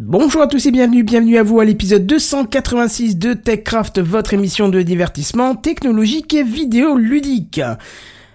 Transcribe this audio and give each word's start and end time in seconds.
Bonjour 0.00 0.42
à 0.42 0.46
tous 0.46 0.64
et 0.64 0.70
bienvenue, 0.70 1.02
bienvenue 1.02 1.38
à 1.38 1.42
vous 1.42 1.58
à 1.58 1.64
l'épisode 1.64 2.06
286 2.06 3.16
de 3.16 3.34
TechCraft, 3.34 3.98
votre 3.98 4.32
émission 4.32 4.68
de 4.68 4.80
divertissement 4.80 5.56
technologique 5.56 6.32
et 6.34 6.44
vidéo 6.44 6.96
ludique. 6.96 7.60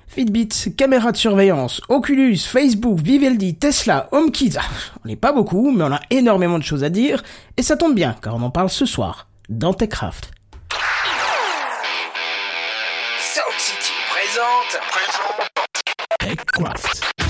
Fitbit, 0.08 0.50
caméra 0.76 1.14
de 1.14 1.18
surveillance, 1.18 1.80
Oculus, 1.88 2.40
Facebook, 2.40 3.00
Vivendi, 3.00 3.56
Tesla, 3.56 4.10
HomeKit, 4.12 4.56
ah, 4.60 4.64
on 5.06 5.08
n'est 5.08 5.16
pas 5.16 5.32
beaucoup, 5.32 5.72
mais 5.72 5.86
on 5.86 5.94
a 5.94 6.02
énormément 6.10 6.60
de 6.60 6.66
choses 6.66 6.84
à 6.84 6.90
dire, 6.90 7.24
et 7.56 7.64
ça 7.64 7.78
tombe 7.78 7.96
bien, 7.96 8.14
car 8.22 8.36
on 8.36 8.42
en 8.42 8.50
parle 8.50 8.70
ce 8.70 8.86
soir, 8.86 9.30
dans 9.48 9.74
TechCraft. 9.74 10.32
Sound 13.20 13.58
City 13.58 13.94
présente. 14.12 14.82
TechCraft. 16.20 17.23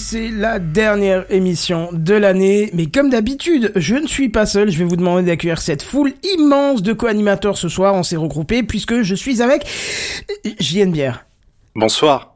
C'est 0.00 0.30
la 0.30 0.58
dernière 0.58 1.26
émission 1.30 1.90
de 1.92 2.14
l'année, 2.14 2.70
mais 2.72 2.86
comme 2.86 3.10
d'habitude, 3.10 3.70
je 3.76 3.96
ne 3.96 4.06
suis 4.06 4.30
pas 4.30 4.46
seul, 4.46 4.70
je 4.70 4.78
vais 4.78 4.84
vous 4.84 4.96
demander 4.96 5.26
d'accueillir 5.26 5.60
cette 5.60 5.82
foule 5.82 6.14
immense 6.36 6.82
de 6.82 6.94
co-animateurs 6.94 7.58
ce 7.58 7.68
soir, 7.68 7.94
on 7.94 8.02
s'est 8.02 8.16
regroupés 8.16 8.62
puisque 8.62 9.02
je 9.02 9.14
suis 9.14 9.42
avec 9.42 9.66
JN 10.58 10.90
Bière. 10.90 11.26
Bonsoir. 11.76 12.34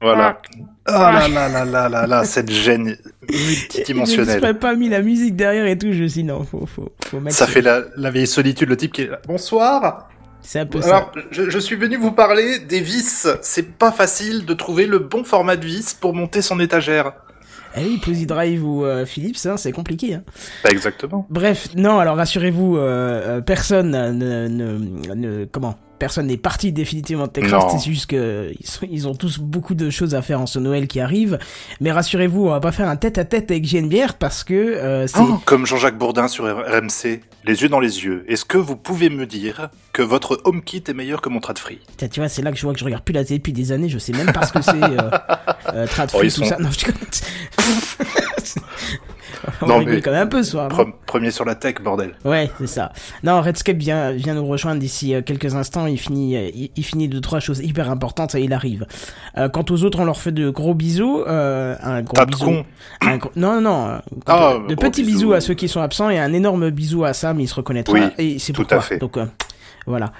Voilà. 0.00 0.40
Oh 0.86 0.92
là 0.92 1.28
là 1.28 1.48
là 1.48 1.64
là 1.64 1.88
là 1.88 2.06
là, 2.06 2.24
cette 2.24 2.50
gêne 2.50 2.96
multidimensionnelle. 3.28 4.40
Je 4.40 4.46
ne 4.46 4.52
pas 4.52 4.74
mis 4.76 4.88
la 4.88 5.02
musique 5.02 5.34
derrière 5.34 5.66
et 5.66 5.76
tout, 5.76 5.90
je 5.92 6.02
me 6.02 6.08
suis 6.08 6.22
dit 6.22 6.28
non, 6.28 6.44
faut, 6.44 6.66
faut, 6.66 6.92
faut 7.04 7.20
mettre... 7.20 7.36
Ça 7.36 7.46
fait 7.46 7.62
la, 7.62 7.82
la 7.96 8.10
vieille 8.10 8.26
solitude, 8.26 8.68
le 8.68 8.76
type 8.76 8.92
qui 8.92 9.02
est 9.02 9.08
là. 9.08 9.20
Bonsoir 9.26 10.08
C'est 10.44 10.60
un 10.60 10.66
peu 10.66 10.80
Alors, 10.84 11.10
je, 11.30 11.48
je 11.48 11.58
suis 11.58 11.74
venu 11.74 11.96
vous 11.96 12.12
parler 12.12 12.58
des 12.58 12.80
vis. 12.80 13.26
C'est 13.42 13.76
pas 13.78 13.90
facile 13.90 14.44
de 14.44 14.54
trouver 14.54 14.86
le 14.86 14.98
bon 14.98 15.24
format 15.24 15.56
de 15.56 15.64
vis 15.64 15.94
pour 15.94 16.14
monter 16.14 16.42
son 16.42 16.60
étagère. 16.60 17.12
Eh 17.76 17.80
oui, 17.80 17.98
Posy 17.98 18.26
Drive 18.26 18.64
ou 18.64 18.84
euh, 18.84 19.04
Philips, 19.04 19.46
hein, 19.46 19.56
c'est 19.56 19.72
compliqué. 19.72 20.14
Hein. 20.14 20.22
Bah, 20.62 20.70
exactement. 20.70 21.26
Bref, 21.28 21.70
non, 21.74 21.98
alors 21.98 22.16
rassurez-vous, 22.16 22.76
euh, 22.76 23.38
euh, 23.38 23.40
personne 23.40 23.90
ne, 23.90 24.46
ne, 24.46 25.14
ne- 25.14 25.44
comment 25.46 25.76
Personne 25.98 26.26
n'est 26.26 26.36
parti 26.36 26.72
définitivement 26.72 27.26
de 27.26 27.32
Techcraft, 27.32 27.78
c'est 27.78 27.90
juste 27.90 28.06
que 28.06 28.52
ils, 28.90 29.08
ont 29.08 29.14
tous 29.14 29.38
beaucoup 29.38 29.74
de 29.74 29.90
choses 29.90 30.14
à 30.14 30.22
faire 30.22 30.40
en 30.40 30.46
ce 30.46 30.58
Noël 30.58 30.86
qui 30.88 31.00
arrive. 31.00 31.38
Mais 31.80 31.92
rassurez-vous, 31.92 32.46
on 32.46 32.50
va 32.50 32.60
pas 32.60 32.72
faire 32.72 32.88
un 32.88 32.96
tête-à-tête 32.96 33.50
avec 33.50 33.64
JNBR 33.64 34.14
parce 34.18 34.44
que 34.44 34.54
euh, 34.54 35.06
c'est... 35.06 35.20
Oh, 35.20 35.40
comme 35.44 35.66
Jean-Jacques 35.66 35.96
Bourdin 35.96 36.28
sur 36.28 36.44
RMC, 36.44 37.20
les 37.44 37.62
yeux 37.62 37.68
dans 37.68 37.80
les 37.80 38.04
yeux. 38.04 38.24
Est-ce 38.28 38.44
que 38.44 38.58
vous 38.58 38.76
pouvez 38.76 39.08
me 39.08 39.26
dire 39.26 39.68
que 39.92 40.02
votre 40.02 40.40
HomeKit 40.44 40.84
est 40.88 40.94
meilleur 40.94 41.20
que 41.20 41.28
mon 41.28 41.40
Tradfree 41.40 41.78
Tiens, 41.96 42.08
tu 42.08 42.20
vois, 42.20 42.28
c'est 42.28 42.42
là 42.42 42.50
que 42.50 42.56
je 42.58 42.62
vois 42.62 42.72
que 42.72 42.80
je 42.80 42.84
regarde 42.84 43.04
plus 43.04 43.14
la 43.14 43.24
télé 43.24 43.38
depuis 43.38 43.52
des 43.52 43.72
années, 43.72 43.88
je 43.88 43.98
sais 43.98 44.12
même 44.12 44.32
pas 44.32 44.46
ce 44.46 44.52
que 44.52 44.62
c'est, 44.62 44.82
euh, 44.82 45.10
euh, 45.74 45.86
Tradfree, 45.86 46.18
Oh, 46.18 46.22
tout 46.24 46.30
sont- 46.30 46.44
ça. 46.44 46.58
Non, 46.58 46.70
je. 46.70 46.86
On 49.62 49.66
Non, 49.66 49.78
rigole 49.78 49.94
mais- 49.94 50.00
quand 50.00 50.10
même 50.10 50.22
un 50.22 50.26
peu 50.26 50.42
ce 50.42 50.52
soir, 50.52 50.68
non 50.68 50.76
Pre- 50.76 50.92
Premier 51.06 51.30
sur 51.30 51.44
la 51.44 51.54
tech, 51.54 51.76
bordel. 51.82 52.14
Ouais, 52.24 52.50
c'est 52.58 52.66
ça. 52.66 52.92
Non, 53.22 53.40
Redscape 53.40 53.76
vient, 53.76 54.12
vient 54.12 54.34
nous 54.34 54.46
rejoindre 54.46 54.80
d'ici 54.80 55.14
euh, 55.14 55.22
quelques 55.22 55.54
instants. 55.54 55.86
Il 55.86 55.98
finit, 55.98 56.36
euh, 56.36 56.50
il, 56.54 56.70
il 56.76 56.82
finit 56.84 57.08
deux 57.08 57.20
trois 57.20 57.40
choses 57.40 57.60
hyper 57.60 57.90
importantes 57.90 58.34
et 58.34 58.40
il 58.42 58.52
arrive. 58.52 58.86
Euh, 59.36 59.48
quant 59.48 59.64
aux 59.70 59.84
autres, 59.84 60.00
on 60.00 60.04
leur 60.04 60.18
fait 60.20 60.32
de 60.32 60.50
gros 60.50 60.74
bisous. 60.74 61.22
Euh, 61.26 61.76
un 61.82 62.02
gros 62.02 62.24
bisou. 62.26 62.44
con. 62.44 62.64
Un 63.00 63.16
gros- 63.18 63.30
non, 63.36 63.54
non, 63.54 63.60
non. 63.60 63.86
euh, 63.88 63.98
Ah, 64.26 64.54
de 64.68 64.74
petits 64.74 65.02
bisous. 65.02 65.18
bisous. 65.18 65.32
à 65.34 65.40
ceux 65.40 65.54
qui 65.54 65.68
sont 65.68 65.80
absents 65.80 66.10
et 66.10 66.18
un 66.18 66.32
énorme 66.32 66.70
bisou 66.70 67.04
à 67.04 67.12
Sam. 67.12 67.40
Il 67.40 67.48
se 67.48 67.54
reconnaîtra. 67.54 67.92
Oui, 67.94 68.02
et 68.18 68.38
c'est 68.38 68.52
tout 68.52 68.62
pourquoi. 68.62 68.78
à 68.78 68.80
fait. 68.80 68.98
Donc 68.98 69.16
euh, 69.16 69.26
voilà. 69.86 70.12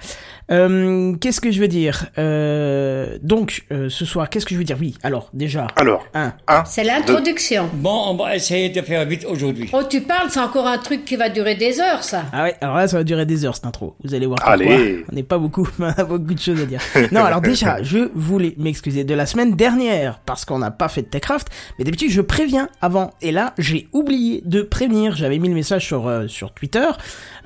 Euh, 0.50 1.14
qu'est-ce 1.20 1.40
que 1.40 1.50
je 1.50 1.60
veux 1.60 1.68
dire? 1.68 2.06
Euh, 2.18 3.18
Donc 3.22 3.64
euh, 3.72 3.88
ce 3.88 4.04
soir, 4.04 4.28
qu'est-ce 4.28 4.44
que 4.46 4.54
je 4.54 4.58
veux 4.58 4.64
dire? 4.64 4.76
Oui. 4.80 4.94
Alors 5.02 5.30
déjà, 5.32 5.66
Alors, 5.76 6.04
un. 6.14 6.32
un, 6.48 6.64
C'est 6.64 6.84
l'introduction. 6.84 7.68
Bon, 7.74 8.08
on 8.08 8.16
va 8.16 8.36
essayer 8.36 8.68
de 8.68 8.80
faire 8.82 9.04
vite 9.06 9.24
aujourd'hui. 9.28 9.70
Oh, 9.72 9.82
tu 9.88 10.00
parles, 10.02 10.28
c'est 10.30 10.40
encore 10.40 10.66
un 10.66 10.78
truc 10.78 11.04
qui 11.04 11.16
va 11.16 11.28
durer 11.28 11.54
des 11.54 11.80
heures, 11.80 12.04
ça. 12.04 12.24
Ah 12.32 12.44
ouais, 12.44 12.54
alors 12.60 12.76
là, 12.76 12.88
ça 12.88 12.98
va 12.98 13.04
durer 13.04 13.24
des 13.26 13.44
heures 13.44 13.54
cette 13.54 13.66
intro. 13.66 13.94
Vous 14.04 14.14
allez 14.14 14.26
voir 14.26 14.38
pourquoi. 14.38 14.54
Allez. 14.54 15.04
On 15.12 15.14
n'est 15.14 15.22
pas 15.22 15.38
beaucoup, 15.38 15.68
mais 15.78 15.86
on 15.96 16.00
a 16.00 16.04
beaucoup 16.04 16.34
de 16.34 16.38
choses 16.40 16.60
à 16.60 16.66
dire. 16.66 16.80
Non, 17.12 17.24
alors 17.24 17.40
déjà, 17.40 17.82
je 17.82 18.10
voulais 18.14 18.54
m'excuser 18.58 19.04
de 19.04 19.14
la 19.14 19.26
semaine 19.26 19.54
dernière 19.56 20.20
parce 20.26 20.44
qu'on 20.44 20.58
n'a 20.58 20.70
pas 20.70 20.88
fait 20.88 21.02
de 21.02 21.06
Techcraft, 21.08 21.48
mais 21.78 21.84
d'habitude 21.84 22.10
je 22.10 22.20
préviens 22.20 22.68
avant. 22.80 23.12
Et 23.22 23.32
là, 23.32 23.54
j'ai 23.58 23.88
oublié 23.92 24.42
de 24.44 24.62
prévenir. 24.62 25.16
J'avais 25.16 25.38
mis 25.38 25.48
le 25.48 25.54
message 25.54 25.86
sur 25.86 26.06
euh, 26.06 26.26
sur 26.28 26.52
Twitter. 26.52 26.86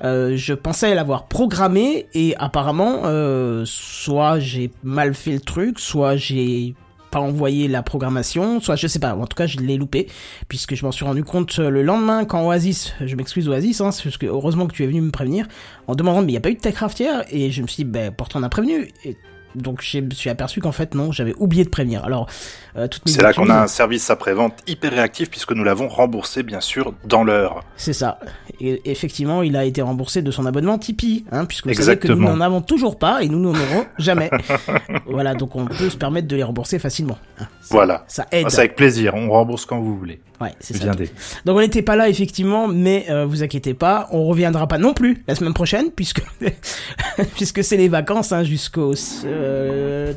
Euh, 0.03 0.33
je 0.35 0.53
pensais 0.53 0.93
l'avoir 0.95 1.27
programmé 1.27 2.07
et 2.13 2.35
apparemment, 2.37 2.88
euh, 3.05 3.63
soit 3.65 4.39
j'ai 4.39 4.71
mal 4.83 5.13
fait 5.13 5.31
le 5.31 5.39
truc, 5.39 5.79
soit 5.79 6.15
j'ai 6.15 6.75
pas 7.11 7.19
envoyé 7.19 7.67
la 7.67 7.81
programmation, 7.81 8.59
soit 8.59 8.75
je 8.75 8.87
sais 8.87 8.99
pas, 8.99 9.15
en 9.15 9.25
tout 9.25 9.35
cas 9.35 9.47
je 9.47 9.57
l'ai 9.59 9.77
loupé, 9.77 10.07
puisque 10.47 10.75
je 10.75 10.85
m'en 10.85 10.91
suis 10.91 11.05
rendu 11.05 11.23
compte 11.23 11.57
euh, 11.59 11.69
le 11.69 11.81
lendemain 11.81 12.25
quand 12.25 12.45
Oasis, 12.45 12.93
je 13.03 13.15
m'excuse 13.15 13.49
Oasis, 13.49 13.81
hein, 13.81 13.89
parce 14.03 14.17
que 14.17 14.27
heureusement 14.27 14.67
que 14.67 14.73
tu 14.73 14.83
es 14.83 14.87
venu 14.87 15.01
me 15.01 15.11
prévenir, 15.11 15.47
en 15.87 15.95
demandant 15.95 16.21
mais 16.21 16.27
il 16.27 16.31
n'y 16.31 16.37
a 16.37 16.41
pas 16.41 16.51
eu 16.51 16.55
de 16.55 16.59
Techcraft 16.59 16.99
hier, 16.99 17.23
et 17.31 17.51
je 17.51 17.61
me 17.61 17.67
suis 17.67 17.83
dit, 17.83 17.89
ben 17.89 18.11
pourtant 18.11 18.39
on 18.39 18.43
a 18.43 18.49
prévenu, 18.49 18.89
et 19.05 19.17
donc 19.55 19.81
je 19.81 19.99
me 19.99 20.11
suis 20.11 20.29
aperçu 20.29 20.59
qu'en 20.61 20.71
fait 20.71 20.95
non, 20.95 21.11
j'avais 21.11 21.33
oublié 21.37 21.63
de 21.63 21.69
prévenir. 21.69 22.03
Alors, 22.05 22.27
euh, 22.77 22.87
c'est 23.05 23.21
là 23.21 23.33
qu'on 23.33 23.49
a 23.49 23.61
un 23.63 23.67
service 23.67 24.09
après-vente 24.09 24.53
hyper 24.67 24.91
réactif 24.91 25.29
puisque 25.29 25.51
nous 25.53 25.63
l'avons 25.63 25.87
remboursé, 25.87 26.43
bien 26.43 26.61
sûr, 26.61 26.93
dans 27.05 27.23
l'heure. 27.23 27.63
C'est 27.77 27.93
ça. 27.93 28.19
Et 28.61 28.81
effectivement, 28.91 29.41
il 29.41 29.55
a 29.55 29.65
été 29.65 29.81
remboursé 29.81 30.21
de 30.21 30.31
son 30.31 30.45
abonnement 30.45 30.77
Tipeee, 30.77 31.25
hein, 31.31 31.45
puisque 31.45 31.67
vous 31.67 31.73
savez 31.73 31.97
que 31.97 32.07
nous 32.07 32.13
Exactement. 32.13 32.35
n'en 32.37 32.41
avons 32.45 32.61
toujours 32.61 32.99
pas 32.99 33.23
et 33.23 33.29
nous 33.29 33.39
n'en 33.39 33.49
aurons 33.51 33.85
jamais. 33.97 34.29
voilà, 35.07 35.33
donc 35.33 35.55
on 35.55 35.65
peut 35.65 35.89
se 35.89 35.97
permettre 35.97 36.27
de 36.27 36.35
les 36.35 36.43
rembourser 36.43 36.77
facilement. 36.79 37.17
hein. 37.39 37.45
Ça- 37.61 37.67
Voilà. 37.75 38.05
Ça 38.07 38.27
aide. 38.31 38.49
C'est 38.49 38.59
avec 38.59 38.75
plaisir, 38.75 39.13
on 39.15 39.29
rembourse 39.29 39.65
quand 39.65 39.79
vous 39.79 39.97
voulez. 39.97 40.19
Ouais, 40.41 40.53
c'est 40.61 40.73
ça. 40.73 40.85
Viendez. 40.85 41.09
Donc 41.43 41.57
on 41.57 41.59
n'était 41.59 41.81
pas 41.81 41.97
là 41.97 42.07
effectivement, 42.07 42.69
mais 42.69 43.07
euh, 43.09 43.25
vous 43.25 43.43
inquiétez 43.43 43.73
pas, 43.73 44.07
on 44.11 44.23
reviendra 44.25 44.67
pas 44.67 44.77
non 44.77 44.93
plus 44.93 45.21
la 45.27 45.35
semaine 45.35 45.53
prochaine 45.53 45.91
puisque 45.93 46.21
puisque 47.35 47.61
c'est 47.61 47.75
les 47.75 47.89
vacances 47.89 48.31
hein, 48.31 48.43
jusqu'au. 48.43 48.93
Euh... 49.25 49.38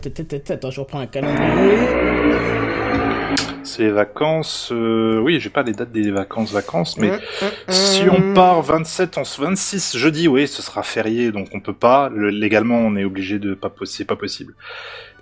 tut, 0.03 0.53
Attends, 0.53 0.71
je 0.71 0.81
reprends 0.81 1.01
un 1.01 1.07
calendrier. 1.07 1.79
C'est 3.65 3.85
les 3.85 3.91
vacances, 3.91 4.71
euh, 4.73 5.19
oui, 5.21 5.39
j'ai 5.41 5.49
pas 5.49 5.63
les 5.63 5.73
dates 5.73 5.93
des 5.93 6.11
vacances, 6.11 6.53
vacances, 6.53 6.99
mais 6.99 7.11
Hum, 7.11 7.19
hum, 7.43 7.51
si 7.69 8.03
hum. 8.03 8.11
on 8.33 8.35
part 8.35 8.61
27, 8.61 9.17
on 9.19 9.25
se 9.25 9.41
26 9.41 9.97
jeudi, 9.97 10.29
oui, 10.29 10.47
ce 10.49 10.63
sera 10.63 10.83
férié, 10.83 11.33
donc 11.33 11.49
on 11.55 11.61
peut 11.61 11.73
pas. 11.73 12.11
Le- 12.11 12.29
légalement, 12.31 12.77
on 12.79 12.97
est 12.97 13.05
obligé 13.05 13.39
de 13.39 13.55
pas, 13.55 13.73
c'est 13.85 14.05
pas 14.05 14.17
possible. 14.17 14.55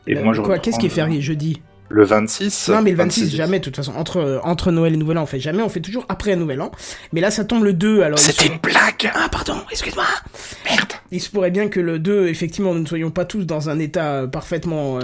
Et 0.07 0.17
Euh, 0.17 0.25
moi, 0.25 0.33
je 0.33 0.41
quoi 0.41 0.55
reprends, 0.55 0.63
Qu'est-ce 0.63 0.79
qui 0.79 0.87
est 0.87 0.91
euh, 0.91 0.95
férié 0.95 1.21
jeudi? 1.21 1.63
Le 1.91 2.05
26 2.05 2.69
Non, 2.69 2.83
mais 2.83 2.93
le 2.93 2.97
26, 2.97 3.35
jamais, 3.35 3.59
de 3.59 3.65
toute 3.65 3.75
façon. 3.75 3.93
Entre, 3.97 4.41
entre 4.45 4.71
Noël 4.71 4.95
et 4.95 4.97
Nouvel 4.97 5.19
An, 5.19 5.25
on 5.25 5.27
fait 5.27 5.41
jamais. 5.41 5.61
On 5.61 5.69
fait 5.69 5.81
toujours 5.81 6.07
après 6.09 6.37
Nouvel 6.37 6.61
An. 6.61 6.71
Mais 7.13 7.21
là, 7.21 7.33
ça 7.33 7.45
tombe 7.45 7.65
le 7.65 7.73
2, 7.73 8.03
alors... 8.03 8.19
C'était 8.19 8.47
une 8.47 8.61
blague 8.61 9.11
Ah, 9.13 9.29
pardon, 9.29 9.57
excuse-moi 9.73 10.05
Merde 10.65 10.93
Il 11.11 11.21
se 11.21 11.29
pourrait 11.29 11.51
bien 11.51 11.69
que 11.69 11.81
le 11.81 11.99
2, 11.99 12.29
effectivement, 12.29 12.75
nous 12.75 12.81
ne 12.83 12.87
soyons 12.87 13.11
pas 13.11 13.25
tous 13.25 13.45
dans 13.45 13.71
un 13.71 13.81
état 13.81 14.29
parfaitement... 14.29 14.99
Euh, 14.99 15.03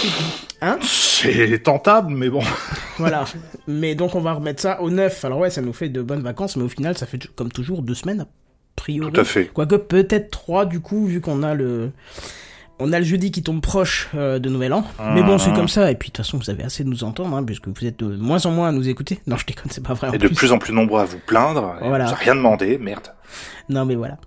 hein? 0.62 0.78
C'est 0.82 1.62
tentable, 1.62 2.14
mais 2.14 2.30
bon. 2.30 2.42
Voilà. 2.98 3.26
Mais 3.66 3.94
donc, 3.94 4.14
on 4.14 4.20
va 4.20 4.32
remettre 4.32 4.62
ça 4.62 4.80
au 4.80 4.88
9. 4.88 5.26
Alors 5.26 5.40
ouais, 5.40 5.50
ça 5.50 5.60
nous 5.60 5.74
fait 5.74 5.90
de 5.90 6.00
bonnes 6.00 6.22
vacances, 6.22 6.56
mais 6.56 6.64
au 6.64 6.68
final, 6.68 6.96
ça 6.96 7.04
fait 7.04 7.18
comme 7.36 7.52
toujours 7.52 7.82
deux 7.82 7.94
semaines, 7.94 8.22
a 8.22 8.26
priori. 8.76 9.12
Tout 9.12 9.20
à 9.20 9.24
fait. 9.24 9.50
Quoique 9.52 9.76
peut-être 9.76 10.30
trois, 10.30 10.64
du 10.64 10.80
coup, 10.80 11.04
vu 11.04 11.20
qu'on 11.20 11.42
a 11.42 11.52
le... 11.52 11.90
On 12.80 12.92
a 12.92 12.98
le 12.98 13.04
jeudi 13.04 13.30
qui 13.30 13.42
tombe 13.42 13.60
proche 13.60 14.08
euh, 14.16 14.38
de 14.38 14.48
Nouvel 14.48 14.72
An. 14.72 14.84
Mais 15.14 15.22
bon, 15.22 15.38
c'est 15.38 15.52
comme 15.52 15.68
ça. 15.68 15.90
Et 15.90 15.94
puis, 15.94 16.08
de 16.08 16.12
toute 16.14 16.24
façon, 16.24 16.38
vous 16.38 16.50
avez 16.50 16.64
assez 16.64 16.82
de 16.82 16.88
nous 16.88 17.04
entendre, 17.04 17.36
hein, 17.36 17.44
puisque 17.44 17.68
vous 17.68 17.86
êtes 17.86 18.00
de 18.00 18.16
moins 18.16 18.44
en 18.46 18.50
moins 18.50 18.68
à 18.68 18.72
nous 18.72 18.88
écouter. 18.88 19.20
Non, 19.26 19.36
je 19.36 19.46
déconne, 19.46 19.70
c'est 19.70 19.82
pas 19.82 19.94
vrai. 19.94 20.08
en 20.08 20.12
Et 20.12 20.18
de 20.18 20.28
plus 20.28 20.50
en 20.52 20.58
plus 20.58 20.72
nombreux 20.72 21.00
à 21.00 21.04
vous 21.04 21.20
plaindre. 21.24 21.76
Voilà. 21.82 22.06
Vous 22.06 22.14
rien 22.18 22.34
demandé, 22.34 22.76
merde. 22.78 23.08
Non, 23.68 23.84
mais 23.84 23.94
voilà. 23.94 24.18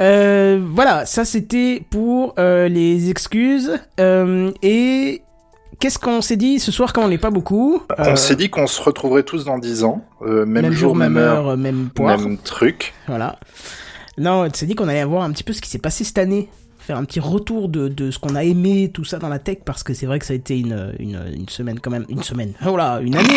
Euh, 0.00 0.60
voilà, 0.64 1.06
ça 1.06 1.24
c'était 1.24 1.82
pour 1.90 2.34
euh, 2.38 2.68
les 2.68 3.10
excuses. 3.10 3.78
Et 3.98 5.22
qu'est-ce 5.78 5.98
qu'on 5.98 6.20
s'est 6.20 6.36
dit 6.36 6.58
ce 6.60 6.72
soir 6.72 6.92
quand 6.92 7.02
on 7.04 7.08
n'est 7.08 7.18
pas 7.18 7.30
beaucoup 7.30 7.82
On 7.98 8.16
s'est 8.16 8.36
dit 8.36 8.48
qu'on 8.50 8.66
se 8.66 8.80
retrouverait 8.82 9.22
tous 9.22 9.44
dans 9.44 9.58
10 9.58 9.84
ans. 9.84 10.04
euh, 10.22 10.44
même, 10.46 10.72
jour, 10.72 10.96
même 10.96 11.16
heure, 11.16 11.56
même 11.56 11.90
poire. 11.90 12.18
même 12.18 12.38
truc. 12.38 12.94
Voilà. 13.06 13.38
Non, 14.16 14.44
on 14.46 14.52
s'est 14.52 14.66
dit 14.66 14.74
qu'on 14.74 14.88
allait 14.88 15.04
voir 15.04 15.22
un 15.22 15.30
petit 15.30 15.44
peu 15.44 15.52
ce 15.52 15.60
qui 15.60 15.70
s'est 15.70 15.78
passé 15.78 16.04
cette 16.04 16.18
année. 16.18 16.48
Faire 16.88 16.96
un 16.96 17.04
petit 17.04 17.20
retour 17.20 17.68
de, 17.68 17.88
de 17.88 18.10
ce 18.10 18.18
qu'on 18.18 18.34
a 18.34 18.44
aimé, 18.44 18.90
tout 18.90 19.04
ça 19.04 19.18
dans 19.18 19.28
la 19.28 19.38
tech, 19.38 19.58
parce 19.66 19.82
que 19.82 19.92
c'est 19.92 20.06
vrai 20.06 20.18
que 20.18 20.24
ça 20.24 20.32
a 20.32 20.36
été 20.36 20.58
une, 20.58 20.94
une, 20.98 21.20
une 21.36 21.46
semaine 21.50 21.80
quand 21.80 21.90
même. 21.90 22.06
Une 22.08 22.22
semaine. 22.22 22.54
Oh 22.66 22.78
là, 22.78 23.00
une 23.02 23.14
année 23.14 23.28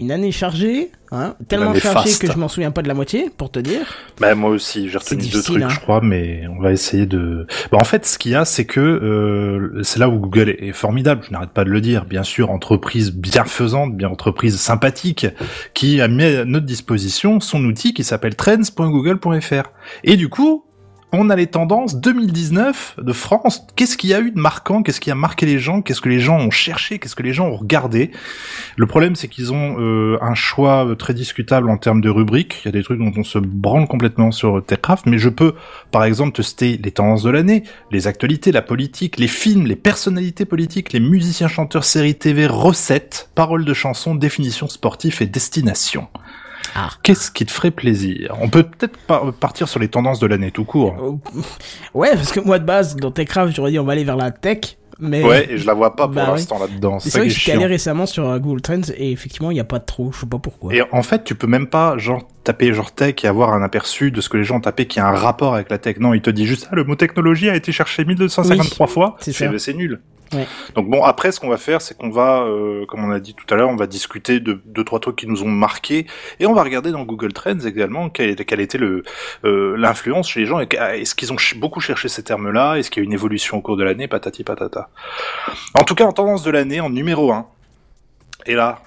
Une 0.00 0.10
année 0.10 0.32
chargée, 0.32 0.90
hein, 1.12 1.36
tellement 1.46 1.70
année 1.70 1.78
chargée 1.78 2.10
faste. 2.10 2.22
que 2.22 2.32
je 2.32 2.36
m'en 2.36 2.48
souviens 2.48 2.72
pas 2.72 2.82
de 2.82 2.88
la 2.88 2.94
moitié, 2.94 3.30
pour 3.38 3.52
te 3.52 3.60
dire. 3.60 3.86
Bah, 4.20 4.34
moi 4.34 4.50
aussi, 4.50 4.88
j'ai 4.88 4.98
retenu 4.98 5.22
deux 5.28 5.42
trucs, 5.44 5.62
hein. 5.62 5.68
je 5.68 5.78
crois, 5.78 6.00
mais 6.02 6.42
on 6.48 6.60
va 6.60 6.72
essayer 6.72 7.06
de. 7.06 7.46
Bah, 7.70 7.78
en 7.80 7.84
fait, 7.84 8.04
ce 8.04 8.18
qu'il 8.18 8.32
y 8.32 8.34
a, 8.34 8.44
c'est 8.44 8.64
que 8.64 8.80
euh, 8.80 9.80
c'est 9.84 10.00
là 10.00 10.08
où 10.08 10.18
Google 10.18 10.48
est 10.48 10.72
formidable. 10.72 11.22
Je 11.24 11.30
n'arrête 11.30 11.50
pas 11.50 11.62
de 11.62 11.70
le 11.70 11.80
dire. 11.80 12.04
Bien 12.04 12.24
sûr, 12.24 12.50
entreprise 12.50 13.12
bienfaisante, 13.12 13.96
bien 13.96 14.08
entreprise 14.08 14.58
sympathique, 14.58 15.28
qui 15.72 16.00
a 16.00 16.08
mis 16.08 16.24
à 16.24 16.44
notre 16.44 16.66
disposition 16.66 17.38
son 17.38 17.64
outil 17.64 17.94
qui 17.94 18.02
s'appelle 18.02 18.34
trends.google.fr. 18.34 19.70
Et 20.02 20.16
du 20.16 20.28
coup. 20.28 20.64
On 21.14 21.28
a 21.28 21.36
les 21.36 21.46
tendances 21.46 22.00
2019 22.00 22.96
de 23.02 23.12
France. 23.12 23.66
Qu'est-ce 23.76 23.98
qu'il 23.98 24.08
y 24.08 24.14
a 24.14 24.20
eu 24.20 24.30
de 24.30 24.40
marquant? 24.40 24.82
Qu'est-ce 24.82 24.98
qui 24.98 25.10
a 25.10 25.14
marqué 25.14 25.44
les 25.44 25.58
gens? 25.58 25.82
Qu'est-ce 25.82 26.00
que 26.00 26.08
les 26.08 26.20
gens 26.20 26.38
ont 26.38 26.50
cherché? 26.50 26.98
Qu'est-ce 26.98 27.14
que 27.14 27.22
les 27.22 27.34
gens 27.34 27.48
ont 27.48 27.56
regardé? 27.56 28.12
Le 28.78 28.86
problème, 28.86 29.14
c'est 29.14 29.28
qu'ils 29.28 29.52
ont 29.52 29.76
euh, 29.78 30.16
un 30.22 30.34
choix 30.34 30.86
euh, 30.86 30.94
très 30.94 31.12
discutable 31.12 31.68
en 31.68 31.76
termes 31.76 32.00
de 32.00 32.08
rubriques. 32.08 32.62
Il 32.62 32.64
y 32.64 32.68
a 32.70 32.72
des 32.72 32.82
trucs 32.82 32.98
dont 32.98 33.12
on 33.14 33.24
se 33.24 33.36
branle 33.38 33.86
complètement 33.88 34.30
sur 34.30 34.64
Techcraft, 34.64 35.04
mais 35.04 35.18
je 35.18 35.28
peux, 35.28 35.52
par 35.90 36.04
exemple, 36.04 36.32
te 36.32 36.40
citer 36.40 36.80
les 36.82 36.92
tendances 36.92 37.24
de 37.24 37.30
l'année, 37.30 37.64
les 37.90 38.06
actualités, 38.06 38.50
la 38.50 38.62
politique, 38.62 39.18
les 39.18 39.28
films, 39.28 39.66
les 39.66 39.76
personnalités 39.76 40.46
politiques, 40.46 40.94
les 40.94 41.00
musiciens, 41.00 41.48
chanteurs, 41.48 41.84
séries 41.84 42.14
TV, 42.14 42.46
recettes, 42.46 43.28
paroles 43.34 43.66
de 43.66 43.74
chansons, 43.74 44.14
définitions 44.14 44.68
sportives 44.68 45.20
et 45.20 45.26
destinations. 45.26 46.08
Ah. 46.74 46.88
Qu'est-ce 47.02 47.30
qui 47.30 47.44
te 47.44 47.52
ferait 47.52 47.70
plaisir? 47.70 48.34
On 48.40 48.48
peut 48.48 48.62
peut-être 48.62 48.96
par- 49.06 49.32
partir 49.34 49.68
sur 49.68 49.78
les 49.80 49.88
tendances 49.88 50.18
de 50.20 50.26
l'année 50.26 50.50
tout 50.50 50.64
court. 50.64 50.94
Oh, 51.00 51.18
Ouais, 51.94 52.10
parce 52.14 52.32
que 52.32 52.40
moi 52.40 52.58
de 52.58 52.64
base, 52.64 52.96
dans 52.96 53.10
TechCraft, 53.10 53.54
j'aurais 53.54 53.70
dit 53.72 53.78
on 53.78 53.84
va 53.84 53.92
aller 53.92 54.04
vers 54.04 54.16
la 54.16 54.30
tech. 54.30 54.78
Mais 54.98 55.24
Ouais, 55.24 55.50
et 55.50 55.58
je 55.58 55.66
la 55.66 55.74
vois 55.74 55.96
pas 55.96 56.04
pour 56.06 56.14
Bah 56.14 56.26
l'instant 56.28 56.58
là-dedans. 56.60 57.00
c'est 57.00 57.18
vrai 57.18 57.26
que 57.28 57.34
j'étais 57.34 57.52
allé 57.56 57.66
récemment 57.66 58.06
sur 58.06 58.28
euh, 58.28 58.38
Google 58.38 58.60
Trends 58.60 58.80
et 58.96 59.10
effectivement, 59.10 59.50
il 59.50 59.54
n'y 59.54 59.60
a 59.60 59.64
pas 59.64 59.80
de 59.80 59.84
trop, 59.84 60.12
je 60.12 60.20
sais 60.20 60.26
pas 60.26 60.38
pourquoi. 60.38 60.72
Et 60.74 60.82
en 60.92 61.02
fait, 61.02 61.24
tu 61.24 61.34
peux 61.34 61.48
même 61.48 61.66
pas, 61.66 61.98
genre, 61.98 62.22
taper 62.44 62.72
genre 62.74 62.92
tech 62.92 63.14
et 63.24 63.26
avoir 63.28 63.52
un 63.52 63.62
aperçu 63.62 64.10
de 64.10 64.20
ce 64.20 64.28
que 64.28 64.36
les 64.36 64.44
gens 64.44 64.56
ont 64.56 64.60
tapé 64.60 64.86
qui 64.86 64.98
a 65.00 65.06
un 65.06 65.12
rapport 65.14 65.54
avec 65.54 65.70
la 65.70 65.78
tech. 65.78 65.96
Non, 65.98 66.12
il 66.14 66.22
te 66.22 66.30
dit 66.30 66.46
juste, 66.46 66.68
ah, 66.70 66.74
le 66.76 66.84
mot 66.84 66.94
technologie 66.96 67.48
a 67.50 67.54
été 67.54 67.72
cherché 67.72 68.04
1253 68.04 68.86
fois. 68.86 69.16
c'est 69.58 69.74
nul. 69.74 70.00
Ouais. 70.34 70.46
Donc 70.74 70.88
bon, 70.88 71.04
après, 71.04 71.30
ce 71.30 71.38
qu'on 71.40 71.50
va 71.50 71.58
faire, 71.58 71.82
c'est 71.82 71.94
qu'on 71.94 72.08
va, 72.08 72.40
euh, 72.44 72.86
comme 72.86 73.04
on 73.04 73.10
a 73.10 73.20
dit 73.20 73.34
tout 73.34 73.44
à 73.52 73.56
l'heure, 73.58 73.68
on 73.68 73.76
va 73.76 73.86
discuter 73.86 74.40
de 74.40 74.58
deux, 74.64 74.82
trois 74.82 74.98
trucs 74.98 75.16
qui 75.16 75.26
nous 75.26 75.42
ont 75.42 75.48
marqués 75.50 76.06
et 76.40 76.46
on 76.46 76.54
va 76.54 76.62
regarder 76.62 76.90
dans 76.90 77.02
Google 77.04 77.34
Trends 77.34 77.58
également 77.66 78.08
quelle, 78.08 78.34
quelle 78.36 78.60
était 78.60 78.78
le, 78.78 79.02
euh, 79.44 79.76
l'influence 79.76 80.30
chez 80.30 80.40
les 80.40 80.46
gens 80.46 80.58
et 80.58 80.66
qu'- 80.68 80.78
est-ce 80.78 81.14
qu'ils 81.14 81.34
ont 81.34 81.36
beaucoup 81.56 81.80
cherché 81.80 82.08
ces 82.08 82.22
termes-là, 82.22 82.76
est-ce 82.76 82.90
qu'il 82.90 83.02
y 83.02 83.02
a 83.02 83.04
eu 83.04 83.06
une 83.08 83.12
évolution 83.12 83.58
au 83.58 83.60
cours 83.60 83.76
de 83.76 83.84
l'année, 83.84 84.08
patati 84.08 84.42
patata. 84.42 84.88
En 85.78 85.84
tout 85.84 85.94
cas, 85.94 86.04
en 86.04 86.12
tendance 86.12 86.42
de 86.44 86.50
l'année, 86.50 86.80
en 86.80 86.88
numéro 86.88 87.30
1. 87.30 87.46
Et 88.46 88.54
là, 88.54 88.80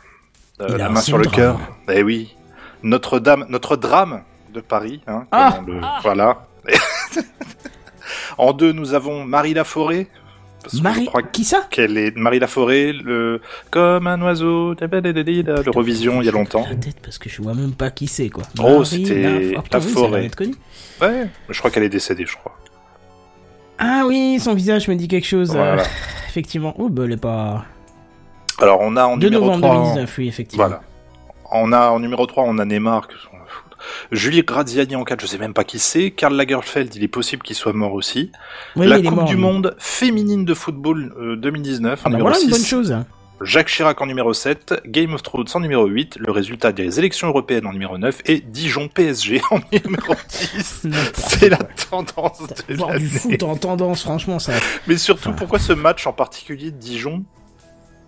euh, 0.61 0.77
la 0.79 0.89
main 0.89 0.99
sur 0.99 1.19
le 1.19 1.27
cœur. 1.27 1.59
Eh 1.93 2.01
oui, 2.01 2.33
Notre-Dame, 2.83 3.45
notre 3.49 3.75
drame 3.75 4.21
de 4.53 4.61
Paris. 4.61 5.01
Hein, 5.07 5.25
Ah 5.31 5.59
le- 5.65 5.81
Voilà. 6.03 6.47
en 8.37 8.53
deux, 8.53 8.71
nous 8.71 8.93
avnon 8.93 9.23
Marie 9.25 9.53
Laforêt. 9.53 10.07
Parce 10.63 10.81
Marie, 10.81 11.03
je 11.03 11.09
crois 11.09 11.21
qui 11.21 11.43
ça? 11.43 11.67
qu'elle 11.69 11.95
est 11.95 12.15
Marie 12.17 12.39
Laforêt, 12.39 12.91
le 12.91 13.39
comme 13.69 14.07
un 14.07 14.19
oiseau, 14.23 14.73
le 14.73 15.69
Revision 15.71 16.21
il 16.21 16.25
y 16.25 16.29
a 16.29 16.31
longtemps. 16.31 16.63
Peut-être 16.63 16.99
parce 17.03 17.19
que 17.19 17.29
je 17.29 17.39
vois 17.41 17.53
même 17.53 17.73
pas 17.73 17.91
qui 17.91 18.07
c'est 18.07 18.29
quoi. 18.29 18.43
Oh, 18.59 18.83
c'était 18.83 19.53
Ah, 19.55 19.61
Laforêt. 19.73 20.31
Ouais, 21.01 21.27
je 21.49 21.59
crois 21.59 21.69
qu'elle 21.69 21.83
est 21.83 21.89
décédée, 21.89 22.25
je 22.25 22.35
crois. 22.35 22.55
Ah 23.77 24.05
oui, 24.07 24.39
son 24.39 24.55
visage 24.55 24.87
me 24.87 24.95
dit 24.95 25.07
quelque 25.07 25.27
chose. 25.27 25.53
euh, 25.55 25.77
effectivement. 26.29 26.73
Oh, 26.79 26.89
bah 26.89 27.03
elle 27.05 27.11
est 27.11 27.17
pas. 27.17 27.65
Alors 28.59 28.79
on 28.81 28.95
a 28.95 29.03
en 29.05 29.17
2 29.17 29.27
numéro 29.27 29.45
novembre 29.47 29.67
3, 29.67 29.75
2019, 29.75 30.15
oui, 30.17 30.27
effectivement. 30.29 30.65
Voilà. 30.65 30.81
On 31.55 31.71
a 31.71 31.89
en 31.89 31.99
numéro 31.99 32.25
3, 32.25 32.43
on 32.45 32.57
a 32.59 32.65
Neymar, 32.65 33.07
que. 33.07 33.15
Julie 34.11 34.41
Graziani 34.43 34.95
en 34.95 35.03
4, 35.03 35.21
je 35.21 35.27
sais 35.27 35.37
même 35.37 35.53
pas 35.53 35.63
qui 35.63 35.77
c'est. 35.79 36.09
Karl 36.11 36.35
Lagerfeld, 36.35 36.95
il 36.95 37.03
est 37.03 37.07
possible 37.07 37.43
qu'il 37.43 37.55
soit 37.55 37.73
mort 37.73 37.93
aussi. 37.93 38.31
Oui, 38.75 38.87
la 38.87 38.99
Coupe 38.99 39.11
mort, 39.11 39.25
du. 39.25 39.35
Monde 39.37 39.75
féminine 39.77 40.43
de 40.43 40.53
football 40.55 41.13
euh, 41.19 41.35
2019 41.35 41.99
en 41.99 42.01
Ah 42.01 42.03
bah 42.05 42.09
numéro 42.09 42.29
voilà 42.29 42.41
une 42.41 42.47
6. 42.47 42.51
bonne 42.51 42.65
chose. 42.65 42.97
Jacques 43.41 43.67
Chirac 43.67 43.99
en 44.01 44.05
numéro 44.05 44.33
7, 44.33 44.81
Game 44.87 45.13
of 45.13 45.21
Thrones 45.21 45.45
en 45.53 45.59
numéro 45.59 45.85
8, 45.85 46.17
le 46.19 46.31
résultat 46.31 46.71
des 46.71 46.97
élections 46.99 47.27
européennes 47.27 47.67
en 47.67 47.73
numéro 47.73 47.97
9 47.97 48.21
et 48.25 48.39
Dijon 48.39 48.87
PSG 48.87 49.41
en 49.51 49.59
numéro 49.71 50.15
10. 50.29 50.81
N'importe 50.85 51.15
C'est 51.17 51.49
la 51.49 51.57
tendance 51.57 52.39
de 52.69 52.73
Voir 52.75 52.91
du 52.91 53.05
l'année. 53.05 53.07
foot 53.09 53.43
en 53.43 53.55
tendance, 53.57 54.03
franchement, 54.03 54.39
ça. 54.39 54.53
Mais 54.87 54.95
surtout, 54.97 55.33
pourquoi 55.33 55.59
ce 55.59 55.73
match 55.73 56.07
en 56.07 56.13
particulier 56.13 56.71
de 56.71 56.77
Dijon 56.77 57.23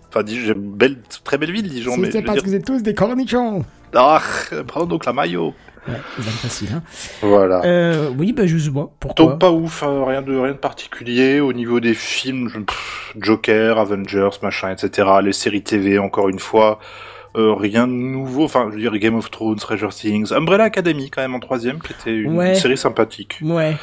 Enfin, 0.10 0.24
Dijon, 0.24 0.54
belle, 0.58 0.98
très 1.24 1.38
belle 1.38 1.52
ville, 1.52 1.68
Dijon, 1.70 1.98
mais 1.98 2.10
veux 2.10 2.22
parce 2.22 2.36
dire... 2.36 2.44
que 2.44 2.50
vous 2.50 2.56
êtes 2.56 2.66
tous 2.66 2.82
des 2.82 2.94
cornichons. 2.94 3.66
Ah, 3.96 4.22
prends 4.68 4.86
donc 4.86 5.06
la 5.06 5.14
maillot. 5.14 5.54
Ouais, 5.88 5.96
c'est 6.18 6.24
facile, 6.24 6.70
hein. 6.76 6.84
Voilà. 7.22 7.62
Euh, 7.64 8.10
oui, 8.18 8.34
bah, 8.34 8.46
je 8.46 8.58
sais 8.58 8.72
pas. 8.72 8.90
Pourquoi 9.00 9.26
Donc 9.26 9.40
pas 9.40 9.52
ouf, 9.52 9.84
hein, 9.84 10.04
rien 10.06 10.22
de 10.22 10.36
rien 10.36 10.52
de 10.52 10.58
particulier 10.58 11.40
au 11.40 11.54
niveau 11.54 11.80
des 11.80 11.94
films, 11.94 12.50
je- 12.50 12.60
pff, 12.60 13.14
Joker, 13.18 13.78
Avengers, 13.80 14.32
machin, 14.44 14.72
etc. 14.72 15.08
Les 15.24 15.32
séries 15.32 15.64
TV, 15.64 15.98
encore 15.98 16.28
une 16.28 16.40
fois, 16.40 16.80
euh, 17.38 17.54
rien 17.54 17.88
de 17.88 17.94
nouveau. 17.94 18.44
Enfin, 18.44 18.66
je 18.70 18.76
veux 18.76 18.82
dire 18.82 18.98
Game 18.98 19.16
of 19.16 19.32
Thrones, 19.32 19.60
Stranger 19.60 19.88
Things, 19.92 20.34
Umbrella 20.34 20.66
Academy 20.66 21.10
quand 21.10 21.22
même 21.22 21.36
en 21.36 21.40
troisième, 21.40 21.80
qui 21.80 21.94
était 21.94 22.16
une 22.16 22.36
Ouais. 22.38 22.56
série 22.56 22.78
sympathique. 22.78 23.40
Ouais. 23.42 23.78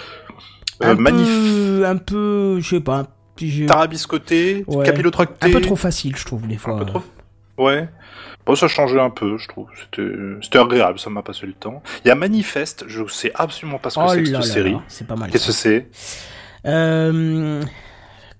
Euh, 0.82 0.93
un 0.93 0.94
Manif, 0.96 1.27
peu, 1.27 1.87
un 1.87 1.96
peu, 1.96 2.60
je 2.60 2.69
sais 2.69 2.81
pas. 2.81 3.05
Tarabiscoté, 3.67 4.64
Ouais. 4.67 4.84
Capillotracté. 4.84 5.48
Un 5.48 5.53
peu 5.53 5.60
trop 5.60 5.76
facile, 5.76 6.17
je 6.17 6.24
trouve, 6.24 6.46
des 6.46 6.56
fois. 6.56 6.74
Un 6.74 6.79
peu 6.79 6.86
trop. 6.86 7.03
Ouais. 7.58 7.88
Bon, 8.46 8.55
ça 8.55 8.69
changeait 8.69 9.00
un 9.00 9.10
peu, 9.10 9.38
je 9.38 9.48
trouve. 9.48 9.69
C'était, 10.43 10.58
agréable, 10.58 10.98
ça 10.98 11.08
m'a 11.10 11.22
passé 11.22 11.46
le 11.46 11.55
temps. 11.55 11.82
Il 12.05 12.08
y 12.08 12.10
a 12.10 12.14
Manifeste, 12.14 12.84
je 12.88 13.06
sais 13.06 13.32
absolument 13.34 13.79
pas 13.79 13.91
ce 13.91 13.96
que 13.96 14.00
Oh 14.05 14.08
c'est 14.10 14.19
que 14.20 14.24
cette 14.26 14.34
là 14.34 14.43
série. 14.43 14.76
c'est 14.88 15.06
pas 15.06 15.17
mal. 15.17 15.31
Qu'est-ce 15.31 15.46
que 15.46 15.53
c'est? 15.53 15.88
Euh, 16.67 17.62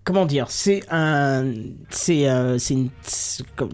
comment 0.05 0.27
dire 0.27 0.47
C'est 0.51 0.83
un, 0.91 1.45
c'est, 1.91 2.29
euh, 2.29 2.59
c'est 2.59 2.75
une, 2.75 2.91
c'est 3.03 3.45
comme- 3.57 3.71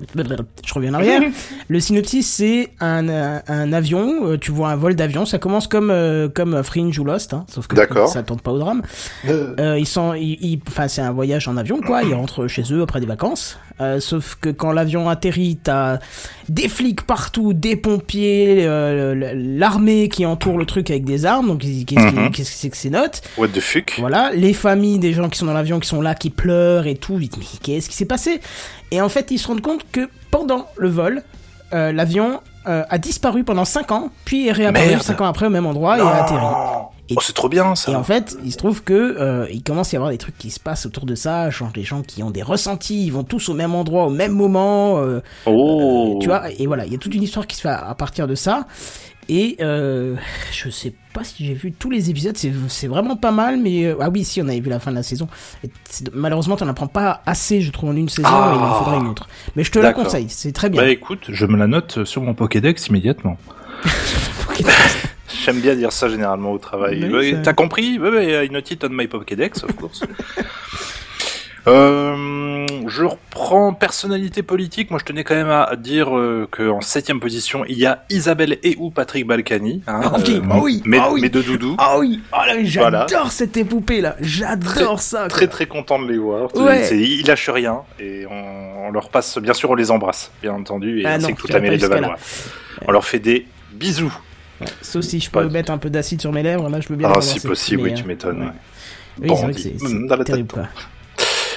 je 0.65 0.75
reviens 0.75 0.91
en 0.93 0.95
arrière. 0.95 1.21
Le 1.69 1.81
synopsis, 1.81 2.27
c'est 2.29 2.71
un, 2.81 3.09
un, 3.09 3.43
un 3.49 3.73
avion. 3.73 4.27
euh, 4.27 4.39
tu 4.39 4.51
vois 4.53 4.71
un 4.71 4.77
vol 4.77 4.95
d'avion. 4.95 5.27
Ça 5.27 5.39
commence 5.39 5.67
comme 5.69 5.91
euh, 5.91 6.29
comme 6.29 6.63
Fringe 6.63 6.99
ou 6.99 7.05
Lost, 7.05 7.35
hein, 7.35 7.45
sauf 7.49 7.67
que 7.67 7.77
D'accord. 7.77 8.09
ça 8.09 8.23
tourne 8.23 8.41
pas 8.41 8.53
au 8.53 8.59
drame. 8.59 8.83
Euh, 9.29 9.77
ils 9.79 9.87
sont, 9.87 10.15
ils, 10.15 10.61
enfin, 10.69 10.89
c'est 10.89 11.03
un 11.03 11.13
voyage 11.13 11.49
en 11.49 11.57
avion, 11.57 11.81
quoi. 11.81 12.03
Ils 12.03 12.15
rentrent 12.15 12.47
chez 12.47 12.63
eux 12.73 12.83
après 12.83 13.01
des 13.01 13.07
vacances. 13.07 13.59
Euh, 13.81 13.99
sauf 13.99 14.37
que 14.39 14.51
quand 14.51 14.73
l'avion 14.73 15.09
atterrit, 15.09 15.59
t'as 15.63 16.01
des 16.51 16.69
flics 16.69 17.01
partout, 17.07 17.55
des 17.55 17.77
pompiers, 17.77 18.59
euh, 18.67 19.33
l'armée 19.35 20.11
qui 20.11 20.27
entoure 20.27 20.59
le 20.59 20.67
truc 20.67 20.91
avec 20.91 21.05
des 21.05 21.25
armes. 21.25 21.47
Donc, 21.49 21.65
Mhm. 21.65 22.31
qu'est-ce 22.31 22.51
que 22.51 22.57
c'est 22.57 22.69
que 22.69 22.77
ces 22.77 22.91
notes? 22.91 23.23
What 23.39 23.49
the 23.49 23.61
fuck? 23.61 23.95
Voilà, 23.99 24.33
les 24.35 24.53
familles 24.53 24.99
des 24.99 25.15
gens 25.15 25.31
qui 25.31 25.39
sont 25.39 25.47
dans 25.47 25.55
l'avion, 25.55 25.81
qui 25.81 25.89
sont 25.89 26.03
là, 26.03 26.15
qui 26.21 26.31
pleurent 26.31 26.87
et 26.87 26.95
tout. 26.95 27.19
Ils 27.21 27.29
disent, 27.29 27.39
mais 27.41 27.59
qu'est-ce 27.61 27.89
qui 27.91 27.97
s'est 27.97 28.05
passé? 28.05 28.41
Et 28.93 29.01
en 29.01 29.09
fait, 29.09 29.33
ils 29.33 29.39
se 29.39 29.49
rendent 29.49 29.61
compte 29.63 29.85
que 29.91 30.09
pendant 30.31 30.67
le 30.77 30.89
vol, 30.89 31.23
euh, 31.73 31.91
l'avion 31.93 32.41
euh, 32.69 32.85
a 32.89 32.99
disparu 32.99 33.43
pendant 33.43 33.65
5 33.65 33.91
ans, 33.91 34.11
puis 34.25 34.47
est 34.49 34.53
réapparu 34.53 34.87
Merde. 34.89 35.03
5 35.03 35.21
ans 35.21 35.27
après 35.27 35.47
au 35.47 35.51
même 35.51 35.67
endroit 35.67 35.99
et 35.99 36.01
a 36.03 36.25
atterri. 36.25 36.39
Et- 37.09 37.15
Oh, 37.17 37.21
c'est 37.21 37.33
trop 37.33 37.49
bien 37.49 37.75
ça. 37.75 37.91
Et 37.91 37.97
en 37.97 38.05
fait, 38.05 38.37
il 38.45 38.53
se 38.53 38.57
trouve 38.57 38.85
que 38.85 38.93
euh, 38.93 39.45
il 39.51 39.65
commence 39.65 39.89
à 39.89 39.95
y 39.95 39.97
avoir 39.97 40.13
des 40.13 40.19
trucs 40.19 40.39
qui 40.39 40.49
se 40.53 40.61
passent 40.61 40.87
autour 40.87 41.07
de 41.07 41.17
ça, 41.17 41.51
genre 41.51 41.73
des 41.73 41.83
gens 41.83 42.03
qui 42.03 42.23
ont 42.23 42.31
des 42.31 42.43
ressentis, 42.43 43.05
ils 43.05 43.11
vont 43.11 43.25
tous 43.25 43.49
au 43.49 43.55
même 43.55 43.75
endroit 43.75 44.05
au 44.05 44.11
même 44.11 44.31
moment, 44.31 44.99
euh, 44.99 45.21
oh. 45.47 46.19
tu 46.21 46.29
vois. 46.29 46.45
Et 46.57 46.69
voilà, 46.69 46.87
il 46.87 46.93
y 46.93 46.95
a 46.95 46.99
toute 46.99 47.13
une 47.13 47.25
histoire 47.25 47.49
qui 47.49 47.57
se 47.57 47.63
fait 47.63 47.69
à, 47.69 47.89
à 47.89 47.95
partir 47.97 48.29
de 48.29 48.37
ça. 48.37 48.65
Et 49.33 49.57
euh, 49.61 50.17
je 50.51 50.69
sais 50.71 50.93
pas 51.15 51.23
si 51.23 51.47
j'ai 51.47 51.55
vu 51.55 51.71
tous 51.71 51.89
les 51.89 52.11
épisodes, 52.11 52.37
c'est 52.37 52.53
c'est 52.67 52.89
vraiment 52.89 53.15
pas 53.15 53.31
mal, 53.31 53.61
mais 53.61 53.85
euh, 53.85 53.95
ah 54.01 54.11
oui, 54.11 54.25
si 54.25 54.43
on 54.43 54.49
avait 54.49 54.59
vu 54.59 54.71
la 54.71 54.81
fin 54.81 54.91
de 54.91 54.97
la 54.97 55.05
saison. 55.05 55.29
Et 55.63 55.71
malheureusement, 56.13 56.57
t'en 56.57 56.67
apprends 56.67 56.89
pas 56.89 57.23
assez, 57.27 57.61
je 57.61 57.71
trouve, 57.71 57.91
en 57.91 57.97
une 57.97 58.09
saison, 58.09 58.27
Ah. 58.29 58.51
et 58.53 58.59
il 58.59 58.61
en 58.63 58.75
faudrait 58.75 58.99
une 58.99 59.07
autre. 59.07 59.29
Mais 59.55 59.63
je 59.63 59.71
te 59.71 59.79
la 59.79 59.93
conseille, 59.93 60.27
c'est 60.29 60.51
très 60.51 60.69
bien. 60.69 60.83
Bah 60.83 60.89
écoute, 60.89 61.27
je 61.29 61.47
me 61.47 61.57
la 61.57 61.69
note 61.69 62.05
sur 62.05 62.23
mon 62.23 62.35
Pokédex 62.35 62.89
immédiatement. 62.89 63.39
J'aime 65.45 65.61
bien 65.61 65.77
dire 65.77 65.93
ça 65.93 66.09
généralement 66.09 66.51
au 66.51 66.59
travail. 66.59 67.09
Oui, 67.13 67.37
T'as 67.43 67.53
compris? 67.53 67.99
Oui, 68.01 68.09
oui, 68.13 68.47
I 68.47 68.51
note 68.51 68.69
it 68.73 68.85
on 68.85 68.89
my 68.91 69.07
Pokédex, 69.07 69.63
of 69.63 69.77
course. 69.77 70.03
Euh, 71.67 72.67
je 72.89 73.05
reprends 73.05 73.73
personnalité 73.75 74.43
politique. 74.43 74.91
Moi, 74.91 74.99
je 74.99 75.05
tenais 75.05 75.25
quand 75.25 75.35
même 75.35 75.51
à 75.51 75.75
dire 75.77 76.17
euh, 76.17 76.49
qu'en 76.51 76.81
septième 76.81 77.21
position, 77.21 77.65
il 77.69 77.79
y 77.79 77.87
a 77.87 78.05
Isabelle 78.11 78.59
et 78.63 78.77
ou 78.79 78.91
Patrick 78.91 79.27
Balkany. 79.27 79.83
Hein, 79.87 80.01
Ah 80.05 80.17
oui, 80.27 80.41
ah 80.51 80.59
oui, 80.61 80.83
mes, 80.85 80.99
ah 80.99 81.11
oui. 81.13 81.21
mes 81.21 81.29
deux 81.29 81.43
doudous. 81.43 81.77
Ah 81.79 81.99
oui, 81.99 82.21
oh 82.33 82.37
là, 82.47 82.55
j'adore 82.65 83.07
Voilà. 83.09 83.31
cette 83.31 83.57
épopée 83.57 84.01
là, 84.01 84.17
j'adore 84.21 85.01
ça. 85.01 85.29
Très 85.29 85.47
quoi. 85.47 85.53
très 85.53 85.67
content 85.67 85.99
de 86.01 86.11
les 86.11 86.19
voir. 86.19 86.55
Ouais. 86.57 86.85
C'est- 86.85 86.99
Ils 86.99 87.27
lâchent 87.27 87.51
rien 87.51 87.81
et 87.99 88.25
on, 88.31 88.89
on 88.89 88.91
leur 88.91 89.11
passe. 89.11 89.39
Bien 89.39 89.55
sûr, 89.55 89.71
on 89.71 89.75
les 89.75 89.91
embrasse, 89.91 90.31
bien 90.43 90.55
entendu, 90.55 91.01
et 91.01 91.07
Ah 91.07 91.15
ainsi 91.15 91.27
non, 91.29 91.35
que 91.35 91.41
toute 91.43 91.51
la 91.53 91.61
mêlée 91.61 91.77
de 91.79 91.87
Valois. 91.87 92.17
On 92.87 92.93
leur 92.93 93.05
fait 93.05 93.19
des 93.19 93.47
bisous. 93.73 94.17
Sauf 94.83 95.05
si 95.05 95.21
je 95.21 95.31
peux 95.31 95.41
Ouais. 95.45 95.51
mettre 95.51 95.73
un 95.73 95.79
peu 95.79 95.89
d'acide 95.91 96.21
sur 96.21 96.33
mes 96.33 96.43
lèvres, 96.43 96.69
là 96.69 96.81
je 96.81 96.89
veux 96.89 96.97
bien. 96.97 97.11
Ah, 97.15 97.21
si 97.21 97.41
possible, 97.41 97.83
oui, 97.83 97.95
tu 97.95 98.05
euh, 98.05 98.07
m'étonnes. 98.07 98.53
Oui, 99.21 99.29
Bon, 99.29 99.37
c'est 99.37 99.43
vrai 99.43 99.53
que 99.55 99.61
c'est 99.61 99.75
c'est 99.79 100.17
la 100.17 100.25
terrible 100.25 100.49
quoi. 100.53 100.65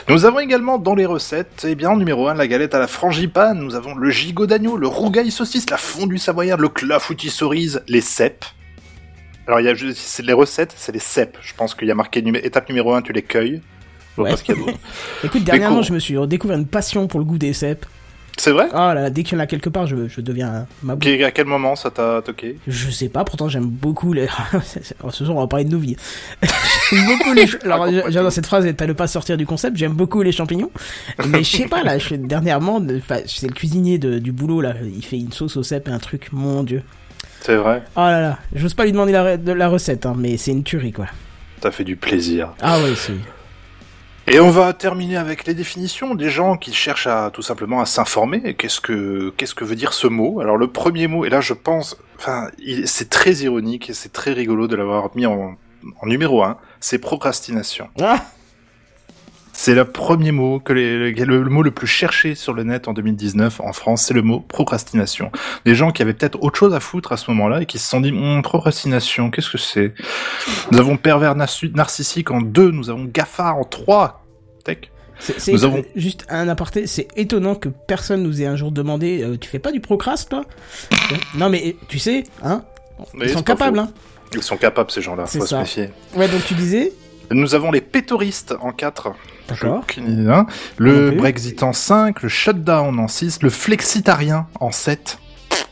Nous 0.10 0.25
avons 0.25 0.39
également 0.39 0.77
dans 0.77 0.95
les 0.95 1.05
recettes, 1.05 1.65
eh 1.67 1.75
bien, 1.75 1.91
en 1.91 1.98
numéro 1.98 2.27
1, 2.27 2.33
la 2.33 2.48
galette 2.48 2.75
à 2.75 2.79
la 2.79 2.88
frangipane. 2.88 3.60
Nous 3.60 3.75
avons 3.75 3.95
le 3.95 4.10
gigot 4.10 4.45
d'agneau, 4.45 4.75
le 4.75 4.88
rougail 4.88 5.31
saucisse, 5.31 5.69
la 5.69 5.77
fondue 5.77 6.17
savoyarde, 6.17 6.60
le 6.62 6.67
clafoutis 6.69 7.29
cerise, 7.29 7.81
les 7.88 8.01
cèpes. 8.01 8.43
Alors, 9.48 9.60
il 9.62 9.65
y 9.65 9.69
a, 9.69 9.74
juste- 9.74 9.98
c'est 9.98 10.25
les 10.25 10.33
recettes, 10.33 10.74
c'est 10.75 10.91
les 10.91 11.00
cèpes. 11.00 11.38
Je 11.41 11.53
pense 11.53 11.74
qu'il 11.74 11.88
y 11.88 11.91
a 11.91 11.95
marqué 11.95 12.22
numé- 12.22 12.45
étape 12.45 12.67
numéro 12.69 12.93
1, 12.93 13.01
tu 13.01 13.13
les 13.13 13.22
cueilles. 13.22 13.62
Je 14.12 14.15
vois 14.17 14.25
Ouais. 14.25 14.31
pas 14.31 14.38
ce 14.38 14.43
qu'il 14.43 14.55
y 14.57 14.62
a 14.62 14.65
d'autre. 14.65 14.77
Écoute, 15.24 15.43
dernièrement, 15.43 15.81
je 15.81 15.93
me 15.93 16.00
suis 16.00 16.15
découvert 16.27 16.57
une 16.57 16.67
passion 16.67 17.07
pour 17.07 17.19
le 17.19 17.25
goût 17.25 17.38
des 17.38 17.53
cèpes. 17.53 17.86
C'est 18.38 18.52
vrai? 18.52 18.68
Oh 18.74 18.75
là 18.78 18.94
là, 18.96 19.10
dès 19.12 19.22
qu'il 19.24 19.38
y 19.38 19.40
en 19.40 19.44
a 19.44 19.48
quelque 19.48 19.70
part, 19.70 19.86
je, 19.86 20.08
je 20.08 20.20
deviens 20.20 20.66
ma 20.82 20.94
À 20.94 21.32
quel 21.32 21.46
moment 21.46 21.75
ça 21.75 21.92
t'a 21.92 22.22
toqué? 22.24 22.58
Je 22.68 22.90
sais 22.90 23.08
pas, 23.10 23.24
pourtant 23.24 23.48
j'aime 23.48 23.68
beaucoup 23.68 24.12
les. 24.12 24.28
Ce 25.12 25.25
soir, 25.25 25.38
on 25.38 25.42
va 25.42 25.48
parler 25.48 25.66
de 25.66 25.72
nos 25.72 25.78
vies. 25.80 25.96
j'aime 26.90 27.06
beaucoup 27.06 27.34
les. 27.34 27.46
Alors, 27.63 27.88
j'adore 28.10 28.32
cette 28.32 28.48
phrase, 28.48 28.68
t'as 28.75 28.88
ne 28.88 28.94
pas 28.94 29.08
sortir 29.08 29.38
du 29.38 29.46
concept. 29.46 29.78
J'aime 29.78 29.94
beaucoup 29.94 30.22
les 30.24 30.32
champignons. 30.32 30.72
Mais 31.28 31.44
je 31.44 31.58
sais 31.58 31.68
pas, 31.68 31.84
là, 31.84 31.98
je, 32.00 32.16
dernièrement, 32.16 32.82
c'est 33.28 33.48
le 33.48 33.54
cuisinier 33.54 33.98
de- 34.00 34.18
du 34.20 34.32
boulot, 34.32 34.62
là. 34.62 34.74
Il 34.84 35.06
fait 35.06 35.18
une 35.20 35.32
sauce 35.32 35.56
au 35.58 35.63
cèpe 35.63 35.88
et 35.88 35.92
un 35.92 36.00
truc, 36.00 36.30
mon 36.32 36.63
dieu. 36.63 36.82
C'est 37.42 37.56
vrai 37.56 37.84
Oh 37.96 38.00
là 38.02 38.20
là, 38.22 38.40
j'ose 38.56 38.74
pas 38.74 38.86
lui 38.86 38.94
demander 38.94 39.12
la, 39.12 39.36
re- 39.36 39.44
de 39.44 39.52
la 39.52 39.68
recette, 39.68 40.06
hein, 40.06 40.16
mais 40.18 40.38
c'est 40.38 40.52
une 40.52 40.63
tuerie, 40.63 40.92
quoi. 40.94 41.08
T'as 41.62 41.72
fait 41.72 41.84
du 41.84 41.96
plaisir. 41.98 42.50
Ah 42.62 42.80
ouais, 42.80 42.94
c'est. 42.96 43.13
Et 44.25 44.39
on 44.39 44.50
va 44.50 44.72
terminer 44.72 45.18
avec 45.18 45.46
les 45.46 45.53
définitions 45.53 46.15
des 46.15 46.30
gens 46.30 46.56
qui 46.56 46.74
cherchent 46.74 47.08
à 47.08 47.30
tout 47.32 47.42
simplement 47.42 47.82
à 47.82 47.86
s'informer. 47.86 48.53
Qu'est-ce 48.53 48.80
que 48.80 49.34
qu'est-ce 49.36 49.53
que 49.53 49.65
veut 49.65 49.75
dire 49.75 49.92
ce 49.92 50.08
mot? 50.08 50.39
Alors 50.39 50.56
le 50.56 50.68
premier 50.68 51.08
mot, 51.08 51.25
et 51.25 51.30
là 51.30 51.42
je 51.42 51.53
pense, 51.53 51.98
enfin, 52.18 52.48
c'est 52.86 53.10
très 53.10 53.34
ironique 53.34 53.89
et 53.89 53.94
c'est 53.94 54.13
très 54.13 54.32
rigolo 54.32 54.68
de 54.68 54.77
l'avoir 54.77 55.10
mis 55.15 55.25
en, 55.25 55.58
en 56.01 56.06
numéro 56.08 56.42
un, 56.42 56.58
c'est 56.80 57.00
procrastination. 57.00 57.89
Ah 58.01 58.24
C'est 59.55 59.75
le 59.75 59.86
premier 59.86 60.31
mot 60.31 60.60
que 60.60 60.74
les, 60.74 61.12
le, 61.12 61.43
le 61.43 61.50
mot 61.50 61.62
le 61.62 61.69
plus 61.72 61.86
cherché 61.88 62.33
sur 62.33 62.53
le 62.53 62.63
net 62.63 62.88
en 62.88 62.93
2019 62.93 63.62
en 63.62 63.72
France, 63.72 64.01
c'est 64.03 64.13
le 64.15 64.24
mot 64.24 64.39
procrastination. 64.39 65.31
Des 65.63 65.75
gens 65.75 65.91
qui 65.91 66.01
avaient 66.01 66.13
peut-être 66.15 66.41
autre 66.43 66.57
chose 66.57 66.74
à 66.74 66.79
foutre 66.79 67.12
à 67.12 67.17
ce 67.17 67.29
moment-là 67.31 67.62
et 67.62 67.65
qui 67.67 67.77
se 67.77 67.88
sont 67.88 68.01
dit 68.01 68.12
Hum, 68.12 68.41
procrastination, 68.41 69.29
qu'est-ce 69.29 69.51
que 69.51 69.60
c'est? 69.60 69.93
Nous 70.72 70.79
avons 70.79 70.98
pervers 70.98 71.36
narci- 71.36 71.74
narcissique 71.75 72.31
en 72.31 72.41
deux, 72.41 72.72
nous 72.72 72.89
avons 72.89 73.05
GAFA 73.05 73.53
en 73.53 73.63
trois. 73.63 74.25
Tech. 74.65 74.77
Nous 75.48 75.63
avons- 75.63 75.83
juste 75.95 76.25
un 76.29 76.48
aparté, 76.50 76.88
c'est 76.88 77.07
étonnant 77.15 77.53
que 77.55 77.69
personne 77.69 78.24
nous 78.24 78.41
ait 78.41 78.45
un 78.48 78.55
jour 78.55 78.72
demandé 78.72 79.22
euh, 79.24 79.38
tu 79.38 79.48
fais 79.48 79.60
pas 79.60 79.72
du 79.72 79.79
procrast 79.81 80.29
toi? 80.29 80.43
Non 81.36 81.50
mais 81.50 81.75
tu 81.88 82.00
sais, 82.00 82.24
hein? 82.43 82.63
Ils 83.22 83.29
sont 83.29 83.43
capables 83.43 83.77
faux. 83.77 83.83
hein 83.83 83.91
Ils 84.33 84.41
sont 84.41 84.57
capables 84.57 84.89
ces 84.89 85.01
gens-là, 85.01 85.25
C'est 85.27 85.38
faut 85.39 85.45
ça. 85.45 85.57
se 85.57 85.62
méfier. 85.62 85.89
Ouais 86.15 86.27
donc 86.27 86.43
tu 86.45 86.55
disais 86.55 86.91
Nous 87.32 87.56
avons 87.56 87.72
les 87.72 87.82
pétoristes 87.82 88.56
en 88.62 88.72
4. 88.72 89.12
D'accord. 89.50 89.86
Le 90.77 91.03
Non 91.03 91.10
plus. 91.10 91.18
Brexit 91.18 91.63
en 91.63 91.74
5, 91.74 92.22
le 92.24 92.30
shutdown 92.30 92.98
en 93.00 93.08
6, 93.08 93.39
le 93.44 93.50
flexitarien 93.50 94.48
en 94.60 94.72
7. 94.72 95.18
sais 95.50 95.65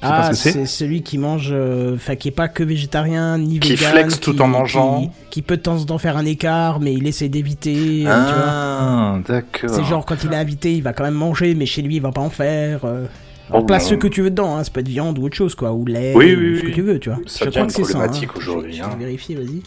pas 0.00 0.08
Ah, 0.28 0.34
ce 0.34 0.44
que 0.44 0.50
c'est. 0.52 0.66
celui 0.66 1.02
qui 1.02 1.18
mange, 1.18 1.48
euh, 1.50 1.94
enfin 1.96 2.14
qui 2.16 2.28
est 2.28 2.32
pas 2.32 2.48
que 2.48 2.62
végétarien 2.62 3.38
ni 3.38 3.58
Qui 3.58 3.74
vegan, 3.74 3.90
flex 3.92 4.20
tout 4.20 4.34
qui- 4.34 4.40
en 4.42 4.46
mangeant. 4.46 5.00
qui, 5.00 5.10
qui 5.30 5.42
peut 5.42 5.56
de 5.56 5.62
temps 5.62 5.78
en 5.80 5.84
temps 5.84 5.98
faire 5.98 6.16
un 6.16 6.24
écart, 6.26 6.78
mais 6.80 6.92
il 6.92 7.06
essaie 7.06 7.28
d'éviter. 7.28 8.04
euh. 8.06 8.10
Ah, 8.12 9.18
d'accord. 9.26 9.70
C'est 9.70 9.84
genre 9.84 10.04
quand 10.04 10.22
il 10.22 10.32
est 10.32 10.36
invité, 10.36 10.74
il 10.74 10.82
va 10.82 10.92
quand 10.92 11.04
même 11.04 11.14
manger, 11.14 11.54
mais 11.54 11.66
chez 11.66 11.82
lui 11.82 11.96
il 11.96 12.02
va 12.02 12.12
pas 12.12 12.20
en 12.20 12.30
faire. 12.30 12.84
Euh... 12.84 13.06
Oh, 13.50 13.54
Alors, 13.54 13.66
place 13.66 13.88
ce 13.88 13.94
que 13.94 14.08
tu 14.08 14.22
veux 14.22 14.30
dedans, 14.30 14.56
hein. 14.56 14.64
ça 14.64 14.70
peut 14.70 14.80
être 14.80 14.88
viande 14.88 15.18
ou 15.18 15.24
autre 15.24 15.36
chose 15.36 15.54
quoi, 15.54 15.72
ou 15.72 15.84
lait, 15.86 16.12
Oui, 16.16 16.34
ou 16.34 16.38
oui, 16.40 16.56
ce 16.58 16.62
que 16.62 16.66
oui. 16.66 16.72
tu 16.74 16.82
veux, 16.82 16.98
tu 17.00 17.08
vois. 17.10 17.18
Ça 17.26 17.44
Je 17.46 17.50
crois 17.50 17.66
que 17.66 17.72
c'est 17.72 17.84
ça. 17.84 17.90
problématique 17.92 18.28
hein. 18.30 18.38
aujourd'hui, 18.38 18.80
hein. 18.80 18.90
Vérifier, 18.98 19.34
vas-y. 19.36 19.62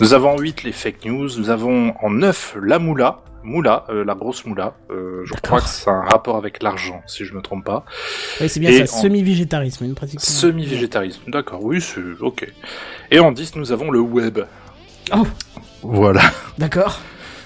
Nous 0.00 0.14
avons 0.14 0.30
en 0.30 0.38
8 0.38 0.62
les 0.64 0.72
fake 0.72 1.04
news, 1.04 1.28
nous 1.38 1.50
avons 1.50 1.94
en 2.02 2.10
9 2.10 2.56
la 2.62 2.78
moula. 2.78 3.22
Moula, 3.42 3.86
euh, 3.88 4.04
la 4.04 4.14
grosse 4.14 4.44
moula. 4.44 4.74
Euh, 4.90 5.22
je 5.24 5.32
crois 5.32 5.62
que 5.62 5.66
c'est 5.68 5.88
un 5.88 6.02
rapport 6.02 6.36
avec 6.36 6.62
l'argent, 6.62 7.00
si 7.06 7.24
je 7.24 7.32
me 7.34 7.40
trompe 7.40 7.64
pas. 7.64 7.86
Oui, 8.38 8.50
c'est 8.50 8.60
bien 8.60 8.68
Et 8.68 8.84
ça, 8.86 8.96
en- 8.96 9.00
semi-végétarisme, 9.00 9.84
une 9.86 9.94
pratique. 9.94 10.20
Semi-végétarisme. 10.20 11.22
D'accord, 11.28 11.64
oui, 11.64 11.80
c'est 11.80 12.02
ok. 12.20 12.46
Et 13.10 13.18
en 13.18 13.32
10, 13.32 13.56
nous 13.56 13.72
avons 13.72 13.90
le 13.90 13.98
web. 14.00 14.40
Oh, 15.16 15.26
Voilà. 15.82 16.20
d'accord. 16.58 17.00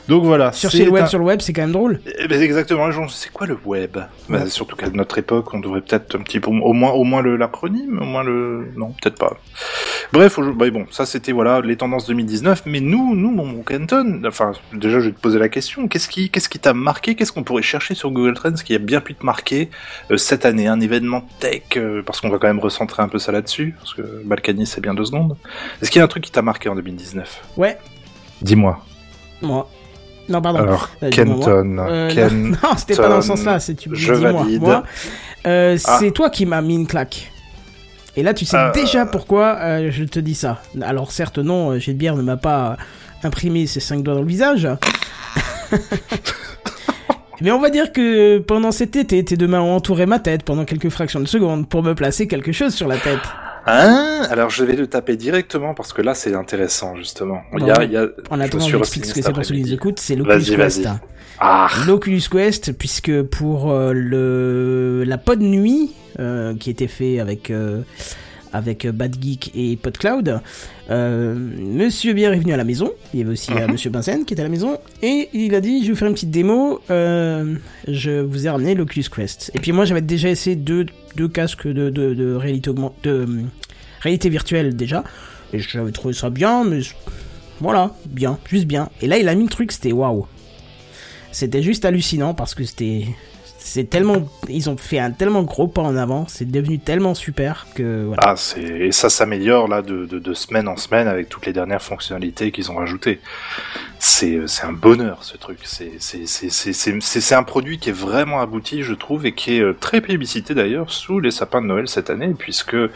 Donc 0.08 0.24
voilà. 0.24 0.52
Chercher 0.52 0.84
le 0.84 0.90
web 0.90 1.04
un- 1.04 1.06
sur 1.06 1.18
le 1.18 1.24
web, 1.24 1.40
c'est 1.40 1.52
quand 1.54 1.62
même 1.62 1.72
drôle. 1.72 2.00
Eh 2.18 2.28
ben, 2.28 2.40
exactement, 2.42 2.86
les 2.86 2.92
gens, 2.92 3.08
c'est 3.08 3.30
quoi 3.32 3.46
le 3.46 3.56
web? 3.64 3.96
Bah, 4.28 4.46
Surtout 4.48 4.76
qu'à 4.76 4.90
notre 4.90 5.16
époque, 5.18 5.52
on 5.54 5.60
devrait 5.60 5.80
peut-être 5.80 6.16
un 6.16 6.22
petit 6.22 6.40
peu, 6.40 6.50
au 6.50 6.72
moins, 6.74 6.90
au 6.92 7.04
moins 7.04 7.22
le 7.22 7.36
l'acronyme, 7.36 7.98
au 8.02 8.04
moins 8.04 8.22
le, 8.22 8.68
non, 8.76 8.94
peut-être 9.02 9.18
pas. 9.18 9.36
Bref, 10.12 10.38
bah, 10.56 10.68
bon, 10.70 10.86
ça 10.90 11.06
c'était 11.06 11.32
voilà 11.32 11.60
les 11.62 11.76
tendances 11.76 12.06
2019. 12.06 12.64
Mais 12.66 12.80
nous, 12.80 13.14
nous, 13.16 13.30
mon 13.30 13.62
Canton, 13.62 14.20
enfin, 14.26 14.52
déjà, 14.74 15.00
je 15.00 15.06
vais 15.06 15.12
te 15.14 15.20
poser 15.20 15.38
la 15.38 15.48
question. 15.48 15.88
Qu'est-ce 15.88 16.08
qui, 16.08 16.28
qu'est-ce 16.30 16.48
qui 16.50 16.58
t'a 16.58 16.74
marqué? 16.74 17.14
Qu'est-ce 17.14 17.32
qu'on 17.32 17.42
pourrait 17.42 17.62
chercher 17.62 17.94
sur 17.94 18.10
Google 18.10 18.34
Trends 18.34 18.52
qui 18.62 18.74
a 18.74 18.78
bien 18.78 19.00
pu 19.00 19.14
te 19.14 19.24
marquer 19.24 19.70
euh, 20.10 20.16
cette 20.18 20.44
année? 20.44 20.68
Un 20.68 20.80
événement 20.80 21.26
tech, 21.40 21.62
euh, 21.76 22.02
parce 22.04 22.20
qu'on 22.20 22.28
va 22.28 22.38
quand 22.38 22.46
même 22.48 22.58
recentrer 22.60 23.02
un 23.02 23.08
peu 23.08 23.18
ça 23.18 23.32
là-dessus, 23.32 23.74
parce 23.78 23.94
que 23.94 24.02
Balkany 24.24 24.66
c'est 24.66 24.80
bien 24.82 24.92
deux 24.94 25.06
secondes. 25.06 25.36
Est-ce 25.80 25.90
qu'il 25.90 25.98
y 26.00 26.02
a 26.02 26.04
un 26.04 26.08
truc 26.08 26.24
qui 26.24 26.30
t'a 26.30 26.42
marqué 26.42 26.68
en 26.68 26.74
2019 26.74 27.42
Ouais, 27.56 27.78
Dis-moi. 28.42 28.84
moi. 29.40 29.70
Non, 30.28 30.40
pardon. 30.40 30.60
Alors, 30.60 30.90
Euh, 31.02 31.10
Kenton, 31.10 31.76
Euh, 31.78 32.10
Ken. 32.10 32.50
non, 32.50 32.50
non, 32.62 32.76
c'était 32.76 32.96
pas 32.96 33.08
dans 33.08 33.20
ce 33.20 33.28
sens-là. 33.28 33.60
C'est 33.60 33.74
tu 33.74 33.90
me 33.90 33.94
je 33.94 34.12
dis-moi, 34.14 34.32
valide. 34.32 34.62
moi. 34.62 34.82
Euh, 35.46 35.76
Ah. 35.84 35.96
C'est 36.00 36.10
toi 36.12 36.30
qui 36.30 36.46
m'as 36.46 36.62
mis 36.62 36.74
une 36.76 36.86
claque. 36.86 37.30
Et 38.16 38.22
là, 38.22 38.32
tu 38.32 38.44
sais 38.44 38.56
déjà 38.74 39.06
pourquoi 39.06 39.58
je 39.90 40.04
te 40.04 40.20
dis 40.20 40.34
ça. 40.34 40.62
Alors, 40.82 41.12
certes, 41.12 41.38
non, 41.38 41.76
Gilbert 41.78 42.16
ne 42.16 42.22
m'a 42.22 42.36
pas 42.36 42.76
imprimé 43.22 43.66
ses 43.66 43.80
cinq 43.80 44.02
doigts 44.02 44.14
dans 44.14 44.22
le 44.22 44.26
visage. 44.28 44.68
Mais 47.40 47.50
on 47.50 47.60
va 47.60 47.68
dire 47.70 47.92
que 47.92 48.38
pendant 48.38 48.70
cet 48.70 48.94
été, 48.96 49.22
tes 49.24 49.36
deux 49.36 49.48
mains 49.48 49.60
ont 49.60 49.74
entouré 49.74 50.06
ma 50.06 50.18
tête 50.20 50.44
pendant 50.44 50.64
quelques 50.64 50.88
fractions 50.88 51.20
de 51.20 51.26
secondes 51.26 51.68
pour 51.68 51.82
me 51.82 51.94
placer 51.94 52.28
quelque 52.28 52.52
chose 52.52 52.74
sur 52.74 52.86
la 52.86 52.96
tête. 52.96 53.18
Hein 53.66 54.26
Alors 54.30 54.50
je 54.50 54.64
vais 54.64 54.76
le 54.76 54.86
taper 54.86 55.16
directement 55.16 55.74
parce 55.74 55.92
que 55.92 56.02
là 56.02 56.14
c'est 56.14 56.34
intéressant 56.34 56.96
justement. 56.96 57.42
Il 57.56 57.66
y 57.66 57.70
a, 57.70 57.84
il 57.84 57.92
y 57.92 57.96
a... 57.96 58.06
En 58.30 58.40
attendant, 58.40 58.68
je 58.68 58.76
explique 58.76 59.06
ce 59.06 59.14
que 59.14 59.22
c'est 59.22 59.32
pour 59.32 59.44
ceux 59.44 59.54
qui 59.54 59.62
nous 59.62 59.72
écoutent. 59.72 60.00
C'est 60.00 60.16
l'Oculus 60.16 60.56
Quest. 60.56 60.88
Ah, 61.40 61.68
L'Oculus 61.86 62.22
Quest, 62.30 62.72
puisque 62.72 63.22
pour 63.22 63.72
euh, 63.72 63.92
le 63.92 65.04
la 65.04 65.18
pod 65.18 65.40
nuit 65.40 65.92
euh, 66.20 66.54
qui 66.54 66.70
était 66.70 66.86
fait 66.86 67.18
avec 67.18 67.50
euh, 67.50 67.80
avec 68.54 68.86
Bad 68.86 69.16
Geek 69.22 69.50
et 69.54 69.76
PodCloud, 69.76 70.40
euh, 70.90 71.34
Monsieur 71.34 72.12
Bière 72.14 72.32
est 72.32 72.38
venu 72.38 72.52
à 72.52 72.56
la 72.56 72.64
maison. 72.64 72.92
Il 73.12 73.18
y 73.20 73.22
avait 73.22 73.32
aussi 73.32 73.52
euh, 73.52 73.66
Mhm. 73.66 73.72
Monsieur 73.72 73.90
Benzen 73.90 74.24
qui 74.24 74.32
était 74.32 74.40
à 74.40 74.44
la 74.44 74.50
maison 74.50 74.78
et 75.02 75.28
il 75.34 75.54
a 75.54 75.60
dit 75.60 75.80
je 75.82 75.86
vais 75.88 75.92
vous 75.92 75.98
faire 75.98 76.08
une 76.08 76.14
petite 76.14 76.30
démo. 76.30 76.80
euh, 76.90 77.56
je 77.88 78.20
vous 78.22 78.46
ai 78.46 78.50
ramené 78.50 78.74
l'Oculus 78.74 79.04
Quest. 79.14 79.50
Et 79.54 79.58
puis 79.58 79.72
moi 79.72 79.84
j'avais 79.84 80.00
déjà 80.02 80.28
essayé 80.30 80.56
deux 80.56 80.86
deux 81.16 81.28
casques 81.28 81.66
de 81.66 81.90
de, 81.90 82.14
de 82.14 82.34
réalité 82.34 82.70
de 82.72 83.10
euh, 83.10 83.26
réalité 84.00 84.28
virtuelle 84.30 84.74
déjà 84.76 85.04
et 85.52 85.58
j'avais 85.58 85.92
trouvé 85.92 86.14
ça 86.14 86.30
bien, 86.30 86.64
mais 86.64 86.80
voilà 87.60 87.94
bien, 88.06 88.38
juste 88.48 88.66
bien. 88.66 88.88
Et 89.02 89.06
là 89.08 89.18
il 89.18 89.28
a 89.28 89.34
mis 89.34 89.44
le 89.44 89.50
truc, 89.50 89.72
c'était 89.72 89.92
waouh. 89.92 90.26
C'était 91.32 91.62
juste 91.62 91.84
hallucinant 91.84 92.34
parce 92.34 92.54
que 92.54 92.62
c'était 92.64 93.06
C'est 93.66 93.88
tellement, 93.88 94.28
ils 94.46 94.68
ont 94.68 94.76
fait 94.76 94.98
un 94.98 95.10
tellement 95.10 95.42
gros 95.42 95.66
pas 95.66 95.80
en 95.80 95.96
avant, 95.96 96.26
c'est 96.28 96.44
devenu 96.44 96.78
tellement 96.78 97.14
super 97.14 97.66
que. 97.74 98.10
Ah, 98.18 98.34
c'est 98.36 98.60
et 98.60 98.92
ça 98.92 99.08
s'améliore 99.08 99.68
là 99.68 99.80
de, 99.80 100.04
de, 100.04 100.18
de 100.18 100.34
semaine 100.34 100.68
en 100.68 100.76
semaine 100.76 101.08
avec 101.08 101.30
toutes 101.30 101.46
les 101.46 101.54
dernières 101.54 101.80
fonctionnalités 101.80 102.52
qu'ils 102.52 102.70
ont 102.70 102.76
rajoutées. 102.76 103.20
C'est 103.98 104.42
c'est 104.48 104.64
un 104.64 104.74
bonheur 104.74 105.24
ce 105.24 105.38
truc. 105.38 105.60
C'est 105.64 107.34
un 107.34 107.42
produit 107.42 107.78
qui 107.78 107.88
est 107.88 107.94
vraiment 107.94 108.42
abouti, 108.42 108.82
je 108.82 108.92
trouve, 108.92 109.24
et 109.24 109.32
qui 109.32 109.56
est 109.56 109.60
euh, 109.60 109.72
très 109.72 110.02
plébiscité 110.02 110.52
d'ailleurs 110.52 110.90
sous 110.90 111.18
les 111.18 111.30
sapins 111.30 111.62
de 111.62 111.66
Noël 111.66 111.88
cette 111.88 112.10
année, 112.10 112.34
puisque 112.38 112.74
euh, 112.74 112.90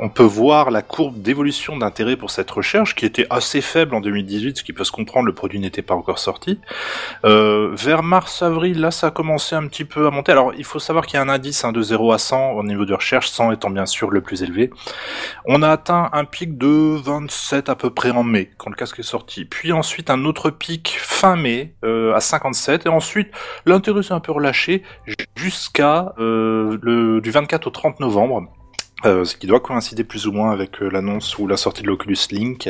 on 0.00 0.08
peut 0.08 0.24
voir 0.24 0.72
la 0.72 0.82
courbe 0.82 1.22
d'évolution 1.22 1.76
d'intérêt 1.76 2.16
pour 2.16 2.32
cette 2.32 2.50
recherche 2.50 2.96
qui 2.96 3.06
était 3.06 3.28
assez 3.30 3.60
faible 3.60 3.94
en 3.94 4.00
2018, 4.00 4.58
ce 4.58 4.64
qui 4.64 4.72
peut 4.72 4.82
se 4.82 4.90
comprendre, 4.90 5.26
le 5.26 5.34
produit 5.34 5.60
n'était 5.60 5.82
pas 5.82 5.94
encore 5.94 6.18
sorti. 6.18 6.58
Euh, 7.24 7.70
vers 7.74 8.02
mars-avril, 8.02 8.80
là, 8.80 8.90
ça 8.90 9.06
a 9.06 9.10
commencé 9.12 9.54
un 9.54 9.67
petit 9.68 9.84
peu 9.84 10.06
à 10.06 10.10
monter. 10.10 10.32
Alors, 10.32 10.52
il 10.56 10.64
faut 10.64 10.78
savoir 10.78 11.06
qu'il 11.06 11.16
y 11.16 11.20
a 11.20 11.22
un 11.22 11.28
indice 11.28 11.64
hein, 11.64 11.72
de 11.72 11.80
0 11.80 12.12
à 12.12 12.18
100 12.18 12.52
au 12.52 12.62
niveau 12.64 12.84
de 12.84 12.94
recherche, 12.94 13.28
100 13.28 13.52
étant 13.52 13.70
bien 13.70 13.86
sûr 13.86 14.10
le 14.10 14.20
plus 14.20 14.42
élevé. 14.42 14.70
On 15.44 15.62
a 15.62 15.70
atteint 15.70 16.08
un 16.12 16.24
pic 16.24 16.58
de 16.58 16.96
27 17.00 17.68
à 17.68 17.76
peu 17.76 17.90
près 17.90 18.10
en 18.10 18.24
mai, 18.24 18.50
quand 18.58 18.70
le 18.70 18.76
casque 18.76 18.98
est 18.98 19.02
sorti. 19.02 19.44
Puis 19.44 19.72
ensuite, 19.72 20.10
un 20.10 20.24
autre 20.24 20.50
pic 20.50 20.98
fin 21.00 21.36
mai 21.36 21.74
euh, 21.84 22.14
à 22.14 22.20
57. 22.20 22.86
Et 22.86 22.88
ensuite, 22.88 23.28
l'intérêt 23.66 24.02
s'est 24.02 24.14
un 24.14 24.20
peu 24.20 24.32
relâché 24.32 24.82
jusqu'à 25.36 26.14
euh, 26.18 26.78
le 26.82 27.20
du 27.20 27.30
24 27.30 27.66
au 27.66 27.70
30 27.70 28.00
novembre. 28.00 28.57
Euh, 29.06 29.24
ce 29.24 29.36
qui 29.36 29.46
doit 29.46 29.60
coïncider 29.60 30.02
plus 30.02 30.26
ou 30.26 30.32
moins 30.32 30.50
avec 30.50 30.82
euh, 30.82 30.88
l'annonce 30.90 31.38
ou 31.38 31.46
la 31.46 31.56
sortie 31.56 31.82
de 31.82 31.86
l'Oculus 31.86 32.16
Link. 32.32 32.68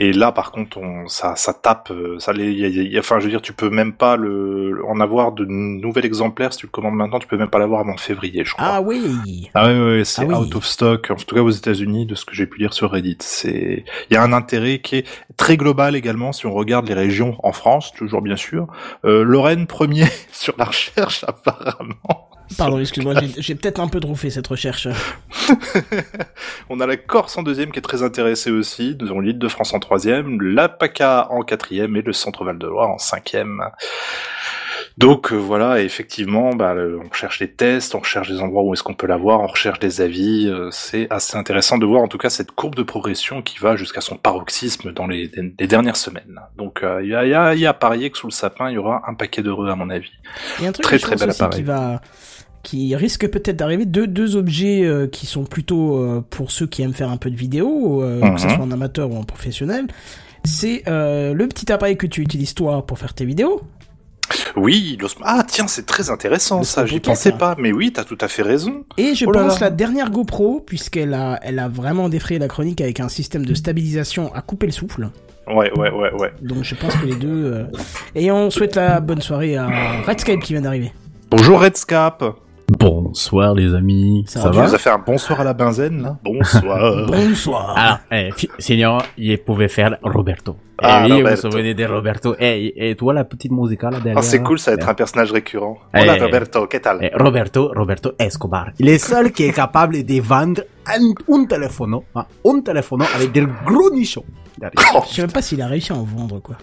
Et 0.00 0.12
là, 0.12 0.32
par 0.32 0.50
contre, 0.50 0.78
on, 0.78 1.06
ça, 1.06 1.36
ça 1.36 1.54
tape. 1.54 1.92
euh, 1.92 2.18
Ça, 2.18 2.32
les, 2.32 2.50
y 2.52 2.64
a- 2.64 2.68
y 2.68 2.96
a- 2.96 2.98
enfin, 2.98 3.20
je 3.20 3.26
veux 3.26 3.30
dire, 3.30 3.40
tu 3.40 3.52
peux 3.52 3.70
même 3.70 3.92
pas 3.92 4.16
le, 4.16 4.82
en 4.88 4.98
avoir 4.98 5.30
de 5.30 5.44
nouvel 5.44 6.04
exemplaire 6.06 6.52
si 6.52 6.58
tu 6.58 6.66
le 6.66 6.70
commandes 6.72 6.96
maintenant. 6.96 7.20
Tu 7.20 7.28
peux 7.28 7.36
même 7.36 7.50
pas 7.50 7.60
l'avoir 7.60 7.78
avant 7.82 7.96
février, 7.96 8.44
je 8.44 8.52
crois. 8.54 8.66
Ah 8.68 8.80
oui. 8.82 9.48
Ah 9.54 9.68
ouais, 9.68 9.80
ouais, 9.98 10.04
c'est 10.04 10.22
Ah 10.22 10.26
oui. 10.26 10.34
out 10.48 10.56
of 10.56 10.64
stock. 10.66 11.12
En 11.12 11.14
tout 11.14 11.34
cas 11.36 11.40
aux 11.42 11.50
États-Unis, 11.50 12.06
de 12.06 12.16
ce 12.16 12.24
que 12.24 12.34
j'ai 12.34 12.46
pu 12.46 12.58
lire 12.58 12.72
sur 12.72 12.90
Reddit, 12.90 13.18
c'est 13.20 13.84
il 14.10 14.14
y 14.14 14.16
a 14.16 14.24
un 14.24 14.32
intérêt 14.32 14.80
qui 14.80 14.96
est 14.96 15.06
très 15.36 15.56
global 15.56 15.94
également 15.94 16.32
si 16.32 16.46
on 16.46 16.52
regarde 16.52 16.88
les 16.88 16.94
régions 16.94 17.36
en 17.44 17.52
France, 17.52 17.92
toujours 17.96 18.22
bien 18.22 18.36
sûr. 18.36 18.66
Euh, 19.04 19.22
Lorraine 19.22 19.68
premier 19.68 20.06
sur 20.32 20.54
la 20.58 20.64
recherche 20.64 21.22
apparemment. 21.28 22.28
Pardon, 22.58 22.78
excuse-moi, 22.78 23.14
j'ai- 23.38 23.54
peut-être 23.54 23.80
un 23.80 23.88
peu 23.88 24.00
trop 24.00 24.14
fait 24.14 24.30
cette 24.30 24.46
recherche. 24.46 24.86
On 26.70 26.80
a 26.80 26.86
la 26.86 26.96
Corse 26.96 27.36
en 27.36 27.42
deuxième 27.42 27.70
qui 27.72 27.78
est 27.78 27.82
très 27.82 28.02
intéressée 28.02 28.50
aussi. 28.50 28.96
Nous 29.00 29.08
avons 29.10 29.20
l'île 29.20 29.38
de 29.38 29.48
France 29.48 29.74
en 29.74 29.78
troisième, 29.80 30.40
la 30.40 30.68
PACA 30.68 31.28
en 31.30 31.42
quatrième 31.42 31.96
et 31.96 32.02
le 32.02 32.12
Centre 32.12 32.44
Val 32.44 32.58
de 32.58 32.66
Loire 32.66 32.90
en 32.90 32.98
cinquième. 32.98 33.62
Donc 34.96 35.32
euh, 35.32 35.36
voilà, 35.36 35.80
effectivement, 35.80 36.54
bah, 36.54 36.72
le- 36.72 37.00
on 37.00 37.12
cherche 37.12 37.40
les 37.40 37.50
tests, 37.50 37.96
on 37.96 38.02
cherche 38.04 38.28
des 38.30 38.40
endroits 38.40 38.62
où 38.62 38.72
est-ce 38.74 38.84
qu'on 38.84 38.94
peut 38.94 39.08
l'avoir, 39.08 39.40
on 39.40 39.48
recherche 39.48 39.80
des 39.80 40.00
avis. 40.00 40.46
euh, 40.48 40.68
c'est 40.70 41.08
assez 41.10 41.36
intéressant 41.36 41.78
de 41.78 41.86
voir 41.86 42.00
en 42.00 42.06
tout 42.06 42.18
cas 42.18 42.30
cette 42.30 42.52
courbe 42.52 42.76
de 42.76 42.84
progression 42.84 43.42
qui 43.42 43.58
va 43.58 43.74
jusqu'à 43.74 44.00
son 44.00 44.16
paroxysme 44.16 44.92
dans 44.92 45.08
les, 45.08 45.28
les 45.58 45.66
dernières 45.66 45.96
semaines. 45.96 46.38
Donc 46.56 46.84
euh, 46.84 47.00
il 47.02 47.08
y, 47.10 47.14
a, 47.16 47.26
y, 47.26 47.34
a, 47.34 47.54
il 47.54 47.60
y 47.60 47.66
a 47.66 47.70
à 47.70 47.74
parier 47.74 48.10
que 48.10 48.18
sous 48.18 48.28
le 48.28 48.32
sapin, 48.32 48.70
il 48.70 48.74
y 48.74 48.78
aura 48.78 49.02
un 49.08 49.14
paquet 49.14 49.42
d'heureux 49.42 49.68
à 49.68 49.74
mon 49.74 49.90
avis. 49.90 50.12
Il 50.58 50.62
y 50.62 50.66
a 50.66 50.68
un 50.68 50.72
truc 50.72 50.84
Très, 50.84 50.96
que 50.98 51.02
je 51.02 51.06
très 51.08 51.16
bel 51.16 51.30
appareil. 51.30 51.56
qui 51.56 51.62
va 51.64 52.00
qui 52.64 52.96
risque 52.96 53.28
peut-être 53.28 53.56
d'arriver 53.56 53.84
deux 53.84 54.08
deux 54.08 54.34
objets 54.34 54.82
euh, 54.84 55.06
qui 55.06 55.26
sont 55.26 55.44
plutôt 55.44 55.98
euh, 55.98 56.24
pour 56.30 56.50
ceux 56.50 56.66
qui 56.66 56.82
aiment 56.82 56.94
faire 56.94 57.10
un 57.10 57.16
peu 57.16 57.30
de 57.30 57.36
vidéo 57.36 58.02
euh, 58.02 58.20
que 58.34 58.40
ce 58.40 58.46
Mhm. 58.46 58.54
soit 58.56 58.64
en 58.64 58.70
amateur 58.72 59.10
ou 59.12 59.16
en 59.16 59.22
professionnel 59.22 59.86
c'est 60.44 60.82
euh, 60.88 61.32
le 61.32 61.46
petit 61.46 61.70
appareil 61.72 61.96
que 61.96 62.06
tu 62.08 62.20
utilises 62.20 62.54
toi 62.54 62.84
pour 62.84 62.98
faire 62.98 63.14
tes 63.14 63.24
vidéos 63.24 63.60
Oui, 64.56 64.96
l'osmo- 65.00 65.22
ah 65.24 65.44
tiens, 65.46 65.66
c'est 65.66 65.84
très 65.86 66.10
intéressant 66.10 66.58
Le 66.60 66.64
ça, 66.64 66.86
j'y 66.86 67.00
pensais 67.00 67.32
pas, 67.32 67.56
mais 67.58 67.72
oui, 67.72 67.92
t'as 67.92 68.04
tout 68.04 68.16
à 68.20 68.28
fait 68.28 68.42
raison. 68.42 68.84
et 68.96 69.14
je 69.14 69.26
Oh 69.26 69.32
là 69.32 69.42
pense 69.44 69.60
là. 69.60 69.66
la 69.66 69.70
dernière 69.70 70.10
GoPro 70.10 70.60
puisqu'elle 70.60 71.14
a 71.14 71.38
elle 71.42 71.58
a 71.58 71.68
vraiment 71.68 72.08
défrayé 72.08 72.38
la 72.40 72.48
chronique 72.48 72.80
avec 72.80 73.00
un 73.00 73.08
système 73.08 73.44
de 73.46 73.54
stabilisation 73.54 74.32
à 74.34 74.40
couper 74.42 74.66
le 74.66 74.72
souffle 74.72 75.10
Ouais, 75.46 75.70
ouais, 75.78 75.90
ouais, 75.90 76.12
ouais. 76.18 76.32
donc 76.40 76.62
je 76.64 76.74
pense 76.74 76.94
que 76.96 77.04
les 77.04 77.16
deux 77.16 77.52
euh, 77.52 77.64
et 78.14 78.30
on 78.30 78.48
souhaite 78.50 78.76
la 78.76 79.00
bonne 79.00 79.20
soirée 79.20 79.56
à 79.56 79.68
Redscape 80.06 80.40
qui 80.40 80.54
vient 80.54 80.62
d'arriver 80.62 80.92
Bonjour 81.30 81.60
Redscap. 81.60 82.24
Bonsoir 82.78 83.54
les 83.54 83.74
amis, 83.74 84.24
Ça 84.26 84.40
ça, 84.40 84.46
va 84.46 84.50
Tu 84.52 84.56
va 84.58 84.66
nous 84.66 84.74
as 84.74 84.78
fait 84.78 84.90
un 84.90 84.98
bonsoir 84.98 85.40
à 85.40 85.44
la 85.44 85.52
benzène 85.54 86.02
là 86.02 86.18
Bonsoir. 86.24 87.06
bonsoir 87.06 87.74
Alors, 87.76 87.98
eh, 88.10 88.30
signor, 88.58 89.02
il 89.16 89.38
pouvait 89.38 89.68
faire 89.68 89.96
Roberto. 90.02 90.56
Eh 90.82 90.84
Ah, 90.86 91.04
oui, 91.06 91.12
Roberto. 91.12 91.42
vous 91.42 91.48
vous 91.48 91.52
souvenez 91.52 91.74
de 91.74 91.84
Roberto. 91.84 92.34
Eh, 92.38 92.90
et 92.90 92.96
toi, 92.96 93.14
la 93.14 93.24
petite 93.24 93.52
musica 93.52 93.90
là 93.90 93.98
derrière 93.98 94.18
Ah, 94.18 94.22
c'est 94.22 94.42
cool, 94.42 94.58
ça 94.58 94.72
va 94.72 94.74
être 94.76 94.86
Eh, 94.88 94.90
un 94.90 94.94
personnage 94.94 95.30
récurrent. 95.32 95.78
Eh, 95.94 96.00
Hola 96.02 96.16
eh, 96.16 96.20
Roberto, 96.20 96.66
¿qué 96.66 96.80
tal? 96.80 96.98
Eh, 97.00 97.10
Roberto, 97.14 97.72
Roberto 97.74 98.12
Escobar. 98.18 98.70
Il 98.78 98.88
est 98.88 98.98
seul 98.98 99.30
qui 99.32 99.44
est 99.44 99.52
capable 99.52 100.02
de 100.04 100.20
vendre 100.20 100.62
un, 100.86 101.34
un 101.34 101.44
téléphone, 101.46 102.00
hein, 102.14 102.26
un 102.44 102.60
téléphone 102.60 103.02
avec 103.14 103.30
des 103.32 103.46
gros 103.64 103.90
nichons. 103.90 104.24
Derrière. 104.58 105.04
je 105.08 105.14
sais 105.14 105.22
même 105.22 105.30
pas 105.32 105.42
s'il 105.42 105.60
a 105.62 105.66
réussi 105.66 105.92
à 105.92 105.96
en 105.96 106.02
vendre 106.04 106.40
quoi 106.40 106.56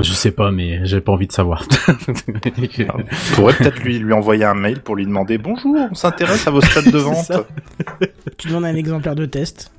Je 0.00 0.12
sais 0.12 0.30
pas, 0.30 0.50
mais 0.50 0.80
j'ai 0.84 1.00
pas 1.00 1.12
envie 1.12 1.26
de 1.26 1.32
savoir. 1.32 1.64
On 1.88 3.34
pourrait 3.34 3.54
peut-être 3.54 3.80
lui, 3.80 3.98
lui 3.98 4.12
envoyer 4.12 4.44
un 4.44 4.54
mail 4.54 4.80
pour 4.80 4.96
lui 4.96 5.04
demander 5.06 5.38
Bonjour, 5.38 5.76
on 5.90 5.94
s'intéresse 5.94 6.46
à 6.46 6.50
vos 6.50 6.60
stats 6.60 6.82
de 6.82 6.98
vente. 6.98 7.24
ça. 7.24 7.46
tu 8.38 8.48
demandes 8.48 8.64
un 8.64 8.74
exemplaire 8.74 9.14
de 9.14 9.26
test 9.26 9.70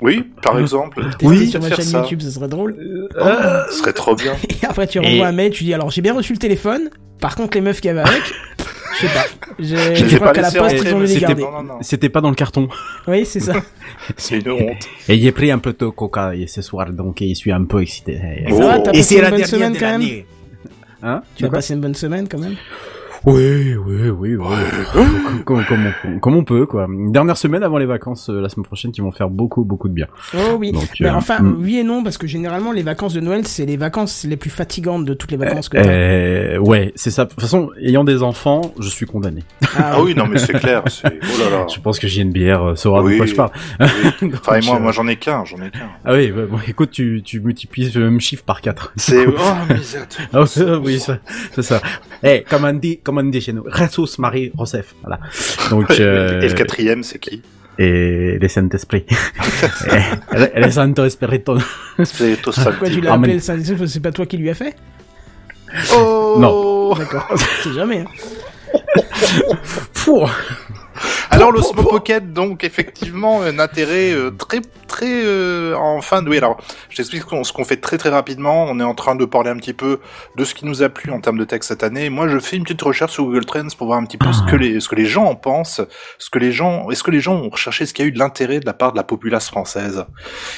Oui, 0.00 0.30
par 0.42 0.58
exemple. 0.58 1.02
tester 1.04 1.26
Oui, 1.26 1.48
sur 1.50 1.60
ma 1.60 1.68
chaîne 1.70 1.84
ça. 1.84 2.00
YouTube 2.00 2.20
ce 2.22 2.30
serait 2.30 2.48
drôle 2.48 2.76
Oh, 3.20 3.24
ce 3.70 3.78
serait 3.78 3.92
trop 3.92 4.14
bien. 4.14 4.32
Et 4.62 4.66
après, 4.66 4.86
tu 4.86 4.98
Et- 4.98 5.00
renvoies 5.00 5.26
un 5.26 5.32
mail, 5.32 5.50
tu 5.52 5.64
dis 5.64 5.74
alors 5.74 5.90
j'ai 5.90 6.02
bien 6.02 6.14
reçu 6.14 6.32
le 6.32 6.38
téléphone. 6.38 6.90
Par 7.20 7.34
contre, 7.34 7.56
les 7.56 7.62
meufs 7.62 7.80
qu'il 7.80 7.88
y 7.88 7.90
avait 7.90 8.00
avec, 8.08 8.22
je 9.00 9.06
sais 9.06 9.14
pas. 9.14 9.26
Je, 9.58 10.06
Je 10.06 10.16
crois 10.16 10.28
pas 10.28 10.32
qu'à 10.32 10.42
la 10.42 10.50
poste, 10.50 10.76
ils 10.84 10.94
ont 10.94 11.00
les 11.00 11.06
c'était 11.06 11.20
garder. 11.20 11.44
C'était 11.80 12.08
pas 12.08 12.20
dans 12.20 12.30
le 12.30 12.34
carton. 12.34 12.68
Oui, 13.06 13.24
c'est 13.24 13.40
ça. 13.40 13.54
C'est 14.16 14.38
une 14.38 14.50
honte. 14.50 14.88
Et 15.08 15.18
j'ai 15.18 15.32
pris 15.32 15.50
un 15.50 15.58
peu 15.58 15.72
de 15.72 15.86
coca 15.88 16.34
et 16.34 16.46
ce 16.46 16.62
soir, 16.62 16.90
donc 16.90 17.18
je 17.20 17.34
suis 17.34 17.52
un 17.52 17.64
peu 17.64 17.82
excité. 17.82 18.20
Oh. 18.50 18.58
Ça 18.58 18.66
va, 18.66 18.78
t'as 18.80 18.90
passé 18.92 19.02
c'est 19.02 19.14
une 19.16 19.20
la 19.22 19.30
bonne 19.30 19.38
dernière 19.40 19.48
semaine 19.48 19.76
quand 19.78 19.98
même. 19.98 20.22
Hein? 21.02 21.22
Tu 21.36 21.44
as 21.44 21.50
passé 21.50 21.74
une 21.74 21.80
bonne 21.80 21.94
semaine 21.94 22.28
quand 22.28 22.38
même? 22.38 22.56
Oui, 23.26 23.74
oui, 23.74 24.08
oui, 24.10 24.36
oui. 24.36 24.54
comme, 25.44 25.64
comme 25.64 25.92
on, 26.04 26.18
comme 26.20 26.36
on 26.36 26.44
peut, 26.44 26.64
quoi. 26.64 26.86
Une 26.88 27.10
Dernière 27.10 27.36
semaine 27.36 27.64
avant 27.64 27.76
les 27.76 27.86
vacances, 27.86 28.30
euh, 28.30 28.40
la 28.40 28.48
semaine 28.48 28.64
prochaine, 28.64 28.92
qui 28.92 29.00
vont 29.00 29.10
faire 29.10 29.30
beaucoup, 29.30 29.64
beaucoup 29.64 29.88
de 29.88 29.94
bien. 29.94 30.06
Oh 30.34 30.56
oui. 30.60 30.70
Donc, 30.70 30.88
Mais 31.00 31.08
euh, 31.08 31.14
enfin, 31.14 31.40
mm. 31.40 31.56
oui 31.58 31.78
et 31.78 31.82
non, 31.82 32.04
parce 32.04 32.18
que 32.18 32.28
généralement, 32.28 32.70
les 32.70 32.84
vacances 32.84 33.14
de 33.14 33.20
Noël, 33.20 33.44
c'est 33.44 33.66
les 33.66 33.76
vacances 33.76 34.24
les 34.24 34.36
plus 34.36 34.50
fatigantes 34.50 35.04
de 35.04 35.12
toutes 35.12 35.32
les 35.32 35.36
vacances 35.36 35.68
que 35.68 35.76
t'as. 35.76 35.88
Euh, 35.88 36.58
ouais, 36.58 36.92
c'est 36.94 37.10
ça. 37.10 37.24
De 37.24 37.30
toute 37.30 37.40
façon, 37.40 37.70
ayant 37.82 38.04
des 38.04 38.22
enfants, 38.22 38.72
je 38.78 38.88
suis 38.88 39.06
condamné. 39.06 39.42
Ah 39.76 40.00
oui, 40.00 40.14
non, 40.14 40.26
mais 40.28 40.38
c'est 40.38 40.52
clair. 40.52 40.84
Oh 41.04 41.08
là 41.42 41.50
là. 41.50 41.66
Je 41.74 41.80
pense 41.80 41.98
que 41.98 42.06
j'ai 42.06 42.22
une 42.22 42.30
bière 42.32 42.62
euh, 42.62 42.74
saura 42.76 43.02
Oui. 43.02 43.14
de 43.14 43.16
quoi 43.18 43.26
je 43.26 43.34
parle. 43.34 43.50
Oui. 43.80 43.86
Enfin, 44.34 44.60
et 44.60 44.64
moi, 44.64 44.74
Donc, 44.74 44.78
euh, 44.78 44.82
moi 44.82 44.92
j'en 44.92 45.08
ai 45.08 45.16
qu'un, 45.16 45.44
j'en 45.44 45.56
ai 45.56 45.70
qu'un. 45.70 45.90
Ah 46.04 46.14
oui, 46.14 46.30
bah, 46.30 46.42
bon, 46.48 46.58
écoute, 46.68 46.92
tu, 46.92 47.22
tu 47.24 47.40
multiplies 47.40 47.90
le 47.90 48.08
même 48.08 48.20
chiffre 48.20 48.44
par 48.44 48.60
4. 48.60 48.92
C'est. 48.96 49.26
Oh, 49.36 49.74
misère. 49.74 50.06
Ah 50.32 50.42
oui, 50.42 50.62
oui, 50.84 51.00
ça- 51.00 51.18
c'est 51.52 51.62
ça. 51.62 51.80
Eh, 52.22 52.44
comme 52.48 52.64
on 52.64 52.72
dit, 52.72 52.98
comme 53.02 53.15
on 53.22 53.24
dit 53.24 53.40
chez 53.40 53.52
nous, 53.52 53.64
Jesus 53.74 54.18
Marie 54.20 54.52
Joseph, 54.58 54.94
voilà. 55.02 55.18
Donc, 55.70 55.90
euh, 55.92 56.40
Et 56.40 56.48
le 56.48 56.54
quatrième, 56.54 57.02
c'est 57.02 57.18
qui? 57.18 57.42
et 57.78 58.38
les 58.40 58.48
Saint-Esprit. 58.48 59.04
les 60.56 60.70
Saint-Esprit. 60.70 61.42
C'est 62.04 62.40
Pourquoi 62.40 62.88
tu 62.88 63.00
l'as 63.02 63.12
Ah, 63.12 63.14
appelé 63.16 63.34
le 63.34 63.40
Saint-Esprit? 63.40 63.88
C'est 63.88 64.00
pas 64.00 64.12
toi 64.12 64.24
qui 64.24 64.38
lui 64.38 64.48
as 64.48 64.54
fait? 64.54 64.74
Oh 65.94 66.36
Non. 66.38 66.94
D'accord. 66.94 67.26
C'est 67.62 67.72
jamais. 67.74 67.98
Hein. 68.00 69.56
Fou. 69.62 70.22
Alors 71.30 71.52
l'Osmo 71.52 71.82
Pocket, 71.82 72.32
donc 72.32 72.64
effectivement 72.64 73.42
un 73.42 73.58
intérêt 73.58 74.12
euh, 74.12 74.30
très 74.30 74.60
très 74.86 75.24
euh, 75.24 75.74
en 75.76 76.00
fin 76.00 76.22
de. 76.22 76.30
Oui, 76.30 76.38
alors 76.38 76.56
je 76.88 76.96
t'explique 76.96 77.22
ce 77.22 77.26
qu'on 77.26 77.44
ce 77.44 77.52
qu'on 77.52 77.64
fait 77.64 77.76
très 77.76 77.98
très 77.98 78.08
rapidement. 78.08 78.64
On 78.68 78.78
est 78.80 78.84
en 78.84 78.94
train 78.94 79.14
de 79.16 79.24
parler 79.24 79.50
un 79.50 79.56
petit 79.56 79.72
peu 79.72 80.00
de 80.36 80.44
ce 80.44 80.54
qui 80.54 80.64
nous 80.64 80.82
a 80.82 80.88
plu 80.88 81.10
en 81.12 81.20
termes 81.20 81.38
de 81.38 81.44
texte 81.44 81.68
cette 81.68 81.82
année. 81.82 82.08
Moi, 82.08 82.28
je 82.28 82.38
fais 82.38 82.56
une 82.56 82.62
petite 82.62 82.82
recherche 82.82 83.12
sur 83.12 83.24
Google 83.24 83.44
Trends 83.44 83.68
pour 83.76 83.88
voir 83.88 83.98
un 83.98 84.04
petit 84.04 84.16
peu 84.16 84.32
ce 84.32 84.42
que 84.50 84.56
les 84.56 84.80
ce 84.80 84.88
que 84.88 84.94
les 84.94 85.06
gens 85.06 85.24
en 85.24 85.34
pensent, 85.34 85.80
ce 86.18 86.30
que 86.30 86.38
les 86.38 86.52
gens 86.52 86.88
est-ce 86.90 87.02
que 87.02 87.10
les 87.10 87.20
gens 87.20 87.34
ont 87.34 87.50
recherché 87.50 87.84
ce 87.86 87.92
qu'il 87.92 88.04
y 88.04 88.06
a 88.06 88.08
eu 88.08 88.12
de 88.12 88.18
l'intérêt 88.18 88.60
de 88.60 88.66
la 88.66 88.72
part 88.72 88.92
de 88.92 88.96
la 88.96 89.04
populace 89.04 89.48
française. 89.48 90.04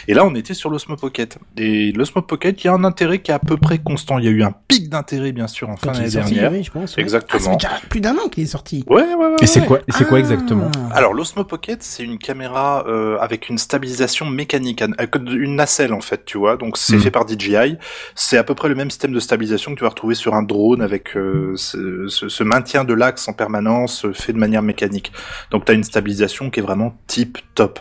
Et 0.06 0.14
là, 0.14 0.24
on 0.24 0.34
était 0.34 0.54
sur 0.54 0.70
l'Osmo 0.70 0.96
Pocket. 0.96 1.38
Et 1.56 1.92
l'Osmo 1.92 2.22
Pocket, 2.22 2.62
il 2.62 2.66
y 2.66 2.70
a 2.70 2.74
un 2.74 2.84
intérêt 2.84 3.18
qui 3.20 3.30
est 3.30 3.34
à 3.34 3.38
peu 3.38 3.56
près 3.56 3.78
constant. 3.78 4.18
Il 4.18 4.24
y 4.24 4.28
a 4.28 4.30
eu 4.30 4.42
un 4.42 4.52
pic 4.68 4.88
d'intérêt 4.88 5.32
bien 5.32 5.48
sûr 5.48 5.68
en 5.70 5.76
fin 5.76 5.88
Quand 5.88 5.92
d'année 5.94 6.10
sorti, 6.10 6.34
dernière. 6.34 6.52
oui, 6.52 6.62
je 6.62 6.70
pense. 6.70 6.96
ouais. 6.96 7.02
Exactement. 7.02 7.38
Ah, 7.40 7.44
ça 7.44 7.50
fait 7.50 7.56
déjà 7.56 7.88
plus 7.88 8.00
d'un 8.00 8.16
an 8.18 8.28
qu'il 8.30 8.44
est 8.44 8.46
sorti. 8.46 8.84
Ouais, 8.88 9.02
ouais, 9.02 9.14
ouais. 9.14 9.36
Et 9.40 9.46
c'est 9.46 9.60
ouais. 9.60 9.66
quoi, 9.66 9.78
et 9.80 9.92
c'est 9.92 10.06
quoi 10.06 10.18
Ah. 10.18 10.20
Exactement 10.32 10.70
Alors 10.90 11.14
l'Osmo 11.14 11.44
Pocket, 11.44 11.82
c'est 11.82 12.02
une 12.02 12.18
caméra 12.18 12.84
euh, 12.86 13.18
avec 13.18 13.48
une 13.48 13.58
stabilisation 13.58 14.26
mécanique, 14.26 14.82
une 15.30 15.56
nacelle 15.56 15.92
en 15.92 16.00
fait, 16.00 16.24
tu 16.24 16.38
vois. 16.38 16.56
Donc 16.56 16.76
c'est 16.78 16.94
Mhm. 16.96 17.00
fait 17.02 17.10
par 17.10 17.26
DJI. 17.26 17.76
C'est 18.14 18.36
à 18.38 18.44
peu 18.44 18.54
près 18.54 18.68
le 18.68 18.74
même 18.74 18.90
système 18.90 19.12
de 19.12 19.20
stabilisation 19.20 19.72
que 19.72 19.78
tu 19.78 19.84
vas 19.84 19.90
retrouver 19.90 20.14
sur 20.14 20.34
un 20.34 20.42
drone 20.42 20.82
avec 20.82 21.16
euh, 21.16 21.52
ce, 21.56 22.06
ce- 22.08 22.28
ce 22.28 22.42
maintien 22.44 22.84
de 22.84 22.94
l'axe 22.94 23.28
en 23.28 23.32
permanence 23.32 24.04
euh, 24.04 24.12
fait 24.12 24.32
de 24.32 24.38
manière 24.38 24.62
mécanique. 24.62 25.12
Donc 25.50 25.64
tu 25.64 25.72
as 25.72 25.74
une 25.74 25.84
stabilisation 25.84 26.50
qui 26.50 26.60
est 26.60 26.62
vraiment 26.62 26.96
tip 27.06 27.38
top. 27.54 27.80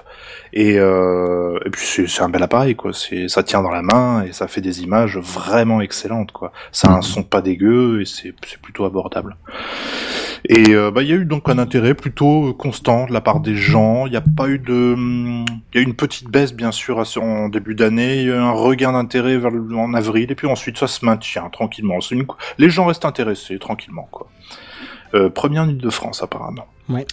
Et, 0.59 0.79
euh, 0.79 1.59
et 1.65 1.69
puis 1.69 1.85
c'est 2.09 2.21
un 2.23 2.29
bel 2.29 2.41
appareil 2.41 2.75
quoi. 2.75 2.91
C'est 2.91 3.27
ça 3.27 3.43
tient 3.43 3.61
dans 3.61 3.69
la 3.69 3.83
main 3.83 4.23
et 4.23 4.31
ça 4.31 4.47
fait 4.47 4.61
des 4.61 4.81
images 4.81 5.17
vraiment 5.19 5.81
excellentes 5.81 6.31
quoi. 6.31 6.51
Ça 6.71 6.87
a 6.87 6.91
un 6.93 6.95
Mhm. 6.97 7.01
son 7.03 7.21
pas 7.23 7.41
dégueu 7.41 8.01
et 8.01 8.05
c'est 8.05 8.33
plutôt 8.61 8.85
abordable. 8.85 9.37
Et 10.49 10.69
euh, 10.69 10.89
bah 10.89 11.03
il 11.03 11.09
y 11.09 11.11
a 11.11 11.15
eu 11.15 11.25
donc 11.25 11.47
un 11.49 11.59
intérêt 11.59 11.93
plutôt 11.93 12.53
constant 12.55 13.05
de 13.05 13.13
la 13.13 13.21
part 13.21 13.39
des 13.39 13.55
gens. 13.55 14.07
Il 14.07 14.11
n'y 14.11 14.17
a 14.17 14.23
pas 14.35 14.47
eu 14.47 14.57
de, 14.57 14.95
il 14.97 15.75
y 15.75 15.77
a 15.77 15.81
eu 15.81 15.83
une 15.83 15.93
petite 15.95 16.27
baisse 16.29 16.53
bien 16.53 16.71
sûr 16.71 16.97
en 17.21 17.49
début 17.49 17.75
d'année. 17.75 18.21
Il 18.21 18.27
y 18.27 18.31
a 18.31 18.35
eu 18.35 18.37
un 18.39 18.51
regain 18.51 18.93
d'intérêt 18.93 19.37
en 19.75 19.93
avril 19.93 20.31
et 20.31 20.35
puis 20.35 20.47
ensuite 20.47 20.77
ça 20.79 20.87
se 20.87 21.05
maintient 21.05 21.49
tranquillement. 21.51 21.99
Une- 22.09 22.25
Les 22.57 22.69
gens 22.71 22.85
restent 22.85 23.05
intéressés 23.05 23.59
tranquillement 23.59 24.07
quoi. 24.11 24.27
Euh, 25.13 25.29
premier 25.29 25.59
en 25.59 25.69
Ile-de-France 25.69 26.23
apparemment. 26.23 26.65
Ouais. 26.89 27.05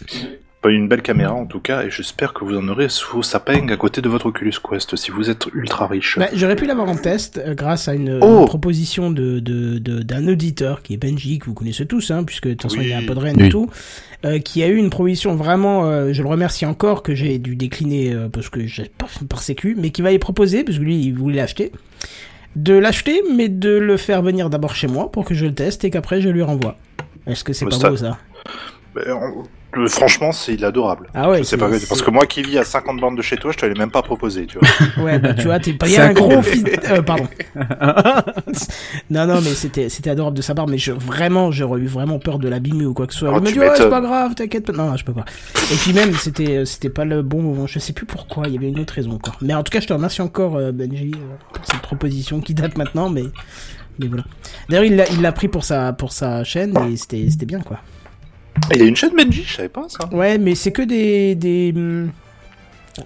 Pas 0.65 0.71
une 0.71 0.89
belle 0.89 1.03
caméra 1.03 1.35
en 1.35 1.45
tout 1.45 1.61
cas 1.61 1.83
et 1.83 1.91
j'espère 1.91 2.33
que 2.33 2.43
vous 2.43 2.57
en 2.57 2.67
aurez 2.69 2.89
sous 2.89 3.17
vos 3.17 3.23
sapins 3.23 3.69
à 3.69 3.77
côté 3.77 4.01
de 4.01 4.09
votre 4.09 4.25
Oculus 4.25 4.55
Quest 4.67 4.97
si 4.97 5.11
vous 5.11 5.29
êtes 5.29 5.45
ultra 5.53 5.87
riche. 5.87 6.19
Bah, 6.19 6.29
J'aurais 6.33 6.57
pu 6.57 6.65
l'avoir 6.65 6.89
en 6.89 6.97
test 6.97 7.37
euh, 7.37 7.55
grâce 7.55 7.87
à 7.87 7.93
une, 7.95 8.19
Oh. 8.23 8.41
une 8.41 8.47
proposition 8.47 9.11
de 9.11 9.41
de- 9.41 9.77
de- 9.79 10.01
d'un 10.01 10.27
auditeur 10.27 10.83
qui 10.83 10.95
est 10.95 10.97
Benji, 10.97 11.39
que 11.39 11.45
vous 11.45 11.53
connaissez 11.53 11.85
tous, 11.85 12.11
hein, 12.11 12.25
puisque 12.25 12.49
de 12.49 12.55
toute 12.55 12.63
façon 12.63 12.79
Oui. 12.79 12.87
il 12.87 12.91
y 12.93 12.95
a 12.95 12.97
un 12.99 13.05
peu 13.05 13.15
de 13.15 13.19
rien 13.21 13.35
Oui. 13.37 13.45
et 13.45 13.49
tout, 13.51 13.69
euh, 14.25 14.39
qui 14.39 14.63
a 14.63 14.69
eu 14.69 14.77
une 14.77 14.89
proposition 14.89 15.37
vraiment, 15.37 15.85
euh, 15.85 16.15
je 16.15 16.23
le 16.23 16.29
remercie 16.31 16.65
encore, 16.65 17.03
que 17.03 17.15
j'ai 17.15 17.37
dû 17.39 17.57
décliner 17.57 18.15
euh, 18.15 18.31
parce 18.31 18.49
que 18.49 18.67
j'ai 18.67 18.85
pas 18.97 19.05
fait 19.07 19.27
par 19.29 19.43
sécu, 19.43 19.77
mais 19.79 19.91
qui 19.91 20.01
va 20.01 20.13
y 20.13 20.19
proposer, 20.19 20.65
parce 20.65 20.79
que 20.79 20.83
lui 20.83 20.99
il 20.99 21.13
voulait 21.13 21.37
l'acheter, 21.37 21.73
de 22.57 22.73
l'acheter, 22.73 23.21
mais 23.37 23.51
de 23.51 23.69
le 23.77 23.99
faire 23.99 24.23
venir 24.23 24.49
d'abord 24.49 24.75
chez 24.75 24.87
moi 24.87 25.13
pour 25.13 25.27
que 25.27 25.35
je 25.35 25.45
le 25.45 25.53
teste 25.53 25.85
et 25.85 25.91
qu'après 25.91 26.23
je 26.23 26.31
lui 26.31 26.41
renvoie. 26.41 26.79
Est-ce 27.27 27.45
que 27.45 27.53
c'est 27.53 27.67
Mais 27.67 27.71
pas 27.73 27.77
ça- 27.77 27.91
beau 27.91 27.97
ça? 27.99 28.19
Franchement 29.89 30.33
c'est 30.33 30.55
il 30.55 30.63
est 30.63 30.67
adorable. 30.67 31.09
Ah 31.15 31.31
ouais, 31.31 31.39
Je 31.39 31.43
sais 31.45 31.57
pas, 31.57 31.69
parce 31.69 32.03
que 32.03 32.11
moi 32.11 32.27
qui 32.27 32.43
vis 32.43 32.59
à 32.59 32.65
50 32.65 33.01
bandes 33.01 33.17
de 33.17 33.23
chez 33.23 33.37
toi, 33.37 33.53
je 33.53 33.59
te 33.59 33.67
l'ai 33.67 33.75
même 33.75 33.91
pas 33.91 34.03
proposé, 34.03 34.47
tu 34.47 34.59
vois. 34.59 34.69
Ouais, 35.05 35.19
bah 35.19 35.35
tu 35.35 35.45
vois, 35.45 35.59
t'es 35.59 35.77
a 35.99 36.07
un 36.07 36.13
gros 36.13 36.43
fit. 36.43 36.65
euh, 36.91 37.03
pardon. 37.03 37.27
non, 39.11 39.27
non, 39.27 39.41
mais 39.41 39.51
c'était, 39.55 39.89
c'était 39.89 40.11
adorable 40.11 40.37
de 40.37 40.43
sa 40.43 40.55
part, 40.55 40.67
mais 40.67 40.79
je, 40.79 40.93
vraiment, 40.93 41.51
j'aurais 41.51 41.81
eu 41.81 41.87
vraiment 41.87 42.19
peur 42.19 42.39
de 42.39 42.49
l'abîmer 42.49 42.87
ou 42.87 42.95
quoi 42.95 43.07
que 43.07 43.13
ce 43.13 43.21
soit. 43.21 43.31
Oh, 43.33 43.37
Il 43.39 43.43
m'a 43.43 43.47
tu 43.49 43.53
dit, 43.55 43.61
ouais, 43.61 43.71
c'est 43.77 43.89
pas 43.91 44.01
grave, 44.01 44.35
t'inquiète 44.35 44.67
pas. 44.67 44.73
Non, 44.73 44.91
non, 44.91 44.97
je 44.97 45.05
peux 45.05 45.13
pas. 45.13 45.25
Et 45.73 45.77
puis 45.77 45.93
même, 45.93 46.13
c'était, 46.15 46.59
euh, 46.59 46.65
c'était 46.65 46.91
pas 46.91 47.05
le 47.05 47.23
bon 47.23 47.43
moment. 47.43 47.67
Je 47.67 47.79
sais 47.79 47.93
plus 47.93 48.07
pourquoi, 48.07 48.47
il 48.47 48.55
y 48.55 48.57
avait 48.59 48.69
une 48.69 48.79
autre 48.81 48.95
raison 48.95 49.13
encore. 49.13 49.37
Mais 49.43 49.55
en 49.55 49.63
tout 49.63 49.71
cas, 49.71 49.81
je 49.81 49.87
te 49.87 49.93
remercie 49.93 50.23
encore, 50.23 50.57
euh, 50.57 50.73
Benji, 50.73 51.13
euh, 51.15 51.35
pour 51.53 51.65
cette 51.67 51.81
proposition 51.83 52.41
qui 52.41 52.55
date 52.55 52.77
maintenant, 52.79 53.09
mais, 53.11 53.25
mais 53.99 54.07
voilà. 54.07 54.25
D'ailleurs, 54.69 54.85
il 54.85 54.97
l'a, 54.97 55.09
il 55.11 55.21
l'a 55.23 55.33
pris 55.33 55.49
pour 55.49 55.65
sa, 55.65 55.93
pour 55.93 56.13
sa 56.13 56.45
chaîne 56.45 56.77
et 56.91 56.97
c'était, 56.97 57.27
c'était 57.31 57.47
bien, 57.47 57.61
quoi. 57.61 57.79
Il 58.73 58.79
y 58.81 58.83
a 58.83 58.87
une 58.87 58.97
chaîne 58.97 59.15
Benji, 59.17 59.45
je 59.47 59.57
savais 59.57 59.69
pas 59.69 59.87
ça. 59.89 60.09
Ouais, 60.13 60.39
mais 60.39 60.55
c'est 60.55 60.73
que 60.73 60.83
des. 60.83 61.35
des 61.35 61.73
hum, 61.75 62.11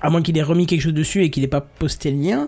à 0.03 0.11
moins 0.11 0.21
qu'il 0.21 0.37
ait 0.37 0.43
remis 0.43 0.67
quelque 0.67 0.83
chose 0.83 0.93
dessus 0.93 1.25
et 1.25 1.31
qu'il 1.31 1.43
ait 1.45 1.49
pas 1.49 1.63
posté 1.63 2.11
le 2.11 2.19
lien, 2.23 2.47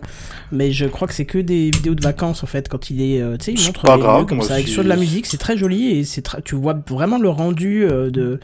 mais 0.51 0.71
je 0.71 0.85
crois 0.85 1.07
que 1.07 1.13
c'est 1.15 1.25
que 1.25 1.39
des 1.39 1.71
vidéos 1.71 1.95
de 1.95 2.03
vacances 2.03 2.43
en 2.43 2.45
fait 2.45 2.69
quand 2.69 2.91
il 2.91 3.01
est, 3.01 3.19
euh, 3.19 3.35
tu 3.35 3.45
sais, 3.45 3.51
il 3.53 3.57
C'est 3.59 3.67
montre 3.69 3.81
pas 3.81 3.95
les 3.95 4.01
grave, 4.03 4.25
comme 4.27 4.43
ça 4.43 4.53
avec 4.53 4.67
sur 4.67 4.83
de 4.83 4.87
la 4.89 4.95
musique, 4.95 5.25
c'est 5.25 5.39
très 5.39 5.57
joli 5.57 5.87
et 5.97 6.03
c'est 6.03 6.23
tra- 6.23 6.43
tu 6.43 6.53
vois 6.53 6.79
vraiment 6.87 7.17
le 7.17 7.29
rendu 7.29 7.83
euh, 7.83 8.11
de 8.11 8.39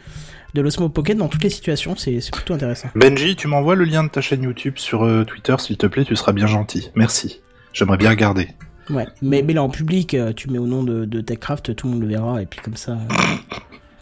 de 0.55 0.61
l'Osmo 0.61 0.89
Pocket 0.89 1.15
dans 1.15 1.27
toutes 1.27 1.43
les 1.43 1.51
situations, 1.51 1.95
c'est 1.95 2.19
c'est 2.21 2.33
plutôt 2.33 2.55
intéressant. 2.55 2.89
Benji, 2.95 3.35
tu 3.35 3.47
m'envoies 3.47 3.75
le 3.75 3.83
lien 3.83 4.03
de 4.03 4.09
ta 4.09 4.21
chaîne 4.21 4.41
YouTube 4.41 4.73
sur 4.77 5.03
euh, 5.05 5.23
Twitter, 5.25 5.55
s'il 5.59 5.77
te 5.77 5.85
plaît, 5.85 6.03
tu 6.03 6.15
seras 6.15 6.31
bien 6.31 6.47
gentil. 6.47 6.89
Merci. 6.95 7.41
J'aimerais 7.73 7.97
bien 7.97 8.09
regarder. 8.09 8.47
Ouais, 8.89 9.05
mais 9.21 9.43
mais 9.43 9.53
là 9.53 9.61
en 9.61 9.69
public, 9.69 10.15
euh, 10.15 10.33
tu 10.33 10.49
mets 10.49 10.57
au 10.57 10.65
nom 10.65 10.81
de, 10.83 11.05
de 11.05 11.21
TechCraft, 11.21 11.75
tout 11.75 11.85
le 11.85 11.93
monde 11.93 12.01
le 12.01 12.07
verra 12.07 12.41
et 12.41 12.47
puis 12.47 12.59
comme 12.63 12.77
ça. 12.77 12.97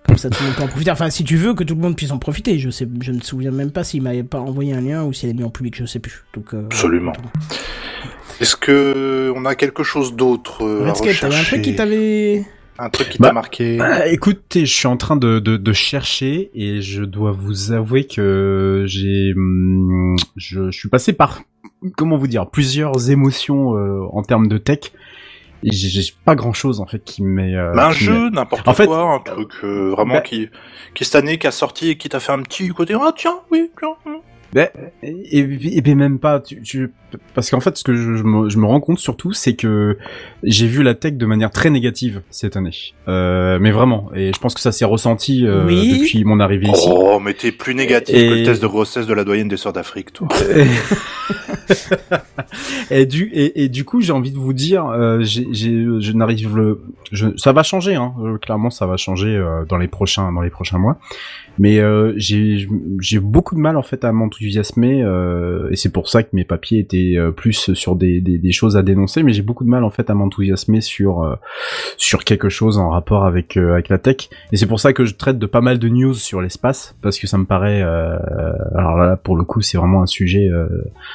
euh, 0.06 0.08
Comme 0.08 0.18
ça, 0.18 0.30
tout 0.30 0.42
le 0.42 0.48
monde 0.48 0.56
peut 0.56 0.64
en 0.64 0.68
profiter. 0.68 0.92
Enfin, 0.92 1.10
si 1.10 1.24
tu 1.24 1.38
veux 1.38 1.54
que 1.54 1.64
tout 1.64 1.76
le 1.76 1.82
monde 1.82 1.96
puisse 1.96 2.12
en 2.12 2.18
profiter, 2.20 2.60
je 2.60 2.70
sais, 2.70 2.88
je 3.02 3.12
me 3.12 3.20
souviens 3.20 3.52
même 3.52 3.72
pas 3.72 3.84
s'il 3.84 4.02
m'avait 4.02 4.24
pas 4.24 4.40
envoyé 4.40 4.74
un 4.74 4.82
lien 4.82 5.04
ou 5.04 5.14
s'il 5.14 5.30
l'a 5.30 5.36
mis 5.36 5.44
en 5.44 5.50
public, 5.50 5.76
je 5.78 5.86
sais 5.86 6.00
plus. 6.00 6.24
Donc, 6.34 6.54
euh, 6.54 6.64
Absolument. 6.66 7.14
Est-ce 8.42 8.56
que 8.56 9.32
on 9.36 9.46
a 9.46 9.56
quelque 9.56 9.84
chose 9.84 10.16
d'autre 10.16 10.64
euh, 10.64 10.86
à 10.86 10.90
un 10.90 11.44
truc 11.44 11.62
qui 11.62 11.76
t'avait. 11.76 12.44
Un 12.78 12.90
truc 12.90 13.08
qui 13.10 13.18
Bah, 13.20 13.30
t'a 13.30 13.34
marqué? 13.34 13.78
Ah, 13.80 14.06
écoutez, 14.08 14.66
je 14.66 14.74
suis 14.74 14.88
en 14.88 14.98
train 14.98 15.16
de, 15.16 15.40
de, 15.40 15.56
de 15.56 15.74
chercher 15.74 16.52
et 16.54 16.82
je 16.82 17.04
dois 17.04 17.32
vous 17.32 17.72
avouer 17.72 18.06
que 18.06 18.84
j'ai, 18.86 19.32
hum, 19.34 20.18
je, 20.36 20.70
je 20.72 20.78
suis 20.78 20.90
passé 20.90 21.14
par, 21.14 21.44
comment 21.96 22.18
vous 22.18 22.28
dire, 22.28 22.50
plusieurs 22.50 23.10
émotions 23.10 23.78
euh, 23.78 24.02
en 24.12 24.22
termes 24.24 24.50
de 24.50 24.58
tech. 24.58 24.92
J'ai 25.64 26.02
pas 26.26 26.36
grand 26.36 26.54
chose 26.54 26.80
en 26.80 26.86
fait 26.86 27.04
qui 27.04 27.24
m'est. 27.24 27.56
euh, 27.56 27.72
Bah, 27.74 27.88
un 27.88 27.92
qui 27.92 28.04
jeu, 28.06 28.30
n'importe 28.30 28.68
En 28.68 28.74
fait, 28.74 28.86
quoi, 28.86 29.14
un 29.16 29.20
truc 29.20 29.52
euh, 29.64 29.90
vraiment 29.92 30.16
bah- 30.16 30.22
qui, 30.22 30.50
qui 30.94 31.06
cette 31.06 31.16
année 31.16 31.38
qui 31.38 31.48
a 31.48 31.52
sorti 31.52 31.90
et 31.90 31.98
qui 31.98 32.10
t'a 32.10 32.20
fait 32.20 32.32
un 32.32 32.42
petit 32.44 32.68
côté 32.70 32.94
ah 33.00 33.12
tiens 33.16 33.40
oui 33.52 33.72
tiens. 33.80 33.96
Hum. 34.56 34.90
Et, 35.04 35.40
et, 35.40 35.90
et 35.90 35.96
même 35.96 36.20
pas, 36.20 36.40
tu, 36.40 36.62
tu- 36.62 36.92
parce 37.34 37.50
qu'en 37.50 37.60
fait, 37.62 37.78
ce 37.78 37.84
que 37.84 37.94
je, 37.96 38.16
je 38.16 38.24
me, 38.24 38.50
je 38.50 38.58
me 38.58 38.66
rends 38.66 38.80
compte 38.82 39.00
surtout, 39.00 39.32
c'est 39.34 39.56
que 39.56 39.98
j'ai 40.44 40.68
vu 40.68 40.84
la 40.84 40.96
tech 40.96 41.14
de 41.14 41.26
manière 41.26 41.50
très 41.52 41.70
négative 41.70 42.22
cette 42.30 42.58
année. 42.58 42.72
Euh, 43.08 43.58
mais 43.62 43.72
vraiment, 43.72 44.10
et 44.16 44.32
je 44.34 44.40
pense 44.40 44.54
que 44.54 44.60
ça 44.62 44.72
s'est 44.72 44.86
ressenti 44.86 45.46
euh, 45.46 45.66
Oui. 45.66 46.00
depuis 46.00 46.24
mon 46.26 46.40
arrivée 46.40 46.68
ici. 46.68 46.90
Oh 46.92 47.20
mais 47.20 47.34
t'es 47.34 47.52
plus 47.52 47.76
négatif 47.76 48.16
Et- 48.16 48.28
que 48.30 48.34
le 48.34 48.44
test 48.44 48.62
de 48.62 48.68
grossesse 48.68 49.08
de 49.08 49.14
la 49.14 49.24
doyenne 49.24 49.48
des 49.48 49.58
sœurs 49.58 49.74
d'Afrique 49.74 50.12
toi. 50.14 50.28
et 52.92 53.06
du 53.06 53.30
et, 53.34 53.64
et 53.64 53.70
du 53.70 53.84
coup 53.86 54.02
j'ai 54.02 54.12
envie 54.14 54.32
de 54.32 54.38
vous 54.38 54.54
dire 54.54 54.86
euh, 54.88 55.20
j'ai 55.22 55.48
j'ai 55.52 55.72
je 56.00 56.12
n'arrive 56.12 56.56
le 56.56 56.82
je, 57.12 57.28
ça 57.38 57.52
va 57.54 57.64
changer 57.64 57.96
hein 57.96 58.14
euh, 58.24 58.38
clairement 58.38 58.70
ça 58.70 58.86
va 58.86 58.98
changer 58.98 59.36
euh, 59.36 59.66
dans 59.68 59.78
les 59.78 59.88
prochains 59.88 60.32
dans 60.32 60.42
les 60.42 60.50
prochains 60.50 60.78
mois 60.78 60.98
mais 61.60 61.80
euh, 61.80 62.14
j'ai 62.18 63.20
beaucoup 63.20 63.56
de 63.56 63.60
mal 63.60 63.78
en 63.78 63.84
fait 63.84 64.04
à 64.04 64.12
m'enthousiasmer 64.12 65.04
euh, 65.04 65.70
et 65.72 65.76
c'est 65.76 65.92
pour 65.92 66.10
ça 66.10 66.24
que 66.24 66.30
mes 66.34 66.44
papiers 66.44 66.80
étaient 66.80 67.16
euh, 67.18 67.32
plus 67.32 67.74
sur 67.74 67.96
des, 67.96 68.22
des 68.22 68.38
des 68.38 68.52
choses 68.52 68.78
à 68.78 68.84
dénoncer 68.84 69.24
mais 69.24 69.34
j'ai 69.34 69.42
beaucoup 69.42 69.64
de 69.64 69.70
mal 69.70 69.84
en 69.84 69.90
fait 69.90 70.10
à 70.10 70.14
m'enthousiasmer 70.14 70.82
sur 70.82 71.24
euh, 71.24 71.36
sur 71.98 72.24
quelque 72.24 72.50
chose 72.50 72.78
en 72.78 72.90
rapport 72.90 73.26
avec 73.26 73.58
euh, 73.58 73.74
avec 73.74 73.90
la 73.90 73.98
tech 73.98 74.30
et 74.52 74.58
c'est 74.58 74.68
pour 74.68 74.80
ça 74.80 74.94
que 74.94 75.06
je 75.06 75.16
traite 75.16 75.40
de 75.40 75.46
pas 75.46 75.62
mal 75.62 75.80
de 75.80 75.90
news 75.90 76.14
sur 76.14 76.42
l'espace 76.42 76.96
parce 77.02 77.20
que 77.20 77.28
ça 77.28 77.38
me 77.38 77.46
paraît 77.46 77.82
euh, 77.82 78.18
alors 78.76 78.98
là 78.98 79.18
pour 79.18 79.36
le 79.36 79.44
coup 79.44 79.62
c'est 79.62 79.78
vraiment 79.78 80.02
un 80.02 80.08
sujet 80.08 80.50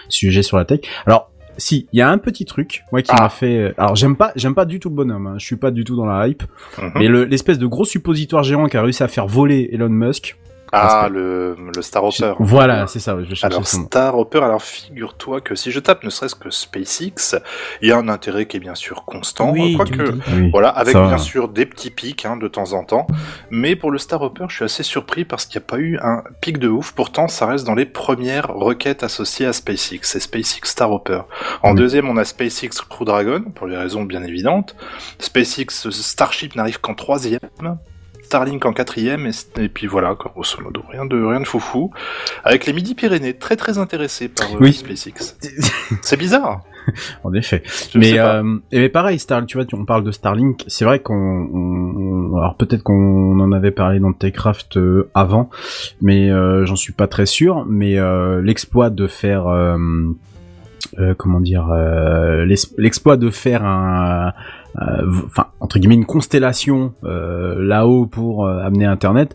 sujet 0.09 0.43
sur 0.43 0.57
la 0.57 0.65
tech. 0.65 0.81
Alors, 1.07 1.30
si, 1.57 1.87
il 1.93 1.99
y 1.99 2.03
a 2.03 2.11
un 2.11 2.19
petit 2.19 2.45
truc, 2.45 2.83
moi, 2.93 3.03
qui 3.03 3.11
Ah. 3.15 3.23
m'a 3.23 3.29
fait... 3.29 3.75
Alors, 3.79 3.97
j'aime 3.97 4.17
pas, 4.17 4.33
j'aime 4.37 4.55
pas 4.55 4.65
du 4.65 4.81
tout 4.81 4.89
le 4.89 4.95
bonhomme, 4.95 5.27
hein. 5.27 5.35
je 5.39 5.45
suis 5.47 5.57
pas 5.57 5.71
du 5.71 5.85
tout 5.85 5.97
dans 5.97 6.07
la 6.07 6.27
hype, 6.29 6.43
Mhm. 6.81 6.91
mais 6.97 7.09
le- 7.09 7.25
l'espèce 7.25 7.59
de 7.59 7.67
gros 7.67 7.85
suppositoire 7.85 8.43
géant 8.43 8.67
qui 8.67 8.77
a 8.77 8.83
réussi 8.83 9.03
à 9.03 9.09
faire 9.09 9.27
voler 9.27 9.69
Elon 9.73 9.89
Musk... 9.89 10.37
Ah 10.73 11.09
le 11.11 11.57
le 11.75 11.83
Star 11.83 12.05
Hopper. 12.05 12.35
Voilà, 12.39 12.87
c'est 12.87 13.01
ça, 13.01 13.17
je 13.29 13.47
Alors. 13.47 13.67
Star 13.67 14.17
Hopper, 14.19 14.39
alors 14.43 14.63
figure-toi 14.63 15.41
que 15.41 15.55
si 15.55 15.71
je 15.71 15.81
tape 15.81 16.05
ne 16.05 16.11
serait-ce 16.11 16.35
que 16.35 16.51
SpaceX, 16.51 17.37
il 17.83 17.89
y 17.89 17.93
a 17.93 17.99
un 17.99 18.09
intérêt 18.09 18.47
qui 18.47 18.57
est 18.57 18.61
bien 18.61 18.75
sûr 18.75 19.05
constant, 19.05 19.51
oui, 19.51 19.75
quoique. 19.77 20.13
Oui. 20.33 20.51
Voilà, 20.51 20.69
avec 20.69 20.93
Ça 20.93 21.01
bien 21.03 21.11
va. 21.13 21.19
sûr 21.19 21.49
des 21.49 21.67
petits 21.67 21.91
pics 21.91 22.25
hein, 22.25 22.37
de 22.37 22.49
temps 22.49 22.73
en 22.73 22.85
temps. 22.85 23.07
Mais 23.51 23.77
pour 23.77 23.91
le 23.91 23.99
Star 23.99 24.23
Hopper, 24.23 24.47
je 24.49 24.55
suis 24.57 24.65
assez 24.65 24.83
surpris 24.83 25.25
parce 25.25 25.47
qu'il 25.47 25.59
n'y 25.61 25.65
a 25.65 25.67
pas 25.69 25.79
eu 25.79 25.99
un 26.03 26.23
pic 26.41 26.59
de 26.59 26.69
ouf. 26.69 26.93
Pourtant, 26.93 27.29
ça 27.29 27.47
reste 27.47 27.67
dans 27.67 27.75
les 27.75 27.87
premières 27.87 28.49
requêtes 28.49 29.03
associées 29.03 29.47
à 29.47 29.53
SpaceX. 29.53 30.01
C'est 30.03 30.21
SpaceX 30.21 30.61
Star 30.69 30.91
Hopper. 30.93 31.23
En 31.63 31.71
Oui. 31.73 31.77
deuxième, 31.79 32.09
on 32.09 32.17
a 32.17 32.25
SpaceX 32.25 32.71
Crew 32.89 33.05
Dragon, 33.05 33.43
pour 33.55 33.67
des 33.69 33.77
raisons 33.77 34.05
bien 34.05 34.23
évidentes. 34.23 34.77
SpaceX 35.19 35.91
Starship 35.91 36.55
n'arrive 36.57 36.81
qu'en 36.81 36.95
troisième. 36.95 37.41
Starlink 38.31 38.65
en 38.65 38.73
quatrième, 38.73 39.27
et, 39.27 39.61
et 39.61 39.69
puis 39.69 39.89
voilà, 39.89 40.15
quoi, 40.15 40.31
grosso 40.33 40.63
modo, 40.63 40.83
rien 40.89 41.05
de, 41.05 41.21
rien 41.21 41.41
de 41.41 41.47
foufou. 41.49 41.91
Avec 42.45 42.65
les 42.65 42.73
Midi-Pyrénées, 42.73 43.35
très 43.35 43.57
très 43.57 43.77
intéressés 43.79 44.29
par 44.29 44.47
euh, 44.55 44.59
Oui. 44.61 44.73
SpaceX. 44.73 45.37
C'est 46.01 46.17
bizarre. 46.17 46.61
en 47.25 47.35
effet. 47.35 47.63
Je 47.93 47.99
mais 47.99 48.19
euh, 48.21 48.57
et 48.71 48.79
mais 48.79 48.89
pareil, 48.89 49.19
Star, 49.19 49.45
tu 49.47 49.57
vois, 49.57 49.67
tu- 49.67 49.75
on 49.75 49.85
parle 49.85 50.05
de 50.05 50.13
Starlink. 50.13 50.63
C'est 50.69 50.85
vrai 50.85 51.01
qu'on, 51.01 51.15
on- 51.15 52.31
on- 52.33 52.37
alors 52.39 52.55
peut-être 52.57 52.85
qu'on 52.85 53.41
en 53.41 53.51
avait 53.51 53.73
parlé 53.73 53.99
dans 53.99 54.13
Techcraft 54.13 54.77
euh, 54.77 55.11
avant, 55.13 55.51
mais 56.01 56.31
euh, 56.31 56.65
j'en 56.67 56.77
suis 56.77 56.93
pas 56.93 57.09
très 57.09 57.27
sûr. 57.27 57.67
Mais 57.69 57.99
euh, 57.99 58.41
l'exploit 58.41 58.91
de 58.91 59.09
faire, 59.09 59.49
euh, 61.01 61.15
comment 61.17 61.41
dire, 61.41 61.69
euh, 61.73 62.45
l'ex- 62.45 62.75
l'exploit 62.79 63.17
de 63.17 63.31
faire 63.31 63.65
un, 63.65 64.33
euh, 64.81 65.07
enfin 65.27 65.47
entre 65.61 65.79
guillemets 65.79 65.95
une 65.97 66.07
constellation 66.07 66.95
là-haut 67.03 68.07
pour 68.07 68.47
amener 68.49 68.87
Internet. 68.87 69.35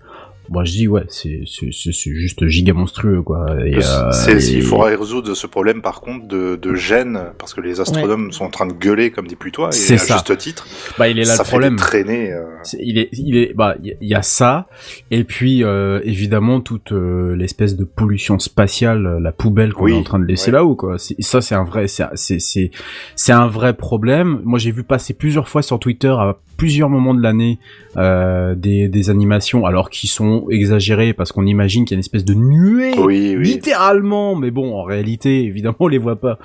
Moi, 0.49 0.63
je 0.65 0.71
dis 0.71 0.87
ouais, 0.87 1.03
c'est 1.07 1.41
c'est 1.45 1.69
c'est 1.71 1.91
c'est 1.91 2.13
juste 2.13 2.45
giga 2.47 2.73
monstrueux 2.73 3.21
quoi. 3.21 3.45
Et, 3.65 3.77
euh, 3.77 4.11
C'est- 4.11 4.31
et- 4.51 4.55
Il 4.57 4.61
faudrait 4.63 4.95
résoudre 4.95 5.33
ce 5.33 5.47
problème 5.47 5.81
par 5.81 6.01
contre 6.01 6.27
de, 6.27 6.55
de 6.55 6.75
gêne, 6.75 7.19
parce 7.37 7.53
que 7.53 7.61
les 7.61 7.79
astronomes 7.81 8.31
sont 8.31 8.45
en 8.45 8.49
train 8.49 8.67
de 8.67 8.73
gueuler 8.73 9.11
comme 9.11 9.27
des 9.27 9.35
putois, 9.35 9.69
et 9.69 9.71
C'est 9.71 9.95
à 9.95 9.97
ça. 9.97 10.13
juste 10.15 10.37
titre. 10.37 10.67
bah 10.97 11.07
il 11.07 11.17
est 11.19 11.23
là 11.25 11.35
ça 11.35 11.43
le 11.43 11.49
problème. 11.49 11.75
traînées. 11.77 12.31
euh, 12.31 12.43
C'est- 12.63 12.79
il 12.81 12.97
est, 12.97 13.09
il 13.13 13.37
est, 13.37 13.53
bah, 13.55 13.75
il 13.81 13.87
y 13.87 13.91
a- 13.91 13.95
il 14.01 14.07
y 14.09 14.13
a 14.15 14.21
ça, 14.21 14.67
et 15.11 15.23
puis 15.23 15.63
euh, 15.63 15.99
évidemment 16.03 16.61
toute 16.61 16.91
euh, 16.91 17.35
l'espèce 17.35 17.75
de 17.75 17.83
pollution 17.83 18.39
spatiale, 18.39 19.19
la 19.21 19.31
poubelle 19.31 19.73
qu'on 19.73 19.85
Oui, 19.85 19.93
est 19.93 19.97
en 19.97 20.03
train 20.03 20.19
de 20.19 20.25
laisser 20.25 20.47
ouais. 20.51 20.57
là-haut, 20.57 20.75
quoi. 20.75 20.97
C'est- 20.97 21.15
Ça, 21.21 21.41
c'est 21.41 21.55
un 21.55 21.63
vrai, 21.63 21.87
c'est, 21.87 22.03
c'est, 22.15 22.39
c'est, 22.39 22.71
c'est 23.15 23.31
un 23.33 23.47
vrai 23.47 23.73
problème. 23.75 24.41
Moi, 24.43 24.59
j'ai 24.59 24.71
vu 24.71 24.83
passer 24.83 25.13
plusieurs 25.13 25.49
fois 25.49 25.61
sur 25.61 25.79
Twitter 25.79 26.09
à 26.09 26.37
plusieurs 26.57 26.89
moments 26.89 27.13
de 27.13 27.21
l'année 27.21 27.59
euh, 27.97 28.55
des, 28.55 28.87
des 28.87 29.09
animations, 29.09 29.65
alors 29.65 29.89
qui 29.89 30.07
sont 30.07 30.45
exagérées 30.49 31.13
parce 31.13 31.31
qu'on 31.31 31.45
imagine 31.45 31.85
qu'il 31.85 31.93
y 31.93 31.95
a 31.95 31.97
une 31.97 32.01
espèce 32.01 32.25
de 32.25 32.33
nuée, 32.33 32.91
Oui, 32.97 33.35
oui. 33.37 33.43
littéralement, 33.43 34.35
mais 34.35 34.51
bon, 34.51 34.75
en 34.75 34.83
réalité, 34.83 35.43
évidemment, 35.43 35.75
on 35.79 35.87
les 35.87 35.97
voit 35.97 36.15
pas. 36.19 36.37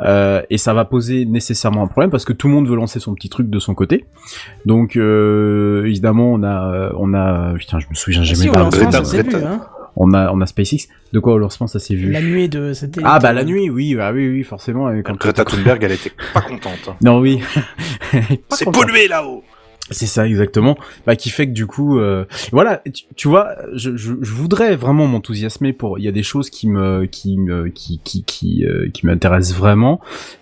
Euh, 0.00 0.42
et 0.50 0.58
ça 0.58 0.74
va 0.74 0.84
poser 0.84 1.24
nécessairement 1.24 1.82
un 1.82 1.86
problème 1.86 2.10
parce 2.10 2.24
que 2.24 2.32
tout 2.32 2.48
le 2.48 2.54
monde 2.54 2.68
veut 2.68 2.76
lancer 2.76 3.00
son 3.00 3.14
petit 3.14 3.28
truc 3.28 3.48
de 3.50 3.58
son 3.58 3.74
côté. 3.74 4.04
Donc, 4.66 4.96
euh, 4.96 5.84
évidemment, 5.86 6.32
on 6.32 6.42
a, 6.42 6.92
on 6.96 7.14
a, 7.14 7.54
putain, 7.54 7.78
je 7.80 7.86
me 7.88 7.94
souviens 7.94 8.20
Ah 8.20 8.24
jamais. 8.24 8.40
si, 8.40 8.48
vu, 9.16 9.22
Greta. 9.30 9.48
hein. 9.48 9.60
On 9.96 10.12
a, 10.14 10.30
on 10.32 10.40
a 10.40 10.46
SpaceX. 10.46 10.88
De 11.12 11.18
quoi 11.18 11.34
au 11.34 11.38
lancement 11.38 11.66
ça 11.66 11.78
s'est 11.80 11.94
vu 11.94 12.10
La 12.10 12.20
nuée 12.20 12.48
de 12.48 12.72
satellite. 12.72 13.06
Ah 13.08 13.18
bah 13.18 13.32
la 13.32 13.44
nuit, 13.44 13.68
oui, 13.68 13.96
ah 14.00 14.12
oui, 14.12 14.28
oui, 14.28 14.44
forcément. 14.44 14.90
Quand 15.02 15.16
Greta 15.16 15.44
Thunberg, 15.44 15.82
elle 15.82 15.92
était 15.92 16.12
pas 16.32 16.40
contente. 16.40 16.90
Non, 17.02 17.18
oui. 17.18 17.40
C'est 18.50 18.70
pollué 18.70 19.08
là-haut. 19.08 19.42
C'est 19.90 20.06
ça 20.06 20.26
exactement, 20.26 20.76
bah 21.06 21.16
qui 21.16 21.30
fait 21.30 21.46
que 21.46 21.52
du 21.52 21.66
coup, 21.66 21.98
euh, 21.98 22.24
voilà, 22.52 22.80
tu, 22.92 23.04
tu 23.16 23.28
vois, 23.28 23.48
je, 23.74 23.96
je, 23.96 24.12
je 24.20 24.32
voudrais 24.32 24.76
vraiment 24.76 25.06
m'enthousiasmer 25.06 25.72
pour. 25.72 25.98
Il 25.98 26.04
y 26.04 26.08
a 26.08 26.12
des 26.12 26.22
choses 26.22 26.48
qui 26.50 26.68
me, 26.68 27.06
qui 27.06 27.38
me, 27.38 27.68
qui, 27.68 28.00
qui, 28.04 28.22
qui, 28.24 28.64
euh, 28.66 28.88
qui 28.92 29.06
m'intéressent 29.06 29.56
vraiment. 29.56 30.00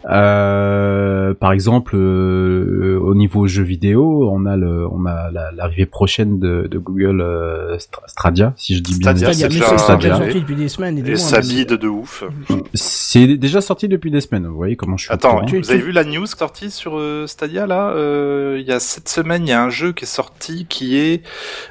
Euh, 0.08 1.34
par 1.34 1.52
exemple, 1.52 1.96
euh, 1.96 2.98
au 3.02 3.14
niveau 3.14 3.46
jeux 3.46 3.62
vidéo, 3.62 4.28
on 4.30 4.46
a 4.46 4.56
le, 4.56 4.86
on 4.90 5.06
a 5.06 5.30
la- 5.30 5.50
l'arrivée 5.52 5.86
prochaine 5.86 6.38
de, 6.38 6.68
de 6.70 6.78
Google 6.78 7.20
euh, 7.20 7.76
Stra- 7.78 8.02
Stadia, 8.06 8.52
si 8.56 8.76
je 8.76 8.82
dis 8.82 8.98
bien. 8.98 9.14
Stadia, 9.16 9.32
c'est 9.32 9.50
c'est 9.50 9.78
Stadia. 9.78 10.16
sorti 10.16 10.40
depuis 10.40 10.56
des 10.56 10.68
semaines 10.68 10.98
et 10.98 11.02
des 11.02 11.10
Et 11.10 11.14
mois. 11.14 11.20
ça 11.20 11.40
mais- 11.40 11.46
bide 11.46 11.72
de 11.74 11.88
ouf. 11.88 12.24
C'est 13.10 13.26
déjà 13.38 13.62
sorti 13.62 13.88
depuis 13.88 14.10
des 14.10 14.20
semaines. 14.20 14.46
Vous 14.46 14.54
voyez 14.54 14.76
comment 14.76 14.98
je 14.98 15.04
suis. 15.06 15.12
Attends, 15.14 15.40
vous 15.46 15.70
avez 15.70 15.80
vu 15.80 15.92
la 15.92 16.04
news 16.04 16.26
sortie 16.26 16.70
sur 16.70 16.98
euh, 16.98 17.26
Stadia 17.26 17.66
là 17.66 17.88
Euh, 17.94 18.58
Il 18.60 18.66
y 18.68 18.72
a 18.72 18.80
cette 18.80 19.08
semaine, 19.08 19.46
il 19.46 19.48
y 19.48 19.52
a 19.54 19.62
un 19.62 19.70
jeu 19.70 19.92
qui 19.94 20.04
est 20.04 20.06
sorti 20.06 20.66
qui 20.68 20.98
est. 20.98 21.22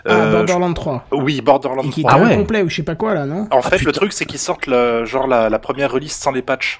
Ah, 0.07 0.13
euh, 0.13 0.31
Borderlands 0.31 0.73
3. 0.73 1.05
je- 1.11 1.17
Oui, 1.17 1.41
Borderlands 1.41 1.83
Et 1.83 1.89
qui 1.89 1.99
est 2.01 2.03
3. 2.05 2.19
Ah 2.19 2.23
ouais. 2.23 2.35
complet 2.37 2.63
ou 2.63 2.69
je 2.69 2.77
sais 2.77 2.81
pas 2.83 2.95
quoi 2.95 3.13
là, 3.13 3.27
non? 3.27 3.47
En 3.51 3.61
fait, 3.61 3.77
putain. 3.77 3.85
le 3.85 3.91
truc, 3.91 4.13
c'est 4.13 4.25
qu'ils 4.25 4.39
sortent 4.39 4.65
le, 4.65 5.05
genre 5.05 5.27
la, 5.27 5.47
la 5.49 5.59
première 5.59 5.91
release 5.91 6.13
sans 6.13 6.31
les 6.31 6.41
patchs. 6.41 6.79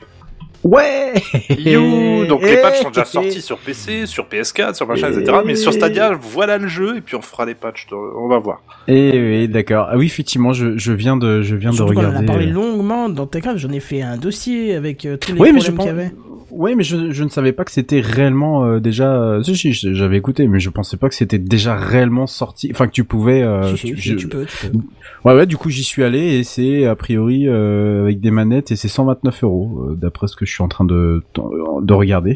Ouais. 0.67 1.13
You 1.58 2.25
Donc 2.27 2.41
les 2.43 2.58
patchs 2.58 2.82
sont 2.82 2.89
déjà 2.89 3.06
sortis 3.06 3.41
sur 3.41 3.58
PC, 3.58 4.06
sur 4.06 4.25
PS4, 4.25 4.75
sur 4.75 4.88
machin, 4.88 5.10
etc. 5.12 5.38
Mais 5.45 5.56
sur. 5.56 5.73
Stadia, 5.73 6.12
voilà 6.19 6.58
le 6.58 6.67
jeu 6.67 6.97
et 6.97 7.01
puis 7.01 7.15
on 7.15 7.21
fera 7.21 7.45
les 7.45 7.56
patchs. 7.56 7.88
On 7.91 8.27
va 8.27 8.39
voir. 8.39 8.62
Eh 8.88 9.12
oui, 9.19 9.47
d'accord. 9.47 9.88
Ah 9.89 9.97
oui, 9.97 10.06
effectivement, 10.06 10.53
je, 10.53 10.77
je 10.77 10.91
viens 10.93 11.15
de, 11.17 11.41
je 11.41 11.56
viens 11.56 11.71
Surtout 11.71 11.93
de 11.93 11.97
en 11.99 12.01
regarder. 12.08 12.23
a 12.25 12.27
parlé 12.27 12.47
euh, 12.47 12.51
longuement 12.51 13.10
dans 13.10 13.27
Techcraft, 13.27 13.58
j'en 13.60 13.71
ai 13.71 13.80
fait 13.80 14.01
un 14.01 14.17
dossier 14.17 14.75
avec 14.75 15.06
euh, 15.06 15.17
tous 15.17 15.34
les 15.34 15.39
Oui, 15.39 15.51
mais 15.53 15.60
je 15.60 15.71
problèmes 15.71 15.75
pense. 15.77 15.86
qu'il 15.86 15.95
y 15.95 15.99
avait. 16.08 16.12
Oui, 16.49 16.75
mais 16.75 16.83
je, 16.83 17.12
je 17.12 17.23
ne 17.23 17.29
savais 17.29 17.51
pas 17.51 17.65
que 17.65 17.71
c'était 17.71 17.99
réellement 17.99 18.65
euh, 18.65 18.79
déjà. 18.79 19.12
euh, 19.13 19.43
Si, 19.43 19.55
si, 19.55 19.73
j'avais 19.73 20.17
écouté, 20.17 20.47
mais 20.47 20.60
je 20.60 20.69
pensais 20.69 20.95
pas 20.97 21.10
que 21.10 21.15
c'était 21.15 21.38
déjà 21.39 21.75
réellement 21.75 22.25
sorti. 22.27 22.69
Enfin, 22.71 22.88
que 22.88 22.93
tu 22.93 23.03
pouvais. 23.03 23.43
euh, 23.43 23.75
Si, 23.75 23.88
tu- 23.88 24.01
si, 24.01 24.10
je- 24.12 24.15
tu 24.15 24.27
peux, 24.29 24.45
tu 24.45 24.67
peux. 24.67 24.77
Ouais, 25.25 25.36
ouais. 25.36 25.45
Du 25.45 25.57
coup, 25.57 25.69
j'y 25.69 25.83
suis 25.83 26.03
allé 26.03 26.19
et 26.38 26.43
c'est 26.43 26.86
a 26.86 26.95
priori 26.95 27.47
euh, 27.47 28.03
avec 28.03 28.21
des 28.21 28.31
manettes 28.31 28.71
et 28.71 28.75
c'est 28.77 28.88
129 28.88 29.43
euros 29.43 29.88
euh, 29.89 29.95
d'après 29.95 30.27
ce 30.27 30.36
que 30.38 30.45
je 30.45 30.53
suis 30.53 30.63
en 30.63 30.67
train 30.69 30.86
de 30.86 31.21
de 31.81 31.93
regarder. 31.93 32.36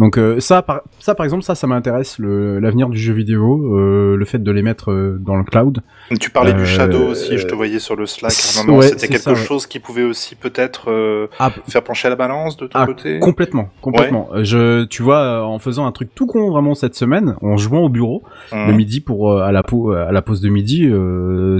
Donc 0.00 0.18
euh, 0.18 0.40
ça, 0.40 0.62
par, 0.62 0.80
ça 0.98 1.14
par 1.14 1.24
exemple, 1.24 1.42
ça, 1.44 1.54
ça 1.54 1.66
m'intéresse 1.68 2.16
l'avenir 2.18 2.88
du 2.88 2.98
jeu 2.98 3.12
vidéo, 3.12 3.76
euh, 3.78 4.16
le 4.16 4.24
fait 4.24 4.42
de 4.42 4.50
les 4.50 4.62
mettre 4.62 4.90
euh, 4.90 5.18
dans 5.20 5.36
le 5.36 5.44
cloud. 5.44 5.80
Tu 6.18 6.30
parlais 6.30 6.54
du 6.54 6.66
Shadow 6.66 7.08
aussi, 7.10 7.38
je 7.38 7.46
te 7.46 7.54
voyais 7.54 7.78
sur 7.78 7.94
le 7.96 8.06
Slack. 8.06 8.32
Ouais, 8.68 8.88
c'était 8.88 9.06
quelque 9.08 9.20
ça, 9.20 9.30
ouais. 9.32 9.36
chose 9.36 9.66
qui 9.66 9.78
pouvait 9.78 10.02
aussi 10.02 10.34
peut-être 10.34 11.28
Ah, 11.38 11.52
faire 11.68 11.84
pencher 11.84 12.08
la 12.08 12.16
balance 12.16 12.56
de 12.56 12.66
ton 12.66 12.78
Ah, 12.80 12.86
côté? 12.86 13.18
complètement, 13.20 13.68
complètement. 13.82 14.28
Je, 14.42 14.84
tu 14.86 15.02
vois, 15.02 15.44
en 15.46 15.58
faisant 15.58 15.86
un 15.86 15.92
truc 15.92 16.08
tout 16.14 16.26
con 16.26 16.50
vraiment 16.50 16.74
cette 16.74 16.94
semaine, 16.94 17.36
en 17.42 17.56
jouant 17.58 17.82
au 17.82 17.88
bureau 17.88 18.22
Hum. 18.52 18.66
le 18.68 18.72
midi 18.72 19.00
pour 19.00 19.38
à 19.40 19.52
la 19.52 19.62
pause 19.62 19.94
à 19.96 20.10
la 20.12 20.22
pause 20.22 20.40
de 20.40 20.48
midi, 20.48 20.90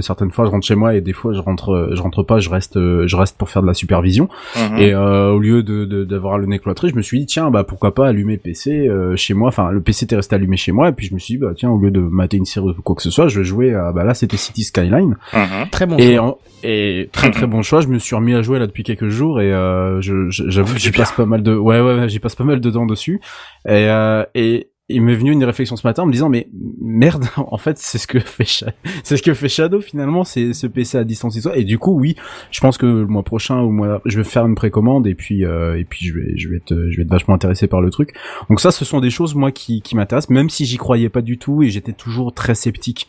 certaines 0.01 0.31
fois 0.31 0.45
je 0.45 0.49
rentre 0.51 0.65
chez 0.65 0.75
moi 0.75 0.95
et 0.95 1.01
des 1.01 1.13
fois 1.13 1.33
je 1.33 1.39
rentre 1.39 1.89
je 1.93 2.01
rentre 2.01 2.23
pas, 2.23 2.39
je 2.39 2.49
reste 2.49 2.73
je 2.75 3.15
reste 3.15 3.37
pour 3.37 3.49
faire 3.49 3.61
de 3.61 3.67
la 3.67 3.73
supervision 3.75 4.27
Mhm. 4.57 4.77
et 4.79 4.93
euh, 4.93 5.29
au 5.31 5.39
lieu 5.39 5.61
de 5.63 5.85
de- 5.85 6.03
d'avoir 6.03 6.37
le 6.39 6.47
nez 6.47 6.59
cloîtré, 6.59 6.89
je 6.89 6.95
me 6.95 7.01
suis 7.01 7.19
dit 7.19 7.25
tiens 7.27 7.51
bah 7.51 7.63
pourquoi 7.63 7.93
pas 7.93 8.07
allumer 8.07 8.30
PC 8.37 8.87
euh, 8.87 9.15
chez 9.15 9.33
moi, 9.33 9.49
enfin 9.49 9.71
le 9.71 9.81
PC 9.81 10.05
était 10.05 10.15
resté 10.15 10.35
allumé 10.35 10.57
chez 10.57 10.71
moi 10.71 10.89
et 10.89 10.91
puis 10.93 11.07
je 11.07 11.13
me 11.13 11.19
suis 11.19 11.35
dit 11.35 11.37
bah 11.39 11.51
tiens 11.55 11.69
au 11.69 11.77
lieu 11.79 11.91
de 11.91 11.99
mater 11.99 12.37
une 12.37 12.45
série 12.45 12.69
ou 12.69 12.81
quoi 12.81 12.95
que 12.95 13.01
ce 13.01 13.09
soit, 13.11 13.27
je 13.27 13.39
vais 13.39 13.45
jouer 13.45 13.73
à 13.73 13.91
bah 13.91 14.03
là 14.03 14.13
c'était 14.13 14.37
City 14.37 14.63
Skyline 14.63 15.15
Mhm. 15.33 15.69
Très 15.71 15.85
bon. 15.85 15.97
et 15.97 16.15
choix. 16.15 16.25
en- 16.25 16.37
et 16.63 17.09
très 17.11 17.31
très 17.31 17.47
bon 17.47 17.61
choix. 17.63 17.81
Je 17.81 17.87
me 17.87 17.97
suis 17.97 18.15
remis 18.15 18.33
à 18.35 18.41
jouer 18.43 18.59
là 18.59 18.67
depuis 18.67 18.83
quelques 18.83 19.09
jours 19.09 19.41
et 19.41 19.51
euh, 19.51 19.99
je 20.01 20.29
je- 20.29 20.43
j'avoue 20.49 20.73
que 20.73 20.79
Du 20.79 20.85
j'y 20.85 20.91
passe 20.91 21.11
pas 21.11 21.25
mal 21.25 21.41
de 21.43 21.55
ouais 21.55 21.79
ouais, 21.81 21.95
ouais, 21.99 22.09
j'y 22.09 22.19
passe 22.19 22.35
pas 22.35 22.43
mal 22.43 22.59
de 22.59 22.69
temps 22.69 22.85
dessus 22.85 23.19
et 23.67 23.87
euh, 23.89 24.23
et 24.35 24.67
il 24.91 25.01
m'est 25.01 25.15
venu 25.15 25.31
une 25.31 25.43
réflexion 25.43 25.75
ce 25.75 25.85
matin 25.87 26.03
en 26.03 26.05
me 26.05 26.11
disant 26.11 26.29
mais 26.29 26.47
merde 26.81 27.25
en 27.37 27.57
fait 27.57 27.77
c'est 27.77 27.97
ce 27.97 28.07
que 28.07 28.19
fait 28.19 28.65
c'est 29.03 29.17
ce 29.17 29.23
que 29.23 29.33
fait 29.33 29.49
Shadow 29.49 29.81
finalement 29.81 30.23
c'est 30.23 30.53
ce 30.53 30.67
PC 30.67 30.97
à 30.97 31.03
distance 31.03 31.37
et 31.55 31.63
du 31.63 31.77
coup 31.79 31.97
oui 31.99 32.15
je 32.51 32.59
pense 32.59 32.77
que 32.77 32.85
le 32.85 33.05
mois 33.07 33.23
prochain 33.23 33.61
ou 33.61 33.71
moi 33.71 34.01
je 34.05 34.17
vais 34.17 34.23
faire 34.23 34.45
une 34.45 34.55
précommande 34.55 35.07
et 35.07 35.15
puis 35.15 35.45
euh, 35.45 35.77
et 35.79 35.83
puis 35.85 36.05
je 36.05 36.13
vais 36.13 36.33
je 36.37 36.49
vais 36.49 36.57
être 36.57 36.75
je 36.89 36.97
vais 36.97 37.03
être 37.03 37.09
vachement 37.11 37.33
intéressé 37.33 37.67
par 37.67 37.81
le 37.81 37.89
truc. 37.89 38.13
Donc 38.49 38.59
ça 38.59 38.71
ce 38.71 38.85
sont 38.85 38.99
des 38.99 39.09
choses 39.09 39.35
moi 39.35 39.51
qui 39.51 39.81
qui 39.81 39.95
m'intéressent 39.95 40.29
même 40.29 40.49
si 40.49 40.65
j'y 40.65 40.77
croyais 40.77 41.09
pas 41.09 41.21
du 41.21 41.37
tout 41.37 41.63
et 41.63 41.69
j'étais 41.69 41.93
toujours 41.93 42.33
très 42.33 42.55
sceptique. 42.55 43.07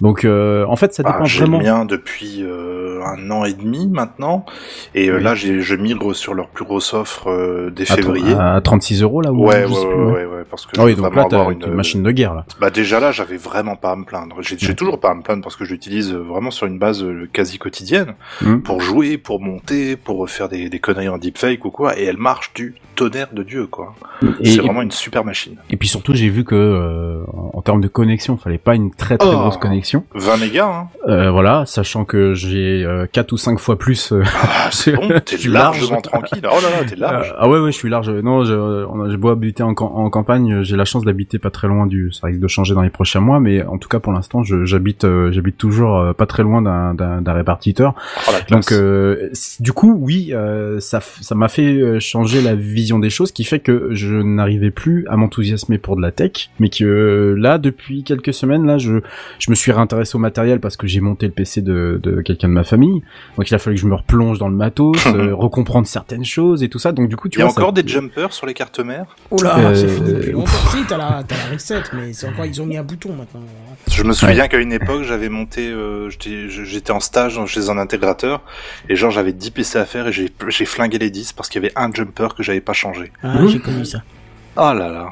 Donc 0.00 0.24
euh, 0.24 0.64
en 0.66 0.76
fait 0.76 0.92
ça 0.94 1.02
Bah, 1.02 1.12
dépend 1.12 1.24
j'ai 1.24 1.40
vraiment 1.40 1.58
le 1.58 1.64
mien 1.64 1.84
depuis 1.84 2.42
euh, 2.42 3.00
un 3.04 3.30
an 3.30 3.44
et 3.44 3.52
demi 3.54 3.88
maintenant, 3.88 4.44
et 4.94 5.08
euh, 5.10 5.16
Oui. 5.18 5.22
là 5.22 5.34
j'ai, 5.34 5.60
je 5.60 5.74
migre 5.74 6.14
sur 6.14 6.34
leur 6.34 6.48
plus 6.48 6.64
grosse 6.64 6.94
offre 6.94 7.28
euh, 7.28 7.70
dès 7.70 7.84
février. 7.84 8.32
à 8.34 8.60
36 8.62 9.02
euros 9.02 9.20
là 9.20 9.32
où 9.32 9.44
ouais, 9.46 9.64
ouais, 9.64 9.70
ouais, 9.70 9.94
ouais, 9.94 10.24
ouais, 10.26 10.44
parce 10.50 10.66
que 10.66 10.72
Ah 10.78 10.84
oui, 10.84 10.94
donc 10.94 11.12
là, 11.22 11.28
t'as 11.30 11.36
avoir 11.38 11.50
une, 11.50 11.62
une 11.62 11.74
machine 11.74 12.02
de 12.02 12.10
guerre, 12.10 12.34
là. 12.34 12.44
Bah 12.60 12.70
déjà 12.70 13.00
là, 13.00 13.12
j'avais 13.12 13.36
vraiment 13.36 13.76
pas 13.76 13.92
à 13.92 13.96
me 13.96 14.04
plaindre. 14.04 14.36
J'ai, 14.40 14.56
Ouais. 14.68 14.74
toujours 14.74 15.00
pas 15.00 15.10
à 15.10 15.14
me 15.14 15.22
plaindre 15.22 15.42
parce 15.42 15.56
que 15.56 15.64
je 15.64 15.72
l'utilise 15.72 16.12
vraiment 16.12 16.50
sur 16.50 16.66
une 16.66 16.78
base 16.78 17.02
euh, 17.02 17.28
quasi 17.32 17.58
quotidienne 17.58 18.14
Mhm. 18.42 18.62
pour 18.62 18.80
jouer, 18.80 19.18
pour 19.18 19.40
monter, 19.40 19.96
pour 19.96 20.28
faire 20.28 20.48
des, 20.48 20.68
des 20.68 20.78
conneries 20.78 21.08
en 21.08 21.18
deepfake 21.18 21.64
ou 21.64 21.70
quoi, 21.70 21.98
et 21.98 22.04
elle 22.04 22.16
marche 22.18 22.52
du 22.54 22.74
tonnerre 22.94 23.28
de 23.32 23.42
Dieu, 23.42 23.66
quoi. 23.66 23.94
Et, 24.40 24.50
C'est 24.50 24.60
vraiment 24.60 24.82
une 24.82 24.90
super 24.90 25.24
machine. 25.24 25.56
et 25.70 25.76
puis 25.76 25.88
surtout, 25.88 26.12
j'ai 26.14 26.28
vu 26.28 26.44
que, 26.44 26.54
euh, 26.54 27.22
en 27.54 27.62
termes 27.62 27.80
de 27.80 27.88
connexion, 27.88 28.36
fallait 28.36 28.58
pas 28.58 28.74
une 28.74 28.90
très 28.94 29.16
très 29.18 29.28
Oh. 29.30 29.38
grosse 29.38 29.56
connexion. 29.56 30.04
20 30.14 30.36
mégas, 30.36 30.66
hein. 30.66 30.88
Euh, 31.08 31.30
voilà, 31.30 31.64
sachant 31.66 32.04
que 32.04 32.34
j'ai 32.34 32.84
euh, 32.84 33.06
4 33.10 33.32
ou 33.32 33.36
5 33.38 33.58
fois 33.58 33.78
plus. 33.78 34.12
euh, 34.12 34.22
Ah, 34.42 34.68
c'est 34.70 34.92
bon, 34.96 35.08
t'es 35.24 35.38
Je 35.38 35.50
largement 35.50 35.90
large. 35.92 36.02
tranquille. 36.02 36.42
Oh 36.44 36.56
là 36.62 36.70
là, 36.80 36.84
t'es 36.86 36.96
large. 36.96 37.30
euh, 37.30 37.36
ah 37.38 37.48
ouais, 37.48 37.58
ouais, 37.60 37.72
je 37.72 37.76
suis 37.78 37.88
large. 37.88 38.10
Non, 38.10 38.44
je, 38.44 38.86
j'ai 39.10 39.16
beau 39.16 39.30
habiter 39.30 39.62
en, 39.62 39.74
cam- 39.74 39.88
en 39.92 40.10
campagne, 40.10 40.62
j'ai 40.62 40.76
la 40.76 40.84
chance 40.84 41.04
d'habiter 41.12 41.38
pas 41.38 41.50
très 41.50 41.68
loin 41.68 41.86
du. 41.86 42.10
Ça 42.12 42.26
risque 42.26 42.40
de 42.40 42.48
changer 42.48 42.74
dans 42.74 42.82
les 42.82 42.90
prochains 42.90 43.20
mois, 43.20 43.38
mais 43.40 43.62
en 43.64 43.78
tout 43.78 43.88
cas 43.88 44.00
pour 44.00 44.12
l'instant, 44.12 44.42
j'habite, 44.42 45.04
euh, 45.04 45.30
j'habite 45.32 45.58
toujours 45.58 45.98
euh, 45.98 46.12
pas 46.12 46.26
très 46.26 46.42
loin 46.42 46.62
d'un, 46.62 47.22
répartiteur. 47.32 47.94
Oh. 48.28 48.32
Donc 48.50 48.72
euh, 48.72 49.28
du 49.60 49.72
coup, 49.72 49.94
oui, 49.98 50.30
euh, 50.32 50.80
ça 50.80 51.00
ça 51.00 51.34
m'a 51.34 51.48
fait 51.48 52.00
changer 52.00 52.40
la 52.42 52.54
vision 52.54 52.98
des 52.98 53.10
choses, 53.10 53.32
qui 53.32 53.44
fait 53.44 53.60
que 53.60 53.88
je 53.92 54.14
n'arrivais 54.16 54.70
plus 54.70 55.06
à 55.08 55.16
m'enthousiasmer 55.16 55.78
pour 55.78 55.96
de 55.96 56.02
la 56.02 56.10
tech, 56.12 56.50
mais 56.58 56.68
que 56.68 56.84
euh, 56.84 57.34
là, 57.34 57.58
depuis 57.58 58.04
quelques 58.04 58.34
semaines, 58.34 58.66
là, 58.66 58.78
je 58.78 59.00
je 59.38 59.50
me 59.50 59.54
suis 59.54 59.72
réintéressé 59.72 60.16
au 60.16 60.18
matériel 60.18 60.60
parce 60.60 60.76
que 60.76 60.86
j'ai 60.86 61.00
monté 61.00 61.26
le 61.26 61.32
PC 61.32 61.62
de, 61.62 62.00
de 62.02 62.20
quelqu'un 62.20 62.48
de 62.48 62.54
ma 62.54 62.64
famille, 62.64 63.02
donc 63.36 63.50
il 63.50 63.54
a 63.54 63.58
fallu 63.58 63.76
que 63.76 63.82
je 63.82 63.86
me 63.86 63.94
replonge 63.94 64.38
dans 64.38 64.48
le 64.48 64.56
matos, 64.56 65.06
euh, 65.06 65.34
recomprendre 65.34 65.86
certaines 65.86 66.24
choses 66.24 66.62
et 66.62 66.68
tout 66.68 66.78
ça. 66.78 66.92
Donc 66.92 67.08
du 67.08 67.16
coup, 67.16 67.28
tu 67.28 67.38
Il 67.38 67.42
y 67.42 67.44
a 67.44 67.50
ça- 67.50 67.60
encore 67.60 67.72
des 67.72 67.86
jumpers 67.86 68.32
sur 68.32 68.46
les 68.46 68.54
cartes 68.54 68.80
mères? 68.80 69.16
Oula, 69.30 69.58
euh, 69.58 69.74
c'est 69.74 69.88
fini 69.88 70.12
depuis 70.12 70.32
longtemps. 70.32 70.50
Si, 70.70 70.78
t'as 70.88 70.96
la, 71.10 71.22
t'as 71.24 71.36
la 71.36 71.52
reset, 71.54 71.82
mais 71.92 72.12
c'est 72.12 72.26
encore, 72.28 72.44
ils 72.46 72.60
ont 72.62 72.66
mis 72.66 72.76
un 72.76 72.82
bouton 72.82 73.14
maintenant. 73.14 73.42
Je 73.90 74.02
me 74.02 74.12
souviens 74.12 74.48
qu'à 74.48 74.58
une 74.58 74.72
époque, 74.72 75.02
j'avais 75.02 75.28
monté, 75.28 75.68
euh, 75.68 76.08
j'étais 76.10 76.90
en 76.92 77.00
stage 77.00 77.38
chez 77.46 77.68
un 77.70 77.78
intégrateur, 77.78 78.42
et 78.88 78.96
genre 78.96 79.10
j'avais 79.10 79.32
10 79.32 79.50
PC 79.50 79.78
à 79.78 79.84
faire, 79.84 80.08
et 80.08 80.12
j'ai 80.12 80.28
j'ai 80.48 80.64
flingué 80.64 80.98
les 80.98 81.10
10 81.10 81.32
parce 81.32 81.48
qu'il 81.48 81.62
y 81.62 81.64
avait 81.66 81.74
un 81.76 81.92
jumper 81.92 82.34
que 82.36 82.42
j'avais 82.42 82.60
pas 82.60 82.72
changé. 82.72 83.12
Ah, 83.22 83.38
Mhm. 83.40 83.48
j'ai 83.48 83.58
connu 83.60 83.84
ça. 83.84 84.02
Oh 84.56 84.72
là 84.74 84.88
là. 84.90 85.10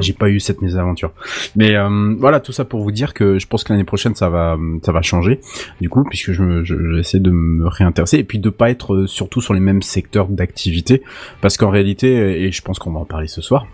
j'ai 0.00 0.14
pas 0.14 0.30
eu 0.30 0.40
cette 0.40 0.62
mésaventure. 0.62 1.12
Mais 1.54 1.76
euh, 1.76 2.14
voilà, 2.18 2.40
tout 2.40 2.52
ça 2.52 2.64
pour 2.64 2.82
vous 2.82 2.90
dire 2.92 3.12
que 3.12 3.38
je 3.38 3.46
pense 3.46 3.62
que 3.62 3.74
l'année 3.74 3.84
prochaine 3.84 4.14
ça 4.14 4.30
va 4.30 4.56
ça 4.82 4.90
va 4.90 5.02
changer. 5.02 5.38
Du 5.82 5.90
coup, 5.90 6.02
puisque 6.04 6.32
je- 6.32 6.64
j'essaie 6.96 7.20
de 7.20 7.30
me 7.30 7.66
réintéresser 7.68 8.16
et 8.16 8.24
puis 8.24 8.38
de 8.38 8.48
pas 8.48 8.70
être 8.70 8.94
euh, 8.94 9.06
surtout 9.06 9.42
sur 9.42 9.52
les 9.52 9.60
mêmes 9.60 9.82
secteurs 9.82 10.28
d'activité, 10.28 11.02
parce 11.42 11.58
qu'en 11.58 11.68
réalité, 11.68 12.42
et 12.42 12.50
je 12.52 12.62
pense 12.62 12.78
qu'on 12.78 12.90
va 12.92 13.00
en 13.00 13.04
parler 13.04 13.26
ce 13.28 13.42
soir, 13.42 13.66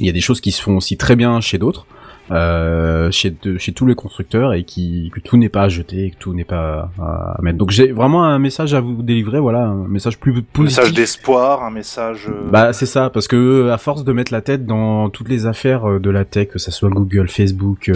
il 0.00 0.06
y 0.06 0.08
a 0.08 0.12
des 0.12 0.20
choses 0.20 0.40
qui 0.40 0.52
se 0.52 0.62
font 0.62 0.76
aussi 0.76 0.96
très 0.96 1.16
bien 1.16 1.40
chez 1.40 1.58
d'autres. 1.58 1.86
Euh, 2.30 3.10
chez 3.10 3.30
de- 3.42 3.58
chez 3.58 3.72
tous 3.72 3.86
les 3.86 3.94
constructeurs 3.94 4.54
et 4.54 4.64
qui 4.64 5.10
que 5.14 5.20
tout 5.20 5.36
n'est 5.36 5.48
pas 5.48 5.62
à 5.64 5.68
jeter 5.68 6.06
et 6.06 6.10
que 6.10 6.16
tout 6.18 6.32
n'est 6.34 6.44
pas 6.44 6.90
à, 6.98 7.34
à 7.38 7.42
mettre. 7.42 7.58
Donc 7.58 7.70
j'ai 7.70 7.92
vraiment 7.92 8.24
un 8.24 8.38
message 8.38 8.72
à 8.74 8.80
vous 8.80 9.02
délivrer, 9.02 9.40
voilà, 9.40 9.64
un 9.66 9.86
message 9.88 10.18
plus 10.18 10.38
Un 10.38 10.42
positif. 10.52 10.78
message 10.78 10.94
d'espoir, 10.94 11.62
un 11.64 11.70
message. 11.70 12.26
euh, 12.28 12.50
Bah 12.50 12.72
c'est 12.72 12.86
ça, 12.86 13.10
parce 13.10 13.28
que 13.28 13.36
euh, 13.36 13.72
à 13.74 13.78
force 13.78 14.04
de 14.04 14.12
mettre 14.12 14.32
la 14.32 14.40
tête 14.40 14.64
dans 14.66 15.10
toutes 15.10 15.28
les 15.28 15.46
affaires 15.46 16.00
de 16.00 16.10
la 16.10 16.24
tech, 16.24 16.48
que 16.48 16.58
ça 16.58 16.70
soit 16.70 16.88
Google, 16.90 17.28
Facebook, 17.28 17.88
euh, 17.88 17.94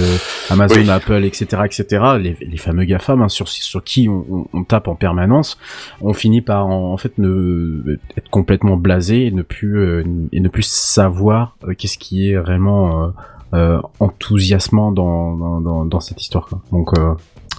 Amazon, 0.51 0.81
Oui. 0.81 0.91
Apple, 0.91 1.25
etc., 1.25 1.63
etc., 1.65 2.03
les, 2.21 2.37
les 2.41 2.57
fameux 2.59 2.85
GAFAM 2.85 3.23
hein, 3.23 3.29
sur 3.29 3.49
sur 3.49 3.83
qui 3.83 4.09
on, 4.09 4.25
on- 4.31 4.47
on 4.53 4.65
tape 4.65 4.89
en 4.89 4.95
permanence, 4.95 5.59
on 6.01 6.13
finit 6.13 6.43
par 6.43 6.67
en, 6.67 6.93
en 6.93 6.97
fait 6.97 7.17
ne 7.19 7.99
être 8.17 8.29
complètement 8.31 8.77
blasé 8.77 9.27
et 9.27 9.31
ne 9.31 9.43
plus 9.43 9.79
euh, 9.79 10.05
et 10.33 10.41
ne 10.41 10.49
plus 10.49 10.67
savoir 10.67 11.57
qu'est-ce 11.79 11.99
qui 11.99 12.31
est 12.31 12.37
euh, 12.37 13.09
enthousiasmant 13.53 14.93
dans, 14.93 15.37
dans, 15.37 15.61
dans, 15.61 15.85
dans 15.85 16.01
cette 16.01 16.21
histoire. 16.21 16.47
Quoi. 16.47 16.61
Donc, 16.73 16.99
euh, 16.99 17.15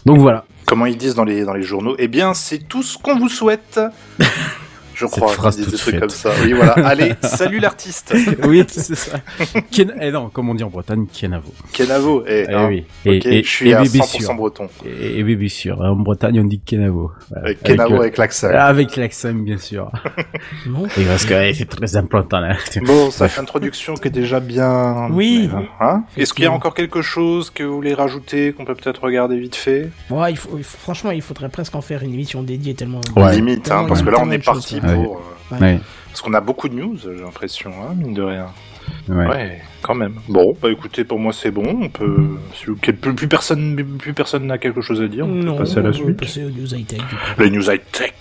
donc 0.06 0.20
voilà. 0.20 0.46
Comment 0.66 0.86
ils 0.86 0.98
disent 0.98 1.16
dans 1.16 1.24
les, 1.24 1.44
dans 1.46 1.54
les 1.54 1.64
journaux? 1.64 1.96
Eh 1.98 2.08
bien, 2.08 2.34
c'est 2.34 2.60
tout 2.60 2.84
ce 2.84 2.98
qu'on 2.98 3.18
vous 3.18 3.30
souhaite. 3.30 3.80
Je 5.00 5.06
Cette 5.08 5.16
crois 5.24 5.32
phrase 5.32 5.56
toute 5.56 5.72
des 5.72 5.78
trucs 5.78 5.98
comme 5.98 6.10
ça. 6.10 6.30
Oui, 6.44 6.52
voilà. 6.52 6.74
Allez, 6.86 7.14
salut 7.22 7.60
l'artiste. 7.60 8.14
oui, 8.46 8.66
c'est 8.68 8.96
ça. 8.96 9.18
Ken... 9.72 9.94
Eh 10.02 10.12
non, 10.12 10.28
comme 10.30 10.50
on 10.50 10.56
dit 10.56 10.64
en 10.66 10.70
Bretagne, 10.70 11.06
Kenavo. 11.08 11.54
Kenavo. 11.72 12.26
Eh, 12.28 12.46
Eh 12.50 12.54
hein. 12.54 12.68
oui. 12.68 12.86
Ok, 13.06 13.24
je 13.24 13.42
suis 13.50 13.74
à 13.74 13.82
100% 13.82 14.36
breton. 14.36 14.68
Et, 14.86 15.20
et 15.20 15.24
oui, 15.24 15.38
bien 15.38 15.48
sûr. 15.48 15.80
En 15.80 15.96
Bretagne, 15.96 16.42
on 16.42 16.44
dit 16.44 16.60
Kenavo. 16.60 17.12
Voilà. 17.30 17.54
Kenavo 17.54 17.94
euh, 17.96 18.00
avec 18.02 18.18
l'accent. 18.18 18.50
Avec 18.50 18.98
l'accent, 18.98 19.32
bien 19.34 19.58
sûr. 19.58 19.90
Bon. 20.66 20.86
Et 20.98 21.04
parce 21.06 21.26
que 21.26 21.34
eh, 21.34 21.54
c'est 21.54 21.66
très 21.70 21.96
important, 21.96 22.42
là. 22.42 22.58
Bon, 22.86 23.10
ça 23.10 23.30
fait 23.30 23.40
introduction 23.40 23.94
qui 23.94 24.10
est 24.10 24.12
déjà 24.12 24.42
bien. 24.42 25.08
Oui. 25.12 25.50
Hein 25.80 26.04
Est-ce 26.18 26.34
qu'il 26.34 26.44
y 26.44 26.48
a 26.48 26.52
encore 26.52 26.74
quelque 26.74 27.02
chose 27.02 27.50
que 27.52 27.64
vous 27.64 27.76
voulez 27.76 27.94
rajouter, 27.94 28.52
qu'on 28.52 28.66
peut 28.66 28.76
peut-être 28.76 29.02
regarder 29.02 29.40
vite 29.40 29.56
fait? 29.56 29.90
Ouais, 30.10 30.32
il 30.32 30.38
faut, 30.38 30.60
franchement, 30.62 31.12
il 31.12 31.22
faudrait 31.22 31.48
presque 31.50 31.76
en 31.76 31.82
faire 31.82 32.04
une 32.04 32.14
émission 32.14 32.44
dédiée 32.44 32.74
tellement. 32.74 33.00
Ouais. 33.16 33.36
Limite, 33.36 33.72
hein, 33.72 33.86
parce 33.88 34.02
que 34.02 34.10
là, 34.10 34.18
on 34.22 34.30
est 34.32 34.44
parti 34.44 34.76
ouais. 34.82 34.89
Pour. 34.96 35.18
euh, 35.18 35.58
Ouais. 35.60 35.80
Parce 36.10 36.22
qu'on 36.22 36.34
a 36.34 36.42
beaucoup 36.42 36.70
de 36.70 36.76
news, 36.76 36.98
j'ai 37.04 37.22
l'impression, 37.24 37.72
hein, 37.82 37.94
mine 37.98 38.14
de 38.14 38.22
rien. 38.22 38.48
Ouais. 39.08 39.26
Ouais, 39.28 39.62
quand 39.82 39.94
même. 39.96 40.16
Bon, 40.28 40.56
bah 40.62 40.70
écoutez, 40.72 41.04
pour 41.04 41.20
moi 41.20 41.32
c'est 41.34 41.52
bon. 41.52 41.64
On 41.84 41.90
peut, 41.90 42.18
si 42.56 42.66
vous- 42.66 42.76
plus, 42.76 42.94
plus 42.94 43.28
personne, 43.28 43.76
plus 44.00 44.14
personne 44.14 44.46
n'a 44.48 44.58
quelque 44.58 44.82
chose 44.82 45.02
à 45.02 45.08
dire. 45.08 45.26
On 45.26 45.30
Non, 45.30 45.54
peut 45.54 45.64
passer 45.64 45.78
à 45.78 45.82
la 45.82 45.90
on 45.90 45.92
peut 45.92 45.98
suite. 46.06 46.18
passer 46.20 46.44
aux 46.46 46.50
news 46.50 46.74
high-tech, 46.74 46.98
du 47.00 47.16
coup. 47.16 47.22
Les 47.42 47.50
news 47.52 47.64
high 47.70 47.82
tech. 47.92 48.14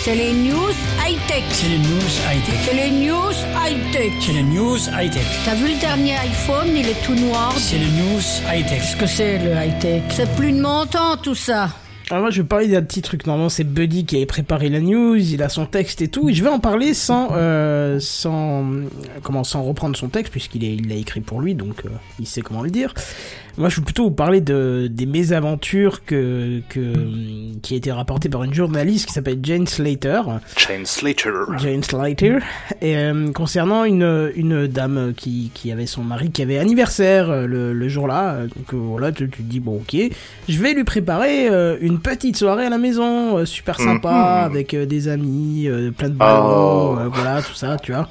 C'est 0.00 0.14
les 0.14 0.32
news 0.32 0.72
high-tech. 1.04 1.42
C'est 1.50 1.68
les 1.68 1.78
news 1.78 2.14
high-tech. 2.30 2.58
C'est 2.64 2.74
les 2.74 2.90
news 2.90 3.32
high-tech. 3.56 4.12
C'est 4.20 4.32
les 4.32 4.42
news 4.42 4.76
high-tech. 4.98 5.26
T'as 5.44 5.54
vu 5.54 5.74
le 5.74 5.80
dernier 5.80 6.14
iPhone, 6.14 6.68
il 6.74 6.86
est 6.88 7.04
tout 7.04 7.14
noir. 7.14 7.52
C'est 7.56 7.76
les 7.78 7.90
news 7.90 8.20
high-tech. 8.52 8.78
Qu'est-ce 8.80 8.96
que 8.96 9.06
c'est 9.06 9.38
le 9.38 9.50
high-tech? 9.52 10.02
C'est 10.10 10.34
plus 10.36 10.52
de 10.52 10.60
mon 10.60 10.86
temps 10.86 11.16
tout 11.22 11.34
ça. 11.34 11.68
Alors 12.10 12.22
moi 12.22 12.30
je 12.30 12.40
vais 12.40 12.48
parler 12.48 12.68
d'un 12.68 12.82
petit 12.82 13.02
truc, 13.02 13.26
normalement 13.26 13.50
c'est 13.50 13.64
Buddy 13.64 14.06
qui 14.06 14.16
avait 14.16 14.24
préparé 14.24 14.70
la 14.70 14.80
news, 14.80 15.16
il 15.16 15.42
a 15.42 15.50
son 15.50 15.66
texte 15.66 16.00
et 16.00 16.08
tout, 16.08 16.30
et 16.30 16.34
je 16.34 16.42
vais 16.42 16.48
en 16.48 16.58
parler 16.58 16.94
sans, 16.94 17.28
euh, 17.32 18.00
sans, 18.00 18.64
comment, 19.22 19.44
sans 19.44 19.62
reprendre 19.62 19.94
son 19.94 20.08
texte 20.08 20.32
puisqu'il 20.32 20.88
l'a 20.88 20.94
écrit 20.94 21.20
pour 21.20 21.42
lui, 21.42 21.54
donc 21.54 21.84
euh, 21.84 21.90
il 22.18 22.26
sait 22.26 22.40
comment 22.40 22.62
le 22.62 22.70
dire. 22.70 22.94
Moi 23.58 23.68
je 23.68 23.76
vais 23.80 23.84
plutôt 23.84 24.04
vous 24.04 24.10
parler 24.12 24.40
de, 24.40 24.88
des 24.88 25.04
mésaventures 25.04 26.04
que, 26.04 26.60
que, 26.68 26.92
qui 27.60 27.74
a 27.74 27.76
été 27.76 27.90
rapportées 27.90 28.28
par 28.28 28.44
une 28.44 28.54
journaliste 28.54 29.06
qui 29.06 29.12
s'appelle 29.12 29.40
Jane 29.42 29.66
Slater. 29.66 30.22
Chain 30.56 30.84
Slater. 30.84 31.32
Jane 31.58 31.82
Slater, 31.82 32.38
et, 32.80 32.96
euh, 32.96 33.32
concernant 33.32 33.82
une, 33.82 34.30
une 34.36 34.68
dame 34.68 35.12
qui, 35.16 35.50
qui 35.54 35.72
avait 35.72 35.86
son 35.86 36.04
mari 36.04 36.30
qui 36.30 36.40
avait 36.42 36.58
anniversaire 36.58 37.30
euh, 37.30 37.46
le, 37.46 37.72
le 37.72 37.88
jour-là. 37.88 38.34
euh, 38.34 38.42
Donc 38.46 38.72
euh, 38.74 38.76
voilà, 38.76 39.10
tu, 39.10 39.28
tu 39.28 39.42
te 39.42 39.50
dis, 39.50 39.58
bon 39.58 39.78
ok, 39.78 39.96
je 40.48 40.58
vais 40.62 40.72
lui 40.74 40.84
préparer 40.84 41.48
euh, 41.50 41.76
une 41.80 41.98
petite 41.98 42.36
soirée 42.36 42.66
à 42.66 42.70
la 42.70 42.78
maison, 42.78 43.38
euh, 43.38 43.44
super 43.44 43.80
sympa, 43.80 44.44
Mhm. 44.46 44.52
avec 44.52 44.74
euh, 44.74 44.86
des 44.86 45.08
amis, 45.08 45.64
euh, 45.66 45.90
plein 45.90 46.10
de 46.10 46.14
ballons, 46.14 46.94
Oh. 46.94 46.96
euh, 47.00 47.08
voilà, 47.12 47.42
tout 47.42 47.54
ça, 47.54 47.76
tu 47.82 47.90
vois. 47.92 48.08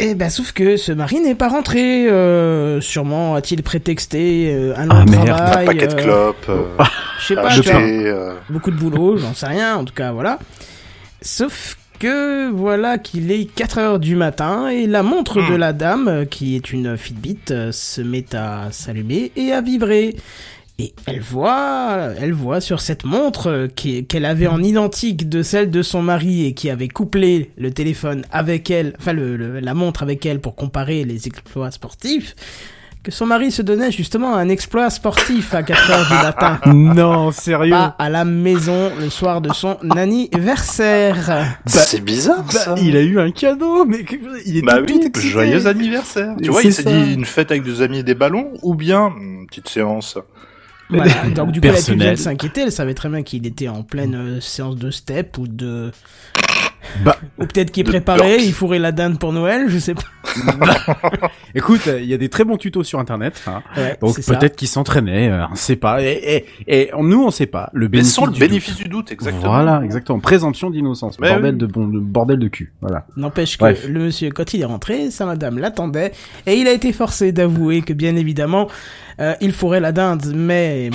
Et 0.00 0.14
ben 0.16 0.28
sauf 0.28 0.52
que 0.52 0.76
ce 0.76 0.90
mari 0.92 1.20
n'est 1.20 1.36
pas 1.36 1.48
rentré, 1.48 2.08
euh, 2.10 2.80
sûrement 2.80 3.36
a-t-il 3.36 3.62
prétexté 3.62 4.52
euh, 4.52 4.74
un 4.76 4.86
long 4.86 4.96
Ah, 4.96 5.04
merde, 5.08 5.26
travail, 5.28 5.64
Un 5.64 5.66
paquet 5.66 5.86
de 5.86 5.92
euh, 5.94 6.02
clopes. 6.02 6.46
euh, 6.48 6.84
je 7.20 7.26
sais 7.26 7.34
pas, 7.36 7.46
acheter, 7.46 7.62
tu 7.70 8.10
vois 8.12 8.34
beaucoup 8.50 8.70
de 8.72 8.76
boulot, 8.76 9.16
j'en 9.18 9.34
sais 9.34 9.46
rien, 9.46 9.76
en 9.76 9.84
tout 9.84 9.94
cas, 9.94 10.10
voilà. 10.10 10.38
Sauf 11.22 11.78
que 12.00 12.50
voilà 12.50 12.98
qu'il 12.98 13.30
est 13.30 13.44
4 13.44 13.78
heures 13.78 13.98
du 14.00 14.16
matin 14.16 14.66
et 14.68 14.86
la 14.88 15.04
montre 15.04 15.40
Hmm. 15.40 15.50
de 15.52 15.54
la 15.56 15.72
dame, 15.72 16.26
qui 16.28 16.56
est 16.56 16.72
une 16.72 16.96
Fitbit, 16.96 17.38
se 17.70 18.00
met 18.00 18.34
à 18.34 18.68
s'allumer 18.72 19.30
et 19.36 19.52
à 19.52 19.60
vibrer. 19.60 20.16
Et 20.80 20.92
elle 21.06 21.20
voit, 21.20 22.08
elle 22.20 22.32
voit 22.32 22.60
sur 22.60 22.80
cette 22.80 23.04
montre 23.04 23.48
euh, 23.48 23.68
qu'elle 23.68 24.24
avait 24.24 24.48
en 24.48 24.60
identique 24.60 25.28
de 25.28 25.42
celle 25.44 25.70
de 25.70 25.82
son 25.82 26.02
mari 26.02 26.46
et 26.46 26.52
qui 26.54 26.68
avait 26.68 26.88
couplé 26.88 27.52
le 27.56 27.70
téléphone 27.70 28.24
avec 28.32 28.72
elle, 28.72 28.94
enfin 28.98 29.12
le, 29.12 29.36
le- 29.36 29.60
la 29.60 29.74
montre 29.74 30.02
avec 30.02 30.26
elle 30.26 30.40
pour 30.40 30.56
comparer 30.56 31.04
les 31.04 31.28
exploits 31.28 31.70
sportifs, 31.70 32.34
que 33.04 33.12
son 33.12 33.26
mari 33.26 33.52
se 33.52 33.62
donnait 33.62 33.92
justement 33.92 34.34
un 34.34 34.48
exploit 34.48 34.90
sportif 34.90 35.54
à 35.54 35.62
4 35.62 35.90
heures 35.92 36.06
du 36.08 36.14
matin 36.14 36.58
Non, 36.66 37.30
sérieux. 37.30 37.70
pas 37.70 37.94
à 37.98 38.10
la 38.10 38.24
maison 38.24 38.90
le 38.98 39.10
soir 39.10 39.40
de 39.42 39.52
son 39.52 39.76
anniversaire. 39.96 41.56
c'est 41.66 42.02
bizarre 42.02 42.50
ça. 42.50 42.74
Bah, 42.74 42.80
il 42.82 42.96
a 42.96 43.02
eu 43.02 43.20
un 43.20 43.30
cadeau, 43.30 43.84
mais 43.84 44.02
que- 44.04 44.16
il 44.46 44.56
est 44.56 44.62
Bah 44.62 44.78
tout 44.82 44.94
oui, 44.94 45.06
excité. 45.06 45.28
joyeux 45.28 45.66
anniversaire. 45.66 46.34
Tu 46.42 46.50
vois, 46.50 46.62
c'est 46.62 46.68
il 46.68 46.74
s'est 46.74 46.82
ça. 46.82 46.90
dit 46.90 47.14
une 47.14 47.24
fête 47.24 47.50
avec 47.50 47.62
des 47.62 47.82
amis 47.82 47.98
et 47.98 48.02
des 48.02 48.14
ballons, 48.14 48.52
ou 48.62 48.74
bien 48.74 49.12
une 49.20 49.46
petite 49.46 49.68
séance. 49.68 50.18
Voilà. 50.94 51.30
Donc 51.34 51.52
du 51.52 51.60
coup, 51.60 51.68
Personnel. 51.68 52.12
de 52.12 52.16
s'inquiéter. 52.16 52.62
Elle 52.62 52.72
savait 52.72 52.94
très 52.94 53.08
bien 53.08 53.22
qu'il 53.22 53.46
était 53.46 53.68
en 53.68 53.82
pleine 53.82 54.14
euh, 54.14 54.40
séance 54.40 54.76
de 54.76 54.90
step 54.90 55.38
ou 55.38 55.46
de... 55.46 55.90
Bah. 57.02 57.16
Ou 57.38 57.46
peut-être 57.46 57.70
qu'il 57.70 57.84
préparait, 57.84 58.44
il 58.44 58.52
fourrait 58.52 58.78
la 58.78 58.92
dinde 58.92 59.18
pour 59.18 59.32
Noël, 59.32 59.66
je 59.68 59.78
sais 59.78 59.94
pas. 59.94 60.02
Écoute, 61.54 61.82
il 61.86 62.04
y 62.06 62.14
a 62.14 62.18
des 62.18 62.28
très 62.28 62.44
bons 62.44 62.56
tutos 62.56 62.82
sur 62.84 62.98
internet. 62.98 63.42
hein. 63.46 63.62
Ouais, 63.76 63.96
Donc 64.00 64.14
c'est 64.16 64.22
ça. 64.22 64.34
peut-être 64.36 64.56
qu'il 64.56 64.68
s'entraînait, 64.68 65.30
euh, 65.30 65.44
on 65.50 65.54
sait 65.54 65.76
pas. 65.76 66.02
Et, 66.02 66.46
et, 66.66 66.78
et 66.80 66.90
nous, 67.00 67.22
on 67.24 67.30
sait 67.30 67.46
pas. 67.46 67.70
Le 67.72 67.86
Mais 67.86 67.88
bénéfice 67.98 68.14
sans 68.14 68.26
le 68.26 68.32
du 68.32 68.40
bénéfice 68.40 68.74
doute. 68.74 68.82
du 68.84 68.88
doute, 68.88 69.12
exactement. 69.12 69.52
Voilà, 69.52 69.82
exactement. 69.84 70.18
Présomption 70.20 70.70
d'innocence. 70.70 71.18
Mais 71.20 71.28
Bordel 71.30 71.52
oui. 71.54 71.58
de 71.58 71.66
bon, 71.66 71.88
de 71.88 71.98
bordel 72.00 72.38
de 72.38 72.48
cul. 72.48 72.72
Voilà. 72.80 73.06
N'empêche 73.16 73.56
que 73.56 73.64
Bref. 73.64 73.86
le 73.88 74.00
monsieur, 74.00 74.30
quand 74.30 74.54
il 74.54 74.62
est 74.62 74.66
rentré, 74.66 75.10
sa 75.10 75.26
madame 75.26 75.58
l'attendait 75.58 76.12
et 76.46 76.54
il 76.54 76.66
a 76.68 76.72
été 76.72 76.92
forcé 76.92 77.32
d'avouer 77.32 77.82
que 77.82 77.92
bien 77.92 78.16
évidemment, 78.16 78.68
euh, 79.20 79.34
il 79.40 79.52
fourrait 79.52 79.80
la 79.80 79.92
dinde, 79.92 80.32
mais 80.34 80.90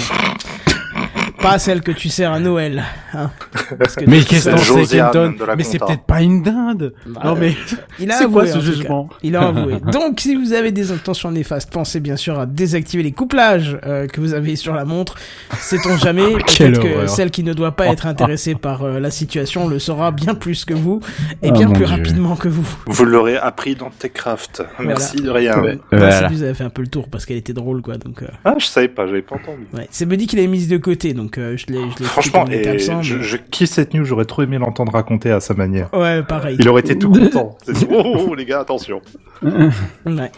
pas 1.42 1.60
celle 1.60 1.82
que 1.82 1.92
tu 1.92 2.10
sers 2.10 2.32
à 2.32 2.40
Noël. 2.40 2.84
Hein. 3.14 3.32
Parce 3.78 3.96
que 3.96 4.06
Mais 4.06 4.22
qu'est-ce 4.22 4.44
c'est 4.44 4.52
qu'on 4.52 4.58
sait, 4.58 4.66
Josiane 4.80 5.12
Kenton 5.12 5.36
de 5.40 5.46
la 5.46 5.56
Mais 5.56 5.64
c'est 5.64 5.80
peut-être 5.80 6.04
pas 6.04 6.22
une 6.22 6.42
dinde. 6.44 6.94
Bah, 7.06 7.22
non 7.26 7.36
mais 7.36 7.56
Il 8.00 8.12
a 8.12 8.16
c'est 8.16 8.28
quoi 8.28 8.44
avoué, 8.44 8.54
ce 8.54 8.60
jugement 8.60 9.10
Il 9.24 9.36
a 9.36 9.48
avoué. 9.48 9.76
Donc, 9.92 10.20
si 10.20 10.36
vous 10.36 10.54
avez 10.54 10.72
des 10.72 10.92
intentions 10.92 11.32
néfastes, 11.32 11.72
pensez 11.72 12.00
bien 12.00 12.16
sûr 12.16 12.40
à 12.40 12.46
désactiver 12.46 13.04
les 13.04 13.12
couplages 13.12 13.78
euh, 13.86 14.08
que 14.08 14.22
vous 14.22 14.34
avez 14.34 14.56
sur 14.56 14.74
la 14.74 14.86
montre. 14.86 15.16
Sait-on 15.58 15.98
jamais 15.98 16.24
Peut-être 16.34 16.80
que 16.82 17.08
celle 17.08 17.32
qui 17.32 17.44
ne 17.44 17.54
doit 17.54 17.72
pas 17.76 17.88
être 17.88 18.06
intéressée 18.08 18.56
par 18.56 18.84
euh, 18.84 19.00
la 19.00 19.12
situation 19.12 19.68
le 19.68 19.80
saura 19.80 20.12
bien 20.12 20.36
plus 20.36 20.66
que 20.66 20.74
vous 20.74 21.00
et 21.42 21.50
Oh, 21.50 21.54
bien 21.54 21.68
plus 21.70 21.78
Dieu. 21.86 21.86
rapidement 21.86 22.36
que 22.36 22.48
vous. 22.48 22.68
Vous 22.86 23.06
l'aurez 23.06 23.38
appris 23.38 23.76
dans 23.76 23.90
Techcraft. 23.90 24.64
Merci 24.80 25.18
de 25.18 25.30
rien. 25.30 25.60
Ouais. 25.62 25.80
Voilà. 25.92 26.28
Vous 26.30 26.44
avez 26.44 26.54
fait 26.54 26.64
un 26.64 26.70
peu 26.70 26.82
le 26.82 26.88
tour 26.88 27.08
parce 27.10 27.26
qu'elle 27.26 27.38
était 27.38 27.54
drôle, 27.54 27.82
quoi. 27.82 27.96
Donc, 27.98 28.22
euh, 28.24 28.28
Ah, 28.46 28.56
je 28.58 28.66
savais 28.66 28.88
pas, 28.88 29.08
j'avais 29.08 29.22
pas 29.22 29.36
entendu. 29.36 29.66
ouais. 29.74 29.88
C'est 29.92 30.06
Buddy 30.06 30.28
qui 30.28 30.36
l'a 30.36 30.46
mise 30.48 30.68
de 30.68 30.78
côté, 30.78 31.14
donc 31.14 31.29
euh, 31.38 31.56
je 31.58 31.68
l'ai, 31.68 31.80
Franchement, 32.06 32.46
et 32.50 32.80
sans, 32.80 33.02
je, 33.02 33.16
mais- 33.16 33.24
je 33.24 33.38
kiffe 33.38 33.70
cette 33.70 33.94
news, 33.94 34.06
j'aurais 34.06 34.26
trop 34.26 34.42
aimé 34.44 34.58
l'entendre 34.58 34.92
raconter 34.92 35.32
à 35.32 35.40
sa 35.40 35.54
manière. 35.54 35.94
Ouais, 35.94 36.24
pareil. 36.24 36.58
Il 36.60 36.68
aurait 36.70 36.82
été 36.82 36.98
tout 36.98 37.12
content. 37.14 37.58
Oh, 37.68 37.74
oh, 37.92 38.26
oh, 38.30 38.36
les 38.36 38.46
gars, 38.46 38.60
attention. 38.62 39.02
Ouais. 39.42 40.32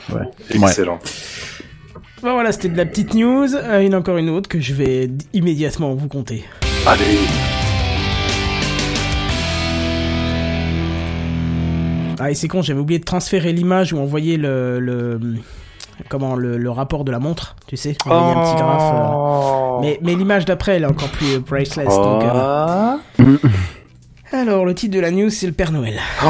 Excellent. 0.49 0.99
Bon, 2.21 2.33
voilà, 2.33 2.51
c'était 2.51 2.69
de 2.69 2.77
la 2.77 2.85
petite 2.85 3.13
news. 3.15 3.47
Il 3.47 3.85
y 3.85 3.89
en 3.89 3.93
a 3.93 3.97
encore 3.97 4.17
une 4.17 4.29
autre 4.29 4.47
que 4.49 4.59
je 4.59 4.73
vais 4.73 5.09
immédiatement 5.33 5.93
vous 5.95 6.07
conter. 6.07 6.43
Allez. 6.85 7.17
Ah, 12.19 12.29
et 12.29 12.35
c'est 12.35 12.47
con, 12.47 12.61
j'avais 12.61 12.79
oublié 12.79 12.99
de 12.99 13.03
transférer 13.05 13.51
l'image 13.51 13.93
voyait 14.05 14.37
le, 14.37 14.79
le 14.79 15.19
comment 16.09 16.35
le, 16.35 16.57
le 16.57 16.69
rapport 16.71 17.03
de 17.03 17.11
la 17.11 17.19
montre, 17.19 17.55
tu 17.67 17.77
sais, 17.77 17.95
on 18.05 18.09
voyait 18.09 18.35
un 18.37 18.43
petit 18.43 18.55
graphe. 18.55 18.93
euh. 18.93 19.09
Oh. 19.13 19.79
Mais, 19.81 19.99
mais 20.01 20.15
l'image 20.15 20.45
d'après, 20.45 20.75
elle 20.75 20.83
est 20.83 20.87
encore 20.87 21.09
plus 21.09 21.35
euh, 21.35 21.39
priceless. 21.41 21.87
donc, 21.87 22.23
euh. 22.23 22.29
Ah. 22.33 22.99
Alors, 24.33 24.65
le 24.65 24.73
titre 24.73 24.95
de 24.95 24.99
la 25.01 25.11
news, 25.11 25.29
c'est 25.29 25.45
le 25.47 25.51
Père 25.53 25.71
Noël. 25.71 25.99
Oh. 26.23 26.27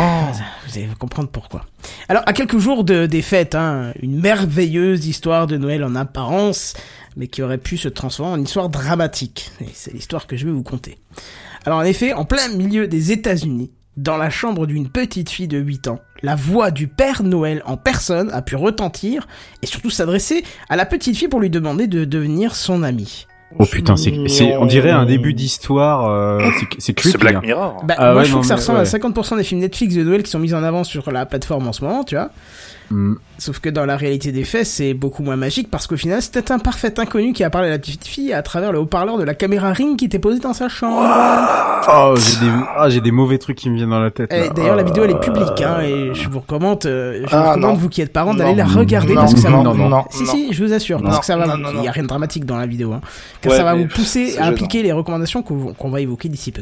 Vous 0.68 0.78
allez 0.78 0.88
comprendre 0.98 1.30
pourquoi. 1.30 1.66
Alors, 2.10 2.24
à 2.26 2.34
quelques 2.34 2.58
jours 2.58 2.84
de, 2.84 3.06
des 3.06 3.22
fêtes, 3.22 3.54
hein, 3.56 3.94
une 4.02 4.20
merveilleuse 4.20 5.06
histoire 5.06 5.46
de 5.46 5.58
Noël 5.58 5.84
en 5.84 5.96
apparence, 5.96 6.74
mais 7.16 7.28
qui 7.28 7.44
aurait 7.44 7.60
pu 7.60 7.78
se 7.78 7.90
transformer 7.90 8.34
en 8.34 8.42
histoire 8.42 8.70
dramatique. 8.70 9.52
Et 9.62 9.68
c'est 9.74 9.94
l'histoire 9.94 10.26
que 10.26 10.36
je 10.36 10.46
vais 10.46 10.52
vous 10.52 10.64
conter. 10.64 10.98
Alors, 11.66 11.78
en 11.80 11.84
effet, 11.84 12.14
en 12.14 12.26
plein 12.26 12.48
milieu 12.50 12.88
des 12.88 13.12
États-Unis, 13.12 13.70
dans 13.98 14.18
la 14.18 14.30
chambre 14.30 14.66
d'une 14.68 14.90
petite 14.90 15.30
fille 15.30 15.48
de 15.48 15.58
8 15.58 15.88
ans, 15.88 16.00
la 16.24 16.36
voix 16.36 16.72
du 16.72 16.88
Père 16.88 17.24
Noël 17.24 17.62
en 17.66 17.78
personne 17.78 18.32
a 18.32 18.42
pu 18.42 18.56
retentir 18.56 19.28
et 19.62 19.66
surtout 19.66 19.90
s'adresser 19.90 20.44
à 20.70 20.76
la 20.76 20.86
petite 20.86 21.18
fille 21.18 21.28
pour 21.28 21.40
lui 21.40 21.50
demander 21.50 21.88
de 21.88 22.06
devenir 22.06 22.56
son 22.56 22.84
amie. 22.84 23.28
Oh 23.60 23.66
putain, 23.66 23.98
c'est, 23.98 24.14
on 24.58 24.66
dirait 24.66 24.92
un 24.92 25.06
début 25.06 25.34
d'histoire. 25.34 26.10
Euh, 26.10 26.40
c'est, 26.58 26.68
c'est 26.80 26.94
creepy. 26.94 27.12
C'est 27.12 27.18
Black 27.18 27.36
hein. 27.36 27.42
Mirror. 27.44 27.84
Bah, 27.84 27.96
Ah 27.98 28.12
moi, 28.14 28.22
ouais, 28.22 28.26
je 28.26 28.30
trouve 28.30 28.38
non, 28.38 28.42
que 28.44 28.48
ça 28.48 28.56
ressemble 28.56 28.80
ouais. 28.80 28.88
à 28.88 28.98
50% 28.98 29.38
des 29.38 29.44
films 29.44 29.60
Netflix 29.60 29.96
de 29.96 30.04
Noël 30.04 30.24
qui 30.24 30.32
sont 30.32 30.40
mis 30.40 30.54
en 30.54 30.64
avant 30.64 30.86
sur 30.86 31.12
la 31.12 31.26
plateforme 31.26 31.68
en 31.68 31.74
ce 31.74 31.84
moment, 31.84 32.06
tu 32.06 32.16
vois. 32.16 32.30
Mm. 32.92 33.16
Sauf 33.38 33.60
que 33.60 33.70
dans 33.70 33.86
la 33.86 33.98
réalité 33.98 34.32
des 34.32 34.44
faits, 34.44 34.66
c'est 34.68 34.94
beaucoup 34.94 35.24
moins 35.24 35.36
magique 35.36 35.72
parce 35.72 35.88
qu'au 35.88 35.98
final, 35.98 36.22
c'était 36.22 36.52
un 36.52 36.60
parfait 36.60 37.00
inconnu 37.00 37.34
qui 37.34 37.44
a 37.44 37.50
parlé 37.50 37.70
à 37.70 37.72
la 37.72 37.80
petite 37.80 38.06
fille 38.06 38.34
à 38.34 38.42
travers 38.44 38.72
le 38.72 38.78
haut-parleur 38.80 39.18
de 39.18 39.24
la 39.24 39.34
caméra 39.34 39.72
Ring 39.74 39.98
qui 39.98 40.06
était 40.06 40.20
posée 40.20 40.40
dans 40.40 40.54
sa 40.54 40.70
chambre. 40.70 41.02
Oh, 41.88 42.14
j'ai 42.18 42.46
des, 42.46 42.52
ah, 42.78 42.90
j'ai 42.90 43.02
des 43.02 43.12
mauvais 43.12 43.38
trucs 43.40 43.58
qui 43.58 43.70
me 43.70 43.76
viennent 43.78 43.90
dans 43.90 44.00
la 44.00 44.12
tête. 44.12 44.30
D'ailleurs, 44.56 44.76
la 44.76 44.84
Oh 44.84 44.86
vidéo 44.86 45.04
elle 45.06 45.12
est 45.12 45.20
publique, 45.20 45.62
hein, 45.62 45.80
et 45.82 46.14
je 46.14 46.30
vous 46.30 46.40
recommande, 46.40 46.86
euh, 46.86 47.22
je 47.28 47.36
Ah, 47.36 47.42
vous 47.42 47.50
recommande 47.50 47.72
non. 47.72 47.78
vous 47.78 47.90
qui 47.90 48.02
êtes 48.02 48.14
parents 48.14 48.34
d'aller 48.36 48.52
Non, 48.52 48.58
la 48.58 48.66
regarder 48.66 49.14
non, 49.16 49.22
parce 49.22 49.34
que 49.34 49.40
ça 49.40 49.50
va. 49.50 49.58
non, 49.64 49.74
non, 49.74 49.90
non, 49.90 50.04
si 50.12 50.24
non. 50.24 50.32
si, 50.32 50.54
je 50.54 50.64
vous 50.64 50.74
assure, 50.74 51.00
Non, 51.00 51.06
parce 51.06 51.20
que 51.22 51.26
ça 51.26 51.38
va. 51.38 51.48
non, 51.48 51.54
vous- 51.56 51.60
non, 51.62 51.70
Il 51.72 51.76
y 51.78 51.80
a 51.80 51.84
non. 51.86 51.92
rien 51.92 52.04
de 52.04 52.08
dramatique 52.08 52.46
dans 52.46 52.58
la 52.58 52.68
vidéo, 52.68 52.94
hein, 52.94 53.02
car 53.42 53.52
Ouais, 53.52 53.58
ça 53.58 53.64
va 53.64 53.74
vous 53.74 53.88
pousser 53.88 54.38
à 54.38 54.46
appliquer 54.46 54.84
les 54.84 54.92
recommandations 54.92 55.42
qu'on 55.42 55.74
qu'on 55.74 55.90
va 55.90 56.02
évoquer 56.02 56.30
d'ici 56.30 56.52
peu. 56.52 56.62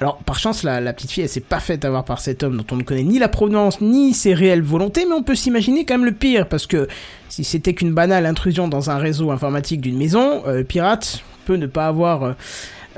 Alors, 0.00 0.16
par 0.18 0.38
chance, 0.38 0.62
la, 0.62 0.80
la 0.80 0.92
petite 0.94 1.10
fille, 1.10 1.22
elle 1.24 1.28
s'est 1.28 1.40
pas 1.40 1.60
faite 1.60 1.84
avoir 1.84 2.04
par 2.04 2.20
cet 2.20 2.42
homme 2.42 2.56
dont 2.56 2.64
on 2.72 2.76
ne 2.76 2.82
connaît 2.82 3.02
ni 3.02 3.18
la 3.18 3.28
provenance 3.28 3.82
ni 3.82 4.14
ses 4.14 4.32
réelles 4.32 4.62
volontés, 4.62 5.04
mais 5.06 5.14
on 5.14 5.22
peut 5.22 5.34
s'imaginer 5.34 5.84
quand 5.84 5.94
même 5.94 6.06
le 6.06 6.12
pire, 6.12 6.48
parce 6.48 6.66
que 6.66 6.88
si 7.28 7.44
c'était 7.44 7.74
qu'une 7.74 7.92
banale 7.92 8.24
intrusion 8.24 8.66
dans 8.66 8.88
un 8.88 8.96
réseau 8.96 9.30
informatique 9.30 9.82
d'une 9.82 9.98
maison, 9.98 10.42
euh, 10.46 10.64
pirate 10.64 11.22
peut 11.44 11.56
ne 11.56 11.66
pas 11.66 11.86
avoir, 11.86 12.22
euh, 12.22 12.32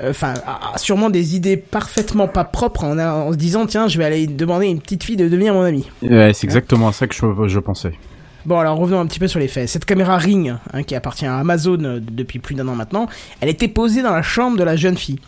euh, 0.01 0.11
enfin, 0.11 0.33
a- 0.47 0.77
sûrement 0.77 1.09
des 1.09 1.35
idées 1.35 1.57
parfaitement 1.57 2.29
pas 2.29 2.45
propres 2.45 2.85
en, 2.85 2.97
en 2.97 3.31
se 3.33 3.37
disant, 3.37 3.65
tiens, 3.65 3.89
je 3.89 3.97
vais 3.97 4.05
aller 4.05 4.25
demander 4.25 4.67
à 4.67 4.69
une 4.69 4.79
petite 4.79 5.03
fille 5.03 5.17
de 5.17 5.27
devenir 5.27 5.53
mon 5.53 5.63
amie. 5.63 5.89
Ouais, 6.03 6.31
c'est 6.33 6.45
exactement 6.45 6.87
à 6.87 6.93
ça 6.93 7.07
que 7.07 7.13
je, 7.15 7.47
je 7.49 7.59
pensais. 7.59 7.91
Bon, 8.45 8.59
alors 8.59 8.77
revenons 8.77 8.99
un 9.01 9.05
petit 9.07 9.19
peu 9.19 9.27
sur 9.27 9.39
les 9.39 9.47
faits. 9.49 9.67
Cette 9.69 9.85
caméra 9.85 10.17
Ring, 10.17 10.53
hein, 10.73 10.83
qui 10.83 10.95
appartient 10.95 11.25
à 11.25 11.37
Amazon 11.37 11.77
depuis 12.01 12.39
plus 12.39 12.55
d'un 12.55 12.67
an 12.69 12.75
maintenant, 12.75 13.07
elle 13.41 13.49
était 13.49 13.69
posée 13.69 14.01
dans 14.01 14.11
la 14.11 14.21
chambre 14.21 14.57
de 14.57 14.63
la 14.63 14.75
jeune 14.77 14.97
fille. 14.97 15.19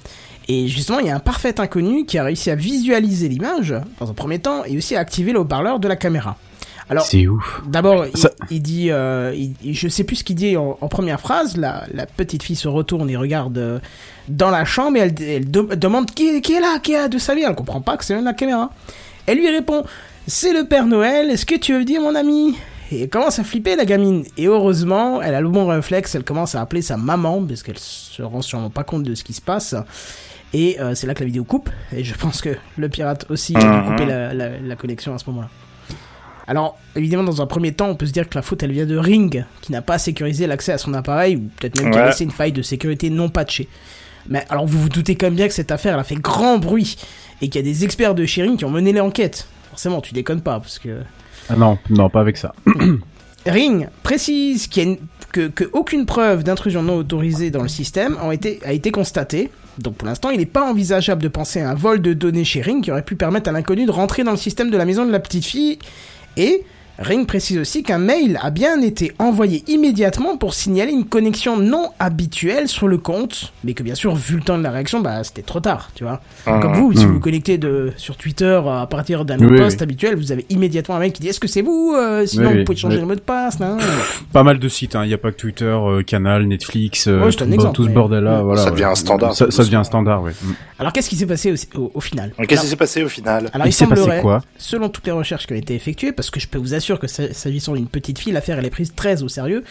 Et 0.47 0.67
justement, 0.67 0.99
il 0.99 1.07
y 1.07 1.09
a 1.09 1.15
un 1.15 1.19
parfait 1.19 1.59
inconnu 1.59 2.05
qui 2.05 2.17
a 2.17 2.23
réussi 2.23 2.51
à 2.51 2.55
visualiser 2.55 3.27
l'image, 3.29 3.73
dans 3.99 4.09
un 4.09 4.13
premier 4.13 4.39
temps, 4.39 4.63
et 4.65 4.77
aussi 4.77 4.95
à 4.95 4.99
activer 4.99 5.31
le 5.33 5.39
haut-parleur 5.39 5.79
de 5.79 5.87
la 5.87 5.95
caméra. 5.95 6.37
Alors, 6.87 7.03
C'est 7.03 7.25
ouf. 7.27 7.63
d'abord, 7.67 8.05
il, 8.05 8.15
Ça- 8.15 8.29
il 8.51 8.61
dit, 8.61 8.91
euh, 8.91 9.33
il- 9.35 9.73
je 9.73 9.87
sais 9.87 10.03
plus 10.03 10.17
ce 10.17 10.23
qu'il 10.23 10.35
dit 10.35 10.55
en, 10.55 10.77
en 10.79 10.87
première 10.87 11.19
phrase, 11.19 11.57
la, 11.57 11.83
la 11.91 12.05
petite 12.05 12.43
fille 12.43 12.55
se 12.55 12.67
retourne 12.67 13.09
et 13.09 13.17
regarde 13.17 13.57
euh, 13.57 13.79
dans 14.29 14.51
la 14.51 14.65
chambre 14.65 14.97
et 14.97 14.99
elle, 14.99 15.15
elle 15.19 15.49
de- 15.49 15.73
demande 15.75 16.11
qui, 16.11 16.39
qui 16.41 16.53
est 16.53 16.59
là, 16.59 16.77
qui 16.77 16.93
est 16.93 17.09
de 17.09 17.17
sa 17.17 17.33
vie, 17.33 17.41
elle 17.41 17.55
comprend 17.55 17.81
pas 17.81 17.97
que 17.97 18.05
c'est 18.05 18.21
la 18.21 18.33
caméra. 18.33 18.69
Elle 19.25 19.39
lui 19.39 19.49
répond, 19.49 19.83
c'est 20.27 20.53
le 20.53 20.65
Père 20.67 20.85
Noël, 20.85 21.31
est-ce 21.31 21.47
que 21.47 21.55
tu 21.55 21.73
veux 21.73 21.85
dire 21.85 22.01
mon 22.01 22.13
ami? 22.13 22.55
Et 22.91 23.01
elle 23.01 23.09
commence 23.09 23.39
à 23.39 23.43
flipper 23.43 23.75
la 23.75 23.85
gamine. 23.85 24.23
Et 24.37 24.45
heureusement, 24.45 25.23
elle 25.23 25.33
a 25.33 25.41
le 25.41 25.49
bon 25.49 25.65
réflexe, 25.65 26.13
elle 26.13 26.23
commence 26.23 26.53
à 26.53 26.61
appeler 26.61 26.83
sa 26.83 26.97
maman, 26.97 27.43
parce 27.43 27.63
qu'elle 27.63 27.79
se 27.79 28.21
rend 28.21 28.43
sûrement 28.43 28.69
pas 28.69 28.83
compte 28.83 29.01
de 29.01 29.15
ce 29.15 29.23
qui 29.23 29.33
se 29.33 29.41
passe. 29.41 29.73
Et 30.53 30.79
euh, 30.79 30.95
c'est 30.95 31.07
là 31.07 31.13
que 31.13 31.19
la 31.21 31.25
vidéo 31.25 31.43
coupe. 31.43 31.69
Et 31.95 32.03
je 32.03 32.13
pense 32.15 32.41
que 32.41 32.55
le 32.77 32.89
pirate 32.89 33.25
aussi 33.29 33.55
a 33.55 33.59
dû 33.81 33.89
couper 33.89 34.05
la, 34.05 34.33
la- 34.33 34.57
la 34.59 34.75
connexion 34.75 35.13
à 35.13 35.17
ce 35.17 35.29
moment-là. 35.29 35.49
Alors, 36.47 36.77
évidemment, 36.95 37.23
dans 37.23 37.41
un 37.41 37.47
premier 37.47 37.71
temps, 37.73 37.87
on 37.89 37.95
peut 37.95 38.05
se 38.05 38.11
dire 38.11 38.29
que 38.29 38.35
la 38.35 38.41
faute, 38.43 38.61
elle 38.61 38.71
vient 38.71 38.85
de 38.85 38.95
Ring, 38.97 39.45
qui 39.61 39.71
n'a 39.71 39.81
pas 39.81 39.97
sécurisé 39.97 40.45
l'accès 40.45 40.71
à 40.73 40.77
son 40.77 40.93
appareil, 40.93 41.37
ou 41.37 41.49
peut-être 41.59 41.81
même 41.81 41.91
qui 41.91 41.97
a 41.97 42.05
laissé 42.07 42.23
une 42.23 42.31
faille 42.31 42.51
de 42.51 42.61
sécurité 42.61 43.09
non 43.09 43.29
patchée. 43.29 43.67
Mais 44.29 44.45
alors, 44.49 44.65
vous 44.67 44.79
vous 44.79 44.89
doutez 44.89 45.15
quand 45.15 45.25
même 45.25 45.35
bien 45.35 45.47
que 45.47 45.53
cette 45.55 45.71
affaire, 45.71 45.95
elle 45.95 45.99
a 45.99 46.03
fait 46.03 46.15
grand 46.15 46.59
bruit, 46.59 46.97
et 47.41 47.49
qu'il 47.49 47.55
y 47.65 47.67
a 47.67 47.67
des 47.67 47.83
experts 47.83 48.13
de 48.13 48.25
chez 48.27 48.43
Ring 48.43 48.57
qui 48.57 48.65
ont 48.65 48.69
mené 48.71 48.93
l'enquête. 48.93 49.47
Forcément, 49.71 50.01
tu 50.01 50.13
déconnes 50.13 50.41
pas, 50.41 50.59
parce 50.59 50.77
que... 50.77 51.01
Ah 51.49 51.55
non, 51.55 51.79
non, 51.89 52.09
pas 52.11 52.21
avec 52.21 52.37
ça. 52.37 52.53
Ring 53.47 53.87
précise 54.03 54.67
qu'il 54.67 54.83
y 54.83 54.85
a 54.85 54.89
une- 54.91 54.97
que, 55.31 55.47
que 55.47 55.63
aucune 55.73 56.05
preuve 56.05 56.43
d'intrusion 56.43 56.81
non 56.81 56.95
autorisée 56.95 57.49
dans 57.51 57.61
le 57.61 57.67
système 57.67 58.17
été, 58.31 58.59
a 58.65 58.71
été 58.71 58.91
constatée. 58.91 59.51
Donc 59.79 59.95
pour 59.95 60.07
l'instant, 60.07 60.29
il 60.29 60.39
n'est 60.39 60.45
pas 60.45 60.69
envisageable 60.69 61.21
de 61.21 61.27
penser 61.27 61.61
à 61.61 61.69
un 61.69 61.75
vol 61.75 62.01
de 62.01 62.13
données 62.13 62.45
chez 62.45 62.61
Ring 62.61 62.83
qui 62.83 62.91
aurait 62.91 63.03
pu 63.03 63.15
permettre 63.15 63.49
à 63.49 63.51
l'inconnu 63.51 63.85
de 63.85 63.91
rentrer 63.91 64.23
dans 64.23 64.31
le 64.31 64.37
système 64.37 64.69
de 64.69 64.77
la 64.77 64.85
maison 64.85 65.05
de 65.05 65.11
la 65.11 65.19
petite 65.19 65.45
fille. 65.45 65.79
Et 66.37 66.63
Ring 66.97 67.27
précise 67.27 67.57
aussi 67.57 67.83
qu'un 67.83 67.97
mail 67.97 68.39
a 68.41 68.51
bien 68.51 68.81
été 68.81 69.13
envoyé 69.19 69.63
immédiatement 69.67 70.37
pour 70.37 70.53
signaler 70.53 70.91
une 70.93 71.05
connexion 71.05 71.57
non 71.57 71.89
habituelle 71.99 72.67
sur 72.69 72.87
le 72.87 72.97
compte, 72.97 73.51
mais 73.63 73.73
que 73.73 73.83
bien 73.83 73.95
sûr, 73.95 74.15
vu 74.15 74.35
le 74.37 74.41
temps 74.41 74.57
de 74.57 74.63
la 74.63 74.71
réaction, 74.71 75.01
bah 75.01 75.23
c'était 75.23 75.41
trop 75.41 75.59
tard, 75.59 75.89
tu 75.95 76.03
vois. 76.05 76.21
Comme 76.45 76.73
vous, 76.73 76.93
si 76.93 77.05
vous 77.05 77.13
vous 77.15 77.19
connectez 77.19 77.57
de, 77.57 77.91
sur 77.97 78.15
Twitter 78.15 78.61
à 78.67 78.87
partir 78.87 79.25
d'un 79.25 79.37
Oui, 79.39 79.43
mot 79.45 79.49
de 79.51 79.57
poste 79.57 79.79
oui. 79.79 79.83
habituel, 79.83 80.15
vous 80.15 80.31
avez 80.31 80.45
immédiatement 80.49 80.95
un 80.95 80.99
mail 80.99 81.11
qui 81.11 81.21
dit 81.21 81.27
est-ce 81.29 81.39
que 81.39 81.47
c'est 81.47 81.61
vous 81.61 81.93
Euh, 81.95 82.25
Sinon, 82.25 82.49
Oui, 82.51 82.59
vous 82.59 82.63
pouvez 82.63 82.77
changer 82.77 82.95
oui. 82.95 83.01
le 83.01 83.07
mot 83.07 83.15
de 83.15 83.19
passe. 83.19 83.59
nan. 83.59 83.77
Pas 84.31 84.43
mal 84.43 84.57
de 84.59 84.67
sites, 84.69 84.95
hein. 84.95 85.03
Il 85.03 85.07
n'y 85.09 85.13
a 85.13 85.17
pas 85.17 85.31
que 85.31 85.37
Twitter, 85.37 85.65
euh, 85.65 86.01
Canal, 86.01 86.45
Netflix, 86.47 87.07
euh, 87.07 87.25
Ouais, 87.25 87.31
tout, 87.31 87.43
exemple, 87.43 87.75
tout 87.75 87.83
ce 87.85 87.89
bordel-là. 87.89 88.41
Voilà, 88.41 88.61
Ça 88.61 88.65
ouais. 88.67 88.71
devient 88.71 88.83
un 88.85 88.95
standard, 88.95 89.35
Ça, 89.35 89.45
devient 89.47 89.75
un 89.75 89.83
standard, 89.83 90.23
oui. 90.23 90.31
Mm. 90.41 90.51
Alors, 90.79 90.93
qu'est-ce 90.93 91.09
qui 91.09 91.15
s'est 91.17 91.25
passé 91.25 91.51
au, 91.51 91.79
au- 91.81 91.91
au 91.95 91.99
final? 92.01 92.31
Qu'est-ce 92.37 92.47
qui 92.47 92.53
Alors- 92.55 92.65
s'est 92.65 92.75
passé 92.75 93.03
au 93.03 93.09
final? 93.09 93.49
Alors, 93.53 93.67
Il 93.67 93.69
il, 93.69 93.73
s'est 93.73 93.85
passé 93.87 94.01
semblerait, 94.01 94.21
quoi? 94.21 94.41
selon 94.57 94.87
toutes 94.89 95.05
les 95.05 95.11
recherches 95.11 95.45
qui 95.47 95.53
ont 95.53 95.57
été 95.57 95.73
effectuées, 95.75 96.11
parce 96.13 96.29
que 96.29 96.39
je 96.39 96.47
peux 96.47 96.57
vous 96.57 96.73
assurer 96.73 96.84
que 96.99 97.07
sa- 97.07 97.33
s'agissant 97.33 97.73
d'une 97.73 97.87
petite 97.87 98.19
fille, 98.19 98.31
l'affaire 98.33 98.59
elle 98.59 98.65
est 98.65 98.69
prise 98.69 98.93
très 98.95 99.23
au 99.23 99.27
sérieux. 99.27 99.63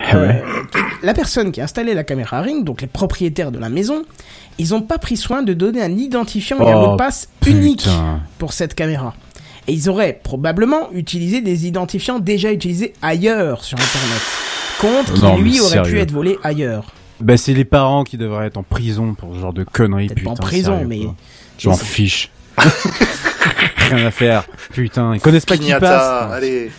Ah 0.00 0.18
ouais. 0.18 0.42
Euh, 0.44 0.62
la 1.02 1.14
personne 1.14 1.52
qui 1.52 1.60
a 1.60 1.64
installé 1.64 1.94
la 1.94 2.02
caméra 2.02 2.40
Ring, 2.40 2.64
donc 2.64 2.80
les 2.80 2.86
propriétaires 2.88 3.52
de 3.52 3.58
la 3.58 3.68
maison, 3.68 4.02
ils 4.58 4.70
n'ont 4.70 4.82
pas 4.82 4.98
pris 4.98 5.16
soin 5.16 5.42
de 5.42 5.52
donner 5.54 5.80
un 5.82 5.96
identifiant 5.96 6.58
et 6.60 6.70
un 6.72 6.76
Oh, 6.76 6.86
mot 6.86 6.92
de 6.92 6.96
passe 6.96 7.28
unique 7.46 7.86
pour 8.38 8.52
cette 8.52 8.74
caméra. 8.74 9.14
Et 9.68 9.72
ils 9.74 9.88
auraient 9.88 10.18
probablement 10.24 10.90
utilisé 10.92 11.40
des 11.40 11.66
identifiants 11.68 12.18
déjà 12.18 12.52
utilisés 12.52 12.94
ailleurs 13.00 13.62
sur 13.62 13.78
Internet. 13.78 14.22
Compte 14.80 15.14
qui 15.14 15.22
Non, 15.22 15.36
lui 15.38 15.60
aurait 15.60 15.82
pu 15.82 16.00
être 16.00 16.10
volé 16.10 16.36
ailleurs. 16.42 16.92
Bah, 17.20 17.36
c'est 17.36 17.54
les 17.54 17.64
parents 17.64 18.02
qui 18.02 18.16
devraient 18.16 18.46
être 18.46 18.56
en 18.56 18.64
prison 18.64 19.14
pour 19.14 19.34
ce 19.36 19.38
genre 19.40 19.52
de 19.52 19.62
conneries, 19.62 20.08
pas 20.08 20.30
en 20.30 20.34
prison, 20.34 20.72
sérieux, 20.78 20.86
mais. 20.88 21.06
J'en 21.58 21.76
fiche. 21.76 22.30
Rien 23.90 24.06
à 24.06 24.10
faire. 24.10 24.44
Putain, 24.72 25.14
ils 25.14 25.20
connaissent 25.20 25.46
pas 25.46 25.56
qui 25.56 25.72
passe. 25.72 26.32
allez. 26.32 26.70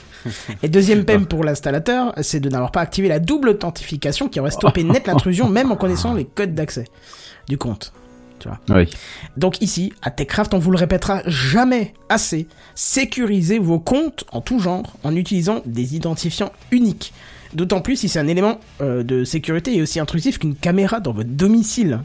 Et 0.61 0.69
deuxième 0.69 1.03
peine 1.03 1.25
pour 1.25 1.43
l'installateur, 1.43 2.13
c'est 2.21 2.39
de 2.39 2.49
n'avoir 2.49 2.71
pas 2.71 2.81
activé 2.81 3.09
la 3.09 3.19
double 3.19 3.49
authentification 3.49 4.29
qui 4.29 4.39
aurait 4.39 4.51
stoppé 4.51 4.83
net 4.83 5.07
l'intrusion 5.07 5.49
même 5.49 5.71
en 5.71 5.75
connaissant 5.75 6.13
les 6.13 6.25
codes 6.25 6.55
d'accès 6.55 6.85
du 7.47 7.57
compte. 7.57 7.93
Oui. 8.69 8.89
Donc 9.37 9.61
ici, 9.61 9.93
à 10.01 10.11
TechCraft, 10.11 10.53
on 10.53 10.59
vous 10.59 10.71
le 10.71 10.77
répétera 10.77 11.21
jamais 11.25 11.93
assez, 12.09 12.47
sécurisez 12.75 13.59
vos 13.59 13.79
comptes 13.79 14.25
en 14.31 14.41
tout 14.41 14.59
genre 14.59 14.97
en 15.03 15.15
utilisant 15.15 15.61
des 15.65 15.95
identifiants 15.95 16.51
uniques. 16.71 17.13
D'autant 17.53 17.81
plus 17.81 17.95
si 17.95 18.09
c'est 18.09 18.19
un 18.19 18.27
élément 18.27 18.59
euh, 18.81 19.03
de 19.03 19.23
sécurité 19.23 19.77
et 19.77 19.81
aussi 19.81 19.99
intrusif 19.99 20.39
qu'une 20.39 20.55
caméra 20.55 20.99
dans 20.99 21.13
votre 21.13 21.29
domicile. 21.29 21.99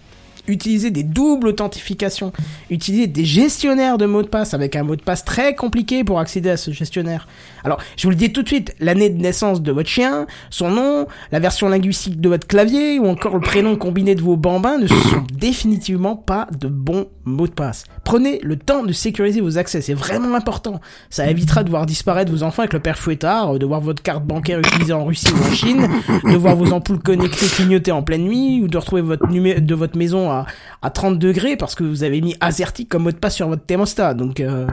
Utilisez 0.48 0.90
des 0.90 1.02
doubles 1.02 1.48
authentifications, 1.48 2.32
utilisez 2.70 3.06
des 3.06 3.24
gestionnaires 3.24 3.98
de 3.98 4.06
mots 4.06 4.22
de 4.22 4.28
passe 4.28 4.54
avec 4.54 4.76
un 4.76 4.82
mot 4.82 4.96
de 4.96 5.02
passe 5.02 5.24
très 5.24 5.54
compliqué 5.54 6.04
pour 6.04 6.18
accéder 6.20 6.50
à 6.50 6.56
ce 6.56 6.70
gestionnaire. 6.70 7.28
Alors, 7.64 7.78
je 7.96 8.04
vous 8.04 8.10
le 8.10 8.16
dis 8.16 8.32
tout 8.32 8.42
de 8.42 8.48
suite, 8.48 8.74
l'année 8.80 9.10
de 9.10 9.20
naissance 9.20 9.60
de 9.62 9.72
votre 9.72 9.88
chien, 9.88 10.26
son 10.50 10.70
nom, 10.70 11.06
la 11.32 11.38
version 11.38 11.68
linguistique 11.68 12.20
de 12.20 12.28
votre 12.28 12.46
clavier 12.46 12.98
ou 12.98 13.06
encore 13.06 13.34
le 13.34 13.40
prénom 13.40 13.76
combiné 13.76 14.14
de 14.14 14.22
vos 14.22 14.36
bambins 14.36 14.78
ne 14.78 14.86
sont 14.86 15.24
définitivement 15.32 16.16
pas 16.16 16.46
de 16.58 16.68
bons 16.68 17.06
mots 17.24 17.46
de 17.46 17.52
passe. 17.52 17.84
Prenez 18.04 18.40
le 18.42 18.56
temps 18.56 18.82
de 18.84 18.92
sécuriser 18.92 19.40
vos 19.40 19.58
accès, 19.58 19.80
c'est 19.82 19.94
vraiment 19.94 20.34
important. 20.34 20.80
Ça 21.10 21.28
évitera 21.30 21.62
de 21.62 21.68
voir 21.70 21.84
disparaître 21.84 22.32
vos 22.32 22.42
enfants 22.42 22.62
avec 22.62 22.72
le 22.72 22.80
père 22.80 22.98
fouettard, 22.98 23.58
de 23.58 23.66
voir 23.66 23.80
votre 23.80 24.02
carte 24.02 24.24
bancaire 24.24 24.58
utilisée 24.60 24.92
en 24.94 25.04
Russie 25.04 25.32
ou 25.32 25.46
en 25.46 25.52
Chine, 25.54 25.88
de 26.24 26.36
voir 26.36 26.56
vos 26.56 26.72
ampoules 26.72 27.00
connectées 27.00 27.46
clignoter 27.46 27.92
en 27.92 28.02
pleine 28.02 28.22
nuit 28.22 28.60
ou 28.62 28.68
de 28.68 28.78
retrouver 28.78 29.02
votre 29.02 29.26
numé- 29.28 29.60
de 29.60 29.74
votre 29.74 29.96
maison 29.98 30.30
à, 30.30 30.37
à 30.82 30.90
30 30.90 31.18
degrés 31.18 31.56
parce 31.56 31.74
que 31.74 31.84
vous 31.84 32.02
avez 32.02 32.20
mis 32.20 32.36
Azerty 32.40 32.86
comme 32.86 33.04
mot 33.04 33.12
de 33.12 33.16
passe 33.16 33.36
sur 33.36 33.48
votre 33.48 33.64
thermostat. 33.64 34.14
Donc 34.14 34.40
euh, 34.40 34.66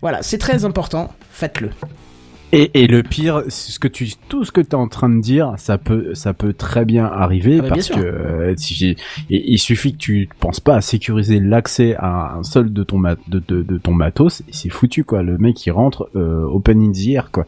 voilà, 0.00 0.22
c'est 0.22 0.38
très 0.38 0.64
important, 0.64 1.12
faites-le. 1.30 1.70
Et, 2.54 2.82
et 2.82 2.86
le 2.86 3.02
pire, 3.02 3.44
ce 3.48 3.78
que 3.78 3.88
tu, 3.88 4.12
tout 4.28 4.44
ce 4.44 4.52
que 4.52 4.60
tu 4.60 4.68
es 4.70 4.74
en 4.74 4.86
train 4.86 5.08
de 5.08 5.22
dire, 5.22 5.54
ça 5.56 5.78
peut, 5.78 6.14
ça 6.14 6.34
peut 6.34 6.52
très 6.52 6.84
bien 6.84 7.06
arriver 7.06 7.56
Ah 7.60 7.62
bah, 7.62 7.68
parce 7.70 7.88
que 7.88 7.98
euh, 7.98 8.54
si, 8.58 8.94
il 9.30 9.58
suffit 9.58 9.92
que 9.92 9.98
tu 9.98 10.28
penses 10.38 10.60
pas 10.60 10.76
à 10.76 10.80
sécuriser 10.82 11.40
l'accès 11.40 11.96
à 11.98 12.34
un 12.36 12.42
seul 12.42 12.70
de 12.70 12.82
ton 12.82 12.98
mat, 12.98 13.18
de, 13.26 13.42
de, 13.48 13.62
de 13.62 13.78
ton 13.78 13.94
matos, 13.94 14.42
c'est 14.50 14.68
foutu 14.68 15.02
quoi. 15.02 15.22
Le 15.22 15.38
mec 15.38 15.64
il 15.64 15.70
rentre 15.70 16.10
euh, 16.14 16.44
open 16.44 16.82
in 16.82 16.92
the 16.92 17.06
air 17.08 17.30
quoi. 17.30 17.46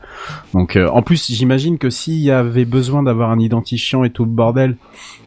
Donc 0.55 0.75
euh, 0.77 0.89
en 0.89 1.03
plus, 1.03 1.31
j'imagine 1.31 1.77
que 1.77 1.91
s'il 1.91 2.21
y 2.21 2.31
avait 2.31 2.65
besoin 2.65 3.03
d'avoir 3.03 3.31
un 3.31 3.39
identifiant 3.39 4.05
et 4.05 4.11
tout 4.11 4.25
le 4.25 4.31
bordel, 4.31 4.77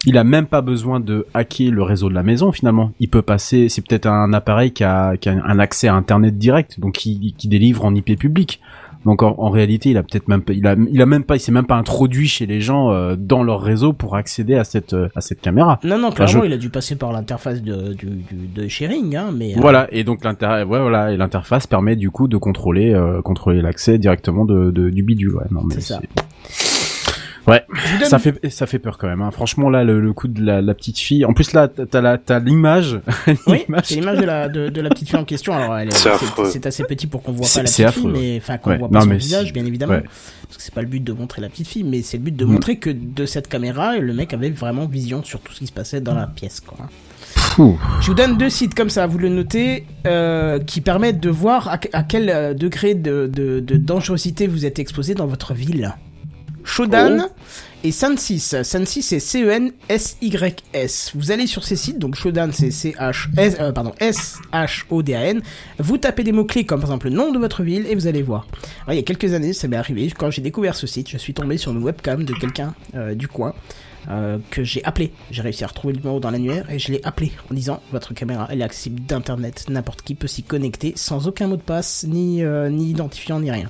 il 0.08 0.18
a 0.18 0.24
même 0.24 0.48
pas 0.48 0.62
besoin 0.62 1.00
de 1.00 1.28
hacker 1.36 1.70
le 1.70 1.84
réseau 1.84 2.10
de 2.10 2.16
la 2.16 2.24
maison 2.24 2.52
finalement. 2.52 2.94
Il 3.00 3.10
peut 3.10 3.22
passer, 3.22 3.70
c'est 3.70 3.86
peut-être 3.88 4.08
un 4.08 4.34
appareil 4.34 4.72
qui 4.72 4.84
a, 4.84 5.18
qui 5.18 5.30
a 5.30 5.34
un 5.34 5.60
accès 5.60 5.88
à 5.88 5.94
internet 5.94 6.36
direct, 6.36 6.80
donc 6.80 6.94
qui, 6.94 7.36
qui 7.38 7.48
délivre 7.48 7.86
en 7.86 7.94
IP 7.94 8.18
public. 8.18 8.60
Donc 9.06 9.24
en, 9.24 9.36
en 9.38 9.50
réalité, 9.50 9.90
il 9.92 9.98
a 9.98 10.04
peut-être 10.04 10.28
même 10.28 10.42
pas, 10.42 10.54
il 10.54 10.66
a, 10.68 10.76
il 10.92 11.02
a 11.02 11.06
même 11.06 11.24
pas, 11.24 11.36
il 11.36 11.40
s'est 11.40 11.52
même 11.52 11.66
pas 11.66 11.76
introduit 11.76 12.28
chez 12.28 12.46
les 12.46 12.60
gens 12.62 12.92
euh, 12.92 13.16
dans 13.18 13.44
leur 13.44 13.62
réseau 13.62 13.94
pour 13.94 14.16
accéder 14.16 14.56
à 14.56 14.64
cette, 14.64 14.94
euh, 14.94 15.08
à 15.16 15.22
cette 15.22 15.40
caméra. 15.42 15.80
Non, 15.84 15.98
non, 15.98 16.12
clairement, 16.12 16.42
je- 16.42 16.48
il 16.48 16.54
a 16.54 16.58
dû 16.58 16.70
passer 16.70 16.96
par 16.96 17.12
l'interface 17.14 17.62
de, 17.62 17.94
du, 17.94 18.06
du- 18.08 18.48
de 18.54 18.68
sharing, 18.68 19.16
hein, 19.16 19.30
mais... 19.36 19.54
euh, 19.56 19.60
Voilà. 19.62 19.88
Et 19.92 20.04
donc 20.04 20.24
l'inter, 20.24 20.64
ouais, 20.68 20.80
voilà, 20.82 21.12
et 21.12 21.18
l'interface 21.18 21.68
permet 21.68 21.96
du 21.96 22.10
coup 22.12 22.28
de 22.28 22.38
contrôler, 22.38 22.94
euh, 22.94 23.22
contrôler 23.22 23.62
l'accès 23.62 23.98
directement 23.98 24.46
de, 24.46 24.72
de- 24.72 24.90
du 24.90 25.04
bidule. 25.04 25.36
Ouais, 25.36 25.46
non 25.52 25.62
mais 25.64 25.76
C'est 25.76 25.82
ça. 25.82 26.02
Ouais, 27.48 27.64
donne- 28.00 28.10
ça 28.10 28.20
fait 28.20 28.50
ça 28.50 28.68
fait 28.68 28.80
peur 28.80 28.98
quand 28.98 29.08
même. 29.08 29.22
Hein. 29.22 29.32
Franchement 29.32 29.70
là, 29.70 29.84
le, 29.84 30.02
le 30.02 30.14
coup 30.14 30.28
de 30.28 30.44
la, 30.44 30.62
la 30.62 30.74
petite 30.74 31.00
fille. 31.00 31.24
En 31.26 31.34
plus 31.34 31.54
là, 31.54 31.68
t'as- 31.68 31.86
t'as 31.86 32.02
la 32.02 32.18
t'as 32.18 32.40
l'image. 32.40 33.00
Oui, 33.48 33.64
L'image. 33.68 33.84
c'est 33.86 33.96
l'image 33.96 34.18
de 34.20 34.26
la, 34.26 34.50
de, 34.50 34.70
de 34.70 34.82
la 34.82 34.90
petite 34.90 35.10
fille 35.10 35.20
en 35.20 35.24
question. 35.24 35.54
Alors, 35.56 35.78
elle 35.78 35.88
est- 35.88 35.92
C'est 35.96 36.10
c'est 36.52 36.66
assez 36.66 36.84
petit 36.84 37.08
pour 37.08 37.24
qu'on 37.24 37.32
voit 37.32 37.46
C'est- 37.46 37.60
pas 37.60 37.64
la 37.64 37.70
petite 37.70 37.76
fille, 37.76 37.86
affreux. 37.86 38.12
mais 38.14 38.38
enfin 38.42 38.58
qu'on 38.58 38.72
Ouais. 38.72 38.78
voit 38.78 38.90
pas 38.90 39.00
Non, 39.00 39.06
son 39.06 39.14
visage, 39.16 39.48
c'est- 39.48 39.52
bien 39.54 39.66
évidemment. 39.66 39.94
ouais. 39.94 40.04
Parce 40.44 40.58
que 40.58 40.64
c'est 40.64 40.74
pas 40.74 40.82
le 40.82 40.88
but 40.88 41.04
de 41.04 41.14
montrer 41.14 41.42
la 41.42 41.50
petite 41.50 41.68
fille, 41.68 41.84
mais 41.84 42.02
c'est 42.02 42.18
le 42.18 42.24
but 42.24 42.36
de 42.36 42.46
Mm. 42.46 42.52
montrer 42.52 42.76
que 42.78 42.90
de 42.90 43.26
cette 43.26 43.48
caméra, 43.48 43.98
le 43.98 44.14
mec 44.14 44.34
avait 44.34 44.50
vraiment 44.50 44.86
vision 44.86 45.24
sur 45.24 45.40
tout 45.40 45.54
ce 45.54 45.60
qui 45.60 45.68
se 45.68 45.74
passait 45.74 46.02
dans 46.02 46.14
la 46.16 46.28
pièce, 46.28 46.60
quoi. 46.62 46.78
Je 47.58 48.08
vous 48.08 48.14
donne 48.14 48.38
deux 48.38 48.50
sites 48.50 48.76
comme 48.76 48.90
ça, 48.90 49.08
vous 49.08 49.18
le 49.18 49.30
notez, 49.30 49.86
euh, 50.06 50.60
qui 50.60 50.82
permettent 50.82 51.20
de 51.20 51.30
voir 51.30 51.68
à, 51.70 51.80
à 51.94 52.04
quel 52.04 52.30
euh, 52.30 52.54
degré 52.54 52.94
de, 52.94 53.30
de, 53.32 53.60
de 53.60 53.78
dangerosité 53.78 54.48
vous 54.48 54.66
êtes 54.66 54.80
exposé 54.80 55.16
dans 55.16 55.26
votre 55.28 55.54
ville. 55.54 55.96
Shodan 56.68 57.20
Oh. 57.28 57.32
et 57.84 57.92
Sansis. 57.92 58.56
Sansis 58.64 59.02
c'est 59.02 59.20
C-E-N-S-Y-S. 59.20 61.12
Vous 61.16 61.32
allez 61.32 61.48
sur 61.48 61.64
ces 61.64 61.76
sites, 61.76 61.98
donc 61.98 62.16
Shodan 62.16 62.50
c'est 62.52 62.72
C-H-S, 62.72 63.58
euh, 63.60 63.72
pardon, 63.72 63.94
S-H-O-D-A-N. 64.00 65.42
Vous 65.80 65.98
tapez 65.98 66.24
des 66.24 66.32
mots-clés 66.32 66.66
comme 66.66 66.82
par 66.82 66.90
exemple 66.90 67.08
le 67.10 67.16
nom 67.16 67.32
de 67.32 67.40
votre 67.40 67.64
ville 67.64 67.86
et 67.88 67.96
vous 67.96 68.08
allez 68.08 68.22
voir. 68.22 68.48
Alors, 68.84 68.94
il 68.94 68.98
y 68.98 69.00
a 69.00 69.04
quelques 69.04 69.34
années, 69.34 69.54
ça 69.54 69.68
m'est 69.68 69.78
arrivé, 69.78 70.12
quand 70.18 70.30
j'ai 70.32 70.42
découvert 70.42 70.76
ce 70.76 70.88
site, 70.88 71.10
je 71.10 71.18
suis 71.18 71.34
tombé 71.34 71.58
sur 71.58 71.72
une 71.72 71.84
webcam 71.84 72.24
de 72.26 72.34
quelqu'un 72.34 72.74
euh, 72.96 73.16
du 73.16 73.28
coin 73.28 73.54
euh, 74.10 74.38
que 74.52 74.64
j'ai 74.64 74.84
appelé. 74.84 75.12
J'ai 75.32 75.42
réussi 75.42 75.64
à 75.64 75.68
retrouver 75.68 75.94
le 75.94 76.00
numéro 76.00 76.20
dans 76.20 76.32
l'annuaire 76.32 76.70
et 76.70 76.80
je 76.80 76.92
l'ai 76.92 77.02
appelé 77.04 77.32
en 77.52 77.54
disant 77.54 77.82
votre 77.92 78.14
caméra 78.14 78.48
elle 78.50 78.62
est 78.62 78.66
accessible 78.66 79.02
d'internet, 79.02 79.66
n'importe 79.70 80.02
qui 80.02 80.16
peut 80.16 80.28
s'y 80.28 80.44
connecter 80.44 80.94
sans 80.96 81.28
aucun 81.28 81.48
mot 81.48 81.58
de 81.58 81.62
passe, 81.62 82.06
ni, 82.08 82.44
euh, 82.44 82.70
ni 82.70 82.90
identifiant, 82.92 83.40
ni 83.40 83.52
rien. 83.52 83.70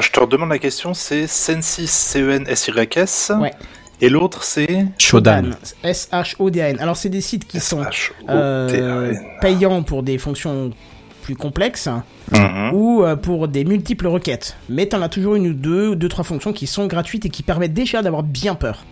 Je 0.00 0.10
te 0.10 0.20
redemande 0.20 0.50
la 0.50 0.58
question, 0.58 0.94
c'est 0.94 1.26
Sensis, 1.26 1.90
C-E-N-S-Y-S. 1.90 3.32
Ouais. 3.38 3.52
Et 4.00 4.08
l'autre, 4.08 4.42
c'est 4.42 4.86
Shodan. 4.98 5.50
S-H-O-D-A-N. 5.84 6.80
Alors 6.80 6.96
c'est 6.96 7.08
des 7.08 7.20
sites 7.20 7.46
qui 7.46 7.60
sont 7.60 7.84
euh, 8.28 9.14
payants 9.40 9.82
pour 9.82 10.02
des 10.02 10.18
fonctions 10.18 10.70
plus 11.22 11.36
complexes 11.36 11.88
Mhm. 12.32 12.70
ou 12.72 13.04
euh, 13.04 13.16
pour 13.16 13.48
des 13.48 13.64
multiples 13.64 14.06
requêtes. 14.06 14.56
Mais 14.68 14.86
t'en 14.86 15.02
as 15.02 15.08
toujours 15.08 15.34
une 15.34 15.48
ou 15.48 15.52
deux, 15.54 15.88
ou 15.88 15.94
deux, 15.94 16.08
trois 16.08 16.24
fonctions 16.24 16.52
qui 16.52 16.66
sont 16.66 16.86
gratuites 16.86 17.26
et 17.26 17.30
qui 17.30 17.42
permettent 17.42 17.74
déjà 17.74 18.02
d'avoir 18.02 18.22
bien 18.22 18.54
peur. 18.54 18.84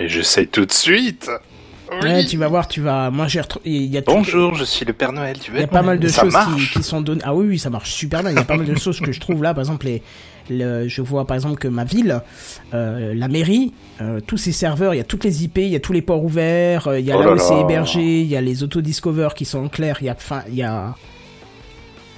Et 0.00 0.08
j'essaye 0.08 0.46
tout 0.46 0.64
de 0.64 0.72
suite. 0.72 1.30
Oui. 1.90 1.98
Ouais, 2.08 2.24
tu 2.26 2.36
vas 2.36 2.48
voir, 2.48 2.68
tu 2.68 2.80
vas. 2.80 3.10
Moi 3.10 3.26
j'ai 3.28 3.40
retrouvé. 3.40 3.64
Il 3.70 3.86
y 3.86 3.96
a 3.96 4.02
tout- 4.02 4.12
Bonjour, 4.12 4.54
je 4.54 4.64
suis 4.64 4.84
le 4.84 4.92
Père 4.92 5.12
Noël, 5.12 5.38
tu 5.38 5.50
veux 5.50 5.58
Il 5.58 5.60
y 5.60 5.64
a 5.64 5.68
pas 5.68 5.82
mal 5.82 5.98
de 5.98 6.08
Ça 6.08 6.22
choses 6.22 6.34
qui, 6.56 6.68
qui 6.78 6.82
sont 6.82 7.00
données. 7.00 7.22
Ah 7.24 7.34
oui, 7.34 7.46
oui, 7.48 7.58
ça 7.58 7.70
marche 7.70 7.90
super 7.92 8.20
bien. 8.22 8.30
Il 8.30 8.36
y 8.36 8.40
a 8.40 8.44
pas 8.44 8.56
mal 8.56 8.66
de 8.66 8.74
choses 8.78 9.00
que 9.00 9.12
je 9.12 9.20
trouve 9.20 9.42
là. 9.42 9.54
Par 9.54 9.62
exemple, 9.62 9.86
les, 9.86 10.02
le- 10.50 10.86
je 10.88 11.00
vois 11.02 11.26
par 11.26 11.34
exemple 11.36 11.56
que 11.58 11.68
ma 11.68 11.84
ville, 11.84 12.20
euh, 12.74 13.14
la 13.14 13.28
mairie, 13.28 13.72
euh, 14.00 14.20
tous 14.20 14.36
ces 14.36 14.52
serveurs, 14.52 14.94
il 14.94 14.98
y 14.98 15.00
a 15.00 15.04
toutes 15.04 15.24
les 15.24 15.44
IP, 15.44 15.58
il 15.58 15.68
y 15.68 15.76
a 15.76 15.80
tous 15.80 15.92
les 15.92 16.02
ports 16.02 16.22
ouverts, 16.24 16.88
euh, 16.88 16.98
il 17.00 17.06
y 17.06 17.12
a 17.12 17.16
Oh 17.16 17.20
là 17.20 17.26
là 17.26 17.32
où 17.34 17.38
c'est 17.38 17.58
hébergé, 17.60 18.20
il 18.20 18.26
y 18.26 18.36
a 18.36 18.40
les 18.40 18.62
autodiscover 18.62 19.28
qui 19.36 19.44
sont 19.44 19.64
en 19.64 19.68
clair, 19.68 19.98
il 20.00 20.06
y 20.06 20.08
a. 20.10 20.14
Enfin, 20.14 20.42
il 20.48 20.54
y 20.56 20.62
a. 20.62 20.94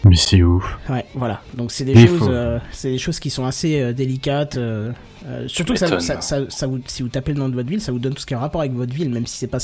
Mais 0.04 0.16
c'est 0.16 0.42
ouf. 0.42 0.78
Ouais, 0.88 1.04
voilà. 1.14 1.42
Donc 1.54 1.72
c'est 1.72 1.84
des 1.84 2.06
choses, 2.06 2.28
euh, 2.30 2.58
c'est 2.72 2.90
des 2.90 2.98
choses 2.98 3.20
qui 3.20 3.28
sont 3.30 3.44
assez 3.44 3.80
euh, 3.80 3.92
délicates. 3.92 4.56
euh, 4.56 4.92
euh, 5.26 5.46
surtout 5.46 5.74
que 5.74 5.78
ça, 5.78 6.00
ça, 6.00 6.20
ça, 6.22 6.38
ça 6.48 6.66
vous, 6.66 6.80
si 6.86 7.02
vous 7.02 7.10
tapez 7.10 7.34
le 7.34 7.38
nom 7.40 7.48
de 7.50 7.54
votre 7.54 7.68
ville, 7.68 7.82
ça 7.82 7.92
vous 7.92 7.98
donne 7.98 8.14
tout 8.14 8.20
ce 8.22 8.26
qui 8.26 8.32
a 8.32 8.38
un 8.38 8.40
rapport 8.40 8.62
avec 8.62 8.72
votre 8.72 8.94
ville, 8.94 9.10
même 9.10 9.26
si 9.26 9.36
c'est 9.36 9.46
pas 9.46 9.58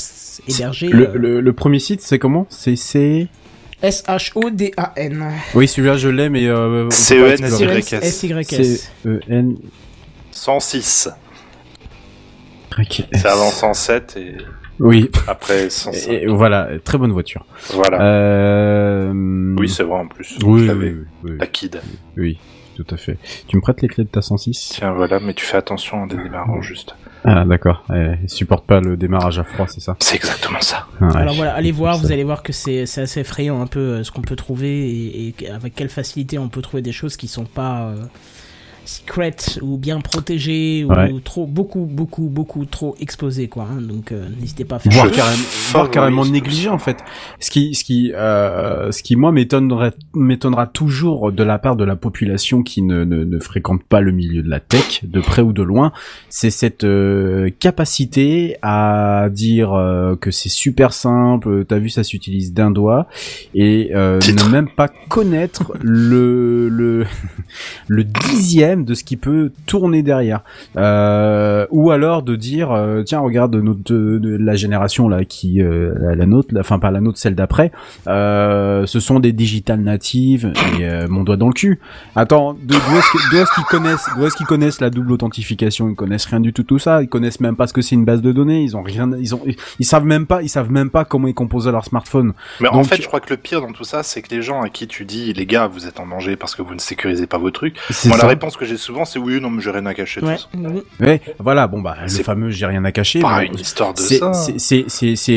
hébergé. 0.47 0.89
Le, 0.89 1.09
euh, 1.09 1.13
le, 1.17 1.41
le 1.41 1.53
premier 1.53 1.79
site, 1.79 2.01
c'est 2.01 2.19
comment? 2.19 2.45
C'est 2.49 2.75
C. 2.75 3.27
S-H-O-D-A-N. 3.81 5.25
Oui, 5.55 5.67
celui-là 5.67 5.97
je 5.97 6.09
l'ai, 6.09 6.29
mais 6.29 6.45
euh, 6.47 6.67
on 6.67 6.83
peut 6.83 6.89
pas 6.89 6.95
C-E-N-S-Y. 6.95 7.77
explorer. 7.77 8.05
S-Y-S. 8.07 8.47
C 8.81 8.81
E 9.07 9.19
N. 9.29 9.57
106. 10.31 11.09
Ok. 12.79 13.03
C'est 13.11 13.25
avant 13.25 13.49
107 13.49 14.17
et 14.17 14.37
Oui. 14.79 15.09
après 15.27 15.69
105. 15.69 16.11
Et, 16.11 16.23
et 16.23 16.27
voilà, 16.27 16.69
très 16.83 16.97
bonne 16.97 17.11
voiture. 17.11 17.45
Voilà. 17.73 18.01
Euh... 18.01 19.55
Oui, 19.57 19.69
c'est 19.69 19.83
vrai 19.83 19.99
en 19.99 20.07
plus. 20.07 20.37
Oui, 20.43 20.69
oui, 20.69 20.75
oui, 20.77 20.95
oui, 21.23 21.31
La 21.39 21.47
kid. 21.47 21.79
oui, 22.17 22.37
tout 22.75 22.85
à 22.91 22.97
fait. 22.97 23.17
Tu 23.47 23.55
me 23.55 23.61
prêtes 23.61 23.81
les 23.81 23.87
clés 23.87 24.03
de 24.03 24.09
ta 24.09 24.21
106 24.21 24.73
Tiens, 24.75 24.93
voilà, 24.93 25.19
mais 25.19 25.33
tu 25.33 25.45
fais 25.45 25.57
attention 25.57 26.03
en 26.03 26.07
démarrant 26.07 26.61
juste. 26.61 26.95
Ah, 27.23 27.43
d'accord. 27.45 27.83
Eh, 27.93 28.13
il 28.23 28.29
supporte 28.29 28.65
pas 28.65 28.79
le 28.79 28.95
démarrage 28.95 29.39
à 29.39 29.43
froid, 29.43 29.65
c'est 29.67 29.81
ça? 29.81 29.97
C'est 29.99 30.15
exactement 30.15 30.61
ça. 30.61 30.87
Ah, 31.01 31.07
ouais. 31.07 31.15
Alors 31.17 31.33
voilà, 31.35 31.53
allez 31.55 31.71
voir, 31.71 31.95
Ça. 31.95 32.01
vous 32.01 32.11
allez 32.11 32.23
voir 32.23 32.43
que 32.43 32.53
c'est 32.53 32.85
c'est 32.85 33.01
assez 33.01 33.21
effrayant 33.21 33.59
un 33.61 33.67
peu 33.67 33.79
euh, 33.79 34.03
ce 34.03 34.11
qu'on 34.11 34.21
peut 34.21 34.35
trouver 34.35 34.89
et, 34.89 35.33
et 35.41 35.49
avec 35.49 35.73
quelle 35.75 35.89
facilité 35.89 36.37
on 36.37 36.47
peut 36.47 36.61
trouver 36.61 36.81
des 36.83 36.91
choses 36.93 37.17
qui 37.17 37.27
sont 37.27 37.43
pas 37.45 37.87
euh, 37.89 37.95
secret 38.87 39.35
ou 39.61 39.77
bien 39.77 39.99
protégées 39.99 40.83
ou 40.83 40.91
Ouais. 40.93 41.13
trop 41.23 41.45
beaucoup 41.45 41.85
beaucoup 41.85 42.29
beaucoup 42.29 42.65
trop 42.65 42.95
exposées 42.99 43.47
quoi. 43.49 43.67
hein. 43.71 43.81
donc 43.81 44.11
euh, 44.11 44.25
n'hésitez 44.39 44.63
pas 44.65 44.77
à 44.77 44.79
faire 44.79 44.91
voire 44.93 45.11
carrément, 45.11 45.43
voire 45.73 45.91
carrément 45.91 46.25
négligé 46.25 46.69
en 46.69 46.79
fait. 46.79 46.97
Ce 47.39 47.51
qui, 47.51 47.75
ce 47.75 47.83
qui, 47.83 48.13
euh, 48.15 48.91
ce 48.91 49.03
qui 49.03 49.15
moi 49.15 49.31
m'étonnerait, 49.31 49.91
m'étonnera 50.15 50.65
toujours 50.67 51.31
de 51.31 51.43
la 51.43 51.59
part 51.59 51.75
de 51.75 51.83
la 51.83 51.95
population 51.95 52.63
qui 52.63 52.81
ne, 52.81 53.03
ne, 53.03 53.23
ne 53.25 53.39
fréquente 53.39 53.83
pas 53.83 54.01
le 54.01 54.11
milieu 54.11 54.41
de 54.41 54.49
la 54.49 54.59
tech, 54.59 55.01
de 55.03 55.19
près 55.19 55.41
ou 55.41 55.51
de 55.53 55.61
loin, 55.63 55.91
c'est 56.29 56.49
cette 56.49 56.83
euh, 56.85 57.49
capacité 57.59 58.55
à 58.61 59.27
dire 59.31 59.73
euh, 59.73 60.15
que 60.15 60.31
c'est 60.31 60.49
super 60.49 60.93
simple. 60.93 61.65
T'as 61.65 61.77
vu, 61.79 61.89
ça 61.89 62.03
s'utilise 62.03 62.53
d'un 62.53 62.71
doigt 62.71 63.07
et 63.53 63.91
euh, 63.93 64.19
ne 64.27 64.49
même 64.51 64.69
pas 64.69 64.87
connaître 65.09 65.73
le 65.81 66.69
le 66.69 67.05
le 67.87 68.03
dixième 68.03 68.76
de 68.85 68.93
ce 68.93 69.03
qui 69.03 69.17
peut 69.17 69.51
tourner 69.65 70.03
derrière. 70.03 70.41
Euh, 70.75 71.65
ou 71.71 71.91
alors 71.91 72.23
de 72.23 72.35
dire 72.35 72.71
euh, 72.71 73.03
tiens 73.03 73.19
regarde 73.19 73.55
notre 73.55 73.79
de, 73.91 74.17
de 74.17 74.37
la 74.37 74.55
génération 74.55 75.09
là 75.09 75.25
qui 75.25 75.61
euh, 75.61 75.93
la, 75.99 76.15
la 76.15 76.25
nôtre 76.25 76.49
la- 76.51 76.61
enfin 76.61 76.79
pas 76.79 76.91
la 76.91 77.01
nôtre 77.01 77.17
celle 77.17 77.35
d'après. 77.35 77.71
Euh, 78.07 78.85
ce 78.85 78.99
sont 78.99 79.19
des 79.19 79.31
digital 79.33 79.81
natives 79.81 80.53
et 80.79 80.85
euh, 80.85 81.07
mon 81.09 81.23
doigt 81.23 81.37
dans 81.37 81.47
le 81.47 81.53
cul. 81.53 81.79
Attends 82.15 82.53
de- 82.53 82.59
d'où 82.67 83.37
est-ce 83.37 83.51
qu'ils 83.53 83.63
connaissent 83.65 84.05
d'où 84.15 84.25
est-ce 84.25 84.35
qu'ils 84.35 84.45
connaissent 84.45 84.81
la 84.81 84.89
double 84.89 85.11
authentification? 85.11 85.89
Ils 85.89 85.95
connaissent 85.95 86.25
rien 86.25 86.39
du 86.39 86.53
tout 86.53 86.63
tout 86.63 86.79
ça. 86.79 87.01
Ils 87.01 87.09
connaissent 87.09 87.39
même 87.39 87.55
pas 87.55 87.67
ce 87.67 87.73
que 87.73 87.81
c'est 87.81 87.95
une 87.95 88.05
base 88.05 88.21
de 88.21 88.31
données. 88.31 88.61
Ils 88.63 88.77
ont 88.77 88.83
rien 88.83 89.09
ils 89.19 89.35
ont 89.35 89.41
ils 89.79 89.85
savent 89.85 90.05
même 90.05 90.25
pas 90.25 90.41
ils 90.41 90.49
savent 90.49 90.71
même 90.71 90.89
pas 90.89 91.05
comment 91.05 91.27
ils 91.27 91.33
composaient 91.33 91.71
leur 91.71 91.85
smartphone. 91.85 92.33
Mais 92.61 92.67
en 92.69 92.83
fait, 92.83 93.01
je 93.01 93.07
crois 93.07 93.19
que 93.19 93.29
le 93.29 93.37
pire 93.37 93.61
dans 93.61 93.71
tout 93.71 93.83
ça, 93.83 94.03
c'est 94.03 94.21
que 94.21 94.33
les 94.33 94.41
gens 94.41 94.61
à 94.61 94.69
qui 94.69 94.87
tu 94.87 95.05
dis, 95.05 95.33
les 95.33 95.45
gars, 95.45 95.67
vous 95.67 95.87
êtes 95.87 95.99
en 95.99 96.07
danger 96.07 96.35
parce 96.35 96.55
que 96.55 96.61
vous 96.61 96.73
ne 96.73 96.79
sécurisez 96.79 97.27
pas 97.27 97.37
vos 97.37 97.51
trucs. 97.51 97.75
c'est 97.89 98.09
Moi, 98.09 98.17
ça. 98.17 98.23
la 98.23 98.29
réponse 98.29 98.57
que 98.57 98.65
j'ai 98.67 98.77
souvent, 98.77 99.05
c'est 99.05 99.19
oui, 99.19 99.39
non, 99.41 99.49
mais 99.49 99.61
j'ai 99.61 99.71
rien 99.71 99.85
à 99.85 99.93
cacher. 99.93 100.21
de 100.21 100.25
Ouais. 100.25 100.35
toute 100.37 100.61
façon. 100.61 100.83
Ouais 100.99 101.21
voilà 101.39 101.67
bon 101.67 101.81
bah 101.81 101.95
le 102.01 102.07
C'est 102.09 102.23
fameux 102.23 102.49
j'ai 102.49 102.65
rien 102.65 102.83
à 102.85 102.91
cacher 102.91 103.19
Pas 103.19 103.39
mais- 103.39 103.47
une 103.47 103.59
histoire 103.59 103.93
de 103.93 103.99
c'est 103.99 104.17
ça. 104.17 104.31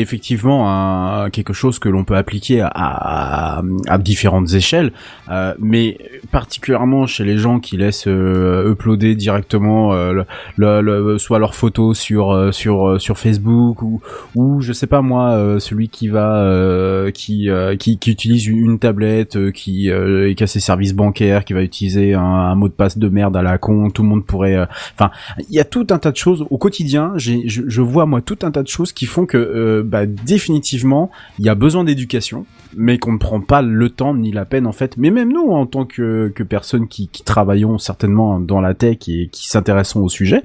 effectivement 0.01 0.69
un, 0.69 1.29
quelque 1.29 1.53
chose 1.53 1.79
que 1.79 1.89
l'on 1.89 2.03
peut 2.03 2.15
appliquer 2.15 2.61
à, 2.61 2.67
à, 2.73 3.61
à 3.87 3.97
différentes 3.97 4.53
échelles, 4.53 4.91
euh, 5.29 5.53
mais 5.59 5.97
particulièrement 6.31 7.07
chez 7.07 7.23
les 7.23 7.37
gens 7.37 7.59
qui 7.59 7.77
laissent 7.77 8.07
euh, 8.07 8.71
uploader 8.71 9.15
directement 9.15 9.93
euh, 9.93 10.13
le, 10.57 10.81
le- 10.81 10.81
le- 10.81 11.17
soit 11.17 11.39
leurs 11.39 11.55
photos 11.55 11.97
sur 11.97 12.31
euh, 12.31 12.51
sur 12.51 12.87
euh, 12.87 12.99
sur 12.99 13.17
Facebook 13.17 13.81
ou 13.81 14.01
ou 14.35 14.61
je 14.61 14.73
sais 14.73 14.87
pas 14.87 15.01
moi 15.01 15.31
euh, 15.31 15.59
celui 15.59 15.89
qui 15.89 16.07
va 16.07 16.35
euh, 16.37 17.11
qui, 17.11 17.49
euh, 17.49 17.75
qui 17.75 17.97
qui 17.99 18.11
utilise 18.11 18.47
une 18.47 18.79
tablette 18.79 19.35
euh, 19.35 19.51
qui 19.51 19.89
euh, 19.89 20.29
et 20.29 20.35
qui 20.35 20.43
a 20.43 20.47
ses 20.47 20.59
services 20.59 20.93
bancaires 20.93 21.45
qui 21.45 21.53
va 21.53 21.61
utiliser 21.61 22.13
un, 22.13 22.21
un 22.21 22.55
mot 22.55 22.67
de 22.67 22.73
passe 22.73 22.97
de 22.97 23.07
merde 23.07 23.20
à 23.23 23.41
la 23.41 23.57
con 23.57 23.89
tout 23.89 24.03
le 24.03 24.09
monde 24.09 24.25
pourrait 24.25 24.55
euh, 24.55 24.65
enfin 24.93 25.11
il 25.49 25.55
y 25.55 25.59
a 25.59 25.65
tout 25.65 25.87
un 25.89 25.99
tas 25.99 26.11
de 26.11 26.17
choses 26.17 26.45
au 26.49 26.57
quotidien. 26.57 27.13
Je, 27.15 27.33
je 27.45 27.81
vois 27.81 28.05
moi 28.05 28.21
tout 28.21 28.39
un 28.43 28.51
tas 28.51 28.63
de 28.63 28.67
choses 28.67 28.93
qui 28.93 29.05
font 29.05 29.25
que 29.25 29.37
euh, 29.37 29.83
bah, 29.85 30.05
définitivement 30.05 31.11
il 31.39 31.45
y 31.45 31.49
a 31.49 31.55
besoin 31.55 31.83
d'éducation, 31.83 32.45
mais 32.75 32.97
qu'on 32.97 33.13
ne 33.13 33.17
prend 33.17 33.41
pas 33.41 33.61
le 33.61 33.89
temps 33.89 34.13
ni 34.13 34.31
la 34.31 34.45
peine 34.45 34.65
en 34.67 34.71
fait. 34.71 34.97
Mais 34.97 35.11
même 35.11 35.31
nous 35.31 35.51
en 35.51 35.65
tant 35.65 35.85
que, 35.85 36.31
que 36.33 36.43
personnes 36.43 36.87
qui, 36.87 37.07
qui 37.07 37.23
travaillons 37.23 37.77
certainement 37.77 38.39
dans 38.39 38.61
la 38.61 38.73
tech 38.73 38.97
et 39.07 39.29
qui 39.31 39.47
s'intéressons 39.47 40.01
au 40.01 40.09
sujet, 40.09 40.43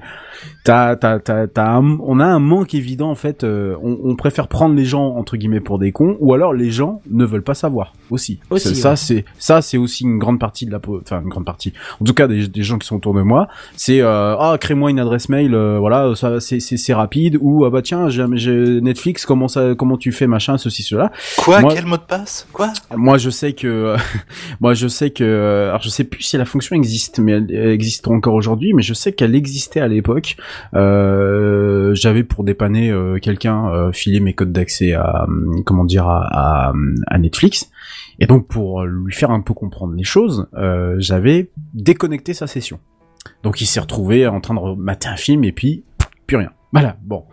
t'as, 0.65 0.97
t'as, 0.97 1.19
t'as, 1.19 1.47
t'as 1.47 1.69
un- 1.69 1.99
on 2.01 2.21
a 2.21 2.25
un 2.27 2.39
manque 2.39 2.75
évident 2.75 3.11
en 3.11 3.15
fait. 3.15 3.45
euh, 3.45 3.77
on, 3.83 3.99
on 4.05 4.17
préfère 4.17 4.49
prendre 4.49 4.75
les 4.75 4.85
gens 4.85 5.15
entre 5.17 5.37
guillemets 5.37 5.61
pour 5.61 5.79
des 5.79 5.93
cons, 5.93 6.17
ou 6.21 6.35
alors 6.35 6.53
les 6.53 6.71
gens 6.71 7.01
ne 7.11 7.25
veulent 7.25 7.43
pas 7.43 7.55
savoir 7.55 7.93
aussi. 8.11 8.39
Aussi, 8.51 8.69
C'est- 8.69 8.75
ça 8.75 8.91
ouais. 8.91 8.97
c'est 8.97 9.25
ça 9.39 9.63
c'est 9.63 9.77
aussi 9.79 10.05
une 10.05 10.19
grande 10.19 10.39
partie 10.41 10.67
de 10.67 10.73
la, 10.73 10.81
enfin 11.03 11.23
une 11.23 11.29
grande 11.29 11.45
partie. 11.45 11.73
En 12.01 12.05
tout 12.05 12.15
cas 12.15 12.27
des, 12.29 12.49
des 12.49 12.63
gens 12.63 12.79
qui 12.79 12.87
sont 12.87 12.97
autour 12.97 13.15
de 13.15 13.23
moi, 13.23 13.49
c'est 13.77 14.01
euh, 14.01 14.37
ah 14.39 14.57
crée-moi 14.61 14.91
une 14.91 15.01
adresse 15.01 15.29
mail, 15.29 15.55
euh, 15.55 15.79
voilà 15.79 16.15
ça 16.15 16.41
c'est 16.41 16.61
c'est 16.61 16.77
c'est 16.77 16.95
rapide 16.95 17.39
ou 17.41 17.65
ah 17.65 17.71
bah 17.71 17.83
tiens 17.83 18.09
j'ai 18.09 18.25
j'ai 18.35 18.81
Netflix 18.81 19.27
comment 19.27 19.49
ça 19.49 19.75
comment 19.77 19.97
tu 19.97 20.13
fais 20.13 20.27
machin 20.27 20.59
ceci 20.59 20.83
cela. 20.83 21.11
Quoi 21.39 21.61
Moi- 21.61 21.73
Quel 21.75 21.87
mot 21.87 21.97
de 21.97 22.03
passe? 22.03 22.16
Quoi 22.53 22.73
Moi, 22.95 23.19
je 23.19 23.31
sais 23.31 23.53
que, 23.53 23.97
moi, 24.61 24.75
je 24.75 24.89
sais 24.89 25.11
que, 25.11 25.67
alors 25.69 25.83
je 25.83 25.89
sais 25.89 26.05
plus 26.05 26.23
si 26.23 26.37
la 26.37 26.45
fonction 26.45 26.77
existe, 26.77 27.19
mais 27.19 27.33
elle, 27.33 27.51
existe 27.51 28.09
encore 28.09 28.35
aujourd'hui, 28.35 28.73
mais 28.73 28.83
je 28.83 28.95
sais 28.95 29.13
qu'elle 29.13 29.35
existait 29.35 29.81
à 29.81 29.89
l'époque. 29.89 30.37
Euh, 30.75 31.95
J'avais 31.95 32.25
pour 32.25 32.45
dépanner 32.45 32.91
euh, 32.91 33.19
quelqu'un 33.19 33.69
euh, 33.71 33.93
filer 33.93 34.21
mes 34.21 34.35
codes 34.35 34.53
d'accès 34.53 34.95
à, 34.95 35.25
hum, 35.25 35.63
comment 35.65 35.85
dire, 35.85 36.09
à, 36.09 36.69
à, 36.69 36.73
à 37.07 37.19
Netflix. 37.19 37.71
Et 38.19 38.27
donc 38.27 38.49
pour 38.49 38.85
lui 38.85 39.13
faire 39.13 39.31
un 39.31 39.41
peu 39.41 39.55
comprendre 39.55 39.95
les 39.95 40.05
choses, 40.05 40.49
euh, 40.55 40.97
j'avais 40.99 41.51
déconnecté 41.75 42.35
sa 42.35 42.47
session. 42.47 42.81
Donc 43.43 43.61
il 43.61 43.67
s'est 43.67 43.81
retrouvé 43.81 44.27
en 44.27 44.41
train 44.41 44.55
de 44.55 44.75
mater 44.77 45.09
un 45.09 45.17
film 45.17 45.45
et 45.45 45.53
puis 45.53 45.85
plus 46.27 46.37
rien. 46.37 46.51
Voilà, 46.79 46.99
bon. 47.03 47.25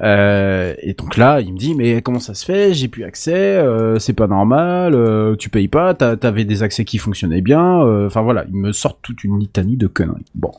Euh, 0.00 0.74
et 0.82 0.94
donc 0.94 1.16
là, 1.16 1.40
il 1.40 1.52
me 1.52 1.58
dit, 1.58 1.76
mais 1.76 2.02
comment 2.02 2.18
ça 2.18 2.34
se 2.34 2.44
fait? 2.44 2.74
J'ai 2.74 2.88
plus 2.88 3.04
accès, 3.04 3.32
euh, 3.56 4.00
c'est 4.00 4.14
pas 4.14 4.26
normal, 4.26 4.96
euh, 4.96 5.36
tu 5.36 5.48
payes 5.48 5.68
pas, 5.68 5.94
t'avais 5.94 6.44
des 6.44 6.64
accès 6.64 6.84
qui 6.84 6.98
fonctionnaient 6.98 7.40
bien. 7.40 7.84
euh, 7.86 8.08
Enfin 8.08 8.22
voilà, 8.22 8.44
il 8.48 8.56
me 8.56 8.72
sort 8.72 8.98
toute 9.00 9.22
une 9.22 9.38
litanie 9.38 9.76
de 9.76 9.86
conneries. 9.86 10.24
Bon, 10.34 10.50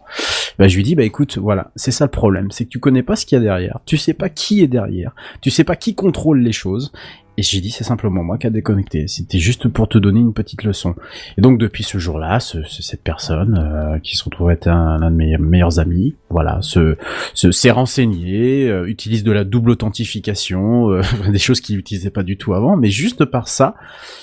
bah, 0.58 0.70
je 0.70 0.78
lui 0.78 0.84
dis, 0.84 0.96
bah 0.96 1.04
écoute, 1.04 1.40
voilà, 1.40 1.72
c'est 1.76 1.92
ça 1.92 2.06
le 2.06 2.12
problème, 2.12 2.52
c'est 2.52 2.64
que 2.64 2.70
tu 2.70 2.80
connais 2.80 3.04
pas 3.04 3.18
ce 3.18 3.26
qu'il 3.26 3.38
y 3.38 3.42
a 3.42 3.44
derrière, 3.44 3.80
tu 3.86 3.98
sais 3.98 4.14
pas 4.14 4.30
qui 4.30 4.62
est 4.62 4.68
derrière, 4.68 5.14
tu 5.42 5.50
sais 5.50 5.66
pas 5.66 5.76
qui 5.76 5.94
contrôle 5.94 6.40
les 6.40 6.54
choses. 6.54 6.94
Et 7.42 7.44
j'ai 7.44 7.60
dit, 7.60 7.72
c'est 7.72 7.84
simplement 7.84 8.24
moi 8.24 8.38
qui 8.38 8.46
a 8.46 8.52
déconnecté. 8.52 9.08
C'était 9.08 9.40
juste 9.40 9.68
pour 9.68 9.90
te 9.90 9.98
donner 9.98 10.20
une 10.20 10.32
petite 10.32 10.64
leçon. 10.64 10.94
Et 11.40 11.42
donc 11.42 11.58
depuis 11.58 11.84
ce 11.84 11.98
jour-là, 11.98 12.40
ce- 12.40 12.62
ce- 12.66 12.84
cette 12.84 13.02
personne 13.02 13.58
euh, 13.58 13.98
qui 13.98 14.16
se 14.16 14.24
retrouve 14.24 14.52
être 14.52 14.68
un, 14.68 15.02
un 15.02 15.10
de 15.10 15.16
mes 15.16 15.36
meilleurs 15.40 15.80
amis, 15.80 16.14
voilà, 16.30 16.60
se 16.62 16.98
se 17.34 17.52
s'est 17.52 17.72
renseigné, 17.72 18.70
euh, 18.70 18.86
utilise 18.88 19.24
de 19.24 19.32
la 19.32 19.44
double 19.44 19.72
authentification, 19.72 20.92
euh, 20.92 21.02
des 21.32 21.40
choses 21.40 21.62
qu'il 21.62 21.78
n'utilisait 21.78 22.12
pas 22.12 22.22
du 22.22 22.38
tout 22.38 22.54
avant, 22.54 22.78
mais 22.78 22.92
juste 22.92 23.26
par 23.26 23.48
ça, 23.48 23.74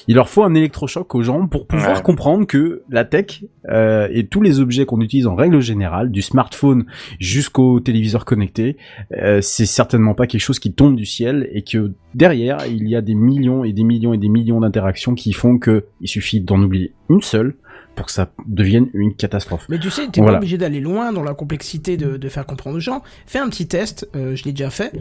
il 0.06 0.14
leur 0.14 0.28
faut 0.28 0.44
un 0.44 0.54
électrochoc 0.54 1.12
aux 1.16 1.22
gens 1.22 1.48
pour 1.48 1.66
pouvoir 1.66 1.96
Ouais. 1.96 2.02
comprendre 2.02 2.46
que 2.46 2.82
la 2.88 3.04
tech 3.04 3.42
euh, 3.68 4.06
et 4.12 4.28
tous 4.28 4.42
les 4.42 4.60
objets 4.60 4.84
qu'on 4.86 5.00
utilise 5.00 5.26
en 5.26 5.34
règle 5.34 5.60
générale, 5.60 6.12
du 6.12 6.22
smartphone 6.22 6.84
jusqu'au 7.18 7.80
téléviseur 7.80 8.24
connecté, 8.24 8.76
euh, 9.20 9.40
c'est 9.42 9.66
certainement 9.66 10.14
pas 10.14 10.26
quelque 10.28 10.40
chose 10.40 10.58
qui 10.60 10.72
tombe 10.72 10.94
du 10.94 11.04
ciel 11.04 11.48
et 11.52 11.62
que 11.62 11.92
derrière 12.14 12.66
il 12.66 12.88
y 12.88 12.96
a 12.96 13.00
des 13.00 13.14
millions 13.14 13.64
et 13.64 13.72
des 13.72 13.84
millions 13.84 14.12
et 14.12 14.18
des 14.18 14.28
millions 14.28 14.60
d'interactions 14.60 15.14
qui 15.14 15.32
font 15.32 15.58
que 15.58 15.86
il 16.00 16.08
suffit 16.08 16.40
d'en 16.40 16.62
oublier 16.62 16.92
une 17.08 17.22
seule 17.22 17.56
pour 17.98 18.06
que 18.06 18.12
ça 18.12 18.30
devienne 18.46 18.86
une 18.94 19.12
catastrophe. 19.14 19.66
Mais 19.68 19.78
tu 19.78 19.90
sais, 19.90 20.06
t'es 20.06 20.20
Voilà. 20.20 20.34
pas 20.36 20.38
obligé 20.38 20.56
d'aller 20.56 20.80
loin 20.80 21.12
dans 21.12 21.24
la 21.24 21.34
complexité 21.34 21.96
de, 21.96 22.16
de 22.16 22.28
faire 22.28 22.46
comprendre 22.46 22.76
aux 22.76 22.80
gens. 22.80 23.02
Fais 23.26 23.40
un 23.40 23.48
petit 23.48 23.66
test, 23.66 24.08
euh, 24.14 24.36
je 24.36 24.44
l'ai 24.44 24.52
déjà 24.52 24.70
fait. 24.70 24.92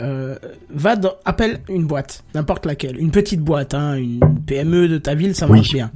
Euh, 0.00 0.36
va 0.70 0.96
dans, 0.96 1.12
appelle 1.26 1.60
une 1.68 1.86
boîte, 1.86 2.24
n'importe 2.34 2.64
laquelle, 2.64 2.98
une 2.98 3.10
petite 3.10 3.40
boîte, 3.40 3.74
hein, 3.74 3.94
une 3.96 4.20
PME 4.46 4.88
de 4.88 4.96
ta 4.98 5.14
ville, 5.14 5.34
ça 5.34 5.46
Oui. 5.46 5.58
marche 5.58 5.72
bien. 5.74 5.90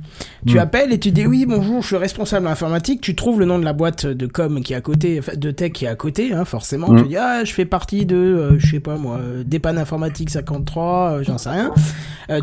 Tu 0.46 0.56
Mm. 0.56 0.58
appelles 0.58 0.92
et 0.92 0.98
tu 1.00 1.10
dis 1.12 1.26
oui, 1.26 1.46
bonjour, 1.46 1.80
je 1.82 1.86
suis 1.88 1.96
responsable 1.96 2.46
informatique. 2.46 3.00
Tu 3.00 3.14
trouves 3.16 3.40
le 3.40 3.46
nom 3.46 3.58
de 3.58 3.64
la 3.64 3.72
boîte 3.72 4.04
de 4.06 4.26
com 4.26 4.60
qui 4.62 4.74
est 4.74 4.76
à 4.76 4.80
côté, 4.82 5.20
de 5.36 5.50
tech 5.50 5.72
qui 5.72 5.86
est 5.86 5.88
à 5.88 5.94
côté, 5.94 6.34
hein, 6.34 6.44
forcément. 6.44 6.92
Mm. 6.92 7.02
Tu 7.02 7.08
dis 7.08 7.16
ah, 7.16 7.42
je 7.44 7.52
fais 7.54 7.64
partie 7.64 8.04
de, 8.04 8.16
euh, 8.16 8.58
je 8.58 8.70
sais 8.72 8.80
pas 8.80 8.96
moi, 8.96 9.16
euh, 9.18 9.44
dépanne 9.44 9.78
informatique 9.78 10.28
53, 10.30 11.12
euh, 11.20 11.22
j'en 11.22 11.38
sais 11.38 11.48
rien. 11.50 11.72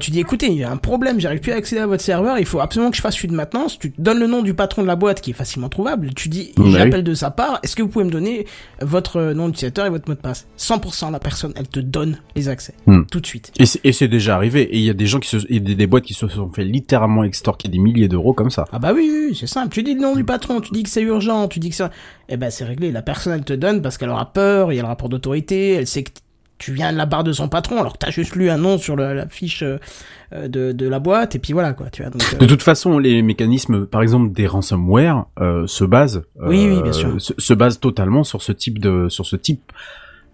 Tu 0.02 0.12
dis 0.12 0.20
écoutez, 0.20 0.48
il 0.48 0.58
y 0.58 0.64
a 0.66 0.72
un 0.72 0.76
problème, 0.78 1.18
j'arrive 1.20 1.40
plus 1.40 1.54
à 1.54 1.56
accéder 1.56 1.82
à 1.82 1.88
votre 1.88 2.04
serveur, 2.04 2.38
il 2.40 2.46
faut 2.46 2.60
absolument 2.60 2.92
que 2.92 2.98
je 2.98 3.02
fasse 3.02 3.24
une 3.24 3.34
maintenance. 3.34 3.80
Tu 3.80 3.92
te 3.92 4.02
donnes 4.08 4.20
le 4.20 4.28
nom 4.28 4.42
du 4.42 4.54
patron 4.54 4.82
de 4.84 4.88
la 4.88 4.96
boîte 4.96 5.22
qui 5.22 5.32
est 5.32 5.34
facilement 5.34 5.70
trouvable. 5.70 6.14
Tu 6.16 6.30
dis 6.30 6.52
oui. 6.58 6.72
j'appelle 6.72 7.04
de 7.04 7.14
sa 7.14 7.30
part. 7.32 7.60
Est-ce 7.64 7.76
que 7.76 7.82
vous 7.82 7.90
pouvez 7.90 8.06
me 8.06 8.10
donner 8.12 8.46
votre 8.82 9.18
euh, 9.18 9.34
nom 9.34 9.48
d'utilisateur 9.48 9.86
et 9.86 9.90
votre 9.90 10.08
mot 10.10 10.16
de 10.16 10.20
passe? 10.22 10.48
100% 10.58 11.12
la 11.12 11.20
personne, 11.20 11.52
elle 11.56 11.68
te 11.68 11.80
donne 11.80 12.18
les 12.36 12.48
accès 12.50 12.74
Hmm. 12.86 13.04
tout 13.12 13.20
de 13.20 13.26
suite. 13.26 13.52
Et 13.60 13.66
c'est- 13.66 14.08
déjà 14.08 14.36
arrivé. 14.36 14.62
Et 14.64 14.78
il 14.78 14.84
y 14.84 14.90
a 14.90 14.94
des 14.94 15.06
gens 15.08 15.20
qui 15.20 15.28
se, 15.30 15.38
et 15.50 15.60
des, 15.60 15.76
des 15.76 15.88
boîtes 15.88 16.06
qui 16.06 16.14
se 16.14 16.28
sont 16.28 16.50
fait 16.54 16.64
littéralement 16.64 17.24
extorquer 17.26 17.68
des 17.68 17.78
milliers 17.80 18.08
d'euros 18.08 18.34
comme 18.34 18.50
ça. 18.50 18.66
Ah 18.72 18.80
bah 18.80 18.92
oui, 18.96 19.10
oui, 19.12 19.28
oui, 19.32 19.38
c'est 19.38 19.48
simple. 19.48 19.74
Tu 19.74 19.84
dis 19.84 19.94
le 19.96 20.02
nom 20.02 20.16
du 20.16 20.24
patron, 20.24 20.62
tu 20.62 20.72
dis 20.72 20.84
que 20.84 20.90
c'est 20.90 21.02
urgent, 21.02 21.48
tu 21.48 21.60
dis 21.60 21.70
que 21.72 21.76
ça... 21.76 21.92
Eh 22.30 22.38
ben 22.38 22.50
c'est 22.50 22.64
réglé. 22.66 22.92
La 22.92 23.02
personne, 23.02 23.34
elle 23.34 23.44
te 23.44 23.54
donne 23.54 23.82
parce 23.82 23.98
qu'elle 23.98 24.10
aura 24.10 24.32
peur, 24.32 24.72
il 24.72 24.76
y 24.76 24.80
a 24.80 24.82
le 24.84 24.88
rapport 24.88 25.10
d'autorité, 25.10 25.74
elle 25.74 25.88
sait 25.88 26.04
que 26.04 26.12
tu 26.58 26.72
viens 26.74 26.92
de 26.92 26.98
la 26.98 27.06
barre 27.06 27.24
de 27.24 27.34
son 27.34 27.50
patron 27.50 27.80
alors 27.80 27.94
que 27.94 28.00
t'as 28.00 28.10
juste 28.10 28.36
lu 28.36 28.50
un 28.50 28.58
nom 28.58 28.78
sur 28.80 28.96
le- 28.96 29.14
la 29.14 29.28
fiche 29.28 29.62
euh, 29.62 29.78
de, 30.32 30.72
de 30.72 30.88
la 30.88 31.00
boîte 31.00 31.36
et 31.36 31.40
puis 31.40 31.54
voilà 31.54 31.74
quoi, 31.74 31.90
tu 31.90 32.02
vois. 32.02 32.12
Donc, 32.12 32.22
euh, 32.34 32.38
De 32.38 32.46
toute 32.46 32.62
façon, 32.62 33.00
les 33.00 33.22
mécanismes, 33.22 33.86
par 33.86 34.02
exemple 34.02 34.34
des 34.34 34.48
ransomware, 34.48 35.26
euh, 35.40 35.66
se 35.68 35.84
basent, 35.84 36.24
Oui, 36.36 36.68
oui, 36.70 36.78
euh, 36.78 36.82
bien 36.82 36.92
sûr. 36.92 37.20
Se, 37.22 37.34
se 37.38 37.54
basent 37.54 37.80
totalement 37.80 38.24
sur 38.24 38.42
ce 38.42 38.52
type 38.52 38.80
de, 38.80 39.08
sur 39.10 39.26
ce 39.26 39.36
type 39.36 39.72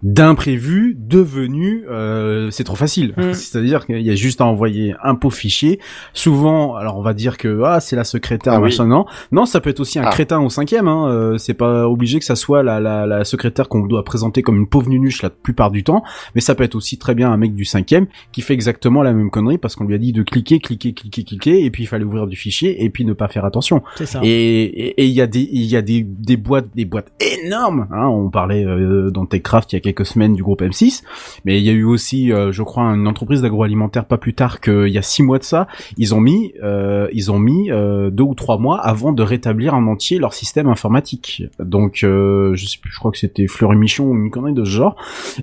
d'imprévu 0.04 0.96
devenu, 1.00 1.86
euh, 1.90 2.52
c'est 2.52 2.64
trop 2.66 2.76
facile. 2.76 3.14
Mm. 3.18 3.34
C'est-à-dire 3.34 3.86
qu'il 3.86 4.02
y 4.02 4.12
a 4.12 4.16
juste 4.16 4.42
à 4.42 4.46
envoyer 4.46 4.94
un 5.04 5.16
pauvre 5.16 5.36
fichier. 5.36 5.80
Souvent, 6.14 6.76
alors 6.76 6.98
on 6.98 7.02
va 7.02 7.14
dire 7.14 7.38
que 7.38 7.62
ah 7.66 7.80
c'est 7.80 7.96
la 7.96 8.04
secrétaire, 8.04 8.54
Ah 8.54 8.58
oui. 8.58 8.64
machin, 8.66 8.86
non, 8.86 9.06
non, 9.32 9.46
ça 9.46 9.62
peut 9.62 9.70
être 9.70 9.80
aussi 9.80 10.00
un 10.00 10.04
Ah. 10.06 10.10
crétin 10.12 10.40
au 10.42 10.50
cinquième. 10.50 10.88
Hein. 10.88 11.08
euh, 11.10 11.38
c'est 11.38 11.54
pas 11.54 11.88
obligé 11.88 12.20
que 12.20 12.26
ça 12.26 12.36
soit 12.36 12.64
la, 12.64 12.80
la, 12.80 13.06
la 13.08 13.24
secrétaire 13.24 13.70
qu'on 13.70 13.86
doit 13.86 14.04
présenter 14.04 14.42
comme 14.42 14.58
une 14.58 14.68
pauvre 14.68 14.90
nunuche 14.90 15.22
la 15.22 15.30
plupart 15.30 15.72
du 15.72 15.84
temps, 15.84 16.04
mais 16.36 16.42
ça 16.42 16.54
peut 16.54 16.64
être 16.64 16.76
aussi 16.76 16.98
très 16.98 17.16
bien 17.16 17.32
un 17.32 17.38
mec 17.38 17.56
du 17.56 17.66
cinquième 17.66 18.08
qui 18.32 18.42
fait 18.42 18.54
exactement 18.54 19.04
la 19.04 19.14
même 19.14 19.30
connerie 19.30 19.58
parce 19.58 19.76
qu'on 19.76 19.86
lui 19.86 19.96
a 19.96 19.98
dit 19.98 20.12
de 20.12 20.22
cliquer, 20.24 20.60
cliquer, 20.60 20.94
cliquer, 20.94 21.24
cliquer, 21.24 21.64
et 21.66 21.72
puis 21.72 21.84
il 21.84 21.88
fallait 21.88 22.04
ouvrir 22.04 22.28
du 22.28 22.36
fichier 22.36 22.84
et 22.84 22.90
puis 22.90 23.06
ne 23.06 23.14
pas 23.14 23.30
faire 23.30 23.46
attention. 23.46 23.82
c'est 23.96 24.06
ça. 24.06 24.20
Et 24.24 24.30
et 24.64 25.02
et 25.02 25.06
il 25.06 25.12
y 25.14 25.22
a 25.22 25.28
des 25.28 25.48
il 25.52 25.64
y 25.66 25.76
a 25.78 25.82
des 25.82 26.04
des 26.04 26.36
boîtes 26.38 26.68
des 26.76 26.86
boîtes 26.86 27.12
énormes. 27.44 27.88
Hein, 27.92 28.08
on 28.08 28.30
parlait 28.30 28.66
euh, 28.66 29.10
dans 29.12 29.26
Techcraft 29.26 29.72
il 29.72 29.76
y 29.76 29.78
a 29.78 29.80
quelques 29.80 29.93
semaines 30.02 30.34
du 30.34 30.42
groupe 30.42 30.62
M6, 30.62 31.04
mais 31.46 31.60
il 31.60 31.64
y 31.64 31.70
a 31.70 31.74
eu 31.74 31.84
aussi, 31.84 32.32
euh, 32.32 32.52
je 32.52 32.64
crois, 32.64 32.84
une 32.86 33.08
entreprise 33.08 33.42
d'agroalimentaire 33.42 34.06
pas 34.06 34.18
plus 34.18 34.34
tard 34.34 34.60
qu'il 34.62 34.88
y 34.88 34.98
a 34.98 35.02
six 35.02 35.22
mois 35.22 35.38
de 35.38 35.44
ça. 35.44 35.68
Ils 35.98 36.16
ont 36.16 36.22
mis 36.22 36.54
euh, 36.64 37.08
ils 37.14 37.32
ont 37.32 37.40
mis 37.40 37.72
euh, 37.72 38.10
deux 38.10 38.24
ou 38.24 38.34
trois 38.34 38.58
mois 38.58 38.80
avant 38.80 39.12
de 39.12 39.22
rétablir 39.22 39.76
en 39.76 39.86
entier 39.88 40.18
leur 40.18 40.34
système 40.34 40.68
informatique. 40.68 41.44
Donc 41.60 41.98
je 42.00 42.56
sais 42.56 42.78
plus, 42.82 42.92
je 42.92 42.98
crois 42.98 43.12
que 43.12 43.18
c'était 43.18 43.48
Fleury 43.48 43.76
Michon 43.76 44.06
ou 44.06 44.16
une 44.16 44.32
connerie 44.32 44.54
de 44.54 44.64
ce 44.66 44.72
genre. 44.72 44.96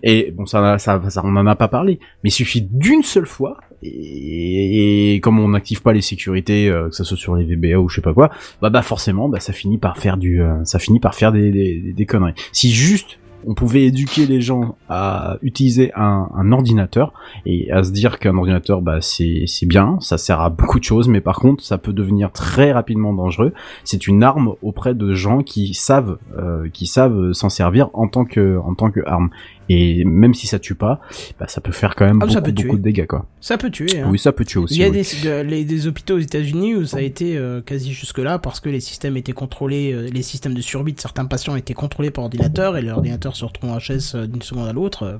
Et 0.03 0.32
bon 0.36 0.46
ça 0.46 0.78
ça, 0.78 1.01
ça 1.09 1.22
on 1.24 1.36
en 1.36 1.46
a 1.46 1.55
pas 1.55 1.68
parlé, 1.68 2.01
mais 2.24 2.30
il 2.30 2.32
suffit 2.32 2.62
d'une 2.62 3.03
seule 3.03 3.26
fois. 3.26 3.59
Et, 3.82 5.14
et 5.14 5.20
comme 5.20 5.38
on 5.38 5.48
n'active 5.48 5.82
pas 5.82 5.92
les 5.92 6.03
sécurités, 6.03 6.68
euh, 6.68 6.88
que 6.88 6.94
ça 6.94 7.05
soit 7.05 7.16
sur 7.16 7.36
les 7.36 7.44
VBA 7.44 7.78
ou 7.78 7.88
je 7.88 7.96
sais 7.96 8.01
pas 8.03 8.12
quoi, 8.12 8.30
bah 8.61 8.70
bah 8.70 8.82
forcément 8.82 9.28
bah 9.28 9.40
ça 9.40 9.53
finit 9.53 9.78
par 9.78 9.96
faire 9.96 10.16
du 10.16 10.42
euh, 10.42 10.64
ça 10.64 10.78
finit 10.78 11.01
par 11.01 11.14
faire 11.14 11.32
des, 11.32 11.51
des, 11.51 11.92
des 11.92 12.07
conneries. 12.07 12.34
Si 12.53 12.70
juste 12.70 13.18
on 13.47 13.55
pouvait 13.55 13.84
éduquer 13.84 14.26
les 14.26 14.41
gens 14.41 14.76
à 14.88 15.36
utiliser 15.43 15.93
un, 15.95 16.53
ordinateur 16.53 17.12
et 17.47 17.70
à 17.70 17.82
se 17.82 17.93
dire 17.93 18.18
qu'un 18.18 18.36
ordinateur 18.36 18.82
bah 18.82 19.01
c'est 19.01 19.45
c'est 19.47 19.66
bien, 19.66 19.99
ça 20.01 20.18
sert 20.18 20.41
à 20.41 20.51
beaucoup 20.51 20.78
de 20.78 20.84
choses, 20.84 21.09
mais 21.09 21.20
par 21.20 21.38
contre 21.38 21.62
ça 21.62 21.78
peut 21.78 21.93
devenir 21.93 22.32
très 22.32 22.72
rapidement 22.72 23.12
dangereux. 23.12 23.53
C'est 23.84 24.07
une 24.07 24.22
arme 24.22 24.55
auprès 24.62 24.95
de 24.95 25.12
gens 25.12 25.43
qui 25.43 25.74
savent 25.74 26.18
euh, 26.36 26.68
qui 26.72 26.86
savent 26.86 27.32
s'en 27.32 27.49
servir 27.49 27.91
en 27.93 28.09
tant 28.09 28.24
que 28.24 28.59
en 28.59 28.74
tant 28.74 28.91
que 28.91 29.01
arme. 29.07 29.30
Et 29.73 30.05
même 30.05 30.35
si 30.35 30.49
ça 30.49 30.59
tue 30.59 30.75
pas, 30.75 31.01
bah 31.39 31.47
ça 31.47 31.61
peut 31.61 31.71
faire 31.71 31.95
quand 31.95 32.05
même 32.05 32.18
Ah, 32.21 32.29
ça 32.29 32.41
beaucoup 32.41 32.47
peut 32.47 32.53
tuer. 32.55 32.64
beaucoup 32.66 32.79
de 32.79 32.83
dégâts 32.83 33.07
quoi. 33.07 33.27
Ça 33.41 33.57
peut 33.57 33.71
tuer. 33.71 34.01
Hein. 34.01 34.09
Oui, 34.11 34.18
ça 34.18 34.33
peut 34.33 34.45
tuer 34.45 34.59
aussi. 34.59 34.75
Il 34.75 34.81
y 34.81 34.85
a 34.85 34.89
oui. 34.89 35.03
des, 35.23 35.29
de- 35.29 35.43
les- 35.49 35.64
des 35.64 35.87
hôpitaux 35.87 36.16
aux 36.16 36.18
États-Unis 36.18 36.75
où 36.75 36.85
ça 36.87 36.97
a 36.97 37.03
été 37.03 37.37
euh, 37.37 37.61
quasi 37.61 37.93
jusque-là 37.93 38.41
parce 38.41 38.59
que 38.59 38.68
les 38.68 38.81
systèmes 38.81 39.16
étaient 39.16 39.33
contrôlés, 39.33 39.93
euh, 39.93 40.09
les 40.12 40.23
systèmes 40.23 40.55
de 40.55 40.61
survie 40.61 40.93
de 40.93 40.99
certains 41.01 41.25
patients 41.25 41.55
étaient 41.55 41.73
contrôlés 41.73 42.11
par 42.11 42.25
ordinateur 42.25 42.77
et 42.77 42.83
l'ordinateur 42.83 43.37
se 43.37 43.45
retrouve 43.45 43.71
en 43.71 43.77
HS 43.79 44.16
euh, 44.16 44.27
d'une 44.27 44.43
seconde 44.43 44.66
à 44.66 44.73
l'autre. 44.73 45.18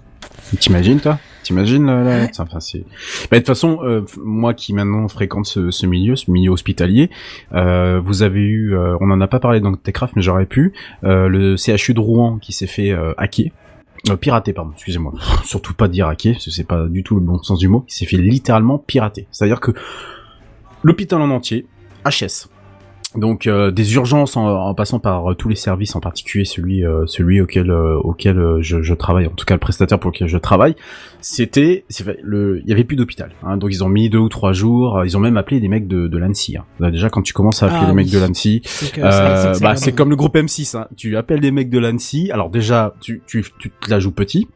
T'imagines 0.59 0.99
toi? 0.99 1.21
T'imagines 1.45 1.87
là, 1.87 2.03
là 2.03 2.27
Enfin, 2.39 2.59
c'est. 2.59 2.81
Bah, 3.31 3.37
de 3.37 3.37
toute 3.39 3.47
façon, 3.47 3.79
euh, 3.85 4.03
moi 4.23 4.53
qui 4.53 4.75
maintenant 4.75 5.07
fréquente 5.07 5.47
ce, 5.47 5.71
ce 5.71 5.87
milieu, 5.87 6.17
ce 6.17 6.29
milieu 6.31 6.51
hospitalier, 6.51 7.09
vous 7.53 8.23
avez 8.23 8.41
eu, 8.41 8.77
on 8.77 9.11
en 9.13 9.21
a 9.21 9.29
pas 9.29 9.39
parlé 9.39 9.61
dans 9.61 9.73
Techcraft, 9.75 10.15
mais 10.17 10.23
j'aurais 10.23 10.47
pu, 10.47 10.73
le 11.03 11.57
CHU 11.57 11.95
de 11.95 12.01
Rouen 12.01 12.39
qui 12.39 12.53
s'est 12.53 12.67
fait 12.67 12.93
hacker. 13.17 13.51
Euh, 14.11 14.17
pirater, 14.17 14.53
pardon, 14.53 14.73
excusez-moi. 14.75 15.13
Surtout 15.45 15.75
pas 15.75 15.89
dire 15.89 16.09
hacker, 16.09 16.35
parce 16.35 16.45
que 16.45 16.51
c'est 16.51 16.65
pas 16.65 16.87
du 16.87 17.03
tout 17.03 17.15
le 17.15 17.21
bon 17.21 17.43
sens 17.43 17.59
du 17.59 17.69
mot. 17.69 17.85
Il 17.89 17.93
s'est 17.93 18.07
fait 18.07 18.17
littéralement 18.17 18.79
pirater. 18.79 19.27
C'est-à-dire 19.31 19.61
que 19.61 19.73
l'hôpital 20.83 21.21
en 21.21 21.31
entier, 21.31 21.67
HS, 22.05 22.49
donc 23.17 23.47
euh, 23.47 23.73
des 23.73 23.95
urgences 23.95 24.37
en, 24.37 24.47
en 24.47 24.75
passant 24.75 25.01
par 25.01 25.31
euh, 25.33 25.35
tous 25.35 25.49
les 25.49 25.57
services, 25.57 25.97
en 25.97 26.01
particulier 26.01 26.45
celui 26.45 26.85
euh, 26.85 27.07
celui 27.07 27.41
auquel 27.41 27.71
euh, 27.71 27.99
auquel 27.99 28.59
je, 28.61 28.83
je 28.83 28.95
travaille, 28.95 29.27
en 29.27 29.31
tout 29.31 29.45
cas 29.45 29.55
le 29.55 29.61
prestataire 29.61 29.99
pour 29.99 30.13
lequel 30.13 30.29
je 30.29 30.39
travaille, 30.39 30.77
c'était 31.21 31.85
le 32.23 32.61
il 32.63 32.69
y 32.69 32.73
avait 32.73 32.85
plus 32.85 32.97
d'hôpital. 32.97 33.33
Hein, 33.43 33.57
donc 33.57 33.71
ils 33.73 33.83
ont 33.83 33.89
mis 33.89 34.11
deux 34.11 34.19
ou 34.19 34.29
trois 34.29 34.53
jours, 34.53 35.05
ils 35.05 35.17
ont 35.17 35.21
même 35.21 35.37
appelé 35.37 35.59
des 35.59 35.69
mecs 35.69 35.89
de, 35.89 36.07
de 36.07 36.19
l'ANSI. 36.19 36.57
Hein. 36.57 36.91
Déjà 36.91 37.11
quand 37.11 37.23
tu 37.23 37.33
commences 37.33 37.63
à 37.63 37.67
appeler 37.67 37.81
Ah 37.85 37.89
les 37.89 37.95
mecs 37.95 38.11
de 38.11 38.19
l'ANSI, 38.19 38.63
C'est 38.65 39.01
bah 39.61 39.75
c'est 39.75 39.93
comme 39.93 40.11
le 40.11 40.17
groupe 40.17 40.37
M6. 40.37 40.77
Hein. 40.77 40.87
Tu 40.97 41.17
appelles 41.17 41.41
des 41.41 41.51
mecs 41.51 41.71
de 41.71 41.79
l'ANSI. 41.79 42.31
Alors 42.31 42.49
déjà 42.49 42.95
tu 43.01 43.23
tu 43.27 43.45
tu 43.59 43.71
te 43.71 43.91
la 43.91 43.99
joues 43.99 44.13
petit. 44.13 44.47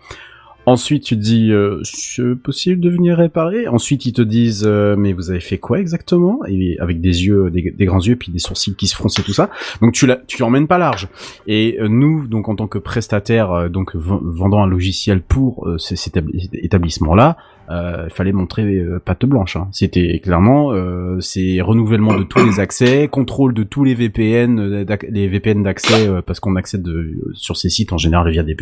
Ensuite, 0.66 1.04
tu 1.04 1.16
te 1.16 1.20
dis, 1.20 1.52
euh, 1.52 1.80
c'est 1.82 2.34
possible 2.34 2.80
de 2.80 2.88
venir 2.88 3.18
réparer. 3.18 3.68
Ensuite, 3.68 4.06
ils 4.06 4.12
te 4.12 4.22
disent, 4.22 4.64
euh, 4.66 4.96
mais 4.96 5.12
vous 5.12 5.30
avez 5.30 5.40
fait 5.40 5.58
quoi 5.58 5.78
exactement? 5.78 6.40
Et 6.48 6.78
avec 6.80 7.00
des 7.00 7.26
yeux, 7.26 7.50
des, 7.50 7.84
grands 7.84 8.00
yeux, 8.00 8.16
puis 8.16 8.32
des 8.32 8.38
sourcils 8.38 8.74
qui 8.74 8.86
se 8.86 8.94
froncent 8.94 9.18
et 9.18 9.22
tout 9.22 9.34
ça. 9.34 9.50
Donc 9.82 9.92
tu 9.92 10.06
la, 10.06 10.16
tu 10.16 10.42
emmènes 10.42 10.66
pas 10.66 10.78
large. 10.78 11.08
Et 11.46 11.76
euh, 11.80 11.88
nous, 11.88 12.26
donc 12.26 12.48
en 12.48 12.56
tant 12.56 12.66
que 12.66 12.78
prestataire, 12.78 13.52
euh, 13.52 13.68
donc 13.68 13.94
vendant 13.94 14.62
un 14.62 14.66
logiciel 14.66 15.20
pour 15.20 15.68
euh, 15.68 15.76
cet 15.78 16.16
établi- 16.16 16.48
établissement-là, 16.52 17.36
il 17.70 18.10
fallait 18.10 18.32
montrer 18.32 18.64
euh, 18.64 19.00
patte 19.04 19.24
blanche. 19.24 19.56
Hein. 19.56 19.68
C'était 19.72 20.18
clairement 20.18 20.72
euh, 20.72 21.20
c'est 21.20 21.60
renouvellement 21.60 22.16
de 22.16 22.22
tous 22.22 22.44
les 22.44 22.60
accès, 22.60 23.08
contrôle 23.08 23.54
de 23.54 23.62
tous 23.62 23.84
les 23.84 23.94
VPN, 23.94 24.58
euh, 24.58 24.96
les 25.08 25.28
VPN 25.28 25.62
d'accès 25.62 26.08
euh, 26.08 26.22
parce 26.22 26.40
qu'on 26.40 26.56
accède 26.56 26.82
de, 26.82 27.32
sur 27.34 27.56
ces 27.56 27.68
sites 27.68 27.92
en 27.92 27.98
général 27.98 28.30
via 28.30 28.42
des, 28.42 28.56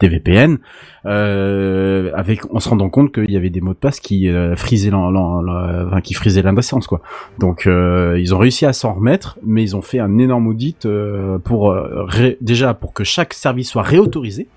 des 0.00 0.08
VPN, 0.08 0.58
euh, 1.06 2.10
avec 2.14 2.40
en 2.54 2.60
se 2.60 2.68
rendant 2.68 2.90
compte 2.90 3.12
qu'il 3.12 3.30
y 3.30 3.36
avait 3.36 3.50
des 3.50 3.60
mots 3.60 3.74
de 3.74 3.78
passe 3.78 4.00
qui 4.00 4.28
euh, 4.28 4.56
frisaient 4.56 4.92
enfin, 4.92 6.00
qui 6.00 6.14
frisaient 6.14 6.42
l'indécence 6.42 6.86
quoi. 6.86 7.00
Donc 7.38 7.66
euh, 7.66 8.18
ils 8.20 8.34
ont 8.34 8.38
réussi 8.38 8.66
à 8.66 8.72
s'en 8.72 8.94
remettre, 8.94 9.38
mais 9.44 9.62
ils 9.62 9.76
ont 9.76 9.82
fait 9.82 10.00
un 10.00 10.18
énorme 10.18 10.46
audit 10.46 10.86
euh, 10.86 11.38
pour 11.38 11.70
euh, 11.72 12.06
déjà 12.40 12.74
pour 12.74 12.92
que 12.92 13.04
chaque 13.04 13.34
service 13.34 13.70
soit 13.70 13.82
réautorisé. 13.82 14.48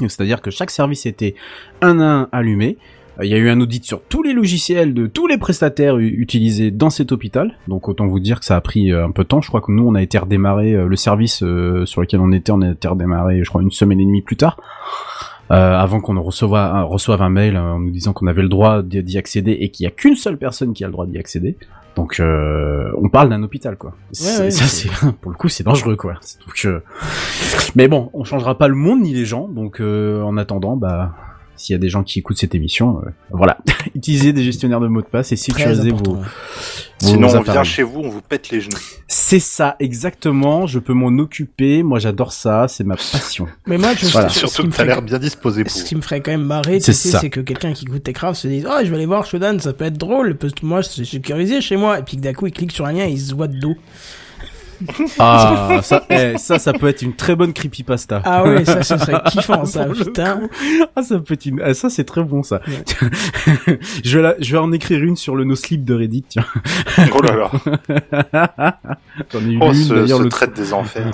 C'est-à-dire 0.00 0.40
que 0.40 0.50
chaque 0.50 0.70
service 0.70 1.06
était 1.06 1.34
un 1.82 1.98
à 2.00 2.04
un 2.04 2.28
allumé. 2.30 2.78
Euh, 3.20 3.24
Il 3.24 3.30
y 3.30 3.34
a 3.34 3.36
eu 3.38 3.48
un 3.50 3.60
audit 3.60 3.84
sur 3.84 4.02
tous 4.02 4.22
les 4.22 4.32
logiciels 4.32 4.94
de 4.94 5.06
tous 5.06 5.26
les 5.26 5.38
prestataires 5.38 5.98
utilisés 5.98 6.70
dans 6.70 6.90
cet 6.90 7.12
hôpital. 7.12 7.54
Donc 7.68 7.88
autant 7.88 8.06
vous 8.06 8.20
dire 8.20 8.38
que 8.40 8.44
ça 8.46 8.56
a 8.56 8.60
pris 8.60 8.92
euh, 8.92 9.04
un 9.06 9.10
peu 9.10 9.22
de 9.24 9.28
temps. 9.28 9.40
Je 9.40 9.48
crois 9.48 9.60
que 9.60 9.72
nous, 9.72 9.86
on 9.86 9.94
a 9.94 10.02
été 10.02 10.18
redémarré, 10.18 10.72
euh, 10.74 10.86
le 10.86 10.96
service 10.96 11.36
sur 11.38 12.00
lequel 12.00 12.20
on 12.20 12.32
était, 12.32 12.52
on 12.52 12.62
a 12.62 12.70
été 12.70 12.88
redémarré, 12.88 13.42
je 13.44 13.48
crois, 13.48 13.62
une 13.62 13.70
semaine 13.70 14.00
et 14.00 14.04
demie 14.06 14.22
plus 14.22 14.36
tard. 14.36 14.58
Euh, 15.50 15.78
avant 15.78 16.00
qu'on 16.02 16.20
reçoive 16.20 16.54
un, 16.54 16.82
reçoive 16.82 17.22
un 17.22 17.30
mail 17.30 17.56
en 17.56 17.78
nous 17.78 17.90
disant 17.90 18.12
qu'on 18.12 18.26
avait 18.26 18.42
le 18.42 18.50
droit 18.50 18.82
d'y 18.82 19.16
accéder 19.16 19.52
et 19.52 19.70
qu'il 19.70 19.84
y 19.84 19.86
a 19.86 19.90
qu'une 19.90 20.14
seule 20.14 20.36
personne 20.36 20.74
qui 20.74 20.84
a 20.84 20.88
le 20.88 20.92
droit 20.92 21.06
d'y 21.06 21.16
accéder. 21.16 21.56
Donc 21.96 22.20
euh, 22.20 22.90
on 23.00 23.08
parle 23.08 23.30
d'un 23.30 23.42
hôpital 23.42 23.76
quoi. 23.78 23.90
Ouais, 24.10 24.14
ça 24.14 24.50
c'est- 24.50 24.88
c'est 24.90 24.90
pour 25.22 25.30
le 25.32 25.38
coup 25.38 25.48
c'est 25.48 25.64
dangereux 25.64 25.96
quoi. 25.96 26.14
Donc 26.46 26.60
euh, 26.66 26.80
mais 27.76 27.88
bon, 27.88 28.10
on 28.12 28.24
changera 28.24 28.58
pas 28.58 28.68
le 28.68 28.74
monde 28.74 29.00
ni 29.00 29.14
les 29.14 29.24
gens. 29.24 29.48
Donc 29.48 29.80
euh, 29.80 30.22
en 30.22 30.36
attendant 30.36 30.76
bah 30.76 31.14
s'il 31.58 31.74
y 31.74 31.76
a 31.76 31.78
des 31.78 31.88
gens 31.88 32.02
qui 32.02 32.18
écoutent 32.18 32.38
cette 32.38 32.54
émission, 32.54 33.00
euh, 33.04 33.10
voilà, 33.30 33.58
utilisez 33.94 34.32
des 34.32 34.42
gestionnaires 34.42 34.80
de 34.80 34.88
mots 34.88 35.02
de 35.02 35.06
passe 35.06 35.32
et 35.32 35.36
sécurisez 35.36 35.90
vos, 35.90 36.14
ouais. 36.14 36.20
vos 37.00 37.08
Sinon, 37.08 37.28
on 37.34 37.42
vient 37.42 37.64
chez 37.64 37.82
vous, 37.82 38.00
on 38.00 38.08
vous 38.08 38.22
pète 38.22 38.50
les 38.50 38.60
genoux. 38.60 38.78
C'est 39.06 39.38
ça 39.38 39.76
exactement. 39.78 40.66
Je 40.66 40.78
peux 40.78 40.94
m'en 40.94 41.16
occuper. 41.22 41.82
Moi 41.82 41.98
j'adore 41.98 42.32
ça. 42.32 42.66
C'est 42.68 42.84
ma 42.84 42.96
passion. 42.96 43.46
Mais 43.66 43.78
moi, 43.78 43.94
je 43.94 44.06
Voilà. 44.06 44.28
Surtout 44.28 44.64
que 44.68 44.74
t'as 44.74 44.84
l'air 44.84 45.02
bien 45.02 45.18
disposé 45.18 45.64
pour. 45.64 45.72
Ce 45.72 45.84
qui 45.84 45.94
me 45.94 46.00
ferait 46.00 46.20
quand 46.20 46.30
même 46.30 46.44
marrer, 46.44 46.80
C'est 46.80 46.92
tu 46.92 46.98
sais, 46.98 47.08
ça. 47.10 47.20
c'est 47.20 47.30
que 47.30 47.40
quelqu'un 47.40 47.72
qui 47.72 47.84
écoute 47.84 48.02
tes 48.02 48.12
crafts 48.12 48.40
se 48.40 48.48
dise 48.48 48.66
Oh, 48.68 48.78
je 48.82 48.88
vais 48.88 48.96
aller 48.96 49.06
voir 49.06 49.26
Shodan, 49.26 49.58
ça 49.58 49.72
peut 49.72 49.84
être 49.84 49.98
drôle, 49.98 50.36
parce 50.36 50.54
que 50.54 50.66
moi, 50.66 50.82
c'est 50.82 51.04
sécurisé 51.04 51.60
chez 51.60 51.76
moi. 51.76 51.98
Et 51.98 52.02
puis 52.02 52.16
que 52.16 52.22
d'un 52.22 52.32
coup, 52.32 52.46
il 52.46 52.52
clique 52.52 52.72
sur 52.72 52.86
un 52.86 52.92
lien 52.92 53.06
et 53.06 53.10
il 53.10 53.20
se 53.20 53.34
voit 53.34 53.48
de 53.48 53.58
dos. 53.58 53.76
Ah 55.18 55.80
ça, 55.82 56.04
eh, 56.10 56.38
ça, 56.38 56.58
ça 56.58 56.72
peut 56.72 56.88
être 56.88 57.02
une 57.02 57.14
très 57.14 57.34
bonne 57.36 57.52
creepypasta. 57.52 58.22
Ah 58.24 58.44
ouais, 58.44 58.64
ça, 58.64 58.82
ça 58.82 58.98
serait 58.98 59.20
kiffant, 59.30 59.64
ça, 59.64 59.86
le 59.86 59.94
putain. 59.94 60.40
Ah, 60.94 61.02
ça 61.02 61.18
peut 61.18 61.34
être 61.34 61.46
une... 61.46 61.60
ah, 61.62 61.74
ça 61.74 61.90
c'est 61.90 62.04
très 62.04 62.22
bon 62.22 62.42
ça. 62.42 62.60
je 64.04 64.16
vais 64.18 64.22
la... 64.22 64.34
je 64.40 64.52
vais 64.52 64.58
en 64.58 64.72
écrire 64.72 65.02
une 65.02 65.16
sur 65.16 65.34
le 65.36 65.44
no 65.44 65.54
slip 65.54 65.84
de 65.84 65.94
Reddit. 65.94 66.24
Tiens. 66.28 66.44
Oh 67.14 67.20
là 67.22 67.34
là. 67.36 68.78
J'en 69.32 69.40
ai 69.40 69.52
eu 69.52 69.58
Oh, 69.60 69.72
une 69.72 69.88
d'ailleurs 69.88 70.18
ce 70.18 70.22
l'autre. 70.24 70.36
traite 70.36 70.54
des 70.54 70.72
enfers. 70.72 71.10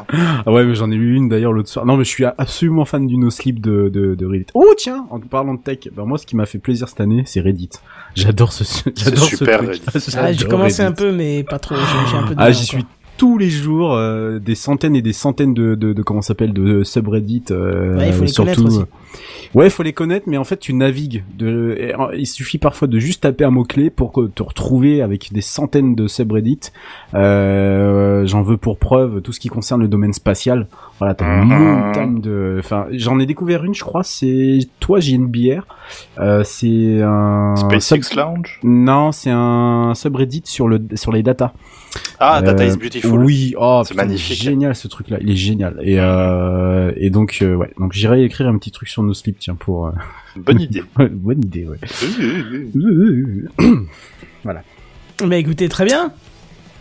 Ah 0.47 0.53
ouais, 0.53 0.65
mais 0.65 0.75
j'en 0.75 0.91
ai 0.91 0.95
eu 0.97 1.15
une 1.15 1.29
d'ailleurs 1.29 1.53
l'autre 1.53 1.69
soir. 1.69 1.87
Non, 1.87 1.97
mais 1.97 2.05
je 2.05 2.11
suis 2.11 2.25
absolument 2.25 2.85
fan 2.85 3.07
du 3.07 3.17
no 3.17 3.31
slip 3.31 3.61
de, 3.61 3.89
de, 3.89 4.15
de 4.15 4.27
Reddit. 4.27 4.47
Oh 4.55 4.75
tiens, 4.77 5.07
en 5.11 5.21
parlant 5.21 5.55
de 5.55 5.61
tech, 5.61 5.89
ben 5.93 6.05
moi 6.05 6.19
ce 6.19 6.27
qui 6.27 6.37
m'a 6.37 6.47
fait 6.47 6.59
plaisir 6.59 6.89
cette 6.89 7.01
année, 7.01 7.23
c'est 7.27 7.41
Reddit. 7.41 7.71
J'adore 8.15 8.53
ce, 8.53 8.65
j'adore 8.97 9.25
ce 9.25 9.37
super, 9.37 9.59
truc. 9.59 9.83
Reddit. 9.93 10.17
Ah, 10.19 10.33
j'ai 10.33 10.47
commencé 10.47 10.83
un 10.83 10.87
Reddit. 10.89 11.03
peu, 11.03 11.13
mais 11.13 11.45
pas 11.45 11.59
trop. 11.59 11.75
J'ai 11.77 12.11
j'ai 12.11 12.17
un 12.17 12.23
peu 12.27 12.35
de 12.35 12.41
Ah, 12.41 12.51
j'y 12.53 12.65
suis 12.65 12.85
tous 13.17 13.39
les 13.39 13.51
jours, 13.51 13.95
euh, 13.95 14.39
des 14.39 14.55
centaines 14.55 14.97
et 14.97 15.03
des 15.03 15.13
centaines 15.13 15.55
de, 15.55 15.75
de, 15.75 15.93
de 15.93 16.03
comment 16.03 16.23
ça 16.23 16.29
s'appelle, 16.29 16.53
de 16.53 16.83
subreddits. 16.83 17.45
Euh, 17.51 17.97
Ouais, 17.97 18.09
il 18.09 18.13
faut 18.13 18.23
les 18.23 18.29
surtout. 18.29 18.67
aussi. 18.67 18.81
Ouais, 19.55 19.71
faut 19.71 19.83
les 19.85 19.93
connaître, 19.93 20.27
mais 20.29 20.37
en 20.37 20.45
fait, 20.45 20.57
tu 20.59 20.75
navigues. 20.75 21.23
De, 21.37 21.93
il 22.17 22.27
suffit 22.27 22.59
parfois 22.59 22.89
de 22.89 22.99
juste 22.99 23.23
taper 23.23 23.45
un 23.45 23.51
mot 23.51 23.63
clé 23.65 23.89
pour 23.91 24.13
que- 24.13 24.27
te 24.27 24.43
retrouver 24.43 25.01
avec 25.01 25.33
des 25.33 25.41
centaines 25.41 25.95
de 25.95 26.09
subreddits. 26.09 26.71
Euh, 27.15 28.27
J'en 28.27 28.43
veux 28.43 28.57
pour 28.57 28.79
preuve 28.79 29.21
tout 29.23 29.33
ce 29.33 29.41
qui 29.41 29.49
concerne 29.49 29.81
le 29.81 29.89
domaine 29.89 30.13
spatial. 30.13 30.67
Voilà, 30.99 31.15
t'as 31.15 31.25
une 31.43 31.49
Mhm. 31.49 31.59
montagne 31.87 32.21
de. 32.21 32.57
Enfin, 32.59 32.87
j'en 32.93 33.19
ai 33.19 33.27
découvert 33.27 33.65
une, 33.65 33.75
je 33.75 33.83
crois. 33.85 34.03
C'est 34.03 34.61
toi, 34.81 34.99
JNBR. 35.01 35.67
Euh, 36.19 36.43
c'est 36.45 37.01
un. 37.03 37.55
SpaceX 37.57 38.03
sub- 38.09 38.17
Lounge 38.19 38.61
Non, 38.63 39.13
c'est 39.13 39.31
un 39.33 39.93
subreddit 39.95 40.43
sur 40.45 40.69
le 40.69 40.81
sur 40.95 41.13
les 41.13 41.23
datas. 41.23 41.53
Ah, 42.19 42.43
Data 42.43 42.65
Euh, 42.65 42.69
is 42.69 42.77
Beautiful. 42.77 43.25
Oui, 43.25 43.55
oh, 43.59 43.83
C'est 43.85 43.95
magnifique. 43.95 44.41
Génial 44.43 44.75
ce 44.75 44.89
truc-là, 44.89 45.19
il 45.21 45.31
est 45.31 45.37
génial. 45.37 45.79
Et 45.83 45.97
euh, 45.99 46.93
et 46.97 47.11
donc 47.11 47.39
euh, 47.43 47.55
ouais, 47.55 47.71
donc 47.79 47.93
j'irai 47.93 48.25
écrire 48.25 48.49
un 48.49 48.57
petit 48.59 48.71
truc 48.73 48.89
sur 48.89 49.03
nos 49.03 49.15
slips, 49.15 49.44
tiens 49.45 49.55
pour. 49.55 49.87
euh, 49.89 49.91
Bonne 50.37 50.61
idée. 50.61 50.83
bonne 50.97 51.43
idée, 51.45 51.67
ouais. 51.67 51.79
Mais 55.25 55.41
écoutez, 55.41 55.69
très 55.69 55.85
bien. 55.85 56.13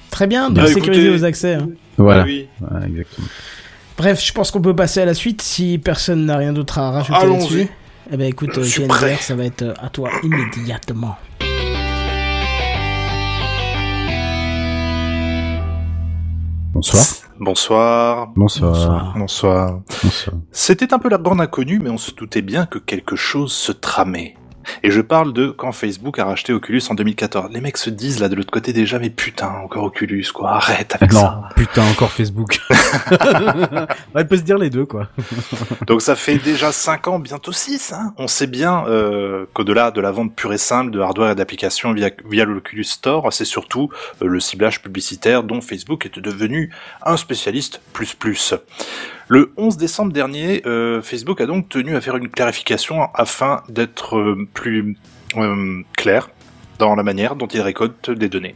Très 0.09 0.27
bien 0.27 0.49
de 0.49 0.55
Bah, 0.55 0.67
sécuriser 0.67 1.03
écoutez- 1.07 1.17
vos 1.17 1.23
accès. 1.25 1.53
hein. 1.55 1.69
Voilà, 1.97 2.21
Ah 2.21 2.25
oui. 2.25 2.47
Voilà, 2.59 2.87
exactement. 2.87 3.27
Bref, 3.97 4.23
je 4.25 4.31
pense 4.33 4.49
qu'on 4.51 4.61
peut 4.61 4.75
passer 4.75 5.01
à 5.01 5.05
la 5.05 5.13
suite 5.13 5.41
si 5.41 5.77
personne 5.77 6.25
n'a 6.25 6.37
rien 6.37 6.53
d'autre 6.53 6.79
à 6.79 6.91
rajouter 6.91 7.27
là-dessus. 7.27 7.67
Eh 8.11 8.17
ben 8.17 8.27
écoute, 8.27 8.59
GNDR, 8.59 9.19
ça 9.21 9.35
va 9.35 9.45
être 9.45 9.61
euh, 9.61 9.73
à 9.81 9.89
toi 9.89 10.09
immédiatement. 10.23 11.15
Bonsoir. 16.73 17.03
Bonsoir. 17.43 18.31
Bonsoir. 18.35 19.13
Bonsoir. 19.17 19.81
Bonsoir. 20.01 20.39
C'était 20.51 20.93
un 20.93 20.99
peu 20.99 21.09
la 21.09 21.17
grande 21.17 21.41
inconnue, 21.41 21.79
mais 21.79 21.89
on 21.89 21.97
se 21.97 22.11
doutait 22.11 22.41
bien 22.41 22.65
que 22.65 22.79
quelque 22.79 23.17
chose 23.17 23.51
se 23.51 23.73
tramait. 23.73 24.35
Et 24.83 24.91
je 24.91 25.01
parle 25.01 25.33
de 25.33 25.47
quand 25.47 25.71
Facebook 25.71 26.19
a 26.19 26.25
racheté 26.25 26.53
Oculus 26.53 26.81
en 26.89 26.95
2014. 26.95 27.51
Les 27.51 27.61
mecs 27.61 27.77
se 27.77 27.89
disent 27.89 28.19
là 28.19 28.29
de 28.29 28.35
l'autre 28.35 28.51
côté 28.51 28.73
déjà, 28.73 28.99
mais 28.99 29.09
putain, 29.09 29.49
encore 29.63 29.83
Oculus, 29.85 30.25
quoi. 30.33 30.51
Arrête 30.55 30.95
avec 30.95 31.13
Non, 31.13 31.21
ça. 31.21 31.49
putain, 31.55 31.83
encore 31.83 32.11
Facebook. 32.11 32.59
il 34.15 34.27
peut 34.27 34.37
se 34.37 34.41
dire 34.43 34.57
les 34.57 34.69
deux, 34.69 34.85
quoi. 34.85 35.07
Donc 35.87 36.01
ça 36.01 36.15
fait 36.15 36.37
déjà 36.37 36.71
5 36.71 37.07
ans, 37.07 37.19
bientôt 37.19 37.51
6. 37.51 37.93
Hein. 37.93 38.13
On 38.17 38.27
sait 38.27 38.47
bien 38.47 38.85
euh, 38.87 39.45
qu'au-delà 39.53 39.91
de 39.91 40.01
la 40.01 40.11
vente 40.11 40.35
pure 40.35 40.53
et 40.53 40.57
simple 40.57 40.91
de 40.91 40.99
hardware 40.99 41.31
et 41.31 41.35
d'applications 41.35 41.93
via, 41.93 42.09
via 42.29 42.45
l'Oculus 42.45 42.83
Store, 42.83 43.31
c'est 43.31 43.45
surtout 43.45 43.89
euh, 44.21 44.27
le 44.27 44.39
ciblage 44.39 44.81
publicitaire 44.81 45.43
dont 45.43 45.61
Facebook 45.61 46.05
est 46.05 46.19
devenu 46.19 46.71
un 47.05 47.17
spécialiste 47.17 47.81
plus 47.93 48.13
plus. 48.13 48.53
Le 49.33 49.51
11 49.57 49.77
décembre 49.77 50.13
dernier, 50.13 50.61
euh, 50.67 51.01
Facebook 51.01 51.41
a 51.41 51.47
donc 51.47 51.67
tenu 51.67 51.95
à 51.95 52.01
faire 52.01 52.15
une 52.17 52.29
clarification 52.29 53.09
afin 53.15 53.63
d'être 53.67 54.15
euh, 54.15 54.47
plus 54.53 54.95
euh, 55.37 55.81
clair 55.97 56.29
dans 56.77 56.93
la 56.93 57.01
manière 57.01 57.35
dont 57.35 57.47
il 57.47 57.61
récolte 57.61 58.11
des 58.11 58.29
données. 58.29 58.53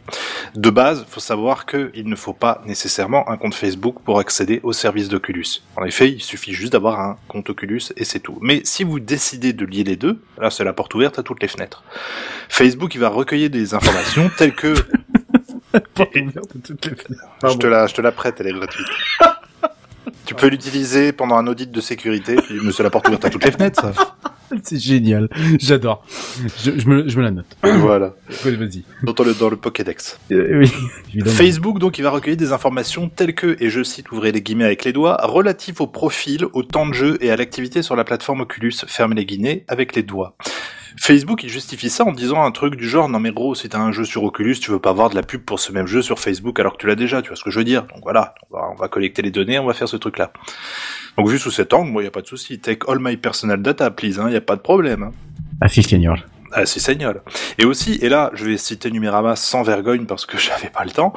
De 0.54 0.70
base, 0.70 1.04
faut 1.08 1.18
savoir 1.18 1.66
qu'il 1.66 2.08
ne 2.08 2.14
faut 2.14 2.32
pas 2.32 2.62
nécessairement 2.64 3.28
un 3.28 3.36
compte 3.36 3.56
Facebook 3.56 3.96
pour 4.04 4.20
accéder 4.20 4.60
au 4.62 4.72
service 4.72 5.08
d'Oculus. 5.08 5.64
En 5.74 5.82
effet, 5.82 6.12
il 6.12 6.22
suffit 6.22 6.52
juste 6.52 6.74
d'avoir 6.74 7.00
un 7.00 7.16
compte 7.26 7.50
Oculus 7.50 7.82
et 7.96 8.04
c'est 8.04 8.20
tout. 8.20 8.38
Mais 8.40 8.60
si 8.62 8.84
vous 8.84 9.00
décidez 9.00 9.52
de 9.52 9.64
lier 9.64 9.82
les 9.82 9.96
deux, 9.96 10.20
là 10.40 10.48
c'est 10.48 10.62
la 10.62 10.72
porte 10.72 10.94
ouverte 10.94 11.18
à 11.18 11.24
toutes 11.24 11.42
les 11.42 11.48
fenêtres. 11.48 11.82
Facebook 12.48 12.94
il 12.94 13.00
va 13.00 13.08
recueillir 13.08 13.50
des 13.50 13.74
informations 13.74 14.30
telles 14.38 14.54
que... 14.54 14.74
Je 15.74 17.56
te, 17.56 17.66
la, 17.66 17.86
je 17.86 17.94
te 17.94 18.00
la 18.00 18.12
prête, 18.12 18.36
elle 18.40 18.46
est 18.46 18.52
gratuite. 18.52 18.86
tu 20.24 20.34
peux 20.34 20.48
l'utiliser 20.48 21.12
pendant 21.12 21.36
un 21.36 21.46
audit 21.46 21.70
de 21.70 21.80
sécurité, 21.80 22.36
mais 22.62 22.72
c'est 22.72 22.82
la 22.82 22.90
porte 22.90 23.08
ouverte 23.08 23.24
à 23.24 23.30
toutes 23.30 23.44
les 23.44 23.52
fenêtres, 23.52 23.80
ça. 23.80 23.92
C'est 24.62 24.78
génial. 24.78 25.28
J'adore. 25.58 26.04
Je, 26.64 26.70
je, 26.78 26.88
me, 26.88 27.08
je 27.08 27.18
me 27.18 27.22
la 27.22 27.30
note. 27.30 27.46
voilà. 27.62 28.14
Ouais, 28.44 28.56
Vas-y. 28.56 28.84
Dans 29.02 29.24
le, 29.24 29.34
dans 29.34 29.50
le 29.50 29.56
Pokédex. 29.56 30.18
Euh, 30.32 30.60
oui, 30.60 30.72
évidemment. 31.08 31.36
Facebook, 31.36 31.78
donc, 31.78 31.98
il 31.98 32.02
va 32.02 32.10
recueillir 32.10 32.38
des 32.38 32.52
informations 32.52 33.08
telles 33.08 33.34
que, 33.34 33.56
et 33.60 33.70
je 33.70 33.82
cite, 33.82 34.10
ouvrez 34.10 34.32
les 34.32 34.40
guillemets 34.40 34.64
avec 34.64 34.84
les 34.84 34.92
doigts, 34.92 35.18
relatifs 35.22 35.80
au 35.80 35.86
profil, 35.86 36.46
au 36.52 36.62
temps 36.62 36.86
de 36.86 36.94
jeu 36.94 37.18
et 37.20 37.30
à 37.30 37.36
l'activité 37.36 37.82
sur 37.82 37.96
la 37.96 38.04
plateforme 38.04 38.40
Oculus, 38.40 38.72
fermez 38.86 39.16
les 39.16 39.26
guillemets 39.26 39.64
avec 39.68 39.94
les 39.94 40.02
doigts. 40.02 40.34
Facebook, 41.00 41.42
il 41.44 41.48
justifie 41.48 41.90
ça 41.90 42.04
en 42.04 42.12
disant 42.12 42.42
un 42.42 42.50
truc 42.50 42.76
du 42.76 42.88
genre, 42.88 43.08
non 43.08 43.20
mais 43.20 43.30
gros, 43.30 43.54
si 43.54 43.68
t'as 43.68 43.78
un 43.78 43.92
jeu 43.92 44.04
sur 44.04 44.24
Oculus, 44.24 44.56
tu 44.60 44.70
veux 44.70 44.78
pas 44.78 44.90
avoir 44.90 45.10
de 45.10 45.14
la 45.14 45.22
pub 45.22 45.42
pour 45.42 45.60
ce 45.60 45.72
même 45.72 45.86
jeu 45.86 46.02
sur 46.02 46.18
Facebook 46.18 46.58
alors 46.58 46.72
que 46.72 46.78
tu 46.78 46.86
l'as 46.86 46.96
déjà, 46.96 47.22
tu 47.22 47.28
vois 47.28 47.36
ce 47.36 47.44
que 47.44 47.50
je 47.50 47.58
veux 47.58 47.64
dire. 47.64 47.82
Donc 47.84 48.02
voilà, 48.02 48.34
on 48.50 48.56
va, 48.56 48.68
on 48.72 48.74
va 48.74 48.88
collecter 48.88 49.22
les 49.22 49.30
données, 49.30 49.58
on 49.58 49.66
va 49.66 49.74
faire 49.74 49.88
ce 49.88 49.96
truc-là. 49.96 50.32
Donc 51.16 51.28
vu 51.28 51.38
sous 51.38 51.50
cet 51.50 51.72
angle, 51.72 51.90
moi, 51.90 52.02
y 52.02 52.06
a 52.06 52.10
pas 52.10 52.22
de 52.22 52.26
souci. 52.26 52.58
Take 52.58 52.86
all 52.88 52.98
my 53.00 53.16
personal 53.16 53.60
data, 53.60 53.90
please, 53.90 54.20
hein, 54.20 54.30
y 54.30 54.36
a 54.36 54.40
pas 54.40 54.56
de 54.56 54.60
problème. 54.60 55.10
Hein. 55.60 55.68
Si, 55.68 55.82
seigneur. 55.82 56.24
Ah, 56.52 56.64
c'est 56.64 56.80
Seigneur. 56.80 57.14
Et 57.58 57.66
aussi, 57.66 57.98
et 58.00 58.08
là, 58.08 58.30
je 58.32 58.46
vais 58.46 58.56
citer 58.56 58.90
Numérama 58.90 59.36
sans 59.36 59.62
vergogne 59.62 60.06
parce 60.06 60.24
que 60.24 60.38
j'avais 60.38 60.70
pas 60.70 60.84
le 60.84 60.90
temps 60.90 61.12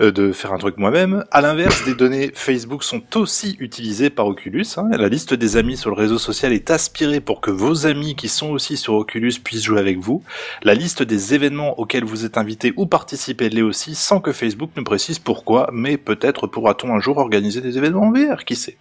euh, 0.00 0.10
de 0.10 0.32
faire 0.32 0.52
un 0.52 0.58
truc 0.58 0.78
moi-même. 0.78 1.24
À 1.30 1.40
l'inverse, 1.40 1.84
des 1.84 1.94
données 1.94 2.32
Facebook 2.34 2.82
sont 2.82 3.02
aussi 3.16 3.56
utilisées 3.60 4.10
par 4.10 4.26
Oculus. 4.26 4.66
hein. 4.76 4.88
La 4.90 5.08
liste 5.08 5.32
des 5.32 5.56
amis 5.56 5.76
sur 5.76 5.90
le 5.90 5.96
réseau 5.96 6.18
social 6.18 6.52
est 6.52 6.70
aspirée 6.70 7.20
pour 7.20 7.40
que 7.40 7.52
vos 7.52 7.86
amis 7.86 8.16
qui 8.16 8.28
sont 8.28 8.50
aussi 8.50 8.76
sur 8.76 8.94
Oculus 8.94 9.34
puissent 9.44 9.62
jouer 9.62 9.78
avec 9.78 9.98
vous. 9.98 10.24
La 10.64 10.74
liste 10.74 11.04
des 11.04 11.34
événements 11.34 11.78
auxquels 11.78 12.04
vous 12.04 12.24
êtes 12.24 12.36
invité 12.36 12.72
ou 12.76 12.86
participez 12.86 13.50
l'est 13.50 13.62
aussi 13.62 13.94
sans 13.94 14.20
que 14.20 14.32
Facebook 14.32 14.70
ne 14.76 14.82
précise 14.82 15.20
pourquoi, 15.20 15.70
mais 15.72 15.96
peut-être 15.98 16.48
pourra-t-on 16.48 16.92
un 16.92 17.00
jour 17.00 17.18
organiser 17.18 17.60
des 17.60 17.78
événements 17.78 18.08
en 18.08 18.12
VR, 18.12 18.44
qui 18.44 18.56
sait. 18.56 18.76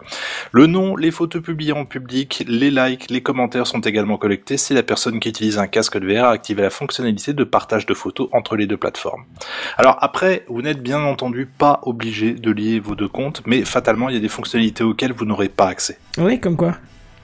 Le 0.51 0.65
nom, 0.65 0.95
les 0.95 1.11
photos 1.11 1.43
publiées 1.43 1.73
en 1.73 1.85
public, 1.85 2.43
les 2.47 2.71
likes, 2.71 3.11
les 3.11 3.21
commentaires 3.21 3.67
sont 3.67 3.81
également 3.81 4.17
collectés 4.17 4.57
si 4.57 4.73
la 4.73 4.81
personne 4.81 5.19
qui 5.19 5.29
utilise 5.29 5.59
un 5.59 5.67
casque 5.67 5.82
casque 5.83 5.99
de 5.99 6.13
VR 6.13 6.25
a 6.25 6.29
activé 6.29 6.61
la 6.61 6.69
fonctionnalité 6.69 7.33
de 7.33 7.43
partage 7.43 7.85
de 7.85 7.93
photos 7.93 8.29
entre 8.31 8.55
les 8.55 8.67
deux 8.67 8.77
plateformes. 8.77 9.25
Alors 9.77 9.97
après, 9.99 10.45
vous 10.47 10.61
n'êtes 10.61 10.81
bien 10.81 11.01
entendu 11.01 11.45
pas 11.45 11.81
obligé 11.83 12.31
de 12.31 12.51
lier 12.51 12.79
vos 12.79 12.95
deux 12.95 13.09
comptes, 13.09 13.41
mais 13.45 13.65
fatalement, 13.65 14.07
il 14.07 14.15
y 14.15 14.17
a 14.17 14.21
des 14.21 14.29
fonctionnalités 14.29 14.83
auxquelles 14.83 15.11
vous 15.11 15.25
n'aurez 15.25 15.49
pas 15.49 15.67
accès. 15.67 15.99
Oui, 16.17 16.39
comme 16.39 16.55
quoi? 16.55 16.75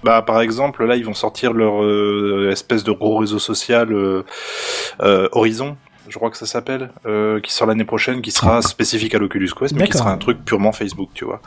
Bah, 0.04 0.22
par 0.22 0.42
exemple, 0.42 0.86
là, 0.86 0.98
ils 0.98 1.06
vont 1.06 1.14
sortir 1.14 1.54
leur 1.54 1.84
euh, 1.84 2.50
espèce 2.52 2.84
de 2.84 2.92
gros 2.92 3.18
réseau 3.18 3.40
social 3.40 3.94
euh, 3.94 4.24
euh, 5.02 5.30
Horizon, 5.32 5.78
je 6.08 6.16
crois 6.18 6.30
que 6.32 6.38
ça 6.38 6.46
s'appelle, 6.46 6.90
euh, 7.06 7.40
qui 7.40 7.52
sort 7.54 7.68
l'année 7.68 7.84
prochaine, 7.84 8.22
qui 8.22 8.32
sera 8.32 8.62
spécifique 8.62 9.14
à 9.14 9.20
l'Oculus 9.20 9.50
Quest, 9.58 9.76
mais 9.76 9.88
qui 9.88 9.98
sera 9.98 10.12
un 10.12 10.18
truc 10.18 10.44
purement 10.44 10.72
Facebook, 10.72 11.10
tu 11.14 11.26
vois. 11.26 11.42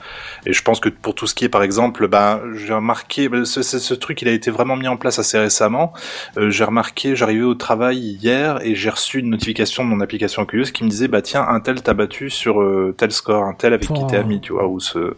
Et 0.47 0.53
je 0.53 0.63
pense 0.63 0.79
que 0.79 0.89
pour 0.89 1.15
tout 1.15 1.27
ce 1.27 1.35
qui 1.35 1.45
est, 1.45 1.49
par 1.49 1.63
exemple, 1.63 2.07
ben, 2.07 2.41
j'ai 2.55 2.73
remarqué, 2.75 3.29
ben, 3.29 3.45
ce, 3.45 3.63
ce, 3.63 3.79
ce 3.79 3.95
truc, 3.95 4.23
il 4.23 4.29
a 4.29 4.33
été 4.33 4.51
vraiment 4.51 4.77
mis 4.77 4.89
en 4.89 4.97
place 4.97 5.19
assez 5.19 5.39
récemment. 5.39 5.93
Euh, 6.37 6.51
j'ai 6.51 6.65
remarqué, 6.65 7.17
j'arrivais 7.17 7.43
au 7.45 7.55
travail 7.55 7.99
hier 7.99 8.61
et 8.63 8.75
j'ai 8.75 8.91
reçu 8.91 9.19
une 9.19 9.31
notification 9.31 9.85
de 9.85 9.89
mon 9.89 10.01
application 10.01 10.43
Oculus 10.43 10.67
qui 10.73 10.85
me 10.85 10.89
disait, 10.89 11.09
bah 11.09 11.23
tiens, 11.23 11.45
un 11.49 11.61
tel 11.61 11.83
t'a 11.83 11.95
battu 11.95 12.31
sur 12.31 12.61
euh, 12.61 12.95
tel 12.97 13.11
score, 13.13 13.45
un 13.45 13.55
tel 13.55 13.73
avec 13.73 13.89
qui 13.89 14.03
Oh. 14.03 14.07
t'es 14.09 14.17
ami, 14.17 14.41
tu 14.41 14.53
vois, 14.53 14.67
ou 14.67 14.81
ce. 14.81 15.15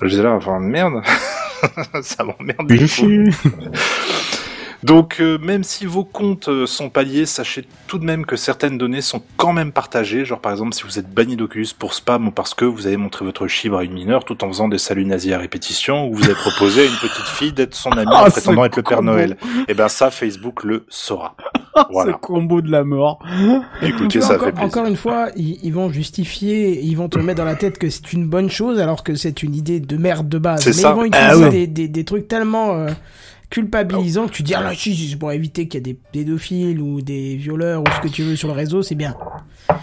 Je 0.00 0.06
disais 0.08 0.22
là, 0.22 0.32
enfin 0.32 0.58
merde, 0.60 1.02
ça 2.02 2.24
m'emmerde. 2.24 2.68
Donc 4.82 5.18
euh, 5.20 5.38
même 5.38 5.62
si 5.62 5.86
vos 5.86 6.04
comptes 6.04 6.48
euh, 6.48 6.66
sont 6.66 6.90
pas 6.90 7.02
liés, 7.04 7.24
sachez 7.26 7.64
tout 7.86 7.98
de 7.98 8.04
même 8.04 8.26
que 8.26 8.34
certaines 8.36 8.78
données 8.78 9.00
sont 9.00 9.22
quand 9.36 9.52
même 9.52 9.70
partagées. 9.72 10.24
Genre 10.24 10.40
par 10.40 10.50
exemple 10.52 10.74
si 10.74 10.82
vous 10.82 10.98
êtes 10.98 11.08
banni 11.12 11.36
d'Oculus 11.36 11.68
pour 11.78 11.94
spam 11.94 12.28
ou 12.28 12.30
parce 12.32 12.52
que 12.54 12.64
vous 12.64 12.86
avez 12.86 12.96
montré 12.96 13.24
votre 13.24 13.46
chibre 13.46 13.78
à 13.78 13.84
une 13.84 13.92
mineure 13.92 14.24
tout 14.24 14.42
en 14.42 14.48
faisant 14.48 14.68
des 14.68 14.78
saluts 14.78 15.04
nazis 15.04 15.32
à 15.32 15.38
répétition 15.38 16.08
ou 16.08 16.14
vous 16.16 16.24
avez 16.24 16.34
proposé 16.34 16.82
à 16.82 16.84
une 16.86 16.96
petite 16.96 17.26
fille 17.26 17.52
d'être 17.52 17.74
son 17.74 17.90
amie 17.92 18.10
Ah, 18.12 18.24
en 18.24 18.26
ce 18.26 18.32
prétendant 18.32 18.64
être 18.64 18.76
le 18.76 18.82
Père. 18.82 19.02
Noël. 19.02 19.36
Et 19.68 19.74
ben 19.74 19.88
ça 19.88 20.10
Facebook 20.10 20.64
le 20.64 20.84
saura. 20.88 21.36
Voilà. 21.90 22.12
Ce 22.12 22.16
combo 22.18 22.60
de 22.60 22.70
la 22.70 22.84
mort. 22.84 23.18
Écoutez, 23.80 24.18
vois, 24.18 24.28
ça 24.28 24.34
encore, 24.34 24.46
fait 24.48 24.52
plaisir. 24.52 24.66
encore 24.68 24.86
une 24.86 24.96
fois, 24.96 25.28
ils, 25.36 25.58
ils 25.62 25.72
vont 25.72 25.90
justifier, 25.90 26.78
ils 26.82 26.94
vont 26.96 27.08
te 27.08 27.18
mettre 27.18 27.38
dans 27.38 27.46
la 27.46 27.54
tête 27.54 27.78
que 27.78 27.88
c'est 27.88 28.12
une 28.12 28.26
bonne 28.26 28.50
chose 28.50 28.78
alors 28.78 29.02
que 29.02 29.14
c'est 29.14 29.42
une 29.42 29.54
idée 29.54 29.80
de 29.80 29.96
merde 29.96 30.28
de 30.28 30.36
base. 30.36 30.60
C'est 30.64 30.70
Mais 30.70 30.74
ça. 30.74 30.90
ils 30.90 30.94
vont 30.94 31.08
Ah 31.12 31.28
utiliser 31.34 31.44
ouais. 31.44 31.50
des, 31.50 31.66
des, 31.66 31.88
des 31.88 32.04
trucs 32.04 32.28
tellement 32.28 32.72
euh, 32.74 32.88
culpabilisants 33.52 34.28
que 34.28 34.32
tu 34.32 34.42
dis 34.42 34.54
ah 34.54 34.62
là 34.62 34.74
si, 34.74 34.96
c'est 34.96 35.16
pour 35.16 35.30
éviter 35.30 35.68
qu'il 35.68 35.78
y 35.78 35.90
ait 35.90 35.92
des 35.92 35.98
pédophiles 36.12 36.80
ou 36.80 37.02
des 37.02 37.36
violeurs 37.36 37.82
ou 37.82 37.84
ce 37.94 38.00
que 38.00 38.08
tu 38.08 38.22
veux 38.22 38.34
sur 38.34 38.48
le 38.48 38.54
réseau, 38.54 38.82
c'est 38.82 38.94
bien. 38.94 39.14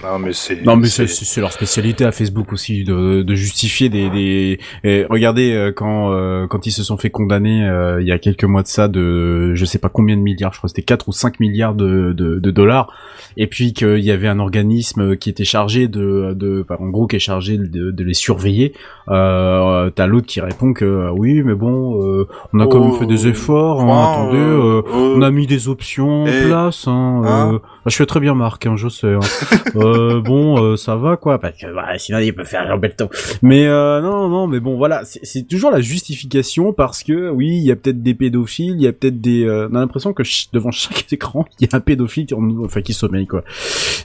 Non 0.03 0.17
mais 0.17 0.33
c'est 0.33 0.65
Non 0.65 0.75
mais 0.75 0.87
c'est 0.87 1.39
leur 1.39 1.51
spécialité 1.51 2.03
à 2.03 2.11
Facebook 2.11 2.51
aussi 2.51 2.83
de, 2.83 3.21
de 3.21 3.35
justifier 3.35 3.89
des, 3.89 4.09
des... 4.09 4.59
et 4.83 5.05
regardez 5.09 5.53
euh, 5.53 5.71
quand 5.71 6.11
euh, 6.11 6.47
quand 6.47 6.65
ils 6.65 6.71
se 6.71 6.83
sont 6.83 6.97
fait 6.97 7.11
condamner 7.11 7.67
euh, 7.67 8.01
il 8.01 8.07
y 8.07 8.11
a 8.11 8.17
quelques 8.17 8.43
mois 8.43 8.63
de 8.63 8.67
ça 8.67 8.87
de 8.87 9.53
je 9.53 9.65
sais 9.65 9.77
pas 9.77 9.89
combien 9.89 10.17
de 10.17 10.21
milliards 10.21 10.51
je 10.51 10.57
crois 10.57 10.67
que 10.67 10.71
c'était 10.75 10.81
4 10.81 11.07
ou 11.07 11.11
5 11.11 11.39
milliards 11.39 11.75
de, 11.75 12.13
de, 12.13 12.39
de 12.39 12.51
dollars. 12.51 12.91
Et 13.37 13.45
puis 13.45 13.73
qu'il 13.73 13.99
y 13.99 14.11
avait 14.11 14.27
un 14.27 14.39
organisme 14.39 15.15
qui 15.15 15.29
était 15.29 15.45
chargé 15.45 15.87
de 15.87 16.33
de 16.33 16.65
enfin, 16.67 16.83
en 16.83 16.89
gros 16.89 17.05
qui 17.05 17.17
est 17.17 17.19
chargé 17.19 17.57
de, 17.57 17.91
de 17.91 18.03
les 18.03 18.15
surveiller. 18.15 18.73
Euh, 19.09 19.91
t'as 19.91 20.07
l'autre 20.07 20.27
qui 20.27 20.41
répond 20.41 20.73
que 20.73 21.09
oui 21.11 21.43
mais 21.43 21.55
bon 21.55 22.03
euh, 22.03 22.27
on 22.53 22.59
a 22.59 22.67
quand 22.67 22.79
même 22.79 22.89
Oh, 22.89 22.93
fait 22.93 23.05
des 23.05 23.27
efforts 23.27 23.58
hein, 23.59 24.11
attendez 24.13 24.37
euh, 24.37 24.59
euh, 24.59 24.81
euh, 24.87 25.15
on 25.17 25.21
a 25.21 25.31
mis 25.31 25.47
des 25.47 25.67
options 25.67 26.23
en 26.23 26.25
place 26.47 26.87
hein, 26.87 27.21
hein 27.25 27.51
euh, 27.53 27.59
je 27.85 27.95
fais 27.95 28.05
très 28.05 28.19
bien 28.19 28.33
Marc 28.35 28.65
hein, 28.65 28.75
je 28.75 28.87
sais 28.89 29.13
hein. 29.13 29.19
euh, 29.75 30.21
bon, 30.21 30.61
euh, 30.61 30.75
ça 30.77 30.95
va 30.95 31.17
quoi, 31.17 31.39
parce 31.39 31.57
que 31.57 31.73
bah, 31.73 31.97
sinon 31.97 32.19
il 32.19 32.33
peut 32.33 32.43
faire 32.43 32.67
Roberto. 32.69 33.09
Mais 33.41 33.65
euh, 33.67 34.01
non, 34.01 34.27
non, 34.29 34.47
mais 34.47 34.59
bon, 34.59 34.77
voilà, 34.77 35.01
c'est 35.03 35.47
toujours 35.47 35.71
la 35.71 35.81
justification 35.81 36.73
parce 36.73 37.03
que 37.03 37.29
oui, 37.29 37.47
il 37.47 37.63
y 37.65 37.71
a 37.71 37.75
peut-être 37.75 38.01
des 38.03 38.13
pédophiles, 38.13 38.75
il 38.75 38.81
y 38.81 38.87
a 38.87 38.93
peut-être 38.93 39.19
des. 39.21 39.43
euh, 39.45 39.67
on 39.71 39.75
a 39.75 39.79
l'impression 39.79 40.13
que 40.13 40.23
devant 40.53 40.71
chaque 40.71 41.05
écran, 41.13 41.45
il 41.59 41.67
y 41.67 41.73
a 41.73 41.77
un 41.77 41.79
pédophile 41.79 42.25
qui, 42.25 42.33
en- 42.33 42.63
enfin, 42.65 42.81
qui 42.81 42.93
sommeille 42.93 43.27
quoi. 43.27 43.43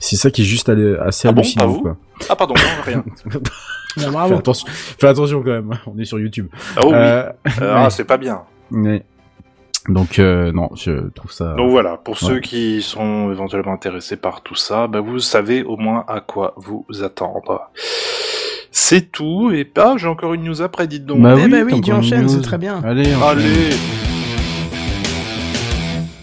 C'est 0.00 0.16
ça 0.16 0.30
qui 0.30 0.42
est 0.42 0.46
juste 0.46 0.68
assez 0.68 1.28
Ah 1.28 1.32
bon, 1.32 1.40
hallucinant 1.40 1.64
pas 1.66 1.70
vous 1.70 1.80
quoi. 1.82 1.96
Ah 2.28 2.36
pardon, 2.36 2.54
non, 2.54 2.82
rien. 2.84 3.04
Bah, 3.96 4.26
Fais 4.26 4.34
attention, 4.34 4.66
fais 4.98 5.06
attention 5.06 5.40
quand 5.42 5.50
même. 5.52 5.70
On 5.86 5.96
est 6.00 6.04
sur 6.04 6.18
YouTube. 6.18 6.48
Ah 6.76 6.80
oui, 6.84 6.92
Euh, 6.94 7.30
ah, 7.60 7.84
ouais. 7.84 7.90
c'est 7.90 8.04
pas 8.04 8.16
bien. 8.16 8.40
mais- 8.72 9.04
donc 9.88 10.18
euh, 10.18 10.50
non, 10.52 10.70
je 10.76 11.08
trouve 11.10 11.30
ça. 11.32 11.54
Donc 11.54 11.70
voilà, 11.70 11.96
pour 11.96 12.14
Ouais. 12.22 12.28
ceux 12.28 12.40
qui 12.40 12.80
sont 12.82 13.30
éventuellement 13.30 13.72
intéressés 13.72 14.16
par 14.16 14.42
tout 14.42 14.54
ça, 14.54 14.86
bah 14.86 15.00
vous 15.00 15.18
savez 15.20 15.62
au 15.62 15.76
moins 15.76 16.04
à 16.08 16.20
quoi 16.20 16.54
vous 16.56 16.86
attendre. 17.02 17.70
C'est 18.70 19.12
tout, 19.12 19.50
et 19.52 19.64
pas, 19.64 19.96
j'ai 19.96 20.08
encore 20.08 20.34
une 20.34 20.44
news 20.44 20.60
après, 20.62 20.86
dites 20.86 21.06
donc. 21.06 21.20
Bah 21.20 21.34
Eh 21.38 21.42
oui, 21.44 21.48
ben 21.50 21.64
oui, 21.64 21.80
tu 21.80 21.92
enchaînes, 21.92 22.28
c'est 22.28 22.40
très 22.42 22.58
bien. 22.58 22.80
Allez, 22.84 23.14
enchaîne. 23.14 23.22
Allez, 23.22 23.70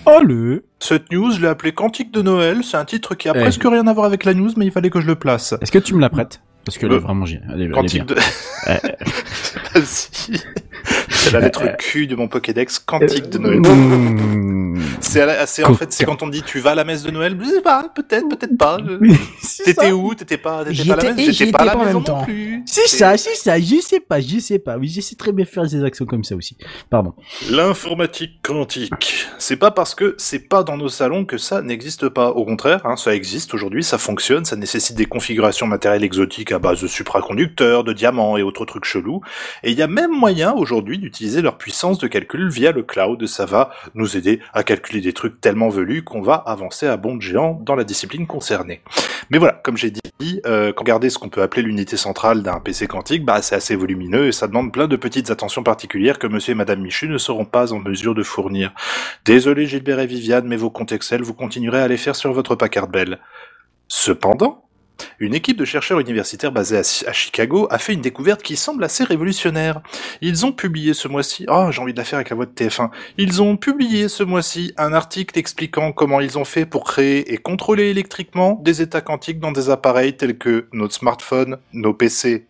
Allez. 0.05 0.61
cette 0.79 1.11
news, 1.11 1.31
je 1.31 1.39
l'ai 1.41 1.47
appelée 1.47 1.71
Cantique 1.73 2.11
de 2.11 2.21
Noël, 2.21 2.63
c'est 2.63 2.75
un 2.77 2.85
titre 2.85 3.15
qui 3.15 3.29
a 3.29 3.33
Eh. 3.35 3.39
presque 3.39 3.63
rien 3.63 3.85
à 3.87 3.93
voir 3.93 4.05
avec 4.05 4.25
la 4.25 4.33
news, 4.33 4.51
mais 4.57 4.65
il 4.65 4.71
fallait 4.71 4.89
que 4.89 4.99
je 4.99 5.07
le 5.07 5.15
place. 5.15 5.53
Est-ce 5.61 5.71
que 5.71 5.79
tu 5.79 5.93
me 5.93 6.01
la 6.01 6.09
prêtes? 6.09 6.41
Parce 6.65 6.77
que 6.77 6.85
est 6.87 6.91
Euh, 6.91 6.99
vraiment. 6.99 7.25
Elle 7.25 7.33
est, 7.33 7.41
elle 7.53 7.61
est 7.61 7.67
bien. 7.67 7.75
Cantique 7.75 8.05
de... 8.05 8.15
Vas-y. 9.73 10.39
C'est 11.21 11.33
la 11.33 11.39
lettre 11.39 11.77
Q 11.77 12.07
de 12.07 12.15
mon 12.15 12.27
Pokédex, 12.27 12.79
Cantique 12.79 13.29
de 13.29 13.37
Noël. 13.37 13.59
Mmh. 13.59 14.51
C'est, 15.01 15.63
en 15.63 15.73
fait, 15.75 15.91
c'est 15.93 16.05
quand 16.05 16.23
on 16.23 16.27
dit 16.27 16.41
tu 16.41 16.59
vas 16.59 16.71
à 16.71 16.75
la 16.75 16.83
messe 16.83 17.03
de 17.03 17.11
Noël, 17.11 17.37
je 17.39 17.45
sais 17.45 17.61
pas, 17.61 17.89
peut-être, 17.93 18.27
peut-être 18.27 18.57
pas. 18.57 18.77
c'est 19.41 19.63
T'étais 19.65 19.91
où 19.91 20.15
T'étais 20.15 20.37
pas, 20.37 20.65
t'étais 20.65 20.85
pas 20.85 20.93
à 20.93 21.03
la 21.03 21.13
messe 21.13 21.31
J'étais 21.31 21.51
pas 21.51 21.59
à 21.59 21.65
la 21.65 21.75
maison 21.75 21.99
même 21.99 22.03
temps. 22.03 22.19
non 22.19 22.23
plus. 22.25 22.63
C'est 22.65 22.87
ça, 22.87 23.17
c'est 23.17 23.35
ça, 23.35 23.59
je 23.59 23.81
sais 23.81 23.99
pas, 23.99 24.19
je 24.19 24.39
sais 24.39 24.57
pas. 24.57 24.77
Oui, 24.77 24.87
je 24.87 25.01
sais 25.01 25.15
très 25.15 25.31
bien 25.31 25.45
faire 25.45 25.67
des 25.67 25.83
actions 25.83 26.05
comme 26.05 26.23
ça 26.23 26.35
aussi. 26.35 26.57
Pardon. 26.89 27.13
L'informatique 27.49 28.41
quantique. 28.41 29.27
C'est 29.37 29.57
pas 29.57 29.71
parce 29.71 29.93
que 29.93 30.15
c'est 30.17 30.47
pas 30.47 30.63
dans 30.63 30.77
nos 30.77 30.89
salons 30.89 31.25
que 31.25 31.37
ça 31.37 31.61
n'existe 31.61 32.09
pas. 32.09 32.29
Au 32.29 32.45
contraire, 32.45 32.81
hein, 32.85 32.95
ça 32.95 33.13
existe 33.13 33.53
aujourd'hui, 33.53 33.83
ça 33.83 33.97
fonctionne, 33.97 34.45
ça 34.45 34.55
nécessite 34.55 34.95
des 34.95 35.05
configurations 35.05 35.67
matérielles 35.67 36.03
exotiques 36.03 36.51
à 36.51 36.59
base 36.59 36.81
de 36.81 36.87
supraconducteurs, 36.87 37.83
de 37.83 37.93
diamants 37.93 38.37
et 38.37 38.43
autres 38.43 38.65
trucs 38.65 38.85
chelous. 38.85 39.21
Et 39.63 39.71
il 39.71 39.77
y 39.77 39.81
a 39.83 39.87
même 39.87 40.11
moyen 40.11 40.53
aujourd'hui 40.53 41.10
d'utiliser 41.11 41.41
leur 41.41 41.57
puissance 41.57 41.97
de 41.97 42.07
calcul 42.07 42.49
via 42.49 42.71
le 42.71 42.83
cloud. 42.83 43.27
Ça 43.27 43.45
va 43.45 43.71
nous 43.95 44.15
aider 44.15 44.39
à 44.53 44.63
calculer 44.63 45.01
des 45.01 45.11
trucs 45.11 45.41
tellement 45.41 45.67
velus 45.67 46.03
qu'on 46.03 46.21
va 46.21 46.35
avancer 46.35 46.87
à 46.87 46.95
bond 46.95 47.19
géant 47.19 47.59
dans 47.61 47.75
la 47.75 47.83
discipline 47.83 48.27
concernée. 48.27 48.81
Mais 49.29 49.37
voilà, 49.37 49.59
comme 49.63 49.75
j'ai 49.75 49.91
dit, 49.91 50.41
euh, 50.45 50.71
quand 50.71 50.83
regardez 50.83 51.09
ce 51.09 51.19
qu'on 51.19 51.29
peut 51.29 51.41
appeler 51.41 51.63
l'unité 51.63 51.97
centrale 51.97 52.43
d'un 52.43 52.59
PC 52.59 52.87
quantique, 52.87 53.25
bah 53.25 53.41
c'est 53.41 53.55
assez 53.55 53.75
volumineux 53.75 54.27
et 54.27 54.31
ça 54.31 54.47
demande 54.47 54.71
plein 54.71 54.87
de 54.87 54.95
petites 54.95 55.29
attentions 55.31 55.63
particulières 55.63 56.17
que 56.17 56.27
monsieur 56.27 56.53
et 56.53 56.55
madame 56.55 56.81
Michu 56.81 57.09
ne 57.09 57.17
seront 57.17 57.45
pas 57.45 57.73
en 57.73 57.79
mesure 57.79 58.15
de 58.15 58.23
fournir. 58.23 58.73
Désolé 59.25 59.65
Gilbert 59.65 59.99
et 59.99 60.07
Viviane, 60.07 60.47
mais 60.47 60.55
vos 60.57 60.69
comptes 60.69 60.93
Excel, 60.93 61.23
vous 61.23 61.33
continuerez 61.33 61.81
à 61.81 61.87
les 61.87 61.97
faire 61.97 62.15
sur 62.15 62.31
votre 62.31 62.55
Packard 62.55 62.87
Bell. 62.87 63.19
Cependant, 63.87 64.65
une 65.19 65.33
équipe 65.33 65.57
de 65.57 65.65
chercheurs 65.65 65.99
universitaires 65.99 66.51
basée 66.51 66.77
à, 66.77 67.13
Chicago 67.13 67.67
a 67.69 67.77
fait 67.77 67.93
une 67.93 68.01
découverte 68.01 68.41
qui 68.41 68.55
semble 68.55 68.83
assez 68.83 69.03
révolutionnaire. 69.03 69.81
Ils 70.21 70.45
ont 70.45 70.51
publié 70.51 70.93
ce 70.93 71.07
mois-ci, 71.07 71.45
ah 71.47 71.69
j'ai 71.71 71.81
envie 71.81 71.93
de 71.93 71.97
la 71.97 72.05
faire 72.05 72.17
avec 72.17 72.29
la 72.29 72.35
voix 72.35 72.45
de 72.45 72.51
TF1, 72.51 72.89
ils 73.17 73.41
ont 73.41 73.57
publié 73.57 74.09
ce 74.09 74.23
mois-ci 74.23 74.73
un 74.77 74.93
article 74.93 75.37
expliquant 75.37 75.91
comment 75.91 76.19
ils 76.19 76.37
ont 76.37 76.45
fait 76.45 76.65
pour 76.65 76.83
créer 76.83 77.33
et 77.33 77.37
contrôler 77.37 77.89
électriquement 77.89 78.59
des 78.61 78.81
états 78.81 79.01
quantiques 79.01 79.39
dans 79.39 79.51
des 79.51 79.69
appareils 79.69 80.15
tels 80.15 80.37
que 80.37 80.67
notre 80.73 80.93
smartphone, 80.93 81.57
nos 81.73 81.93
PC. 81.93 82.47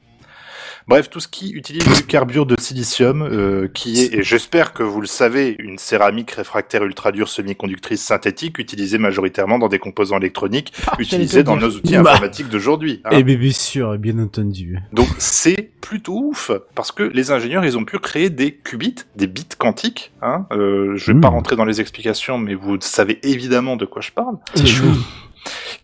Bref, 0.87 1.09
tout 1.09 1.19
ce 1.19 1.27
qui 1.27 1.51
utilise 1.51 1.83
du 1.95 2.03
carbure 2.03 2.45
de 2.45 2.55
silicium, 2.59 3.21
euh, 3.21 3.67
qui 3.73 3.99
est, 3.99 4.13
et 4.15 4.23
j'espère 4.23 4.73
que 4.73 4.83
vous 4.83 5.01
le 5.01 5.07
savez, 5.07 5.55
une 5.59 5.77
céramique 5.77 6.31
réfractaire 6.31 6.83
ultra 6.83 7.11
dure 7.11 7.29
semi-conductrice 7.29 8.01
synthétique 8.01 8.57
utilisée 8.59 8.97
majoritairement 8.97 9.59
dans 9.59 9.67
des 9.69 9.79
composants 9.79 10.17
électroniques 10.17 10.73
utilisés 10.99 11.41
te 11.43 11.45
dans 11.47 11.57
nos 11.57 11.69
outils 11.69 11.93
Bah. 11.97 12.11
informatiques 12.13 12.49
d'aujourd'hui. 12.49 13.01
hein. 13.05 13.09
Eh 13.13 13.23
bien, 13.23 13.35
bien 13.37 13.51
sûr, 13.51 13.97
bien 13.97 14.17
entendu. 14.19 14.79
Donc 14.93 15.07
c'est 15.17 15.71
plutôt 15.81 16.17
ouf 16.25 16.51
parce 16.75 16.91
que 16.91 17.03
les 17.03 17.31
ingénieurs 17.31 17.65
ils 17.65 17.77
ont 17.77 17.85
pu 17.85 17.97
créer 17.99 18.29
des 18.29 18.53
qubits, 18.55 18.95
des 19.15 19.27
bits 19.27 19.45
quantiques. 19.57 20.11
Hein. 20.21 20.45
Euh, 20.51 20.93
je 20.95 21.07
vais 21.07 21.17
Mmh. 21.17 21.21
pas 21.21 21.27
rentrer 21.29 21.55
dans 21.55 21.65
les 21.65 21.81
explications, 21.81 22.37
mais 22.37 22.53
vous 22.55 22.77
savez 22.79 23.19
évidemment 23.23 23.75
de 23.75 23.85
quoi 23.85 24.01
je 24.01 24.11
parle. 24.11 24.37
C'est 24.55 24.65
chou. 24.65 24.85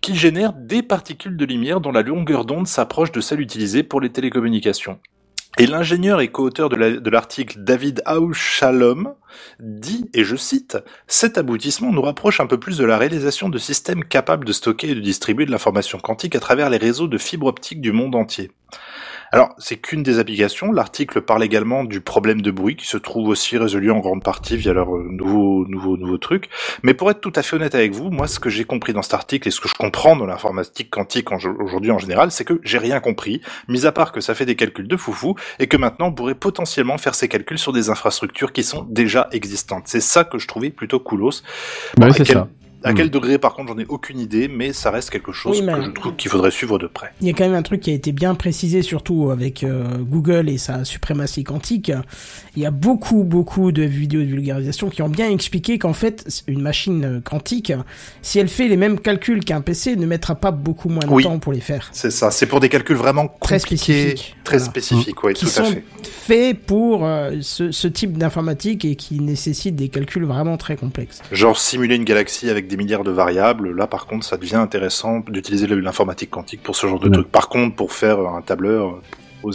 Qui 0.02 0.16
génèrent 0.16 0.54
des 0.54 0.84
particules 0.84 1.38
de 1.38 1.46
lumière 1.46 1.82
dont 1.82 1.92
la 1.92 2.02
longueur 2.02 2.46
d'onde 2.46 2.68
s'approche 2.68 3.12
de 3.12 3.22
celle 3.22 3.42
utilisée 3.42 3.84
pour 3.84 4.02
les 4.02 4.12
télécommunications. 4.12 5.00
Et 5.60 5.66
l'ingénieur 5.66 6.22
et 6.22 6.28
co-auteur 6.28 6.70
de 6.70 6.76
la- 6.76 6.90
l'article 7.10 7.58
David 7.64 8.04
Aushalom 8.06 9.16
dit, 9.60 10.08
et 10.14 10.24
je 10.24 10.36
cite, 10.36 10.78
Cet 11.08 11.40
aboutissement 11.40 11.92
nous 11.92 12.04
rapproche 12.04 12.40
un 12.40 12.46
peu 12.46 12.60
plus 12.60 12.78
de 12.78 12.86
la 12.86 12.98
réalisation 13.00 13.50
de 13.50 13.58
systèmes 13.58 14.04
capables 14.04 14.46
de 14.46 14.54
stocker 14.54 14.92
et 14.92 14.96
de 14.96 15.00
distribuer 15.00 15.48
de 15.48 15.52
l'information 15.52 15.98
quantique 15.98 16.36
à 16.36 16.40
travers 16.40 16.70
les 16.70 16.78
réseaux 16.78 17.08
de 17.08 17.18
fibres 17.18 17.48
optiques 17.48 17.82
du 17.82 17.92
monde 17.92 18.14
entier. 18.14 18.52
Alors, 19.38 19.54
c'est 19.60 19.78
qu'une 19.78 20.02
des 20.02 20.18
applications. 20.18 20.72
L'article 20.72 21.22
parle 21.22 21.44
également 21.44 21.84
du 21.84 22.02
problème 22.02 22.42
de 22.42 22.50
bruit 22.50 22.76
qui 22.76 22.88
se 22.88 22.98
trouve 22.98 23.28
aussi 23.28 23.56
résolu 23.60 23.92
en 23.92 24.00
grande 24.00 24.24
partie 24.24 24.58
via 24.58 24.74
leur 24.74 24.96
euh, 24.96 25.08
nouveau, 25.12 25.64
nouveau, 25.68 25.96
nouveau 25.96 26.18
truc. 26.18 26.50
Mais 26.82 26.96
pour 26.96 27.12
être 27.12 27.22
tout 27.22 27.34
à 27.36 27.44
fait 27.44 27.56
honnête 27.56 27.76
avec 27.76 27.92
vous, 27.94 28.10
moi, 28.10 28.26
ce 28.26 28.40
que 28.40 28.50
j'ai 28.50 28.64
compris 28.64 28.94
dans 28.94 29.04
cet 29.04 29.14
article 29.14 29.48
et 29.48 29.52
ce 29.52 29.62
que 29.62 29.70
je 29.70 29.76
comprends 29.76 30.16
dans 30.16 30.26
l'informatique 30.26 30.90
quantique 30.90 31.28
aujourd'hui 31.32 31.92
en 31.92 32.00
général, 32.00 32.32
c'est 32.32 32.46
que 32.46 32.60
j'ai 32.64 32.80
rien 32.80 33.00
compris, 33.00 33.44
mis 33.68 33.86
à 33.86 33.92
part 33.92 34.12
que 34.12 34.22
ça 34.22 34.34
fait 34.34 34.48
des 34.48 34.56
calculs 34.56 34.88
de 34.88 34.98
foufou 34.98 35.36
et 35.60 35.68
que 35.68 35.78
maintenant 35.78 36.08
on 36.08 36.14
pourrait 36.14 36.34
potentiellement 36.34 36.98
faire 36.98 37.14
ces 37.14 37.28
calculs 37.28 37.60
sur 37.60 37.74
des 37.74 37.92
infrastructures 37.92 38.52
qui 38.52 38.64
sont 38.64 38.88
déjà 38.90 39.28
existantes. 39.34 39.84
C'est 39.86 40.02
ça 40.02 40.24
que 40.24 40.40
je 40.40 40.48
trouvais 40.48 40.72
plutôt 40.72 41.00
coolos. 41.00 41.44
Bah 41.96 42.08
oui, 42.08 42.14
c'est 42.18 42.24
quel- 42.24 42.38
ça. 42.38 42.48
À 42.84 42.92
Hmm. 42.92 42.96
quel 42.96 43.10
degré, 43.10 43.38
par 43.40 43.56
contre, 43.56 43.74
j'en 43.74 43.80
ai 43.80 43.86
aucune 43.88 44.20
idée, 44.20 44.48
mais 44.48 44.72
ça 44.72 44.92
reste 44.92 45.10
quelque 45.10 45.32
chose 45.32 45.60
Oui, 45.62 45.66
que 45.66 45.82
je 45.84 45.90
trouve 45.92 46.16
qu'il 46.16 46.30
faudrait 46.30 46.52
suivre 46.52 46.78
de 46.78 46.86
près. 46.86 47.12
Il 47.22 47.28
y 47.28 47.30
a 47.32 47.34
quand 47.34 47.44
même 47.46 47.56
un 47.56 47.64
truc 47.64 47.82
qui 47.82 47.90
a 47.90 47.94
été 47.94 48.12
bien 48.12 48.36
précisé, 48.36 48.84
surtout 48.84 49.32
avec 49.32 49.64
euh, 49.64 49.98
Google 49.98 50.48
et 50.48 50.60
sa 50.60 50.86
suprématie 50.86 51.44
quantique. 51.44 51.92
Il 52.56 52.62
y 52.62 52.66
a 52.68 52.72
beaucoup, 52.72 53.24
beaucoup 53.24 53.72
de 53.72 53.82
vidéos 53.82 54.22
de 54.22 54.28
vulgarisation 54.28 54.90
qui 54.90 55.02
ont 55.02 55.10
bien 55.10 55.30
expliqué 55.30 55.80
qu'en 55.80 55.94
fait, 55.94 56.44
une 56.48 56.62
machine 56.62 57.20
quantique, 57.26 57.74
si 58.22 58.38
elle 58.38 58.48
fait 58.48 58.68
les 58.68 58.78
mêmes 58.78 59.00
calculs 59.00 59.44
qu'un 59.44 59.62
PC, 59.62 59.96
ne 59.96 60.06
mettra 60.06 60.36
pas 60.36 60.52
beaucoup 60.52 60.90
moins 60.90 61.06
de 61.06 61.12
Oui. 61.12 61.24
temps 61.24 61.40
pour 61.40 61.54
les 61.54 61.62
faire. 61.62 61.90
C'est 61.94 62.12
ça, 62.12 62.30
c'est 62.30 62.46
pour 62.46 62.60
des 62.60 62.70
calculs 62.70 62.96
vraiment 62.96 63.28
Très 63.42 63.58
compliqués, 63.60 63.76
spécifiques. 64.12 64.36
très 64.44 64.58
Voilà. 64.58 64.72
spécifiques, 64.72 65.24
oui, 65.24 65.34
qui 65.34 65.46
tout 65.46 65.52
à 65.62 65.64
sont 65.66 65.72
fait. 65.72 65.84
faits 66.04 66.60
pour 66.66 67.06
euh, 67.06 67.32
ce, 67.42 67.72
ce 67.72 67.88
type 67.88 68.18
d'informatique 68.20 68.86
et 68.86 68.96
qui 68.96 69.20
nécessitent 69.20 69.76
des 69.76 69.90
calculs 69.90 70.26
vraiment 70.26 70.58
très 70.58 70.76
complexes. 70.76 71.22
Genre 71.32 71.58
simuler 71.58 71.96
une 71.96 72.04
galaxie 72.04 72.50
avec 72.52 72.67
des 72.68 72.78
milliards 72.78 73.04
de 73.04 73.12
variables, 73.12 73.76
là 73.76 73.88
par 73.88 74.06
contre 74.06 74.26
ça 74.26 74.38
devient 74.38 74.56
intéressant 74.56 75.20
d'utiliser 75.28 75.68
l'informatique 75.68 76.30
quantique 76.30 76.62
pour 76.64 76.76
ce 76.76 76.88
genre 76.88 77.00
de 77.00 77.06
Ouais. 77.08 77.14
truc. 77.14 77.28
Par 77.32 77.50
contre, 77.50 77.76
pour 77.76 77.92
faire 77.94 78.20
un 78.20 78.42
tableur, 78.42 78.88
euh, 78.90 79.02
aux. 79.44 79.52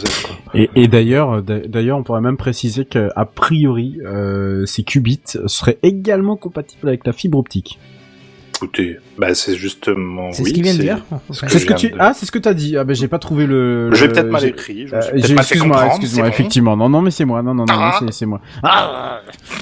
Et, 0.53 0.69
et 0.75 0.87
d'ailleurs, 0.87 1.41
d'a- 1.43 1.59
d'ailleurs, 1.59 1.97
on 1.97 2.03
pourrait 2.03 2.21
même 2.21 2.37
préciser 2.37 2.85
que 2.85 3.09
a 3.15 3.25
priori, 3.25 3.99
euh, 4.05 4.65
ces 4.65 4.83
qubits 4.83 5.19
seraient 5.47 5.77
également 5.83 6.37
compatibles 6.37 6.87
avec 6.87 7.05
la 7.05 7.11
fibre 7.11 7.37
optique. 7.37 7.79
Écoutez, 8.55 8.97
bah 9.17 9.33
c'est 9.35 9.55
justement... 9.55 10.31
C'est 10.31 10.43
oui, 10.43 10.49
ce 10.49 10.53
qu'il 10.53 10.63
vient 10.63 10.73
de 10.73 10.77
c'est- 10.77 10.83
dire. 10.83 11.03
ce 11.09 11.15
Enfin, 11.31 11.47
que 11.47 11.51
C'est 11.53 11.59
ce 11.59 11.65
que 11.65 11.73
tu 11.73 11.89
de- 11.89 11.95
ah 11.99 12.13
c'est 12.13 12.25
ce 12.25 12.31
que 12.31 12.39
t'as 12.39 12.53
dit 12.53 12.77
ah 12.77 12.83
ben 12.83 12.95
j'ai 12.95 13.07
pas 13.07 13.19
trouvé 13.19 13.45
le, 13.45 13.89
le- 13.89 13.95
peut-être 13.97 14.29
mal 14.29 14.41
j'ai- 14.41 14.47
écrit, 14.49 14.83
Euh, 14.85 14.89
peut-être 14.99 15.29
mal 15.29 15.39
excuse-moi, 15.39 15.67
comprendre, 15.75 15.85
excuse-moi, 15.91 16.15
c'est 16.15 16.21
bon. 16.21 16.27
effectivement. 16.27 16.77
Non, 16.77 16.89
non, 16.89 17.01
mais 17.01 17.11
c'est 17.11 17.25
moi. 17.25 17.41
Non, 17.41 17.53
non, 17.53 17.65
non, 17.65 17.73
non, 17.73 17.81
Ah. 17.81 17.95
c'est- 17.99 18.11
c'est 18.11 18.25
moi. 18.25 18.39
Ah, 18.63 19.21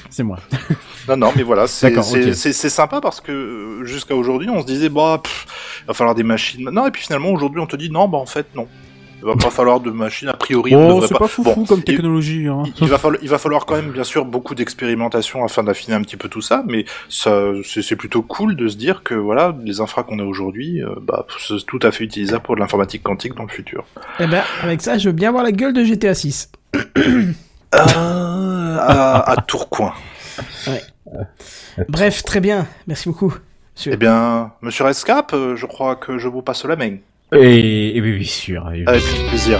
c'est 0.10 0.24
moi. 0.24 0.38
Non, 1.08 1.18
non, 1.18 1.32
mais 1.36 1.42
voilà, 1.42 1.66
c'est 1.66 2.54
sympa 2.54 3.02
parce 3.02 3.22
que 3.22 3.32
euh, 3.32 3.86
jusqu'à 3.86 4.16
aujourd'hui, 4.16 4.50
on 4.52 4.62
se 4.62 4.68
disait, 4.68 4.88
bah, 4.90 5.20
pff, 5.24 5.48
il 5.84 5.88
va 5.88 5.94
falloir 5.96 6.14
des 6.16 6.22
machines. 6.24 6.70
Non, 6.72 6.86
et 6.86 6.92
puis 6.92 7.02
finalement, 7.02 7.30
aujourd'hui, 7.30 7.60
on 7.60 7.66
te 7.66 7.76
dit, 7.76 7.90
non, 7.90 8.08
bah, 8.08 8.20
en 8.20 8.28
fait, 8.28 8.46
non. 8.56 8.68
Il 9.24 9.28
va 9.28 9.36
pas 9.36 9.50
falloir 9.52 9.80
de 9.80 9.92
machines, 9.92 10.30
a 10.30 10.34
priori. 10.34 10.76
on 10.76 10.98
Oh, 10.98 11.06
c'est 11.08 11.18
pas 11.18 11.28
foufou 11.28 11.54
Bon, 11.56 11.66
comme 11.66 11.80
il- 11.80 11.84
technologie. 11.86 12.48
Hein. 12.48 12.64
Il, 12.66 12.74
il 12.82 12.88
va 12.90 12.98
falloir, 12.98 13.22
il 13.22 13.30
va 13.30 13.38
falloir 13.38 13.66
quand 13.66 13.76
même, 13.76 13.92
bien 13.92 14.04
sûr, 14.04 14.26
beaucoup 14.26 14.56
d'expérimentation 14.56 15.44
afin 15.46 15.64
d'affiner 15.64 15.96
un 15.96 16.02
petit 16.02 16.18
peu 16.18 16.28
tout 16.28 16.42
ça, 16.42 16.64
mais 16.68 16.86
ça, 17.08 17.40
c'est 17.64 17.96
plutôt 17.96 18.22
cool 18.24 18.56
de 18.56 18.68
se 18.68 18.76
dire 18.78 19.04
que, 19.04 19.14
voilà, 19.14 19.56
les 19.64 19.80
infras 19.80 20.04
qu'on 20.04 20.18
a 20.20 20.24
aujourd'hui, 20.24 20.82
euh, 20.84 20.96
bah, 21.02 21.26
c'est 21.40 21.66
tout 21.68 21.80
à 21.84 21.92
fait 21.92 22.04
utilisable 22.04 22.42
pour 22.44 22.56
de 22.56 22.60
l'informatique 22.62 23.04
quantique 23.04 23.36
dans 23.36 23.44
le 23.44 23.50
futur. 23.50 23.86
Eh 24.20 24.28
ben, 24.28 24.42
avec 24.64 24.82
ça, 24.82 24.98
je 24.98 25.10
veux 25.10 25.14
bien 25.16 25.32
voir 25.32 25.44
la 25.44 25.52
gueule 25.52 25.74
de 25.74 25.84
GTA 25.84 26.14
6. 26.16 26.52
Euh, 27.74 28.78
à, 28.80 29.32
à 29.32 29.36
Tourcoing. 29.44 29.94
Bref, 31.88 32.24
très 32.24 32.40
bien. 32.40 32.68
Merci 32.88 33.08
beaucoup. 33.10 33.34
monsieur. 33.76 33.92
Eh 33.94 33.98
bien, 33.98 34.52
monsieur 34.62 34.86
Escape, 34.88 35.34
euh, 35.34 35.56
je 35.56 35.66
crois 35.66 35.96
que 35.96 36.18
je 36.18 36.28
vous 36.28 36.42
passe 36.42 36.66
la 36.66 36.76
main. 36.76 36.98
Et, 37.34 37.96
et 37.98 38.02
oui, 38.02 38.18
bien 38.18 38.26
sûr. 38.28 38.72
et- 38.74 38.84
Avec 38.88 39.02
plaisir. 39.30 39.58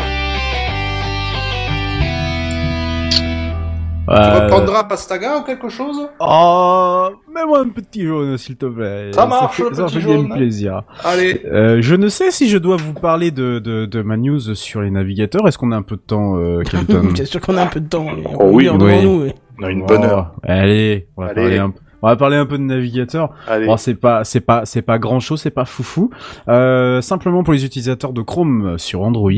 Tu 4.04 4.18
Euh, 4.18 4.44
reprendras 4.44 4.84
Pastaga 4.86 5.38
ou 5.38 5.44
quelque 5.44 5.70
chose? 5.70 6.10
Oh, 6.20 7.08
mets-moi 7.34 7.60
un 7.62 7.70
petit 7.70 8.06
jaune, 8.06 8.38
s'il 8.38 8.58
te 8.58 8.66
plaît. 8.66 9.12
Ça 9.14 9.26
marche, 9.26 9.56
fait, 9.56 9.70
le 9.70 9.74
ça 9.76 9.86
petit 9.86 10.02
fait 10.02 10.06
bien 10.06 10.16
jaune. 10.18 10.30
plaisir. 10.36 10.82
Allez. 11.06 11.42
Euh, 11.46 11.78
je 11.82 11.96
ne 11.96 12.10
sais 12.10 12.30
si 12.32 12.50
je 12.50 12.58
dois 12.58 12.76
vous 12.76 12.94
parler 12.94 13.32
de, 13.32 13.60
de, 13.60 13.86
de 13.86 14.02
ma 14.02 14.18
news 14.18 14.54
sur 14.54 14.82
les 14.82 14.92
navigateurs. 14.92 15.48
Est-ce 15.48 15.58
qu'on 15.58 15.72
a 15.72 15.78
un 15.78 15.82
peu 15.82 15.96
de 15.96 16.02
temps, 16.02 16.36
euh, 16.38 16.62
Kelton? 16.70 17.08
Bien 17.14 17.24
sûr 17.26 17.40
qu'on 17.40 17.56
a 17.56 17.62
un 17.64 17.68
peu 17.68 17.80
de 17.80 17.88
temps. 17.88 18.06
Oh 18.38 18.50
oui, 18.52 18.68
oui. 18.70 19.32
On 19.62 19.64
a 19.64 19.70
une 19.72 19.86
bonne 19.86 20.04
heure. 20.04 20.34
Oh, 20.36 20.40
Allez, 20.44 21.08
on 21.16 21.22
va 21.22 21.28
Allez. 21.30 21.42
parler 21.42 21.58
un 21.60 21.70
peu. 21.70 21.80
On 22.02 22.08
va 22.08 22.16
parler 22.16 22.38
un 22.38 22.46
peu 22.46 22.58
de 22.58 22.64
navigateurs. 22.64 23.34
Allez. 23.48 23.66
Bon, 23.68 23.78
c'est 23.78 23.96
pas, 23.96 24.24
c'est 24.24 24.40
pas, 24.42 24.66
c'est 24.66 24.82
pas 24.82 24.98
grand 25.00 25.20
chose, 25.20 25.42
c'est 25.42 25.50
pas 25.52 25.66
foufou. 25.66 26.10
Euh, 26.48 27.02
simplement 27.02 27.44
pour 27.44 27.54
les 27.54 27.66
utilisateurs 27.66 28.14
de 28.14 28.22
Chrome 28.22 28.78
sur 28.78 29.02
Android, 29.02 29.32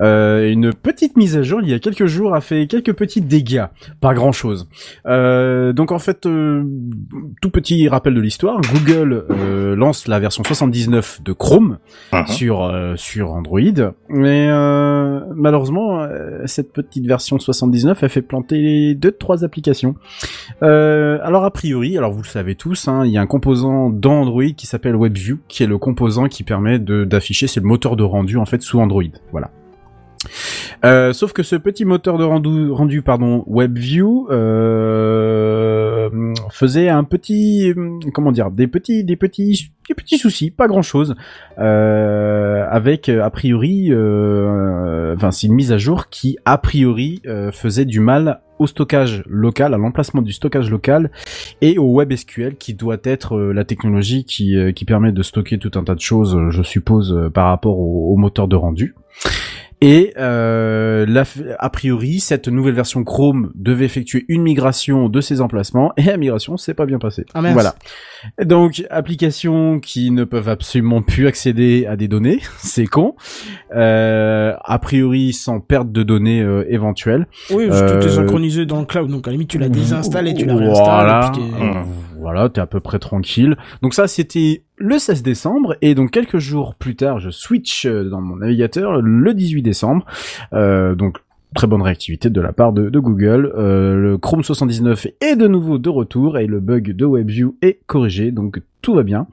euh, 0.00 0.50
une 0.50 0.72
petite 0.72 1.16
mise 1.16 1.36
à 1.36 1.42
jour 1.42 1.60
il 1.62 1.68
y 1.68 1.74
a 1.74 1.78
quelques 1.78 2.06
jours 2.06 2.34
a 2.34 2.40
fait 2.40 2.66
quelques 2.66 2.92
petits 2.92 3.20
dégâts, 3.20 3.64
pas 4.00 4.14
grand 4.14 4.32
chose. 4.32 4.68
Euh, 5.06 5.72
donc 5.72 5.92
en 5.92 5.98
fait, 5.98 6.26
euh, 6.26 6.62
tout 7.42 7.50
petit 7.50 7.88
rappel 7.88 8.14
de 8.14 8.20
l'histoire, 8.20 8.60
Google 8.72 9.24
euh, 9.30 9.74
lance 9.74 10.06
la 10.08 10.18
version 10.18 10.44
79 10.44 11.22
de 11.22 11.32
Chrome 11.32 11.78
Mhm. 12.12 12.26
sur 12.26 12.62
euh, 12.64 12.94
sur 12.96 13.32
Android, 13.32 13.60
mais 14.08 14.48
euh, 14.50 15.20
malheureusement 15.34 16.06
cette 16.46 16.72
petite 16.72 17.06
version 17.06 17.38
79 17.38 18.02
a 18.02 18.08
fait 18.08 18.22
planter 18.22 18.94
deux 18.94 19.12
trois 19.12 19.44
applications. 19.44 19.94
Euh, 20.62 21.18
alors 21.22 21.44
a 21.44 21.50
priori, 21.50 21.87
alors 21.96 22.12
vous 22.12 22.22
le 22.22 22.28
savez 22.28 22.54
tous, 22.54 22.88
hein, 22.88 23.04
il 23.04 23.12
y 23.12 23.18
a 23.18 23.20
un 23.20 23.26
composant 23.26 23.90
dans 23.90 24.20
Android 24.20 24.50
qui 24.56 24.66
s'appelle 24.66 24.96
WebView, 24.96 25.38
qui 25.48 25.62
est 25.62 25.66
le 25.66 25.78
composant 25.78 26.28
qui 26.28 26.42
permet 26.42 26.78
d'afficher, 26.78 27.46
c'est 27.46 27.60
le 27.60 27.66
moteur 27.66 27.96
de 27.96 28.02
rendu 28.02 28.36
en 28.36 28.44
fait 28.44 28.60
sous 28.62 28.80
Android. 28.80 29.02
Voilà. 29.32 29.50
Euh, 30.84 31.12
sauf 31.12 31.32
que 31.32 31.42
ce 31.42 31.56
petit 31.56 31.84
moteur 31.84 32.18
de 32.18 32.24
rendu, 32.24 32.70
rendu 32.70 33.02
pardon, 33.02 33.44
WebView 33.48 34.28
euh, 34.30 35.57
faisait 36.50 36.88
un 36.88 37.04
petit, 37.04 37.72
euh, 37.76 37.98
comment 38.12 38.32
dire, 38.32 38.50
des 38.50 38.66
petits, 38.66 39.04
des 39.04 39.16
petits, 39.16 39.70
des 39.88 39.94
petits 39.94 40.18
soucis, 40.18 40.50
pas 40.50 40.66
grand 40.66 40.82
chose, 40.82 41.14
euh, 41.58 42.66
avec 42.70 43.08
euh, 43.08 43.24
a 43.24 43.30
priori, 43.30 43.88
euh, 43.90 45.14
enfin 45.14 45.30
c'est 45.30 45.46
une 45.46 45.54
mise 45.54 45.72
à 45.72 45.78
jour 45.78 46.08
qui 46.08 46.38
a 46.44 46.58
priori 46.58 47.22
euh, 47.26 47.52
faisait 47.52 47.84
du 47.84 48.00
mal 48.00 48.40
au 48.58 48.66
stockage 48.66 49.22
local, 49.26 49.74
à 49.74 49.78
l'emplacement 49.78 50.22
du 50.22 50.32
stockage 50.32 50.70
local 50.70 51.10
et 51.60 51.78
au 51.78 51.96
WebSQL 51.96 52.56
qui 52.56 52.74
doit 52.74 52.98
être 53.04 53.36
euh, 53.36 53.52
la 53.52 53.64
technologie 53.64 54.24
qui, 54.24 54.56
euh, 54.56 54.72
qui 54.72 54.84
permet 54.84 55.12
de 55.12 55.22
stocker 55.22 55.58
tout 55.58 55.70
un 55.76 55.84
tas 55.84 55.94
de 55.94 56.00
choses, 56.00 56.34
euh, 56.34 56.50
je 56.50 56.62
suppose, 56.62 57.12
euh, 57.12 57.30
par 57.30 57.46
rapport 57.46 57.78
au 57.78 58.16
moteur 58.16 58.48
de 58.48 58.56
rendu. 58.56 58.94
Et 59.80 60.12
euh, 60.18 61.06
la- 61.06 61.22
a 61.60 61.70
priori, 61.70 62.18
cette 62.18 62.48
nouvelle 62.48 62.74
version 62.74 63.04
Chrome 63.04 63.52
devait 63.54 63.84
effectuer 63.84 64.24
une 64.28 64.42
migration 64.42 65.08
de 65.08 65.20
ces 65.20 65.40
emplacements 65.40 65.92
et 65.96 66.02
la 66.02 66.16
migration 66.16 66.56
s'est 66.56 66.74
pas 66.74 66.84
bien 66.84 66.98
passée. 66.98 67.24
Ah, 67.34 67.40
voilà. 67.52 67.76
Donc 68.44 68.84
applications 68.90 69.78
qui 69.78 70.10
ne 70.10 70.24
peuvent 70.24 70.48
absolument 70.48 71.00
plus 71.02 71.28
accéder 71.28 71.86
à 71.86 71.94
des 71.94 72.08
données, 72.08 72.40
c'est 72.58 72.86
con. 72.86 73.14
Euh, 73.74 74.54
a 74.64 74.78
priori 74.80 75.32
sans 75.32 75.60
perte 75.60 75.92
de 75.92 76.02
données 76.02 76.42
euh, 76.42 76.64
éventuelles. 76.68 77.26
Oui, 77.50 77.66
tout 77.68 77.72
est 77.74 78.04
Euh, 78.04 78.08
synchronisé 78.08 78.66
dans 78.66 78.80
le 78.80 78.86
cloud, 78.86 79.08
donc 79.08 79.28
à 79.28 79.30
la 79.30 79.34
limite 79.34 79.50
tu 79.50 79.58
la 79.58 79.68
désinstalles 79.68 80.26
et 80.26 80.34
tu 80.34 80.44
la 80.44 80.56
réinstalles. 80.56 80.84
Voilà, 80.86 81.30
et 81.32 81.38
puis 81.38 81.42
t'es-. 81.50 81.64
Voilà, 82.20 82.48
t'es 82.48 82.60
à 82.60 82.66
peu 82.66 82.80
près 82.80 82.98
tranquille. 82.98 83.56
Donc 83.82 83.94
ça, 83.94 84.08
c'était 84.08 84.62
le 84.76 84.98
16 84.98 85.22
décembre, 85.22 85.76
et 85.82 85.94
donc 85.94 86.10
quelques 86.10 86.38
jours 86.38 86.74
plus 86.74 86.96
tard, 86.96 87.18
je 87.20 87.30
switch 87.30 87.86
euh, 87.86 88.04
dans 88.04 88.20
mon 88.20 88.36
navigateur 88.36 89.00
le 89.00 89.34
18 89.34 89.62
décembre. 89.62 90.06
Euh, 90.52 90.94
donc 90.94 91.18
très 91.54 91.66
bonne 91.66 91.80
réactivité 91.80 92.28
de 92.28 92.40
la 92.40 92.52
part 92.52 92.72
de, 92.72 92.98
Google. 92.98 93.52
Euh, 93.56 93.96
le 93.96 94.18
Chrome 94.18 94.44
79 94.44 95.06
est 95.20 95.36
de 95.36 95.48
nouveau 95.48 95.78
de 95.78 95.88
retour 95.88 96.38
et 96.38 96.46
le 96.46 96.60
bug 96.60 96.92
de 96.92 97.06
WebView 97.06 97.56
est 97.62 97.80
corrigé, 97.86 98.32
donc 98.32 98.60
tout 98.82 98.94
va 98.94 99.02
bien. 99.02 99.26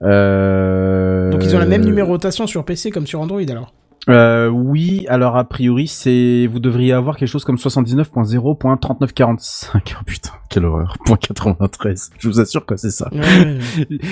Donc 0.00 1.44
ils 1.44 1.56
ont 1.56 1.58
la 1.58 1.66
même 1.66 1.84
numérotation 1.84 2.46
sur 2.46 2.64
PC 2.64 2.90
comme 2.90 3.06
sur 3.06 3.20
Android 3.20 3.40
alors? 3.48 3.72
Euh, 4.08 4.48
oui, 4.48 5.06
alors 5.08 5.36
a 5.36 5.44
priori, 5.44 5.86
c'est 5.86 6.48
vous 6.50 6.58
devriez 6.58 6.92
avoir 6.92 7.16
quelque 7.16 7.28
chose 7.28 7.44
comme 7.44 7.54
79.0.3945. 7.56 9.68
Oh 9.74 9.78
putain, 10.04 10.30
quelle 10.48 10.64
horreur. 10.64 10.96
Point 11.04 11.16
93. 11.16 12.10
Je 12.18 12.28
vous 12.28 12.40
assure 12.40 12.66
que 12.66 12.74
c'est 12.76 12.90
ça. 12.90 13.08
Ouais, 13.12 13.20
ouais, 13.20 13.46
ouais. 13.46 13.58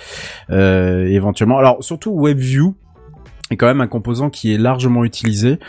éventuellement. 0.49 1.57
Alors 1.57 1.83
surtout 1.83 2.17
WebView 2.19 2.75
est 3.51 3.57
quand 3.57 3.67
même 3.67 3.81
un 3.81 3.87
composant 3.87 4.29
qui 4.29 4.53
est 4.53 4.57
largement 4.57 5.03
utilisé. 5.03 5.59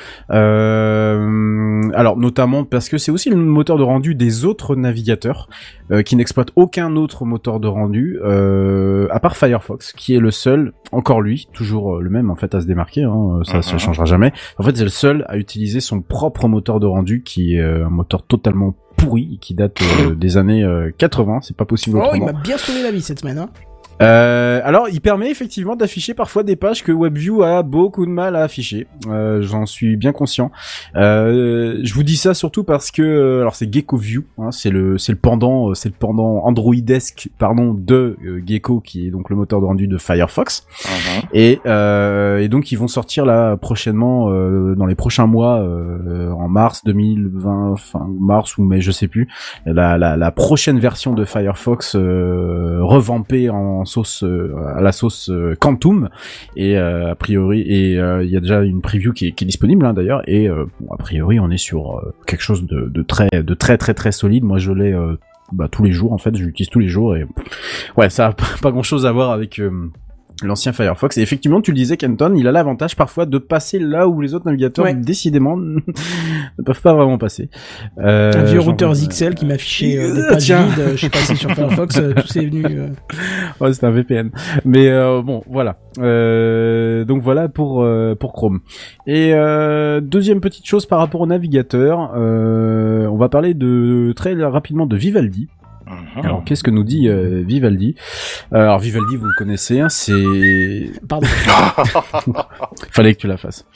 Euh, 0.83 1.91
alors 1.95 2.17
notamment 2.17 2.65
parce 2.65 2.89
que 2.89 2.99
c'est 2.99 3.11
aussi 3.11 3.31
le 3.31 3.37
moteur 3.37 3.77
de 3.79 3.83
rendu 3.83 4.15
des 4.15 4.45
autres 4.45 4.77
navigateurs 4.77 5.49
euh, 5.91 6.03
qui 6.03 6.17
n'exploitent 6.17 6.53
aucun 6.57 6.97
autre 6.97 7.25
moteur 7.25 7.61
de 7.61 7.69
rendu 7.69 8.19
euh, 8.25 9.07
à 9.11 9.21
part 9.21 9.37
Firefox, 9.37 9.93
qui 9.93 10.15
est 10.15 10.19
le 10.21 10.31
seul, 10.31 10.73
encore 10.93 11.21
lui, 11.21 11.49
toujours 11.53 11.97
euh, 11.97 12.01
le 12.01 12.11
même 12.11 12.31
en 12.31 12.37
fait 12.37 12.55
à 12.55 12.61
se 12.61 12.67
démarquer. 12.67 13.03
Hein, 13.05 13.41
ça, 13.45 13.63
ça 13.63 13.73
Mhm. 13.75 13.79
changera 13.79 14.05
jamais. 14.05 14.33
En 14.59 14.63
fait, 14.63 14.77
c'est 14.77 14.85
le 14.85 14.89
seul 14.91 15.25
à 15.29 15.37
utiliser 15.37 15.81
son 15.81 16.01
propre 16.03 16.47
moteur 16.49 16.81
de 16.81 16.87
rendu, 16.87 17.23
qui 17.23 17.57
est 17.57 17.61
euh, 17.61 17.87
un 17.87 17.91
moteur 17.91 18.23
totalement 18.27 18.75
pourri, 18.97 19.39
qui 19.41 19.55
date 19.55 19.79
euh, 20.01 20.15
des 20.15 20.37
années 20.37 20.63
euh, 20.65 20.91
80. 20.99 21.41
C'est 21.43 21.57
pas 21.57 21.65
possible 21.65 21.99
Oh, 21.99 22.03
il 22.15 22.23
autrement. 22.23 22.27
m'a 22.39 22.41
bien 22.43 22.59
sauvé 22.59 22.83
la 22.83 22.91
vie 22.91 23.01
cette 23.03 23.21
semaine. 23.21 23.39
Hein. 23.39 23.49
Euh, 24.01 24.61
alors, 24.65 24.89
il 24.89 25.01
permet 25.01 25.31
effectivement 25.31 25.77
d'afficher 25.77 26.15
parfois 26.15 26.43
des 26.43 26.57
pages 26.57 26.83
que 26.83 26.93
WebView 26.93 27.43
a 27.43 27.63
beaucoup 27.63 28.07
de 28.07 28.11
mal 28.11 28.37
à 28.37 28.43
afficher. 28.43 28.87
Euh, 29.09 29.43
J'en 29.43 29.67
suis 29.67 29.97
bien 29.97 30.13
conscient. 30.13 30.51
Euh, 30.97 31.79
je 31.83 31.95
vous 31.95 32.03
dis 32.03 32.17
ça 32.17 32.35
surtout 32.35 32.65
parce 32.65 32.91
que, 32.91 33.03
euh, 33.03 33.41
alors 33.41 33.55
c'est 33.55 33.73
GeckoView, 33.73 34.25
hein, 34.39 34.51
c'est 34.51 34.71
le 34.71 34.99
c'est 34.99 35.13
le 35.13 35.19
pendant 35.19 35.71
euh, 35.71 35.75
c'est 35.75 35.89
le 35.89 35.95
pendant 35.99 36.45
Androidesque 36.45 37.29
pardon 37.39 37.75
de 37.75 38.17
euh, 38.25 38.43
Gecko 38.47 38.81
qui 38.81 39.07
est 39.07 39.11
donc 39.11 39.31
le 39.31 39.37
moteur 39.37 39.61
de 39.61 39.67
rendu 39.67 39.87
de 39.87 39.99
Firefox. 39.99 40.67
Mhm. 40.85 41.23
Et, 41.33 41.61
euh, 41.67 42.39
et 42.39 42.49
donc 42.49 42.73
ils 42.73 42.77
vont 42.77 42.89
sortir 42.89 43.25
là 43.25 43.57
prochainement 43.57 44.31
euh, 44.31 44.75
dans 44.75 44.87
les 44.87 44.95
prochains 44.95 45.27
mois 45.27 45.61
euh, 45.61 46.31
en 46.33 46.49
mars 46.49 46.83
2020 46.85 47.77
fin 47.77 48.09
mars 48.21 48.59
ou 48.59 48.65
mai 48.65 48.81
je 48.81 48.91
sais 48.91 49.09
plus 49.09 49.29
la, 49.67 49.99
la, 49.99 50.17
la 50.17 50.31
prochaine 50.31 50.79
version 50.79 51.13
de 51.15 51.25
Firefox 51.25 51.95
euh, 51.97 52.79
revampée 52.83 53.51
en 53.51 53.82
sauce 53.85 54.23
euh, 54.23 54.55
à 54.77 54.81
la 54.81 54.93
sauce 54.93 55.31
euh, 55.31 55.55
Quantum. 55.59 56.09
Et 56.57 56.77
euh, 56.77 57.11
a 57.11 57.15
priori 57.15 57.61
et 57.61 57.93
il 57.93 58.31
y 58.31 58.37
a 58.37 58.41
déjà 58.41 58.63
une 58.63 58.81
preview 58.81 59.13
qui 59.13 59.27
est, 59.27 59.45
disponible 59.45 59.85
hein, 59.87 59.93
d'ailleurs. 59.93 60.23
Et 60.27 60.49
a 60.49 60.97
priori 60.99 61.41
on 61.41 61.51
est 61.51 61.59
sur 61.59 62.03
quelque 62.27 62.43
chose 62.43 62.65
de, 62.67 63.03
très 63.03 63.29
de 63.33 63.55
très 63.55 63.79
très 63.79 63.95
très 63.95 64.13
solide. 64.13 64.45
Moi 64.45 64.59
je 64.59 64.73
l'ai 64.73 64.95
bah, 65.53 65.69
tous 65.71 65.85
les 65.85 65.93
jours 65.93 66.13
en 66.13 66.19
fait. 66.19 66.37
Je 66.37 66.45
l'utilise 66.45 66.71
tous 66.71 66.79
les 66.79 66.89
jours 66.89 67.17
et 67.17 67.27
ouais 67.97 68.11
ça 68.11 68.29
a 68.29 68.33
pas 68.63 68.71
grand 68.71 68.83
chose 68.83 69.07
à 69.07 69.13
voir 69.13 69.31
avec 69.31 69.59
euh, 69.59 69.91
l'ancien 70.47 70.73
Firefox. 70.73 71.17
Et 71.19 71.23
effectivement, 71.23 71.61
tu 71.61 71.71
le 71.73 71.77
disais, 71.77 71.97
Kenton, 71.97 72.35
il 72.37 72.47
a 72.49 72.53
l'avantage 72.53 72.97
parfois 72.97 73.27
de 73.27 73.39
passer 73.39 73.79
là 73.79 74.09
où 74.09 74.21
les 74.21 74.35
autres 74.35 74.47
navigateurs, 74.47 74.85
Ouais. 74.85 74.95
décidément, 74.95 75.57
ne 75.57 75.81
peuvent 76.65 76.81
pas 76.83 76.95
vraiment 76.95 77.19
passer. 77.19 77.49
Euh, 77.99 78.33
Un 78.35 78.45
vieux 78.45 78.61
routeur 78.61 78.93
XL 78.93 79.35
qui 79.35 79.47
m'affichait 79.47 79.97
euh, 79.99 80.15
des 80.15 80.21
Euh, 80.23 80.29
pages 80.33 80.51
vides. 80.51 80.79
euh, 80.79 80.91
Je 80.93 80.97
suis 80.97 81.09
passé 81.09 81.35
sur 81.35 81.51
Firefox, 81.53 81.97
euh, 81.99 82.13
tout 82.15 82.27
c'est 82.27 82.45
venu. 82.47 82.65
euh. 82.67 82.89
Ouais, 83.61 83.73
c'est 83.73 83.85
un 83.85 83.91
VPN. 83.91 84.31
Mais 84.65 84.89
euh, 84.89 85.23
bon, 85.23 85.43
voilà. 85.49 85.77
Euh, 85.99 87.05
donc 87.05 87.23
voilà 87.23 87.49
pour 87.49 87.83
euh, 87.83 88.15
pour 88.15 88.33
Chrome. 88.33 88.61
Et 89.07 89.33
euh, 89.35 90.01
deuxième 90.01 90.41
petite 90.41 90.67
chose 90.67 90.87
par 90.87 90.99
rapport 90.99 91.21
au 91.21 91.27
navigateur, 91.27 92.13
euh, 92.17 93.07
on 93.07 93.17
va 93.17 93.29
parler 93.29 93.55
de 93.55 94.13
très 94.17 94.35
rapidement 94.43 94.87
de 94.87 94.97
Vivaldi. 94.97 95.49
Mhm. 95.93 96.25
Alors 96.25 96.45
qu'est-ce 96.45 96.63
que 96.63 96.71
nous 96.71 96.85
dit 96.85 97.09
euh, 97.09 97.43
Vivaldi? 97.47 97.95
Euh, 98.53 98.63
Alors 98.63 98.79
Vivaldi, 98.79 99.17
vous 99.17 99.27
le 99.27 99.35
connaissez, 99.37 99.81
hein, 99.81 99.89
c'est 99.89 100.91
Pardon. 101.09 101.27
Fallait 102.91 103.15
que 103.15 103.21
tu 103.21 103.27
la 103.27 103.37
fasses. 103.37 103.67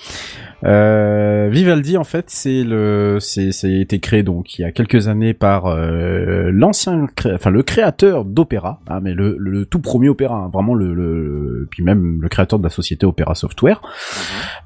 Euh, 0.64 1.48
Vivaldi, 1.50 1.96
en 1.96 2.04
fait, 2.04 2.26
c'est 2.28 2.64
le, 2.64 3.18
c'est, 3.20 3.52
c'est 3.52 3.72
été 3.74 4.00
créé 4.00 4.22
donc 4.22 4.58
il 4.58 4.62
y 4.62 4.64
a 4.64 4.72
quelques 4.72 5.06
années 5.08 5.34
par 5.34 5.66
euh, 5.66 6.50
l'ancien, 6.50 7.06
cré- 7.14 7.34
enfin 7.34 7.50
le 7.50 7.62
créateur 7.62 8.24
d'Opéra, 8.24 8.80
hein, 8.88 9.00
mais 9.02 9.12
le, 9.14 9.36
le, 9.38 9.66
tout 9.66 9.80
premier 9.80 10.08
Opéra, 10.08 10.36
hein, 10.36 10.50
vraiment 10.52 10.74
le, 10.74 10.94
le, 10.94 11.68
puis 11.70 11.82
même 11.84 12.18
le 12.22 12.28
créateur 12.28 12.58
de 12.58 12.64
la 12.64 12.70
société 12.70 13.04
Opéra 13.06 13.34
Software. 13.34 13.82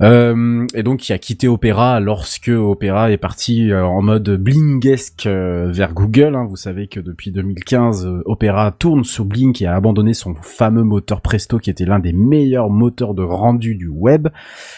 Euh, 0.00 0.64
et 0.74 0.82
donc 0.82 1.00
qui 1.00 1.12
a 1.12 1.18
quitté 1.18 1.48
Opéra 1.48 2.00
lorsque 2.00 2.48
Opéra 2.48 3.10
est 3.10 3.16
parti 3.16 3.70
euh, 3.72 3.84
en 3.84 4.00
mode 4.00 4.30
blingesque 4.36 5.26
euh, 5.26 5.70
vers 5.70 5.92
Google. 5.92 6.34
hein. 6.36 6.46
Vous 6.48 6.56
savez 6.56 6.86
que 6.86 7.00
depuis 7.00 7.32
2015, 7.32 8.06
euh, 8.06 8.22
Opéra 8.26 8.70
tourne 8.72 9.04
sur 9.04 9.24
Blink 9.24 9.60
et 9.60 9.66
a 9.66 9.74
abandonné 9.74 10.14
son 10.14 10.34
fameux 10.40 10.84
moteur 10.84 11.20
Presto 11.20 11.58
qui 11.58 11.68
était 11.70 11.84
l'un 11.84 11.98
des 11.98 12.12
meilleurs 12.12 12.70
moteurs 12.70 13.14
de 13.14 13.22
rendu 13.22 13.74
du 13.74 13.88
web. 13.88 14.28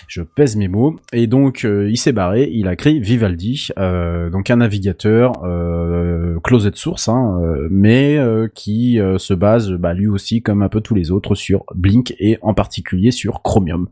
Je 0.08 0.22
pèse 0.22 0.56
mes 0.56 0.68
mots. 0.68 0.96
Et 1.12 1.26
donc 1.26 1.64
euh, 1.64 1.90
il 1.90 1.96
s'est 1.96 2.12
barré, 2.12 2.48
il 2.52 2.68
a 2.68 2.76
créé 2.76 2.98
Vivaldi, 2.98 3.68
euh, 3.78 4.30
donc 4.30 4.50
un 4.50 4.56
navigateur 4.56 5.32
euh, 5.44 6.38
closed 6.42 6.74
source, 6.74 7.08
hein, 7.08 7.38
euh, 7.42 7.68
mais 7.70 8.16
euh, 8.16 8.48
qui 8.54 8.98
euh, 8.98 9.18
se 9.18 9.34
base 9.34 9.72
bah, 9.72 9.92
lui 9.92 10.06
aussi 10.06 10.40
comme 10.40 10.62
un 10.62 10.68
peu 10.68 10.80
tous 10.80 10.94
les 10.94 11.10
autres 11.10 11.34
sur 11.34 11.64
Blink 11.74 12.14
et 12.18 12.38
en 12.40 12.54
particulier 12.54 13.10
sur 13.10 13.42
Chromium. 13.42 13.88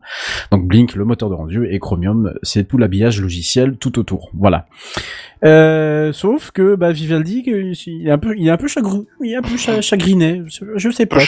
Donc 0.51 0.67
Blink, 0.67 0.95
le 0.95 1.05
moteur 1.05 1.29
de 1.29 1.35
rendu, 1.35 1.67
et 1.69 1.79
Chromium, 1.79 2.33
c'est 2.41 2.67
tout 2.67 2.77
l'habillage 2.77 3.21
logiciel 3.21 3.77
tout 3.77 3.99
autour. 3.99 4.31
Voilà. 4.33 4.65
Euh, 5.43 6.13
sauf 6.13 6.51
que 6.51 6.75
bah, 6.75 6.91
Vivaldi, 6.91 7.43
il 7.45 8.07
est 8.07 8.11
un 8.11 8.17
peu, 8.17 8.35
il 8.37 8.47
est 8.47 8.51
un 8.51 8.57
peu 8.57 8.67
chagrin, 8.67 9.03
il 9.23 9.31
est 9.31 9.35
un 9.35 9.41
peu 9.41 9.57
cha- 9.57 9.81
chagriné. 9.81 10.43
Je, 10.75 10.89
sais 10.89 11.05
pas. 11.05 11.19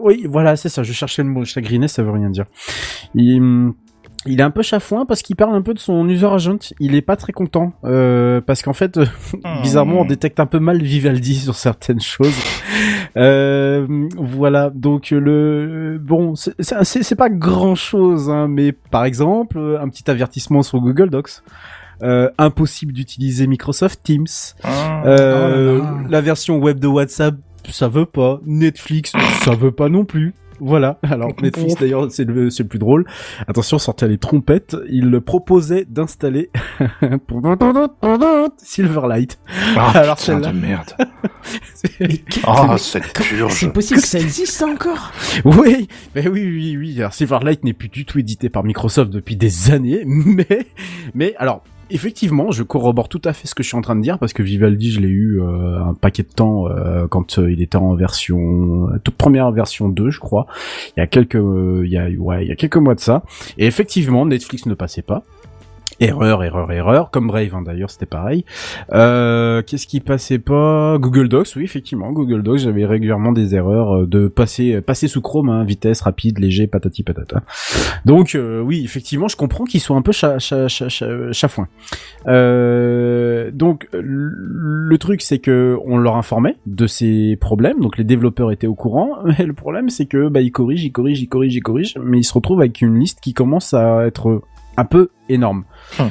Oui, 0.00 0.26
voilà, 0.28 0.56
c'est 0.56 0.68
ça. 0.68 0.82
Je 0.82 0.92
cherchais 0.92 1.22
le 1.22 1.28
mot 1.28 1.44
chagriné, 1.44 1.88
ça 1.88 2.02
veut 2.02 2.10
rien 2.10 2.30
dire. 2.30 2.46
Il, 3.14 3.72
il 4.26 4.40
est 4.40 4.42
un 4.42 4.50
peu 4.50 4.62
chafouin 4.62 5.04
parce 5.06 5.22
qu'il 5.22 5.36
parle 5.36 5.54
un 5.54 5.62
peu 5.62 5.74
de 5.74 5.78
son 5.78 6.08
user 6.08 6.26
agent. 6.26 6.58
Il 6.80 6.94
est 6.94 7.02
pas 7.02 7.16
très 7.16 7.32
content 7.32 7.72
euh, 7.84 8.40
parce 8.40 8.62
qu'en 8.62 8.72
fait, 8.72 8.98
bizarrement, 9.62 10.00
on 10.00 10.04
détecte 10.04 10.38
un 10.40 10.46
peu 10.46 10.58
mal 10.60 10.80
Vivaldi 10.82 11.34
sur 11.36 11.54
certaines 11.56 12.00
choses. 12.00 12.34
Euh, 13.16 13.86
voilà, 14.16 14.70
donc 14.70 15.10
le 15.10 15.98
bon, 16.02 16.34
c'est- 16.34 17.14
pas 17.14 17.28
grand 17.28 17.74
chose, 17.74 18.30
hein, 18.30 18.48
mais 18.48 18.72
par 18.72 19.04
exemple, 19.04 19.58
un 19.80 19.88
petit 19.90 20.10
avertissement 20.10 20.62
sur 20.62 20.80
Google 20.80 21.10
Docs. 21.10 21.42
Euh, 22.02 22.30
impossible 22.38 22.92
d'utiliser 22.94 23.46
Microsoft 23.46 24.00
Teams. 24.02 24.26
Ah. 24.64 25.02
Euh, 25.06 25.78
Oh 25.78 25.84
là 25.84 25.90
là. 25.90 25.98
la 26.08 26.20
version 26.22 26.56
web 26.58 26.80
de 26.80 26.86
WhatsApp, 26.88 27.34
ça 27.70 27.86
veut 27.88 28.06
pas. 28.06 28.40
Netflix, 28.46 29.12
ça 29.44 29.54
veut 29.54 29.70
pas 29.72 29.88
non 29.90 30.04
plus. 30.06 30.34
Voilà. 30.60 30.98
Alors 31.02 31.30
Netflix 31.42 31.74
d'ailleurs, 31.76 32.10
c'est 32.10 32.24
le, 32.24 32.50
c'est 32.50 32.62
le 32.62 32.68
plus 32.68 32.78
drôle. 32.78 33.06
Attention, 33.46 33.78
sortez 33.78 34.08
les 34.08 34.18
trompettes. 34.18 34.76
Il 34.88 35.20
proposait 35.20 35.84
d'installer 35.88 36.50
Silverlight. 38.58 39.38
Ah, 39.76 39.90
Alors, 39.94 40.16
putain 40.16 40.40
de 40.40 40.50
merde. 40.50 40.94
Ah, 42.44 42.76
cette 42.78 43.12
purge. 43.12 43.52
C'est 43.52 43.72
possible 43.72 44.00
que 44.00 44.06
ça 44.06 44.18
existe 44.18 44.62
encore 44.62 45.12
Oui, 45.44 45.88
mais 46.14 46.26
oui, 46.28 46.44
oui, 46.44 46.76
oui. 46.76 46.98
Alors 46.98 47.14
Silverlight 47.14 47.64
n'est 47.64 47.72
plus 47.72 47.88
du 47.88 48.04
tout 48.04 48.18
édité 48.18 48.48
par 48.48 48.64
Microsoft 48.64 49.10
depuis 49.10 49.36
des 49.36 49.70
années, 49.70 50.02
mais, 50.06 50.66
mais 51.14 51.34
alors. 51.36 51.62
Effectivement, 51.94 52.52
je 52.52 52.62
corrobore 52.62 53.10
tout 53.10 53.20
à 53.26 53.34
fait 53.34 53.46
ce 53.46 53.54
que 53.54 53.62
je 53.62 53.68
suis 53.68 53.76
en 53.76 53.82
train 53.82 53.94
de 53.94 54.00
dire 54.00 54.18
parce 54.18 54.32
que 54.32 54.42
Vivaldi, 54.42 54.92
je 54.92 55.00
l'ai 55.00 55.08
eu 55.08 55.42
euh, 55.42 55.78
un 55.84 55.92
paquet 55.92 56.22
de 56.22 56.28
temps 56.28 56.66
euh, 56.66 57.06
quand 57.06 57.38
euh, 57.38 57.52
il 57.52 57.60
était 57.60 57.76
en 57.76 57.94
version 57.94 58.88
toute 59.04 59.14
première 59.14 59.52
version 59.52 59.90
2, 59.90 60.10
je 60.10 60.18
crois. 60.18 60.46
Il 60.96 61.00
y 61.00 61.02
a 61.02 61.06
quelques 61.06 61.34
il 61.34 61.90
y 61.90 61.98
a 61.98 62.08
ouais, 62.08 62.46
il 62.46 62.48
y 62.48 62.50
a 62.50 62.56
quelques 62.56 62.78
mois 62.78 62.94
de 62.94 63.00
ça. 63.00 63.24
Et 63.58 63.66
effectivement, 63.66 64.24
Netflix 64.24 64.64
ne 64.64 64.72
passait 64.72 65.02
pas. 65.02 65.22
Erreur, 66.00 66.42
erreur, 66.42 66.72
erreur. 66.72 67.10
Comme 67.10 67.28
Brave, 67.28 67.54
hein, 67.54 67.62
d'ailleurs, 67.62 67.90
c'était 67.90 68.06
pareil. 68.06 68.44
Euh, 68.92 69.62
Qu'est-ce 69.62 69.86
qui 69.86 70.00
passait 70.00 70.38
pas? 70.38 70.98
Google 70.98 71.28
Docs, 71.28 71.52
oui, 71.56 71.64
effectivement. 71.64 72.12
Google 72.12 72.42
Docs, 72.42 72.58
j'avais 72.58 72.84
régulièrement 72.84 73.32
des 73.32 73.54
erreurs 73.54 73.98
euh, 73.98 74.06
de 74.06 74.28
passer, 74.28 74.80
passer 74.80 75.08
sous 75.08 75.20
Chrome, 75.20 75.48
hein, 75.48 75.64
vitesse, 75.64 76.00
rapide, 76.00 76.38
léger, 76.38 76.66
patati 76.66 77.02
patata. 77.02 77.42
Donc, 78.04 78.34
euh, 78.34 78.60
oui, 78.60 78.82
effectivement, 78.84 79.28
je 79.28 79.36
comprends 79.36 79.64
qu'ils 79.64 79.80
soient 79.80 79.96
un 79.96 80.02
peu 80.02 80.12
cha. 80.12 80.38
Euh, 82.26 83.50
donc, 83.52 83.88
le 83.92 84.98
truc, 84.98 85.22
c'est 85.22 85.38
que 85.38 85.78
on 85.84 85.98
leur 85.98 86.16
informait 86.16 86.56
de 86.66 86.86
ces 86.86 87.36
problèmes. 87.40 87.80
Donc, 87.80 87.98
les 87.98 88.04
développeurs 88.04 88.50
étaient 88.50 88.66
au 88.66 88.74
courant. 88.74 89.18
Mais 89.24 89.46
le 89.46 89.52
problème, 89.52 89.90
c'est 89.90 90.06
que 90.06 90.28
bah, 90.28 90.40
ils 90.40 90.52
corrigent, 90.52 90.84
ils 90.84 90.92
corrigent, 90.92 91.22
ils 91.22 91.28
corrigent, 91.28 91.56
ils 91.56 91.62
corrigent, 91.62 91.98
mais 92.02 92.18
ils 92.18 92.24
se 92.24 92.34
retrouvent 92.34 92.60
avec 92.60 92.80
une 92.80 92.98
liste 92.98 93.20
qui 93.20 93.34
commence 93.34 93.74
à 93.74 94.06
être 94.06 94.42
un 94.76 94.84
peu 94.84 95.10
énorme. 95.28 95.64
Hum. 95.98 96.10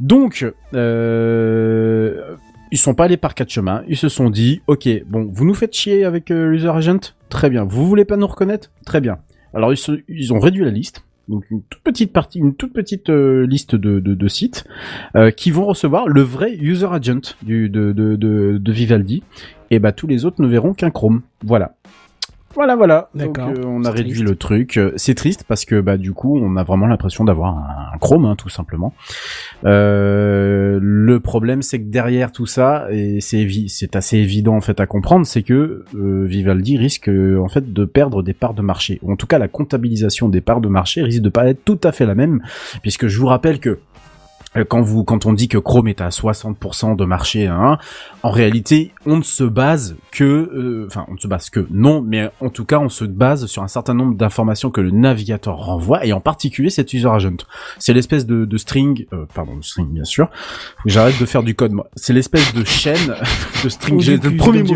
Donc, 0.00 0.44
euh, 0.74 2.36
ils 2.72 2.78
sont 2.78 2.94
pas 2.94 3.04
allés 3.04 3.18
par 3.18 3.34
quatre 3.34 3.50
chemins. 3.50 3.84
Ils 3.86 3.98
se 3.98 4.08
sont 4.08 4.30
dit, 4.30 4.62
ok, 4.66 4.88
bon, 5.06 5.28
vous 5.30 5.44
nous 5.44 5.54
faites 5.54 5.74
chier 5.74 6.04
avec 6.04 6.30
euh, 6.30 6.54
User 6.54 6.70
Agent, 6.70 7.14
très 7.28 7.50
bien. 7.50 7.64
Vous 7.64 7.86
voulez 7.86 8.06
pas 8.06 8.16
nous 8.16 8.26
reconnaître, 8.26 8.70
très 8.86 9.00
bien. 9.00 9.18
Alors 9.54 9.72
ils, 10.08 10.32
ont 10.32 10.40
réduit 10.40 10.64
la 10.64 10.70
liste. 10.70 11.04
Donc 11.28 11.44
une 11.50 11.62
toute 11.62 11.82
petite 11.82 12.12
partie, 12.12 12.38
une 12.38 12.54
toute 12.54 12.72
petite 12.72 13.10
euh, 13.10 13.46
liste 13.46 13.76
de, 13.76 14.28
sites 14.28 14.64
euh, 15.14 15.30
qui 15.30 15.50
vont 15.50 15.66
recevoir 15.66 16.08
le 16.08 16.22
vrai 16.22 16.56
user 16.56 16.88
agent 16.90 17.36
de, 17.42 17.68
de 17.68 18.72
Vivaldi. 18.72 19.22
Et 19.70 19.78
bah 19.78 19.92
tous 19.92 20.06
les 20.06 20.24
autres 20.24 20.40
ne 20.42 20.48
verront 20.48 20.72
qu'un 20.72 20.90
Chrome. 20.90 21.20
Voilà. 21.44 21.74
Voilà, 22.54 22.76
voilà. 22.76 23.08
Donc 23.14 23.38
euh, 23.38 23.62
on 23.64 23.84
a 23.84 23.90
réduit 23.90 24.12
triste. 24.12 24.28
le 24.28 24.36
truc. 24.36 24.76
Euh, 24.76 24.92
C'est 24.96 25.14
triste 25.14 25.44
parce 25.48 25.64
que 25.64 25.80
bah 25.80 25.96
du 25.96 26.12
coup 26.12 26.38
on 26.38 26.56
a 26.56 26.64
vraiment 26.64 26.86
l'impression 26.86 27.24
d'avoir 27.24 27.56
un, 27.56 27.94
un 27.94 27.98
Chrome, 27.98 28.24
hein, 28.26 28.36
tout 28.36 28.48
simplement. 28.48 28.92
Euh, 29.64 30.78
le 30.82 31.20
problème 31.20 31.62
c'est 31.62 31.78
que 31.78 31.84
derrière 31.88 32.32
tout 32.32 32.46
ça, 32.46 32.86
et 32.90 33.20
c'est 33.20 33.38
évi- 33.38 33.68
c'est 33.68 33.96
assez 33.96 34.18
évident 34.18 34.54
en 34.56 34.60
fait 34.60 34.80
à 34.80 34.86
comprendre, 34.86 35.26
c'est 35.26 35.42
que 35.42 35.84
euh, 35.94 36.24
Vivaldi 36.26 36.76
risque 36.76 37.08
en 37.08 37.48
fait 37.48 37.72
de 37.72 37.84
perdre 37.84 38.22
des 38.22 38.34
parts 38.34 38.54
de 38.54 38.62
marché. 38.62 38.98
Ou 39.02 39.12
en 39.12 39.16
tout 39.16 39.26
cas 39.26 39.38
la 39.38 39.48
comptabilisation 39.48 40.28
des 40.28 40.40
parts 40.40 40.60
de 40.60 40.68
marché 40.68 41.02
risque 41.02 41.22
de 41.22 41.28
pas 41.28 41.46
être 41.48 41.64
tout 41.64 41.80
à 41.84 41.92
fait 41.92 42.06
la 42.06 42.14
même, 42.14 42.42
puisque 42.82 43.06
je 43.06 43.18
vous 43.18 43.26
rappelle 43.26 43.60
que 43.60 43.78
quand 44.68 44.82
vous 44.82 45.02
quand 45.04 45.24
on 45.26 45.32
dit 45.32 45.48
que 45.48 45.56
Chrome 45.58 45.88
est 45.88 46.00
à 46.00 46.10
60% 46.10 46.94
de 46.96 47.04
marché 47.04 47.46
hein, 47.46 47.78
en 48.22 48.30
réalité 48.30 48.92
on 49.06 49.16
ne 49.16 49.22
se 49.22 49.44
base 49.44 49.96
que 50.10 50.24
euh, 50.24 50.86
enfin 50.88 51.06
on 51.08 51.14
ne 51.14 51.18
se 51.18 51.26
base 51.26 51.48
que 51.48 51.66
non 51.70 52.02
mais 52.02 52.28
en 52.40 52.50
tout 52.50 52.64
cas 52.66 52.78
on 52.78 52.88
se 52.90 53.04
base 53.04 53.46
sur 53.46 53.62
un 53.62 53.68
certain 53.68 53.94
nombre 53.94 54.14
d'informations 54.14 54.70
que 54.70 54.80
le 54.82 54.90
navigateur 54.90 55.56
renvoie 55.56 56.04
et 56.04 56.12
en 56.12 56.20
particulier 56.20 56.68
cet 56.70 56.92
user 56.92 57.08
agent. 57.08 57.36
C'est 57.78 57.94
l'espèce 57.94 58.26
de, 58.26 58.44
de 58.44 58.56
string 58.58 59.06
euh, 59.14 59.24
pardon 59.34 59.56
de 59.56 59.64
string 59.64 59.88
bien 59.88 60.04
sûr. 60.04 60.28
J'arrête 60.84 61.18
de 61.18 61.24
faire 61.26 61.42
du 61.42 61.54
code 61.54 61.72
moi. 61.72 61.88
C'est 61.96 62.12
l'espèce 62.12 62.52
de 62.52 62.64
chaîne 62.64 63.14
de 63.64 63.68
string 63.70 64.00
j'ai 64.00 64.18
le 64.18 64.36
premier 64.36 64.62
mot 64.62 64.74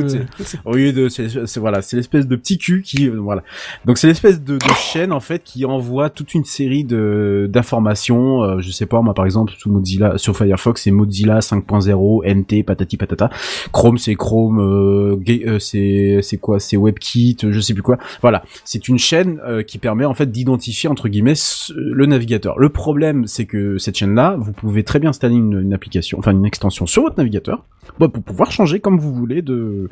au 0.64 0.74
lieu 0.74 0.92
de 0.92 1.08
c'est 1.10 1.28
c'est- 1.46 1.60
voilà 1.60 1.82
c'est 1.82 1.96
l'espèce 1.96 2.26
de 2.26 2.36
petit 2.36 2.56
cul 2.58 2.82
qui 2.82 3.08
euh, 3.08 3.16
voilà. 3.20 3.42
Donc 3.84 3.98
c'est 3.98 4.06
l'espèce 4.06 4.40
de, 4.42 4.56
de 4.56 4.72
chaîne 4.78 5.12
en 5.12 5.20
fait 5.20 5.44
qui 5.44 5.64
envoie 5.66 6.08
toute 6.08 6.32
une 6.34 6.44
série 6.44 6.84
de 6.84 7.46
d'informations 7.50 8.42
euh, 8.42 8.60
je 8.60 8.70
sais 8.70 8.86
pas 8.86 9.02
moi 9.02 9.12
par 9.12 9.26
exemple 9.26 9.52
Mozilla 9.66 10.18
sur 10.18 10.36
Firefox 10.36 10.82
c'est 10.82 10.90
Mozilla 10.90 11.40
5.0 11.40 12.34
NT 12.34 12.64
patati 12.64 12.96
patata. 12.96 13.30
Chrome 13.72 13.98
c'est 13.98 14.14
Chrome 14.14 14.60
euh, 14.60 15.16
euh, 15.28 15.58
c'est 15.58 16.20
c'est 16.22 16.38
quoi 16.38 16.60
c'est 16.60 16.76
WebKit 16.76 17.38
euh, 17.44 17.52
je 17.52 17.60
sais 17.60 17.74
plus 17.74 17.82
quoi. 17.82 17.98
Voilà. 18.22 18.44
C'est 18.64 18.88
une 18.88 18.98
chaîne 18.98 19.40
qui 19.66 19.78
permet 19.78 20.04
en 20.04 20.14
fait 20.14 20.30
d'identifier 20.30 20.88
entre 20.88 21.08
guillemets 21.08 21.34
le 21.74 22.06
navigateur. 22.06 22.58
Le 22.58 22.68
problème 22.68 23.26
c'est 23.26 23.46
que 23.46 23.78
cette 23.78 23.96
chaîne 23.96 24.14
là 24.14 24.36
vous 24.38 24.52
pouvez 24.52 24.84
très 24.84 24.98
bien 24.98 25.10
installer 25.10 25.34
une, 25.34 25.60
une 25.60 25.74
application 25.74 26.18
enfin 26.18 26.32
une 26.32 26.46
extension 26.46 26.86
sur 26.86 27.02
votre 27.02 27.16
navigateur 27.18 27.64
bah, 27.98 28.08
pour 28.08 28.22
pouvoir 28.22 28.50
changer 28.52 28.80
comme 28.80 28.98
vous 28.98 29.14
voulez 29.14 29.42
de 29.42 29.88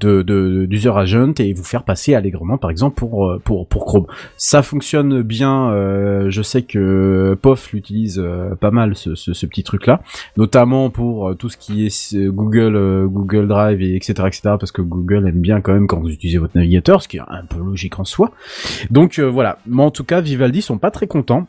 de 0.00 0.22
de- 0.22 0.66
d'user 0.66 0.90
agent 0.94 1.32
et 1.38 1.52
vous 1.52 1.64
faire 1.64 1.82
passer 1.84 2.14
allègrement 2.14 2.58
par 2.58 2.70
exemple 2.70 2.96
pour 2.96 3.28
euh, 3.28 3.38
pour 3.44 3.66
pour 3.66 3.84
Chrome. 3.84 4.06
Ça 4.36 4.62
fonctionne 4.62 5.22
bien 5.22 5.70
euh, 5.70 6.30
je 6.30 6.42
sais 6.42 6.62
que 6.62 7.36
POF 7.40 7.72
l'utilise 7.72 8.18
euh, 8.22 8.54
pas 8.54 8.70
mal 8.70 8.94
ce, 8.96 9.14
ce, 9.14 9.32
ce 9.32 9.46
petit 9.46 9.62
truc 9.62 9.86
là 9.86 10.00
notamment 10.36 10.90
pour 10.90 11.28
euh, 11.28 11.34
tout 11.34 11.48
ce 11.48 11.56
qui 11.56 11.86
est 11.86 12.14
euh, 12.14 12.30
Google 12.30 13.06
Google 13.08 13.48
Drive 13.48 13.82
et 13.82 13.96
etc 13.96 14.14
etc 14.26 14.40
parce 14.58 14.72
que 14.72 14.82
Google 14.82 15.26
aime 15.28 15.40
bien 15.40 15.60
quand 15.60 15.72
même 15.72 15.86
quand 15.86 16.00
vous 16.00 16.10
utilisez 16.10 16.38
votre 16.38 16.56
navigateur 16.56 17.02
ce 17.02 17.08
qui 17.08 17.16
est 17.18 17.20
un 17.28 17.44
peu 17.48 17.58
logique 17.58 17.98
en 17.98 18.04
soi. 18.04 18.30
Donc 18.90 19.18
voilà. 19.18 19.58
Mais 19.66 19.82
en 19.82 19.90
tout 19.90 20.04
cas 20.04 20.20
Vivaldi 20.20 20.62
sont 20.62 20.78
pas 20.78 20.90
très 20.90 21.06
contents 21.06 21.46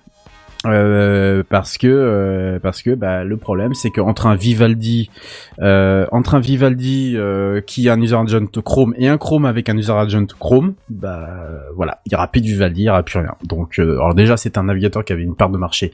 euh, 0.66 1.42
parce 1.48 1.78
que 1.78 1.88
euh, 1.88 2.60
parce 2.60 2.82
que 2.82 2.94
bah, 2.94 3.24
le 3.24 3.38
problème 3.38 3.74
c'est 3.74 3.92
qu'entre 3.92 4.28
un 4.28 4.36
Vivaldi 4.36 5.10
euh, 5.62 6.06
entre 6.12 6.36
un 6.36 6.42
Vivaldi 6.42 7.14
euh, 7.16 7.62
qui 7.62 7.88
a 7.88 7.94
un 7.94 8.02
user 8.02 8.18
agent 8.18 8.62
Chrome 8.64 8.94
et 8.98 9.08
un 9.08 9.18
Chrome 9.18 9.46
avec 9.46 9.70
un 9.70 9.78
user 9.78 9.94
agent 9.94 10.26
Chrome 10.38 10.74
bah 10.90 11.30
euh, 11.30 11.60
voilà 11.76 12.02
il 12.06 12.12
y 12.12 12.16
aura 12.16 12.28
plus 12.28 12.42
de 12.42 12.48
Vivaldi 12.48 12.82
il 12.82 12.86
y 12.86 12.90
aura 12.90 13.04
plus 13.04 13.20
rien. 13.20 13.36
Donc 13.44 13.80
euh, 13.80 13.94
alors 13.94 14.16
déjà 14.16 14.36
c'est 14.36 14.58
un 14.58 14.64
navigateur 14.64 15.06
qui 15.06 15.14
avait 15.14 15.24
une 15.24 15.36
part 15.36 15.50
de 15.50 15.58
marché 15.58 15.94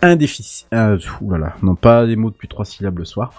indéficile 0.00 0.68
euh, 0.74 0.96
oulala, 1.20 1.54
non 1.62 1.74
pas 1.74 2.06
des 2.06 2.14
mots 2.14 2.30
depuis 2.30 2.46
trois 2.46 2.64
syllabes 2.64 2.98
le 2.98 3.04
soir 3.04 3.32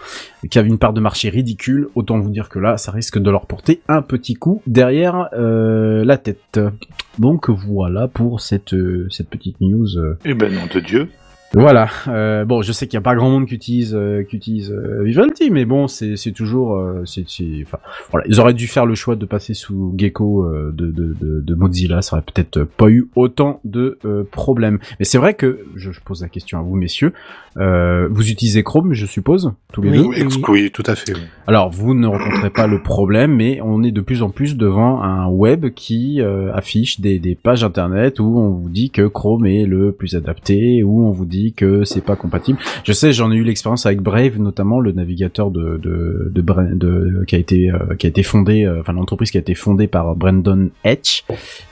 qui 0.49 0.60
avait 0.60 0.69
une 0.69 0.77
part 0.77 0.91
de 0.91 0.99
marché 0.99 1.30
ridicule. 1.30 1.88
Autant 1.95 2.19
vous 2.19 2.30
dire 2.30 2.49
que 2.49 2.60
là 2.60 2.77
ça 2.77 2.91
risque 2.91 3.18
de 3.18 3.31
leur 3.31 3.45
porter 3.45 3.81
un 3.88 4.02
petit 4.02 4.34
coup 4.34 4.61
derrière 4.68 5.30
la 5.34 6.18
tête 6.18 6.60
donc 7.19 7.49
voilà 7.49 8.07
pour 8.07 8.41
cette 8.41 8.73
euh, 8.73 9.07
cette 9.09 9.29
petite 9.29 9.61
news 9.61 9.97
euh, 9.97 10.17
Eh 10.25 10.33
ben, 10.33 10.53
nom 10.53 10.61
de 10.73 10.79
Dieu. 10.79 11.09
voilà. 11.53 11.87
Euh, 12.09 12.43
bon, 12.43 12.61
je 12.61 12.71
sais 12.73 12.85
qu'il 12.87 12.97
n'y 12.97 13.01
a 13.03 13.03
pas 13.03 13.15
grand 13.15 13.29
monde 13.29 13.45
qui 13.47 13.55
utilise, 13.55 13.95
euh, 13.95 14.23
qui 14.23 14.35
utilise 14.35 14.71
euh, 14.71 15.03
mais 15.51 15.63
bon, 15.65 15.87
c'est 15.87 16.17
c'est 16.17 16.31
toujours, 16.33 16.75
euh, 16.75 17.03
c'est, 17.05 17.23
c'est- 17.29 17.63
enfin, 17.63 17.77
voilà, 18.11 18.25
ils 18.27 18.39
auraient 18.41 18.53
dû 18.53 18.67
faire 18.67 18.85
le 18.85 18.95
choix 18.95 19.15
de 19.15 19.25
passer 19.25 19.53
sous 19.53 19.93
Gecko 19.97 20.45
de, 20.71 20.71
de, 20.71 20.91
de, 20.91 21.39
de 21.41 21.55
Mozilla, 21.55 22.01
ça 22.01 22.17
aurait 22.17 22.25
peut-être 22.25 22.63
pas 22.63 22.89
eu 22.89 23.07
autant 23.15 23.61
de 23.63 23.97
euh, 24.03 24.23
problèmes. 24.29 24.79
Mais 24.99 25.05
c'est 25.05 25.17
vrai 25.17 25.33
que, 25.35 25.59
je, 25.75 25.91
je 25.91 26.01
pose 26.01 26.21
la 26.21 26.27
question 26.29 26.59
à 26.59 26.61
vous, 26.61 26.75
messieurs, 26.75 27.13
euh, 27.57 28.07
vous 28.11 28.30
utilisez 28.30 28.64
Chrome, 28.64 28.94
je 28.94 29.06
suppose, 29.06 29.53
tous 29.72 29.82
les 29.82 29.91
Oui. 29.99 30.19
deux. 30.19 30.36
Oui, 30.49 30.72
tout 30.72 30.84
à 30.86 30.95
fait. 30.95 31.14
oui. 31.14 31.22
Alors, 31.48 31.69
vous 31.69 31.94
ne 31.94 32.07
rencontrez 32.07 32.49
pas 32.49 32.68
le 32.68 32.82
problème, 32.82 33.36
mais 33.36 33.60
on 33.64 33.84
est 33.84 33.91
de 33.91 34.02
plus 34.02 34.22
en 34.23 34.30
plus 34.30 34.57
devant 34.57 35.02
un 35.03 35.27
web 35.27 35.68
qui 35.73 36.22
euh, 36.22 36.52
affiche 36.53 36.99
des, 36.99 37.19
des 37.19 37.36
pages 37.36 37.64
internet 37.64 38.19
où 38.19 38.40
on 38.40 38.49
vous 38.49 38.69
dit 38.69 38.90
que 38.90 39.07
Chrome 39.07 39.45
est 39.45 39.65
le 39.65 39.91
plus 39.91 40.15
adapté, 40.15 40.84
où 40.84 41.06
on 41.06 41.11
vous 41.11 41.26
dit 41.26 41.53
que 41.53 41.84
c'est 41.86 42.03
pas 42.03 42.15
compatible. 42.15 42.60
Je 42.84 42.91
sais, 42.94 43.14
j'en 43.14 43.32
ai 43.32 43.36
eu 43.36 43.44
l'expérience 43.44 43.86
avec 43.86 44.02
Brave, 44.02 44.40
notamment 44.40 44.80
le 44.80 44.91
navigateur 44.91 45.52
de 45.52 45.77
de, 45.77 46.32
de, 46.34 46.41
de- 46.73 47.23
qui 47.26 47.36
a 47.36 47.40
été 47.40 47.69
euh, 47.72 47.95
qui 47.95 48.07
a 48.07 48.10
été 48.10 48.23
fondé, 48.23 48.64
euh, 48.65 48.80
enfin 48.82 48.94
l'entreprise 48.94 49.32
qui 49.32 49.38
a 49.38 49.41
été 49.41 49.56
fondée 49.56 49.88
par 49.88 50.15
Brandon 50.15 50.69
Etch, 50.84 51.23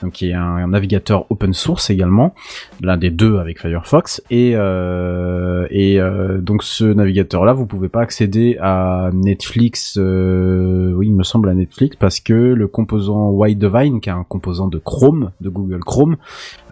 donc 0.01 0.13
qui 0.13 0.29
est 0.29 0.33
un, 0.33 0.41
un 0.55 0.67
navigateur 0.67 1.25
open 1.31 1.53
source 1.53 1.89
également, 1.89 2.33
l'un 2.81 2.97
des 2.97 3.09
deux 3.09 3.37
avec 3.37 3.59
Firefox, 3.59 4.21
et 4.29 4.51
euh, 4.55 5.65
et 5.75 5.99
euh, 5.99 6.39
donc 6.39 6.61
ce 6.61 6.83
navigateur-là, 6.83 7.51
vous 7.51 7.65
pouvez 7.65 7.89
pas 7.89 8.01
accéder 8.01 8.57
à 8.61 9.09
Netflix, 9.11 9.97
euh, 9.97 10.93
oui, 10.93 11.07
il 11.07 11.15
me 11.15 11.23
semble 11.23 11.49
à 11.49 11.55
Netflix, 11.55 11.95
parce 11.95 12.19
que 12.19 12.31
le 12.31 12.67
composant 12.67 13.31
Widevine, 13.31 13.99
qui 13.99 14.09
est 14.09 14.13
un 14.13 14.23
composant 14.23 14.67
de 14.67 14.77
Chrome, 14.77 15.31
de 15.41 15.49
Google 15.49 15.79
Chrome, 15.79 16.17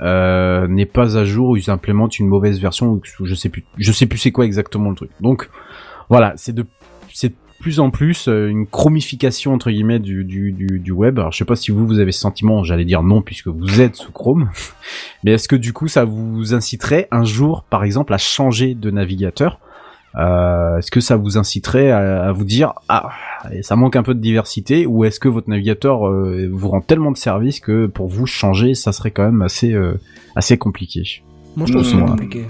euh, 0.03 0.67
n'est 0.67 0.85
pas 0.85 1.17
à 1.17 1.25
jour, 1.25 1.49
ou 1.49 1.57
ils 1.57 1.71
implémentent 1.71 2.19
une 2.19 2.27
mauvaise 2.27 2.59
version, 2.59 3.01
je 3.23 3.33
sais 3.33 3.49
plus, 3.49 3.65
je 3.75 3.91
sais 3.91 4.05
plus 4.05 4.19
c'est 4.19 4.31
quoi 4.31 4.45
exactement 4.45 4.91
le 4.91 4.95
truc. 4.95 5.09
Donc 5.19 5.49
voilà, 6.07 6.33
c'est 6.35 6.53
de 6.53 6.63
c'est 7.11 7.33
plus 7.61 7.79
en 7.79 7.89
plus 7.91 8.27
euh, 8.27 8.49
une 8.49 8.67
chromification 8.67 9.53
entre 9.53 9.71
guillemets 9.71 9.99
du, 9.99 10.25
du, 10.25 10.51
du, 10.51 10.79
du 10.79 10.91
web. 10.91 11.19
Alors 11.19 11.31
je 11.31 11.37
sais 11.37 11.45
pas 11.45 11.55
si 11.55 11.71
vous 11.71 11.87
vous 11.87 11.99
avez 11.99 12.11
ce 12.11 12.19
sentiment, 12.19 12.63
j'allais 12.63 12.85
dire 12.85 13.03
non 13.03 13.21
puisque 13.21 13.47
vous 13.47 13.79
êtes 13.79 13.95
sous 13.95 14.11
Chrome, 14.11 14.49
mais 15.23 15.31
est-ce 15.31 15.47
que 15.47 15.55
du 15.55 15.71
coup 15.71 15.87
ça 15.87 16.03
vous 16.03 16.53
inciterait 16.53 17.07
un 17.11 17.23
jour 17.23 17.63
par 17.63 17.83
exemple 17.83 18.13
à 18.13 18.17
changer 18.17 18.75
de 18.75 18.91
navigateur? 18.91 19.59
Euh, 20.17 20.77
Est-ce 20.79 20.91
que 20.91 20.99
ça 20.99 21.15
vous 21.15 21.37
inciterait 21.37 21.89
à, 21.89 22.23
à 22.23 22.31
vous 22.33 22.43
dire 22.43 22.73
ah 22.89 23.11
ça 23.61 23.77
manque 23.77 23.95
un 23.95 24.03
peu 24.03 24.13
de 24.13 24.19
diversité 24.19 24.85
ou 24.85 25.05
est-ce 25.05 25.21
que 25.21 25.29
votre 25.29 25.49
navigateur 25.49 26.05
euh, 26.05 26.49
vous 26.51 26.67
rend 26.67 26.81
tellement 26.81 27.11
de 27.13 27.17
services 27.17 27.61
que 27.61 27.85
pour 27.85 28.09
vous 28.09 28.25
changer 28.25 28.73
ça 28.73 28.91
serait 28.91 29.11
quand 29.11 29.23
même 29.23 29.41
assez 29.41 29.71
euh, 29.71 29.93
assez 30.35 30.57
compliqué? 30.57 31.23
Moi, 31.55 31.65
je 31.67 31.73
trouve 31.73 31.85
ça 31.85 31.97
compliqué. 31.97 32.45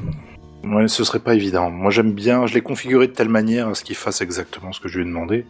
Ouais, 0.64 0.88
ce 0.88 1.04
serait 1.04 1.20
pas 1.20 1.34
évident. 1.34 1.72
Moi, 1.72 1.90
j'aime 1.92 2.12
bien, 2.14 2.46
je 2.46 2.54
l'ai 2.54 2.62
configuré 2.62 3.08
de 3.08 3.14
telle 3.14 3.30
manière 3.30 3.68
à 3.70 3.76
ce 3.76 3.84
qu'il 3.84 3.96
fasse 3.96 4.22
exactement 4.22 4.72
ce 4.72 4.80
que 4.80 4.88
je 4.90 4.98
lui 5.00 5.06
ai 5.06 5.08
demandé. 5.08 5.46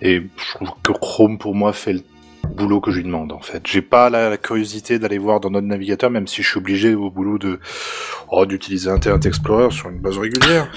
Et 0.00 0.22
je 0.36 0.54
trouve 0.54 0.70
que 0.82 0.92
Chrome, 0.92 1.36
pour 1.38 1.54
moi, 1.54 1.72
fait 1.72 1.94
le 1.94 2.02
boulot 2.48 2.80
que 2.80 2.90
je 2.92 2.98
lui 2.98 3.04
demande, 3.04 3.32
en 3.32 3.40
fait. 3.40 3.62
J'ai 3.66 3.82
pas 3.82 4.08
la, 4.08 4.28
la 4.30 4.36
curiosité 4.36 4.98
d'aller 5.00 5.18
voir 5.18 5.40
dans 5.40 5.50
notre 5.50 5.66
navigateur, 5.66 6.10
même 6.10 6.26
si 6.28 6.42
je 6.42 6.48
suis 6.48 6.58
obligé 6.58 6.94
au 6.94 7.10
boulot 7.10 7.38
de, 7.38 7.58
oh, 8.30 8.46
d'utiliser 8.46 8.88
Internet 8.90 9.26
Explorer 9.26 9.70
sur 9.72 9.88
une 9.90 9.98
base 9.98 10.18
régulière. 10.18 10.68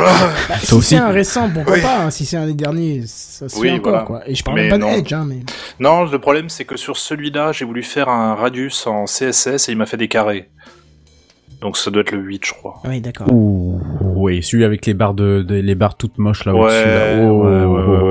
Ah, 0.00 0.30
Bah, 0.48 0.54
si 0.62 0.74
aussi. 0.74 0.88
c'est 0.90 0.96
un 1.00 1.08
récent, 1.10 1.50
pourquoi 1.52 1.74
Oui. 1.74 1.80
pas 1.82 2.04
hein, 2.04 2.10
Si 2.10 2.24
c'est 2.24 2.36
un 2.36 2.46
des 2.46 2.54
derniers, 2.54 3.02
ça 3.06 3.48
se 3.48 3.56
Oui, 3.58 3.68
fait 3.68 3.74
encore, 3.74 3.90
voilà. 3.90 4.04
quoi. 4.06 4.28
Et 4.28 4.34
je 4.36 4.44
parle 4.44 4.56
Mais 4.58 4.68
même 4.68 4.80
pas 4.80 4.86
non. 4.86 4.92
de 4.92 4.98
Edge, 4.98 5.12
hein, 5.12 5.24
mais... 5.28 5.40
non, 5.80 6.04
le 6.04 6.18
problème, 6.20 6.48
c'est 6.48 6.64
que 6.64 6.76
sur 6.76 6.96
celui-là, 6.96 7.50
j'ai 7.52 7.64
voulu 7.64 7.82
faire 7.82 8.08
un 8.08 8.34
radius 8.36 8.86
en 8.86 9.06
CSS 9.06 9.68
et 9.68 9.72
il 9.72 9.78
m'a 9.78 9.86
fait 9.86 9.96
des 9.96 10.08
carrés. 10.08 10.50
Donc 11.60 11.76
ça 11.76 11.90
doit 11.90 12.02
être 12.02 12.12
le 12.12 12.20
8, 12.20 12.46
je 12.46 12.52
crois. 12.54 12.74
Oui, 12.84 13.00
d'accord. 13.00 13.26
Ouh, 13.32 13.80
oui, 14.14 14.42
celui 14.44 14.64
avec 14.64 14.86
les 14.86 14.94
barres 14.94 15.14
de, 15.14 15.42
de- 15.42 15.56
les 15.56 15.74
barres 15.74 15.96
toutes 15.96 16.16
moches 16.18 16.44
là 16.44 16.54
Ouais, 16.54 16.60
au-dessus. 16.60 16.88
là. 16.88 17.28
Oh, 17.28 17.42
ouais, 17.42 17.50
ouais, 17.50 17.50
ouais, 17.50 17.64
ouais, 17.64 17.66
ouais, 17.66 17.96
ouais, 17.98 18.02
ouais, 18.02 18.07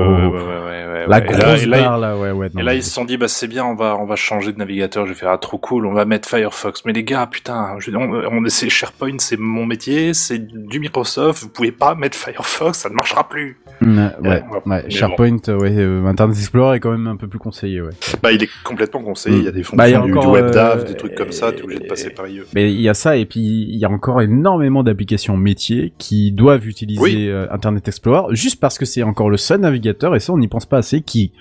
La 1.08 1.18
ouais. 1.18 1.24
Et 1.28 1.32
là- 1.32 1.38
grosse 1.38 1.62
et 1.62 1.66
là, 1.66 1.78
barre 1.82 1.98
là, 1.98 2.16
ouais, 2.16 2.30
ouais. 2.30 2.50
non, 2.54 2.60
Et 2.60 2.64
là, 2.64 2.74
ils 2.74 2.82
se 2.82 2.90
sont 2.90 3.04
dit, 3.04 3.16
bah, 3.16 3.28
c'est 3.28 3.48
bien, 3.48 3.64
on 3.64 3.74
va, 3.74 3.96
on 4.00 4.04
va 4.06 4.16
changer 4.16 4.52
de 4.52 4.58
navigateur. 4.58 5.06
Je 5.06 5.12
vais 5.12 5.18
faire, 5.18 5.30
ah, 5.30 5.38
trop 5.38 5.58
cool, 5.58 5.86
on 5.86 5.92
va 5.92 6.04
mettre 6.04 6.28
Firefox. 6.28 6.84
Mais 6.84 6.92
les 6.92 7.04
gars, 7.04 7.26
putain, 7.26 7.74
je, 7.78 7.90
on, 7.96 8.12
on, 8.12 8.42
c'est 8.48 8.68
SharePoint, 8.68 9.16
c'est 9.18 9.38
mon 9.38 9.66
métier, 9.66 10.14
c'est 10.14 10.38
du 10.38 10.80
Microsoft, 10.80 11.42
vous 11.42 11.48
pouvez 11.48 11.72
pas 11.72 11.94
mettre 11.94 12.16
Firefox, 12.16 12.78
ça 12.78 12.88
ne 12.88 12.94
marchera 12.94 13.28
plus. 13.28 13.58
Mm, 13.80 13.98
ouais, 14.22 14.42
Ouais, 14.66 14.90
SharePoint, 14.90 15.36
euh, 15.48 15.58
ouais, 15.58 15.72
euh, 15.76 16.04
Internet 16.06 16.36
Explorer 16.36 16.76
est 16.76 16.80
quand 16.80 16.90
même 16.90 17.06
un 17.06 17.16
peu 17.16 17.28
plus 17.28 17.38
conseillé, 17.38 17.80
ouais. 17.80 17.90
Bah, 18.22 18.32
il 18.32 18.42
est 18.42 18.50
complètement 18.64 19.02
conseillé, 19.02 19.38
il 19.38 19.44
y 19.44 19.48
a 19.48 19.52
des 19.52 19.62
fonctions 19.62 19.76
Bah, 19.76 19.88
il 19.88 19.92
y 19.92 19.94
a 19.94 20.00
du, 20.00 20.12
encore, 20.12 20.32
du 20.32 20.40
WebDAV, 20.42 20.80
euh, 20.80 20.84
des 20.84 20.94
trucs 20.96 21.14
comme 21.14 21.32
ça, 21.32 21.52
t'es 21.52 21.62
obligé 21.62 21.80
de 21.80 21.86
passer 21.86 22.10
par 22.10 22.26
eux. 22.26 22.46
Mais 22.54 22.72
il 22.72 22.80
y 22.80 22.88
a 22.88 22.94
ça 22.94 23.16
et 23.16 23.24
puis 23.24 23.40
il 23.40 23.76
y 23.76 23.84
a 23.84 23.90
encore 23.90 24.20
énormément 24.20 24.82
d'applications 24.82 25.36
métiers 25.36 25.92
qui 25.98 26.32
doivent 26.32 26.66
utiliser 26.66 27.00
Oui. 27.00 27.28
euh, 27.28 27.46
Internet 27.50 27.86
Explorer 27.86 28.34
juste 28.34 28.60
parce 28.60 28.78
que 28.78 28.84
c'est 28.84 29.02
encore 29.02 29.30
le 29.30 29.36
seul 29.36 29.60
navigateur 29.60 30.14
et 30.16 30.20
ça 30.20 30.32
on 30.32 30.38
n'y 30.38 30.48
pense 30.48 30.66
pas 30.66 30.78
assez 30.78 30.97
qui 31.02 31.32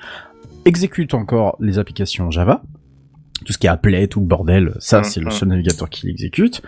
exécute 0.65 1.13
encore 1.13 1.55
les 1.59 1.79
applications 1.79 2.31
Java. 2.31 2.61
Tout 3.47 3.53
ce 3.53 3.57
qui 3.57 3.65
est 3.67 3.69
applet, 3.69 4.07
tout 4.07 4.19
le 4.19 4.25
bordel, 4.25 4.73
ça 4.79 4.97
Mhm. 4.97 5.03
c'est 5.05 5.19
le 5.21 5.31
seul 5.31 5.47
navigateur 5.47 5.89
qui 5.89 6.05
l'exécute. 6.05 6.61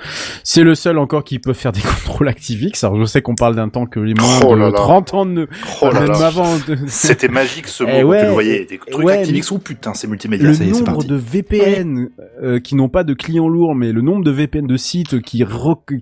C'est 0.46 0.64
le 0.64 0.76
seul 0.76 0.98
encore 0.98 1.26
qui 1.26 1.38
peut 1.38 1.52
faire 1.52 1.74
des 1.74 1.82
contrôles 2.06 2.30
ActiveX. 2.30 2.86
Alors 2.86 2.98
je 2.98 3.04
sais 3.04 3.22
qu'on 3.22 3.36
parle 3.36 3.54
d'un 3.58 3.68
temps 3.68 3.86
que 3.86 4.00
les 4.00 4.14
moins 4.14 4.40
Oh 4.46 4.56
de 4.56 4.60
là 4.62 4.66
là. 4.70 4.72
30 4.72 5.14
ans 5.14 5.26
ne 5.26 5.46
Oh 5.82 5.92
même 5.92 6.10
avant 6.12 6.56
de- 6.68 6.78
C'était 6.88 7.28
magique 7.28 7.68
ce 7.68 7.84
mot 7.84 7.90
Eh 7.94 8.04
ouais, 8.04 8.20
tu 8.22 8.26
le 8.28 8.32
voyais. 8.32 8.66
Des 8.66 8.78
trucs 8.78 9.04
ouais, 9.06 9.18
ActiveX, 9.20 9.52
oh 9.52 9.58
putain, 9.58 9.94
c'est 9.94 10.08
multimédia, 10.08 10.48
le 10.48 10.54
ça 10.54 10.64
y 10.64 10.70
est, 10.70 10.72
nombre 10.72 10.86
parti. 10.86 11.08
de 11.08 11.16
VPN 11.16 12.10
euh, 12.42 12.60
qui 12.62 12.76
n'ont 12.76 12.88
pas 12.88 13.04
de 13.04 13.14
client 13.14 13.50
lourd, 13.50 13.76
mais 13.76 13.92
le 13.92 14.02
nombre 14.02 14.24
de 14.24 14.32
VPN 14.32 14.66
de 14.66 14.78
sites 14.78 15.22
qui, 15.22 15.44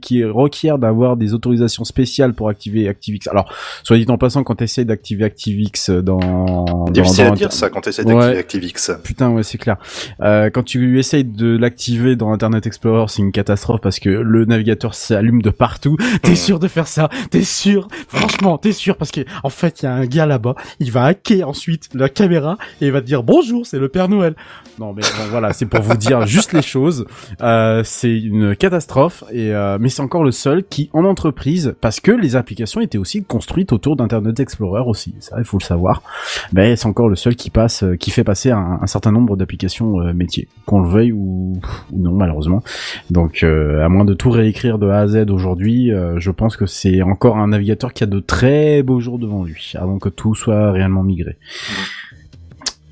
qui 0.01 0.23
requièrent 0.23 0.77
d'avoir 0.77 1.17
des 1.17 1.33
autorisations 1.33 1.85
spéciales 1.85 2.33
pour 2.33 2.49
activer 2.49 2.87
ActiveX. 2.87 3.27
Alors, 3.29 3.51
soit 3.83 3.97
dit 3.97 4.05
en 4.09 4.17
passant, 4.19 4.43
quand 4.43 4.55
tu 4.55 4.63
essaies 4.65 4.85
d'activer 4.85 5.23
ActiveX 5.25 5.89
dans... 5.89 6.19
dans- 6.19 6.85
Difficile 6.91 7.25
dans- 7.25 7.33
à 7.33 7.35
dire 7.35 7.51
ça 7.51 7.69
quand 7.69 7.81
t'essaies 7.81 8.03
Ouais. 8.05 8.13
d'activer 8.13 8.39
ActiveX. 8.39 8.91
Putain, 9.03 9.29
ouais, 9.31 9.43
c'est 9.43 9.57
clair. 9.57 9.77
Euh, 10.21 10.49
quand 10.51 10.63
tu 10.67 10.99
essayes 10.99 11.23
de 11.23 11.57
l'activer 11.57 12.17
dans 12.17 12.33
Internet 12.33 12.67
Explorer, 12.67 13.05
c'est 13.07 13.21
une 13.21 13.31
catastrophe 13.31 13.79
parce 13.79 13.99
que 13.99 14.09
le 14.09 14.43
navigateur 14.43 14.93
s'allume 14.93 15.41
de 15.41 15.49
partout. 15.49 15.95
T'es 16.21 16.35
sûr 16.35 16.59
de 16.59 16.67
faire 16.67 16.87
ça? 16.87 17.09
T'es 17.31 17.43
sûr? 17.43 17.87
Franchement, 18.09 18.57
t'es 18.57 18.73
sûr? 18.73 18.97
Parce 18.97 19.11
que 19.11 19.21
en 19.43 19.49
fait, 19.49 19.81
il 19.81 19.85
y 19.85 19.87
a 19.87 19.93
un 19.93 20.05
gars 20.05 20.25
là-bas, 20.25 20.55
il 20.79 20.91
va 20.91 21.05
hacker 21.05 21.47
ensuite 21.47 21.89
la 21.93 22.09
caméra 22.09 22.57
et 22.81 22.87
il 22.87 22.91
va 22.91 22.99
te 22.99 23.05
dire 23.05 23.23
bonjour, 23.23 23.65
c'est 23.65 23.79
le 23.79 23.87
Père 23.87 24.09
Noël. 24.09 24.35
Non, 24.77 24.93
mais 24.93 25.01
bon, 25.01 25.29
voilà, 25.29 25.53
c'est 25.53 25.65
pour 25.65 25.81
vous 25.81 25.95
dire 25.95 26.27
juste 26.27 26.51
les 26.51 26.61
choses. 26.61 27.05
Euh, 27.41 27.81
c'est 27.85 28.19
une 28.19 28.55
catastrophe 28.55 29.23
et 29.31 29.53
euh, 29.53 29.77
mais 29.79 29.87
c'est 29.87 30.01
encore 30.01 30.25
le 30.25 30.31
seul 30.31 30.65
qui 30.65 30.89
en 30.91 31.05
entreprise 31.05 31.75
parce 31.79 32.01
que 32.01 32.11
les 32.11 32.35
applications 32.35 32.81
étaient 32.81 32.97
aussi 32.97 33.23
construites 33.23 33.71
autour 33.71 33.95
d'Internet 33.95 34.39
Explorer 34.39 34.83
aussi. 34.85 35.15
Ça, 35.19 35.37
il 35.39 35.45
faut 35.45 35.57
le 35.57 35.63
savoir. 35.63 36.03
Mais 36.51 36.75
c'est 36.75 36.87
encore 36.87 37.07
le 37.07 37.15
seul 37.15 37.35
qui 37.35 37.49
passe, 37.49 37.83
euh, 37.83 37.95
qui 37.95 38.11
fait 38.11 38.25
passer 38.25 38.51
un, 38.51 38.79
un 38.81 38.87
certain 38.87 39.13
nombre 39.13 39.37
d'applications 39.37 40.01
euh, 40.01 40.13
métiers, 40.13 40.47
qu'on 40.65 40.81
le 40.81 40.89
veuille 40.89 41.11
ou, 41.13 41.59
ou 41.91 41.99
non 42.01 42.11
malheureusement. 42.11 42.61
Donc, 43.09 43.43
euh, 43.43 43.85
à 43.85 43.89
moins 43.89 44.03
de 44.05 44.13
tout 44.13 44.29
réécrire 44.31 44.79
de 44.79 44.87
A 44.89 44.99
à 44.99 45.07
Z 45.07 45.29
aujourd'hui, 45.29 45.93
euh, 45.93 46.19
je 46.19 46.31
pense 46.31 46.57
que 46.57 46.65
c'est 46.65 47.01
encore 47.01 47.37
un 47.37 47.47
navigateur 47.47 47.93
qui 47.93 48.03
a 48.03 48.07
de 48.07 48.19
très 48.19 48.83
beaux 48.83 48.99
jours 48.99 49.19
devant 49.19 49.43
lui, 49.43 49.73
avant 49.77 49.97
que 49.99 50.09
tout 50.09 50.35
soit 50.35 50.71
réellement 50.71 51.03
migré. 51.03 51.37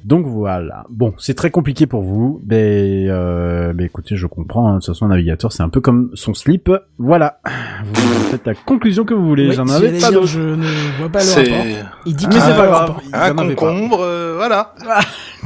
Donc 0.05 0.27
voilà. 0.27 0.85
Bon, 0.91 1.15
c'est 1.17 1.33
très 1.33 1.49
compliqué 1.49 1.87
pour 1.87 2.03
vous, 2.03 2.39
mais, 2.47 3.05
euh, 3.09 3.73
mais 3.75 3.85
écoutez, 3.85 4.15
je 4.15 4.27
comprends. 4.27 4.67
hein. 4.69 4.73
De 4.75 4.79
toute 4.79 4.85
façon, 4.93 5.05
un 5.05 5.09
navigateur, 5.09 5.51
c'est 5.51 5.63
un 5.63 5.69
peu 5.69 5.81
comme 5.81 6.11
son 6.13 6.35
slip. 6.35 6.69
Voilà. 6.99 7.39
Vous 7.85 8.01
faites 8.29 8.45
la 8.45 8.53
conclusion 8.53 9.03
que 9.03 9.15
vous 9.15 9.25
voulez. 9.25 9.47
Oui, 9.49 9.55
J'en 9.55 9.67
avais 9.67 9.97
pas 9.99 10.11
d'autre. 10.11 10.27
je 10.27 10.39
ne 10.41 10.97
vois 10.99 11.09
pas 11.09 11.23
le 11.23 11.29
rapport. 11.51 11.89
Il 12.05 12.15
dit 12.15 12.27
que 12.27 12.35
Mais 12.35 12.39
c'est 12.39 12.55
pas 12.55 12.67
grave. 12.67 12.95
un 13.13 13.33
concombre, 13.55 13.99
euh, 14.01 14.35
voilà. 14.37 14.75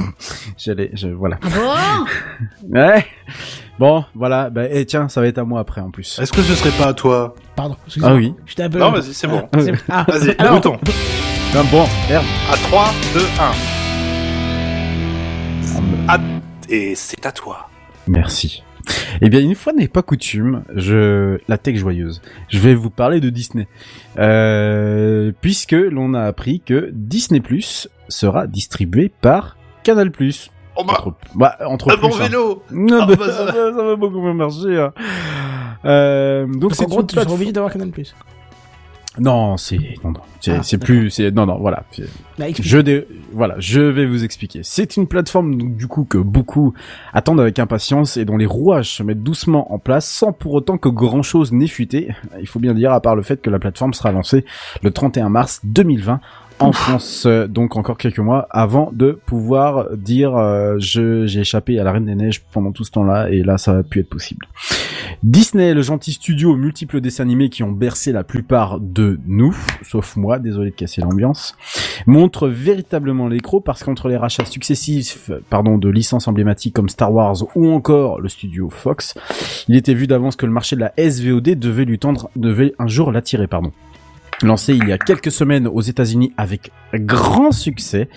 J'allais, 0.58 0.90
je, 0.94 1.08
voilà. 1.08 1.38
Bon, 1.42 1.74
Ouais. 2.78 3.06
Bon, 3.78 4.04
voilà. 4.14 4.50
Bah, 4.50 4.68
et 4.70 4.84
tiens, 4.84 5.08
ça 5.08 5.20
va 5.20 5.26
être 5.26 5.38
à 5.38 5.44
moi 5.44 5.60
après 5.60 5.80
en 5.80 5.90
plus. 5.90 6.18
Est-ce 6.18 6.32
que 6.32 6.42
ce 6.42 6.54
serait 6.54 6.76
pas 6.76 6.88
à 6.88 6.94
toi? 6.94 7.34
Pardon. 7.56 7.76
excusez-moi. 7.86 8.12
Ah 8.12 8.16
oui. 8.16 8.34
Non, 8.78 8.90
vas-y, 8.92 9.14
c'est 9.14 9.26
bon. 9.26 9.48
Ah, 9.52 9.58
ah, 9.88 10.06
Vas-y, 10.08 10.36
le 10.38 10.50
bouton. 10.50 10.78
Ah, 11.54 11.62
bon, 11.70 11.84
merde. 12.08 12.24
À 12.50 12.56
3, 12.56 12.90
2, 13.14 13.20
1. 16.06 16.14
À... 16.14 16.18
Et 16.68 16.94
c'est 16.94 17.24
à 17.26 17.32
toi. 17.32 17.68
Merci. 18.06 18.62
Eh 19.20 19.28
bien, 19.28 19.40
une 19.40 19.54
fois 19.54 19.72
n'est 19.72 19.88
pas 19.88 20.02
coutume, 20.02 20.62
je 20.74 21.38
la 21.48 21.58
tech 21.58 21.76
joyeuse. 21.76 22.22
Je 22.48 22.58
vais 22.58 22.74
vous 22.74 22.90
parler 22.90 23.20
de 23.20 23.30
Disney, 23.30 23.68
euh, 24.18 25.32
puisque 25.40 25.72
l'on 25.72 26.14
a 26.14 26.22
appris 26.22 26.60
que 26.60 26.90
Disney 26.92 27.40
Plus 27.40 27.88
sera 28.08 28.46
distribué 28.46 29.10
par 29.20 29.56
Canal 29.82 30.10
Plus. 30.10 30.50
Oh 30.76 30.84
bah, 30.84 30.94
Entre, 30.94 31.14
bah, 31.34 31.56
entre 31.66 31.90
un 31.92 31.96
bon 32.00 32.08
plus, 32.10 32.20
hein. 32.20 32.26
vélo 32.28 32.62
Non, 32.70 33.00
Ah, 33.02 33.06
bah, 33.06 33.14
ça, 33.18 33.44
va, 33.44 33.52
ça 33.52 33.82
va 33.84 33.96
beaucoup 33.96 34.20
mieux 34.20 34.32
marcher. 34.32 34.78
hein. 34.80 34.92
Euh, 35.84 36.46
donc 36.46 36.74
c'est 36.74 36.84
en 36.84 36.88
gros, 36.88 37.02
tu 37.02 37.16
seras 37.16 37.30
obligé 37.32 37.52
d'avoir 37.52 37.72
Canal 37.72 37.90
Plus. 37.90 38.14
Non, 39.18 39.56
c'est 39.56 39.78
non 40.04 40.12
non, 40.12 40.20
c'est 40.40 40.52
Ah, 40.74 40.78
plus 40.78 41.10
c'est 41.10 41.32
non 41.32 41.44
non 41.44 41.58
voilà. 41.58 41.82
Bah. 42.38 42.44
Je 42.60 42.78
dé... 42.78 43.08
voilà, 43.32 43.56
je 43.58 43.80
vais 43.80 44.06
vous 44.06 44.22
expliquer. 44.22 44.60
C'est 44.62 44.96
une 44.96 45.08
plateforme 45.08 45.56
donc, 45.56 45.76
du 45.76 45.88
coup 45.88 46.04
que 46.04 46.16
beaucoup 46.16 46.74
attendent 47.12 47.40
avec 47.40 47.58
impatience 47.58 48.16
et 48.16 48.24
dont 48.24 48.36
les 48.36 48.46
rouages 48.46 48.94
se 48.98 49.02
mettent 49.02 49.24
doucement 49.24 49.72
en 49.74 49.78
place 49.80 50.08
sans 50.08 50.32
pour 50.32 50.54
autant 50.54 50.78
que 50.78 50.88
grand 50.88 51.22
chose 51.22 51.50
n'ait 51.50 51.66
fuité. 51.66 52.14
Il 52.40 52.46
faut 52.46 52.60
bien 52.60 52.72
dire 52.72 52.92
à 52.92 53.00
part 53.00 53.16
le 53.16 53.22
fait 53.22 53.42
que 53.42 53.50
la 53.50 53.58
plateforme 53.58 53.94
sera 53.94 54.12
lancée 54.12 54.44
le 54.82 54.92
31 54.92 55.28
mars 55.28 55.60
2020 55.64 56.20
en 56.60 56.72
France, 56.72 57.24
euh, 57.26 57.46
donc 57.46 57.76
encore 57.76 57.96
quelques 57.96 58.18
mois 58.18 58.46
avant 58.50 58.90
de 58.92 59.12
pouvoir 59.12 59.96
dire 59.96 60.36
euh, 60.36 60.76
je 60.78 61.26
j'ai 61.26 61.40
échappé 61.40 61.78
à 61.78 61.84
la 61.84 61.92
Reine 61.92 62.04
des 62.04 62.14
Neiges 62.14 62.42
pendant 62.52 62.70
tout 62.70 62.84
ce 62.84 62.90
temps-là 62.90 63.30
et 63.30 63.42
là 63.42 63.56
ça 63.56 63.72
va 63.72 63.82
plus 63.82 64.00
être 64.00 64.10
possible. 64.10 64.46
Disney, 65.22 65.74
le 65.74 65.82
gentil 65.82 66.12
studio 66.12 66.52
aux 66.52 66.56
multiples 66.56 67.00
dessins 67.00 67.24
animés 67.24 67.48
qui 67.48 67.62
ont 67.62 67.72
bercé 67.72 68.12
la 68.12 68.24
plupart 68.24 68.78
de 68.78 69.18
nous, 69.26 69.56
sauf 69.82 70.16
moi, 70.16 70.38
désolé 70.38 70.70
de 70.70 70.74
casser 70.74 71.00
l'ambiance, 71.00 71.56
montre 72.06 72.48
véritablement 72.48 73.28
l'écro 73.28 73.60
parce 73.60 73.82
qu'entre 73.82 74.08
les 74.08 74.16
rachats 74.16 74.44
successifs, 74.44 75.30
pardon, 75.48 75.78
de 75.78 75.88
licences 75.88 76.28
emblématiques 76.28 76.74
comme 76.74 76.88
Star 76.88 77.12
Wars 77.12 77.36
ou 77.54 77.70
encore 77.70 78.20
le 78.20 78.28
studio 78.28 78.68
Fox, 78.70 79.14
il 79.68 79.76
était 79.76 79.94
vu 79.94 80.06
d'avance 80.06 80.36
que 80.36 80.46
le 80.46 80.52
marché 80.52 80.76
de 80.76 80.80
la 80.80 80.92
SVOD 80.96 81.58
devait 81.58 81.84
lui 81.84 81.98
tendre, 81.98 82.30
devait 82.36 82.74
un 82.78 82.86
jour 82.86 83.12
l'attirer, 83.12 83.46
pardon. 83.46 83.72
Lancé 84.42 84.74
il 84.74 84.88
y 84.88 84.92
a 84.92 84.98
quelques 84.98 85.30
semaines 85.30 85.66
aux 85.66 85.82
États-Unis 85.82 86.32
avec 86.38 86.70
grand 86.94 87.52
succès, 87.52 88.08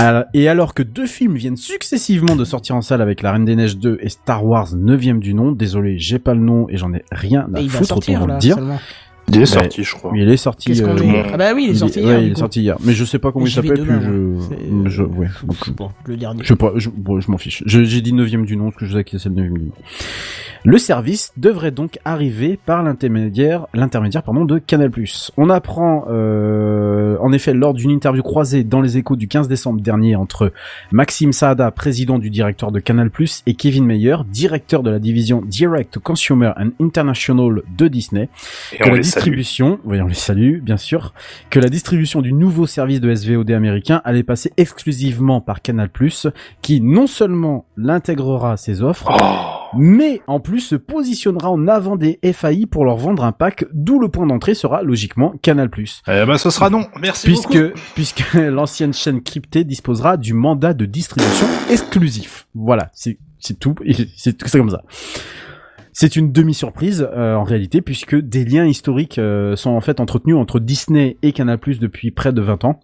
euh, 0.00 0.22
et 0.34 0.48
alors 0.48 0.74
que 0.74 0.82
deux 0.82 1.06
films 1.06 1.34
viennent 1.36 1.56
successivement 1.56 2.36
de 2.36 2.44
sortir 2.44 2.76
en 2.76 2.82
salle 2.82 3.00
avec 3.00 3.22
La 3.22 3.32
Reine 3.32 3.44
des 3.46 3.56
Neiges 3.56 3.78
2 3.78 3.98
et 4.02 4.08
Star 4.10 4.44
Wars 4.44 4.74
9 4.76 5.00
du 5.18 5.32
nom, 5.34 5.52
désolé, 5.52 5.98
j'ai 5.98 6.18
pas 6.18 6.34
le 6.34 6.40
nom 6.40 6.66
et 6.68 6.76
j'en 6.76 6.92
ai 6.92 7.04
rien 7.10 7.46
à 7.54 7.60
Et 7.60 7.68
foutre, 7.68 7.86
sortir 7.86 8.14
autant 8.18 8.20
vous 8.22 8.26
là, 8.28 8.34
le 8.34 8.40
dire. 8.40 8.54
seulement. 8.56 8.78
Il 9.28 9.42
est 9.42 9.46
sorti, 9.46 9.82
je 9.82 9.92
crois. 9.96 10.12
Il 10.14 10.28
est 10.28 10.36
sorti. 10.36 10.70
Euh, 10.82 10.96
est 10.96 11.00
bon. 11.00 11.22
Ah 11.32 11.36
bah 11.36 11.52
oui, 11.52 11.64
il 11.68 11.70
est 11.72 11.74
sorti 11.74 11.98
hier. 12.00 12.16
ouais, 12.16 12.26
il 12.26 12.30
est 12.32 12.38
sorti 12.38 12.60
hier. 12.62 12.76
Mais 12.84 12.92
je 12.92 13.04
sais 13.04 13.18
pas 13.18 13.32
comment 13.32 13.44
il 13.44 13.50
s'appelle, 13.50 13.84
je, 13.84 13.90
moi. 14.10 14.46
C'est- 14.48 14.90
je, 14.90 15.02
ouais. 15.02 15.26
donc, 15.42 15.70
Bon, 15.74 15.90
le 16.06 16.16
dernier. 16.16 16.42
je 16.44 16.48
sais 16.48 16.54
pas, 16.54 16.72
je, 16.76 16.90
bon, 16.90 17.18
je 17.18 17.28
m'en 17.32 17.36
fiche. 17.36 17.64
Je- 17.66 17.82
J'ai 17.82 18.02
dit 18.02 18.12
neuvième 18.12 18.46
du 18.46 18.56
nom, 18.56 18.66
parce 18.66 18.76
que 18.76 18.86
je 18.86 18.96
sais 18.96 19.02
que 19.02 19.18
c'est 19.18 19.28
le 19.28 19.34
neuvième 19.34 19.58
du 19.58 19.64
nom. 19.64 19.72
Le 20.66 20.78
service 20.78 21.32
devrait 21.36 21.70
donc 21.70 22.00
arriver 22.04 22.58
par 22.66 22.82
l'intermédiaire, 22.82 23.68
l'intermédiaire, 23.72 24.24
pardon, 24.24 24.44
de 24.44 24.58
Canal+. 24.58 24.90
On 25.36 25.48
apprend, 25.48 26.06
euh, 26.08 27.16
en 27.20 27.30
effet, 27.30 27.54
lors 27.54 27.72
d'une 27.72 27.92
interview 27.92 28.24
croisée 28.24 28.64
dans 28.64 28.80
les 28.80 28.98
échos 28.98 29.14
du 29.14 29.28
15 29.28 29.46
décembre 29.46 29.80
dernier 29.80 30.16
entre 30.16 30.52
Maxime 30.90 31.32
Saada, 31.32 31.70
président 31.70 32.18
du 32.18 32.30
directeur 32.30 32.72
de 32.72 32.80
Canal+, 32.80 33.12
et 33.46 33.54
Kevin 33.54 33.84
Mayer, 33.84 34.16
directeur 34.26 34.82
de 34.82 34.90
la 34.90 34.98
division 34.98 35.40
Direct 35.40 35.92
to 35.92 36.00
Consumer 36.00 36.50
and 36.56 36.70
International 36.80 37.62
de 37.78 37.86
Disney, 37.86 38.28
Et 38.72 38.78
que 38.78 38.90
la 38.90 38.98
distribution, 38.98 39.78
oui, 39.84 40.00
on 40.00 40.08
les 40.08 40.14
salue, 40.14 40.58
bien 40.60 40.78
sûr, 40.78 41.14
que 41.48 41.60
la 41.60 41.68
distribution 41.68 42.22
du 42.22 42.32
nouveau 42.32 42.66
service 42.66 43.00
de 43.00 43.14
SVOD 43.14 43.52
américain 43.52 44.02
allait 44.02 44.24
passer 44.24 44.52
exclusivement 44.56 45.40
par 45.40 45.62
Canal+, 45.62 45.90
qui 46.60 46.80
non 46.80 47.06
seulement 47.06 47.66
l'intégrera 47.76 48.54
à 48.54 48.56
ses 48.56 48.82
offres, 48.82 49.12
Oh, 49.12 49.55
mais 49.74 50.20
en 50.26 50.40
plus 50.40 50.60
se 50.60 50.76
positionnera 50.76 51.50
en 51.50 51.66
avant 51.68 51.96
des 51.96 52.18
FAI 52.32 52.66
pour 52.66 52.84
leur 52.84 52.96
vendre 52.96 53.24
un 53.24 53.32
pack, 53.32 53.64
d'où 53.72 53.98
le 53.98 54.08
point 54.08 54.26
d'entrée 54.26 54.54
sera 54.54 54.82
logiquement 54.82 55.34
Canal+. 55.42 55.70
eh 55.76 56.26
ben, 56.26 56.38
ce 56.38 56.50
sera 56.50 56.70
non. 56.70 56.86
Merci 57.00 57.26
Puisque, 57.26 57.58
beaucoup. 57.58 57.78
puisque 57.94 58.32
l'ancienne 58.34 58.92
chaîne 58.92 59.22
cryptée 59.22 59.64
disposera 59.64 60.16
du 60.16 60.34
mandat 60.34 60.74
de 60.74 60.84
distribution 60.84 61.46
exclusif. 61.70 62.46
Voilà, 62.54 62.90
c'est 62.92 63.18
c'est 63.38 63.58
tout, 63.58 63.74
c'est 64.16 64.36
tout 64.36 64.48
c'est 64.48 64.58
comme 64.58 64.70
ça. 64.70 64.82
C'est 65.98 66.14
une 66.16 66.30
demi-surprise 66.30 67.08
euh, 67.10 67.34
en 67.36 67.42
réalité, 67.42 67.80
puisque 67.80 68.14
des 68.16 68.44
liens 68.44 68.66
historiques 68.66 69.18
euh, 69.18 69.56
sont 69.56 69.70
en 69.70 69.80
fait 69.80 69.98
entretenus 69.98 70.36
entre 70.36 70.60
Disney 70.60 71.16
et 71.22 71.32
Canal+ 71.32 71.58
depuis 71.80 72.10
près 72.10 72.34
de 72.34 72.42
20 72.42 72.66
ans. 72.66 72.80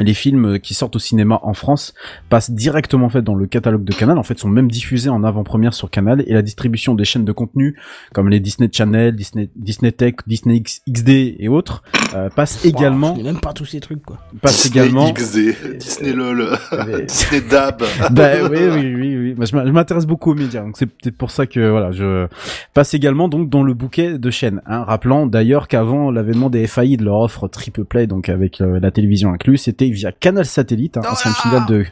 Les 0.00 0.14
films 0.14 0.58
qui 0.58 0.74
sortent 0.74 0.96
au 0.96 0.98
cinéma 0.98 1.38
en 1.42 1.54
France 1.54 1.94
passent 2.28 2.50
directement 2.50 3.06
en 3.06 3.10
fait 3.10 3.22
dans 3.22 3.34
le 3.34 3.46
catalogue 3.46 3.84
de 3.84 3.92
Canal, 3.94 4.18
en 4.18 4.22
fait 4.24 4.38
sont 4.38 4.48
même 4.48 4.70
diffusés 4.70 5.08
en 5.08 5.22
avant-première 5.22 5.72
sur 5.74 5.88
Canal 5.90 6.24
et 6.26 6.34
la 6.34 6.42
distribution 6.42 6.94
des 6.94 7.04
chaînes 7.04 7.24
de 7.24 7.32
contenu 7.32 7.76
comme 8.12 8.28
les 8.28 8.40
Disney 8.40 8.68
Channel, 8.72 9.14
Disney 9.14 9.50
Disney 9.54 9.92
Tech, 9.92 10.14
Disney 10.26 10.56
X- 10.56 10.82
XD 10.90 11.36
et 11.38 11.48
autres 11.48 11.82
euh, 12.14 12.28
également 12.64 13.10
Wow, 13.12 13.16
je 13.18 13.22
n'ai 13.22 13.32
même 13.32 13.40
pas 13.40 13.52
tous 13.52 13.64
ces 13.66 13.80
trucs 13.80 14.02
quoi. 14.04 14.18
Disney 14.44 14.82
également 14.84 15.12
XD, 15.12 15.78
Disney 15.78 16.12
LOL, 16.12 16.48
Mais- 16.86 17.02
Disney 17.06 17.42
Dab. 17.48 17.82
bah 18.10 18.30
oui, 18.50 18.58
oui, 18.72 18.94
oui, 18.94 19.16
oui. 19.16 19.34
Moi, 19.36 19.44
je 19.46 19.50
je 19.56 19.70
m'intéresse 19.72 20.06
beaucoup 20.06 20.32
aux 20.32 20.34
médias, 20.34 20.62
donc 20.62 20.76
c'est 20.76 20.86
peut-être 20.86 21.16
pour 21.16 21.30
ça 21.30 21.46
que 21.46 21.70
voilà, 21.70 21.92
je 21.92 22.26
passe 22.74 22.94
également 22.94 23.28
donc 23.28 23.48
dans 23.48 23.62
le 23.62 23.74
bouquet 23.74 24.18
de 24.18 24.30
chaînes. 24.30 24.60
Hein, 24.66 24.84
rappelant 24.84 25.26
d'ailleurs 25.26 25.68
qu'avant 25.68 26.10
l'avènement 26.10 26.50
des 26.50 26.66
FAI 26.66 26.96
de 26.96 27.04
leur 27.04 27.20
offre 27.20 27.48
triple 27.48 27.84
play, 27.84 28.06
donc 28.06 28.28
avec 28.28 28.60
euh, 28.60 28.78
la 28.80 28.90
télévision 28.90 29.32
inclus, 29.32 29.58
c'était 29.74 29.90
via 29.90 30.12
Canal 30.12 30.46
Satellite, 30.46 30.96
hein, 30.96 31.02
ancienne 31.10 31.34
filiale 31.34 31.66
de 31.66 31.84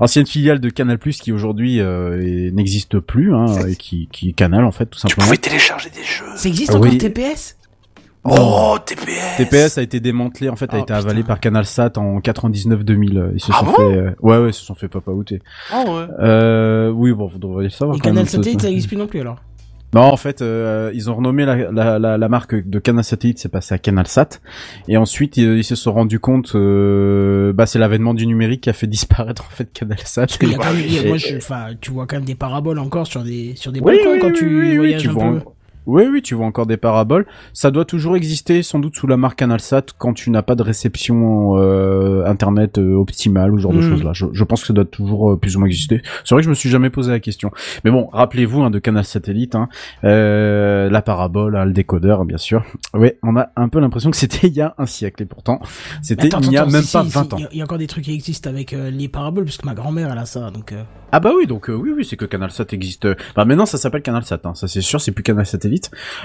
ancienne 0.00 0.26
filiale 0.26 0.60
de 0.60 0.70
Canal 0.70 0.98
Plus 0.98 1.18
qui 1.20 1.32
aujourd'hui 1.32 1.80
euh, 1.80 2.50
n'existe 2.52 2.98
plus, 3.00 3.34
hein, 3.34 3.46
et 3.68 3.74
qui 3.76 4.08
qui 4.12 4.28
est 4.30 4.32
Canal 4.32 4.64
en 4.64 4.70
fait 4.72 4.86
tout 4.86 4.94
Tu 4.96 5.00
simplement. 5.00 5.24
pouvais 5.26 5.36
télécharger 5.36 5.90
des 5.90 6.04
jeux. 6.04 6.24
Ça 6.36 6.48
existe 6.48 6.70
Ah 6.72 6.76
encore 6.76 6.90
oui. 6.90 6.98
TPS 6.98 7.56
Oh, 8.26 8.78
TPS. 8.86 9.36
TPS 9.36 9.76
a 9.78 9.82
été 9.82 10.00
démantelé 10.00 10.48
en 10.48 10.56
fait, 10.56 10.72
a 10.72 10.78
Oh, 10.78 10.82
été 10.82 10.94
avalé 10.94 11.22
par 11.22 11.40
Canal 11.40 11.66
Sat 11.66 11.98
en 11.98 12.20
99-2000. 12.20 13.32
Ils 13.34 13.40
se 13.40 13.52
Ah 13.52 13.58
sont 13.60 13.66
bon? 13.66 13.72
fait, 13.74 13.82
euh, 13.82 14.10
ouais 14.22 14.38
ouais, 14.38 14.48
ils 14.48 14.54
se 14.54 14.64
sont 14.64 14.74
fait 14.74 14.88
papa 14.88 15.10
outer. 15.10 15.42
Oh, 15.74 15.76
ouais. 15.90 16.06
Euh, 16.20 16.88
oui 16.90 17.12
bon, 17.12 17.26
vous 17.26 17.38
devriez 17.38 17.64
le 17.68 17.70
savoir. 17.70 17.96
Et 17.96 18.00
ça- 18.00 18.24
Satellite, 18.24 18.60
ça- 18.60 18.66
ça 18.66 18.70
existe 18.70 18.88
plus 18.88 18.96
non 18.96 19.06
plus 19.06 19.20
alors. 19.20 19.36
Non, 19.94 20.02
en 20.02 20.16
fait, 20.16 20.42
euh, 20.42 20.90
ils 20.94 21.08
ont 21.10 21.14
renommé 21.14 21.44
la, 21.44 21.70
la, 21.70 21.98
la, 21.98 22.18
la 22.18 22.28
marque 22.28 22.54
de 22.68 22.78
Canal 22.78 23.04
Satellite, 23.04 23.38
c'est 23.38 23.48
passé 23.48 23.74
à 23.74 23.78
Canal 23.78 24.06
Sat. 24.06 24.40
Et 24.88 24.96
ensuite, 24.96 25.36
ils, 25.36 25.58
ils 25.58 25.64
se 25.64 25.76
sont 25.76 25.92
rendus 25.92 26.18
compte, 26.20 26.52
euh, 26.54 27.52
bah, 27.52 27.66
c'est 27.66 27.78
l'avènement 27.78 28.12
du 28.14 28.26
numérique 28.26 28.62
qui 28.62 28.70
a 28.70 28.72
fait 28.72 28.86
disparaître 28.86 29.44
en 29.46 29.50
fait 29.54 29.72
Canal 29.72 29.98
Sat. 30.04 30.22
Parce 30.26 30.38
qu'il 30.38 30.50
y 30.50 30.54
a 30.54 30.58
quand 30.58 30.72
même- 30.72 30.82
il 30.86 30.96
Et- 30.96 31.08
moi, 31.08 31.16
je- 31.16 31.36
enfin, 31.36 31.66
tu 31.80 31.90
vois 31.92 32.06
quand 32.06 32.16
même 32.16 32.24
des 32.24 32.34
paraboles 32.34 32.78
encore 32.78 33.06
sur 33.06 33.22
des 33.22 33.54
sur 33.56 33.72
des 33.72 33.80
Oui, 33.80 33.96
balcons 33.96 34.12
oui, 34.12 34.18
quand 34.20 34.28
oui, 34.28 34.34
tu 34.38 34.76
voyages 34.78 35.02
tu 35.02 35.08
un 35.08 35.12
vois 35.12 35.30
peu. 35.32 35.40
Oui, 35.86 36.04
oui, 36.10 36.22
tu 36.22 36.34
vois 36.34 36.46
encore 36.46 36.66
des 36.66 36.76
paraboles. 36.76 37.26
Ça 37.52 37.70
doit 37.70 37.84
toujours 37.84 38.16
exister, 38.16 38.62
sans 38.62 38.78
doute 38.78 38.94
sous 38.96 39.06
la 39.06 39.16
marque 39.16 39.38
CanalSat, 39.38 39.82
quand 39.98 40.14
tu 40.14 40.30
n'as 40.30 40.42
pas 40.42 40.54
de 40.54 40.62
réception 40.62 41.56
euh, 41.58 42.24
internet 42.26 42.78
euh, 42.78 42.94
optimale 42.94 43.52
ou 43.52 43.58
ce 43.58 43.62
genre 43.62 43.72
de 43.72 43.78
Mm. 43.78 43.90
choses 43.90 44.02
là. 44.04 44.12
Je, 44.14 44.26
je 44.32 44.44
pense 44.44 44.60
que 44.62 44.66
ça 44.68 44.72
doit 44.72 44.84
toujours 44.84 45.32
euh, 45.32 45.36
plus 45.36 45.56
ou 45.56 45.58
moins 45.60 45.66
exister. 45.68 46.00
C'est 46.24 46.34
vrai 46.34 46.40
que 46.42 46.44
je 46.46 46.50
me 46.50 46.54
suis 46.54 46.70
jamais 46.70 46.90
posé 46.90 47.10
la 47.10 47.20
question. 47.20 47.50
Mais 47.84 47.90
bon, 47.90 48.08
rappelez-vous 48.12 48.62
hein, 48.62 48.70
de 48.70 48.78
Canal 48.78 49.04
Satellite, 49.04 49.54
hein, 49.54 49.68
euh, 50.04 50.88
la 50.90 51.02
parabole, 51.02 51.56
hein, 51.56 51.64
le 51.64 51.72
décodeur, 51.72 52.24
bien 52.24 52.38
sûr. 52.38 52.64
Oui, 52.94 53.12
on 53.22 53.36
a 53.36 53.48
un 53.56 53.68
peu 53.68 53.80
l'impression 53.80 54.10
que 54.10 54.16
c'était 54.16 54.46
il 54.48 54.54
y 54.54 54.60
a 54.60 54.74
un 54.78 54.86
siècle 54.86 55.22
et 55.22 55.26
pourtant 55.26 55.60
c'était 56.02 56.28
il 56.28 56.48
n'y 56.48 56.56
a 56.56 56.62
attends, 56.62 56.70
même 56.70 56.82
si, 56.82 56.92
pas 56.92 57.04
si, 57.04 57.10
20 57.10 57.22
si, 57.22 57.34
ans. 57.34 57.36
Il 57.38 57.42
y 57.42 57.44
a- 57.44 57.48
il 57.52 57.58
y, 57.58 57.60
a 57.60 57.64
encore 57.64 57.78
des 57.78 57.86
trucs 57.86 58.04
qui 58.04 58.12
existent 58.14 58.48
avec 58.50 58.72
euh, 58.72 58.90
les 58.90 59.08
paraboles, 59.08 59.44
parce 59.44 59.56
que 59.58 59.66
ma 59.66 59.74
grand-mère, 59.74 60.10
elle 60.12 60.18
a 60.18 60.26
ça, 60.26 60.50
donc... 60.50 60.72
euh, 60.72 60.82
Ah 61.12 61.20
bah 61.20 61.32
oui, 61.36 61.46
donc 61.46 61.68
euh, 61.70 61.74
oui, 61.74 61.90
oui, 61.96 62.04
c'est 62.04 62.16
que 62.16 62.24
CanalSat 62.24 62.66
existe. 62.72 63.06
Bah 63.36 63.44
maintenant, 63.44 63.66
ça 63.66 63.78
s'appelle 63.78 64.02
CanalSat, 64.02 64.40
hein, 64.44 64.54
ça 64.54 64.66
c'est 64.68 64.80
sûr, 64.80 65.00
c'est 65.00 65.12
plus 65.12 65.22
Canal 65.22 65.46
Satellite. 65.46 65.73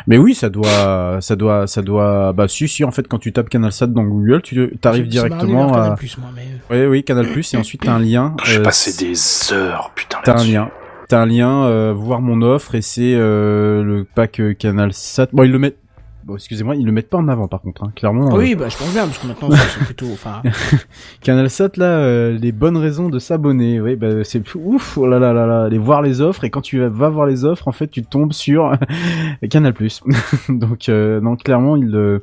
Mais 0.07 0.17
oui, 0.17 0.35
ça 0.35 0.49
doit, 0.49 1.19
ça 1.21 1.35
doit, 1.35 1.67
ça 1.67 1.81
doit. 1.81 2.33
Bah 2.33 2.47
si, 2.47 2.67
si, 2.67 2.83
en 2.83 2.91
fait, 2.91 3.07
quand 3.07 3.19
tu 3.19 3.33
tapes 3.33 3.49
CanalSat 3.49 3.87
dans 3.87 4.03
Google, 4.03 4.41
tu 4.41 4.71
arrives 4.83 5.07
directement 5.07 5.71
Canal+, 5.71 5.91
à. 5.91 5.95
Plus, 5.95 6.17
moi, 6.17 6.29
mais... 6.35 6.47
euh, 6.75 6.85
Oui, 6.85 6.97
oui, 6.97 7.03
Canal 7.03 7.27
Plus, 7.27 7.53
et 7.53 7.57
ensuite 7.57 7.81
t'as 7.83 7.93
un 7.93 7.99
lien. 7.99 8.35
J'ai 8.45 8.59
euh, 8.59 8.63
passé 8.63 9.05
des 9.05 9.53
heures, 9.53 9.91
putain, 9.95 10.19
T'as 10.23 10.39
un 10.39 10.43
lien. 10.43 10.69
T'as 11.07 11.21
un 11.21 11.25
lien, 11.25 11.63
euh, 11.63 11.91
voir 11.95 12.21
mon 12.21 12.43
offre, 12.43 12.75
et 12.75 12.83
c'est 12.83 13.15
euh, 13.15 13.83
le 13.83 14.03
pack 14.03 14.39
euh, 14.39 14.53
CanalSat. 14.53 15.29
Bon, 15.33 15.41
ils 15.43 15.51
le 15.51 15.57
mettent. 15.57 15.78
Bon, 16.29 16.35
excusez-moi, 16.35 16.75
ils 16.75 16.85
le 16.85 16.91
mettent 16.91 17.09
pas 17.09 17.17
en 17.17 17.27
avant 17.27 17.47
par 17.47 17.59
contre, 17.59 17.83
hein, 17.83 17.91
clairement. 17.95 18.29
Ah 18.31 18.35
euh, 18.35 18.37
oui, 18.37 18.53
bah 18.53 18.69
je 18.69 18.77
pense 18.77 18.93
bien, 18.93 19.07
parce 19.07 19.17
que 19.17 19.25
maintenant, 19.25 19.49
c'est 19.49 19.83
plutôt... 19.83 20.11
Enfin, 20.13 20.43
CanalSat 21.23 21.71
là, 21.77 21.85
euh, 21.85 22.37
les 22.37 22.51
bonnes 22.51 22.77
raisons 22.77 23.09
de 23.09 23.17
s'abonner. 23.17 23.81
Oui, 23.81 23.95
bah 23.95 24.23
c'est 24.23 24.43
ouf. 24.53 24.95
Oh 24.99 25.07
là 25.07 25.17
là 25.17 25.33
là 25.33 25.47
là, 25.47 25.63
aller 25.63 25.79
voir 25.79 26.03
les 26.03 26.21
offres 26.21 26.43
et 26.43 26.51
quand 26.51 26.61
tu 26.61 26.79
vas- 26.79 27.09
voir 27.09 27.25
les 27.25 27.45
offres, 27.45 27.67
en 27.67 27.71
fait, 27.71 27.87
tu 27.87 28.03
tombes 28.03 28.31
sur 28.31 28.77
Canal+. 29.49 29.73
Donc 30.49 30.87
euh, 30.87 31.19
non, 31.19 31.35
clairement 31.35 31.75
ils 31.75 32.19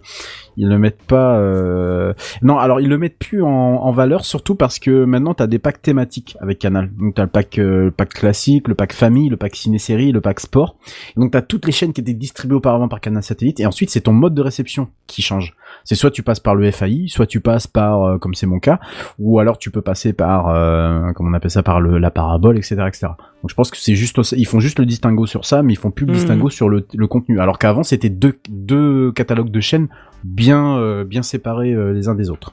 ils 0.56 0.68
le 0.68 0.78
mettent 0.78 1.02
pas. 1.02 1.38
euh, 1.38 2.12
Non, 2.42 2.58
alors 2.58 2.80
ils 2.80 2.88
le 2.88 2.98
mettent 2.98 3.18
plus 3.18 3.42
en, 3.42 3.90
valeur, 3.92 4.24
surtout 4.24 4.54
parce 4.54 4.78
que 4.78 5.04
maintenant 5.04 5.34
t'as 5.34 5.46
des 5.46 5.58
packs 5.58 5.82
thématiques 5.82 6.36
avec 6.40 6.58
Canal. 6.58 6.90
Donc 6.98 7.14
t'as 7.14 7.22
le 7.22 7.28
pack 7.28 7.58
euh, 7.58 7.84
le 7.84 7.90
pack 7.90 8.10
classique, 8.10 8.68
le 8.68 8.74
pack 8.74 8.92
famille, 8.92 9.28
le 9.28 9.36
pack 9.36 9.56
ciné-série, 9.56 10.12
le 10.12 10.20
pack 10.20 10.40
sport. 10.40 10.76
Et 11.16 11.20
donc 11.20 11.32
t'as 11.32 11.42
toutes 11.42 11.66
les 11.66 11.72
chaînes 11.72 11.92
qui 11.92 12.00
étaient 12.00 12.14
distribuées 12.14 12.56
auparavant 12.56 12.88
par 12.88 13.00
Canal 13.00 13.22
Satellite 13.22 13.60
et 13.60 13.66
ensuite 13.66 13.90
c'est 13.90 14.02
ton 14.02 14.12
mode 14.12 14.34
de 14.34 14.42
réception 14.42 14.88
qui 15.06 15.22
change. 15.22 15.55
C'est 15.86 15.94
soit 15.94 16.10
tu 16.10 16.22
passes 16.22 16.40
par 16.40 16.54
le 16.54 16.70
FAI, 16.70 17.04
soit 17.08 17.26
tu 17.26 17.40
passes 17.40 17.66
par, 17.66 18.02
euh, 18.02 18.18
comme 18.18 18.34
c'est 18.34 18.46
mon 18.46 18.58
cas, 18.58 18.78
ou 19.18 19.38
alors 19.38 19.56
tu 19.56 19.70
peux 19.70 19.80
passer 19.80 20.12
par, 20.12 20.48
euh, 20.48 21.12
comment 21.14 21.30
on 21.30 21.32
appelle 21.32 21.50
ça, 21.50 21.62
par 21.62 21.80
le, 21.80 21.96
la 21.96 22.10
parabole, 22.10 22.58
etc., 22.58 22.74
etc. 22.86 23.06
Donc 23.42 23.48
je 23.50 23.54
pense 23.54 23.70
que 23.70 23.78
c'est 23.78 23.94
juste, 23.94 24.20
ils 24.36 24.44
font 24.46 24.60
juste 24.60 24.78
le 24.78 24.84
distinguo 24.84 25.24
sur 25.26 25.44
ça, 25.46 25.62
mais 25.62 25.72
ils 25.72 25.76
font 25.78 25.90
plus 25.92 26.04
le 26.04 26.12
Mhm. 26.12 26.18
distinguo 26.18 26.50
sur 26.50 26.68
le, 26.68 26.86
le 26.94 27.06
contenu. 27.06 27.40
Alors 27.40 27.58
qu'avant 27.58 27.84
c'était 27.84 28.10
deux, 28.10 28.38
deux 28.50 29.12
catalogues 29.12 29.50
de 29.50 29.60
chaînes 29.60 29.88
bien, 30.24 30.76
euh, 30.76 31.04
bien 31.04 31.22
séparés 31.22 31.74
les 31.94 32.08
uns 32.08 32.14
des 32.14 32.28
autres. 32.30 32.52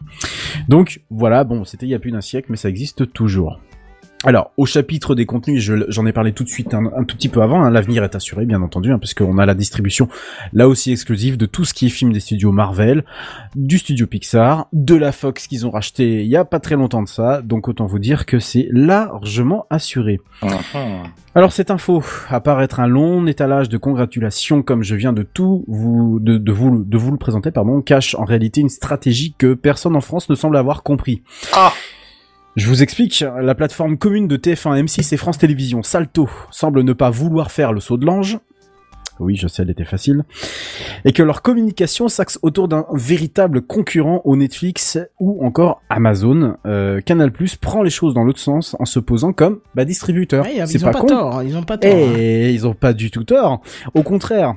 Donc 0.70 1.02
voilà, 1.10 1.44
bon, 1.44 1.66
c'était 1.66 1.86
il 1.88 1.90
y 1.90 1.96
a 1.96 2.00
plus 2.00 2.12
d'un 2.12 2.22
siècle, 2.22 2.48
mais 2.52 2.58
ça 2.58 2.70
existe 2.70 3.12
toujours. 3.14 3.60
Alors, 4.26 4.52
au 4.58 4.66
chapitre 4.66 5.16
des 5.16 5.26
contenus, 5.26 5.62
je- 5.62 5.86
j'en 5.90 6.06
ai 6.06 6.14
parlé 6.14 6.32
tout 6.32 6.44
de 6.44 6.50
suite 6.50 6.74
un, 6.74 6.86
un 6.96 7.04
tout 7.04 7.18
petit 7.18 7.28
peu 7.30 7.42
avant, 7.42 7.62
hein, 7.64 7.70
l'avenir 7.70 8.04
est 8.04 8.16
assuré, 8.16 8.46
bien 8.46 8.62
entendu, 8.62 8.92
hein, 8.94 9.00
parce 9.00 9.14
qu'on 9.14 9.38
a 9.38 9.46
la 9.46 9.54
distribution, 9.54 10.08
là 10.54 10.68
aussi 10.70 10.92
exclusive, 10.92 11.36
de 11.38 11.46
tout 11.46 11.66
ce 11.66 11.74
qui 11.74 11.88
est 11.88 11.90
film 11.90 12.14
des 12.14 12.20
studios 12.22 12.52
Marvel, 12.52 13.04
du 13.56 13.78
studio 13.78 14.08
Pixar, 14.08 14.68
de 14.72 14.96
la 14.96 15.12
Fox 15.12 15.48
qu'ils 15.48 15.66
ont 15.68 15.72
racheté 15.72 16.22
il 16.24 16.28
y 16.30 16.38
a 16.38 16.46
pas 16.46 16.60
très 16.60 16.76
longtemps 16.76 17.04
de 17.04 17.08
ça, 17.10 17.42
donc 17.42 17.68
autant 17.68 17.86
vous 17.86 18.00
dire 18.00 18.26
que 18.26 18.40
c'est 18.40 18.68
largement 18.72 19.66
assuré. 19.70 20.20
Mhm. 20.42 21.04
Alors 21.36 21.52
cette 21.52 21.72
info, 21.72 22.04
à 22.30 22.40
part 22.42 22.62
être 22.62 22.80
un 22.80 22.88
long 22.88 23.26
étalage 23.26 23.68
de 23.68 23.78
congratulations 23.78 24.62
comme 24.62 24.84
je 24.84 24.96
viens 24.96 25.14
de 25.14 25.24
tout 25.24 25.66
vous 25.68 26.20
de, 26.22 26.38
de 26.38 26.52
vous 26.52 26.84
de 26.84 26.98
vous 26.98 27.12
le 27.12 27.18
présenter 27.18 27.50
pardon, 27.52 27.82
cache 27.82 28.14
en 28.16 28.24
réalité 28.24 28.62
une 28.62 28.70
stratégie 28.70 29.34
que 29.38 29.54
personne 29.56 29.96
en 29.96 30.02
France 30.02 30.30
ne 30.30 30.36
semble 30.36 30.58
avoir 30.58 30.84
compris. 30.84 31.24
Ah. 31.56 31.74
Je 32.56 32.68
vous 32.68 32.84
explique, 32.84 33.22
la 33.42 33.56
plateforme 33.56 33.98
commune 33.98 34.28
de 34.28 34.38
TF1, 34.38 34.84
M6 34.86 35.14
et 35.14 35.18
France 35.18 35.40
Télévisions, 35.40 35.82
Salto, 35.82 36.30
semble 36.52 36.84
ne 36.84 36.94
pas 36.94 37.10
vouloir 37.10 37.52
faire 37.52 37.74
le 37.74 37.80
saut 37.80 37.98
de 37.98 38.06
l'ange. 38.06 38.38
Oui, 39.20 39.36
je 39.36 39.48
sais, 39.48 39.62
elle 39.64 39.70
était 39.70 39.86
facile. 39.86 40.24
Et 41.06 41.14
que 41.14 41.22
leur 41.24 41.42
communication 41.44 42.08
s'axe 42.10 42.40
autour 42.42 42.68
d'un 42.68 42.86
véritable 42.94 43.62
concurrent 43.62 44.22
au 44.26 44.36
Netflix 44.36 44.98
ou 45.20 45.44
encore 45.46 45.82
Amazon. 45.90 46.58
Euh, 46.66 47.00
Canal 47.02 47.32
Plus 47.32 47.56
prend 47.56 47.84
les 47.84 47.92
choses 47.92 48.14
dans 48.16 48.24
l'autre 48.24 48.40
sens 48.40 48.76
en 48.80 48.86
se 48.86 49.00
posant 49.00 49.32
comme 49.34 49.60
bah, 49.76 49.86
distributeur. 49.86 50.46
C'est 50.46 50.74
ils 50.74 50.86
ont 50.86 50.92
pas, 50.92 51.00
con. 51.00 51.08
tort, 51.08 51.38
hein, 51.40 51.44
ils 51.44 51.56
ont 51.58 51.64
pas 51.64 51.78
tort. 51.78 51.92
hein. 51.92 52.14
Et 52.18 52.52
ils 52.52 52.68
ont 52.68 52.74
pas 52.74 52.94
du 52.94 53.12
tout 53.12 53.24
tort. 53.24 53.62
Au 53.94 54.02
contraire. 54.04 54.56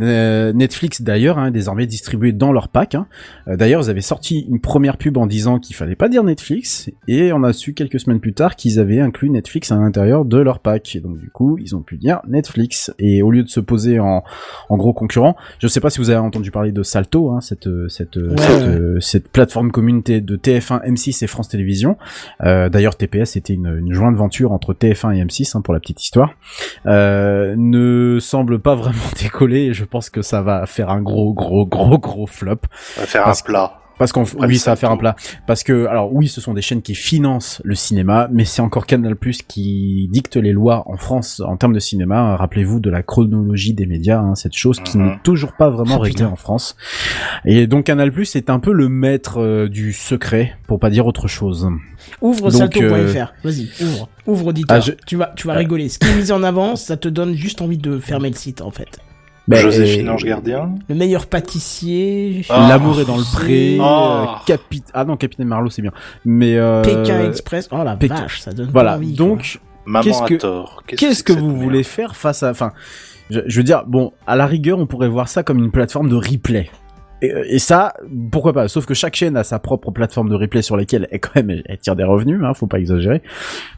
Euh, 0.00 0.52
Netflix 0.52 1.02
d'ailleurs 1.02 1.38
hein, 1.38 1.50
désormais 1.50 1.86
distribué 1.86 2.32
dans 2.32 2.52
leur 2.52 2.68
pack. 2.68 2.94
hein. 2.94 3.06
Euh, 3.48 3.56
d'ailleurs, 3.56 3.82
ils 3.84 3.90
avaient 3.90 4.00
sorti 4.00 4.46
une 4.48 4.60
première 4.60 4.96
pub 4.96 5.16
en 5.16 5.26
disant 5.26 5.58
qu'il 5.58 5.74
fallait 5.76 5.96
pas 5.96 6.08
dire 6.08 6.24
Netflix 6.24 6.90
et 7.08 7.32
on 7.32 7.42
a 7.44 7.52
su 7.52 7.74
quelques 7.74 8.00
semaines 8.00 8.20
plus 8.20 8.32
tard 8.34 8.56
qu'ils 8.56 8.78
avaient 8.78 9.00
inclus 9.00 9.30
Netflix 9.30 9.72
à 9.72 9.76
l'intérieur 9.76 10.24
de 10.24 10.38
leur 10.38 10.60
pack. 10.60 10.94
Et 10.96 11.00
donc 11.00 11.18
du 11.18 11.30
coup, 11.30 11.58
ils 11.58 11.74
ont 11.76 11.82
pu 11.82 11.96
dire 11.96 12.20
Netflix 12.28 12.92
et 12.98 13.22
au 13.22 13.30
lieu 13.30 13.42
de 13.42 13.48
se 13.48 13.60
poser 13.60 13.98
en, 14.00 14.22
en 14.68 14.76
gros 14.76 14.92
concurrent, 14.92 15.36
je 15.58 15.66
sais 15.68 15.80
pas 15.80 15.90
si 15.90 15.98
vous 15.98 16.10
avez 16.10 16.18
entendu 16.18 16.50
parler 16.50 16.72
de 16.72 16.82
Salto, 16.82 17.30
hein, 17.30 17.40
cette 17.40 17.68
cette 17.88 18.16
Ouais, 18.16 18.36
cette, 18.38 18.62
ouais. 18.62 18.68
euh, 18.68 19.00
cette 19.00 19.28
plateforme 19.28 19.70
communauté 19.70 20.20
de 20.20 20.36
TF1, 20.36 20.84
M6 20.86 21.22
et 21.24 21.26
France 21.26 21.48
Télévisions. 21.48 21.96
Euh, 22.42 22.68
D'ailleurs, 22.68 22.96
TPS 22.96 23.36
était 23.36 23.54
une, 23.54 23.66
une 23.78 23.92
jointe 23.92 24.16
venture 24.16 24.52
entre 24.52 24.74
TF1 24.74 25.16
et 25.16 25.24
M6 25.24 25.56
hein, 25.56 25.60
pour 25.60 25.74
la 25.74 25.80
petite 25.80 26.02
histoire. 26.02 26.34
Euh, 26.86 27.54
ne 27.56 28.18
semble 28.20 28.58
pas 28.60 28.74
vraiment 28.74 28.98
décoller. 29.22 29.72
Je 29.80 29.86
pense 29.86 30.10
que 30.10 30.20
ça 30.20 30.42
va 30.42 30.66
faire 30.66 30.90
un 30.90 31.00
gros, 31.00 31.32
gros, 31.32 31.64
gros, 31.66 31.98
gros 31.98 32.26
flop. 32.26 32.60
On 32.98 33.00
va 33.00 33.06
faire 33.06 33.24
Parce 33.24 33.40
un 33.40 33.44
plat. 33.44 33.76
Parce 33.98 34.12
Après, 34.16 34.46
oui, 34.46 34.56
ça 34.58 34.70
va 34.70 34.76
faire 34.76 34.90
un 34.90 34.96
plat. 34.96 35.14
Parce 35.46 35.62
que 35.62 35.84
alors 35.86 36.10
oui, 36.14 36.26
ce 36.28 36.40
sont 36.40 36.54
des 36.54 36.62
chaînes 36.62 36.80
qui 36.80 36.94
financent 36.94 37.60
le 37.64 37.74
cinéma, 37.74 38.28
mais 38.32 38.46
c'est 38.46 38.62
encore 38.62 38.86
Canal+ 38.86 39.14
qui 39.46 40.08
dicte 40.10 40.36
les 40.36 40.52
lois 40.52 40.84
en 40.86 40.96
France 40.96 41.42
en 41.44 41.58
termes 41.58 41.74
de 41.74 41.80
cinéma. 41.80 42.34
Rappelez-vous 42.36 42.80
de 42.80 42.88
la 42.88 43.02
chronologie 43.02 43.74
des 43.74 43.84
médias, 43.84 44.18
hein, 44.20 44.34
cette 44.36 44.54
chose 44.56 44.80
qui 44.80 44.96
Mhm. 44.96 45.04
n'est 45.06 45.18
toujours 45.22 45.52
pas 45.52 45.68
vraiment 45.68 45.96
Oh, 45.96 46.00
réglée 46.00 46.14
putain. 46.24 46.32
en 46.32 46.36
France. 46.36 46.76
Et 47.44 47.66
donc 47.66 47.84
Canal+ 47.84 48.10
est 48.34 48.48
un 48.48 48.58
peu 48.58 48.72
le 48.72 48.88
maître 48.88 49.38
euh, 49.38 49.68
du 49.68 49.92
secret, 49.92 50.56
pour 50.66 50.78
pas 50.80 50.88
dire 50.88 51.06
autre 51.06 51.28
chose. 51.28 51.68
Ouvre 52.22 52.48
salto.fr. 52.48 52.82
euh, 52.82 53.24
Vas-y, 53.44 53.68
ouvre. 53.82 54.08
Ouvre 54.26 54.46
auditeur. 54.46 54.78
Ah, 54.78 54.80
je- 54.80 54.92
Tu 55.06 55.16
vas, 55.16 55.30
tu 55.36 55.46
vas 55.46 55.52
rigoler. 55.52 55.90
Ce 55.90 55.98
qui 55.98 56.08
est 56.08 56.14
mis 56.16 56.32
en 56.32 56.42
avant, 56.42 56.74
ça 56.74 56.96
te 56.96 57.08
donne 57.08 57.34
juste 57.34 57.60
envie 57.60 57.76
de 57.76 57.98
fermer 57.98 58.30
le 58.30 58.36
site, 58.36 58.62
en 58.62 58.70
fait. 58.70 58.98
Ben, 59.50 59.58
Joséphine 59.58 60.08
euh, 60.08 60.12
Ange 60.12 60.24
Gardien. 60.24 60.74
Le 60.88 60.94
meilleur 60.94 61.26
pâtissier. 61.26 62.44
Ah. 62.48 62.66
L'amour 62.68 63.00
est 63.00 63.04
dans 63.04 63.16
le 63.16 63.24
pré. 63.24 63.78
Ah. 63.80 64.38
euh, 64.40 64.44
Capi- 64.46 64.82
Ah 64.94 65.04
non, 65.04 65.16
Capitaine 65.16 65.48
Marlowe, 65.48 65.70
c'est 65.70 65.82
bien. 65.82 65.92
Mais 66.24 66.56
euh, 66.56 66.82
Pékin 66.82 67.24
Express. 67.28 67.68
Oh 67.72 67.82
la 67.84 67.96
Pékin- 67.96 68.22
vache, 68.22 68.40
ça 68.40 68.52
donne 68.52 68.66
pas 68.66 68.72
Voilà. 68.72 68.96
envie. 68.96 69.12
Donc 69.14 69.60
Maman 69.86 70.04
Qu'est-ce 70.04 70.22
que- 70.24 70.34
tort. 70.34 70.82
Qu'est-ce 70.86 71.22
que 71.24 71.32
vous 71.32 71.56
voulez 71.56 71.82
faire 71.82 72.16
face 72.16 72.42
à, 72.42 72.50
enfin, 72.50 72.72
je, 73.30 73.40
je 73.46 73.56
veux 73.58 73.64
dire, 73.64 73.84
bon, 73.86 74.12
à 74.26 74.36
la 74.36 74.46
rigueur, 74.46 74.78
on 74.78 74.86
pourrait 74.86 75.08
voir 75.08 75.28
ça 75.28 75.42
comme 75.42 75.58
une 75.58 75.70
plateforme 75.70 76.08
de 76.08 76.16
replay. 76.16 76.70
Et, 77.22 77.32
et 77.48 77.58
ça, 77.58 77.92
pourquoi 78.30 78.52
pas? 78.52 78.68
Sauf 78.68 78.86
que 78.86 78.94
chaque 78.94 79.14
chaîne 79.14 79.36
a 79.36 79.44
sa 79.44 79.58
propre 79.58 79.90
plateforme 79.90 80.28
de 80.30 80.34
replay 80.36 80.62
sur 80.62 80.76
laquelle 80.76 81.06
elle, 81.10 81.20
quand 81.20 81.34
même, 81.36 81.50
elle, 81.50 81.62
elle 81.66 81.78
tire 81.78 81.96
des 81.96 82.04
revenus, 82.04 82.40
hein, 82.44 82.54
faut 82.54 82.66
pas 82.66 82.78
exagérer. 82.78 83.20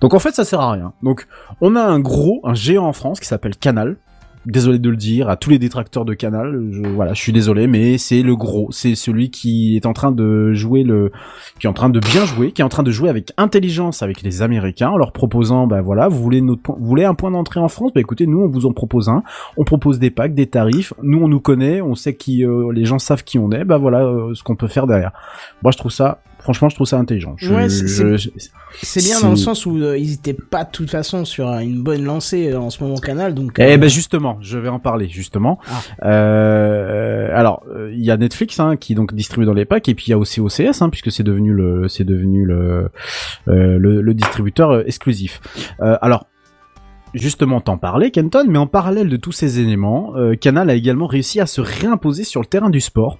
Donc 0.00 0.14
en 0.14 0.18
fait, 0.20 0.32
ça 0.32 0.44
sert 0.44 0.60
à 0.60 0.70
rien. 0.72 0.92
Donc 1.02 1.26
on 1.60 1.74
a 1.76 1.82
un 1.82 1.98
gros, 1.98 2.40
un 2.44 2.54
géant 2.54 2.86
en 2.86 2.92
France 2.92 3.18
qui 3.20 3.26
s'appelle 3.26 3.56
Canal. 3.56 3.96
Désolé 4.44 4.80
de 4.80 4.90
le 4.90 4.96
dire 4.96 5.28
à 5.28 5.36
tous 5.36 5.50
les 5.50 5.58
détracteurs 5.60 6.04
de 6.04 6.14
Canal. 6.14 6.68
Je, 6.72 6.88
voilà, 6.88 7.14
je 7.14 7.20
suis 7.20 7.32
désolé, 7.32 7.68
mais 7.68 7.96
c'est 7.96 8.22
le 8.22 8.34
gros, 8.34 8.68
c'est 8.72 8.96
celui 8.96 9.30
qui 9.30 9.76
est 9.76 9.86
en 9.86 9.92
train 9.92 10.10
de 10.10 10.52
jouer 10.52 10.82
le, 10.82 11.12
qui 11.60 11.66
est 11.66 11.70
en 11.70 11.74
train 11.74 11.90
de 11.90 12.00
bien 12.00 12.24
jouer, 12.24 12.50
qui 12.50 12.60
est 12.60 12.64
en 12.64 12.68
train 12.68 12.82
de 12.82 12.90
jouer 12.90 13.08
avec 13.08 13.32
intelligence 13.36 14.02
avec 14.02 14.22
les 14.22 14.42
Américains, 14.42 14.90
en 14.90 14.96
leur 14.96 15.12
proposant, 15.12 15.68
bah 15.68 15.80
voilà, 15.80 16.08
vous 16.08 16.20
voulez 16.20 16.40
notre 16.40 16.72
vous 16.72 16.86
voulez 16.86 17.04
un 17.04 17.14
point 17.14 17.30
d'entrée 17.30 17.60
en 17.60 17.68
France, 17.68 17.92
bah 17.94 18.00
écoutez, 18.00 18.26
nous 18.26 18.40
on 18.40 18.48
vous 18.48 18.66
en 18.66 18.72
propose 18.72 19.08
un, 19.08 19.22
on 19.56 19.64
propose 19.64 20.00
des 20.00 20.10
packs, 20.10 20.34
des 20.34 20.46
tarifs, 20.46 20.92
nous 21.02 21.18
on 21.22 21.28
nous 21.28 21.40
connaît, 21.40 21.80
on 21.80 21.94
sait 21.94 22.14
qui, 22.14 22.44
euh, 22.44 22.72
les 22.72 22.84
gens 22.84 22.98
savent 22.98 23.22
qui 23.22 23.38
on 23.38 23.52
est, 23.52 23.64
bah 23.64 23.78
voilà 23.78 24.04
euh, 24.04 24.34
ce 24.34 24.42
qu'on 24.42 24.56
peut 24.56 24.68
faire 24.68 24.88
derrière. 24.88 25.12
Moi 25.62 25.70
je 25.70 25.78
trouve 25.78 25.92
ça, 25.92 26.20
franchement 26.42 26.68
je 26.68 26.74
trouve 26.74 26.86
ça 26.86 26.98
intelligent. 26.98 27.36
Ouais, 27.50 27.68
c'est- 27.68 29.02
bien 29.04 29.20
dans 29.20 29.30
le 29.30 29.36
sens 29.36 29.66
où 29.66 29.76
euh, 29.78 29.96
ils 29.98 30.12
étaient 30.14 30.32
pas 30.34 30.64
de 30.64 30.70
toute 30.70 30.90
façon 30.90 31.24
sur 31.24 31.48
une 31.48 31.82
bonne 31.82 32.04
lancée 32.04 32.50
euh, 32.50 32.58
en 32.58 32.70
ce 32.70 32.82
moment 32.82 32.96
canal, 32.96 33.34
donc. 33.34 33.52
Eh 33.58 33.62
euh, 33.74 33.76
ben 33.76 33.88
justement, 33.88 34.38
je 34.40 34.58
vais 34.58 34.68
en 34.68 34.78
parler 34.78 35.08
justement. 35.08 35.58
Ah. 35.66 36.08
Euh, 36.08 37.28
alors, 37.34 37.64
il 37.90 38.02
y 38.04 38.10
a 38.10 38.16
Netflix 38.16 38.58
hein, 38.60 38.76
qui 38.76 38.94
donc 38.94 39.14
distribue 39.14 39.44
dans 39.46 39.52
les 39.54 39.64
packs 39.64 39.88
et 39.88 39.94
puis 39.94 40.06
il 40.08 40.10
y 40.10 40.14
a 40.14 40.18
aussi 40.18 40.40
OCS 40.40 40.80
hein, 40.82 40.90
puisque 40.90 41.10
c'est 41.12 41.22
devenu 41.22 41.52
le 41.52 41.88
c'est 41.88 42.04
devenu 42.04 42.44
le, 42.44 42.88
le 43.46 44.00
le 44.00 44.14
distributeur 44.14 44.86
exclusif. 44.86 45.40
Alors 45.78 46.26
justement 47.14 47.60
t'en 47.60 47.78
parlais, 47.78 48.10
Kenton, 48.10 48.46
mais 48.48 48.58
en 48.58 48.66
parallèle 48.66 49.08
de 49.08 49.16
tous 49.16 49.32
ces 49.32 49.60
éléments, 49.60 50.16
euh, 50.16 50.34
Canal 50.34 50.70
a 50.70 50.74
également 50.74 51.06
réussi 51.06 51.40
à 51.40 51.46
se 51.46 51.60
réimposer 51.60 52.24
sur 52.24 52.40
le 52.40 52.46
terrain 52.46 52.70
du 52.70 52.80
sport, 52.80 53.18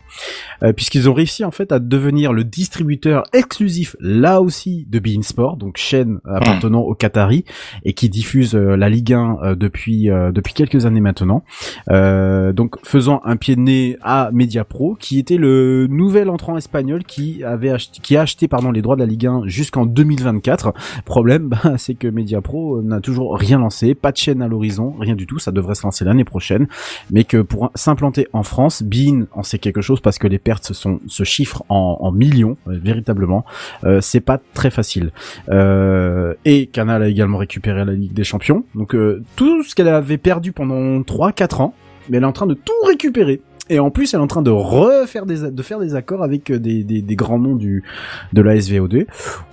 euh, 0.62 0.72
puisqu'ils 0.72 1.08
ont 1.08 1.14
réussi 1.14 1.44
en 1.44 1.50
fait 1.50 1.72
à 1.72 1.78
devenir 1.78 2.32
le 2.32 2.44
distributeur 2.44 3.24
exclusif, 3.32 3.96
là 4.00 4.40
aussi, 4.40 4.86
de 4.88 4.98
Bein 4.98 5.22
Sport, 5.22 5.56
donc 5.56 5.76
chaîne 5.76 6.18
appartenant 6.24 6.80
au 6.80 6.94
Qatari 6.94 7.44
et 7.84 7.92
qui 7.92 8.08
diffuse 8.08 8.54
euh, 8.54 8.76
la 8.76 8.88
Ligue 8.88 9.12
1 9.12 9.38
euh, 9.42 9.54
depuis 9.54 10.10
euh, 10.10 10.32
depuis 10.32 10.54
quelques 10.54 10.86
années 10.86 11.00
maintenant. 11.00 11.44
Donc 11.88 12.76
faisant 12.84 13.20
un 13.24 13.36
pied 13.36 13.56
de 13.56 13.60
nez 13.60 13.96
à 14.02 14.30
Mediapro, 14.32 14.96
qui 14.98 15.18
était 15.18 15.36
le 15.36 15.86
nouvel 15.88 16.28
entrant 16.30 16.56
espagnol 16.56 17.04
qui 17.04 17.44
avait 17.44 17.70
acheté, 17.70 18.00
qui 18.02 18.16
a 18.16 18.22
acheté 18.22 18.48
pardon 18.48 18.70
les 18.70 18.82
droits 18.82 18.96
de 18.96 19.00
la 19.00 19.06
Ligue 19.06 19.26
1 19.26 19.42
jusqu'en 19.46 19.86
2024. 19.86 20.72
Problème, 21.04 21.48
bah, 21.64 21.76
c'est 21.78 21.94
que 21.94 22.08
Mediapro 22.08 22.82
n'a 22.82 23.00
toujours 23.00 23.36
rien 23.36 23.58
lancé, 23.58 23.81
pas 23.94 24.12
de 24.12 24.16
chaîne 24.16 24.42
à 24.42 24.48
l'horizon, 24.48 24.94
rien 24.98 25.14
du 25.14 25.26
tout. 25.26 25.38
Ça 25.38 25.52
devrait 25.52 25.74
se 25.74 25.82
lancer 25.82 26.04
l'année 26.04 26.24
prochaine, 26.24 26.66
mais 27.10 27.24
que 27.24 27.42
pour 27.42 27.70
s'implanter 27.74 28.28
en 28.32 28.42
France, 28.42 28.82
Bein 28.82 29.26
en 29.32 29.42
sait 29.42 29.58
quelque 29.58 29.80
chose 29.80 30.00
parce 30.00 30.18
que 30.18 30.26
les 30.26 30.38
pertes 30.38 30.72
sont 30.72 31.00
se 31.06 31.24
chiffrent 31.24 31.64
en, 31.68 32.12
millions 32.12 32.56
euh, 32.68 32.78
véritablement. 32.82 33.44
Euh, 33.84 34.00
c'est 34.00 34.20
pas 34.20 34.40
très 34.54 34.70
facile. 34.70 35.12
Euh, 35.48 36.34
et 36.44 36.66
Canal 36.66 37.02
a 37.02 37.08
également 37.08 37.38
récupéré 37.38 37.84
la 37.84 37.92
Ligue 37.92 38.12
des 38.12 38.24
Champions. 38.24 38.64
Donc 38.74 38.94
euh, 38.94 39.22
tout 39.36 39.62
ce 39.62 39.74
qu'elle 39.74 39.88
avait 39.88 40.18
perdu 40.18 40.52
pendant 40.52 41.00
3-4 41.00 41.62
ans, 41.62 41.74
mais 42.08 42.18
elle 42.18 42.24
est 42.24 42.26
en 42.26 42.32
train 42.32 42.46
de 42.46 42.54
tout 42.54 42.72
récupérer. 42.86 43.40
Et 43.70 43.78
en 43.78 43.90
plus, 43.90 44.12
elle 44.12 44.20
est 44.20 44.22
en 44.22 44.26
train 44.26 44.42
de 44.42 44.50
refaire 44.50 45.24
des 45.24 45.50
de 45.50 45.62
faire 45.62 45.78
des 45.78 45.94
accords 45.94 46.22
avec 46.22 46.50
des, 46.52 47.02
grands 47.10 47.38
noms 47.38 47.54
du 47.54 47.84
de 48.32 48.42
la 48.42 48.60
SVOD. 48.60 49.06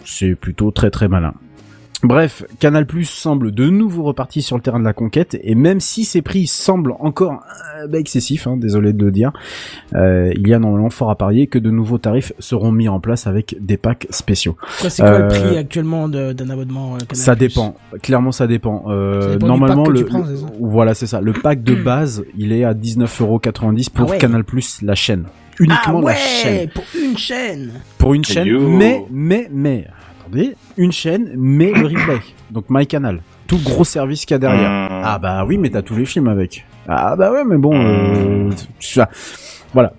C'est 0.04 0.36
plutôt 0.36 0.72
très 0.72 0.90
très 0.90 1.08
malin. 1.08 1.34
Bref, 2.02 2.46
Canal 2.60 2.86
Plus 2.86 3.04
semble 3.04 3.52
de 3.52 3.70
nouveau 3.70 4.04
reparti 4.04 4.42
sur 4.42 4.56
le 4.56 4.62
terrain 4.62 4.80
de 4.80 4.86
la 4.86 4.94
conquête 4.94 5.38
et 5.44 5.54
même 5.54 5.82
si 5.82 6.06
ces 6.06 6.22
prix 6.22 6.48
semblent 6.48 6.94
encore 7.00 7.42
euh, 7.78 7.88
bah, 7.88 8.00
excessifs, 8.00 8.48
hein, 8.48 8.56
désolé 8.56 8.94
de 8.94 9.04
le 9.04 9.12
dire, 9.12 9.34
euh, 9.96 10.32
il 10.34 10.48
y 10.48 10.54
a 10.54 10.60
normalement 10.60 10.90
fort 10.90 11.10
à 11.10 11.18
parier 11.18 11.48
que 11.48 11.60
de 11.60 11.70
nouveaux 11.70 11.98
tarifs 11.98 12.32
seront 12.40 12.72
mis 12.72 12.88
en 12.88 13.02
place 13.02 13.28
avec 13.28 13.58
des 13.60 13.76
packs 13.76 14.08
spéciaux. 14.12 14.56
Quoi, 14.80 14.90
c'est 14.90 15.02
quoi 15.02 15.12
Euh, 15.12 15.20
le 15.24 15.28
prix 15.28 15.58
actuellement 15.58 16.08
d'un 16.08 16.50
abonnement 16.50 16.94
euh, 16.96 17.00
Canal+. 17.00 17.16
Ça 17.18 17.36
dépend, 17.36 17.76
clairement 18.02 18.32
ça 18.32 18.48
dépend. 18.48 18.86
Euh, 18.88 19.22
Ça 19.22 19.28
dépend 19.34 19.46
du 19.46 19.50
normalement 19.50 19.84
pack 19.84 19.94
que 19.94 20.00
le, 20.00 20.06
prends, 20.06 20.24
voilà 20.62 20.94
c'est 20.94 21.08
ça. 21.08 21.20
Le 21.20 21.34
pack 21.34 21.64
de 21.64 21.76
base, 21.76 22.24
il 22.38 22.54
est 22.54 22.64
à 22.64 22.74
19,90€ 22.74 23.90
pour 23.90 24.06
Ah 24.08 24.12
ouais. 24.12 24.18
Canal 24.18 24.46
Plus 24.46 24.82
la 24.84 24.96
chaîne. 24.96 25.26
Ah 25.28 25.56
Uniquement 25.60 26.00
ouais, 26.00 26.14
la 26.14 26.18
chaîne. 26.18 26.70
pour 26.70 26.84
une 27.04 27.18
chaîne. 27.18 27.72
Pour 27.98 28.14
une 28.14 28.24
chaîne, 28.24 28.48
Yo. 28.48 28.70
mais 28.70 29.04
mais 29.12 29.50
mais 29.52 29.86
une 30.78 30.92
chaîne 30.92 31.32
mais 31.36 31.72
le 31.72 31.86
replay. 31.88 32.20
Donc 32.52 32.66
MyCanal. 32.70 33.22
Tout 33.48 33.60
gros 33.64 33.84
service 33.84 34.26
qu'il 34.26 34.34
y 34.34 34.36
a 34.36 34.40
derrière. 34.40 34.70
Mmh. 34.70 35.02
Ah 35.04 35.18
bah 35.20 35.44
oui, 35.46 35.58
mais 35.58 35.70
t'as 35.70 35.82
tous 35.82 35.96
les 35.96 36.06
films 36.06 36.28
avec. 36.28 36.66
Ah 36.88 37.16
bah 37.16 37.32
ouais, 37.32 37.44
mais 37.44 37.58
bon, 37.58 37.74
euh, 37.76 38.50
ça- 38.80 39.10
voilà. 39.74 39.94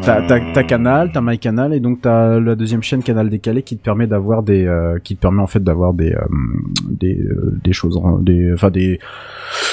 T'as, 0.00 0.22
t'as 0.22 0.62
Canal, 0.62 1.10
t'as 1.12 1.20
MyCanal 1.20 1.74
et 1.74 1.80
donc 1.80 2.00
t'as 2.00 2.38
la 2.38 2.54
deuxième 2.54 2.82
chaîne 2.82 3.02
Canal 3.02 3.28
décalé 3.28 3.62
qui 3.62 3.76
te 3.76 3.82
permet 3.82 4.06
d'avoir 4.06 4.42
des, 4.42 4.66
euh, 4.66 4.98
qui 5.02 5.16
te 5.16 5.20
permet 5.20 5.42
en 5.42 5.46
fait 5.48 5.62
d'avoir 5.64 5.94
des, 5.94 6.12
euh, 6.12 6.20
des, 6.88 7.18
euh, 7.18 7.58
des 7.64 7.72
choses, 7.72 7.96
en- 7.96 8.18
des, 8.18 8.52
enfin 8.52 8.70
des, 8.70 9.00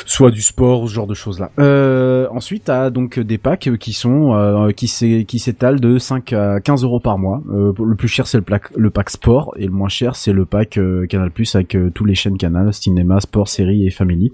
soit 0.05 0.31
du 0.31 0.41
sport 0.41 0.81
ou 0.81 0.87
ce 0.87 0.93
genre 0.95 1.07
de 1.07 1.13
choses 1.13 1.39
là. 1.39 1.51
Euh, 1.59 2.27
ensuite 2.31 2.63
t'as 2.65 2.89
donc 2.89 3.19
des 3.19 3.37
packs 3.37 3.69
qui 3.79 3.93
sont, 3.93 4.33
euh, 4.33 4.71
qui 4.71 4.87
qui 5.27 5.39
s'étalent 5.39 5.79
de 5.79 5.97
5 5.97 6.33
à 6.33 6.59
15 6.61 6.83
euros 6.83 6.99
par 6.99 7.17
mois. 7.19 7.43
Euh, 7.53 7.71
le 7.83 7.95
plus 7.95 8.07
cher 8.07 8.25
c'est 8.27 8.37
le, 8.37 8.43
plaque- 8.43 8.71
le 8.75 8.89
pack 8.89 9.09
sport 9.11 9.53
et 9.57 9.65
le 9.65 9.71
moins 9.71 9.89
cher 9.89 10.15
c'est 10.15 10.33
le 10.33 10.45
pack 10.45 10.77
euh, 10.77 11.05
Canal 11.07 11.31
Plus 11.31 11.53
avec 11.55 11.75
euh, 11.75 11.91
tous 11.93 12.05
les 12.05 12.15
chaînes 12.15 12.37
Canal, 12.37 12.73
cinéma, 12.73 13.19
sport, 13.21 13.47
série 13.47 13.85
et 13.85 13.91
family. 13.91 14.31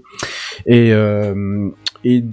Et 0.66 0.92
euh, 0.92 1.68
et 2.04 2.24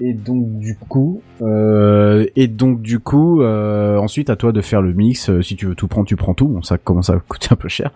et 0.00 0.14
donc 0.14 0.58
du 0.58 0.76
coup 0.76 1.22
euh, 1.42 2.26
et 2.36 2.48
donc 2.48 2.82
du 2.82 2.98
coup 2.98 3.42
euh, 3.42 3.98
ensuite 3.98 4.30
à 4.30 4.36
toi 4.36 4.52
de 4.52 4.60
faire 4.60 4.82
le 4.82 4.92
mix. 4.92 5.30
Euh, 5.30 5.42
si 5.42 5.56
tu 5.56 5.66
veux 5.66 5.74
tout 5.74 5.88
prendre 5.88 6.06
tu 6.06 6.16
prends 6.16 6.34
tout. 6.34 6.48
Bon 6.48 6.62
ça 6.62 6.78
commence 6.78 7.10
à 7.10 7.18
coûter 7.28 7.48
un 7.50 7.56
peu 7.56 7.68
cher. 7.68 7.90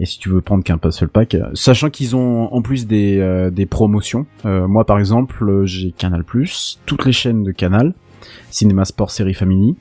Et 0.00 0.06
si 0.06 0.18
tu 0.18 0.28
veux 0.28 0.40
prendre 0.40 0.64
qu'un 0.64 0.78
seul 0.90 1.08
pack 1.08 1.34
euh, 1.34 1.48
sachant 1.54 1.90
qu'ils 1.90 2.16
ont 2.16 2.52
en 2.52 2.62
plus 2.62 2.86
des 2.86 3.18
euh, 3.18 3.50
des 3.50 3.66
promotions. 3.66 4.26
Moi 4.44 4.84
par 4.84 4.98
exemple 4.98 5.64
j'ai 5.64 5.92
Canal 5.92 6.24
toutes 6.86 7.04
les 7.04 7.12
chaînes 7.12 7.42
de 7.42 7.52
Canal 7.52 7.94
cinéma 8.50 8.84
sport 8.84 9.10
série 9.10 9.34
family 9.34 9.76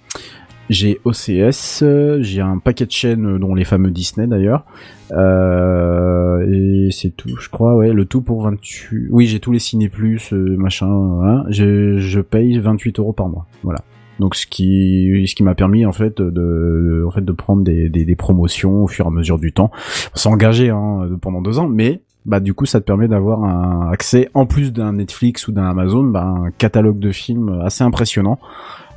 j'ai 0.70 1.00
OCS, 1.04 1.84
j'ai 2.22 2.42
un 2.42 2.58
paquet 2.58 2.86
de 2.86 2.92
chaînes 2.92 3.36
euh, 3.36 3.40
dont 3.40 3.56
les 3.56 3.66
fameux 3.66 3.92
Disney 3.92 4.28
d'ailleurs. 4.28 4.66
Euh, 5.12 6.46
et 6.50 6.90
c'est 6.92 7.10
tout, 7.10 7.36
je 7.40 7.50
crois, 7.50 7.76
ouais, 7.76 7.92
le 7.94 8.06
tout 8.06 8.22
pour 8.22 8.44
28. 8.44 9.10
Oui, 9.12 9.28
j'ai 9.28 9.40
tous 9.40 9.52
les 9.52 9.60
ciné 9.60 9.90
plus, 9.90 10.34
euh, 10.34 10.56
machin, 10.58 10.88
voilà. 10.88 11.46
Je, 11.50 11.98
je 11.98 12.22
paye 12.22 12.58
28 12.58 13.00
euros 13.00 13.14
par 13.14 13.28
mois, 13.28 13.46
voilà. 13.64 13.80
Donc 14.20 14.36
ce 14.36 14.46
qui 14.46 15.26
ce 15.28 15.34
qui 15.34 15.42
m'a 15.42 15.56
permis 15.56 15.88
en 15.88 15.92
fait 15.92 16.22
de, 16.22 17.04
en 17.08 17.12
fait 17.12 17.26
de 17.26 17.32
prendre 17.32 17.64
des, 17.64 18.16
promotions 18.16 18.84
au 18.84 18.88
fur 18.88 19.06
et 19.06 19.08
à 19.08 19.12
mesure 19.12 19.40
du 19.40 19.54
temps, 19.54 19.72
sans 20.14 20.34
engager 20.34 20.70
hein, 20.70 21.10
pendant 21.20 21.42
deux 21.42 21.58
ans, 21.58 21.68
mais 21.68 22.02
bah 22.26 22.40
du 22.40 22.54
coup 22.54 22.66
ça 22.66 22.80
te 22.80 22.86
permet 22.86 23.08
d'avoir 23.08 23.44
un 23.44 23.92
accès 23.92 24.30
en 24.36 24.46
plus 24.46 24.72
d'un 24.72 24.94
Netflix 24.94 25.48
ou 25.48 25.52
d'un 25.52 25.66
Amazon, 25.66 26.04
bah, 26.04 26.26
un 26.26 26.52
catalogue 26.52 27.00
de 27.00 27.12
films 27.12 27.60
assez 27.64 27.84
impressionnant. 27.84 28.40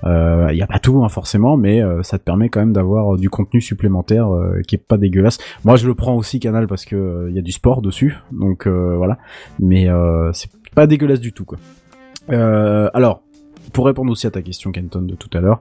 Il 0.05 0.57
y 0.57 0.63
a 0.63 0.67
pas 0.67 0.79
tout 0.79 1.03
hein, 1.05 1.09
forcément, 1.09 1.57
mais 1.57 1.83
euh, 1.83 2.03
ça 2.03 2.19
te 2.19 2.25
permet 2.25 2.49
quand 2.49 2.61
même 2.61 2.73
d'avoir 2.73 3.15
euh, 3.15 3.19
du 3.19 3.29
contenu 3.29 3.61
supplémentaire 3.61 4.33
euh, 4.33 4.61
qui 4.67 4.77
est 4.77 4.79
pas 4.87 4.97
dégueulasse. 4.97 5.39
Moi, 5.65 5.77
je 5.77 5.87
le 5.87 5.95
prends 5.95 6.15
aussi 6.15 6.41
Canal 6.41 6.67
parce 6.67 6.85
que 6.85 7.27
il 7.29 7.35
y 7.35 7.39
a 7.39 7.43
du 7.43 7.53
sport 7.53 7.83
dessus, 7.83 8.17
donc 8.33 8.67
euh, 8.67 8.95
voilà. 8.97 9.19
Mais 9.59 9.89
euh, 9.89 10.33
c'est 10.33 10.51
pas 10.75 10.87
dégueulasse 10.87 11.21
du 11.21 11.33
tout 11.33 11.45
quoi. 11.45 11.59
Euh, 12.31 12.91
alors, 12.95 13.23
pour 13.73 13.87
répondre 13.87 14.11
aussi 14.11 14.27
à 14.27 14.31
ta 14.31 14.43
question 14.43 14.73
Kenton 14.73 15.03
de 15.03 15.15
tout 15.15 15.31
à 15.37 15.41
l'heure, 15.41 15.61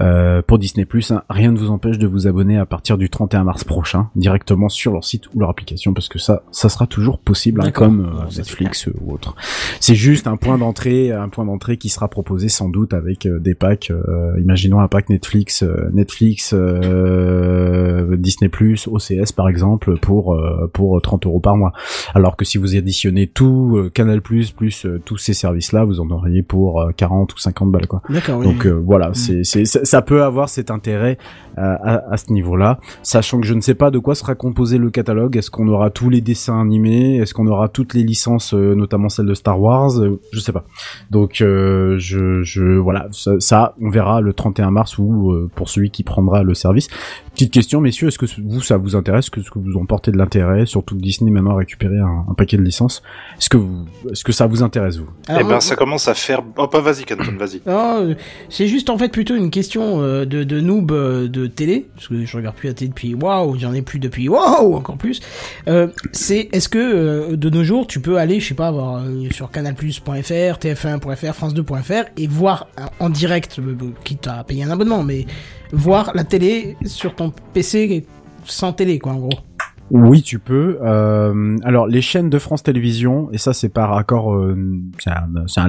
euh, 0.00 0.42
pour 0.42 0.58
Disney 0.58 0.86
hein, 1.10 1.22
rien 1.28 1.52
ne 1.52 1.58
vous 1.58 1.70
empêche 1.70 1.98
de 1.98 2.06
vous 2.06 2.26
abonner 2.26 2.58
à 2.58 2.66
partir 2.66 2.98
du 2.98 3.10
31 3.10 3.44
mars 3.44 3.64
prochain 3.64 4.10
directement 4.16 4.68
sur 4.68 4.92
leur 4.92 5.04
site 5.04 5.32
ou 5.34 5.40
leur 5.40 5.50
application 5.50 5.92
parce 5.94 6.08
que 6.08 6.18
ça, 6.18 6.42
ça 6.50 6.68
sera 6.68 6.86
toujours 6.86 7.18
possible 7.18 7.60
hein, 7.64 7.70
comme 7.70 8.00
euh, 8.00 8.10
Bon, 8.10 8.36
Netflix 8.36 8.88
euh, 8.88 8.94
ou 9.00 9.12
autre. 9.12 9.34
C'est 9.80 9.94
juste 9.94 10.26
un 10.26 10.36
point 10.36 10.58
d'entrée, 10.58 11.12
un 11.12 11.28
point 11.28 11.44
d'entrée 11.44 11.76
qui 11.76 11.88
sera 11.88 12.08
proposé 12.08 12.48
sans 12.48 12.68
doute 12.68 12.94
avec 12.94 13.26
euh, 13.26 13.38
des 13.38 13.54
packs. 13.54 13.90
euh, 13.90 14.38
imaginons 14.40 14.80
un 14.80 14.88
pack 14.88 15.08
Netflix, 15.08 15.62
euh, 15.62 15.90
Netflix, 15.92 16.54
euh, 16.54 18.16
Disney 18.16 18.50
OCS 18.86 19.32
par 19.34 19.48
exemple 19.48 19.98
pour 19.98 20.34
euh, 20.34 20.70
pour 20.72 21.00
30 21.00 21.26
euros 21.26 21.40
par 21.40 21.56
mois. 21.56 21.72
Alors 22.14 22.36
que 22.36 22.44
si 22.44 22.58
vous 22.58 22.76
additionnez 22.76 23.26
tout 23.26 23.90
Canal 23.94 24.20
plus 24.22 24.86
euh, 24.86 25.00
tous 25.04 25.16
ces 25.16 25.34
services-là, 25.34 25.84
vous 25.84 26.00
en 26.00 26.10
auriez 26.10 26.42
pour 26.42 26.80
euh, 26.80 26.90
40 26.96 27.34
ou 27.34 27.38
50 27.40 27.70
balles 27.72 27.86
quoi. 27.86 28.02
D'accord, 28.08 28.38
oui. 28.38 28.46
Donc 28.46 28.66
euh, 28.66 28.70
voilà, 28.84 29.10
c'est 29.14 29.44
c'est 29.44 29.64
ça, 29.64 30.02
peut 30.02 30.22
avoir 30.22 30.48
cet 30.48 30.70
intérêt 30.70 31.18
euh, 31.58 31.76
à, 31.82 32.12
à 32.12 32.16
ce 32.16 32.32
niveau-là, 32.32 32.78
sachant 33.02 33.40
que 33.40 33.46
je 33.46 33.54
ne 33.54 33.60
sais 33.60 33.74
pas 33.74 33.90
de 33.90 33.98
quoi 33.98 34.14
sera 34.14 34.34
composé 34.34 34.78
le 34.78 34.90
catalogue. 34.90 35.36
Est-ce 35.36 35.50
qu'on 35.50 35.68
aura 35.68 35.90
tous 35.90 36.08
les 36.10 36.20
dessins 36.20 36.60
animés? 36.60 37.16
Est-ce 37.16 37.34
qu'on 37.34 37.46
aura 37.46 37.68
toutes 37.68 37.94
les 37.94 38.02
licences, 38.02 38.54
euh, 38.54 38.74
notamment 38.74 39.08
celles 39.08 39.26
de 39.26 39.34
Star 39.34 39.60
Wars? 39.60 39.98
Euh, 40.00 40.20
Je 40.32 40.40
sais 40.40 40.52
pas. 40.52 40.64
Donc 41.10 41.40
euh, 41.40 41.96
je, 41.98 42.42
je 42.42 42.62
voilà, 42.78 43.08
ça, 43.12 43.32
ça, 43.40 43.74
on 43.80 43.90
verra 43.90 44.20
le 44.20 44.32
31 44.32 44.70
mars 44.70 44.98
ou 44.98 45.32
euh, 45.32 45.50
pour 45.54 45.68
celui 45.68 45.90
qui 45.90 46.02
prendra 46.04 46.42
le 46.42 46.54
service. 46.54 46.88
Petite 47.32 47.52
question, 47.52 47.80
messieurs, 47.80 48.08
est-ce 48.08 48.18
que 48.18 48.26
vous 48.44 48.60
ça 48.60 48.76
vous 48.76 48.96
intéresse? 48.96 49.30
Est-ce 49.36 49.50
que 49.50 49.58
vous 49.58 49.76
en 49.76 49.86
portez 49.86 50.10
de 50.10 50.18
l'intérêt? 50.18 50.66
Surtout 50.66 50.94
que 50.96 51.00
Disney 51.00 51.30
maintenant 51.30 51.52
a 51.52 51.56
récupéré 51.58 51.98
un, 51.98 52.24
un 52.28 52.34
paquet 52.34 52.56
de 52.56 52.62
licences. 52.62 53.02
Est-ce 53.38 53.48
que 53.48 53.56
vous, 53.56 53.84
est-ce 54.10 54.24
que 54.24 54.32
ça 54.32 54.46
vous 54.46 54.62
intéresse 54.62 54.98
vous? 54.98 55.08
Alors, 55.28 55.42
eh 55.42 55.44
ben, 55.44 55.60
ça 55.60 55.76
commence 55.76 56.08
à 56.08 56.14
faire. 56.14 56.42
Oh, 56.56 56.66
pas 56.66 56.80
vas-y, 56.80 57.04
Canton, 57.04 57.29
vas-y. 57.38 57.60
Euh, 57.66 58.14
c'est 58.48 58.66
juste 58.66 58.90
en 58.90 58.98
fait 58.98 59.08
plutôt 59.08 59.34
une 59.34 59.50
question 59.50 60.02
euh, 60.02 60.24
de, 60.24 60.44
de 60.44 60.60
noob 60.60 60.90
euh, 60.92 61.28
de 61.28 61.46
télé, 61.46 61.86
parce 61.94 62.08
que 62.08 62.24
je 62.24 62.36
regarde 62.36 62.56
plus 62.56 62.68
la 62.68 62.74
télé 62.74 62.88
depuis 62.88 63.14
waouh, 63.14 63.58
j'en 63.58 63.72
ai 63.72 63.82
plus 63.82 63.98
depuis 63.98 64.28
waouh, 64.28 64.74
encore 64.74 64.96
plus. 64.96 65.20
Euh, 65.68 65.88
c'est 66.12 66.48
est-ce 66.52 66.68
que 66.68 66.78
euh, 66.78 67.36
de 67.36 67.50
nos 67.50 67.64
jours 67.64 67.86
tu 67.86 68.00
peux 68.00 68.18
aller, 68.18 68.40
je 68.40 68.48
sais 68.48 68.54
pas, 68.54 68.70
voir 68.70 69.02
sur 69.30 69.50
canalplus.fr, 69.50 70.10
tf1.fr, 70.10 71.14
france2.fr 71.14 72.04
et 72.16 72.26
voir 72.26 72.68
en 72.98 73.10
direct, 73.10 73.60
quitte 74.04 74.26
à 74.26 74.44
payer 74.44 74.64
un 74.64 74.70
abonnement, 74.70 75.02
mais 75.02 75.26
voir 75.72 76.12
la 76.14 76.24
télé 76.24 76.76
sur 76.84 77.14
ton 77.14 77.32
PC 77.52 78.06
sans 78.44 78.72
télé 78.72 78.98
quoi 78.98 79.12
en 79.12 79.18
gros. 79.18 79.49
Oui, 79.90 80.22
tu 80.22 80.38
peux. 80.38 80.78
Euh, 80.82 81.56
alors, 81.64 81.86
les 81.86 82.00
chaînes 82.00 82.30
de 82.30 82.38
France 82.38 82.62
Télévisions, 82.62 83.28
et 83.32 83.38
ça 83.38 83.52
c'est 83.52 83.68
par 83.68 83.92
accord, 83.94 84.34
euh, 84.34 84.56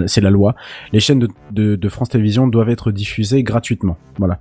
c'est 0.08 0.22
la 0.22 0.30
loi, 0.30 0.56
les 0.94 1.00
chaînes 1.00 1.20
de, 1.20 1.28
de, 1.52 1.76
de 1.76 1.90
France 1.90 2.10
Télévisions 2.10 2.48
doivent 2.48 2.70
être 2.70 2.92
diffusées 2.92 3.42
gratuitement. 3.44 3.98
Voilà. 4.20 4.40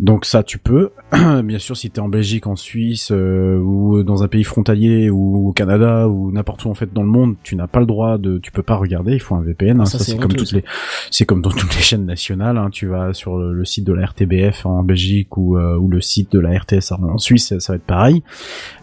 Donc 0.00 0.24
ça, 0.26 0.42
tu 0.42 0.58
peux. 0.58 0.90
Bien 1.44 1.58
sûr, 1.58 1.76
si 1.76 1.90
tu 1.90 1.96
es 1.96 2.00
en 2.00 2.08
Belgique, 2.08 2.46
en 2.46 2.56
Suisse, 2.56 3.10
euh, 3.12 3.56
ou 3.58 4.02
dans 4.02 4.22
un 4.22 4.28
pays 4.28 4.44
frontalier, 4.44 5.08
ou 5.08 5.48
au 5.48 5.52
Canada, 5.52 6.08
ou 6.08 6.30
n'importe 6.30 6.64
où 6.64 6.68
en 6.70 6.74
fait 6.74 6.92
dans 6.92 7.02
le 7.02 7.08
monde, 7.08 7.36
tu 7.42 7.56
n'as 7.56 7.66
pas 7.66 7.80
le 7.80 7.86
droit 7.86 8.18
de... 8.18 8.38
Tu 8.38 8.52
peux 8.52 8.62
pas 8.62 8.74
regarder, 8.76 9.14
il 9.14 9.20
faut 9.20 9.34
un 9.36 9.42
VPN. 9.42 9.78
hein. 9.80 9.84
Ah, 9.84 9.86
ça, 9.86 9.98
ça, 9.98 10.04
c'est 10.04 10.18
comme 10.18 10.32
toutes 10.32 10.48
ça. 10.48 10.56
les... 10.56 10.64
C'est 11.10 11.24
comme 11.24 11.40
dans 11.40 11.50
toutes 11.50 11.74
les 11.74 11.80
chaînes 11.82 12.04
nationales. 12.04 12.58
hein. 12.58 12.68
Tu 12.70 12.86
vas 12.88 13.14
sur 13.14 13.38
le, 13.38 13.54
le 13.54 13.64
site 13.64 13.86
de 13.86 13.92
la 13.94 14.04
RTBF 14.06 14.66
en 14.66 14.82
Belgique, 14.82 15.36
ou, 15.38 15.56
euh, 15.56 15.78
ou 15.78 15.88
le 15.88 16.00
site 16.02 16.30
de 16.32 16.40
la 16.40 16.50
RTS 16.58 16.92
en 16.92 17.16
Suisse, 17.18 17.48
ça, 17.48 17.60
ça 17.60 17.72
va 17.72 17.76
être 17.76 17.84
pareil. 17.86 18.22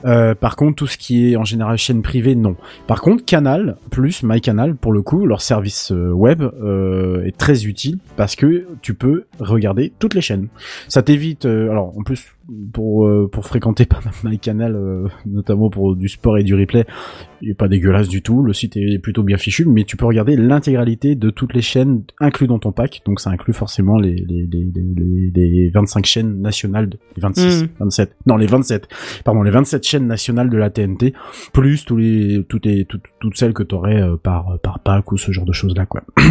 Euh, 0.05 0.30
Euh, 0.31 0.35
par 0.35 0.55
contre, 0.55 0.75
tout 0.75 0.87
ce 0.87 0.97
qui 0.97 1.31
est 1.31 1.35
en 1.35 1.45
général 1.45 1.77
chaîne 1.77 2.01
privée, 2.01 2.35
non. 2.35 2.55
Par 2.87 3.01
contre, 3.01 3.23
Canal 3.25 3.77
plus 3.89 4.23
MyCanal, 4.23 4.75
pour 4.75 4.91
le 4.91 5.01
coup, 5.01 5.25
leur 5.25 5.41
service 5.41 5.91
euh, 5.91 6.11
web 6.11 6.41
euh, 6.41 7.23
est 7.25 7.37
très 7.37 7.65
utile 7.65 7.99
parce 8.15 8.35
que 8.35 8.67
tu 8.81 8.93
peux 8.93 9.25
regarder 9.39 9.91
toutes 9.99 10.13
les 10.13 10.21
chaînes. 10.21 10.47
Ça 10.87 11.01
t'évite, 11.01 11.45
alors 11.45 11.97
en 11.97 12.03
plus 12.03 12.35
pour 12.73 13.09
pour 13.31 13.45
fréquenter 13.45 13.85
pas 13.87 13.99
mal 14.03 14.13
MyCanal, 14.23 15.09
notamment 15.25 15.69
pour 15.69 15.95
du 15.95 16.09
sport 16.09 16.37
et 16.37 16.43
du 16.43 16.55
replay, 16.55 16.85
il 17.41 17.49
est 17.51 17.55
pas 17.55 17.67
dégueulasse 17.67 18.07
du 18.07 18.21
tout. 18.21 18.43
Le 18.43 18.53
site 18.53 18.77
est 18.77 18.99
plutôt 18.99 19.23
bien 19.23 19.37
fichu, 19.37 19.65
mais 19.65 19.83
tu 19.83 19.97
peux 19.97 20.05
regarder 20.05 20.35
l'intégralité 20.35 21.15
de 21.15 21.29
toutes 21.29 21.53
les 21.53 21.61
chaînes 21.61 22.03
inclus 22.19 22.47
dans 22.47 22.59
ton 22.59 22.71
pack. 22.71 23.01
Donc 23.05 23.19
ça 23.19 23.29
inclut 23.31 23.53
forcément 23.53 23.97
les 23.97 24.15
les 24.15 24.47
les 24.51 24.71
les, 24.73 25.31
les, 25.33 25.49
les 25.49 25.69
25 25.69 26.05
chaînes 26.05 26.41
nationales, 26.41 26.89
de, 26.89 26.97
les 27.15 27.21
26, 27.21 27.61
Mhm. 27.63 27.69
27, 27.79 28.15
non 28.27 28.37
les 28.37 28.47
27, 28.47 28.87
pardon 29.25 29.43
les 29.43 29.51
27 29.51 29.83
chaînes 29.83 30.07
nationales 30.07 30.49
de 30.49 30.57
la 30.57 30.69
TNT, 30.69 31.13
plus 31.53 31.85
tous 31.85 31.97
les 31.97 32.45
toutes 32.47 32.65
les 32.65 32.85
toutes, 32.85 33.03
toutes 33.19 33.37
celles 33.37 33.53
que 33.53 33.63
t'aurais 33.63 34.01
euh, 34.01 34.17
par 34.17 34.59
par 34.61 34.79
pack 34.79 35.11
ou 35.11 35.17
ce 35.17 35.31
genre 35.31 35.45
de 35.45 35.53
choses 35.53 35.75
là 35.75 35.85
quoi. 35.85 36.03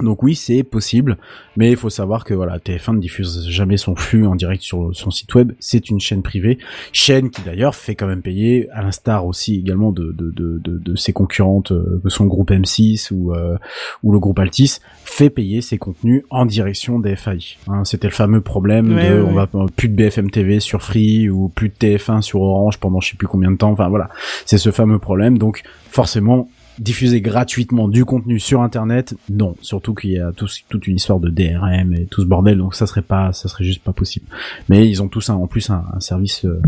Donc 0.00 0.22
oui, 0.22 0.34
c'est 0.34 0.62
possible, 0.62 1.18
mais 1.56 1.70
il 1.70 1.76
faut 1.76 1.90
savoir 1.90 2.24
que 2.24 2.32
voilà, 2.32 2.58
TF1 2.58 2.96
ne 2.96 3.00
diffuse 3.00 3.46
jamais 3.48 3.76
son 3.76 3.94
flux 3.94 4.26
en 4.26 4.34
direct 4.34 4.62
sur 4.62 4.90
son 4.94 5.10
site 5.10 5.34
web. 5.34 5.52
C'est 5.60 5.90
une 5.90 6.00
chaîne 6.00 6.22
privée, 6.22 6.58
chaîne 6.92 7.30
qui 7.30 7.42
d'ailleurs 7.42 7.74
fait 7.74 7.94
quand 7.94 8.06
même 8.06 8.22
payer, 8.22 8.68
à 8.70 8.82
l'instar 8.82 9.26
aussi 9.26 9.58
également 9.58 9.92
de 9.92 10.12
de 10.12 10.30
de 10.30 10.58
de, 10.58 10.78
de 10.78 10.96
ses 10.96 11.12
concurrentes, 11.12 11.72
euh, 11.72 12.00
que 12.02 12.08
sont 12.08 12.24
le 12.24 12.30
groupe 12.30 12.50
M6 12.50 13.12
ou 13.12 13.34
euh, 13.34 13.58
ou 14.02 14.12
le 14.12 14.18
groupe 14.18 14.38
Altis, 14.38 14.78
fait 15.04 15.30
payer 15.30 15.60
ses 15.60 15.76
contenus 15.78 16.22
en 16.30 16.46
direction 16.46 16.98
des 16.98 17.14
FAI. 17.14 17.58
Hein, 17.68 17.84
C'était 17.84 18.08
le 18.08 18.14
fameux 18.14 18.40
problème 18.40 18.94
Ouais, 18.94 19.10
de 19.10 19.22
ouais, 19.22 19.30
on 19.30 19.34
va 19.34 19.66
plus 19.76 19.88
de 19.88 19.94
BFM 19.94 20.30
TV 20.30 20.58
sur 20.60 20.82
Free 20.82 21.28
ou 21.28 21.48
plus 21.48 21.68
de 21.68 21.74
TF1 21.74 22.22
sur 22.22 22.40
Orange 22.40 22.78
pendant 22.78 23.00
je 23.00 23.10
sais 23.10 23.16
plus 23.16 23.28
combien 23.28 23.50
de 23.50 23.56
temps. 23.56 23.72
Enfin 23.72 23.88
voilà, 23.88 24.08
c'est 24.46 24.58
ce 24.58 24.70
fameux 24.70 24.98
problème. 24.98 25.36
Donc 25.36 25.62
forcément 25.90 26.48
diffuser 26.78 27.20
gratuitement 27.20 27.86
du 27.88 28.04
contenu 28.04 28.38
sur 28.40 28.62
internet 28.62 29.14
non 29.30 29.54
surtout 29.60 29.94
qu'il 29.94 30.10
y 30.12 30.18
a 30.18 30.32
tout- 30.32 30.48
toute 30.68 30.86
une 30.86 30.96
histoire 30.96 31.20
de 31.20 31.28
DRM 31.28 31.92
et 31.92 32.06
tout 32.06 32.22
ce 32.22 32.26
bordel 32.26 32.58
donc 32.58 32.74
ça 32.74 32.86
serait 32.86 33.02
pas 33.02 33.32
ça 33.32 33.48
serait 33.48 33.64
juste 33.64 33.82
pas 33.82 33.92
possible 33.92 34.26
mais 34.68 34.88
ils 34.88 35.02
ont 35.02 35.08
tous 35.08 35.28
un, 35.30 35.34
en 35.34 35.46
plus 35.46 35.68
un, 35.70 35.84
un 35.94 36.00
service 36.00 36.44
euh, 36.46 36.62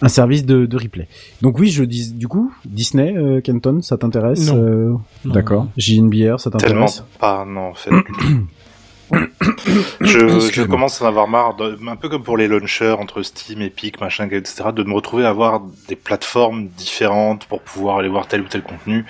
un 0.00 0.08
service 0.08 0.46
de, 0.46 0.64
de 0.66 0.76
replay 0.76 1.06
donc 1.42 1.58
oui 1.58 1.68
je 1.68 1.84
dis 1.84 2.12
du 2.12 2.28
coup 2.28 2.52
Disney 2.64 3.14
euh, 3.16 3.40
Kenton 3.40 3.82
ça 3.82 3.98
t'intéresse 3.98 4.46
Non. 4.52 4.56
Euh, 4.58 4.94
Non. 5.24 5.34
d'accord 5.34 5.68
JNBR 5.76 6.40
ça 6.40 6.50
Tellement 6.50 6.86
t'intéresse 6.86 7.04
pas, 7.18 7.44
non, 7.46 7.68
en 7.70 7.74
fait. 7.74 7.90
je, 10.00 10.62
commence 10.64 11.00
à 11.00 11.04
en 11.04 11.08
avoir 11.08 11.28
marre, 11.28 11.54
de- 11.56 11.78
un 11.88 11.96
peu 11.96 12.08
comme 12.08 12.22
pour 12.22 12.36
les 12.36 12.48
launchers 12.48 12.92
entre 12.98 13.22
Steam, 13.22 13.60
Epic, 13.62 14.00
machin, 14.00 14.28
etc., 14.30 14.64
de 14.74 14.82
me 14.84 14.94
retrouver 14.94 15.24
à 15.24 15.28
avoir 15.30 15.60
des 15.88 15.96
plateformes 15.96 16.68
différentes 16.68 17.46
pour 17.46 17.60
pouvoir 17.62 17.98
aller 17.98 18.08
voir 18.08 18.26
tel 18.26 18.42
ou 18.42 18.48
tel 18.48 18.62
contenu. 18.62 19.04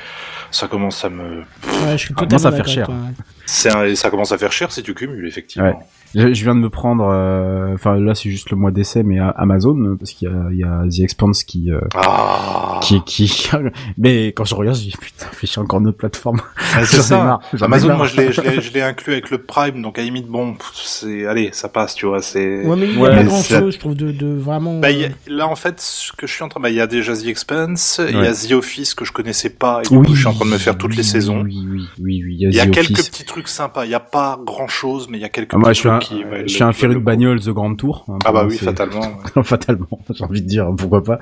Ça 0.50 0.68
commence 0.68 1.04
à 1.04 1.08
me, 1.10 1.38
Ouais, 1.84 1.92
je 1.92 1.96
suis 1.96 2.14
Ah, 2.16 2.38
ça 2.38 2.50
fait 2.50 2.58
d'accord 2.58 2.72
cher. 2.72 2.84
avec 2.84 2.86
toi, 2.86 2.94
ouais. 2.94 3.24
c'est 3.46 3.70
un- 3.74 3.94
ça 3.94 4.10
commence 4.10 4.32
à 4.32 4.38
faire 4.38 4.52
cher 4.52 4.72
si 4.72 4.82
tu 4.82 4.94
cumules, 4.94 5.26
effectivement. 5.26 5.68
Ouais. 5.68 5.76
Je, 6.14 6.34
je 6.34 6.44
viens 6.44 6.54
de 6.54 6.60
me 6.60 6.68
prendre, 6.70 7.06
euh, 7.10 7.74
enfin 7.74 7.98
là 7.98 8.14
c'est 8.14 8.30
juste 8.30 8.50
le 8.50 8.56
mois 8.56 8.70
d'essai, 8.70 9.02
mais 9.02 9.18
à 9.18 9.28
Amazon 9.30 9.96
parce 9.98 10.12
qu'il 10.12 10.28
y 10.28 10.30
a, 10.30 10.44
il 10.50 10.58
y 10.58 10.64
a 10.64 10.82
The 10.90 11.00
Expanse 11.00 11.44
qui, 11.44 11.70
euh, 11.70 11.80
Ah, 11.94 12.80
qui, 12.82 13.02
qui, 13.04 13.48
mais 13.98 14.26
quand 14.28 14.44
je 14.44 14.54
regarde, 14.54 14.76
je 14.76 14.82
dis 14.82 14.94
putain, 15.00 15.26
chier 15.42 15.60
encore 15.62 15.80
notre 15.80 15.96
plateforme. 15.98 16.40
Ah, 16.74 16.84
c'est 16.84 16.96
ça. 17.02 17.16
marre, 17.24 17.40
Amazon, 17.62 17.88
marre. 17.88 17.96
moi, 17.98 18.06
je 18.06 18.16
l'ai, 18.16 18.32
je 18.32 18.40
l'ai, 18.42 18.60
je 18.60 18.72
l'ai 18.72 18.82
inclus 18.82 19.12
avec 19.14 19.30
le 19.30 19.38
Prime, 19.38 19.80
donc 19.82 19.98
à 19.98 20.02
la 20.02 20.06
limite, 20.06 20.26
bon, 20.28 20.54
pff, 20.54 20.70
c'est, 20.74 21.26
allez, 21.26 21.50
ça 21.52 21.68
passe, 21.68 21.94
tu 21.94 22.06
vois, 22.06 22.20
c'est. 22.22 22.64
Ouais, 22.66 22.76
mais 22.76 22.86
il 22.88 22.94
y 22.94 22.98
Ouais, 22.98 23.10
a 23.10 23.16
pas 23.16 23.24
grand 23.24 23.42
chose, 23.42 23.74
je 23.74 23.78
trouve, 23.80 23.94
de, 23.94 24.12
de 24.12 24.26
vraiment. 24.36 24.78
Bah, 24.80 24.90
il 24.90 24.98
y 25.00 25.04
a- 25.04 25.08
là, 25.28 25.48
en 25.48 25.56
fait, 25.56 25.80
ce 25.80 26.12
que 26.12 26.26
je 26.26 26.32
suis 26.32 26.42
en 26.44 26.48
train, 26.48 26.60
bah, 26.60 26.70
il 26.70 26.76
y 26.76 26.80
a 26.80 26.86
déjà 26.86 27.14
The 27.16 27.26
Expanse, 27.26 28.00
il 28.08 28.16
y 28.16 28.26
a 28.26 28.32
The 28.34 28.52
Office 28.52 28.94
que 28.94 29.04
je 29.04 29.12
connaissais 29.12 29.50
pas, 29.50 29.80
et 29.84 29.88
du 29.88 29.98
coup, 29.98 30.14
je 30.14 30.18
suis 30.20 30.28
en 30.28 30.34
train 30.34 30.44
de 30.44 30.50
me 30.50 30.58
faire 30.58 30.76
toutes 30.76 30.96
les 30.96 31.02
saisons. 31.02 31.42
Oui, 31.42 31.58
oui, 31.68 31.84
oui, 32.00 32.22
oui. 32.26 32.36
Il 32.40 32.54
y 32.54 32.60
a 32.60 32.66
The 32.66 32.70
quelques 32.70 32.90
Office. 32.98 33.08
petits 33.10 33.24
trucs 33.24 33.48
sympas. 33.48 33.84
Il 33.86 33.90
y 33.90 33.94
a 33.94 34.00
pas 34.00 34.38
grand 34.44 34.68
chose, 34.68 35.08
mais 35.08 35.18
il 35.18 35.22
y 35.22 35.24
a 35.24 35.28
quelques 35.28 35.54
Ah, 35.54 35.58
moi, 35.58 35.70
petits 35.70 35.76
je 35.76 35.80
suis 35.80 35.88
un, 35.88 35.98
trucs 35.98 36.01
qui. 36.02 36.24
ouais, 36.24 36.42
je 36.46 36.52
suis 36.52 36.62
un 36.62 36.72
féru 36.72 36.94
de 36.94 37.00
bagnole 37.00 37.40
The 37.40 37.50
Grand 37.50 37.74
Tour. 37.74 38.04
hein, 38.08 38.18
Ah 38.24 38.32
bah 38.32 38.44
oui, 38.48 38.56
fatalement. 38.56 39.00
ouais. 39.36 39.42
fatalement, 39.42 39.88
j'ai 40.14 40.24
envie 40.24 40.42
de 40.42 40.46
dire 40.46 40.70
pourquoi 40.76 41.02
pas. 41.02 41.18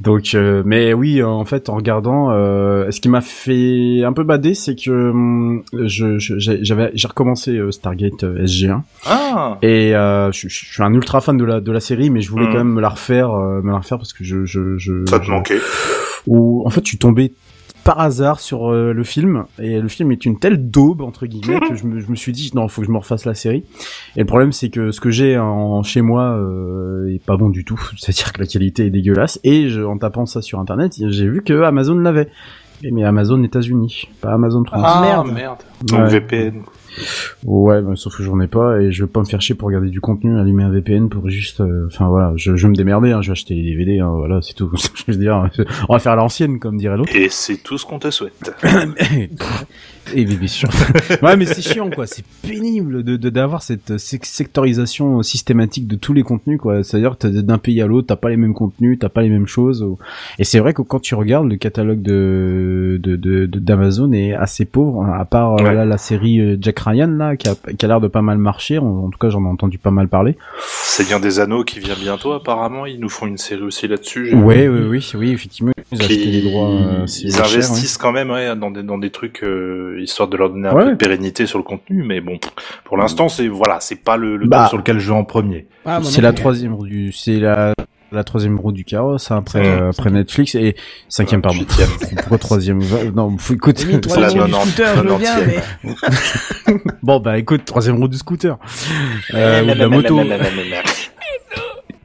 Donc, 0.00 0.34
euh, 0.34 0.62
mais 0.64 0.92
oui, 0.92 1.22
en 1.22 1.44
fait, 1.44 1.68
en 1.68 1.76
regardant, 1.76 2.30
euh, 2.30 2.90
ce 2.90 3.00
qui 3.00 3.08
m'a 3.08 3.20
fait 3.20 4.02
un 4.04 4.12
peu 4.12 4.22
bader, 4.24 4.54
c'est 4.54 4.74
que 4.76 5.10
hum, 5.10 5.62
je 5.72 6.18
j'avais 6.18 6.90
j'ai 6.94 7.08
recommencé 7.08 7.56
euh, 7.56 7.70
Stargate 7.70 8.24
euh, 8.24 8.44
SG1 8.44 8.82
Ah. 9.06 9.58
et 9.62 9.94
euh, 9.96 10.30
je, 10.32 10.48
je 10.48 10.64
suis 10.72 10.82
un 10.82 10.92
ultra 10.94 11.20
fan 11.20 11.36
de 11.36 11.44
la 11.44 11.60
de 11.60 11.72
la 11.72 11.80
série, 11.80 12.10
mais 12.10 12.20
je 12.20 12.30
voulais 12.30 12.46
Mhm. 12.46 12.52
quand 12.52 12.58
même 12.58 12.72
me 12.72 12.80
la 12.80 12.88
refaire, 12.90 13.30
euh, 13.32 13.60
me 13.62 13.70
la 13.72 13.78
refaire 13.78 13.98
parce 13.98 14.12
que 14.12 14.24
je 14.24 14.44
je 14.44 14.76
je, 14.78 15.04
Ça 15.08 15.18
te 15.20 15.24
je- 15.24 15.30
manquait. 15.30 15.60
où 16.26 16.62
en 16.66 16.70
fait 16.70 16.80
je 16.84 16.88
suis 16.88 16.98
tombé 16.98 17.32
par 17.84 18.00
hasard 18.00 18.40
sur 18.40 18.70
euh, 18.72 18.92
le 18.92 19.04
film 19.04 19.44
et 19.58 19.80
le 19.80 19.88
film 19.88 20.12
est 20.12 20.24
une 20.26 20.38
telle 20.38 20.70
daube 20.70 21.00
entre 21.00 21.26
guillemets 21.26 21.60
que 21.68 21.74
je 21.74 21.84
me, 21.86 22.00
je 22.00 22.08
me 22.10 22.16
suis 22.16 22.32
dit 22.32 22.50
non 22.54 22.68
faut 22.68 22.82
que 22.82 22.86
je 22.86 22.92
me 22.92 22.98
refasse 22.98 23.24
la 23.24 23.34
série 23.34 23.64
et 24.16 24.20
le 24.20 24.26
problème 24.26 24.52
c'est 24.52 24.68
que 24.70 24.90
ce 24.90 25.00
que 25.00 25.10
j'ai 25.10 25.38
en 25.38 25.82
chez 25.82 26.02
moi 26.02 26.22
euh, 26.36 27.14
est 27.14 27.24
pas 27.24 27.36
bon 27.36 27.48
du 27.48 27.64
tout 27.64 27.80
c'est-à-dire 27.98 28.32
que 28.32 28.40
la 28.40 28.46
qualité 28.46 28.86
est 28.86 28.90
dégueulasse 28.90 29.40
et 29.44 29.68
je, 29.68 29.80
en 29.82 29.98
tapant 29.98 30.26
ça 30.26 30.42
sur 30.42 30.58
internet 30.60 30.92
j'ai 31.08 31.28
vu 31.28 31.42
que 31.42 31.62
Amazon 31.62 31.94
l'avait 31.96 32.28
mais 32.92 33.04
Amazon 33.04 33.42
États-Unis 33.42 34.08
pas 34.20 34.32
Amazon 34.32 34.64
France 34.64 34.82
Ah, 34.84 35.00
merde. 35.02 35.32
merde. 35.34 35.58
Donc 35.82 36.00
Ouais. 36.00 36.08
VPN. 36.20 36.62
Ouais 37.44 37.82
mais 37.82 37.96
sauf 37.96 38.16
que 38.16 38.22
j'en 38.22 38.40
ai 38.40 38.46
pas 38.48 38.80
et 38.80 38.92
je 38.92 39.04
vais 39.04 39.08
pas 39.10 39.20
me 39.20 39.24
faire 39.24 39.40
chier 39.40 39.54
pour 39.54 39.68
regarder 39.68 39.88
du 39.90 40.00
contenu 40.00 40.38
allumer 40.38 40.64
un 40.64 40.70
VPN 40.70 41.08
pour 41.08 41.28
juste 41.30 41.60
euh, 41.60 41.86
enfin 41.86 42.08
voilà 42.08 42.32
je, 42.36 42.56
je 42.56 42.62
vais 42.66 42.70
me 42.70 42.74
démerder 42.76 43.12
hein, 43.12 43.22
je 43.22 43.28
vais 43.28 43.32
acheter 43.32 43.54
les 43.54 43.62
DVD 43.62 44.00
hein, 44.00 44.12
voilà 44.14 44.40
c'est 44.42 44.54
tout 44.54 44.70
je 45.06 45.12
veux 45.12 45.18
dire 45.18 45.48
on 45.88 45.92
va 45.94 45.98
faire 45.98 46.16
l'ancienne 46.16 46.58
comme 46.58 46.76
dirait 46.76 46.96
l'autre 46.96 47.14
Et 47.14 47.28
c'est 47.30 47.56
tout 47.62 47.78
ce 47.78 47.86
qu'on 47.86 47.98
te 47.98 48.10
souhaite. 48.10 48.52
Et 50.14 50.24
bien 50.24 50.48
sûr. 50.48 50.68
ouais, 51.22 51.36
mais 51.36 51.44
c'est 51.44 51.62
chiant, 51.62 51.88
quoi. 51.88 52.04
C'est 52.06 52.24
pénible 52.42 53.04
de 53.04 53.16
de- 53.16 53.28
d'avoir 53.30 53.62
cette 53.62 53.96
sec- 53.98 54.24
sectorisation 54.26 55.22
systématique 55.22 55.86
de 55.86 55.94
tous 55.94 56.12
les 56.14 56.22
contenus, 56.24 56.58
quoi. 56.58 56.82
C'est-à-dire 56.82 57.14
d'un 57.22 57.58
pays 57.58 57.80
à 57.80 57.86
l'autre, 57.86 58.08
t'as 58.08 58.16
pas 58.16 58.28
les 58.30 58.36
mêmes 58.36 58.54
contenus, 58.54 58.98
t'as 58.98 59.08
pas 59.08 59.22
les 59.22 59.28
mêmes 59.28 59.46
choses. 59.46 59.86
Et 60.40 60.44
c'est 60.44 60.58
vrai 60.58 60.72
que 60.74 60.82
quand 60.82 60.98
tu 60.98 61.14
regardes 61.14 61.48
le 61.48 61.56
catalogue 61.56 62.02
de 62.02 62.98
de 63.00 63.14
de- 63.14 63.46
de- 63.46 63.58
d'Amazon 63.60 64.12
est 64.12 64.32
assez 64.32 64.64
pauvre, 64.64 65.04
hein, 65.04 65.16
à 65.16 65.24
part 65.24 65.52
euh, 65.60 65.62
Ouais. 65.64 65.74
là, 65.74 65.84
la 65.84 65.98
série 65.98 66.40
euh, 66.40 66.56
Jack 66.60 66.79
Ryan 66.80 67.06
là, 67.08 67.36
qui 67.36 67.48
a, 67.48 67.54
qui 67.76 67.84
a 67.84 67.88
l'air 67.88 68.00
de 68.00 68.08
pas 68.08 68.22
mal 68.22 68.38
marcher. 68.38 68.78
En, 68.78 69.04
en 69.04 69.10
tout 69.10 69.18
cas, 69.18 69.30
j'en 69.30 69.44
ai 69.44 69.48
entendu 69.48 69.78
pas 69.78 69.90
mal 69.90 70.08
parler. 70.08 70.36
Seigneur 70.66 71.20
des 71.20 71.40
Anneaux 71.40 71.64
qui 71.64 71.78
vient 71.80 71.94
bientôt, 71.98 72.32
apparemment. 72.32 72.86
Ils 72.86 72.98
nous 73.00 73.08
font 73.08 73.26
une 73.26 73.38
série 73.38 73.62
aussi 73.62 73.86
là-dessus. 73.88 74.34
Ouais, 74.34 74.68
oui, 74.68 74.80
oui, 74.88 75.10
oui, 75.14 75.30
effectivement, 75.32 75.72
ils 75.92 75.96
ont 75.96 75.98
Qui- 76.06 76.12
acheté 76.12 76.24
les 76.26 76.42
droits. 76.42 76.68
euh, 76.70 77.06
cher, 77.06 77.30
ouais. 77.32 77.40
investissent 77.40 77.96
quand 77.98 78.12
même 78.12 78.30
ouais, 78.30 78.54
dans, 78.56 78.70
des, 78.70 78.82
dans 78.82 78.98
des 78.98 79.10
trucs 79.10 79.42
euh, 79.42 80.00
histoire 80.00 80.28
de 80.28 80.36
leur 80.36 80.50
donner 80.50 80.68
un 80.68 80.74
Ouais. 80.74 80.84
peu 80.84 80.90
de 80.92 80.96
pérennité 80.96 81.46
sur 81.46 81.58
le 81.58 81.64
contenu, 81.64 82.02
mais 82.02 82.20
bon, 82.20 82.38
pour 82.84 82.96
l'instant 82.96 83.28
c'est 83.28 83.48
voilà, 83.48 83.78
c'est 83.80 84.02
pas 84.02 84.16
le, 84.16 84.36
le 84.36 84.46
Bah. 84.46 84.66
sur 84.68 84.78
lequel 84.78 84.98
je 84.98 85.10
vais 85.10 85.16
en 85.18 85.24
premier. 85.24 85.66
ah, 85.84 86.00
C'est 86.02 86.20
la 86.20 86.32
plus. 86.32 86.40
troisième 86.40 86.76
c'est 87.12 87.38
la, 87.40 87.72
la 88.12 88.24
troisième 88.24 88.58
roue 88.58 88.72
du 88.72 88.84
carrosse 88.84 89.30
hein, 89.30 89.36
après, 89.38 89.60
Mmh. 89.62 89.82
euh, 89.82 89.90
après 89.90 90.10
Netflix 90.10 90.54
et 90.54 90.74
cinquième 91.08 91.42
pardon. 91.42 91.60
Pourquoi 92.16 92.38
troisième? 92.38 92.80
Non, 93.14 93.36
faut, 93.38 93.54
écoute. 93.54 93.84
La 93.90 93.98
troisième 94.00 94.44
du 94.46 94.50
90, 94.52 94.70
scooter, 94.70 94.96
je 94.96 95.00
veux 95.02 95.16
bien, 95.18 95.36
90e. 95.38 95.46
mais. 95.84 96.74
bon 97.02 97.20
bah 97.20 97.38
écoute, 97.38 97.64
troisième 97.64 97.96
roue 97.96 98.08
du 98.08 98.16
scooter. 98.18 98.58
Euh, 99.34 99.62
ou 99.62 99.66
de 99.66 99.72
la 99.74 99.88
moto. 99.88 100.20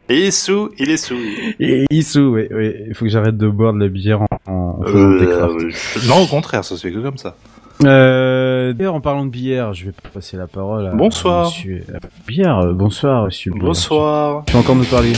Il 0.08 0.16
est 0.18 0.30
sous, 0.32 0.70
il 0.78 0.92
est 0.92 0.98
sous. 0.98 1.18
Et 1.60 1.86
Issou, 1.90 2.34
ouais, 2.34 2.48
ouais. 2.54 2.86
Il 2.90 2.94
faut 2.94 3.06
que 3.06 3.10
j'arrête 3.12 3.38
de 3.38 3.48
boire 3.48 3.74
de 3.74 3.80
la 3.80 3.88
bière 3.88 4.22
en, 4.22 4.28
en 4.46 4.84
faisant 4.84 4.98
Euh, 5.00 5.20
des 5.20 5.26
crafts. 5.26 5.60
je- 6.04 6.08
Non, 6.08 6.22
au 6.22 6.28
contraire, 6.28 6.64
ça 6.64 6.76
se 6.76 6.82
fait 6.88 6.94
que 6.94 7.00
comme 7.00 7.18
ça. 7.18 7.36
Euh, 7.84 8.72
d'ailleurs, 8.74 8.94
en 8.94 9.02
parlant 9.02 9.26
de 9.26 9.32
bière, 9.32 9.74
je 9.74 9.86
vais 9.86 9.92
passer 10.14 10.38
la 10.38 10.46
parole 10.46 10.86
à 10.86 10.92
Bonsoir. 10.92 11.46
Monsieur 11.48 11.84
Bière. 12.28 12.64
Bonsoir, 12.74 13.26
monsieur. 13.26 13.52
Bière. 13.52 13.64
Bonsoir. 13.66 14.44
Tu 14.46 14.54
vas 14.54 14.60
encore 14.60 14.76
nous 14.76 14.84
parler? 14.86 15.14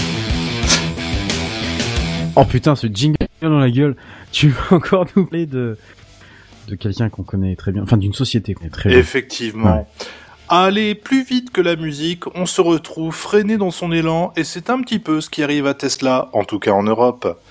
Oh 2.40 2.46
putain, 2.46 2.76
ce 2.76 2.86
jingle 2.86 3.18
dans 3.42 3.58
la 3.58 3.72
gueule. 3.72 3.96
Tu 4.32 4.50
vas 4.50 4.62
encore 4.76 5.08
nous 5.16 5.26
parler 5.26 5.48
de 5.48 5.78
de 6.68 6.76
quelqu'un 6.76 7.10
qu'on 7.10 7.24
connaît 7.24 7.56
très 7.56 7.72
bien, 7.72 7.82
enfin 7.82 7.98
d'une 7.98 8.14
société 8.14 8.54
qu'on 8.54 8.60
connaît 8.60 8.70
très 8.72 8.90
bien. 8.90 9.00
Effectivement. 9.00 9.88
Aller 10.50 10.96
plus 10.96 11.24
vite 11.24 11.52
que 11.52 11.62
la 11.62 11.76
musique, 11.76 12.24
on 12.36 12.46
se 12.46 12.62
retrouve 12.62 13.14
freiné 13.16 13.58
dans 13.58 13.72
son 13.72 13.92
élan, 13.92 14.34
et 14.36 14.44
c'est 14.44 14.70
un 14.70 14.82
petit 14.82 15.00
peu 15.00 15.20
ce 15.20 15.30
qui 15.30 15.44
arrive 15.44 15.66
à 15.66 15.74
Tesla, 15.74 16.30
en 16.34 16.44
tout 16.44 16.60
cas 16.60 16.72
en 16.72 16.84
Europe. 16.84 17.42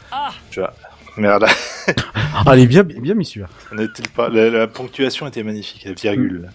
Tu 0.51 0.61
vois. 0.61 0.73
Merde, 1.17 1.47
Ah, 2.47 2.57
est 2.59 2.67
bien, 2.67 2.83
bien 2.85 3.15
mis 3.15 3.25
celui-là. 3.25 3.49
n'est-il 3.73 4.09
pas 4.11 4.29
la, 4.29 4.51
la 4.51 4.67
ponctuation 4.67 5.27
était 5.27 5.43
magnifique, 5.43 5.85
la 5.85 5.93
virgule. 5.95 6.51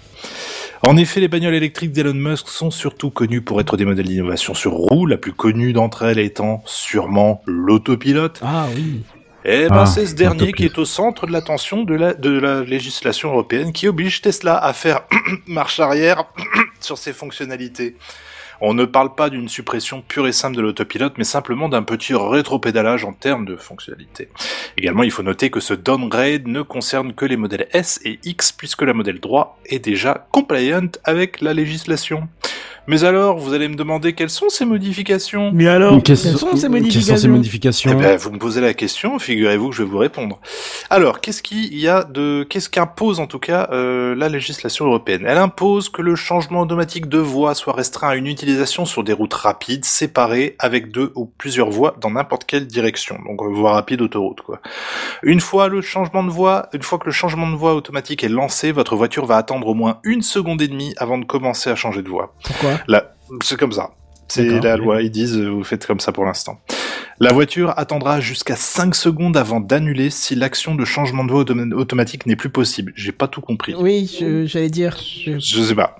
En 0.83 0.97
effet, 0.97 1.19
les 1.19 1.27
bagnoles 1.27 1.53
électriques 1.53 1.91
d'Elon 1.91 2.15
Musk 2.15 2.49
sont 2.49 2.71
surtout 2.71 3.11
connues 3.11 3.41
pour 3.41 3.61
être 3.61 3.77
des 3.77 3.85
modèles 3.85 4.07
d'innovation 4.07 4.55
sur 4.55 4.71
roue, 4.71 5.05
la 5.05 5.17
plus 5.17 5.31
connue 5.31 5.73
d'entre 5.73 6.03
elles 6.03 6.17
étant 6.17 6.63
sûrement 6.65 7.43
l'autopilote. 7.45 8.39
Ah 8.43 8.65
oui. 8.75 9.03
Eh 9.45 9.67
ben, 9.67 9.81
Ah, 9.81 9.85
c'est 9.85 10.07
ce 10.07 10.15
dernier 10.15 10.51
qui 10.53 10.65
est 10.65 10.77
au 10.79 10.85
centre 10.85 11.27
de 11.27 11.31
l'attention 11.31 11.83
de 11.83 11.93
la, 11.93 12.13
de 12.15 12.31
la 12.31 12.61
législation 12.61 13.29
européenne 13.29 13.73
qui 13.73 13.87
oblige 13.87 14.21
Tesla 14.21 14.57
à 14.57 14.73
faire 14.73 15.01
marche 15.47 15.79
arrière 15.79 16.25
sur 16.79 16.97
ses 16.97 17.13
fonctionnalités. 17.13 17.95
On 18.63 18.75
ne 18.75 18.85
parle 18.85 19.15
pas 19.15 19.31
d'une 19.31 19.49
suppression 19.49 20.03
pure 20.07 20.27
et 20.27 20.31
simple 20.31 20.55
de 20.55 20.61
l'autopilote, 20.61 21.17
mais 21.17 21.23
simplement 21.23 21.67
d'un 21.67 21.81
petit 21.81 22.13
rétropédalage 22.13 23.03
en 23.03 23.11
termes 23.11 23.43
de 23.43 23.55
fonctionnalité. 23.55 24.29
Également, 24.77 25.01
il 25.01 25.09
faut 25.09 25.23
noter 25.23 25.49
que 25.49 25.59
ce 25.59 25.73
downgrade 25.73 26.45
ne 26.45 26.61
concerne 26.61 27.13
que 27.13 27.25
les 27.25 27.37
modèles 27.37 27.67
S 27.73 27.99
et 28.05 28.19
X, 28.23 28.51
puisque 28.51 28.83
la 28.83 28.93
modèle 28.93 29.19
droit 29.19 29.57
est 29.65 29.79
déjà 29.79 30.27
compliant 30.31 30.91
avec 31.03 31.41
la 31.41 31.55
législation. 31.55 32.29
Mais 32.87 33.03
alors, 33.03 33.37
vous 33.37 33.53
allez 33.53 33.67
me 33.67 33.75
demander 33.75 34.13
quelles 34.13 34.29
sont 34.31 34.49
ces 34.49 34.65
modifications 34.65 35.51
Mais 35.53 35.67
alors, 35.67 36.01
quelles 36.01 36.17
sont 36.17 36.23
ces 36.23 36.29
quelles 36.29 36.39
sont 36.39 36.57
ces 36.57 36.69
modifications 36.69 37.29
modifications 37.29 37.91
eh 37.91 37.95
ben, 37.95 38.17
vous 38.17 38.31
me 38.31 38.39
posez 38.39 38.59
la 38.59 38.73
question, 38.73 39.19
figurez-vous 39.19 39.69
que 39.69 39.75
je 39.75 39.83
vais 39.83 39.89
vous 39.89 39.99
répondre. 39.99 40.39
Alors, 40.89 41.21
qu'est-ce 41.21 41.43
qu'il 41.43 41.77
y 41.77 41.87
a 41.87 42.03
de, 42.03 42.43
qu'est-ce 42.49 42.69
qu'impose 42.69 43.19
en 43.19 43.27
tout 43.27 43.39
cas 43.39 43.69
euh, 43.71 44.15
la 44.15 44.29
législation 44.29 44.85
européenne? 44.85 45.23
Elle 45.27 45.37
impose 45.37 45.89
que 45.89 46.01
le 46.01 46.15
changement 46.15 46.61
automatique 46.61 47.07
de 47.07 47.19
voie 47.19 47.53
soit 47.53 47.73
restreint 47.73 48.09
à 48.09 48.15
une 48.15 48.27
utilisation 48.27 48.85
sur 48.85 49.03
des 49.03 49.13
routes 49.13 49.33
rapides, 49.33 49.85
séparées 49.85 50.55
avec 50.57 50.91
deux 50.91 51.11
ou 51.15 51.25
plusieurs 51.25 51.69
voies 51.69 51.95
dans 52.01 52.11
n'importe 52.11 52.45
quelle 52.45 52.65
direction. 52.65 53.17
Donc, 53.27 53.41
euh, 53.41 53.53
voie 53.53 53.73
rapide, 53.73 54.01
autoroute, 54.01 54.41
quoi. 54.41 54.59
Une 55.21 55.39
fois 55.39 55.67
le 55.67 55.81
changement 55.81 56.23
de 56.23 56.31
voie, 56.31 56.69
une 56.73 56.81
fois 56.81 56.97
que 56.97 57.05
le 57.05 57.11
changement 57.11 57.49
de 57.49 57.55
voie 57.55 57.75
automatique 57.75 58.23
est 58.23 58.29
lancé, 58.29 58.71
votre 58.71 58.95
voiture 58.95 59.25
va 59.25 59.37
attendre 59.37 59.67
au 59.67 59.75
moins 59.75 59.99
une 60.03 60.23
seconde 60.23 60.61
et 60.61 60.67
demie 60.67 60.93
avant 60.97 61.19
de 61.19 61.25
commencer 61.25 61.69
à 61.69 61.75
changer 61.75 62.01
de 62.01 62.09
voie. 62.09 62.33
Pourquoi? 62.43 62.70
C'est 63.41 63.57
comme 63.57 63.71
ça. 63.71 63.91
C'est 64.27 64.61
la 64.61 64.77
loi, 64.77 65.01
ils 65.01 65.11
disent, 65.11 65.37
euh, 65.37 65.49
vous 65.49 65.63
faites 65.63 65.85
comme 65.85 65.99
ça 65.99 66.11
pour 66.11 66.25
l'instant. 66.25 66.59
La 67.23 67.33
voiture 67.33 67.71
attendra 67.77 68.19
jusqu'à 68.19 68.55
5 68.55 68.95
secondes 68.95 69.37
avant 69.37 69.59
d'annuler 69.59 70.09
si 70.09 70.33
l'action 70.33 70.73
de 70.73 70.83
changement 70.85 71.23
de 71.23 71.31
voie 71.31 71.43
automa- 71.43 71.71
automatique 71.71 72.25
n'est 72.25 72.35
plus 72.35 72.49
possible. 72.49 72.93
J'ai 72.95 73.11
pas 73.11 73.27
tout 73.27 73.41
compris. 73.41 73.75
Oui, 73.77 74.09
j'allais 74.47 74.71
dire. 74.71 74.97
je- 74.97 75.37
Je 75.37 75.61
sais 75.61 75.75
pas. 75.75 75.97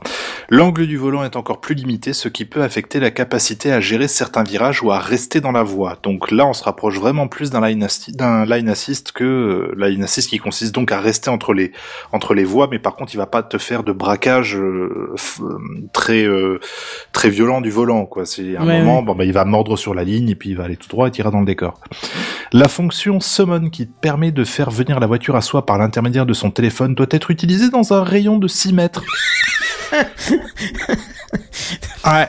L'angle 0.49 0.88
du 0.88 0.98
volant 0.98 1.23
est 1.23 1.35
encore 1.35 1.61
plus 1.61 1.76
limité, 1.76 2.14
ce 2.14 2.27
qui 2.27 2.43
peut 2.43 2.64
affecter 2.64 2.99
la 2.99 3.11
capacité 3.11 3.72
à 3.72 3.80
gérer 3.80 4.07
certains 4.07 4.41
virages 4.41 4.81
ou 4.81 4.91
à 4.91 4.98
rester 4.98 5.41
dans 5.41 5.52
la 5.52 5.61
voie. 5.61 5.99
Donc 6.02 6.31
là, 6.31 6.48
on 6.48 6.53
se 6.53 6.64
rapproche 6.64 6.98
vraiment 6.99 7.27
plus 7.27 7.52
d'un 7.52 7.61
line, 7.69 7.84
assist 7.84 9.11
que 9.11 9.23
euh, 9.23 9.76
line 9.77 10.03
assist 10.03 10.27
qui 10.27 10.39
consiste 10.39 10.73
donc 10.73 10.91
à 10.91 10.99
rester 10.99 11.30
entre 11.30 11.53
les 11.53 11.72
entre 12.11 12.34
les 12.34 12.45
voies, 12.45 12.68
mais 12.72 12.80
par 12.80 12.95
contre, 12.95 13.14
il 13.14 13.18
va 13.18 13.27
pas 13.27 13.43
te 13.43 13.60
faire 13.60 13.84
de 13.84 13.91
braquage 13.91 14.56
euh, 14.57 15.14
euh, 15.41 15.57
très 15.93 16.26
euh, 16.26 16.60
très 17.14 17.30
violent 17.30 17.61
du 17.61 17.69
volant. 17.69 18.07
Quoi. 18.07 18.26
C'est 18.26 18.57
un 18.57 18.65
Ouais, 18.65 18.80
moment, 18.80 18.99
ouais. 19.02 19.06
bon 19.06 19.14
bah 19.15 19.26
il 19.26 19.34
va 19.34 19.45
mordre 19.45 19.77
sur 19.77 19.93
la 19.93 20.03
ligne 20.03 20.30
et 20.30 20.35
puis 20.35 20.49
il 20.49 20.57
va 20.57 20.64
aller 20.64 20.77
tout 20.77 20.89
droit 20.89 21.10
et 21.11 21.13
tirera 21.13 21.31
dans 21.31 21.39
le 21.39 21.45
décor. 21.45 21.79
La 22.53 22.67
fonction 22.67 23.19
summon 23.19 23.69
qui 23.69 23.85
permet 23.85 24.31
de 24.31 24.43
faire 24.43 24.71
venir 24.71 24.99
la 24.99 25.07
voiture 25.07 25.35
à 25.35 25.41
soi 25.41 25.65
par 25.65 25.77
l'intermédiaire 25.77 26.25
de 26.25 26.33
son 26.33 26.51
téléphone 26.51 26.95
doit 26.95 27.07
être 27.11 27.31
utilisée 27.31 27.69
dans 27.69 27.93
un 27.93 28.03
rayon 28.03 28.38
de 28.38 28.47
6 28.47 28.73
mètres. 28.73 29.03
ouais. 32.05 32.27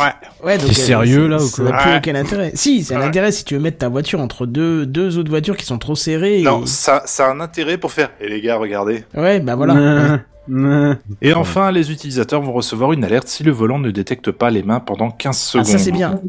Ouais. 0.00 0.12
Ouais, 0.42 0.58
donc, 0.58 0.66
T'es 0.68 0.74
sérieux, 0.74 1.28
là, 1.28 1.36
ou 1.36 1.40
Ça 1.46 1.62
quoi 1.62 1.70
n'a 1.72 1.78
plus 1.78 1.90
Ouais. 1.92 1.96
aucun 1.98 2.14
intérêt. 2.16 2.50
Si, 2.54 2.82
c'est 2.82 2.94
un 2.96 3.00
Ouais. 3.00 3.06
intérêt 3.06 3.30
si 3.30 3.44
tu 3.44 3.54
veux 3.54 3.60
mettre 3.60 3.78
ta 3.78 3.88
voiture 3.88 4.20
entre 4.20 4.44
deux, 4.46 4.84
deux 4.84 5.16
autres 5.18 5.30
voitures 5.30 5.56
qui 5.56 5.64
sont 5.64 5.78
trop 5.78 5.94
serrées. 5.94 6.40
et- 6.40 6.42
Non, 6.42 6.66
ça, 6.66 7.02
ça 7.06 7.26
a 7.26 7.30
un 7.30 7.40
intérêt 7.40 7.78
pour 7.78 7.92
faire. 7.92 8.10
Et 8.20 8.28
les 8.28 8.40
gars, 8.40 8.56
regardez. 8.56 9.04
Ouais, 9.14 9.38
bah 9.38 9.54
voilà. 9.54 9.74
Mmh, 9.74 10.22
mmh. 10.48 10.96
Et 11.22 11.34
enfin, 11.34 11.70
les 11.70 11.92
utilisateurs 11.92 12.42
vont 12.42 12.52
recevoir 12.52 12.92
une 12.92 13.04
alerte 13.04 13.28
si 13.28 13.44
le 13.44 13.52
volant 13.52 13.78
ne 13.78 13.90
détecte 13.92 14.32
pas 14.32 14.50
les 14.50 14.62
mains 14.64 14.80
pendant 14.80 15.10
15 15.10 15.36
Ah, 15.36 15.50
secondes. 15.52 15.66
ça 15.66 15.78
c'est 15.78 15.92
bien. 15.92 16.20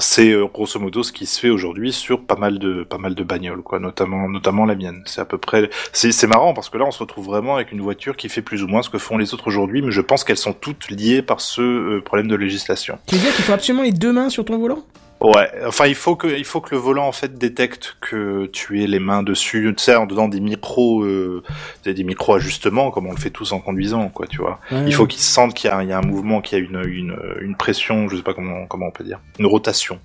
C'est 0.00 0.30
euh, 0.30 0.46
grosso 0.46 0.80
modo 0.80 1.02
ce 1.02 1.12
qui 1.12 1.26
se 1.26 1.38
fait 1.38 1.50
aujourd'hui 1.50 1.92
sur 1.92 2.22
pas 2.22 2.36
mal 2.36 2.58
de 2.58 2.84
pas 2.84 2.98
bagnoles, 2.98 3.62
quoi, 3.62 3.78
notamment 3.78 4.28
notamment 4.28 4.64
la 4.64 4.74
mienne. 4.74 5.02
C'est 5.06 5.20
à 5.20 5.24
peu 5.24 5.38
près. 5.38 5.68
C'est 5.92 6.10
c'est 6.10 6.26
marrant 6.26 6.54
parce 6.54 6.70
que 6.70 6.78
là, 6.78 6.86
on 6.86 6.90
se 6.90 6.98
retrouve 6.98 7.26
vraiment 7.26 7.56
avec 7.56 7.70
une 7.70 7.80
voiture 7.80 8.16
qui 8.16 8.28
fait 8.28 8.42
plus 8.42 8.62
ou 8.62 8.66
moins 8.66 8.82
ce 8.82 8.90
que 8.90 8.98
font 8.98 9.18
les 9.18 9.34
autres 9.34 9.46
aujourd'hui, 9.46 9.82
mais 9.82 9.92
je 9.92 10.00
pense 10.00 10.24
qu'elles 10.24 10.38
sont 10.38 10.54
toutes 10.54 10.90
liées 10.90 11.22
par 11.22 11.40
ce 11.40 11.60
euh, 11.60 12.00
problème 12.00 12.28
de 12.28 12.36
législation. 12.36 12.98
Tu 13.06 13.14
veux 13.14 13.20
dire 13.20 13.34
qu'il 13.34 13.44
faut 13.44 13.52
absolument 13.52 13.82
les 13.82 13.92
deux 13.92 14.12
mains 14.12 14.30
sur 14.30 14.44
ton 14.44 14.58
volant? 14.58 14.84
Ouais, 15.20 15.50
enfin 15.66 15.86
il 15.86 15.94
faut 15.94 16.16
que 16.16 16.26
il 16.28 16.46
faut 16.46 16.62
que 16.62 16.74
le 16.74 16.80
volant 16.80 17.06
en 17.06 17.12
fait 17.12 17.36
détecte 17.36 17.96
que 18.00 18.46
tu 18.46 18.82
aies 18.82 18.86
les 18.86 18.98
mains 19.00 19.22
dessus, 19.22 19.72
tu 19.76 19.84
sais 19.84 19.94
en 19.94 20.06
dedans 20.06 20.28
des 20.28 20.40
micros 20.40 21.02
euh, 21.04 21.42
des, 21.84 21.92
des 21.92 22.04
micro 22.04 22.34
ajustements 22.34 22.90
comme 22.90 23.06
on 23.06 23.10
le 23.12 23.18
fait 23.18 23.28
tous 23.28 23.52
en 23.52 23.60
conduisant 23.60 24.08
quoi, 24.08 24.26
tu 24.26 24.38
vois. 24.38 24.60
Ouais. 24.72 24.84
Il 24.86 24.94
faut 24.94 25.06
qu'ils 25.06 25.20
sentent 25.20 25.52
qu'il 25.52 25.68
y, 25.68 25.72
a- 25.72 25.82
il 25.82 25.90
y 25.90 25.92
a 25.92 25.98
un 25.98 26.02
mouvement, 26.02 26.40
qu'il 26.40 26.58
y 26.58 26.60
a 26.62 26.64
une, 26.64 26.82
une 26.86 27.16
une 27.42 27.54
pression, 27.54 28.08
je 28.08 28.16
sais 28.16 28.22
pas 28.22 28.32
comment 28.32 28.66
comment 28.66 28.86
on 28.86 28.90
peut 28.92 29.04
dire, 29.04 29.20
une 29.38 29.44
rotation. 29.46 29.98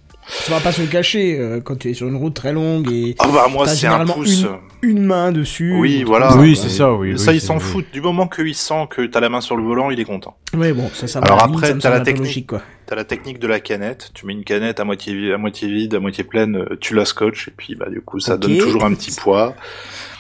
Tu 0.46 0.52
vas 0.52 0.60
pas 0.60 0.72
se 0.72 0.82
le 0.82 0.88
cacher 0.88 1.38
euh, 1.40 1.62
quand 1.62 1.78
tu 1.78 1.90
es 1.92 1.94
sur 1.94 2.08
une 2.08 2.16
route 2.16 2.34
très 2.34 2.52
longue 2.52 2.92
et 2.92 3.16
Ah 3.20 3.28
bah 3.28 3.48
moi 3.50 3.68
c'est 3.68 3.74
un 3.88 3.92
généralement 3.92 4.14
pouce. 4.14 4.46
une 4.82 5.04
main 5.04 5.32
dessus. 5.32 5.76
Oui, 5.78 6.04
voilà. 6.04 6.36
Oui, 6.38 6.56
c'est 6.56 6.70
ça, 6.70 6.94
oui. 6.94 7.18
ça 7.18 7.32
oui, 7.32 7.38
il 7.38 7.42
s'en 7.42 7.56
oui. 7.56 7.62
fout 7.62 7.86
du 7.94 8.02
moment 8.02 8.28
qu'il 8.28 8.56
sent 8.56 8.88
que 8.90 9.06
t'as 9.06 9.20
la 9.20 9.30
main 9.30 9.42
sur 9.42 9.56
le 9.56 9.64
volant, 9.64 9.92
il 9.92 10.00
est 10.00 10.06
content. 10.06 10.36
Ouais, 10.56 10.74
bon, 10.74 10.90
ça, 10.94 11.08
ça 11.08 11.20
Alors 11.20 11.44
après, 11.44 11.78
t'as 11.78 11.90
la 11.92 12.02
technique. 12.02 12.26
logique, 12.26 12.48
quoi. 12.48 12.62
T'as 12.88 12.96
la 12.96 13.04
technique 13.04 13.40
de 13.40 13.48
la 13.48 13.60
canette, 13.60 14.12
tu 14.14 14.26
mets 14.26 14.34
une 14.34 14.44
canette 14.44 14.80
à 14.80 14.84
moitié 14.84 15.32
à 15.34 15.38
moitié 15.38 15.68
vide, 15.68 15.96
à 15.96 16.00
moitié 16.00 16.24
pleine, 16.24 16.56
euh, 16.58 16.78
tu 16.80 16.94
la 16.96 17.06
scotches 17.06 17.48
et 17.48 17.54
puis 17.56 17.76
bah 17.76 17.88
du 17.90 18.02
coup 18.02 18.20
ça 18.20 18.38
donne 18.38 18.58
toujours 18.58 18.84
un 18.86 18.94
petit 18.94 19.12
poids. 19.16 19.56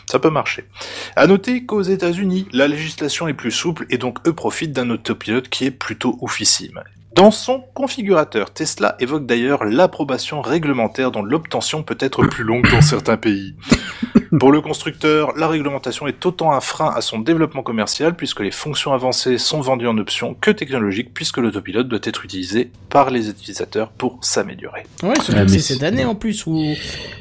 Ça 0.07 0.19
peut 0.19 0.29
marcher. 0.29 0.65
À 1.15 1.25
noter 1.25 1.65
qu'aux 1.65 1.81
États-Unis, 1.81 2.47
la 2.53 2.67
législation 2.67 3.27
est 3.27 3.33
plus 3.33 3.51
souple 3.51 3.87
et 3.89 3.97
donc 3.97 4.19
eux 4.27 4.33
profitent 4.33 4.71
d'un 4.71 4.91
autopilote 4.91 5.49
qui 5.49 5.65
est 5.65 5.71
plutôt 5.71 6.17
oufissime. 6.21 6.79
Dans 7.15 7.31
son 7.31 7.63
configurateur, 7.73 8.51
Tesla 8.51 8.97
évoque 8.99 9.25
d'ailleurs 9.25 9.63
l'approbation 9.63 10.41
réglementaire 10.41 11.11
dont 11.11 11.23
l'obtention 11.23 11.81
peut 11.81 11.95
être 12.01 12.25
plus 12.25 12.43
longue 12.43 12.69
dans 12.69 12.81
certains 12.81 13.15
pays. 13.15 13.55
Pour 14.37 14.51
le 14.51 14.59
constructeur, 14.59 15.31
la 15.37 15.47
réglementation 15.47 16.07
est 16.07 16.25
autant 16.25 16.51
un 16.51 16.59
frein 16.59 16.91
à 16.93 16.99
son 16.99 17.19
développement 17.19 17.63
commercial 17.63 18.17
puisque 18.17 18.41
les 18.41 18.51
fonctions 18.51 18.91
avancées 18.91 19.37
sont 19.37 19.61
vendues 19.61 19.87
en 19.87 19.97
option 19.97 20.33
que 20.33 20.51
technologiques 20.51 21.13
puisque 21.13 21.37
l'autopilote 21.37 21.87
doit 21.87 21.99
être 22.03 22.25
utilisé 22.25 22.69
par 22.89 23.11
les 23.11 23.29
utilisateurs 23.29 23.91
pour 23.91 24.19
s'améliorer. 24.21 24.83
Ouais, 25.01 25.15
surtout 25.21 25.39
Ah, 25.41 25.47
c'est 25.47 25.59
cette 25.59 25.83
année 25.83 26.03
en 26.03 26.15
plus, 26.15 26.45
où, 26.47 26.59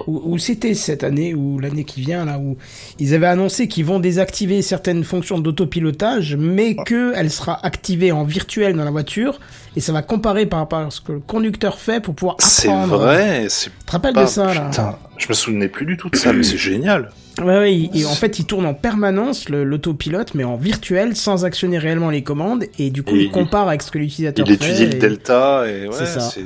où, 0.08 0.22
où 0.24 0.38
c'était 0.38 0.74
cette 0.74 1.04
année, 1.04 1.34
ou 1.34 1.60
l'année 1.60 1.84
qui 1.84 2.00
vient, 2.00 2.24
là, 2.24 2.38
où 2.38 2.56
ils 2.98 3.14
avaient 3.14 3.26
annoncé 3.26 3.68
qu'ils 3.68 3.84
vont 3.84 4.00
désactiver 4.00 4.60
certaines 4.62 5.04
fonctions 5.04 5.38
d'autopilotage, 5.38 6.34
mais 6.36 6.74
que 6.74 7.12
elle 7.14 7.30
sera 7.30 7.64
activée 7.64 8.10
en 8.10 8.24
virtuel 8.24 8.76
dans 8.76 8.84
la 8.84 8.90
voiture, 8.90 9.38
et 9.76 9.80
ça 9.80 9.92
va 9.92 10.02
comparer 10.02 10.46
par 10.46 10.60
rapport 10.60 10.78
à 10.80 10.90
ce 10.90 11.00
que 11.00 11.12
le 11.12 11.20
conducteur 11.20 11.78
fait 11.78 12.00
pour 12.00 12.14
pouvoir 12.14 12.36
C'est 12.38 12.68
apprendre. 12.68 12.98
vrai, 12.98 13.46
c'est 13.48 13.70
Tu 13.70 13.84
te 13.86 13.92
rappelles 13.92 14.14
pas... 14.14 14.24
de 14.24 14.28
ça, 14.28 14.52
là 14.54 14.68
Putain, 14.70 14.96
je 15.18 15.26
me 15.28 15.34
souvenais 15.34 15.68
plus 15.68 15.86
du 15.86 15.96
tout 15.96 16.08
de 16.10 16.16
ça, 16.16 16.32
mais 16.32 16.42
c'est 16.42 16.56
génial. 16.56 17.10
Ouais, 17.40 17.58
ouais, 17.58 17.74
il- 17.74 18.00
et 18.00 18.06
en 18.06 18.14
fait, 18.14 18.38
il 18.38 18.44
tourne 18.46 18.64
en 18.64 18.74
permanence 18.74 19.48
l'autopilote, 19.48 20.34
mais 20.34 20.44
en 20.44 20.56
virtuel, 20.56 21.16
sans 21.16 21.44
actionner 21.44 21.78
réellement 21.78 22.10
les 22.10 22.22
commandes, 22.22 22.66
et 22.78 22.90
du 22.90 23.02
coup, 23.02 23.14
Et 23.16 23.18
il 23.18 23.22
il- 23.24 23.30
compare 23.32 23.66
avec 23.68 23.82
ce 23.82 23.90
que 23.90 23.98
l'utilisateur 23.98 24.46
Il 24.48 24.56
fait. 24.56 24.64
étudie 24.70 24.86
le 24.86 24.98
delta 25.00 25.64
et 25.68 25.88
ouais, 25.88 25.94
C'est 25.98 26.06
ça. 26.06 26.20
c'est 26.20 26.44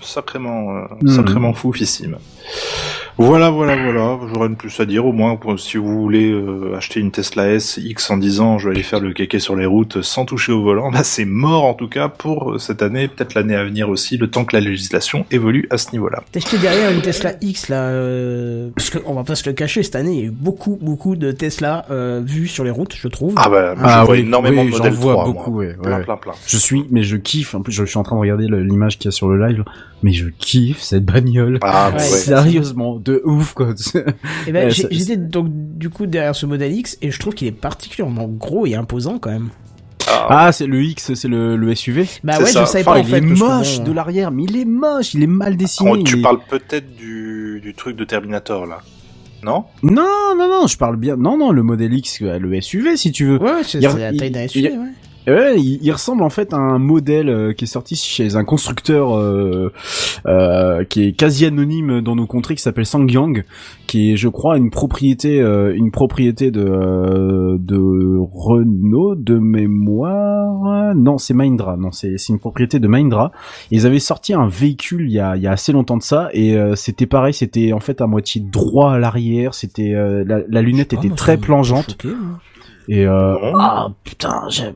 sacrément, 0.00 0.76
euh, 0.76 0.82
Mhm. 1.02 1.08
sacrément 1.16 1.52
foufissime. 1.54 2.18
Voilà, 3.16 3.48
voilà, 3.50 3.76
voilà. 3.76 4.18
J'aurais 4.34 4.48
de 4.48 4.54
plus 4.54 4.80
à 4.80 4.84
dire. 4.86 5.06
Au 5.06 5.12
moins, 5.12 5.36
pour- 5.36 5.58
si 5.60 5.76
vous 5.76 6.00
voulez 6.02 6.32
euh, 6.32 6.74
acheter 6.76 6.98
une 6.98 7.12
Tesla 7.12 7.48
S 7.52 7.78
X 7.80 8.10
en 8.10 8.16
disant 8.16 8.58
je 8.58 8.68
vais 8.68 8.74
aller 8.74 8.82
faire 8.82 8.98
le 8.98 9.12
kéké 9.12 9.38
sur 9.38 9.54
les 9.54 9.66
routes 9.66 10.02
sans 10.02 10.24
toucher 10.24 10.50
au 10.50 10.62
volant, 10.62 10.90
bah 10.90 11.04
c'est 11.04 11.24
mort 11.24 11.64
en 11.64 11.74
tout 11.74 11.86
cas 11.88 12.08
pour 12.08 12.52
euh, 12.54 12.58
cette 12.58 12.82
année, 12.82 13.06
peut-être 13.06 13.34
l'année 13.34 13.54
à 13.54 13.62
venir 13.64 13.88
aussi, 13.88 14.16
le 14.16 14.28
temps 14.28 14.44
que 14.44 14.56
la 14.56 14.60
législation 14.60 15.26
évolue 15.30 15.68
à 15.70 15.78
ce 15.78 15.92
niveau-là. 15.92 16.24
T'as 16.32 16.40
acheté 16.40 16.58
derrière 16.58 16.90
une 16.90 17.02
Tesla 17.02 17.34
X 17.40 17.68
là, 17.68 17.82
euh, 17.84 18.70
parce 18.74 18.90
qu'on 18.90 19.14
va 19.14 19.22
pas 19.22 19.36
se 19.36 19.48
le 19.48 19.54
cacher, 19.54 19.84
cette 19.84 19.94
année 19.94 20.12
il 20.14 20.18
y 20.18 20.22
a 20.22 20.26
eu 20.26 20.30
beaucoup 20.32 20.76
beaucoup 20.82 21.14
de 21.14 21.30
Tesla 21.30 21.84
euh, 21.92 22.20
vus 22.24 22.48
sur 22.48 22.64
les 22.64 22.70
routes, 22.72 22.96
je 22.96 23.06
trouve. 23.06 23.34
Ah 23.36 23.48
bah, 23.48 23.74
moi, 23.76 23.84
Ah 23.88 24.00
je 24.00 24.06
vois 24.06 24.14
oui, 24.16 24.20
énormément 24.22 24.62
oui, 24.62 24.68
de 24.72 24.72
modèles 24.76 24.92
vois 24.92 25.12
3, 25.12 25.24
beaucoup, 25.26 25.50
moi. 25.52 25.60
ouais, 25.60 25.74
Plein, 25.80 25.98
ouais. 25.98 26.02
plein, 26.04 26.16
plein. 26.16 26.32
Je 26.48 26.56
suis, 26.56 26.84
mais 26.90 27.04
je 27.04 27.16
kiffe. 27.16 27.54
En 27.54 27.62
plus, 27.62 27.72
je 27.72 27.84
suis 27.84 27.96
en 27.98 28.02
train 28.02 28.16
de 28.16 28.20
regarder 28.22 28.48
l'image 28.48 28.98
qu'il 28.98 29.04
y 29.06 29.08
a 29.08 29.12
sur 29.12 29.28
le 29.28 29.46
live, 29.46 29.62
mais 30.04 30.12
je 30.12 30.26
kiffe 30.28 30.80
cette 30.82 31.04
bagnole. 31.04 31.58
Ah, 31.62 31.90
Ouais. 31.92 31.98
Sérieusement, 31.98 32.96
de 32.98 33.20
ouf 33.24 33.54
quoi. 33.54 33.70
Et 34.46 34.52
ben 34.52 34.68
j'étais 34.90 35.16
donc 35.16 35.46
du 35.50 35.88
coup 35.90 36.06
derrière 36.06 36.36
ce 36.36 36.46
modèle 36.46 36.72
X 36.72 36.98
et 37.02 37.10
je 37.10 37.18
trouve 37.18 37.34
qu'il 37.34 37.48
est 37.48 37.52
particulièrement 37.52 38.28
gros 38.28 38.66
et 38.66 38.74
imposant 38.74 39.18
quand 39.18 39.30
même. 39.30 39.48
Ah, 40.06 40.26
Ah, 40.46 40.52
c'est 40.52 40.66
le 40.66 40.82
X, 40.84 41.14
c'est 41.14 41.28
le, 41.28 41.56
le 41.56 41.74
SUV. 41.74 42.06
Bah 42.22 42.38
ouais, 42.38 42.44
ça. 42.44 42.64
je 42.64 42.70
savais 42.70 42.82
Enfin, 42.86 42.92
pas 42.92 42.98
en 42.98 43.02
il 43.02 43.06
fait. 43.08 43.16
est 43.16 43.20
moche 43.22 43.80
de 43.80 43.90
l'arrière, 43.90 44.30
mais 44.30 44.44
il 44.44 44.56
est 44.58 44.66
moche, 44.66 45.14
il 45.14 45.22
est 45.22 45.26
mal 45.26 45.56
dessiné. 45.56 45.90
oh, 45.90 45.96
tu 46.02 46.18
est- 46.18 46.22
parles 46.22 46.40
peut-être 46.48 46.94
du, 46.94 47.60
du 47.62 47.72
truc 47.74 47.96
de 47.96 48.04
Terminator 48.04 48.66
là, 48.66 48.80
non? 49.42 49.64
Non, 49.82 50.34
non, 50.36 50.48
non, 50.48 50.66
je 50.66 50.76
parle 50.76 50.96
bien. 50.98 51.16
Non, 51.16 51.38
non, 51.38 51.50
le 51.52 51.62
modèle 51.62 51.94
X, 51.94 52.18
euh, 52.20 52.38
le 52.38 52.60
SUV, 52.60 52.96
si 52.98 53.12
tu 53.12 53.24
veux. 53.24 53.38
Ouais, 53.38 53.62
c'est 53.66 53.80
la 53.80 54.12
taille 54.12 54.30
d'un 54.30 54.46
SUV, 54.46 54.70
il- 54.72 54.78
ouais. 54.78 54.86
Ouais, 55.26 55.58
il, 55.58 55.78
il 55.82 55.90
ressemble 55.90 56.22
en 56.22 56.28
fait 56.28 56.52
à 56.52 56.56
un 56.58 56.78
modèle 56.78 57.30
euh, 57.30 57.52
qui 57.54 57.64
est 57.64 57.66
sorti 57.66 57.96
chez 57.96 58.36
un 58.36 58.44
constructeur 58.44 59.16
euh, 59.16 59.72
euh, 60.26 60.84
qui 60.84 61.04
est 61.04 61.12
quasi 61.12 61.46
anonyme 61.46 62.02
dans 62.02 62.14
nos 62.14 62.26
contrées 62.26 62.54
qui 62.54 62.62
s'appelle 62.62 62.84
Sangyang, 62.84 63.44
qui 63.86 64.12
est 64.12 64.16
je 64.16 64.28
crois 64.28 64.58
une 64.58 64.70
propriété 64.70 65.40
euh, 65.40 65.74
une 65.74 65.90
propriété 65.90 66.50
de 66.50 66.60
euh, 66.60 67.56
de 67.58 68.18
Renault 68.32 69.14
de 69.14 69.38
mémoire. 69.38 70.94
Non, 70.94 71.16
c'est 71.16 71.32
Mahindra. 71.34 71.76
Non, 71.78 71.90
c'est 71.90 72.18
c'est 72.18 72.32
une 72.32 72.38
propriété 72.38 72.78
de 72.78 72.86
Mahindra. 72.88 73.32
Ils 73.70 73.86
avaient 73.86 74.00
sorti 74.00 74.34
un 74.34 74.46
véhicule 74.46 75.06
il 75.08 75.14
y 75.14 75.20
a 75.20 75.36
il 75.36 75.42
y 75.42 75.46
a 75.46 75.52
assez 75.52 75.72
longtemps 75.72 75.96
de 75.96 76.02
ça 76.02 76.28
et 76.32 76.56
euh, 76.56 76.74
c'était 76.74 77.06
pareil, 77.06 77.32
c'était 77.32 77.72
en 77.72 77.80
fait 77.80 78.02
à 78.02 78.06
moitié 78.06 78.42
droit 78.42 78.92
à 78.92 78.98
l'arrière, 78.98 79.54
c'était 79.54 79.94
euh, 79.94 80.22
la, 80.26 80.40
la 80.48 80.62
lunette 80.62 80.92
était 80.92 81.08
moi, 81.08 81.16
très 81.16 81.38
plongeante. 81.38 81.96
choqué. 82.02 82.14
Et 82.88 83.06
euh, 83.06 83.36
ah 83.58 83.88
putain, 84.04 84.42
j'aime, 84.50 84.74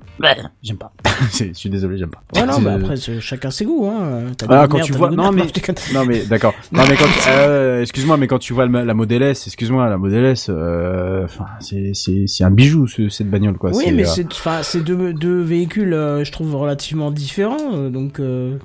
j'aime 0.63 0.77
pas. 0.79 0.93
Je 1.39 1.53
suis 1.53 1.69
désolé, 1.69 1.99
j'aime 1.99 2.11
pas. 2.11 2.23
Ouais, 2.35 2.47
non, 2.47 2.59
bah 2.61 2.75
après, 2.75 2.97
chacun 3.21 3.51
ses 3.51 3.65
goûts, 3.67 3.87
hein. 3.87 4.23
T'as 4.37 4.47
Ah, 4.49 4.67
quand 4.67 4.77
merdes, 4.77 4.87
tu 4.87 4.93
vois- 4.95 5.11
non, 5.11 5.31
mais-. 5.31 5.43
Non 5.95 6.05
mais 6.07 6.25
d'accord. 6.25 6.55
Non 6.73 6.83
mais 6.89 6.97
quand 6.97 7.05
euh, 7.29 7.83
excuse-moi 7.83 8.17
mais 8.17 8.27
quand 8.27 8.39
tu 8.39 8.53
vois 8.55 8.67
la 8.67 8.95
Model 8.95 9.23
S, 9.23 9.47
excuse-moi 9.47 9.89
la 9.89 9.99
Model 9.99 10.25
S, 10.25 10.47
euh, 10.49 11.25
enfin 11.25 11.47
c'est 11.61 11.93
c'est 11.95 12.25
c'est 12.27 12.45
un 12.45 12.51
bijou 12.51 12.87
ce- 12.87 13.09
cette 13.09 13.29
bagnole 13.31 13.59
quoi. 13.59 13.71
Oui, 13.75 13.85
C'est, 13.87 13.93
mais 13.93 14.05
euh, 14.07 14.11
c'est, 14.15 14.27
enfin, 14.33 14.63
c'est 14.63 14.81
deux, 14.81 15.13
deux 15.13 15.41
véhicules, 15.43 15.93
euh, 15.93 16.25
je 16.25 16.33
trouve 16.33 16.55
relativement 16.55 17.11
différents, 17.11 17.57
euh, 17.75 17.91
donc. 17.91 18.21
Euh... 18.21 18.57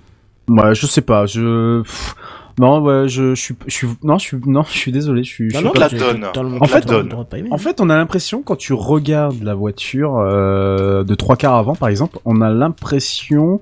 Ouais, 0.50 0.76
je 0.76 0.86
sais 0.88 1.02
pas, 1.02 1.26
je 1.26 1.82
pff, 1.82 2.16
non 2.60 2.82
ouais 2.82 3.08
je, 3.08 3.34
je 3.36 3.42
suis 3.42 3.56
je 3.68 3.74
suis 3.74 3.88
non 4.04 4.18
je 4.18 4.24
suis 4.24 4.38
non 4.46 4.64
je 4.64 4.78
suis 4.78 4.92
désolé 4.92 5.24
je 5.24 5.30
suis. 5.30 5.50
je 5.50 5.54
Non, 5.56 5.60
suis 5.60 5.66
non, 5.68 5.74
pas- 5.74 5.80
la 5.80 5.90
donne. 5.90 6.26
En 6.62 6.66
fait, 6.68 6.86
donne. 6.88 7.14
En 7.14 7.58
on 7.82 7.90
a 7.90 7.96
l'impression 7.98 8.42
quand 8.44 8.56
tu 8.56 8.74
regardes 8.74 9.42
la 9.44 9.54
voiture 9.56 10.18
euh, 10.20 11.04
de 11.04 11.16
trois 11.16 11.36
quarts 11.36 11.56
avant, 11.56 11.76
par 11.76 11.90
exemple, 11.90 12.20
on 12.26 12.42
a 12.42 12.50
l'impression, 12.52 13.60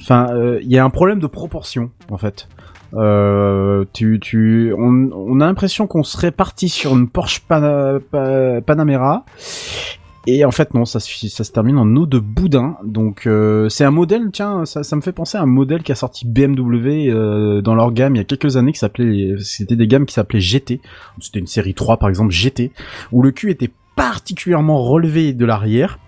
enfin, 0.00 0.28
euh, 0.32 0.58
il 0.62 0.70
y 0.70 0.78
a 0.78 0.84
un 0.84 0.90
problème 0.90 1.18
de 1.18 1.26
proportion 1.26 1.90
en 2.10 2.18
fait. 2.18 2.48
Euh, 2.94 3.84
tu, 3.92 4.20
tu, 4.20 4.72
on, 4.78 5.10
on 5.12 5.40
a 5.40 5.46
l'impression 5.46 5.86
qu'on 5.86 6.04
serait 6.04 6.30
parti 6.30 6.68
sur 6.68 6.94
une 6.96 7.08
Porsche 7.08 7.40
Pana- 7.40 7.98
Pa- 8.10 8.60
Panamera. 8.60 9.24
Et 10.28 10.44
en 10.44 10.50
fait 10.50 10.74
non, 10.74 10.84
ça 10.84 10.98
se, 11.00 11.28
ça 11.28 11.44
se 11.44 11.52
termine 11.52 11.78
en 11.78 11.94
eau 11.96 12.06
de 12.06 12.18
boudin. 12.18 12.76
Donc 12.84 13.26
euh, 13.26 13.68
c'est 13.68 13.84
un 13.84 13.90
modèle, 13.90 14.30
tiens, 14.32 14.64
ça, 14.64 14.82
ça 14.82 14.96
me 14.96 15.00
fait 15.00 15.12
penser 15.12 15.38
à 15.38 15.42
un 15.42 15.46
modèle 15.46 15.82
qui 15.82 15.92
a 15.92 15.94
sorti 15.94 16.26
BMW 16.26 17.08
euh, 17.10 17.62
dans 17.62 17.74
leur 17.74 17.92
gamme 17.92 18.16
il 18.16 18.18
y 18.18 18.20
a 18.20 18.24
quelques 18.24 18.56
années 18.56 18.72
qui 18.72 18.78
s'appelait, 18.80 19.34
c'était 19.40 19.76
des 19.76 19.86
gammes 19.86 20.04
qui 20.06 20.14
s'appelaient 20.14 20.40
GT. 20.40 20.80
C'était 21.20 21.38
une 21.38 21.46
série 21.46 21.74
3 21.74 21.98
par 21.98 22.08
exemple 22.08 22.32
GT 22.32 22.72
où 23.12 23.22
le 23.22 23.30
cul 23.30 23.50
était 23.50 23.70
particulièrement 23.94 24.82
relevé 24.82 25.32
de 25.32 25.44
l'arrière. 25.46 25.98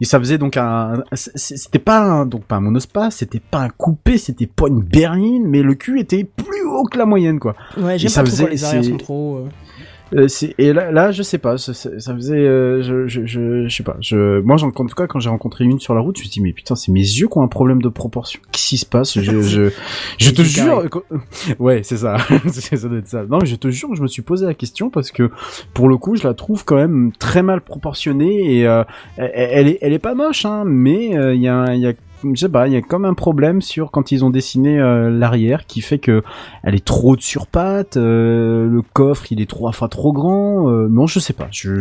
Et 0.00 0.06
ça 0.06 0.18
faisait 0.18 0.38
donc 0.38 0.56
un, 0.56 1.04
c'était 1.12 1.78
pas 1.78 2.00
un, 2.00 2.26
donc 2.26 2.44
pas 2.44 2.56
un 2.56 2.60
monospace, 2.60 3.16
c'était 3.16 3.38
pas 3.40 3.60
un 3.60 3.68
coupé, 3.68 4.18
c'était 4.18 4.48
pas 4.48 4.66
une 4.66 4.82
berline, 4.82 5.46
mais 5.46 5.62
le 5.62 5.74
cul 5.74 6.00
était 6.00 6.24
plus 6.24 6.64
haut 6.66 6.82
que 6.84 6.98
la 6.98 7.06
moyenne 7.06 7.38
quoi. 7.38 7.54
Ouais, 7.78 7.96
j'aime 7.96 8.08
ça 8.10 8.22
pas 8.22 8.26
trop 8.28 8.36
faisait- 8.36 8.44
quand 8.44 8.50
les 8.50 8.64
arrières 8.64 8.84
sont 8.84 8.96
trop. 8.96 9.36
euh, 9.36 9.48
Euh, 10.14 10.26
et 10.58 10.72
là, 10.72 10.92
là, 10.92 11.10
je 11.12 11.22
sais 11.22 11.38
pas, 11.38 11.58
ça, 11.58 11.72
faisait, 11.72 12.36
euh, 12.38 12.82
je, 12.82 13.06
je, 13.08 13.26
je, 13.26 13.66
je 13.68 13.74
sais 13.76 13.82
pas. 13.82 13.96
Je, 14.00 14.40
moi, 14.42 14.56
j'en- 14.56 14.68
en 14.68 14.72
tout 14.72 14.94
cas, 14.94 15.06
quand 15.06 15.18
j'ai 15.20 15.28
rencontré 15.28 15.64
une 15.64 15.80
sur 15.80 15.94
la 15.94 16.00
route, 16.00 16.16
je 16.16 16.22
me 16.22 16.24
suis 16.24 16.32
dit, 16.32 16.40
mais 16.40 16.52
putain, 16.52 16.76
c'est 16.76 16.92
mes 16.92 17.00
yeux 17.00 17.26
qui 17.28 17.38
ont 17.38 17.42
un 17.42 17.48
problème 17.48 17.82
de 17.82 17.88
proportion. 17.88 18.40
Qu'est-ce 18.52 18.68
qui 18.68 18.76
se 18.78 18.86
passe? 18.86 19.18
Je, 19.18 19.40
je, 19.42 19.70
je 20.18 20.30
te 20.30 20.42
jure, 20.42 20.84
ouais, 21.58 21.82
c'est 21.82 21.96
ça, 21.96 22.16
ça 22.48 22.88
doit 22.88 22.98
être 22.98 23.08
ça. 23.08 23.24
Non, 23.28 23.38
mais 23.40 23.46
je 23.46 23.56
te 23.56 23.70
jure, 23.70 23.94
je 23.94 24.02
me 24.02 24.06
suis 24.08 24.22
posé 24.22 24.46
la 24.46 24.54
question 24.54 24.88
parce 24.90 25.10
que, 25.10 25.30
pour 25.72 25.88
le 25.88 25.96
coup, 25.96 26.16
je 26.16 26.22
la 26.26 26.34
trouve 26.34 26.64
quand 26.64 26.76
même 26.76 27.10
très 27.18 27.42
mal 27.42 27.60
proportionnée 27.60 28.58
et 28.58 28.66
euh, 28.66 28.84
elle, 29.16 29.68
est, 29.68 29.78
elle 29.80 29.92
est 29.92 29.98
pas 29.98 30.14
moche, 30.14 30.44
hein, 30.44 30.64
mais 30.66 31.06
il 31.34 31.40
y 31.42 31.48
a, 31.48 31.74
y 31.74 31.86
a 31.86 31.92
je 32.34 32.40
sais 32.40 32.48
pas, 32.48 32.66
il 32.68 32.72
y 32.72 32.76
a 32.76 32.82
comme 32.82 33.04
un 33.04 33.14
problème 33.14 33.60
sur 33.62 33.90
quand 33.90 34.12
ils 34.12 34.24
ont 34.24 34.30
dessiné 34.30 34.80
euh, 34.80 35.10
l'arrière 35.10 35.66
qui 35.66 35.80
fait 35.80 35.98
que 35.98 36.22
elle 36.62 36.74
est 36.74 36.84
trop 36.84 37.16
de 37.16 37.20
surpatte, 37.20 37.96
euh, 37.96 38.66
le 38.68 38.82
coffre 38.82 39.30
il 39.30 39.40
est 39.40 39.48
trois 39.50 39.72
fois 39.72 39.88
trop 39.88 40.12
grand. 40.12 40.68
euh, 40.70 40.88
non, 40.88 41.06
je 41.06 41.18
sais 41.20 41.32
pas. 41.34 41.48
Je- 41.50 41.80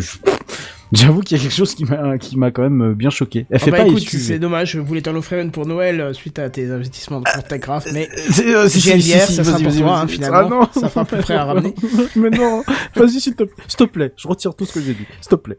j'avoue 0.94 1.22
qu'il 1.22 1.38
y 1.38 1.40
a 1.40 1.44
quelque 1.44 1.56
chose 1.56 1.76
qui 1.76 1.86
m'a 1.86 2.18
qui 2.18 2.38
m'a 2.38 2.52
quand 2.52 2.62
même 2.62 2.82
euh, 2.82 2.94
bien 2.94 3.10
choqué. 3.10 3.46
Elle 3.50 3.58
Ah 3.58 3.60
fait 3.60 3.72
bah 3.72 3.78
pas 3.78 3.88
écoute, 3.88 4.00
c'est 4.02 4.40
dommage, 4.40 4.72
je 4.72 4.80
voulais 4.80 5.02
t'en 5.02 5.16
offrir 5.16 5.40
une 5.40 5.52
pour 5.52 5.66
Noël 5.66 6.00
euh, 6.02 6.14
suite 6.14 6.40
à 6.40 6.50
tes 6.50 6.70
investissements 6.72 7.22
pour 7.22 7.44
Techcraft, 7.44 7.90
mais 7.94 8.08
C'est, 8.16 8.54
euh, 8.56 8.68
si, 8.68 8.92
une 8.92 9.02
si, 9.02 9.10
bière, 9.10 9.28
si, 9.28 9.34
ça 9.36 9.44
sera 9.44 9.60
pour 9.60 9.76
toi, 9.76 10.00
hein, 10.00 10.08
finalement. 10.08 10.38
Ah 10.38 10.50
non. 10.50 10.82
Ça 10.82 10.90
fera 10.90 11.06
plus 11.06 11.18
près 11.18 11.34
à 11.36 11.46
ramener. 11.46 11.74
mais 12.16 12.30
non, 12.30 12.64
vas-y 12.96 13.20
s'il 13.20 13.36
te, 13.36 13.44
s'il 13.68 13.78
te 13.78 13.84
plaît, 13.86 14.14
je 14.18 14.28
retire 14.28 14.56
tout 14.56 14.66
ce 14.66 14.74
que 14.74 14.82
j'ai 14.82 14.94
dit, 14.94 15.06
s'il 15.22 15.30
te 15.30 15.36
plaît. 15.36 15.58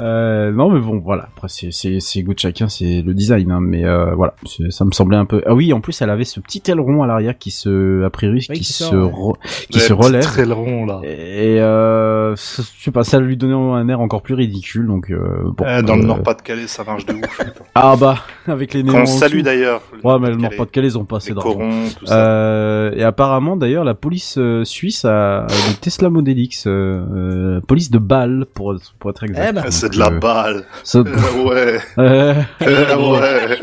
Euh, 0.00 0.50
non 0.52 0.70
mais 0.70 0.80
bon, 0.80 0.98
voilà. 0.98 1.28
Après 1.36 1.48
c'est 1.48 1.70
c'est 1.72 2.00
c'est 2.00 2.22
goût 2.22 2.34
de 2.34 2.38
chacun, 2.38 2.68
c'est 2.68 3.02
le 3.02 3.14
design, 3.14 3.50
hein, 3.50 3.60
mais 3.60 3.84
euh, 3.84 4.14
voilà, 4.14 4.34
c'est- 4.46 4.70
ça 4.70 4.84
me 4.84 4.92
semblait 4.92 5.16
un 5.16 5.24
peu. 5.26 5.42
Ah 5.46 5.54
oui, 5.54 5.72
en 5.72 5.80
plus 5.80 6.00
elle 6.02 6.10
avait 6.10 6.24
ce 6.24 6.40
petit 6.40 6.62
aileron 6.70 7.02
à 7.02 7.06
l'arrière 7.06 7.36
qui 7.38 7.50
se, 7.50 8.02
a 8.04 8.10
priori, 8.10 8.46
Oui, 8.48 8.56
qui, 8.56 8.64
qui 8.64 8.72
se 8.72 8.84
sort, 8.84 8.92
ouais. 8.94 9.10
re- 9.10 9.66
qui 9.70 9.78
Ouais, 9.78 9.84
se 9.84 9.92
relève. 9.92 10.22
traileron, 10.22 10.86
là. 10.86 11.00
Et 11.04 11.60
euh, 11.60 12.34
je 12.36 12.62
sais 12.84 12.90
pas, 12.90 13.04
ça 13.04 13.18
lui 13.20 13.36
donnait 13.36 13.54
un 13.54 13.88
air 13.88 14.00
encore 14.00 14.22
plus 14.22 14.34
ridicule, 14.34 14.69
donc 14.78 15.10
euh, 15.10 15.42
bon. 15.56 15.64
Eh, 15.68 15.82
dans 15.82 15.96
le 15.96 16.02
euh, 16.02 16.06
Nord-Pas-de-Calais, 16.06 16.66
ça 16.66 16.84
marche 16.84 17.04
de 17.06 17.14
ouf. 17.14 17.40
Ah 17.74 17.94
bah, 17.98 18.16
avec 18.46 18.74
les 18.74 18.82
néons. 18.82 19.02
Dessous. 19.02 19.18
salue 19.18 19.40
d'ailleurs. 19.42 19.80
Ouais, 20.04 20.18
mais 20.20 20.30
le 20.30 20.36
Nord-Pas-de-Calais, 20.36 20.88
ils 20.88 20.98
ont 20.98 21.04
pas 21.04 21.16
assez 21.18 21.30
Les 21.30 21.34
d'argent. 21.34 21.52
corons, 21.54 21.88
tout 21.98 22.06
ça. 22.06 22.14
Euh, 22.16 22.92
et 22.94 23.02
apparemment, 23.04 23.56
d'ailleurs, 23.56 23.84
la 23.84 23.94
police 23.94 24.36
euh, 24.38 24.64
suisse 24.64 25.04
a, 25.04 25.46
des 25.48 25.74
Tesla 25.80 26.10
Model 26.10 26.38
X, 26.38 26.66
euh, 26.66 26.70
euh, 27.14 27.60
police 27.60 27.90
de 27.90 27.98
Bâle, 27.98 28.46
pour, 28.54 28.74
pour 28.98 29.10
être 29.10 29.24
exact. 29.24 29.46
Eh 29.48 29.52
ben. 29.52 29.64
C'est 29.70 29.92
de 29.92 29.98
la 29.98 30.10
balle. 30.10 30.64
ça- 30.84 30.98
Euh, 31.04 31.04
ouais. 31.44 31.78
ouais. 31.98 33.58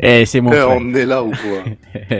eh, 0.00 0.24
c'est 0.26 0.40
mon 0.40 0.52
Eh, 0.52 0.56
frère. 0.56 0.70
on 0.80 0.94
est 0.94 1.06
là 1.06 1.22
ou 1.24 1.30
quoi 1.30 2.08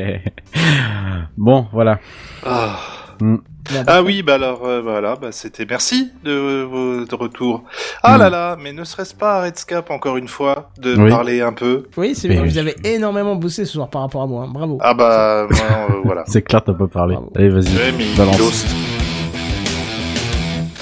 bon, 1.36 1.66
voilà. 1.72 1.98
ah. 2.44 2.76
Bon, 3.20 3.40
Ah 3.86 4.02
oui, 4.02 4.22
bah 4.22 4.34
alors 4.34 4.64
euh, 4.64 4.80
voilà, 4.80 5.16
bah 5.16 5.28
c'était 5.32 5.66
merci 5.68 6.10
de 6.24 6.62
votre 6.62 7.16
retour. 7.16 7.64
Ah 8.02 8.16
Mm. 8.16 8.20
là 8.20 8.30
là, 8.30 8.56
mais 8.62 8.72
ne 8.72 8.82
serait-ce 8.84 9.14
pas 9.14 9.36
à 9.38 9.42
Redscape 9.42 9.90
encore 9.90 10.16
une 10.16 10.28
fois 10.28 10.70
de 10.80 10.96
Oui. 10.96 11.10
parler 11.10 11.40
un 11.42 11.52
peu 11.52 11.84
Oui, 11.96 12.14
c'est 12.14 12.28
bien, 12.28 12.42
oui. 12.42 12.48
vous 12.48 12.58
avez 12.58 12.74
énormément 12.84 13.36
bossé 13.36 13.64
ce 13.66 13.72
soir 13.72 13.88
par 13.90 14.02
rapport 14.02 14.22
à 14.22 14.26
moi, 14.26 14.44
hein. 14.44 14.50
bravo. 14.52 14.78
Ah 14.80 14.94
bah 14.94 15.46
moi, 15.50 15.60
euh, 15.60 15.94
voilà. 16.04 16.24
C'est 16.28 16.42
clair, 16.42 16.62
t'as 16.64 16.72
pas 16.72 16.86
parlé. 16.88 17.14
Bravo. 17.14 17.30
Allez, 17.36 17.50
vas-y. 17.50 17.74
Ouais, 17.76 17.92
balance. 18.16 18.64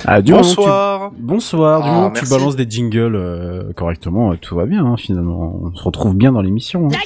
Ah, 0.09 0.23
du 0.23 0.31
moment 0.31 0.43
que 0.45 0.49
tu- 0.51 0.57
Bonsoir. 0.57 1.11
Bonsoir, 1.19 1.83
du 1.83 1.89
Ah, 1.89 1.93
moment 1.93 2.11
que 2.11 2.19
tu 2.19 2.25
merci. 2.25 2.35
balances 2.39 2.55
des 2.57 2.67
jingles 2.71 3.17
euh, 3.17 3.73
correctement, 3.75 4.33
euh, 4.33 4.37
tout 4.37 4.55
va 4.55 4.65
bien, 4.67 4.85
hein, 4.85 4.97
finalement. 4.97 5.59
On 5.65 5.75
se 5.75 5.83
retrouve 5.83 6.15
bien 6.15 6.31
dans 6.31 6.43
l'émission. 6.43 6.87
hein. 6.93 6.97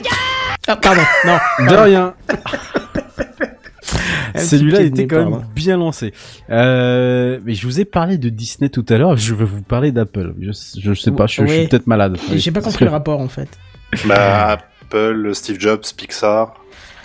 Ah, 0.69 0.77
pardon, 0.77 1.01
non. 1.25 1.39
De 1.67 1.75
rien. 1.75 2.15
Petit 4.41 4.49
Celui-là 4.49 4.81
était 4.83 5.07
quand 5.07 5.19
même 5.19 5.31
pardon. 5.31 5.45
bien 5.55 5.77
lancé. 5.77 6.13
Euh, 6.51 7.39
mais 7.45 7.55
je 7.55 7.67
vous 7.67 7.81
ai 7.81 7.85
parlé 7.85 8.19
de 8.19 8.29
Disney 8.29 8.69
tout 8.69 8.85
à 8.89 8.99
l'heure, 8.99 9.17
je 9.17 9.35
vais 9.35 9.45
vous 9.45 9.63
parler 9.63 9.93
d'Apple. 9.93 10.35
Je, 10.41 10.51
je 10.81 10.95
sais 10.95 11.11
pas, 11.13 11.27
je, 11.27 11.47
je 11.47 11.53
suis 11.53 11.69
peut-être 11.69 11.87
malade. 11.87 12.19
J'ai 12.35 12.51
pas 12.51 12.61
compris 12.61 12.85
le 12.85 12.91
rapport 12.91 13.21
en 13.21 13.29
fait. 13.29 13.49
Bah 14.07 14.59
Apple, 14.83 15.31
Steve 15.35 15.59
Jobs, 15.61 15.83
Pixar, 15.97 16.55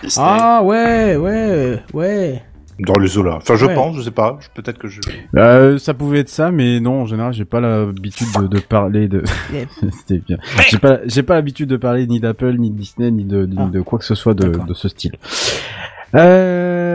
Disney. 0.04 0.26
Ah 0.30 0.62
ouais, 0.64 1.16
ouais, 1.16 1.80
ouais. 1.94 2.42
Dans 2.78 3.00
les 3.00 3.18
eaux 3.18 3.24
là. 3.24 3.36
Enfin, 3.38 3.56
je 3.56 3.66
Ouais. 3.66 3.74
pense, 3.74 3.96
je 3.96 4.02
sais 4.02 4.12
pas. 4.12 4.38
Peut-être 4.54 4.78
que 4.78 4.90
je. 4.90 5.00
Euh, 5.38 5.78
ça 5.78 5.94
pouvait 5.94 6.20
être 6.20 6.28
ça, 6.30 6.52
mais 6.52 6.82
non, 6.82 7.04
en 7.04 7.06
général, 7.06 7.32
j'ai 7.34 7.46
pas 7.46 7.62
l'habitude 7.62 8.28
de, 8.38 8.48
de 8.48 8.60
parler 8.60 9.08
de. 9.08 9.24
C'était 9.98 10.18
bien. 10.20 10.38
J'ai 10.70 10.78
pas, 10.78 10.98
j'ai 11.06 11.24
pas 11.24 11.36
l'habitude 11.36 11.70
de 11.70 11.78
parler 11.78 12.06
ni 12.06 12.20
d'Apple, 12.20 12.54
ni 12.58 12.72
de 12.72 12.76
Disney, 12.78 13.12
ni 13.12 13.24
de, 13.24 13.46
ni 13.46 13.56
Ah. 13.58 13.70
de 13.72 13.80
quoi 13.80 13.98
que 13.98 14.04
ce 14.04 14.14
soit 14.14 14.34
de, 14.34 14.50
de 14.68 14.74
ce 14.74 14.90
style. 14.90 15.14
Euh, 16.16 16.95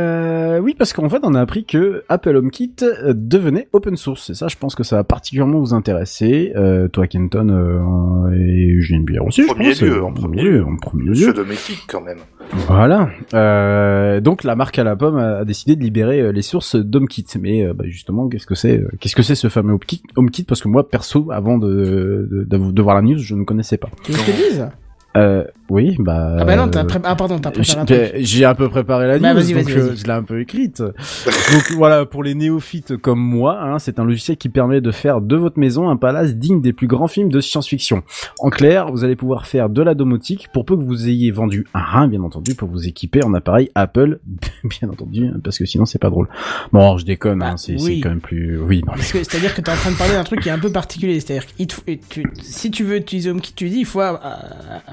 oui, 0.61 0.74
parce 0.77 0.93
qu'en 0.93 1.09
fait, 1.09 1.20
on 1.23 1.35
a 1.35 1.41
appris 1.41 1.65
que 1.65 2.05
Apple 2.09 2.37
HomeKit 2.37 2.74
euh, 2.82 3.12
devenait 3.16 3.69
open 3.73 3.97
source. 3.97 4.31
Et 4.31 4.35
ça, 4.35 4.49
je 4.49 4.57
pense 4.57 4.74
que 4.74 4.82
ça 4.82 4.97
va 4.97 5.05
particulièrement 5.05 5.59
vous 5.61 5.74
intéresser. 5.74 6.53
Euh, 6.57 6.89
toi, 6.89 7.07
Kenton, 7.07 7.49
euh, 7.51 8.31
et 8.35 8.81
Julien 8.81 9.01
Bière 9.03 9.24
aussi, 9.24 9.43
je 9.43 9.49
premier 9.49 9.70
pense. 9.70 9.82
lieu, 9.82 9.97
euh, 9.97 10.05
en 10.05 10.12
premier 10.12 10.43
lieu. 10.43 10.65
En 10.65 10.77
premier 10.77 11.05
lieu. 11.07 11.12
Pseudométique 11.12 11.85
quand 11.89 12.01
même. 12.01 12.19
Voilà. 12.66 13.11
Euh, 13.35 14.20
donc 14.20 14.43
la 14.45 14.57
marque 14.57 14.78
à 14.78 14.85
la 14.85 14.97
pomme 14.97 15.16
a, 15.16 15.45
décidé 15.45 15.77
de 15.77 15.82
libérer 15.82 16.20
euh, 16.20 16.32
les 16.32 16.43
sources 16.43 16.77
d'HomeKit. 16.77 17.27
Mais 17.41 17.65
euh, 17.65 17.74
bah, 17.74 17.85
justement, 17.87 18.28
qu'est-ce 18.28 18.47
que 18.47 18.55
c'est 18.55 18.78
euh, 18.78 18.89
Qu'est-ce 18.99 19.16
que 19.16 19.23
c'est 19.23 19.35
ce 19.35 19.49
fameux 19.49 19.73
HomeKit, 19.74 20.03
HomeKit? 20.16 20.45
Parce 20.45 20.62
que 20.62 20.69
moi, 20.69 20.89
perso, 20.89 21.31
avant 21.31 21.59
de, 21.59 22.28
de, 22.31 22.45
de, 22.45 22.73
de 22.73 22.82
voir 22.82 22.97
la 22.97 23.03
news, 23.03 23.19
je 23.19 23.35
ne 23.35 23.45
connaissais 23.45 23.77
pas. 23.77 23.89
Tu 24.03 24.12
veux 24.12 24.19
que 24.19 24.24
je 24.24 24.31
te 24.31 24.37
dise? 24.37 24.69
Euh, 25.16 25.45
oui, 25.69 25.97
bah. 25.99 26.37
Ah 26.39 26.45
bah 26.45 26.55
non, 26.57 26.69
t'as 26.69 26.82
euh, 26.82 26.87
pré- 26.87 27.01
ah 27.03 27.16
pardon, 27.16 27.39
t'as 27.41 27.51
préparé 27.51 27.81
un 27.81 27.85
truc. 27.85 28.12
j'ai 28.20 28.45
un 28.45 28.55
peu 28.55 28.69
préparé 28.69 29.09
la 29.09 29.19
Bah, 29.19 29.35
news, 29.35 29.41
donc 29.43 29.69
euh, 29.70 29.95
je 29.97 30.05
l'ai 30.05 30.11
un 30.12 30.23
peu 30.23 30.41
écrite. 30.41 30.81
donc 30.82 31.73
voilà, 31.77 32.07
pour 32.07 32.23
les 32.23 32.35
néophytes 32.37 32.97
comme 32.97 33.19
moi, 33.20 33.61
hein, 33.61 33.78
c'est 33.81 33.99
un 33.99 34.05
logiciel 34.05 34.37
qui 34.37 34.49
permet 34.49 34.81
de 34.81 34.91
faire 34.93 35.20
de 35.20 35.35
votre 35.37 35.59
maison 35.59 35.89
un 35.91 35.97
palace 35.97 36.37
digne 36.37 36.61
des 36.61 36.73
plus 36.73 36.87
grands 36.87 37.09
films 37.09 37.28
de 37.31 37.41
science-fiction. 37.41 38.03
En 38.39 38.51
clair, 38.51 38.91
vous 38.93 39.03
allez 39.03 39.16
pouvoir 39.16 39.47
faire 39.47 39.69
de 39.69 39.82
la 39.82 39.95
domotique 39.95 40.49
pour 40.53 40.65
peu 40.65 40.77
que 40.77 40.82
vous 40.82 41.09
ayez 41.09 41.32
vendu 41.32 41.66
un 41.74 41.82
rein, 41.82 42.07
bien 42.09 42.23
entendu, 42.23 42.55
pour 42.55 42.69
vous 42.69 42.87
équiper 42.87 43.24
en 43.24 43.35
appareil 43.35 43.69
Apple, 43.74 44.20
bien 44.65 44.89
entendu, 44.91 45.27
hein, 45.27 45.41
parce 45.43 45.59
que 45.59 45.65
sinon 45.66 45.87
c'est 45.87 45.99
pas 46.01 46.11
drôle. 46.11 46.28
Bon, 46.73 46.99
je 46.99 47.05
déconne, 47.05 47.43
hein, 47.43 47.51
Bah, 47.53 47.57
c'est 47.57 47.73
oui. 47.74 47.97
c'est 47.97 48.01
quand 48.01 48.11
même 48.11 48.20
plus... 48.20 48.59
Oui, 48.61 48.82
non, 48.87 48.93
mais... 48.97 49.03
C'est-à-dire 49.03 49.55
que 49.55 49.61
t'es 49.61 49.70
en 49.73 49.77
train 49.77 49.91
de 49.91 49.97
parler 49.97 50.15
d'un 50.15 50.24
truc 50.24 50.41
qui 50.41 50.49
est 50.49 50.53
un 50.53 50.59
peu 50.61 50.70
particulier. 50.70 51.19
C'est-à-dire 51.19 51.47
que 51.57 52.20
si 52.43 52.70
tu 52.70 52.85
veux 52.85 52.97
utiliser 52.97 53.31
HomeKit, 53.31 53.55
tu 53.55 53.69
dis 53.69 53.78
il 53.81 53.85
faut 53.87 54.01
euh, 54.01 54.15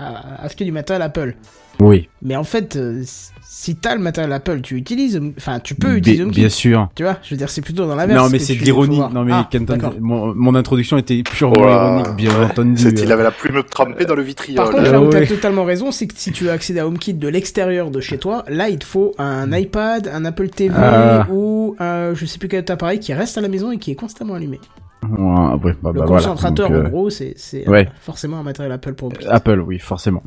euh, 0.08 0.46
acheter 0.46 0.66
du 0.66 0.72
matériel 0.72 1.02
Apple. 1.02 1.36
Oui, 1.80 2.10
Mais 2.24 2.36
en 2.36 2.44
fait, 2.44 2.76
euh, 2.76 3.04
si 3.44 3.76
t'as 3.76 3.94
le 3.94 4.02
matériel 4.02 4.34
Apple, 4.34 4.62
tu 4.62 4.76
utilises, 4.78 5.22
enfin 5.38 5.60
tu 5.60 5.76
peux 5.76 5.96
utiliser 5.98 6.24
HomeKit. 6.24 6.40
bien 6.40 6.50
sûr. 6.50 6.90
Tu 6.96 7.04
vois, 7.04 7.18
je 7.22 7.30
veux 7.30 7.38
dire, 7.38 7.52
c'est 7.52 7.62
plutôt 7.62 7.86
dans 7.86 7.96
l'inverse. 7.96 8.20
Non, 8.20 8.30
mais 8.32 8.40
c'est 8.40 8.56
de 8.56 8.64
l'ironie. 8.64 8.98
Non, 9.00 9.24
mais 9.24 9.32
Ah, 9.34 9.48
Kenton, 9.52 9.78
mon, 10.00 10.34
mon 10.34 10.56
introduction 10.56 10.98
était 10.98 11.22
purement 11.22 11.54
Oh 11.60 11.68
ironique, 11.70 12.16
bien 12.16 12.42
entendu. 12.44 12.82
C'est- 12.82 13.00
Il 13.04 13.12
avait 13.12 13.22
la 13.22 13.30
plume 13.30 13.62
trempée 13.70 14.06
dans 14.06 14.16
le 14.16 14.24
vitriol. 14.24 14.56
Par 14.56 14.72
contre, 14.72 14.88
Euh, 14.88 14.92
là 14.92 15.02
où 15.02 15.10
t'as 15.10 15.20
ouais. 15.20 15.28
totalement 15.28 15.66
raison, 15.66 15.92
c'est 15.92 16.08
que 16.08 16.16
si 16.18 16.32
tu 16.32 16.46
veux 16.46 16.52
accéder 16.52 16.80
à 16.80 16.88
HomeKit 16.88 17.14
de 17.14 17.28
l'extérieur 17.28 17.92
de 17.92 18.02
chez 18.02 18.18
toi, 18.18 18.44
là 18.48 18.70
il 18.70 18.80
te 18.80 18.86
faut 18.86 19.14
un 19.20 19.52
iPad, 19.56 20.10
un 20.12 20.26
Apple 20.26 20.50
TV 20.50 20.74
Ah. 20.76 21.28
ou 21.32 21.76
un, 21.80 22.16
je 22.16 22.26
sais 22.26 22.40
plus 22.40 22.48
quel 22.48 22.62
autre 22.62 22.74
appareil 22.74 23.00
qui 23.00 23.14
reste 23.14 23.38
à 23.38 23.42
la 23.42 23.50
maison 23.50 23.70
et 23.72 23.78
qui 23.78 23.92
est 23.92 23.96
constamment 23.96 24.34
allumé. 24.34 24.60
Ouais, 25.04 25.12
bah, 25.20 25.60
Le 25.64 25.74
bah, 25.82 25.92
voilà. 25.94 26.06
concentrateur, 26.08 26.70
Donc, 26.70 26.78
euh, 26.78 26.86
en 26.88 26.90
gros, 26.90 27.10
c'est 27.10 27.34
c'est, 27.38 27.68
euh, 27.68 27.72
ouais. 27.72 27.88
forcément 28.02 28.38
un 28.40 28.44
matériel 28.44 28.72
Apple 28.72 28.94
pour. 28.94 29.12
Apple, 29.30 29.60
oui, 29.66 29.78
forcément. 29.80 30.24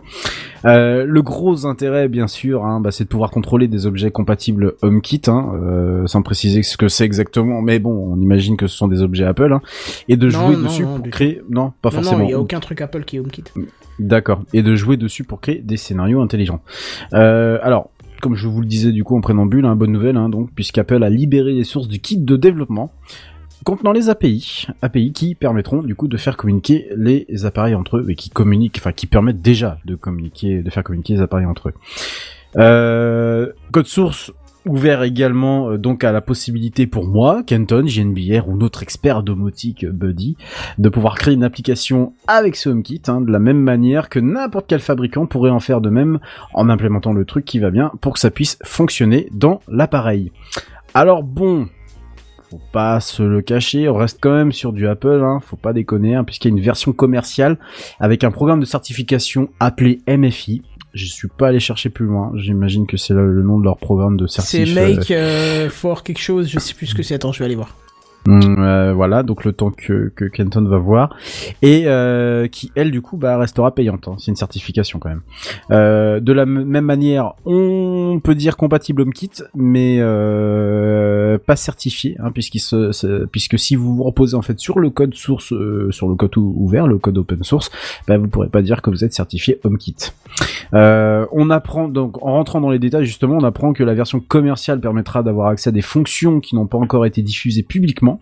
Euh, 0.64 1.04
le 1.04 1.22
gros 1.22 1.66
intérêt, 1.66 2.08
bien 2.08 2.28
sûr, 2.28 2.64
hein, 2.64 2.80
bah, 2.80 2.90
c'est 2.92 3.04
de 3.04 3.08
pouvoir 3.08 3.30
contrôler 3.30 3.66
des 3.68 3.86
objets 3.86 4.10
compatibles 4.10 4.74
HomeKit, 4.82 5.22
hein, 5.26 5.52
euh, 5.54 6.06
sans 6.06 6.22
préciser 6.22 6.62
ce 6.62 6.76
que 6.76 6.88
c'est 6.88 7.04
exactement, 7.04 7.62
mais 7.62 7.78
bon, 7.78 8.12
on 8.14 8.20
imagine 8.20 8.56
que 8.56 8.68
ce 8.68 8.76
sont 8.76 8.88
des 8.88 9.02
objets 9.02 9.24
Apple, 9.24 9.52
hein, 9.52 9.60
et 10.08 10.16
de 10.16 10.26
Non, 10.26 10.46
jouer 10.46 10.56
non, 10.56 10.62
dessus 10.62 10.82
non, 10.84 10.96
pour 11.00 11.10
créer, 11.10 11.42
non, 11.50 11.72
pas 11.82 11.90
forcément. 11.90 12.18
non, 12.18 12.24
il 12.24 12.28
n'y 12.28 12.34
a 12.34 12.40
aucun 12.40 12.60
truc 12.60 12.80
Apple 12.80 13.04
qui 13.04 13.16
est 13.16 13.20
HomeKit. 13.20 13.44
D'accord. 13.98 14.42
Et 14.54 14.62
de 14.62 14.76
jouer 14.76 14.96
dessus 14.96 15.24
pour 15.24 15.40
créer 15.40 15.58
des 15.58 15.76
scénarios 15.76 16.22
intelligents. 16.22 16.60
Euh, 17.12 17.58
alors, 17.62 17.90
comme 18.22 18.34
je 18.34 18.46
vous 18.48 18.60
le 18.60 18.66
disais 18.66 18.92
du 18.92 19.02
coup 19.02 19.16
en 19.16 19.20
préambule, 19.20 19.64
hein, 19.64 19.76
bonne 19.76 19.92
nouvelle, 19.92 20.16
hein, 20.16 20.28
donc, 20.28 20.50
puisqu'Apple 20.54 21.02
a 21.02 21.10
libéré 21.10 21.52
les 21.52 21.64
sources 21.64 21.88
du 21.88 22.00
kit 22.00 22.18
de 22.18 22.36
développement 22.36 22.92
contenant 23.64 23.92
les 23.92 24.08
API, 24.08 24.66
API 24.82 25.12
qui 25.12 25.34
permettront 25.34 25.82
du 25.82 25.94
coup 25.94 26.08
de 26.08 26.16
faire 26.16 26.36
communiquer 26.36 26.88
les 26.96 27.26
appareils 27.44 27.74
entre 27.74 27.98
eux 27.98 28.06
et 28.08 28.14
qui 28.14 28.30
communiquent, 28.30 28.78
enfin 28.78 28.92
qui 28.92 29.06
permettent 29.06 29.42
déjà 29.42 29.78
de 29.84 29.94
communiquer, 29.94 30.62
de 30.62 30.70
faire 30.70 30.84
communiquer 30.84 31.14
les 31.14 31.20
appareils 31.20 31.46
entre 31.46 31.68
eux. 31.68 31.74
Euh, 32.56 33.52
code 33.72 33.86
source 33.86 34.32
ouvert 34.66 35.02
également 35.02 35.70
euh, 35.70 35.78
donc 35.78 36.04
à 36.04 36.12
la 36.12 36.20
possibilité 36.20 36.86
pour 36.86 37.06
moi, 37.06 37.42
Kenton, 37.46 37.86
JNBR 37.86 38.48
ou 38.48 38.56
notre 38.56 38.82
expert 38.82 39.22
domotique 39.22 39.86
Buddy, 39.86 40.36
de 40.78 40.88
pouvoir 40.88 41.16
créer 41.16 41.34
une 41.34 41.44
application 41.44 42.12
avec 42.26 42.56
ce 42.56 42.68
HomeKit, 42.68 43.02
hein, 43.08 43.20
de 43.20 43.30
la 43.30 43.38
même 43.38 43.60
manière 43.60 44.08
que 44.08 44.18
n'importe 44.18 44.66
quel 44.68 44.80
fabricant 44.80 45.26
pourrait 45.26 45.50
en 45.50 45.60
faire 45.60 45.80
de 45.80 45.90
même 45.90 46.18
en 46.54 46.68
implémentant 46.68 47.12
le 47.12 47.24
truc 47.24 47.44
qui 47.44 47.58
va 47.58 47.70
bien 47.70 47.92
pour 48.00 48.14
que 48.14 48.20
ça 48.20 48.30
puisse 48.30 48.58
fonctionner 48.64 49.28
dans 49.32 49.60
l'appareil. 49.68 50.32
Alors 50.94 51.22
bon, 51.22 51.68
faut 52.50 52.60
pas 52.72 52.98
se 53.00 53.22
le 53.22 53.42
cacher, 53.42 53.88
on 53.88 53.94
reste 53.94 54.18
quand 54.20 54.32
même 54.32 54.50
sur 54.50 54.72
du 54.72 54.88
Apple, 54.88 55.22
hein, 55.22 55.38
faut 55.40 55.56
pas 55.56 55.72
déconner, 55.72 56.16
hein, 56.16 56.24
puisqu'il 56.24 56.48
y 56.48 56.50
a 56.50 56.56
une 56.56 56.62
version 56.62 56.92
commerciale 56.92 57.58
avec 58.00 58.24
un 58.24 58.32
programme 58.32 58.58
de 58.58 58.64
certification 58.66 59.50
appelé 59.60 60.00
MFI. 60.08 60.62
Je 60.92 61.06
suis 61.06 61.28
pas 61.28 61.48
allé 61.48 61.60
chercher 61.60 61.90
plus 61.90 62.06
loin, 62.06 62.32
j'imagine 62.34 62.88
que 62.88 62.96
c'est 62.96 63.14
le, 63.14 63.32
le 63.32 63.42
nom 63.42 63.58
de 63.58 63.64
leur 63.64 63.78
programme 63.78 64.16
de 64.16 64.26
C'est 64.26 64.42
certif. 64.42 64.74
Make 64.74 65.10
euh, 65.12 65.70
for 65.70 66.02
quelque 66.02 66.20
chose, 66.20 66.48
je 66.48 66.58
sais 66.58 66.74
plus 66.74 66.88
ce 66.88 66.94
que 66.96 67.04
c'est. 67.04 67.14
Attends, 67.14 67.30
je 67.30 67.38
vais 67.38 67.44
aller 67.44 67.54
voir. 67.54 67.76
Mm, 68.30 68.62
euh, 68.62 68.92
voilà, 68.94 69.24
donc 69.24 69.44
le 69.44 69.52
temps 69.52 69.72
que, 69.72 70.12
que 70.14 70.24
Kenton 70.24 70.62
va 70.62 70.78
voir 70.78 71.16
et 71.62 71.82
euh, 71.86 72.46
qui 72.46 72.70
elle 72.76 72.92
du 72.92 73.00
coup 73.02 73.16
bah 73.16 73.36
restera 73.36 73.74
payante. 73.74 74.06
hein. 74.06 74.14
C'est 74.18 74.30
une 74.30 74.36
certification 74.36 75.00
quand 75.00 75.08
même. 75.08 75.22
Euh, 75.72 76.20
de 76.20 76.32
la 76.32 76.46
même 76.46 76.84
manière, 76.84 77.32
on 77.44 78.20
peut 78.22 78.36
dire 78.36 78.56
compatible 78.56 79.02
HomeKit, 79.02 79.30
mais 79.56 79.98
pas 81.44 81.56
certifié, 81.56 82.16
hein, 82.20 82.30
puisque 82.30 83.58
si 83.58 83.74
vous 83.74 83.96
vous 83.96 84.04
reposez 84.04 84.36
en 84.36 84.42
fait 84.42 84.60
sur 84.60 84.78
le 84.78 84.90
code 84.90 85.14
source, 85.14 85.52
sur 85.90 86.08
le 86.08 86.14
code 86.14 86.36
ou- 86.36 86.54
ouvert, 86.56 86.86
le 86.86 86.98
code 86.98 87.18
open 87.18 87.42
source, 87.42 87.70
bah, 88.06 88.16
vous 88.16 88.28
pourrez 88.28 88.48
pas 88.48 88.62
dire 88.62 88.80
que 88.80 88.90
vous 88.90 89.02
êtes 89.04 89.12
certifié 89.12 89.58
HomeKit. 89.64 89.96
On 90.72 91.50
apprend 91.50 91.88
donc 91.88 92.24
en 92.24 92.32
rentrant 92.34 92.60
dans 92.60 92.70
les 92.70 92.78
détails 92.78 93.06
justement, 93.06 93.36
on 93.38 93.44
apprend 93.44 93.72
que 93.72 93.82
la 93.82 93.94
version 93.94 94.20
commerciale 94.20 94.80
permettra 94.80 95.24
d'avoir 95.24 95.48
accès 95.48 95.70
à 95.70 95.72
des 95.72 95.82
fonctions 95.82 96.38
qui 96.38 96.54
n'ont 96.54 96.66
pas 96.66 96.78
encore 96.78 97.06
été 97.06 97.22
diffusées 97.22 97.64
publiquement 97.64 98.19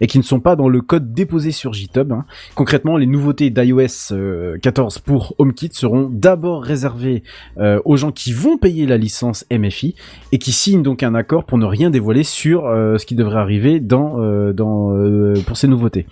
et 0.00 0.06
qui 0.06 0.18
ne 0.18 0.22
sont 0.22 0.40
pas 0.40 0.56
dans 0.56 0.68
le 0.68 0.80
code 0.80 1.12
déposé 1.12 1.50
sur 1.50 1.72
GitHub. 1.72 2.12
hein. 2.12 2.24
Concrètement, 2.54 2.96
les 2.96 3.06
nouveautés 3.06 3.50
d'iOS 3.50 4.12
euh, 4.12 4.58
14 4.58 4.98
pour 4.98 5.34
HomeKit 5.38 5.70
seront 5.72 6.08
d'abord 6.10 6.62
réservées 6.62 7.22
euh, 7.58 7.80
aux 7.84 7.96
gens 7.96 8.12
qui 8.12 8.32
vont 8.32 8.58
payer 8.58 8.86
la 8.86 8.96
licence 8.96 9.44
MFI 9.50 9.94
et 10.32 10.38
qui 10.38 10.52
signent 10.52 10.82
donc 10.82 11.02
un 11.02 11.14
accord 11.14 11.44
pour 11.44 11.58
ne 11.58 11.66
rien 11.66 11.90
dévoiler 11.90 12.22
sur 12.22 12.66
euh, 12.66 12.98
ce 12.98 13.06
qui 13.06 13.14
devrait 13.14 13.38
arriver 13.38 13.80
euh, 13.92 14.52
euh, 14.58 15.40
pour 15.46 15.56
ces 15.56 15.68
nouveautés. 15.68 16.06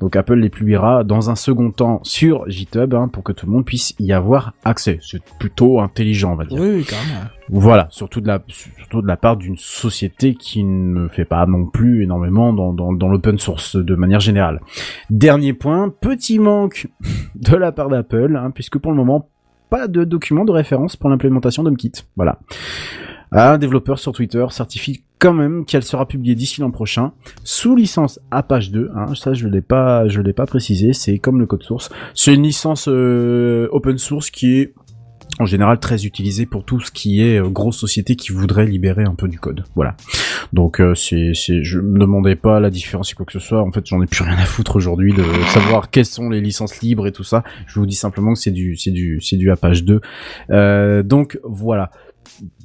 Donc 0.00 0.16
Apple 0.16 0.34
les 0.34 0.50
publiera 0.50 1.04
dans 1.04 1.30
un 1.30 1.36
second 1.36 1.70
temps 1.70 2.00
sur 2.02 2.48
GitHub 2.48 2.94
hein, 2.94 3.08
pour 3.08 3.22
que 3.22 3.32
tout 3.32 3.46
le 3.46 3.52
monde 3.52 3.64
puisse 3.64 3.94
y 3.98 4.12
avoir 4.12 4.54
accès. 4.64 4.98
C'est 5.02 5.22
plutôt 5.38 5.80
intelligent, 5.80 6.32
on 6.32 6.36
va 6.36 6.44
dire. 6.44 6.60
Oui. 6.60 6.84
Voilà, 7.48 7.86
surtout 7.90 8.20
de 8.20 8.26
la 8.26 8.42
surtout 8.48 9.02
de 9.02 9.06
la 9.06 9.16
part 9.16 9.36
d'une 9.36 9.56
société 9.56 10.34
qui 10.34 10.64
ne 10.64 11.08
fait 11.08 11.24
pas 11.24 11.46
non 11.46 11.66
plus 11.66 12.02
énormément 12.02 12.52
dans 12.52 12.72
dans, 12.72 13.08
l'open 13.08 13.38
source 13.38 13.76
de 13.76 13.94
manière 13.94 14.20
générale. 14.20 14.60
Dernier 15.10 15.52
point, 15.52 15.88
petit 15.88 16.38
manque 16.38 16.88
de 17.34 17.56
la 17.56 17.72
part 17.72 17.88
d'Apple, 17.88 18.36
hein, 18.36 18.50
puisque 18.50 18.78
pour 18.78 18.90
le 18.90 18.96
moment 18.96 19.28
pas 19.70 19.88
de 19.88 20.04
document 20.04 20.44
de 20.44 20.52
référence 20.52 20.96
pour 20.96 21.10
l'implémentation 21.10 21.62
d'HomeKit. 21.62 21.92
Voilà. 22.16 22.38
Un 23.32 23.58
développeur 23.58 23.98
sur 23.98 24.12
Twitter 24.12 24.44
certifie 24.50 25.02
quand 25.18 25.32
même 25.32 25.64
qu'elle 25.64 25.82
sera 25.82 26.06
publiée 26.06 26.34
d'ici 26.34 26.60
l'an 26.60 26.70
prochain 26.70 27.12
sous 27.42 27.74
licence 27.74 28.20
Apache 28.30 28.70
2. 28.70 28.90
Hein, 28.94 29.14
ça, 29.14 29.34
je 29.34 29.48
l'ai 29.48 29.62
pas, 29.62 30.06
je 30.08 30.20
l'ai 30.20 30.32
pas 30.32 30.46
précisé. 30.46 30.92
C'est 30.92 31.18
comme 31.18 31.40
le 31.40 31.46
code 31.46 31.62
source. 31.62 31.90
C'est 32.14 32.34
une 32.34 32.42
licence 32.42 32.88
euh, 32.88 33.68
open 33.72 33.98
source 33.98 34.30
qui 34.30 34.60
est 34.60 34.74
en 35.38 35.44
général 35.44 35.78
très 35.78 36.06
utilisée 36.06 36.46
pour 36.46 36.64
tout 36.64 36.80
ce 36.80 36.90
qui 36.90 37.20
est 37.22 37.38
euh, 37.38 37.48
grosse 37.48 37.76
société 37.76 38.16
qui 38.16 38.32
voudrait 38.32 38.66
libérer 38.66 39.04
un 39.04 39.14
peu 39.14 39.28
du 39.28 39.38
code. 39.38 39.64
Voilà. 39.74 39.96
Donc 40.52 40.80
euh, 40.80 40.94
c'est, 40.94 41.32
c'est, 41.34 41.62
je 41.62 41.78
me 41.80 41.98
demandais 41.98 42.36
pas 42.36 42.58
la 42.60 42.70
différence 42.70 43.12
ou 43.12 43.16
quoi 43.16 43.26
que 43.26 43.32
ce 43.32 43.38
soit. 43.40 43.62
En 43.62 43.70
fait, 43.72 43.84
j'en 43.86 44.00
ai 44.02 44.06
plus 44.06 44.22
rien 44.24 44.34
à 44.38 44.46
foutre 44.46 44.76
aujourd'hui 44.76 45.12
de 45.12 45.24
savoir 45.48 45.90
quelles 45.90 46.06
sont 46.06 46.30
les 46.30 46.40
licences 46.40 46.80
libres 46.80 47.06
et 47.06 47.12
tout 47.12 47.24
ça. 47.24 47.44
Je 47.66 47.78
vous 47.78 47.86
dis 47.86 47.94
simplement 47.96 48.32
que 48.32 48.38
c'est 48.38 48.50
du, 48.50 48.76
c'est 48.76 48.90
du, 48.92 49.20
c'est 49.20 49.36
du 49.36 49.50
Apache 49.50 49.82
2. 49.84 50.00
Euh, 50.50 51.02
donc 51.02 51.38
voilà. 51.44 51.90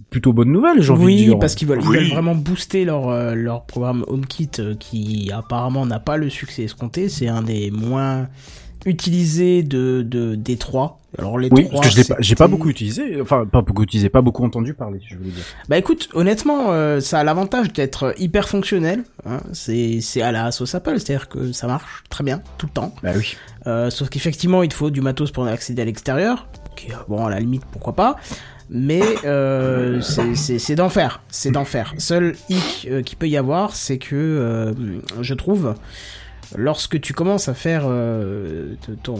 Plutôt 0.09 0.33
bonne 0.33 0.51
nouvelle, 0.51 0.81
j'ai 0.81 0.91
envie 0.91 1.01
de 1.03 1.05
Oui, 1.05 1.15
dire. 1.15 1.39
parce 1.39 1.55
qu'ils 1.55 1.67
veulent, 1.67 1.79
ils 1.81 1.87
Oui. 1.87 1.97
veulent 1.97 2.09
vraiment 2.09 2.35
booster 2.35 2.83
leur, 2.83 3.07
euh, 3.09 3.33
leur 3.33 3.65
programme 3.65 4.03
HomeKit 4.07 4.49
euh, 4.59 4.75
qui 4.75 5.31
apparemment 5.33 5.85
n'a 5.85 5.99
pas 5.99 6.17
le 6.17 6.29
succès 6.29 6.63
escompté. 6.63 7.07
C'est 7.07 7.29
un 7.29 7.41
des 7.41 7.71
moins 7.71 8.27
utilisés 8.85 9.63
de, 9.63 10.01
de, 10.01 10.35
des 10.35 10.57
trois. 10.57 10.99
Alors 11.17 11.37
les 11.37 11.49
Oui, 11.51 11.65
trois. 11.67 11.81
parce 11.81 11.93
que 11.93 12.01
je 12.01 12.01
l'ai 12.01 12.07
pas, 12.07 12.15
j'ai 12.19 12.35
pas 12.35 12.47
beaucoup 12.47 12.69
utilisé, 12.69 13.19
enfin 13.21 13.45
pas 13.45 13.61
beaucoup 13.61 13.83
utilisé, 13.83 14.07
pas 14.07 14.21
beaucoup 14.21 14.45
entendu 14.45 14.73
parler, 14.73 15.01
je 15.05 15.17
voulais 15.17 15.31
dire. 15.31 15.43
Bah 15.67 15.77
écoute, 15.77 16.07
honnêtement, 16.13 16.71
euh, 16.71 17.01
ça 17.01 17.19
a 17.19 17.23
l'avantage 17.25 17.73
d'être 17.73 18.13
hyper 18.17 18.47
fonctionnel. 18.47 19.03
Hein. 19.25 19.41
C'est, 19.51 19.99
c'est 20.01 20.21
à 20.21 20.31
la 20.31 20.51
sauce 20.51 20.73
Apple, 20.73 20.99
c'est-à-dire 20.99 21.27
que 21.27 21.51
ça 21.51 21.67
marche 21.67 22.03
très 22.09 22.23
bien 22.23 22.41
tout 22.57 22.65
le 22.67 22.71
temps. 22.71 22.95
Bah 23.03 23.11
oui. 23.15 23.35
Euh, 23.67 23.89
sauf 23.89 24.07
qu'effectivement, 24.09 24.63
il 24.63 24.69
te 24.69 24.73
faut 24.73 24.89
du 24.89 25.01
matos 25.01 25.31
pour 25.31 25.45
accéder 25.45 25.81
à 25.81 25.85
l'extérieur. 25.85 26.47
Qui, 26.77 26.87
bon, 27.09 27.25
à 27.25 27.29
la 27.29 27.39
limite, 27.41 27.63
pourquoi 27.71 27.93
pas. 27.93 28.15
Mais 28.69 29.01
euh, 29.25 29.99
c'est- 30.01 30.35
c'est 30.35 30.59
c'est 30.59 30.75
d'enfer. 30.75 31.21
C'est 31.27 31.51
d'enfer. 31.51 31.93
Seul 31.97 32.35
hic 32.47 32.87
euh, 32.89 33.01
qu'il 33.01 33.17
peut 33.17 33.27
y 33.27 33.35
avoir, 33.35 33.75
c'est 33.75 33.97
que 33.97 34.15
euh, 34.15 34.73
je 35.19 35.33
trouve, 35.33 35.75
lorsque 36.55 36.99
tu 37.01 37.13
commences 37.13 37.49
à 37.49 37.53
faire 37.53 37.83
euh, 37.85 38.75
ton, 39.03 39.17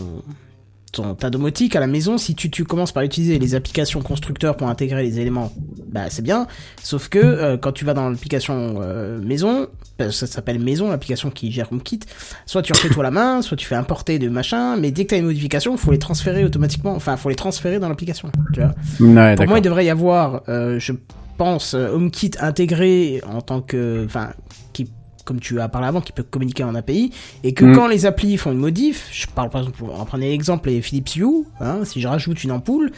ton, 0.91 1.15
ta 1.15 1.29
domotique 1.29 1.75
à 1.75 1.79
la 1.79 1.87
maison, 1.87 2.17
si 2.17 2.35
tu, 2.35 2.49
tu 2.49 2.63
commences 2.63 2.91
par 2.91 3.03
utiliser 3.03 3.39
les 3.39 3.55
applications 3.55 4.01
constructeurs 4.01 4.57
pour 4.57 4.67
intégrer 4.67 5.03
les 5.03 5.19
éléments, 5.19 5.51
bah 5.87 6.09
c'est 6.09 6.21
bien. 6.21 6.47
Sauf 6.81 7.09
que 7.09 7.19
euh, 7.19 7.57
quand 7.57 7.71
tu 7.71 7.85
vas 7.85 7.93
dans 7.93 8.09
l'application 8.09 8.75
euh, 8.81 9.19
maison, 9.19 9.67
bah, 9.97 10.11
ça 10.11 10.27
s'appelle 10.27 10.59
maison, 10.59 10.89
l'application 10.89 11.29
qui 11.29 11.51
gère 11.51 11.71
HomeKit, 11.71 12.01
soit 12.45 12.61
tu 12.61 12.73
en 12.73 12.75
fais 12.75 12.89
toi 12.89 13.03
la 13.03 13.11
main, 13.11 13.41
soit 13.41 13.57
tu 13.57 13.65
fais 13.65 13.75
importer 13.75 14.19
de 14.19 14.29
machin, 14.29 14.75
mais 14.77 14.91
dès 14.91 15.03
que 15.03 15.09
tu 15.09 15.15
as 15.15 15.19
une 15.19 15.25
modification, 15.25 15.77
faut 15.77 15.91
les 15.91 15.99
transférer 15.99 16.43
automatiquement, 16.43 16.93
enfin 16.93 17.17
faut 17.17 17.29
les 17.29 17.35
transférer 17.35 17.79
dans 17.79 17.89
l'application, 17.89 18.31
tu 18.53 18.59
vois. 18.59 18.73
Ouais, 18.99 19.35
Pour 19.35 19.47
moi, 19.47 19.59
il 19.59 19.63
devrait 19.63 19.85
y 19.85 19.89
avoir, 19.89 20.43
euh, 20.49 20.79
je 20.79 20.93
pense, 21.37 21.73
HomeKit 21.73 22.31
intégré 22.39 23.21
en 23.27 23.41
tant 23.41 23.61
que, 23.61 24.03
enfin, 24.05 24.31
qui, 24.73 24.91
comme 25.25 25.39
tu 25.39 25.59
as 25.59 25.67
parlé 25.69 25.87
avant, 25.87 26.01
qui 26.01 26.11
peut 26.11 26.23
communiquer 26.23 26.63
en 26.63 26.75
API, 26.75 27.11
et 27.43 27.53
que 27.53 27.65
Mm. 27.65 27.75
quand 27.75 27.87
les 27.87 28.05
applis 28.05 28.37
font 28.37 28.51
une 28.51 28.57
modif, 28.57 29.07
je 29.11 29.27
parle 29.27 29.49
par 29.49 29.61
exemple, 29.61 29.83
en 29.83 30.05
prenez 30.05 30.29
l'exemple 30.29 30.69
les 30.69 30.81
Philips 30.81 31.15
Hue, 31.15 31.45
hein, 31.59 31.85
si 31.85 32.01
je 32.01 32.07
rajoute 32.07 32.43
une 32.43 32.51
ampoule, 32.51 32.91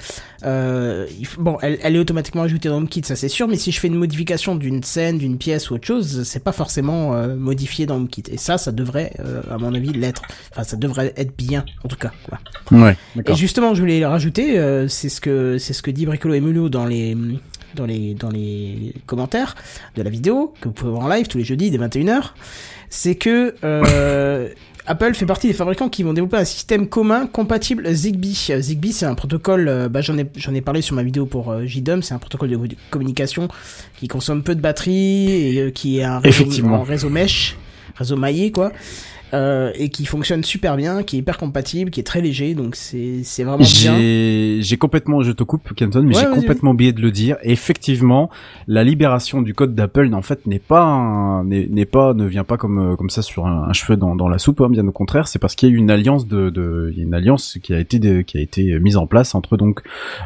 euh, 0.45 1.07
bon, 1.37 1.57
elle, 1.61 1.79
elle 1.83 1.95
est 1.95 1.99
automatiquement 1.99 2.43
ajoutée 2.43 2.69
dans 2.69 2.77
HomeKit, 2.77 3.03
ça 3.03 3.15
c'est 3.15 3.29
sûr, 3.29 3.47
mais 3.47 3.55
si 3.55 3.71
je 3.71 3.79
fais 3.79 3.87
une 3.87 3.95
modification 3.95 4.55
d'une 4.55 4.83
scène, 4.83 5.17
d'une 5.17 5.37
pièce 5.37 5.69
ou 5.69 5.75
autre 5.75 5.87
chose, 5.87 6.23
c'est 6.23 6.43
pas 6.43 6.51
forcément 6.51 7.15
euh, 7.15 7.35
modifié 7.35 7.85
dans 7.85 7.95
HomeKit. 7.95 8.23
Et 8.31 8.37
ça, 8.37 8.57
ça 8.57 8.71
devrait, 8.71 9.13
euh, 9.19 9.41
à 9.49 9.57
mon 9.57 9.73
avis, 9.73 9.91
l'être. 9.93 10.23
Enfin, 10.51 10.63
ça 10.63 10.75
devrait 10.77 11.13
être 11.17 11.35
bien, 11.37 11.65
en 11.83 11.87
tout 11.87 11.95
cas. 11.95 12.11
Quoi. 12.27 12.39
Ouais, 12.71 12.97
Et 13.27 13.35
justement, 13.35 13.73
je 13.73 13.81
voulais 13.81 13.99
le 13.99 14.07
rajouter, 14.07 14.57
c'est 14.87 15.09
ce 15.09 15.21
que 15.21 15.57
c'est 15.57 15.73
ce 15.73 15.81
que 15.81 15.91
dit 15.91 16.05
Bricolo 16.05 16.33
et 16.33 16.41
Mulot 16.41 16.69
dans 16.69 16.85
les 16.85 17.15
dans 17.75 17.85
les 17.85 18.13
dans 18.13 18.29
les 18.29 18.93
commentaires 19.05 19.55
de 19.95 20.01
la 20.03 20.09
vidéo 20.09 20.53
que 20.61 20.67
vous 20.69 20.73
pouvez 20.73 20.91
voir 20.91 21.03
en 21.05 21.09
live 21.09 21.27
tous 21.27 21.37
les 21.37 21.43
jeudis 21.43 21.71
dès 21.71 21.77
21h, 21.77 22.31
c'est 22.89 23.15
que 23.15 23.55
euh, 23.63 24.49
Apple 24.85 25.13
fait 25.13 25.25
partie 25.25 25.47
des 25.47 25.53
fabricants 25.53 25.87
qui 25.87 26.03
vont 26.03 26.11
développer 26.13 26.37
un 26.37 26.45
système 26.45 26.87
commun 26.87 27.25
compatible 27.27 27.89
Zigbee. 27.93 28.51
Zigbee, 28.59 28.91
c'est 28.91 29.05
un 29.05 29.15
protocole, 29.15 29.67
euh, 29.69 29.87
bah, 29.87 30.01
j'en 30.01 30.17
ai, 30.17 30.25
j'en 30.35 30.53
ai 30.53 30.59
parlé 30.61 30.81
sur 30.81 30.93
ma 30.95 31.03
vidéo 31.03 31.25
pour 31.25 31.51
euh, 31.51 31.65
JDOM, 31.65 32.03
c'est 32.03 32.13
un 32.13 32.19
protocole 32.19 32.49
de 32.49 32.59
communication 32.89 33.47
qui 33.97 34.07
consomme 34.09 34.43
peu 34.43 34.55
de 34.55 34.61
batterie 34.61 35.31
et 35.31 35.61
euh, 35.61 35.71
qui 35.71 35.99
est 35.99 36.03
un 36.03 36.19
réseau, 36.19 36.41
Effectivement. 36.43 36.81
un 36.81 36.83
réseau 36.83 37.09
mesh, 37.09 37.55
réseau 37.95 38.17
maillé 38.17 38.51
quoi. 38.51 38.71
Euh, 39.33 39.71
et 39.75 39.89
qui 39.89 40.05
fonctionne 40.05 40.43
super 40.43 40.77
bien, 40.77 41.03
qui 41.03 41.15
est 41.15 41.19
hyper 41.19 41.37
compatible, 41.37 41.89
qui 41.91 41.99
est 41.99 42.03
très 42.03 42.21
léger, 42.21 42.53
donc 42.53 42.75
c'est 42.75 43.21
c'est 43.23 43.43
vraiment 43.43 43.63
bien. 43.63 43.97
J'ai 44.61 44.77
complètement, 44.77 45.21
je 45.23 45.31
te 45.31 45.43
coupe 45.43 45.73
Kenton, 45.73 46.03
mais 46.03 46.15
Ouais, 46.15 46.21
j'ai 46.21 46.27
complètement 46.29 46.71
oublié 46.71 46.93
de 46.93 47.01
le 47.01 47.11
dire. 47.11 47.37
Effectivement, 47.43 48.29
la 48.67 48.83
libération 48.83 49.41
du 49.41 49.53
code 49.53 49.73
d'Apple, 49.75 50.13
en 50.13 50.21
fait, 50.21 50.45
n'est 50.47 50.59
pas 50.59 51.43
n'est 51.45 51.85
pas 51.85 52.13
ne 52.13 52.25
vient 52.25 52.43
pas 52.43 52.57
comme 52.57 52.79
euh, 52.79 52.95
comme 52.95 53.09
ça 53.09 53.21
sur 53.21 53.45
un, 53.47 53.63
un 53.69 53.73
cheveu 53.73 53.97
dans, 53.97 54.15
dans 54.15 54.27
la 54.29 54.37
soupe. 54.37 54.61
hein, 54.61 54.69
bien 54.69 54.87
au 54.87 54.91
contraire, 54.91 55.27
c'est 55.27 55.39
parce 55.39 55.55
qu'il 55.55 55.69
y 55.69 55.71
a 55.71 55.75
eu 55.75 55.77
une 55.77 55.89
alliance 55.91 56.27
de, 56.27 56.49
de 56.49 56.89
il 56.91 56.97
y 56.97 57.01
a 57.01 57.03
une 57.03 57.13
alliance 57.13 57.57
qui 57.63 57.73
a 57.73 57.79
été 57.79 57.99
de- 57.99 58.21
qui 58.21 58.37
a 58.37 58.41
été 58.41 58.79
mise 58.79 58.97
en 58.97 59.07
place 59.07 59.33
entre 59.35 59.57
donc 59.57 59.81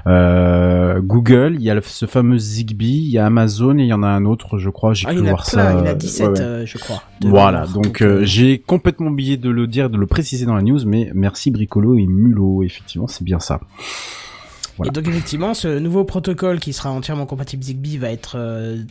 euh, 0.08 1.00
Google, 1.02 1.56
il 1.56 1.64
y 1.64 1.70
a 1.70 1.76
le- 1.76 1.82
ce 1.84 2.06
fameux 2.06 2.38
Zigbee, 2.38 2.86
il 3.06 3.12
y 3.12 3.18
a 3.18 3.26
Amazon 3.26 3.78
et 3.78 3.84
il 3.84 3.88
y 3.88 3.94
en 3.94 4.04
a 4.04 4.08
un 4.08 4.26
autre, 4.26 4.58
je 4.58 4.70
crois. 4.70 4.94
J'ai 4.94 5.08
Ah, 5.08 5.14
il 5.14 5.20
a 5.20 5.30
voir 5.30 5.46
plein, 5.46 5.64
ça. 5.64 5.74
il 5.74 5.78
y 5.78 5.82
en 5.82 5.86
a 5.86 5.90
euh, 5.90 5.94
17, 5.94 6.28
ouais, 6.28 6.34
ouais. 6.34 6.42
euh, 6.42 6.66
je 6.66 6.78
crois. 6.78 7.04
Voilà, 7.24 7.66
donc 7.74 8.04
j'ai 8.24 8.60
complètement 8.60 8.97
oublié 9.06 9.38
de 9.38 9.50
le 9.50 9.68
dire, 9.68 9.90
de 9.90 9.98
le 9.98 10.08
préciser 10.08 10.46
dans 10.46 10.56
la 10.56 10.62
news, 10.64 10.80
mais 10.86 11.12
merci 11.14 11.52
Bricolo 11.52 11.98
et 11.98 12.08
Mulot, 12.08 12.64
effectivement, 12.64 13.08
c'est 13.08 13.24
bien 13.24 13.40
ça. 13.40 13.62
Et 14.86 14.92
donc 14.92 15.08
effectivement, 15.08 15.54
ce 15.54 15.80
nouveau 15.80 16.04
protocole 16.04 16.60
qui 16.60 16.72
sera 16.72 16.92
entièrement 16.92 17.26
compatible 17.26 17.64
Zigbee 17.64 17.98
va 17.98 18.12
être 18.12 18.36
euh, 18.38 18.84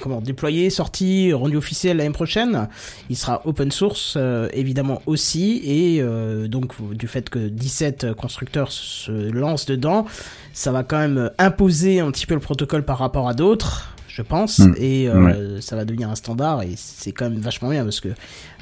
comment 0.00 0.20
déployé, 0.20 0.70
sorti, 0.70 1.32
rendu 1.32 1.56
officiel 1.56 1.98
l'année 1.98 2.10
prochaine. 2.10 2.68
Il 3.08 3.16
sera 3.16 3.42
open 3.44 3.70
source 3.70 4.14
euh, 4.16 4.48
évidemment 4.52 5.02
aussi 5.06 5.60
et 5.64 6.00
euh, 6.00 6.48
donc 6.48 6.74
du 6.94 7.06
fait 7.06 7.30
que 7.30 7.38
17 7.48 8.14
constructeurs 8.14 8.72
se 8.72 9.12
lancent 9.30 9.66
dedans, 9.66 10.06
ça 10.52 10.72
va 10.72 10.82
quand 10.82 10.98
même 10.98 11.30
imposer 11.38 12.00
un 12.00 12.10
petit 12.10 12.26
peu 12.26 12.34
le 12.34 12.40
protocole 12.40 12.84
par 12.84 12.98
rapport 12.98 13.28
à 13.28 13.34
d'autres. 13.34 13.95
Je 14.16 14.22
pense, 14.22 14.60
Mm. 14.60 14.74
et 14.78 15.08
euh, 15.10 15.60
ça 15.60 15.76
va 15.76 15.84
devenir 15.84 16.08
un 16.08 16.14
standard, 16.14 16.62
et 16.62 16.72
c'est 16.76 17.12
quand 17.12 17.28
même 17.28 17.38
vachement 17.38 17.68
bien 17.68 17.84
parce 17.84 18.00
que 18.00 18.08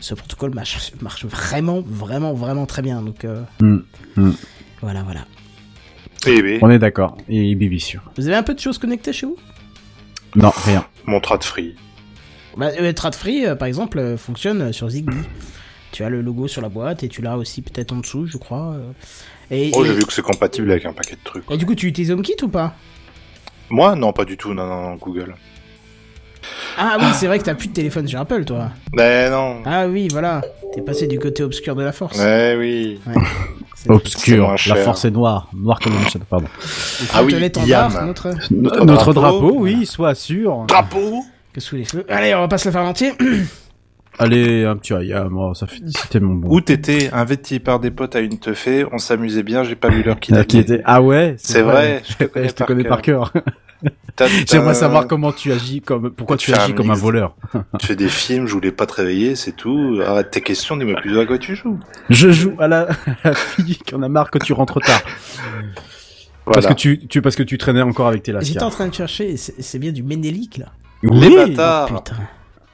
ce 0.01 0.13
protocole 0.15 0.53
marche, 0.53 0.91
marche 1.01 1.25
vraiment, 1.27 1.81
vraiment, 1.87 2.33
vraiment 2.35 2.67
très 2.67 2.83
bien. 2.83 3.03
Donc 3.03 3.25
euh, 3.25 3.41
Mm. 3.61 3.79
Mm. 4.17 4.31
voilà, 4.83 5.05
voilà. 5.05 5.21
Oui, 6.27 6.59
On 6.61 6.71
est 6.71 6.81
d'accord. 6.81 7.17
Et 7.29 7.55
Bibi 7.55 7.79
sûr. 7.79 8.03
Vous 8.17 8.27
avez 8.27 8.35
un 8.37 8.43
peu 8.43 8.55
de 8.55 8.59
choses 8.59 8.79
connectées 8.79 9.13
chez 9.13 9.27
vous? 9.27 9.37
Non, 10.35 10.51
rien. 10.65 10.85
mon 11.07 11.21
trad 11.21 11.45
free. 11.45 11.77
bah, 12.57 12.71
euh, 12.81 12.93
Tradfree, 12.93 13.47
euh, 13.47 13.55
par 13.55 13.69
exemple, 13.69 13.99
euh, 14.01 14.17
fonctionne 14.17 14.73
sur 14.73 14.89
Zigbee. 14.89 15.15
Tu 15.93 16.03
as 16.03 16.09
le 16.11 16.21
logo 16.21 16.49
sur 16.49 16.63
la 16.63 16.69
boîte 16.69 17.05
et 17.05 17.09
tu 17.09 17.23
l'as 17.23 17.37
aussi 17.39 17.63
peut-être 17.63 17.93
en 17.93 17.99
dessous, 17.99 18.27
je 18.27 18.39
crois. 18.39 18.75
euh. 18.75 18.91
Et, 19.53 19.71
Oh, 19.73 19.85
et- 19.85 19.87
j'ai 19.89 19.95
vu 19.95 20.05
que 20.05 20.13
c'est 20.13 20.23
compatible 20.23 20.69
avec 20.73 20.85
un 20.87 20.93
paquet 20.93 21.15
de 21.15 21.21
trucs. 21.23 21.49
et 21.49 21.57
du 21.57 21.65
coup, 21.67 21.77
tu 21.77 21.87
utilises 21.87 22.11
HomeKit 22.11 22.43
ou 22.43 22.49
pas? 22.49 22.75
Moi, 23.71 23.95
non, 23.97 24.13
pas 24.13 24.25
du 24.25 24.37
tout, 24.37 24.55
non, 24.55 24.67
non, 24.67 24.83
non, 24.83 24.95
Google. 24.97 25.35
Ah 26.77 26.97
oui, 26.99 27.07
c'est 27.15 27.27
vrai 27.27 27.39
que 27.39 27.45
t'as 27.45 27.55
plus 27.55 27.69
de 27.69 27.73
téléphone 27.73 28.07
sur 28.07 28.21
Apple, 28.21 28.45
toi. 28.45 28.71
Mais 28.93 29.31
non. 29.31 29.63
Ah 29.65 29.87
oui, 29.87 30.09
voilà. 30.11 30.43
T'es 30.75 30.83
passé 30.83 31.07
du 31.07 31.19
côté 31.19 31.43
obscur 31.43 31.75
de 31.75 31.83
la 31.83 31.93
force. 31.93 32.19
Ouais, 32.19 32.57
oui. 32.59 33.01
Obscur. 33.89 34.55
La 34.67 34.77
force 34.77 35.05
est 35.05 35.11
noire. 35.11 35.49
Noire 35.53 35.79
comme 35.79 35.93
une 35.93 36.09
chatte, 36.09 36.25
pardon. 36.25 36.47
Ah 37.13 37.23
oui, 37.23 37.35
Yam. 37.67 37.93
notre... 38.07 38.31
Notre, 38.51 39.13
drapeau. 39.13 39.13
drapeau, 39.13 39.55
oui, 39.59 39.85
sois 39.85 40.15
sûr. 40.15 40.65
Drapeau 40.67 41.23
que 41.53 41.61
sous 41.61 41.77
les 41.77 41.85
feux. 41.85 42.05
Allez, 42.09 42.35
on 42.35 42.41
va 42.41 42.49
pas 42.49 42.59
se 42.59 42.69
le 42.69 42.73
faire 42.73 42.83
en 42.83 42.89
entier. 42.89 43.13
Allez, 44.19 44.65
un 44.65 44.77
petit 44.77 44.95
aïe, 44.95 45.15
moi, 45.31 45.53
ça 45.55 45.67
fait, 45.67 45.81
c'était 45.89 46.21
mon 46.21 46.35
bon. 46.35 46.49
Où 46.49 46.61
t'étais 46.61 47.11
investi 47.13 47.59
par 47.59 47.81
des 47.81 47.91
potes 47.91 48.15
à 48.15 48.21
une 48.21 48.39
teufée, 48.39 48.87
on 48.93 48.99
s'amusait 48.99 49.43
bien, 49.43 49.65
j'ai 49.65 49.75
pas 49.75 49.89
vu 49.89 50.03
l'heure 50.03 50.21
qu'il 50.21 50.37
Ah, 50.37 50.45
qui 50.45 50.59
était, 50.59 50.81
ah 50.85 51.03
ouais, 51.03 51.35
C'est 51.39 51.63
vrai, 51.63 52.03
je 52.09 52.15
te 52.17 52.25
connais 52.25 52.49
je 52.49 52.53
te 52.53 52.59
par 52.59 52.67
connais 52.69 52.83
cœur. 52.85 52.91
par 52.91 53.03
cœur. 53.03 53.33
T'as- 54.17 54.29
J'aimerais 54.51 54.75
savoir 54.75 55.09
comment 55.09 55.33
tu 55.33 55.53
agis 55.53 55.81
comme, 55.83 56.11
pourquoi 56.13 56.37
tu 56.37 56.55
un 56.55 56.59
agis 56.59 56.75
comme 56.75 56.91
un 56.91 56.95
voleur. 56.95 57.35
Tu 57.81 57.87
fais 57.89 57.97
des 57.97 58.09
films, 58.09 58.47
je 58.47 58.53
voulais 58.55 58.71
pas 58.73 58.87
te 58.87 58.95
réveiller, 58.95 59.35
c'est 59.35 59.53
tout. 59.53 60.01
Arrête 60.07 60.31
tes 60.31 60.41
questions, 60.43 60.77
dis-moi 60.77 61.01
plus 61.01 61.19
à 61.19 61.27
quoi 61.27 61.37
tu 61.39 61.57
joues. 61.57 61.79
Je 62.09 62.31
joue 62.31 62.55
à 62.61 62.69
la, 62.69 62.87
fille 63.35 63.77
qui 63.85 63.95
en 63.97 64.03
a 64.03 64.09
marre 64.09 64.31
que 64.31 64.39
tu 64.39 64.53
rentres 64.53 64.79
tard. 64.81 65.03
Parce 66.47 66.67
que 66.67 66.73
tu, 66.75 66.99
tu, 67.09 67.21
parce 67.21 67.37
que 67.37 67.43
tu 67.43 67.59
traînais 67.59 67.83
encore 67.83 68.07
avec 68.07 68.23
tes 68.23 68.33
J'étais 68.41 68.61
en 68.61 68.67
lascars. 68.67 68.71
train 68.71 68.89
de 68.89 68.95
chercher, 68.95 69.37
c'est 69.37 69.61
c'est 69.61 69.79
bien 69.79 69.93
du 69.93 70.03
Ménélique, 70.03 70.59
là. 70.59 70.67
Les 71.03 71.29
Oui. 71.29 71.35
bâtards. 71.37 71.87
Putain. 72.05 72.17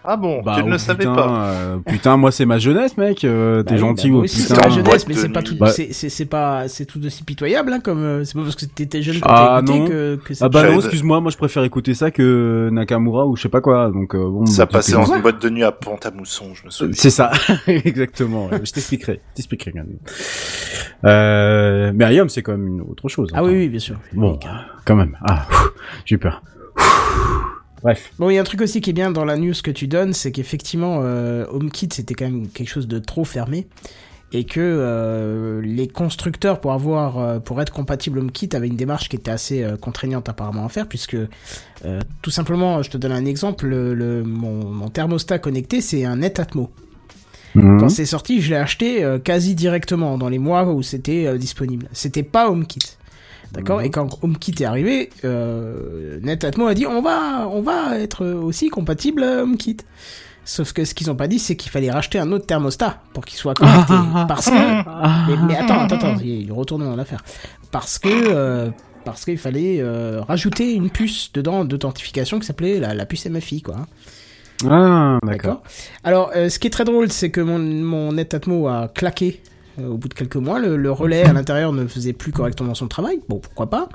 Ah 0.02 0.16
bon, 0.16 0.40
Bah, 0.42 0.54
tu 0.56 0.62
ne 0.62 0.68
oh, 0.68 0.70
le 0.72 0.78
savais 0.78 1.00
putain, 1.04 1.14
pas. 1.14 1.44
euh, 1.50 1.76
putain, 1.86 2.16
moi 2.16 2.32
c'est 2.32 2.46
ma 2.46 2.58
jeunesse, 2.58 2.96
mec. 2.96 3.22
euh, 3.24 3.62
T'es 3.62 3.70
Bah 3.70 3.72
oui, 3.74 3.78
gentil 3.80 4.10
bah, 4.10 4.16
ou 4.16 4.22
putain. 4.22 4.34
c'est 4.38 4.56
ma 4.56 4.66
en 4.66 4.70
jeunesse, 4.70 5.06
mais 5.06 5.14
c'est 5.14 5.28
pas 5.28 5.42
tout, 5.42 5.56
Bah- 5.58 5.70
c'est, 5.72 5.92
c'est, 5.92 6.08
c'est 6.08 6.24
pas, 6.24 6.68
c'est 6.68 6.86
tout 6.86 7.04
aussi 7.04 7.22
pitoyable, 7.22 7.70
hein, 7.74 7.80
comme, 7.80 8.02
euh, 8.02 8.24
c'est 8.24 8.32
pas 8.32 8.42
parce 8.42 8.56
que 8.56 8.64
t'étais 8.64 9.02
jeune 9.02 9.20
quand 9.20 9.28
Ah, 9.30 9.60
t'as 9.62 9.72
écouté 9.72 9.78
non. 9.78 9.86
que, 9.88 10.16
que 10.24 10.32
Ah 10.40 10.48
bah 10.48 10.70
non, 10.70 10.76
excuse-moi, 10.78 11.20
moi 11.20 11.30
je 11.30 11.36
préfère 11.36 11.64
écouter 11.64 11.92
ça 11.92 12.10
que 12.10 12.70
Nakamura 12.72 13.26
ou 13.26 13.36
je 13.36 13.42
sais 13.42 13.48
pas 13.50 13.60
quoi. 13.60 13.90
Donc 13.90 14.14
euh, 14.14 14.26
bon. 14.26 14.46
Ça 14.46 14.66
passait 14.66 14.92
t'es- 14.92 14.98
dans 14.98 15.14
une 15.14 15.20
boîte 15.20 15.42
de 15.42 15.50
nuit 15.50 15.64
à 15.64 15.72
Pont-à-Mousson, 15.72 16.54
je 16.54 16.64
me 16.64 16.70
souviens. 16.70 16.94
C'est 16.96 17.10
ça, 17.10 17.30
exactement. 17.66 18.48
Je 18.52 18.72
t'expliquerai, 18.72 19.20
je 19.32 19.34
t'expliquerai. 19.36 19.72
quand 19.72 19.80
même. 19.80 19.98
Euh, 21.04 21.92
mais 21.94 22.06
Ayam, 22.06 22.30
c'est 22.30 22.42
quand 22.42 22.52
même 22.52 22.66
une 22.66 22.80
autre 22.80 23.08
chose. 23.08 23.28
Ah 23.34 23.44
oui, 23.44 23.50
oui, 23.52 23.68
bien 23.68 23.78
sûr. 23.80 23.96
Bon, 24.14 24.38
quand 24.86 24.96
même. 24.96 25.18
Ah, 25.28 25.46
j'ai 26.06 26.14
eu 26.14 26.18
peur. 26.18 26.42
Bref. 27.82 28.12
Bon, 28.18 28.28
il 28.30 28.34
y 28.34 28.38
a 28.38 28.40
un 28.40 28.44
truc 28.44 28.60
aussi 28.60 28.80
qui 28.80 28.90
est 28.90 28.94
bien 28.94 29.10
dans 29.10 29.24
la 29.24 29.36
news 29.36 29.54
que 29.62 29.70
tu 29.70 29.86
donnes, 29.86 30.12
c'est 30.12 30.32
qu'effectivement, 30.32 31.00
euh, 31.02 31.46
HomeKit, 31.50 31.88
c'était 31.92 32.14
quand 32.14 32.26
même 32.26 32.48
quelque 32.48 32.68
chose 32.68 32.88
de 32.88 32.98
trop 32.98 33.24
fermé. 33.24 33.66
Et 34.32 34.44
que 34.44 34.60
euh, 34.60 35.60
les 35.60 35.88
constructeurs, 35.88 36.60
pour 36.60 36.72
avoir, 36.72 37.18
euh, 37.18 37.38
pour 37.40 37.60
être 37.60 37.72
compatible 37.72 38.20
HomeKit, 38.20 38.50
avaient 38.54 38.68
une 38.68 38.76
démarche 38.76 39.08
qui 39.08 39.16
était 39.16 39.32
assez 39.32 39.64
euh, 39.64 39.76
contraignante 39.76 40.28
apparemment 40.28 40.64
à 40.64 40.68
faire, 40.68 40.86
puisque 40.86 41.16
tout 42.22 42.30
simplement, 42.30 42.82
je 42.82 42.90
te 42.90 42.96
donne 42.98 43.10
un 43.12 43.24
exemple, 43.24 43.66
le, 43.66 43.94
le- 43.94 44.22
mon, 44.22 44.66
mon 44.66 44.88
thermostat 44.88 45.38
connecté, 45.40 45.80
c'est 45.80 46.04
un 46.04 46.16
Netatmo. 46.16 46.70
Mhm. 47.56 47.80
Quand 47.80 47.88
c'est 47.88 48.06
sorti, 48.06 48.40
je 48.40 48.50
l'ai 48.50 48.56
acheté 48.56 49.04
quasi 49.24 49.56
directement 49.56 50.16
dans 50.16 50.28
les 50.28 50.38
mois 50.38 50.70
où 50.72 50.82
c'était 50.82 51.36
disponible. 51.36 51.88
C'était 51.92 52.22
pas 52.22 52.48
HomeKit. 52.50 52.78
D'accord 53.52 53.78
Mhm. 53.80 53.84
Et 53.86 53.90
quand 53.90 54.18
HomeKit 54.22 54.54
est 54.60 54.64
arrivé, 54.64 55.10
euh, 55.24 56.18
Netatmo 56.22 56.66
a 56.66 56.74
dit 56.74 56.86
on 56.86 57.02
va, 57.02 57.48
on 57.50 57.62
va 57.62 57.98
être 57.98 58.26
aussi 58.26 58.68
compatible 58.68 59.22
HomeKit. 59.22 59.78
Sauf 60.44 60.72
que 60.72 60.84
ce 60.84 60.94
qu'ils 60.94 61.10
ont 61.10 61.14
pas 61.16 61.28
dit, 61.28 61.38
c'est 61.38 61.54
qu'il 61.54 61.70
fallait 61.70 61.90
racheter 61.90 62.18
un 62.18 62.32
autre 62.32 62.46
thermostat 62.46 63.02
pour 63.12 63.24
qu'il 63.24 63.38
soit 63.38 63.54
connecté. 63.54 63.94
parce 64.26 64.46
que. 64.46 65.30
Mais, 65.30 65.36
mais 65.46 65.56
attends, 65.56 65.80
attends, 65.80 65.96
attends, 65.96 66.16
il 66.24 66.50
retournement 66.52 66.90
dans 66.90 66.96
l'affaire. 66.96 67.22
Parce 67.70 67.98
que. 67.98 68.08
euh, 68.08 68.70
parce 69.04 69.24
qu'il 69.24 69.38
fallait 69.38 69.78
euh, 69.80 70.20
rajouter 70.20 70.74
une 70.74 70.90
puce 70.90 71.32
dedans 71.32 71.64
d'authentification 71.64 72.38
qui 72.38 72.46
s'appelait 72.46 72.78
la, 72.78 72.92
la 72.94 73.06
puce 73.06 73.24
MFI, 73.26 73.62
quoi. 73.62 73.86
Ah, 74.68 75.18
d'accord. 75.22 75.62
Alors, 76.04 76.32
euh, 76.36 76.50
ce 76.50 76.58
qui 76.58 76.66
est 76.66 76.70
très 76.70 76.84
drôle, 76.84 77.10
c'est 77.10 77.30
que 77.30 77.40
mon, 77.40 77.58
mon 77.58 78.12
Netatmo 78.12 78.68
a 78.68 78.88
claqué 78.94 79.40
euh, 79.42 79.46
au 79.78 79.96
bout 79.96 80.08
de 80.08 80.14
quelques 80.14 80.36
mois. 80.36 80.58
Le, 80.58 80.76
le 80.76 80.90
relais 80.90 81.22
à 81.22 81.32
l'intérieur 81.32 81.72
ne 81.72 81.86
faisait 81.86 82.12
plus 82.12 82.32
correctement 82.32 82.74
son 82.74 82.88
travail. 82.88 83.20
Bon, 83.28 83.38
pourquoi 83.38 83.68
pas. 83.70 83.88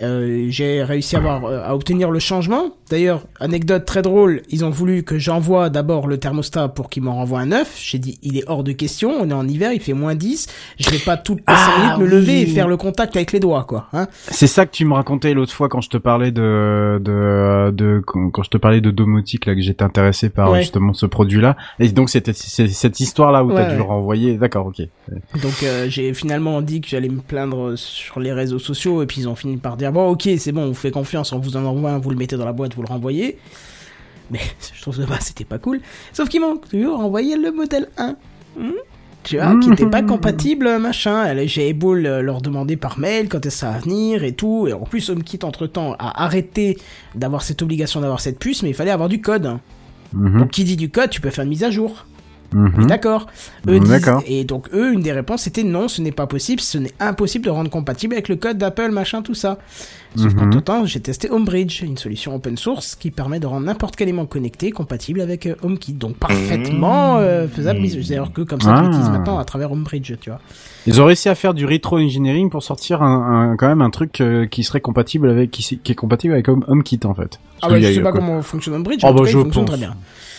Euh, 0.00 0.46
j'ai 0.48 0.82
réussi 0.82 1.16
à, 1.16 1.18
avoir, 1.18 1.44
euh, 1.44 1.60
à 1.64 1.74
obtenir 1.74 2.10
le 2.10 2.18
changement. 2.18 2.70
D'ailleurs, 2.90 3.24
anecdote 3.40 3.84
très 3.84 4.02
drôle, 4.02 4.42
ils 4.50 4.64
ont 4.64 4.70
voulu 4.70 5.02
que 5.02 5.18
j'envoie 5.18 5.70
d'abord 5.70 6.06
le 6.06 6.18
thermostat 6.18 6.68
pour 6.68 6.90
qu'ils 6.90 7.02
m'en 7.02 7.14
renvoient 7.16 7.40
un 7.40 7.46
neuf. 7.46 7.78
J'ai 7.82 7.98
dit, 7.98 8.18
il 8.22 8.36
est 8.38 8.44
hors 8.48 8.64
de 8.64 8.72
question, 8.72 9.10
on 9.20 9.28
est 9.30 9.34
en 9.34 9.46
hiver, 9.48 9.72
il 9.72 9.80
fait 9.80 9.92
moins 9.92 10.14
10. 10.14 10.46
Je 10.78 10.90
vais 10.90 10.98
pas 10.98 11.16
toutes 11.16 11.38
les 11.38 11.44
Ah, 11.46 11.56
5 11.76 11.82
minutes 11.82 11.98
me 11.98 12.04
oui. 12.04 12.10
lever 12.10 12.40
et 12.42 12.46
faire 12.46 12.68
le 12.68 12.76
contact 12.76 13.16
avec 13.16 13.32
les 13.32 13.40
doigts, 13.40 13.64
quoi. 13.64 13.88
Hein 13.92 14.06
C'est 14.30 14.46
ça 14.46 14.66
que 14.66 14.72
tu 14.72 14.84
me 14.84 14.94
racontais 14.94 15.34
l'autre 15.34 15.52
fois 15.52 15.68
quand 15.68 15.80
je 15.80 15.88
te 15.90 15.96
parlais 15.96 16.32
de 16.32 17.00
de 17.02 17.70
de 17.70 18.00
quand 18.04 18.42
je 18.42 18.50
te 18.50 18.56
parlais 18.58 18.80
de 18.80 18.90
domotique 18.90 19.46
là 19.46 19.54
que 19.54 19.60
j'étais 19.60 19.84
intéressé 19.84 20.28
par 20.28 20.50
Ouais. 20.52 20.60
justement 20.60 20.92
ce 20.92 21.06
produit-là. 21.06 21.56
Et 21.78 21.88
donc 21.88 22.10
c'était 22.10 22.32
cette 22.32 23.00
histoire 23.00 23.32
là 23.32 23.44
où 23.44 23.48
Ouais, 23.48 23.54
t'as 23.56 23.64
dû 23.66 23.70
ouais. 23.72 23.76
le 23.76 23.82
renvoyer. 23.82 24.34
D'accord, 24.36 24.66
ok. 24.66 24.80
Donc 25.42 25.62
euh, 25.62 25.86
j'ai 25.88 26.12
finalement 26.14 26.60
dit 26.62 26.80
que 26.80 26.88
j'allais 26.88 27.08
me 27.08 27.20
plaindre 27.20 27.76
sur 27.76 28.20
les 28.20 28.32
réseaux 28.32 28.58
sociaux 28.58 29.02
et 29.02 29.06
puis 29.06 29.20
ils 29.22 29.28
ont 29.28 29.34
fini 29.34 29.56
par 29.56 29.76
dire 29.82 29.92
bon 29.92 30.08
ok 30.10 30.28
c'est 30.38 30.52
bon 30.52 30.62
on 30.62 30.68
vous 30.68 30.74
fait 30.74 30.90
confiance 30.90 31.32
on 31.32 31.38
vous 31.38 31.56
en 31.56 31.64
envoie 31.64 31.90
un 31.90 31.98
vous 31.98 32.10
le 32.10 32.16
mettez 32.16 32.36
dans 32.36 32.44
la 32.44 32.52
boîte 32.52 32.74
vous 32.74 32.82
le 32.82 32.88
renvoyez 32.88 33.38
mais 34.30 34.40
je 34.74 34.80
trouve 34.82 34.98
de 34.98 35.04
base 35.04 35.20
c'était 35.20 35.44
pas 35.44 35.58
cool 35.58 35.80
sauf 36.12 36.28
qu'ils 36.28 36.40
m'ont 36.40 36.56
toujours 36.56 37.00
envoyé 37.00 37.36
le 37.36 37.50
modèle 37.52 37.88
1 37.98 38.16
Hmm? 38.58 38.72
Tu 39.22 39.38
vois, 39.38 39.56
qui 39.60 39.70
était 39.70 39.86
pas 39.86 40.02
compatible, 40.02 40.78
machin. 40.78 41.32
J'ai 41.46 41.72
beau 41.72 41.94
le- 41.94 42.20
leur 42.20 42.42
demander 42.42 42.76
par 42.76 42.98
mail 42.98 43.28
quand 43.30 43.38
est-ce 43.46 43.54
que 43.54 43.60
ça 43.60 43.70
va 43.70 43.78
venir 43.78 44.24
et 44.24 44.32
tout. 44.34 44.66
Et 44.68 44.72
en 44.74 44.80
plus, 44.80 45.08
HomeKit, 45.08 45.38
entre-temps, 45.44 45.94
a 45.98 46.24
arrêté 46.24 46.76
d'avoir 47.14 47.40
cette 47.42 47.62
obligation 47.62 48.00
d'avoir 48.02 48.20
cette 48.20 48.38
puce, 48.38 48.62
mais 48.62 48.68
il 48.70 48.74
fallait 48.74 48.90
avoir 48.90 49.08
du 49.08 49.22
code. 49.22 49.58
Mhm, 50.12 50.40
Donc, 50.40 50.50
qui 50.50 50.64
dit 50.64 50.76
du 50.76 50.90
code, 50.90 51.08
tu 51.08 51.20
peux 51.22 51.30
faire 51.30 51.44
une 51.44 51.50
mise 51.50 51.64
à 51.64 51.70
jour. 51.70 52.04
Mhm. 52.52 52.86
D'accord. 52.86 53.26
Eux 53.68 53.78
disent- 53.80 53.88
D'accord. 53.90 54.22
et 54.26 54.44
donc 54.44 54.68
eux, 54.72 54.92
une 54.92 55.00
des 55.00 55.12
réponses 55.12 55.42
c'était 55.42 55.62
non, 55.64 55.88
ce 55.88 56.00
n'est 56.02 56.12
pas 56.12 56.26
possible, 56.26 56.60
ce 56.60 56.78
n'est 56.78 56.92
impossible 57.00 57.44
de 57.44 57.50
rendre 57.50 57.70
compatible 57.70 58.14
avec 58.14 58.28
le 58.28 58.36
code 58.36 58.58
d'Apple, 58.58 58.90
machin, 58.90 59.22
tout 59.22 59.34
ça. 59.34 59.58
Sauf 60.14 60.34
Mhm. 60.34 60.40
qu'entre 60.40 60.60
temps, 60.62 60.84
j'ai 60.84 61.00
testé 61.00 61.30
Homebridge, 61.30 61.80
une 61.82 61.96
solution 61.96 62.34
open 62.34 62.58
source 62.58 62.96
qui 62.96 63.10
permet 63.10 63.40
de 63.40 63.46
rendre 63.46 63.64
n'importe 63.66 63.96
quel 63.96 64.10
aimant 64.10 64.26
connecté 64.26 64.70
compatible 64.70 65.22
avec 65.22 65.46
euh, 65.46 65.54
HomeKit. 65.62 65.94
Donc 65.94 66.16
parfaitement 66.16 67.16
euh, 67.18 67.48
faisable. 67.48 67.80
Mmh. 67.80 67.88
C'est 67.88 68.08
d'ailleurs 68.10 68.32
que 68.32 68.42
comme 68.42 68.60
ça, 68.60 68.74
Ah. 68.76 68.82
l'utilise 68.82 69.08
maintenant 69.08 69.38
à 69.38 69.44
travers 69.44 69.72
Homebridge, 69.72 70.12
tu 70.20 70.28
vois. 70.30 70.38
Ils 70.86 71.00
ont 71.00 71.06
réussi 71.06 71.28
à 71.30 71.34
faire 71.34 71.54
du 71.54 71.64
retro 71.64 71.96
engineering 71.98 72.50
pour 72.50 72.62
sortir 72.62 73.02
un, 73.02 73.52
un- 73.52 73.56
quand 73.56 73.68
même 73.68 73.80
un 73.82 73.88
truc 73.90 74.20
euh, 74.20 74.46
qui 74.46 74.64
serait 74.64 74.80
compatible 74.82 75.30
avec 75.30 75.50
qui, 75.50 75.80
est 75.88 75.94
compatible 75.94 76.34
avec 76.34 76.46
Home- 76.48 76.64
HomeKit 76.68 77.00
en 77.04 77.14
fait. 77.14 77.38
Ah 77.62 77.68
Parce 77.68 77.72
bah 77.74 77.80
je 77.80 77.92
sais 77.94 78.00
pas 78.00 78.10
quoi. 78.12 78.20
comment 78.20 78.42
fonctionne 78.42 78.74
Homebridge, 78.74 79.00
Ah 79.04 79.06
en 79.08 79.10
tout 79.12 79.18
bah, 79.20 79.24
cas, 79.24 79.30
je 79.30 79.38
il 79.38 79.42
fonctionne 79.44 79.64
pense. 79.64 79.76
très 79.76 79.86
bien. 79.86 79.94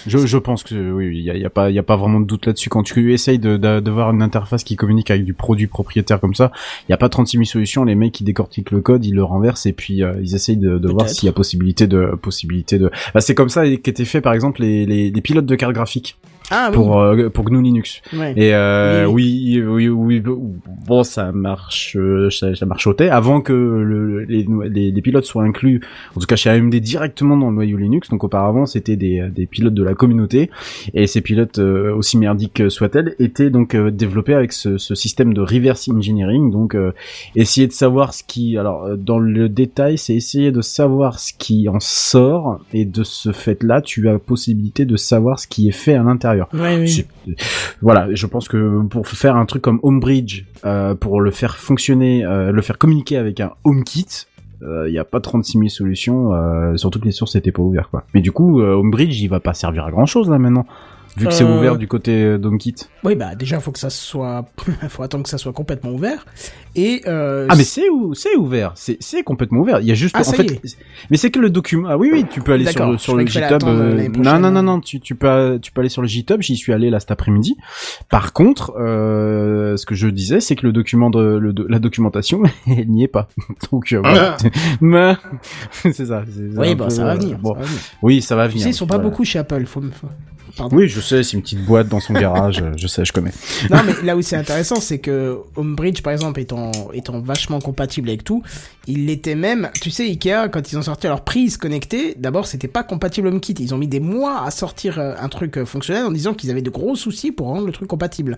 Je, 0.07 0.17
je 0.17 0.37
pense 0.37 0.63
que 0.63 0.91
oui, 0.91 1.11
il 1.13 1.23
y 1.23 1.29
a, 1.29 1.35
y 1.35 1.45
a 1.45 1.49
pas, 1.49 1.69
il 1.69 1.75
y 1.75 1.79
a 1.79 1.83
pas 1.83 1.95
vraiment 1.95 2.19
de 2.19 2.25
doute 2.25 2.45
là-dessus. 2.45 2.69
Quand 2.69 2.83
tu 2.83 3.13
essayes 3.13 3.39
de, 3.39 3.57
de, 3.57 3.79
de 3.79 3.91
voir 3.91 4.11
une 4.11 4.21
interface 4.21 4.63
qui 4.63 4.75
communique 4.75 5.11
avec 5.11 5.23
du 5.23 5.33
produit 5.33 5.67
propriétaire 5.67 6.19
comme 6.19 6.33
ça, 6.33 6.51
il 6.87 6.91
y 6.91 6.93
a 6.93 6.97
pas 6.97 7.09
36 7.09 7.37
000 7.37 7.45
solutions. 7.45 7.83
Les 7.83 7.95
mecs 7.95 8.11
qui 8.11 8.23
décortiquent 8.23 8.71
le 8.71 8.81
code, 8.81 9.05
ils 9.05 9.15
le 9.15 9.23
renversent 9.23 9.65
et 9.65 9.73
puis 9.73 10.03
euh, 10.03 10.13
ils 10.21 10.35
essayent 10.35 10.57
de, 10.57 10.77
de 10.77 10.89
voir 10.89 11.09
s'il 11.09 11.25
y 11.25 11.29
a 11.29 11.33
possibilité 11.33 11.87
de, 11.87 12.17
possibilité 12.21 12.77
de. 12.77 12.91
Bah, 13.13 13.21
c'est 13.21 13.35
comme 13.35 13.49
ça 13.49 13.63
qu'étaient 13.77 14.05
fait 14.05 14.21
par 14.21 14.33
exemple 14.33 14.61
les, 14.61 14.85
les, 14.85 15.11
les 15.11 15.21
pilotes 15.21 15.45
de 15.45 15.55
cartes 15.55 15.73
graphiques 15.73 16.17
Ah 16.51 16.67
oui. 16.69 16.75
pour 16.75 17.01
euh, 17.01 17.29
pour 17.29 17.45
GNU 17.45 17.61
Linux. 17.61 18.01
Ouais. 18.13 18.33
Et 18.35 18.53
euh, 18.53 19.05
Oui, 19.05 19.61
oui, 19.65 19.87
oui, 19.89 20.21
oui, 20.25 20.33
bon, 20.87 21.03
ça 21.03 21.31
marche, 21.31 21.95
euh, 21.97 22.29
ça, 22.29 22.53
ça 22.55 22.65
marchotait 22.65 23.09
avant 23.09 23.41
que 23.41 23.53
le, 23.53 24.23
les, 24.25 24.45
les, 24.69 24.91
les 24.91 25.01
pilotes 25.01 25.25
soient 25.25 25.43
inclus, 25.43 25.81
en 26.15 26.19
tout 26.19 26.27
cas 26.27 26.35
chez 26.35 26.49
AMD 26.49 26.73
directement 26.75 27.37
dans 27.37 27.49
le 27.49 27.55
noyau 27.55 27.77
Linux. 27.77 28.09
Donc 28.09 28.23
auparavant, 28.23 28.65
c'était 28.65 28.95
des, 28.95 29.29
des 29.33 29.45
pilotes 29.45 29.73
de 29.73 29.83
la 29.83 29.93
communauté, 29.93 30.49
et 30.93 31.07
ces 31.07 31.21
pilotes, 31.21 31.59
euh, 31.59 31.93
aussi 31.95 32.17
merdiques 32.17 32.69
soient-elles, 32.69 33.15
étaient 33.19 33.49
donc 33.49 33.75
euh, 33.75 33.91
développés 33.91 34.33
avec 34.33 34.51
ce, 34.53 34.77
ce 34.77 34.95
système 34.95 35.33
de 35.33 35.41
reverse 35.41 35.87
engineering. 35.89 36.51
Donc 36.51 36.75
euh, 36.75 36.91
essayer 37.35 37.67
de 37.67 37.71
savoir 37.71 38.13
ce 38.13 38.23
qui, 38.23 38.57
alors 38.57 38.83
euh, 38.83 38.95
dans 38.95 39.19
le 39.19 39.49
détail, 39.49 39.97
c'est 39.97 40.15
essayer 40.15 40.51
de 40.51 40.61
savoir 40.61 41.19
ce 41.19 41.33
qui 41.37 41.69
en 41.69 41.79
sort, 41.79 42.59
et 42.73 42.85
de 42.85 43.03
ce 43.03 43.31
fait-là, 43.31 43.81
tu 43.81 44.09
as 44.09 44.19
possibilité 44.19 44.85
de 44.85 44.95
savoir 44.97 45.39
ce 45.39 45.47
qui 45.47 45.67
est 45.67 45.71
fait 45.71 45.93
à 45.93 46.03
l'intérieur. 46.03 46.32
Oui. 46.53 47.05
Voilà, 47.81 48.07
je 48.13 48.25
pense 48.25 48.47
que 48.47 48.81
pour 48.83 49.07
faire 49.07 49.35
un 49.35 49.45
truc 49.45 49.61
comme 49.61 49.79
Homebridge, 49.83 50.45
euh, 50.65 50.95
pour 50.95 51.21
le 51.21 51.31
faire 51.31 51.57
fonctionner, 51.57 52.25
euh, 52.25 52.51
le 52.51 52.61
faire 52.61 52.77
communiquer 52.77 53.17
avec 53.17 53.39
un 53.39 53.51
HomeKit, 53.63 54.27
il 54.87 54.91
n'y 54.91 54.97
a 54.97 55.03
pas 55.03 55.19
36 55.19 55.57
000 55.57 55.69
solutions, 55.69 56.33
euh, 56.33 56.77
surtout 56.77 56.99
que 56.99 57.05
les 57.05 57.11
sources 57.11 57.35
n'étaient 57.35 57.51
pas 57.51 57.61
ouvertes. 57.61 57.89
Quoi. 57.89 58.05
Mais 58.13 58.21
du 58.21 58.31
coup, 58.31 58.61
euh, 58.61 58.73
Homebridge, 58.73 59.21
il 59.21 59.27
va 59.27 59.39
pas 59.39 59.53
servir 59.53 59.85
à 59.85 59.91
grand 59.91 60.05
chose 60.05 60.29
là 60.29 60.39
maintenant, 60.39 60.65
vu 61.17 61.27
que 61.27 61.33
c'est 61.33 61.43
Euh, 61.43 61.57
ouvert 61.57 61.77
du 61.77 61.87
côté 61.87 62.37
d'HomeKit. 62.37 62.75
Oui, 63.03 63.15
bah 63.15 63.35
déjà, 63.35 63.59
faut 63.59 63.71
que 63.71 63.79
ça 63.79 63.89
soit, 63.89 64.45
faut 64.89 65.03
attendre 65.03 65.23
que 65.23 65.29
ça 65.29 65.37
soit 65.37 65.53
complètement 65.53 65.91
ouvert. 65.91 66.25
Et 66.75 67.03
euh, 67.07 67.45
Ah 67.49 67.55
mais 67.55 67.63
c'est 67.63 67.87
ou 67.89 68.15
c'est 68.15 68.35
ouvert, 68.35 68.71
c'est 68.75 68.97
c'est 68.99 69.21
complètement 69.21 69.59
ouvert. 69.59 69.79
Il 69.79 69.85
y 69.87 69.91
a 69.91 69.93
juste 69.93 70.15
Ah, 70.17 70.21
en 70.21 70.23
ça 70.23 70.33
fait, 70.33 70.43
y 70.45 70.53
est. 70.53 70.61
mais 71.11 71.17
c'est 71.17 71.29
que 71.29 71.39
le 71.39 71.49
document. 71.51 71.87
Ah 71.89 71.97
oui 71.97 72.09
oui, 72.11 72.25
tu 72.29 72.41
peux 72.41 72.51
aller 72.53 72.65
sur 72.65 72.89
le 72.91 72.97
sur 72.97 73.15
le 73.15 73.25
GitHub. 73.27 73.61
euh, 73.63 74.07
non 74.17 74.39
non 74.39 74.49
non 74.51 74.63
non, 74.63 74.79
tu 74.79 74.99
tu 74.99 75.13
peux 75.15 75.59
tu 75.61 75.71
peux 75.71 75.81
aller 75.81 75.89
sur 75.89 76.01
le 76.01 76.07
GitHub. 76.07 76.41
J'y 76.41 76.55
suis 76.55 76.73
allé 76.73 76.89
là 76.89 76.99
cet 76.99 77.11
après-midi. 77.11 77.57
Par 78.09 78.33
contre, 78.33 78.73
euh, 78.79 79.77
ce 79.77 79.85
que 79.85 79.93
je 79.93 80.07
disais, 80.07 80.39
c'est 80.39 80.55
que 80.55 80.65
le 80.65 80.71
document 80.73 81.09
de 81.11 81.37
le, 81.37 81.53
de- 81.53 81.65
la 81.69 81.77
documentation, 81.79 82.41
elle 82.67 82.87
n'y 82.89 83.03
est 83.03 83.07
pas. 83.07 83.27
Donc 83.71 83.93
euh, 83.93 83.99
voilà. 83.99 84.37
Mais- 84.81 85.15
c'est 85.83 86.07
ça. 86.07 86.23
oui, 86.57 86.73
bah 86.73 86.85
peu, 86.85 86.89
ça 86.89 87.03
va 87.05 87.11
euh, 87.11 87.15
venir. 87.17 87.37
bon. 87.37 87.53
ça 87.53 87.59
va 87.59 87.65
venir. 87.65 87.79
Oui, 88.01 88.21
ça 88.23 88.35
va 88.35 88.45
Tu 88.47 88.51
venir. 88.53 88.63
sais, 88.63 88.69
ils 88.71 88.73
sont 88.73 88.87
pas 88.87 88.95
Voilà. 88.95 89.09
beaucoup 89.11 89.23
chez 89.23 89.37
Apple. 89.37 89.65
Faut... 89.67 89.81
Pardon. 90.55 90.75
Oui, 90.77 90.87
je 90.87 90.99
sais, 91.01 91.23
c'est 91.23 91.33
une 91.33 91.41
petite 91.41 91.65
boîte 91.65 91.87
dans 91.87 91.99
son 91.99 92.13
garage. 92.13 92.61
euh, 92.61 92.73
Je 92.77 92.85
sais, 92.87 93.03
je 93.05 93.11
connais. 93.11 93.31
Non, 93.71 93.77
mais 93.85 93.93
là 94.03 94.15
où 94.15 94.21
c'est 94.21 94.35
intéressant, 94.35 94.75
c'est 94.79 94.99
que 94.99 95.39
Homebridge, 95.55 96.01
par 96.03 96.13
exemple, 96.13 96.39
étant, 96.39 96.71
étant 96.93 97.19
vachement 97.21 97.59
compatible 97.59 98.09
avec 98.09 98.23
tout, 98.23 98.43
il 98.85 99.07
l'était 99.07 99.33
même, 99.35 99.69
tu 99.81 99.89
sais, 99.89 100.03
Ikea, 100.05 100.49
quand 100.51 100.71
ils 100.71 100.77
ont 100.77 100.83
sorti 100.83 101.07
leur 101.07 101.21
prise 101.23 101.57
connectée, 101.57 102.13
d'abord, 102.17 102.45
c'était 102.45 102.67
pas 102.67 102.83
compatible 102.83 103.27
HomeKit. 103.29 103.55
Ils 103.59 103.73
ont 103.73 103.77
mis 103.79 103.87
des 103.87 103.99
mois 103.99 104.43
à 104.45 104.51
sortir 104.51 104.99
euh, 104.99 105.15
un 105.19 105.27
truc 105.27 105.57
euh, 105.57 105.65
fonctionnel 105.65 106.05
en 106.05 106.11
disant 106.11 106.33
qu'ils 106.35 106.51
avaient 106.51 106.61
de 106.61 106.69
gros 106.69 106.95
soucis 106.95 107.31
pour 107.31 107.47
rendre 107.47 107.65
le 107.65 107.71
truc 107.71 107.87
compatible. 107.87 108.37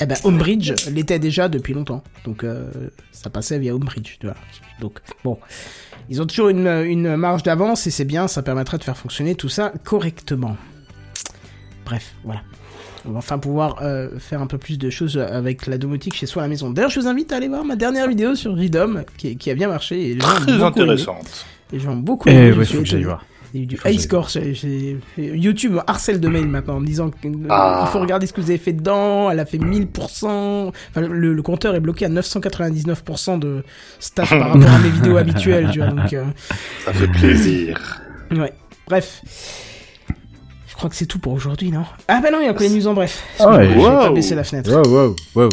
Eh 0.00 0.06
ben, 0.06 0.16
Homebridge 0.24 0.88
l'était 0.90 1.18
déjà 1.18 1.50
depuis 1.50 1.74
longtemps. 1.74 2.02
Donc, 2.24 2.42
euh, 2.42 2.70
ça 3.12 3.28
passait 3.28 3.58
via 3.58 3.74
Homebridge, 3.74 4.16
tu 4.18 4.26
vois. 4.26 4.36
Donc, 4.80 4.94
bon. 5.24 5.36
Ils 6.08 6.22
ont 6.22 6.26
toujours 6.26 6.48
une, 6.48 6.66
une 6.66 7.16
marge 7.16 7.42
d'avance 7.42 7.86
et 7.86 7.90
c'est 7.90 8.06
bien, 8.06 8.26
ça 8.28 8.40
permettra 8.42 8.78
de 8.78 8.82
faire 8.84 8.96
fonctionner 8.96 9.34
tout 9.34 9.50
ça 9.50 9.74
correctement. 9.84 10.56
Bref, 11.90 12.14
voilà. 12.24 12.40
On 13.06 13.12
va 13.12 13.18
enfin 13.18 13.38
pouvoir 13.38 13.78
euh, 13.82 14.18
faire 14.18 14.40
un 14.42 14.46
peu 14.46 14.58
plus 14.58 14.78
de 14.78 14.90
choses 14.90 15.16
avec 15.18 15.66
la 15.66 15.76
domotique 15.78 16.14
chez 16.14 16.26
soi 16.26 16.42
à 16.42 16.44
la 16.44 16.48
maison. 16.50 16.70
D'ailleurs, 16.70 16.90
je 16.90 17.00
vous 17.00 17.06
invite 17.08 17.32
à 17.32 17.36
aller 17.36 17.48
voir 17.48 17.64
ma 17.64 17.74
dernière 17.74 18.06
vidéo 18.06 18.34
sur 18.34 18.56
JDOM 18.56 19.04
qui, 19.16 19.36
qui 19.36 19.50
a 19.50 19.54
bien 19.54 19.68
marché 19.68 20.10
et 20.10 20.14
les 20.14 20.20
gens 20.20 20.28
ont 20.28 20.40
Très 20.46 20.62
intéressante. 20.62 21.46
Les 21.72 21.80
gens 21.80 21.92
ont 21.92 21.96
beaucoup 21.96 22.28
Eh 22.28 22.32
aimé. 22.32 22.52
je 22.52 22.58
ouais, 22.58 22.64
suis 22.64 22.76
faut 22.76 22.82
que 22.82 22.88
j'aille 22.88 23.02
voir. 23.04 23.24
Il 23.52 23.58
y 23.58 23.60
a 23.60 23.64
eu 23.64 23.66
du 23.66 23.78
high 23.84 23.98
score. 23.98 24.28
YouTube 25.18 25.78
harcèle 25.86 26.20
de 26.20 26.28
mails 26.28 26.46
maintenant 26.46 26.76
en 26.76 26.80
me 26.80 26.86
disant 26.86 27.10
qu'il 27.10 27.32
Ah. 27.48 27.88
faut 27.92 27.98
regarder 27.98 28.26
ce 28.26 28.32
que 28.32 28.40
vous 28.40 28.50
avez 28.50 28.58
fait 28.58 28.72
dedans. 28.74 29.28
Elle 29.30 29.40
a 29.40 29.46
fait 29.46 29.58
1000%. 29.58 30.68
Enfin, 30.90 31.00
le, 31.00 31.32
le 31.32 31.42
compteur 31.42 31.74
est 31.74 31.80
bloqué 31.80 32.04
à 32.04 32.08
999% 32.10 33.38
de 33.38 33.64
stats 33.98 34.26
par 34.26 34.50
rapport 34.52 34.70
à 34.70 34.78
mes 34.78 34.90
vidéos 34.90 35.16
habituelles. 35.16 35.70
Tu 35.72 35.78
vois, 35.80 35.88
donc, 35.88 36.12
euh, 36.12 36.24
Ça 36.84 36.92
fait 36.92 37.08
plaisir. 37.08 38.00
ouais. 38.30 38.52
Bref. 38.86 39.22
Je 40.80 40.82
crois 40.82 40.88
que 40.88 40.96
c'est 40.96 41.04
tout 41.04 41.18
pour 41.18 41.34
aujourd'hui, 41.34 41.70
non? 41.70 41.84
Ah 42.08 42.20
bah 42.22 42.30
non, 42.30 42.38
il 42.40 42.46
y 42.46 42.48
a 42.48 42.52
encore 42.52 42.62
les 42.62 42.70
news 42.70 42.86
en 42.86 42.94
bref. 42.94 43.22
Ah 43.38 43.50
ouais. 43.54 43.68
J'ai 43.68 43.74
pas 43.82 44.08
Wow. 44.08 44.14
baissé 44.14 44.34
la 44.34 44.44
fenêtre. 44.44 44.70
Wow, 44.72 44.88
wow, 44.88 45.16
wow. 45.34 45.48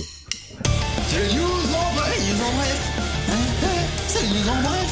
C'est 1.06 1.20
les 1.20 1.36
news 1.36 1.44
en 1.76 1.94
bref, 1.94 2.18
les 2.18 2.34
news 2.34 2.42
en 2.46 2.56
bref. 2.56 2.94
Hein, 3.30 3.34
hein, 3.66 3.68
C'est 4.08 4.22
les 4.22 4.30
news 4.30 4.50
en 4.50 4.62
bref. 4.64 4.88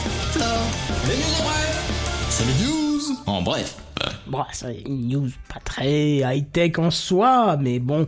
Les 1.08 1.16
news 1.16 1.40
en 1.40 1.44
bref. 1.46 2.28
C'est 2.30 2.44
les 2.44 2.66
news 2.66 3.02
en 3.28 3.42
bref. 3.44 3.76
Bon, 4.28 4.40
c'est 4.52 4.82
une 4.86 5.08
news 5.08 5.30
pas 5.48 5.62
très 5.64 6.18
high-tech 6.18 6.80
en 6.80 6.92
soi, 6.92 7.56
mais 7.62 7.80
bon, 7.80 8.06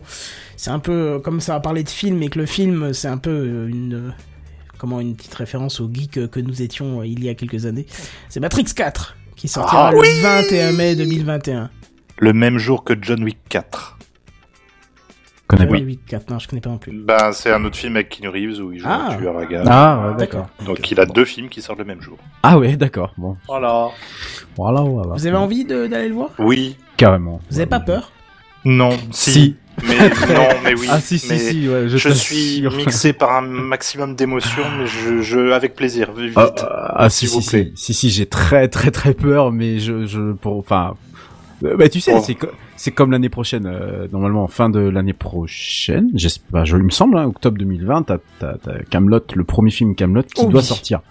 c'est 0.58 0.70
un 0.72 0.80
peu 0.80 0.92
euh, 0.92 1.20
comme 1.20 1.40
ça 1.40 1.54
va 1.54 1.60
parler 1.62 1.86
de 1.86 1.90
film 1.90 2.22
et 2.24 2.28
que 2.28 2.40
le 2.40 2.46
film, 2.46 2.92
c'est 2.94 3.08
un 3.08 3.18
peu 3.20 3.30
euh, 3.30 3.68
une 3.70 3.94
euh, 3.94 4.12
comment 4.78 5.00
une 5.00 5.16
petite 5.16 5.34
référence 5.36 5.80
au 5.80 5.90
geek 5.90 6.18
euh, 6.18 6.28
que 6.28 6.42
nous 6.42 6.62
étions 6.62 7.00
euh, 7.00 7.08
il 7.08 7.24
y 7.24 7.30
a 7.30 7.36
quelques 7.36 7.66
années. 7.66 7.86
C'est 8.28 8.42
Matrix 8.42 8.66
4 8.76 9.16
qui 9.38 9.48
sortira 9.48 9.88
Ah 9.88 9.92
le 9.94 10.00
oui 10.00 10.10
21 10.22 10.74
mai 10.74 10.94
2021. 10.98 11.70
Le 12.20 12.34
même 12.34 12.58
jour 12.58 12.84
que 12.84 12.94
John 13.00 13.24
Wick 13.24 13.38
4. 13.50 13.98
Connais 15.48 15.66
Oui, 15.70 15.80
pas. 15.80 15.86
oui, 15.86 16.00
4, 16.08 16.30
non, 16.30 16.40
je 16.40 16.48
connais 16.48 16.62
pas 16.62 16.70
non 16.70 16.78
plus. 16.78 16.92
Ben, 16.92 17.32
c'est 17.32 17.54
un 17.54 17.64
autre 17.64 17.78
film 17.78 17.96
avec 17.96 18.10
Keanu 18.10 18.28
Reeves 18.28 18.60
où 18.62 18.74
il 18.74 18.80
joue 18.80 18.86
Ah. 18.90 19.12
un 19.12 19.18
tueur 19.18 19.38
à 19.38 19.46
gage. 19.46 19.66
Ah, 19.70 20.10
ouais, 20.10 20.18
d'accord. 20.18 20.48
Donc 20.66 20.92
il 20.92 21.00
a 21.00 21.06
deux 21.06 21.24
films 21.24 21.48
qui 21.48 21.62
sortent 21.62 21.80
le 21.80 21.86
même 21.86 22.02
jour. 22.02 22.18
Ah 22.44 22.58
ouais, 22.58 22.76
d'accord. 22.76 23.14
Bon, 23.18 23.38
Voilà. 23.48 23.88
voilà, 24.58 24.82
voilà. 24.82 25.14
Vous 25.14 25.26
avez 25.26 25.38
envie 25.38 25.64
de- 25.64 25.88
d'aller 25.88 26.10
le 26.10 26.16
voir? 26.16 26.32
Oui. 26.40 26.76
Carrément. 26.98 27.40
Vous 27.50 27.58
avez 27.60 27.66
pas 27.68 27.80
peur? 27.80 28.12
Non. 28.66 28.90
Si. 29.12 29.32
Si. 29.32 29.56
Mais 29.88 30.10
non, 30.34 30.48
mais 30.64 30.74
oui. 30.74 30.88
Ah 30.92 31.00
si, 31.00 31.18
si, 31.20 31.30
mais 31.30 31.38
si, 31.38 31.70
ouais, 31.70 31.88
je, 31.88 31.98
Je, 31.98 32.10
suis 32.10 32.64
mixé 32.76 33.14
par 33.14 33.32
un 33.38 33.42
maximum 33.42 34.16
d'émotions, 34.16 34.64
mais 34.78 34.88
je, 34.88 35.22
je, 35.22 35.52
avec 35.52 35.76
plaisir. 35.76 36.12
Vite. 36.12 36.34
Ah, 36.36 36.52
ah, 36.62 36.94
ah, 36.98 37.10
si, 37.10 37.20
s'il 37.20 37.30
si, 37.30 37.36
vous 37.46 37.50
plaît. 37.52 37.72
si, 37.76 37.94
si, 37.94 37.94
si, 37.94 38.10
j'ai 38.10 38.26
très, 38.26 38.68
très, 38.68 38.92
très 38.92 39.14
peur, 39.14 39.52
mais 39.54 39.80
je, 39.80 40.06
je, 40.08 40.34
pour, 40.34 40.58
enfin, 40.58 40.96
bah, 41.62 41.90
tu 41.90 42.00
sais, 42.00 42.14
Oh. 42.16 42.24
c'est, 42.26 42.38
c'est 42.76 42.92
comme 42.92 43.12
l'année 43.12 43.30
prochaine, 43.30 43.66
euh, 43.66 44.08
normalement, 44.12 44.44
en 44.44 44.48
fin 44.48 44.70
de 44.70 44.80
l'année 44.80 45.14
prochaine, 45.14 46.10
j'espère, 46.14 46.48
bah, 46.52 46.66
je, 46.66 46.78
il 46.78 46.84
me 46.84 46.90
semble, 46.90 47.18
hein, 47.18 47.26
octobre 47.26 47.58
2020, 47.58 48.04
t'as, 48.04 48.18
t'as, 48.40 48.54
t'as 48.58 48.80
Camelot, 48.90 49.22
le 49.34 49.44
premier 49.44 49.72
film 49.72 49.96
Camelot 49.96 50.24
qui 50.24 50.44
Oh 50.46 50.50
doit 50.50 50.62
oui. 50.62 50.68
sortir. 50.68 51.02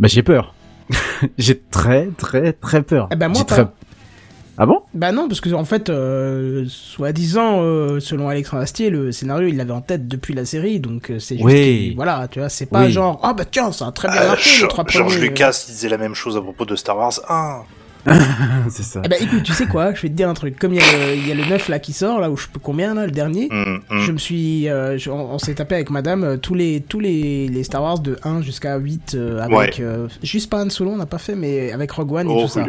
Bah, 0.00 0.08
j'ai 0.08 0.22
peur. 0.22 0.54
j'ai 1.38 1.58
très, 1.58 2.08
très, 2.16 2.52
très 2.52 2.82
peur. 2.82 3.08
Eh 3.12 3.16
ben, 3.16 3.28
moi, 3.28 3.38
J'ai 3.38 3.44
très... 3.46 3.66
Ah 4.58 4.64
bon? 4.64 4.80
Bah 4.94 5.12
non, 5.12 5.28
parce 5.28 5.42
que 5.42 5.50
en 5.52 5.66
fait, 5.66 5.90
euh, 5.90 6.64
soi-disant, 6.66 7.58
euh, 7.60 8.00
selon 8.00 8.30
Alexandre 8.30 8.62
Astier, 8.62 8.88
le 8.88 9.12
scénario 9.12 9.48
il 9.48 9.56
l'avait 9.58 9.72
en 9.72 9.82
tête 9.82 10.08
depuis 10.08 10.32
la 10.32 10.46
série, 10.46 10.80
donc 10.80 11.10
euh, 11.10 11.18
c'est 11.18 11.34
juste, 11.34 11.44
Oui. 11.46 11.92
voilà, 11.94 12.26
tu 12.30 12.38
vois, 12.38 12.48
c'est 12.48 12.64
pas 12.64 12.84
Oui. 12.86 12.90
genre 12.90 13.20
ah 13.22 13.34
bah 13.34 13.44
tiens, 13.44 13.70
ça 13.70 13.88
a 13.88 13.92
très 13.92 14.08
bien 14.08 14.22
Euh, 14.22 14.28
marché 14.28 14.48
les 14.52 14.56
George 14.60 14.70
trois 14.72 14.84
George 14.88 15.12
premiers. 15.12 15.26
euh. 15.26 15.28
Lucas 15.28 15.64
disait 15.66 15.90
la 15.90 15.98
même 15.98 16.14
chose 16.14 16.38
à 16.38 16.40
propos 16.40 16.64
de 16.64 16.74
Star 16.74 16.96
Wars 16.96 17.12
1. 17.28 17.64
c'est 18.68 18.82
ça. 18.82 19.02
Eh 19.04 19.08
ben 19.08 19.18
écoute, 19.20 19.42
tu 19.42 19.52
sais 19.52 19.66
quoi, 19.66 19.94
je 19.94 20.02
vais 20.02 20.08
te 20.08 20.14
dire 20.14 20.28
un 20.28 20.34
truc. 20.34 20.58
Comme 20.58 20.72
il 20.74 20.80
y, 20.80 20.82
a 20.82 20.84
le- 20.84 21.14
il 21.16 21.26
y 21.28 21.32
a 21.32 21.34
le 21.34 21.44
9 21.48 21.68
là 21.68 21.78
qui 21.78 21.92
sort, 21.92 22.20
là 22.20 22.30
où 22.30 22.36
je 22.36 22.44
sais 22.44 22.48
combien 22.62 22.94
là, 22.94 23.06
le 23.06 23.12
dernier. 23.12 23.48
Hum, 23.50 23.80
hum. 23.90 24.00
Je 24.00 24.12
me 24.12 24.18
suis, 24.18 24.68
euh, 24.68 24.98
je- 24.98 25.10
on, 25.10 25.32
on 25.34 25.38
s'est 25.38 25.54
tapé 25.54 25.74
avec 25.76 25.90
madame 25.90 26.24
euh, 26.24 26.36
tous 26.36 26.54
les 26.54 26.80
tous 26.80 27.00
les, 27.00 27.48
les 27.48 27.64
Star 27.64 27.82
Wars 27.82 27.98
de 27.98 28.16
1 28.22 28.42
jusqu'à 28.42 28.76
8 28.76 29.14
euh, 29.14 29.40
avec 29.40 29.56
Ouais. 29.56 29.70
euh, 29.80 30.08
juste 30.22 30.50
pas 30.50 30.62
Han 30.64 30.70
Solo, 30.70 30.90
on 30.92 30.96
n'a 30.96 31.06
pas 31.06 31.18
fait, 31.18 31.34
mais 31.34 31.72
avec 31.72 31.90
Rogue 31.92 32.12
One 32.12 32.30
et 32.30 32.34
Oh, 32.36 32.42
tout 32.42 32.48
ça. 32.48 32.60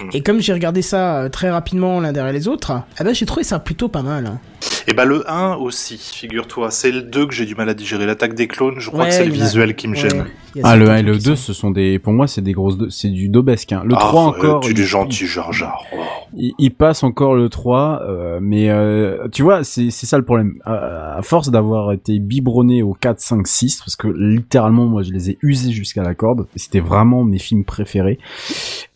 Hum. 0.00 0.10
Et 0.12 0.22
comme 0.22 0.40
j'ai 0.40 0.52
regardé 0.52 0.82
ça 0.82 1.16
euh, 1.22 1.28
très 1.28 1.50
rapidement 1.50 2.00
l'un 2.00 2.12
derrière 2.12 2.32
les 2.32 2.48
autres, 2.48 2.72
eh 3.00 3.04
ben 3.04 3.14
j'ai 3.14 3.26
trouvé 3.26 3.44
ça 3.44 3.58
plutôt 3.58 3.88
pas 3.88 4.02
mal. 4.02 4.26
hein. 4.26 4.38
Et 4.86 4.92
bah 4.92 5.06
le 5.06 5.28
1 5.30 5.54
aussi, 5.56 5.96
figure-toi. 5.98 6.70
C'est 6.70 6.90
le 6.90 7.00
2 7.02 7.26
que 7.26 7.32
j'ai 7.34 7.46
du 7.46 7.54
mal 7.54 7.68
à 7.70 7.74
digérer. 7.74 8.04
L'attaque 8.04 8.34
des 8.34 8.46
clones, 8.46 8.74
je 8.78 8.90
crois 8.90 9.04
Ouais, 9.04 9.08
que 9.08 9.14
c'est 9.14 9.24
le 9.24 9.32
a- 9.32 9.34
visuel 9.34 9.74
qui 9.76 9.88
me 9.88 9.94
gêne. 9.94 10.26
Ah, 10.62 10.76
le 10.76 10.84
certains 10.86 10.92
1 10.92 10.96
et 10.98 11.02
le 11.02 11.12
trucs 11.12 11.22
qui 11.22 11.28
2, 11.30 11.36
sont- 11.36 11.42
ce 11.42 11.52
sont 11.54 11.70
des, 11.70 11.98
pour 11.98 12.12
moi, 12.12 12.26
c'est 12.26 12.42
des 12.42 12.52
grosses, 12.52 12.76
c'est 12.90 13.08
du 13.08 13.28
dobesque, 13.30 13.72
hein. 13.72 13.82
Le 13.86 13.94
Ah, 13.96 13.98
3 13.98 14.22
ouais, 14.22 14.28
encore. 14.36 14.60
Tu 14.74 14.82
il- 14.82 14.86
gentil, 14.86 15.26
Jar 15.26 15.52
Jar. 15.52 15.84
Oh. 15.92 15.96
il, 16.36 16.52
il 16.58 16.70
passe 16.74 17.02
encore 17.02 17.34
le 17.34 17.48
3, 17.48 18.02
euh, 18.08 18.38
mais 18.42 18.70
euh, 18.70 19.28
tu 19.32 19.42
vois, 19.42 19.64
c'est 19.64 19.90
c'est 19.90 20.06
ça 20.06 20.18
le 20.18 20.24
problème. 20.24 20.54
À, 20.64 21.16
à 21.16 21.22
force 21.22 21.50
d'avoir 21.50 21.92
été 21.92 22.18
biberonné 22.18 22.82
au 22.82 22.92
4, 22.94 23.20
5, 23.20 23.46
6, 23.46 23.78
parce 23.80 23.96
que 23.96 24.08
littéralement, 24.08 24.86
moi, 24.86 25.02
je 25.02 25.12
les 25.12 25.30
ai 25.30 25.38
usés 25.42 25.70
jusqu'à 25.72 26.02
la 26.02 26.14
corde, 26.14 26.46
c'était 26.56 26.80
vraiment 26.80 27.24
mes 27.24 27.38
films 27.38 27.64
préférés. 27.64 28.18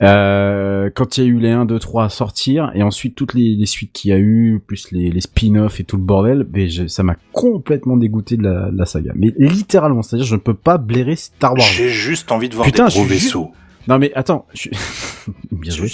Euh, 0.03 0.91
quand 0.95 1.19
il 1.19 1.25
y 1.25 1.27
a 1.27 1.31
eu 1.31 1.39
les 1.39 1.51
1, 1.51 1.65
2, 1.65 1.79
3 1.79 2.05
à 2.05 2.09
sortir, 2.09 2.71
et 2.75 2.83
ensuite 2.83 3.15
toutes 3.15 3.35
les, 3.35 3.55
les 3.57 3.67
suites 3.67 3.93
qu'il 3.93 4.11
y 4.11 4.15
a 4.15 4.19
eu, 4.19 4.63
plus 4.67 4.91
les, 4.93 5.11
les 5.11 5.21
spin-offs 5.21 5.81
et 5.81 5.85
tout 5.85 5.97
le 5.97 6.03
bordel, 6.03 6.47
je- 6.69 6.87
ça 6.87 7.03
m'a 7.03 7.17
complètement 7.33 7.97
dégoûté 7.97 8.37
de 8.37 8.43
la, 8.45 8.71
de 8.71 8.79
la 8.79 8.87
saga. 8.87 9.13
Mais 9.17 9.33
littéralement, 9.39 10.03
c'est-à-dire, 10.03 10.27
je 10.27 10.35
ne 10.35 10.41
peux 10.41 10.55
pas 10.55 10.79
blairer 10.79 11.17
Star 11.17 11.53
Wars. 11.53 11.61
J'ai 11.63 11.89
juste 11.89 12.31
envie 12.33 12.49
de 12.49 12.55
voir 12.55 12.67
Putain, 12.67 12.87
des 12.89 12.93
gros 12.95 13.05
juste- 13.05 13.25
vaisseaux. 13.25 13.51
Non 13.87 13.99
mais 13.99 14.13
attends, 14.15 14.45
je. 14.55 14.69
Bien 15.53 15.73
joué. 15.73 15.91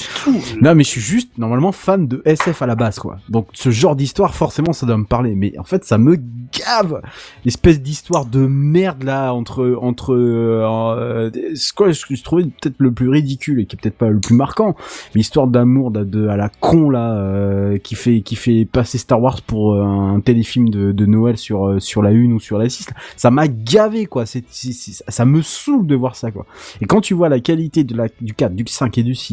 Non, 0.61 0.75
mais 0.75 0.85
je 0.85 0.89
suis 0.89 1.01
juste 1.01 1.37
normalement 1.39 1.73
fan 1.73 2.07
de 2.07 2.23
SF 2.25 2.63
à 2.63 2.67
la 2.67 2.75
base, 2.75 2.99
quoi. 2.99 3.19
Donc 3.29 3.49
ce 3.53 3.71
genre 3.71 3.97
d'histoire, 3.97 4.35
forcément, 4.35 4.73
ça 4.73 4.87
doit 4.87 4.97
me 4.97 5.05
parler. 5.05 5.35
Mais 5.35 5.53
en 5.59 5.65
fait, 5.65 5.85
ça 5.85 5.99
me 5.99 6.17
gave. 6.53 7.01
L'espèce 7.45 7.81
d'histoire 7.81 8.27
de 8.27 8.47
merde 8.47 9.03
là 9.03 9.33
entre 9.35 9.77
entre 9.81 10.15
euh, 10.15 11.31
ce 11.55 11.73
que 11.73 11.93
je 11.93 12.23
trouvais 12.23 12.45
peut-être 12.45 12.77
le 12.79 12.93
plus 12.93 13.09
ridicule 13.09 13.61
et 13.61 13.67
qui 13.67 13.77
est 13.77 13.79
peut-être 13.81 13.99
pas 13.99 14.09
le 14.11 14.21
plus 14.21 14.35
marquant, 14.35 14.77
mais 15.15 15.21
histoire 15.21 15.47
d'amour 15.47 15.91
de, 15.91 16.05
de- 16.05 16.29
à 16.29 16.37
la 16.37 16.49
con 16.49 16.91
là 16.91 17.13
euh, 17.17 17.79
qui 17.79 17.95
fait 17.95 18.21
qui 18.21 18.37
fait 18.37 18.65
passer 18.65 18.99
Star 18.99 19.21
Wars 19.21 19.43
pour 19.43 19.75
euh, 19.75 19.83
un 19.83 20.21
téléfilm 20.21 20.69
de, 20.71 20.93
de 20.93 21.07
Noël 21.07 21.37
sur 21.37 21.67
euh, 21.69 21.81
sur 21.81 22.03
la 22.03 22.11
une 22.13 22.33
ou 22.33 22.41
sur 22.41 22.59
la 22.59 22.69
6 22.69 22.87
ça 23.17 23.31
m'a 23.31 23.49
gavé 23.49 24.07
quoi. 24.07 24.27
C'est- 24.27 24.45
ça 24.51 25.25
me 25.25 25.43
saoule 25.43 25.87
de 25.87 25.95
voir 25.97 26.17
ça 26.17 26.31
quoi. 26.31 26.47
Et 26.81 26.87
quand 26.87 27.01
tu 27.01 27.15
vois 27.15 27.29
la 27.29 27.41
qualité 27.41 27.85
de 27.85 27.97
la, 27.97 28.07
du 28.21 28.35
4, 28.35 28.55
du 28.55 28.65
5 28.67 28.99
et 28.99 29.03
du 29.03 29.15
6, 29.15 29.24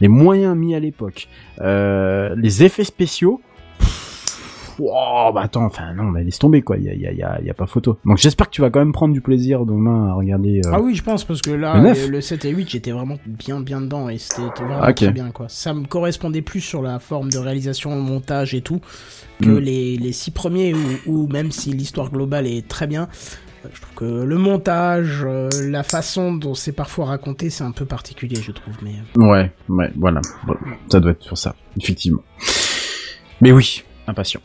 les 0.00 0.08
moyens 0.08 0.56
mis 0.56 0.74
à 0.74 0.80
l'époque, 0.80 1.28
euh, 1.60 2.34
les 2.36 2.62
effets 2.64 2.84
spéciaux, 2.84 3.40
pff, 3.78 4.76
wow, 4.78 5.32
bah 5.32 5.40
attends, 5.44 5.64
enfin 5.64 5.94
non, 5.94 6.04
mais 6.04 6.22
laisse 6.24 6.38
tomber 6.38 6.62
quoi, 6.62 6.76
il 6.76 6.84
y 6.84 6.90
a, 6.90 6.94
y, 6.94 7.06
a, 7.06 7.12
y, 7.12 7.22
a, 7.22 7.40
y 7.42 7.50
a 7.50 7.54
pas 7.54 7.66
photo. 7.66 7.98
Donc 8.04 8.18
j'espère 8.18 8.46
que 8.46 8.52
tu 8.54 8.60
vas 8.60 8.70
quand 8.70 8.78
même 8.80 8.92
prendre 8.92 9.14
du 9.14 9.20
plaisir 9.20 9.64
demain 9.64 10.08
à 10.10 10.14
regarder. 10.14 10.60
euh, 10.66 10.70
Ah 10.72 10.80
oui, 10.80 10.94
je 10.94 11.02
pense, 11.02 11.24
parce 11.24 11.40
que 11.42 11.50
là, 11.50 11.76
Le 11.76 11.82
neuf. 11.88 12.04
le, 12.06 12.12
le 12.12 12.20
7 12.20 12.44
et 12.44 12.50
8, 12.50 12.70
j'étais 12.70 12.90
vraiment 12.90 13.18
bien, 13.26 13.60
bien 13.60 13.80
dedans, 13.80 14.08
et 14.08 14.18
c'était 14.18 14.64
vraiment 14.64 14.86
Ok. 14.88 14.96
très 14.96 15.12
bien, 15.12 15.30
quoi. 15.30 15.46
Ça 15.48 15.72
me 15.72 15.86
correspondait 15.86 16.42
plus 16.42 16.60
sur 16.60 16.82
la 16.82 16.98
forme 16.98 17.30
de 17.30 17.38
réalisation, 17.38 17.96
montage 17.96 18.54
et 18.54 18.60
tout, 18.60 18.80
que 19.42 19.48
Mm. 19.50 19.58
les, 19.58 19.96
les 19.96 20.12
six 20.12 20.30
premiers, 20.30 20.74
où, 20.74 20.78
où 21.06 21.26
même 21.28 21.50
si 21.52 21.70
l'histoire 21.72 22.10
globale 22.10 22.46
est 22.46 22.66
très 22.68 22.86
bien, 22.86 23.02
euh, 23.04 23.06
je 23.72 23.80
trouve 23.80 23.94
que 23.94 24.04
le 24.24 24.36
montage, 24.36 25.22
euh, 25.24 25.48
la 25.68 25.82
façon 25.82 26.34
dont 26.34 26.54
c'est 26.54 26.72
parfois 26.72 27.06
raconté, 27.06 27.50
c'est 27.50 27.64
un 27.64 27.72
peu 27.72 27.84
particulier, 27.84 28.36
je 28.40 28.52
trouve, 28.52 28.74
mais... 28.82 28.94
Ouais, 29.16 29.52
ouais, 29.68 29.90
voilà, 29.96 30.20
Bon, 30.46 30.54
ça 30.90 31.00
doit 31.00 31.12
être 31.12 31.22
sur 31.22 31.38
ça, 31.38 31.54
effectivement. 31.80 32.22
Mais 33.40 33.52
oui, 33.52 33.84
impatient. 34.06 34.40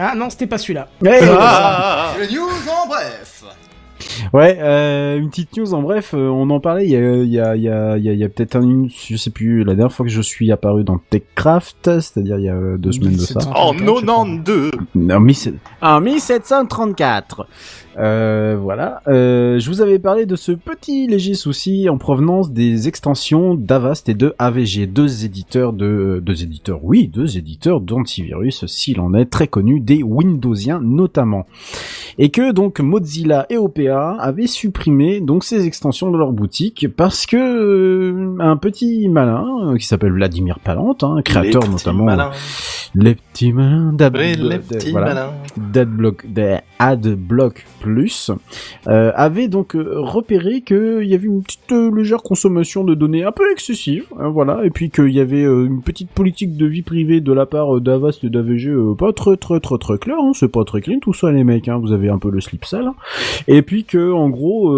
Ah 0.00 0.14
non, 0.14 0.30
c'était 0.30 0.46
pas 0.46 0.58
celui-là. 0.58 0.88
Ah 1.06 2.14
Les 2.18 2.34
news 2.34 2.48
en 2.48 2.86
bref. 2.88 3.44
Ouais, 4.32 4.58
euh, 4.60 5.18
une 5.18 5.30
petite 5.30 5.56
news 5.56 5.74
en 5.74 5.82
bref, 5.82 6.14
euh, 6.14 6.28
on 6.28 6.50
en 6.50 6.60
parlait 6.60 6.84
il 6.86 6.90
y 6.90 6.96
a, 6.96 7.14
il 7.16 7.28
y 7.30 7.40
a, 7.40 7.56
il 7.56 7.62
y 7.62 7.68
a, 7.68 7.96
il 7.96 8.04
y 8.04 8.08
a, 8.08 8.12
il 8.12 8.18
y 8.18 8.24
a 8.24 8.28
peut-être 8.28 8.56
un, 8.56 8.62
une, 8.62 8.88
je 8.90 9.16
sais 9.16 9.30
plus, 9.30 9.64
la 9.64 9.74
dernière 9.74 9.92
fois 9.92 10.06
que 10.06 10.12
je 10.12 10.20
suis 10.22 10.50
apparu 10.52 10.84
dans 10.84 10.98
TechCraft, 11.10 12.00
c'est-à-dire 12.00 12.38
il 12.38 12.44
y 12.44 12.48
a 12.48 12.54
euh, 12.54 12.76
deux 12.76 12.92
semaines 12.92 13.12
de 13.14 13.18
ça. 13.18 13.34
1700. 13.40 13.50
En 13.54 13.72
je 13.72 13.78
crois. 13.84 14.00
92 14.00 14.70
En, 15.02 15.20
17- 15.20 15.54
en 15.82 16.00
1734. 16.00 17.46
Euh, 17.98 18.56
voilà. 18.60 19.02
Euh, 19.08 19.58
je 19.58 19.68
vous 19.68 19.80
avais 19.80 19.98
parlé 19.98 20.24
de 20.26 20.36
ce 20.36 20.52
petit 20.52 21.06
léger 21.08 21.34
souci 21.34 21.88
en 21.88 21.98
provenance 21.98 22.52
des 22.52 22.86
extensions 22.88 23.54
d'Avast 23.54 24.08
et 24.08 24.14
de 24.14 24.34
AVG, 24.38 24.86
deux 24.86 25.24
éditeurs 25.24 25.72
de, 25.72 26.20
deux 26.24 26.42
éditeurs, 26.42 26.80
oui, 26.84 27.08
deux 27.08 27.36
éditeurs 27.36 27.80
d'antivirus, 27.80 28.64
s'il 28.66 29.00
en 29.00 29.12
est 29.14 29.26
très 29.26 29.48
connu, 29.48 29.80
des 29.80 30.02
Windowsiens 30.02 30.80
notamment. 30.82 31.46
Et 32.18 32.30
que 32.30 32.52
donc 32.52 32.80
Mozilla 32.80 33.46
et 33.50 33.56
OPA 33.56 34.16
avaient 34.20 34.46
supprimé 34.46 35.20
donc 35.20 35.42
ces 35.44 35.66
extensions 35.66 36.10
de 36.10 36.18
leur 36.18 36.32
boutique 36.32 36.86
parce 36.96 37.26
que 37.26 37.36
euh, 37.36 38.36
un 38.40 38.56
petit 38.56 39.08
malin 39.08 39.46
euh, 39.72 39.76
qui 39.76 39.86
s'appelle 39.86 40.12
Vladimir 40.12 40.58
Palante, 40.60 41.02
hein, 41.02 41.16
créateur 41.24 41.62
Les 41.62 41.68
notamment 41.68 42.04
malins. 42.04 42.30
les 42.94 43.14
petits 43.14 43.52
malins 43.52 43.92
d'Ad- 43.92 44.16
Oui, 44.16 44.36
de- 44.36 44.48
les 44.48 44.58
petits 44.58 44.90
voilà. 44.92 45.06
malins. 45.14 45.30
d'Adblock, 45.56 46.26
des 46.32 46.58
AdBlock 46.78 47.64
Euh, 48.88 49.12
avait 49.14 49.48
donc 49.48 49.74
euh, 49.74 49.94
repéré 49.98 50.62
qu'il 50.62 51.04
y 51.06 51.14
avait 51.14 51.26
une 51.26 51.42
petite 51.42 51.72
euh, 51.72 51.90
légère 51.94 52.22
consommation 52.22 52.84
de 52.84 52.94
données 52.94 53.24
un 53.24 53.32
peu 53.32 53.50
excessive, 53.52 54.06
hein, 54.18 54.28
voilà, 54.28 54.64
et 54.64 54.70
puis 54.70 54.90
qu'il 54.90 55.10
y 55.10 55.20
avait 55.20 55.44
euh, 55.44 55.66
une 55.66 55.82
petite 55.82 56.10
politique 56.10 56.56
de 56.56 56.66
vie 56.66 56.82
privée 56.82 57.20
de 57.20 57.32
la 57.32 57.46
part 57.46 57.76
euh, 57.76 57.80
d'Avast 57.80 58.24
et 58.24 58.30
d'AVG 58.30 58.70
pas 58.98 59.12
très 59.12 59.36
très 59.36 59.60
très 59.60 59.78
très 59.78 59.98
clair, 59.98 60.16
hein, 60.20 60.32
c'est 60.34 60.50
pas 60.50 60.64
très 60.64 60.80
clean 60.80 60.98
tout 61.00 61.12
ça 61.14 61.30
les 61.30 61.44
mecs, 61.44 61.68
hein, 61.68 61.78
vous 61.78 61.92
avez 61.92 62.08
un 62.08 62.18
peu 62.18 62.30
le 62.30 62.40
slip 62.40 62.64
sale, 62.64 62.86
hein. 62.86 62.94
et 63.48 63.62
puis 63.62 63.84
que 63.84 64.12
en 64.12 64.28
gros, 64.30 64.74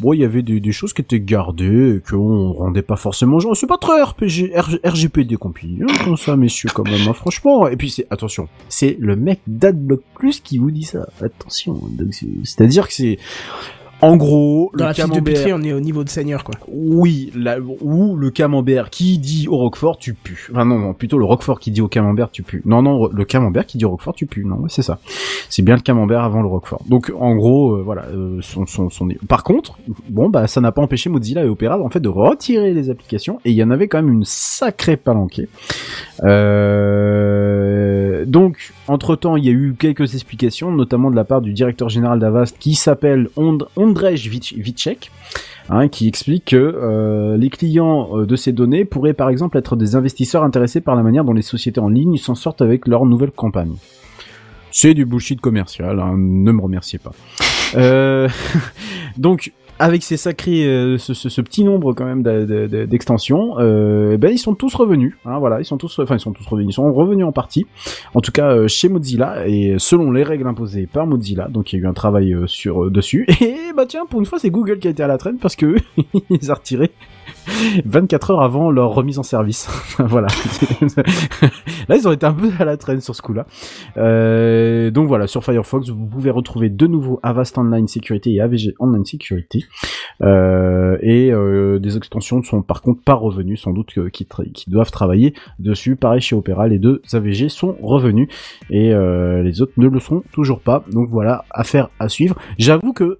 bon, 0.00 0.12
il 0.12 0.20
y 0.20 0.24
avait 0.24 0.42
des, 0.42 0.60
des 0.60 0.72
choses 0.72 0.92
qui 0.92 1.02
étaient 1.02 1.20
gardées, 1.20 2.00
qu'on 2.08 2.52
rendait 2.52 2.82
pas 2.82 2.96
forcément 2.96 3.38
genre, 3.38 3.56
c'est 3.56 3.66
pas 3.66 3.78
très 3.78 4.02
RPG, 4.02 4.52
R- 4.54 4.80
RGPD 4.88 5.36
compilé, 5.36 5.82
hein, 5.82 5.92
comme 6.04 6.16
ça 6.16 6.36
messieurs 6.36 6.70
quand 6.74 6.84
même, 6.84 7.08
hein, 7.08 7.12
franchement, 7.12 7.68
et 7.68 7.76
puis 7.76 7.90
c'est, 7.90 8.06
attention, 8.10 8.48
c'est 8.68 8.96
le 8.98 9.16
mec 9.16 9.40
d'Adblock 9.46 10.00
Plus 10.14 10.40
qui 10.40 10.58
vous 10.58 10.70
dit 10.70 10.82
ça. 10.82 11.06
Attention. 11.22 11.80
C'est-à-dire 12.44 12.88
que 12.88 12.94
c'est, 12.94 13.18
en 14.02 14.16
gros, 14.16 14.70
Dans 14.74 14.84
le 14.84 14.88
la 14.88 14.94
fiche 14.94 15.04
de 15.04 15.10
camembert. 15.10 15.34
Petri, 15.34 15.52
on 15.52 15.60
est 15.62 15.74
au 15.74 15.80
niveau 15.80 16.04
de 16.04 16.08
seigneur, 16.08 16.42
quoi. 16.42 16.54
Oui, 16.68 17.30
la, 17.36 17.58
ou 17.60 18.16
le 18.16 18.30
camembert 18.30 18.88
qui 18.88 19.18
dit 19.18 19.46
au 19.46 19.58
Roquefort, 19.58 19.98
tu 19.98 20.14
pues. 20.14 20.48
Enfin 20.50 20.64
non, 20.64 20.78
non, 20.78 20.94
plutôt 20.94 21.18
le 21.18 21.26
Roquefort 21.26 21.60
qui 21.60 21.70
dit 21.70 21.82
au 21.82 21.88
camembert, 21.88 22.30
tu 22.30 22.42
pues. 22.42 22.62
Non, 22.64 22.80
non, 22.80 23.10
le 23.12 23.24
camembert 23.26 23.66
qui 23.66 23.76
dit 23.76 23.84
au 23.84 23.90
Roquefort, 23.90 24.14
tu 24.14 24.24
pues. 24.24 24.42
Non, 24.44 24.56
ouais, 24.56 24.70
c'est 24.70 24.80
ça. 24.82 25.00
C'est 25.50 25.60
bien 25.62 25.74
le 25.74 25.82
camembert 25.82 26.22
avant 26.22 26.40
le 26.40 26.48
Roquefort. 26.48 26.82
Donc 26.88 27.12
en 27.14 27.34
gros, 27.36 27.74
euh, 27.74 27.82
voilà. 27.82 28.06
euh, 28.06 28.38
son, 28.40 28.64
son, 28.64 28.88
son... 28.88 29.08
Par 29.28 29.44
contre, 29.44 29.78
bon 30.08 30.30
bah 30.30 30.46
ça 30.46 30.62
n'a 30.62 30.72
pas 30.72 30.80
empêché 30.80 31.10
Mozilla 31.10 31.44
et 31.44 31.48
Opera 31.48 31.78
en 31.78 31.90
fait 31.90 32.00
de 32.00 32.08
retirer 32.08 32.72
les 32.72 32.88
applications 32.88 33.38
et 33.44 33.50
il 33.50 33.56
y 33.56 33.62
en 33.62 33.70
avait 33.70 33.88
quand 33.88 34.00
même 34.00 34.12
une 34.12 34.24
sacrée 34.24 34.96
palanquée. 34.96 35.48
Euh... 36.22 37.89
Donc 38.26 38.72
entre 38.88 39.16
temps, 39.16 39.36
il 39.36 39.44
y 39.44 39.48
a 39.48 39.52
eu 39.52 39.74
quelques 39.78 40.14
explications, 40.14 40.70
notamment 40.72 41.10
de 41.10 41.16
la 41.16 41.24
part 41.24 41.40
du 41.40 41.52
directeur 41.52 41.88
général 41.88 42.18
d'Avast 42.18 42.56
qui 42.58 42.74
s'appelle 42.74 43.28
Ond 43.36 43.58
Ondrej 43.76 44.28
Vic- 44.28 44.54
Vicek 44.58 45.10
hein, 45.68 45.88
qui 45.88 46.08
explique 46.08 46.46
que 46.46 46.56
euh, 46.56 47.36
les 47.36 47.50
clients 47.50 48.08
euh, 48.18 48.26
de 48.26 48.36
ces 48.36 48.52
données 48.52 48.84
pourraient 48.84 49.14
par 49.14 49.28
exemple 49.28 49.56
être 49.58 49.76
des 49.76 49.96
investisseurs 49.96 50.42
intéressés 50.44 50.80
par 50.80 50.96
la 50.96 51.02
manière 51.02 51.24
dont 51.24 51.32
les 51.32 51.42
sociétés 51.42 51.80
en 51.80 51.88
ligne 51.88 52.16
s'en 52.16 52.34
sortent 52.34 52.62
avec 52.62 52.86
leurs 52.86 53.06
nouvelles 53.06 53.30
campagnes. 53.32 53.76
C'est 54.72 54.94
du 54.94 55.04
bullshit 55.04 55.40
commercial, 55.40 55.98
hein, 55.98 56.14
ne 56.16 56.52
me 56.52 56.60
remerciez 56.62 56.98
pas. 57.00 57.10
Euh, 57.74 58.28
donc, 59.18 59.52
avec 59.80 60.02
ces 60.02 60.18
sacrés, 60.18 60.66
euh, 60.66 60.98
ce, 60.98 61.40
petit 61.40 61.64
nombre 61.64 61.94
quand 61.94 62.04
même 62.04 62.22
d'extensions, 62.22 63.58
euh, 63.58 64.18
ben 64.18 64.30
ils 64.30 64.38
sont 64.38 64.54
tous 64.54 64.74
revenus. 64.74 65.16
Hein, 65.24 65.38
voilà, 65.38 65.58
ils 65.58 65.64
sont 65.64 65.78
tous, 65.78 65.98
enfin 65.98 66.16
ils 66.16 66.20
sont 66.20 66.32
tous 66.32 66.46
revenus, 66.46 66.68
ils 66.70 66.74
sont 66.74 66.92
revenus 66.92 67.24
en 67.24 67.32
partie. 67.32 67.66
En 68.14 68.20
tout 68.20 68.30
cas, 68.30 68.52
euh, 68.52 68.68
chez 68.68 68.90
Mozilla 68.90 69.48
et 69.48 69.76
selon 69.78 70.12
les 70.12 70.22
règles 70.22 70.46
imposées 70.46 70.86
par 70.86 71.06
Mozilla. 71.06 71.48
Donc 71.48 71.72
il 71.72 71.76
y 71.76 71.78
a 71.80 71.82
eu 71.84 71.88
un 71.88 71.94
travail 71.94 72.36
sur 72.46 72.90
dessus. 72.90 73.26
Et 73.40 73.72
bah 73.74 73.86
tiens, 73.86 74.04
pour 74.04 74.20
une 74.20 74.26
fois, 74.26 74.38
c'est 74.38 74.50
Google 74.50 74.78
qui 74.78 74.88
a 74.88 74.90
été 74.90 75.02
à 75.02 75.06
la 75.06 75.16
traîne 75.16 75.38
parce 75.38 75.56
que 75.56 75.76
ils 76.30 76.52
ont 76.52 76.54
retiré 76.54 76.90
24 77.84 78.30
heures 78.30 78.42
avant 78.42 78.70
leur 78.70 78.90
remise 78.90 79.18
en 79.18 79.22
service. 79.22 79.68
voilà. 79.98 80.28
Là, 81.88 81.96
ils 81.96 82.06
ont 82.06 82.12
été 82.12 82.26
un 82.26 82.32
peu 82.32 82.50
à 82.58 82.64
la 82.64 82.76
traîne 82.76 83.00
sur 83.00 83.14
ce 83.14 83.22
coup-là. 83.22 83.46
Euh, 83.96 84.90
donc 84.90 85.08
voilà, 85.08 85.26
sur 85.26 85.44
Firefox, 85.44 85.88
vous 85.90 86.06
pouvez 86.06 86.30
retrouver 86.30 86.68
de 86.68 86.86
nouveau 86.86 87.20
Avast 87.22 87.56
Online 87.58 87.88
Security 87.88 88.36
et 88.36 88.40
AVG 88.40 88.74
Online 88.78 89.04
Security. 89.04 89.66
Euh, 90.22 90.98
et 91.02 91.32
euh, 91.32 91.78
des 91.78 91.96
extensions 91.96 92.38
ne 92.38 92.42
sont 92.42 92.62
par 92.62 92.82
contre 92.82 93.02
pas 93.02 93.14
revenues, 93.14 93.56
sans 93.56 93.72
doute 93.72 93.92
qui, 94.12 94.26
qui 94.54 94.70
doivent 94.70 94.90
travailler 94.90 95.34
dessus. 95.58 95.96
Pareil 95.96 96.20
chez 96.20 96.36
Opera, 96.36 96.68
les 96.68 96.78
deux 96.78 97.02
AVG 97.12 97.48
sont 97.48 97.76
revenus 97.82 98.28
et 98.70 98.90
les 98.90 99.62
autres 99.62 99.72
ne 99.76 99.88
le 99.88 100.00
sont 100.00 100.22
toujours 100.32 100.60
pas. 100.60 100.84
Donc 100.90 101.08
voilà, 101.10 101.44
affaire 101.50 101.90
à 101.98 102.08
suivre. 102.08 102.36
J'avoue 102.58 102.92
que 102.92 103.18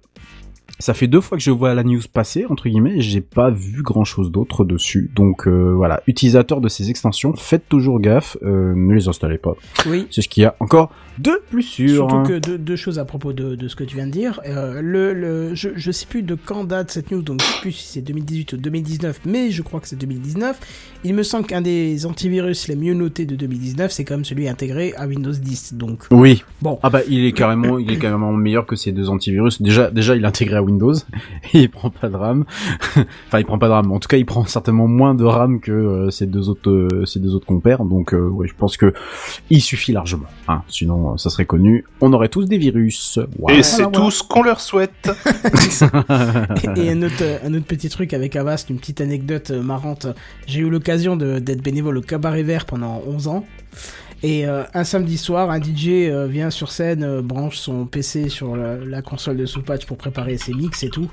ça 0.81 0.93
fait 0.93 1.07
deux 1.07 1.21
fois 1.21 1.37
que 1.37 1.43
je 1.43 1.51
vois 1.51 1.73
la 1.73 1.83
news 1.83 2.01
passer, 2.11 2.45
entre 2.49 2.67
guillemets, 2.67 2.97
et 2.97 3.01
j'ai 3.01 3.21
pas 3.21 3.49
vu 3.49 3.81
grand 3.83 4.03
chose 4.03 4.31
d'autre 4.31 4.65
dessus. 4.65 5.11
Donc 5.15 5.47
euh, 5.47 5.73
voilà, 5.75 6.01
utilisateurs 6.07 6.61
de 6.61 6.69
ces 6.69 6.89
extensions, 6.89 7.33
faites 7.35 7.67
toujours 7.69 7.99
gaffe, 7.99 8.37
euh, 8.43 8.73
ne 8.75 8.93
les 8.93 9.07
installez 9.07 9.37
pas. 9.37 9.53
Oui. 9.85 10.07
C'est 10.11 10.21
ce 10.21 10.27
qu'il 10.27 10.43
y 10.43 10.45
a 10.45 10.55
encore 10.59 10.91
de 11.17 11.39
plus 11.49 11.63
sûr. 11.63 11.89
Surtout 11.89 12.15
hein. 12.15 12.23
que 12.25 12.39
deux, 12.39 12.57
deux 12.57 12.75
choses 12.75 12.97
à 12.97 13.05
propos 13.05 13.33
de, 13.33 13.55
de 13.55 13.67
ce 13.67 13.75
que 13.75 13.83
tu 13.83 13.95
viens 13.95 14.07
de 14.07 14.11
dire. 14.11 14.39
Euh, 14.45 14.81
le, 14.81 15.13
le, 15.13 15.55
je, 15.55 15.69
je 15.75 15.91
sais 15.91 16.05
plus 16.05 16.23
de 16.23 16.35
quand 16.35 16.63
date 16.63 16.91
cette 16.91 17.11
news, 17.11 17.21
donc 17.21 17.41
je 17.41 17.45
sais 17.45 17.61
plus 17.61 17.71
si 17.73 17.87
c'est 17.87 18.01
2018 18.01 18.53
ou 18.53 18.57
2019, 18.57 19.21
mais 19.25 19.51
je 19.51 19.61
crois 19.61 19.79
que 19.79 19.87
c'est 19.87 19.97
2019. 19.97 20.59
Il 21.03 21.13
me 21.13 21.23
semble 21.23 21.45
qu'un 21.45 21.61
des 21.61 22.05
antivirus 22.05 22.67
les 22.67 22.75
mieux 22.75 22.93
notés 22.93 23.25
de 23.25 23.35
2019, 23.35 23.91
c'est 23.91 24.03
quand 24.03 24.15
même 24.15 24.25
celui 24.25 24.47
intégré 24.47 24.93
à 24.95 25.07
Windows 25.07 25.31
10. 25.31 25.73
Donc 25.75 26.05
Oui. 26.11 26.43
bon, 26.61 26.79
Ah 26.81 26.89
bah 26.89 27.01
il 27.07 27.25
est 27.25 27.33
carrément, 27.33 27.77
il 27.77 27.91
est 27.91 27.99
carrément 27.99 28.31
meilleur 28.31 28.65
que 28.65 28.75
ces 28.75 28.91
deux 28.91 29.09
antivirus. 29.09 29.61
Déjà, 29.61 29.91
déjà 29.91 30.15
il 30.15 30.23
est 30.23 30.27
intégré 30.27 30.57
à 30.57 30.63
Windows, 30.63 30.70
et 31.53 31.59
il 31.59 31.69
prend 31.69 31.89
pas 31.89 32.09
de 32.09 32.15
RAM. 32.15 32.45
enfin, 33.27 33.39
il 33.39 33.45
prend 33.45 33.57
pas 33.57 33.67
de 33.67 33.73
RAM. 33.73 33.91
En 33.91 33.99
tout 33.99 34.07
cas, 34.07 34.17
il 34.17 34.25
prend 34.25 34.45
certainement 34.45 34.87
moins 34.87 35.15
de 35.15 35.23
RAM 35.23 35.59
que 35.59 35.71
euh, 35.71 36.09
ces 36.11 36.25
deux 36.25 36.49
autres, 36.49 36.69
euh, 36.69 37.05
ces 37.05 37.19
deux 37.19 37.35
autres 37.35 37.45
compères. 37.45 37.83
Donc, 37.85 38.13
euh, 38.13 38.27
ouais, 38.27 38.47
je 38.47 38.53
pense 38.55 38.77
que 38.77 38.93
il 39.49 39.61
suffit 39.61 39.91
largement. 39.91 40.27
Hein. 40.47 40.61
Sinon, 40.67 41.13
euh, 41.13 41.17
ça 41.17 41.29
serait 41.29 41.45
connu. 41.45 41.85
On 42.01 42.13
aurait 42.13 42.29
tous 42.29 42.45
des 42.45 42.57
virus. 42.57 43.19
Et 43.49 43.63
c'est 43.63 43.83
voilà. 43.83 43.97
tout 43.97 44.11
ce 44.11 44.23
qu'on 44.23 44.43
leur 44.43 44.59
souhaite. 44.61 44.91
et 46.75 46.89
un 46.91 47.01
autre, 47.03 47.23
un 47.45 47.53
autre 47.53 47.65
petit 47.65 47.89
truc 47.89 48.13
avec 48.13 48.35
Avast, 48.35 48.69
une 48.69 48.77
petite 48.77 49.01
anecdote 49.01 49.51
marrante. 49.51 50.07
J'ai 50.47 50.61
eu 50.61 50.69
l'occasion 50.69 51.15
de- 51.15 51.39
d'être 51.39 51.61
bénévole 51.61 51.97
au 51.97 52.01
Cabaret 52.01 52.43
Vert 52.43 52.65
pendant 52.65 53.01
11 53.07 53.27
ans. 53.27 53.45
Et 54.23 54.45
euh, 54.45 54.63
un 54.75 54.83
samedi 54.83 55.17
soir, 55.17 55.49
un 55.49 55.59
DJ 55.59 55.87
euh, 55.89 56.27
vient 56.27 56.51
sur 56.51 56.71
scène, 56.71 57.03
euh, 57.03 57.21
branche 57.23 57.57
son 57.57 57.85
PC 57.85 58.29
sur 58.29 58.55
la, 58.55 58.75
la 58.77 59.01
console 59.01 59.37
de 59.37 59.47
Soupatch 59.47 59.85
pour 59.87 59.97
préparer 59.97 60.37
ses 60.37 60.53
mix 60.53 60.83
et 60.83 60.89
tout. 60.89 61.09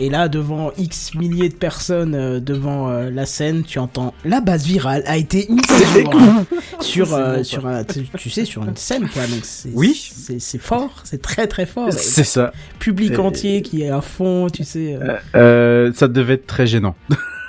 Et 0.00 0.10
là, 0.10 0.28
devant 0.28 0.72
X 0.76 1.14
milliers 1.14 1.50
de 1.50 1.54
personnes 1.54 2.16
euh, 2.16 2.40
devant 2.40 2.88
euh, 2.90 3.10
la 3.10 3.26
scène, 3.26 3.62
tu 3.62 3.78
entends 3.78 4.12
la 4.24 4.40
base 4.40 4.64
virale 4.66 5.04
a 5.06 5.16
été 5.16 5.46
jour 5.94 6.12
hein, 6.16 6.44
sur 6.80 7.14
euh, 7.14 7.44
sur 7.44 7.66
un, 7.66 7.84
tu, 7.84 8.08
tu 8.16 8.28
sais 8.28 8.44
sur 8.44 8.64
une 8.64 8.76
scène 8.76 9.08
quoi. 9.08 9.22
Donc 9.28 9.40
c'est 9.44 9.70
Oui. 9.74 9.94
c'est 10.16 10.40
c'est 10.40 10.58
fort, 10.60 11.02
c'est 11.04 11.22
très 11.22 11.46
très 11.46 11.64
fort. 11.66 11.92
C'est 11.92 12.24
ça. 12.24 12.52
Public 12.80 13.12
Et- 13.12 13.18
entier 13.18 13.62
qui 13.62 13.82
est 13.82 13.90
à 13.90 14.00
fond, 14.00 14.48
tu 14.52 14.64
sais. 14.64 14.98
euh. 15.00 15.16
Euh, 15.36 15.92
ça 15.94 16.08
devait 16.08 16.34
être 16.34 16.46
très 16.48 16.66
gênant. 16.66 16.96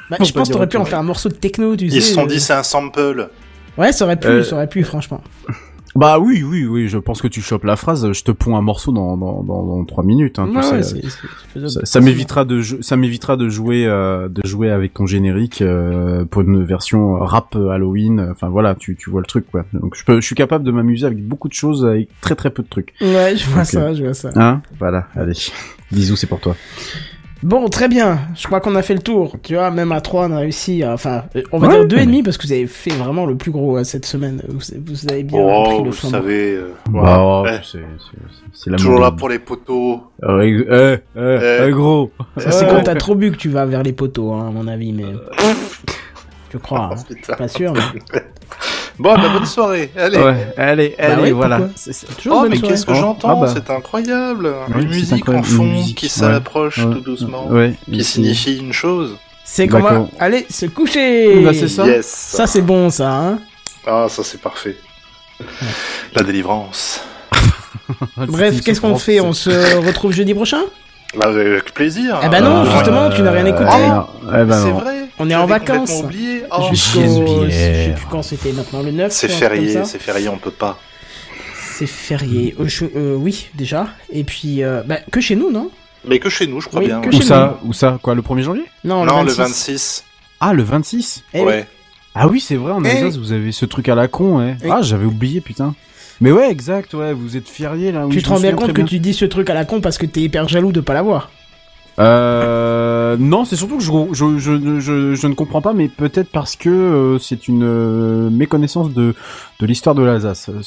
Bah, 0.10 0.18
je 0.24 0.32
pense 0.32 0.50
que 0.50 0.54
t'aurais 0.54 0.70
pu 0.70 0.78
en 0.78 0.86
faire 0.86 1.00
un 1.00 1.04
morceau 1.04 1.30
de 1.30 1.34
techno, 1.36 1.76
tu 1.76 1.90
sais. 1.90 1.96
Ils 1.98 2.02
se 2.04 2.14
sont 2.14 2.26
euh. 2.26 2.28
dit 2.28 2.40
c'est 2.40 2.54
un 2.54 2.64
sample. 2.64 3.30
Ouais, 3.78 3.92
ça 3.92 4.06
aurait 4.06 4.20
pu, 4.20 4.28
Euh, 4.28 4.44
ça 4.44 4.56
aurait 4.56 4.68
pu, 4.68 4.84
franchement. 4.84 5.22
Bah 5.96 6.20
oui, 6.20 6.44
oui, 6.44 6.66
oui. 6.68 6.88
Je 6.88 7.00
pense 7.00 7.20
que 7.20 7.28
tu 7.28 7.42
chopes 7.42 7.64
la 7.64 7.76
phrase. 7.76 8.12
Je 8.14 8.24
te 8.24 8.30
ponds 8.30 8.56
un 8.56 8.62
morceau 8.62 8.92
dans 8.92 9.18
dans 9.18 9.42
dans, 9.42 9.66
dans 9.66 9.84
trois 9.86 10.04
minutes. 10.04 10.38
Hein, 10.38 10.48
Ouais, 10.56 10.62
faisable. 10.62 11.68
Ça, 11.68 11.80
ça 11.84 12.00
m'évitera 12.00 12.46
de 12.46 12.62
ça 12.62 12.96
m'évitera 12.96 13.38
de 13.38 13.50
jouer 13.50 13.88
euh, 13.88 14.30
de 14.30 14.46
jouer 14.48 14.70
avec 14.70 14.94
ton 14.94 15.08
générique 15.08 15.64
euh, 15.64 16.26
pour 16.26 16.44
une 16.44 16.64
version 16.64 17.16
rap 17.16 17.56
Halloween. 17.56 18.28
Enfin 18.32 18.50
voilà, 18.50 18.76
tu 18.76 18.96
tu 18.98 19.10
vois 19.10 19.20
le 19.22 19.26
truc 19.26 19.50
quoi. 19.52 19.66
Donc 19.74 19.96
je 19.98 20.06
peux 20.06 20.22
je 20.22 20.26
suis 20.26 20.36
capable 20.36 20.64
de 20.64 20.72
m'amuser 20.72 21.08
avec 21.08 21.28
beaucoup 21.28 21.48
de 21.48 21.54
choses 21.54 21.84
avec 21.84 22.08
très 22.22 22.36
très 22.36 22.52
peu 22.52 22.62
de 22.62 22.70
trucs. 22.70 22.94
Ouais, 23.02 23.36
je 23.36 23.50
vois 23.50 23.64
Ok. 23.64 23.68
ça, 23.70 23.94
je 23.96 24.04
vois 24.04 24.14
ça. 24.14 24.30
Hein 24.36 24.62
Voilà, 24.78 25.08
allez. 25.16 25.34
Bisous, 25.92 26.16
c'est 26.16 26.28
pour 26.28 26.40
toi. 26.40 26.56
Bon, 27.42 27.70
très 27.70 27.88
bien. 27.88 28.20
Je 28.36 28.46
crois 28.48 28.60
qu'on 28.60 28.76
a 28.76 28.82
fait 28.82 28.94
le 28.94 29.00
tour. 29.02 29.38
Tu 29.44 29.54
vois, 29.56 29.72
même 29.72 29.94
à 29.94 30.02
3, 30.02 30.28
on 30.28 30.32
a 30.34 30.40
réussi. 30.40 30.84
à- 30.84 30.94
Enfin, 30.94 31.24
euh, 31.38 31.42
on 31.54 31.58
va 31.60 31.68
Ouais, 31.68 31.74
dire 31.76 31.88
deux 31.88 31.96
et 31.96 32.00
mais- 32.02 32.06
demi 32.08 32.24
parce 32.24 32.38
que 32.38 32.46
vous 32.46 32.52
avez 32.52 32.68
fait 32.68 32.90
vraiment 32.92 33.26
le 33.26 33.36
plus 33.36 33.52
gros 33.52 33.78
euh, 33.78 33.84
cette 33.86 34.06
semaine. 34.06 34.42
Vous, 34.50 34.60
vous 34.86 35.10
avez 35.12 35.24
bien 35.24 35.40
pris 35.40 35.76
Oh, 35.80 35.84
le 35.84 35.90
vous 35.90 35.96
flambeau. 35.96 36.16
savez. 36.18 36.56
euh, 36.56 36.74
Bah, 36.90 37.00
voilà. 37.00 37.24
oh, 37.24 37.46
Eh, 37.48 37.80
c'est 38.54 38.72
toujours 38.76 39.00
là 39.00 39.12
pour 39.12 39.30
les 39.30 39.40
poteaux. 39.40 40.02
Euh, 40.24 41.70
gros. 41.72 42.12
Ça, 42.38 42.52
c'est 42.52 42.68
quand 42.68 42.82
t'as 42.84 42.96
trop 42.96 43.16
bu 43.16 43.32
que 43.32 43.38
tu 43.38 43.48
vas 43.50 43.66
vers 43.66 43.84
les 43.84 43.94
poteaux, 43.94 44.34
hein, 44.34 44.48
à 44.50 44.52
mon 44.52 44.68
avis, 44.68 44.92
mais. 44.92 45.06
Je 46.52 46.58
crois. 46.58 46.90
hein. 46.94 46.96
Oh. 47.30 47.36
Pas 47.38 47.48
sûr, 47.48 47.74
mais. 47.74 48.20
Bon, 49.00 49.16
bah, 49.16 49.30
bonne 49.34 49.46
soirée. 49.46 49.90
Allez. 49.98 50.18
Ouais, 50.18 50.54
allez, 50.58 50.96
Bah 51.00 51.06
allez, 51.18 51.32
voilà. 51.32 51.62
C'est- 51.76 51.94
c'est- 51.94 52.06
Toujours 52.18 52.38
Oh, 52.38 52.42
bonne 52.42 52.52
mais 52.52 52.60
qu'est-ce 52.60 52.86
que 52.86 52.92
Oh, 52.92 52.96
j'entends 52.96 53.30
ah 53.42 53.46
bah. 53.46 53.54
C'est 53.54 53.70
incroyable. 53.72 54.54
Une 54.78 54.88
musique 54.90 55.14
incroyable, 55.14 55.46
en 55.46 55.50
fond 55.50 55.64
une 55.64 55.72
musique, 55.72 55.98
qui 55.98 56.10
s'approche 56.10 56.80
Ouais. 56.80 56.94
tout 56.96 57.00
doucement, 57.00 57.48
Ouais. 57.48 57.76
qui 57.92 58.04
signifie 58.04 58.58
une 58.58 58.74
chose. 58.74 59.16
C'est 59.46 59.68
qu'on 59.68 59.80
va 59.80 60.06
aller 60.20 60.46
se 60.50 60.66
coucher. 60.66 61.42
Bah, 61.44 61.52
c'est 61.54 61.70
ça. 61.70 61.88
Yes. 61.88 62.06
Ça, 62.08 62.46
c'est 62.46 62.62
bon, 62.62 62.90
ça, 62.90 63.10
hein. 63.10 63.40
Ah, 63.88 64.08
ça 64.10 64.24
c'est 64.24 64.40
parfait. 64.42 64.76
La 66.14 66.24
délivrance. 66.24 67.02
Bref, 68.18 68.62
qu'est-ce 68.62 68.82
qu'on 68.82 68.98
fait? 68.98 69.22
On 69.22 69.32
se 69.34 69.78
retrouve 69.86 70.12
jeudi 70.12 70.34
prochain? 70.34 70.62
Avec 71.22 71.74
plaisir. 71.74 72.20
Eh 72.24 72.28
ben 72.30 72.42
non, 72.42 72.62
Euh, 72.66 72.72
justement, 72.72 73.10
tu 73.10 73.22
n'as 73.24 73.32
rien 73.32 73.46
écouté. 73.46 73.66
Ah, 73.72 74.08
eh 74.28 74.44
ben 74.44 74.62
c'est 74.62 74.70
non. 74.70 74.78
vrai. 74.80 74.99
On 75.20 75.30
est 75.30 75.36
en 75.36 75.46
vacances. 75.46 76.02
oublié. 76.04 76.44
Oh, 76.52 76.68
Jusqu'au. 76.70 77.46
Je 77.46 77.50
sais 77.52 77.94
plus 77.96 78.06
quand 78.10 78.22
c'était 78.24 78.52
maintenant, 78.54 78.82
le 78.82 78.92
9 78.92 79.12
c'est 79.12 79.28
férié, 79.28 79.84
c'est 79.86 80.00
férié, 80.02 80.30
on 80.30 80.38
peut 80.38 80.52
pas. 80.52 80.80
C'est 81.78 81.88
férié. 81.88 82.56
Euh, 82.60 82.68
je- 82.68 82.86
euh, 82.96 83.16
oui, 83.16 83.50
déjà. 83.56 83.88
Et 84.12 84.24
puis, 84.26 84.64
euh, 84.64 84.82
bah, 84.86 84.98
que 85.12 85.22
chez 85.22 85.36
nous, 85.38 85.50
non? 85.52 85.70
Mais 86.06 86.20
que 86.20 86.30
chez 86.30 86.46
nous, 86.48 86.60
je 86.62 86.68
crois 86.68 86.82
Oui, 86.82 86.88
bien. 86.88 87.00
que 87.02 87.06
ouais. 87.08 87.12
chez 87.14 87.20
Où 87.20 87.22
ça 87.22 87.60
Où 87.64 87.74
ça 87.74 88.00
Quoi, 88.02 88.16
le 88.16 88.22
1er 88.22 88.44
janvier? 88.44 88.64
Non, 88.84 89.06
le 89.24 89.32
26. 89.32 90.04
Ah, 90.42 90.54
le 90.54 90.64
26 90.64 91.24
Eh 91.34 91.42
ouais. 91.42 91.68
Ah 92.16 92.28
oui, 92.28 92.40
c'est 92.42 92.56
vrai, 92.56 92.72
en 92.74 92.84
Eh 92.84 92.90
Alsace, 92.90 93.18
vous 93.18 93.32
avez 93.32 93.52
ce 93.52 93.66
truc 93.66 93.88
à 93.88 93.96
la 93.96 94.08
con, 94.08 94.40
ouais. 94.40 94.58
Eh. 94.64 94.70
Ah, 94.70 94.82
j'avais 94.82 95.06
oublié, 95.06 95.42
putain. 95.42 95.76
Mais 96.22 96.32
ouais, 96.32 96.50
exact, 96.52 96.94
ouais, 96.96 97.14
vous 97.14 97.38
êtes 97.38 97.48
férié, 97.48 97.92
là. 97.94 98.06
Tu 98.10 98.22
te 98.22 98.28
rends 98.30 98.40
bien 98.40 98.54
compte 98.54 98.74
que 98.74 98.82
tu 98.82 99.00
dis 99.00 99.14
ce 99.14 99.26
truc 99.26 99.50
à 99.50 99.54
la 99.54 99.64
con 99.64 99.80
parce 99.80 99.98
que 99.98 100.06
t'es 100.06 100.22
hyper 100.22 100.48
jaloux 100.50 100.72
de 100.74 100.82
pas 100.82 100.94
l'avoir. 100.94 101.30
Euh, 102.00 103.18
non, 103.20 103.44
c'est 103.46 103.56
surtout 103.56 103.78
que 103.78 103.84
je, 103.84 103.92
je, 104.14 104.38
je, 104.38 104.80
je, 104.80 105.16
je 105.16 105.28
ne 105.28 105.34
comprends 105.34 105.62
pas, 105.62 105.74
mais 105.74 105.88
peut-être 105.90 106.30
parce 106.32 106.56
que 106.56 106.70
euh, 106.70 107.20
c'est 107.20 107.48
une 107.48 107.64
euh, 107.64 108.30
méconnaissance 108.30 108.92
de, 108.94 109.16
de 109.60 109.66
l'histoire 109.66 109.96
de 109.96 110.04
l'Alsace, 110.04 110.50
euh, 110.50 110.62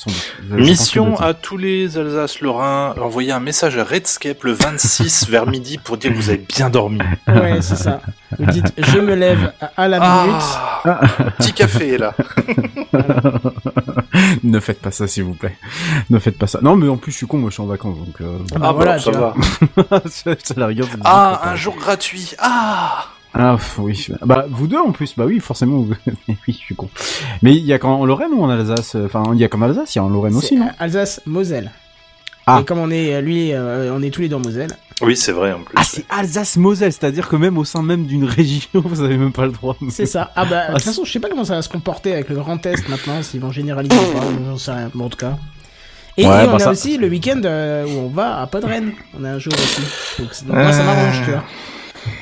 Mission 0.56 1.18
à 1.18 1.32
tous 1.34 1.56
les 1.56 1.96
Alsace-Lorrain, 1.96 2.94
envoyez 3.00 3.32
un 3.32 3.40
message 3.40 3.78
à 3.78 3.84
Redscape 3.84 4.44
le 4.44 4.52
26 4.52 5.28
vers 5.30 5.46
midi 5.46 5.78
pour 5.78 5.96
dire 5.96 6.10
que 6.12 6.16
vous 6.16 6.28
avez 6.28 6.44
bien 6.46 6.68
dormi. 6.68 6.98
Ouais, 7.28 7.62
c'est 7.62 7.76
ça. 7.76 8.00
Vous 8.38 8.46
dites, 8.46 8.72
je 8.78 8.98
me 8.98 9.14
lève 9.14 9.52
à- 9.76 9.88
la 9.88 10.00
minute. 10.00 10.42
Ah, 10.84 11.00
petit 11.38 11.52
café 11.52 11.96
là. 11.98 12.14
ne 14.42 14.60
faites 14.60 14.80
pas 14.80 14.90
ça, 14.90 15.06
s'il 15.06 15.24
vous 15.24 15.34
plaît. 15.34 15.56
Ne 16.10 16.18
faites 16.18 16.38
pas 16.38 16.46
ça. 16.46 16.59
Non, 16.62 16.76
mais 16.76 16.88
en 16.88 16.96
plus, 16.96 17.12
je 17.12 17.16
suis 17.18 17.26
con, 17.26 17.38
moi, 17.38 17.50
je 17.50 17.54
suis 17.54 17.62
en 17.62 17.66
vacances, 17.66 17.98
donc... 17.98 18.20
Euh... 18.20 18.38
Ah 18.54 18.59
bah 18.59 18.66
Ah, 18.68 18.72
voilà, 18.72 18.96
bon, 18.96 19.00
ça 19.02 19.10
tu 19.10 19.16
vois. 19.18 19.34
va. 19.90 20.02
c'est 20.04 20.56
la 20.56 20.66
rigueur. 20.66 20.86
des 20.88 20.92
Ah, 21.23 21.51
un 21.51 21.57
jour 21.57 21.77
gratuit. 21.77 22.32
Ah 22.39 23.07
Ah 23.35 23.57
oui. 23.78 24.09
Bah 24.24 24.44
vous 24.51 24.66
deux 24.66 24.78
en 24.78 24.93
plus. 24.93 25.15
Bah 25.16 25.24
oui, 25.27 25.40
forcément. 25.40 25.78
vous- 25.78 25.94
oui, 26.28 26.35
je 26.49 26.53
suis 26.53 26.74
con. 26.74 26.89
Mais 27.43 27.55
il 27.55 27.65
y 27.65 27.73
a 27.73 27.78
qu'en 27.78 28.05
Lorraine 28.05 28.32
ou 28.32 28.43
en 28.43 28.51
Alsace? 28.51 28.97
Enfin, 28.97 29.23
il 29.32 29.39
y 29.39 29.44
a 29.44 29.49
qu'en 29.49 29.62
Alsace, 29.62 29.94
il 29.94 29.99
y 29.99 30.01
a 30.01 30.05
en 30.05 30.09
Lorraine 30.09 30.35
aussi, 30.36 30.57
non? 30.57 30.69
Alsace-Moselle. 30.78 31.70
Ah. 32.47 32.59
Et 32.61 32.65
comme 32.65 32.78
on 32.78 32.90
est, 32.90 33.15
euh, 33.15 33.20
lui, 33.20 33.53
euh, 33.53 33.94
on 33.94 34.03
est 34.03 34.11
tous 34.11 34.20
les 34.23 34.28
deux 34.28 34.35
en 34.36 34.40
Moselle. 34.40 34.77
Oui, 35.01 35.16
c'est 35.16 35.31
vrai 35.32 35.53
en 35.53 35.61
plus. 35.61 35.74
Ah, 35.78 35.82
c'est 35.85 36.05
Alsace-Moselle, 36.11 36.93
c'est-à-dire 36.93 37.28
que 37.28 37.36
même 37.36 37.57
au 37.57 37.65
sein 37.65 37.82
même 37.82 38.05
d'une 38.05 38.24
région, 38.39 38.69
vous 38.74 39.01
avez 39.01 39.16
même 39.16 39.32
pas 39.32 39.47
le 39.47 39.53
droit. 39.53 39.77
C'est 39.90 40.07
ça. 40.07 40.32
Ah 40.35 40.44
bah, 40.44 40.69
de 40.69 40.73
toute 40.74 40.82
façon, 40.82 41.05
je 41.05 41.12
sais 41.12 41.20
pas 41.20 41.28
comment 41.28 41.44
ça 41.44 41.55
va 41.55 41.62
se 41.62 41.69
comporter 41.69 42.12
avec 42.12 42.28
le 42.28 42.35
Grand 42.36 42.59
Test 42.59 42.89
maintenant, 42.89 43.23
s'ils 43.23 43.40
vont 43.40 43.53
généraliser 43.53 43.94
ou 43.97 44.19
pas, 44.19 44.24
j'en 44.44 44.59
sais 44.59 44.73
rien. 44.73 44.90
Bon, 44.93 45.05
en 45.05 45.09
tout 45.09 45.19
cas. 45.19 45.39
Et, 46.18 46.26
Ouais, 46.26 46.44
et 46.44 46.47
bah 46.47 46.52
on 46.52 46.56
a 46.56 46.59
ça- 46.59 46.70
aussi 46.70 46.98
le 46.98 47.09
week-end 47.09 47.40
euh, 47.44 47.86
où 47.86 47.98
on 48.01 48.09
va 48.09 48.40
à 48.40 48.47
Podren. 48.47 48.93
On 49.18 49.24
a 49.24 49.30
un 49.30 49.39
jour 49.39 49.52
aussi. 49.55 49.80
Donc, 50.18 50.28
moi, 50.55 50.72
ça 50.72 50.84
m'arrange, 50.84 51.22
tu 51.24 51.30
vois. 51.30 51.43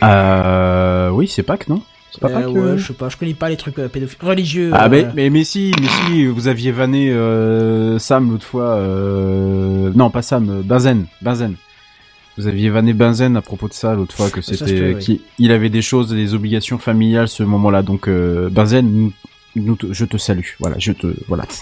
Euh, 0.03 1.11
oui, 1.11 1.27
c'est 1.29 1.43
Pâques, 1.43 1.69
non? 1.69 1.83
C'est 2.13 2.21
pas 2.21 2.29
Euh, 2.29 2.35
Pâques 2.35 2.49
ouais, 2.55 2.59
euh 2.61 2.77
je 2.77 2.87
sais 2.89 2.93
pas, 2.93 3.09
je 3.09 3.17
connais 3.17 3.35
pas 3.35 3.49
les 3.49 3.57
trucs 3.57 3.79
euh, 3.79 3.89
pédophiles. 3.89 4.19
Religieux. 4.23 4.71
Ah 4.75 4.89
mais, 4.89 5.07
mais 5.15 5.31
mais 5.31 5.45
si 5.45 5.73
mais 5.81 5.87
si 5.87 6.27
vous 6.27 6.49
aviez 6.49 6.73
vanné 6.73 7.09
Sam 7.99 8.31
l'autre 8.31 8.45
fois 8.45 8.75
euh... 8.77 9.91
non 9.95 10.11
pas 10.11 10.21
Sam 10.23 10.63
Benzen 10.65 11.07
Benzen 11.23 11.55
vous 12.37 12.49
aviez 12.49 12.69
vanné 12.69 12.95
Benzen 12.95 13.37
à 13.37 13.43
propos 13.43 13.69
de 13.69 13.75
ça 13.75 13.95
l'autre 13.95 14.15
fois 14.15 14.29
que 14.31 14.41
c'était 14.41 14.97
qu'il 14.99 15.21
il 15.39 15.53
avait 15.53 15.69
des 15.69 15.83
choses 15.83 16.09
des 16.11 16.35
obligations 16.35 16.79
familiales 16.79 17.29
ce 17.29 17.45
moment-là 17.45 17.83
donc 17.83 18.09
euh, 18.09 18.49
Benzen 18.51 18.91
nous, 18.91 19.13
nous 19.57 19.77
te- 19.77 19.93
je 19.93 20.05
te 20.05 20.17
salue. 20.17 20.47
Voilà 20.59 20.79
je 20.79 20.93
te 20.93 21.07
voilà. 21.29 21.45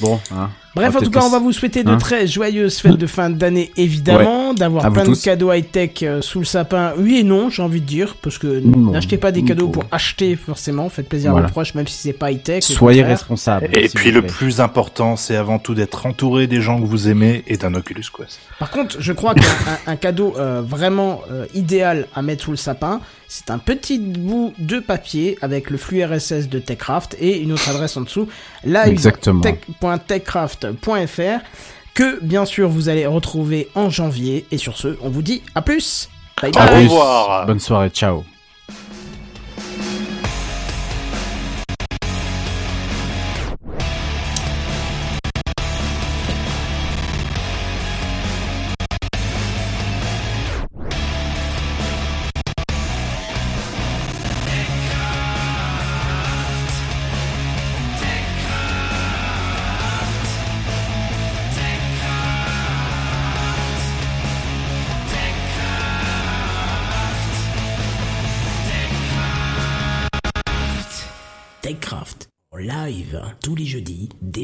Bon 0.00 0.18
hein 0.30 0.50
Bref, 0.76 0.94
en 0.94 0.98
tout 1.00 1.10
cas, 1.10 1.20
on 1.26 1.30
va 1.30 1.38
vous 1.40 1.52
souhaiter 1.52 1.82
de 1.82 1.90
Hein 1.90 1.96
très 1.98 2.26
joyeuses 2.28 2.78
fêtes 2.78 2.92
de 2.96 3.06
fin 3.06 3.28
d'année, 3.30 3.72
évidemment, 3.76 4.54
d'avoir 4.54 4.84
plein 4.92 5.02
de 5.02 5.08
tous. 5.14 5.22
cadeaux 5.22 5.52
high-tech 5.52 5.90
euh, 6.02 6.22
sous 6.22 6.38
le 6.38 6.44
sapin. 6.44 6.92
Oui 6.96 7.18
et 7.18 7.22
non, 7.24 7.50
j'ai 7.50 7.62
envie 7.62 7.80
de 7.80 7.86
dire, 7.86 8.14
parce 8.22 8.38
que 8.38 8.60
n'achetez 8.92 9.16
pas 9.18 9.32
des 9.32 9.42
cadeaux 9.42 9.68
pour 9.68 9.84
acheter, 9.90 10.36
forcément. 10.36 10.88
Faites 10.88 11.08
plaisir 11.08 11.30
à 11.32 11.34
vos 11.34 11.48
proches, 11.48 11.74
même 11.74 11.88
si 11.88 11.96
c'est 11.98 12.12
pas 12.12 12.30
high-tech. 12.30 12.62
soyez 12.74 13.00
contraire. 13.00 13.18
responsables 13.18 13.66
Et 13.72 13.88
puis 13.88 14.10
le 14.12 14.22
plus 14.22 14.60
important, 14.60 15.16
c'est 15.16 15.36
avant 15.36 15.58
tout 15.58 15.74
d'être 15.74 16.06
entouré 16.06 16.46
des 16.46 16.60
gens 16.60 16.80
que 16.80 16.86
vous 16.86 17.08
aimez 17.08 17.42
et 17.48 17.56
d'un 17.56 17.74
Oculus 17.74 18.04
Quest. 18.16 18.38
Par 18.58 18.70
contre, 18.70 18.96
je 19.00 19.12
crois 19.12 19.34
qu'un 19.34 19.42
un- 19.42 19.92
un 19.92 19.96
cadeau 19.96 20.34
euh, 20.38 20.62
vraiment 20.64 21.22
euh, 21.32 21.46
idéal 21.54 22.06
à 22.14 22.22
mettre 22.22 22.44
sous 22.44 22.50
le 22.52 22.56
sapin, 22.56 23.00
c'est 23.26 23.50
un 23.50 23.58
petit 23.58 23.98
bout 23.98 24.52
de 24.58 24.78
papier 24.80 25.36
avec 25.40 25.70
le 25.70 25.78
flux 25.78 26.04
RSS 26.04 26.48
de 26.48 26.58
Techcraft 26.58 27.16
et 27.20 27.38
une 27.40 27.52
autre 27.52 27.68
adresse 27.68 27.96
en 27.96 28.00
dessous, 28.02 28.28
Exactement. 28.88 29.40
Que 31.94 32.22
bien 32.22 32.44
sûr 32.44 32.68
vous 32.68 32.88
allez 32.88 33.06
retrouver 33.06 33.68
en 33.74 33.90
janvier. 33.90 34.46
Et 34.50 34.58
sur 34.58 34.76
ce, 34.76 34.96
on 35.02 35.08
vous 35.08 35.22
dit 35.22 35.42
à 35.54 35.62
plus. 35.62 36.08
Bye 36.40 36.52
revoir. 36.54 37.46
bonne 37.46 37.60
soirée 37.60 37.90
ciao 37.90 38.24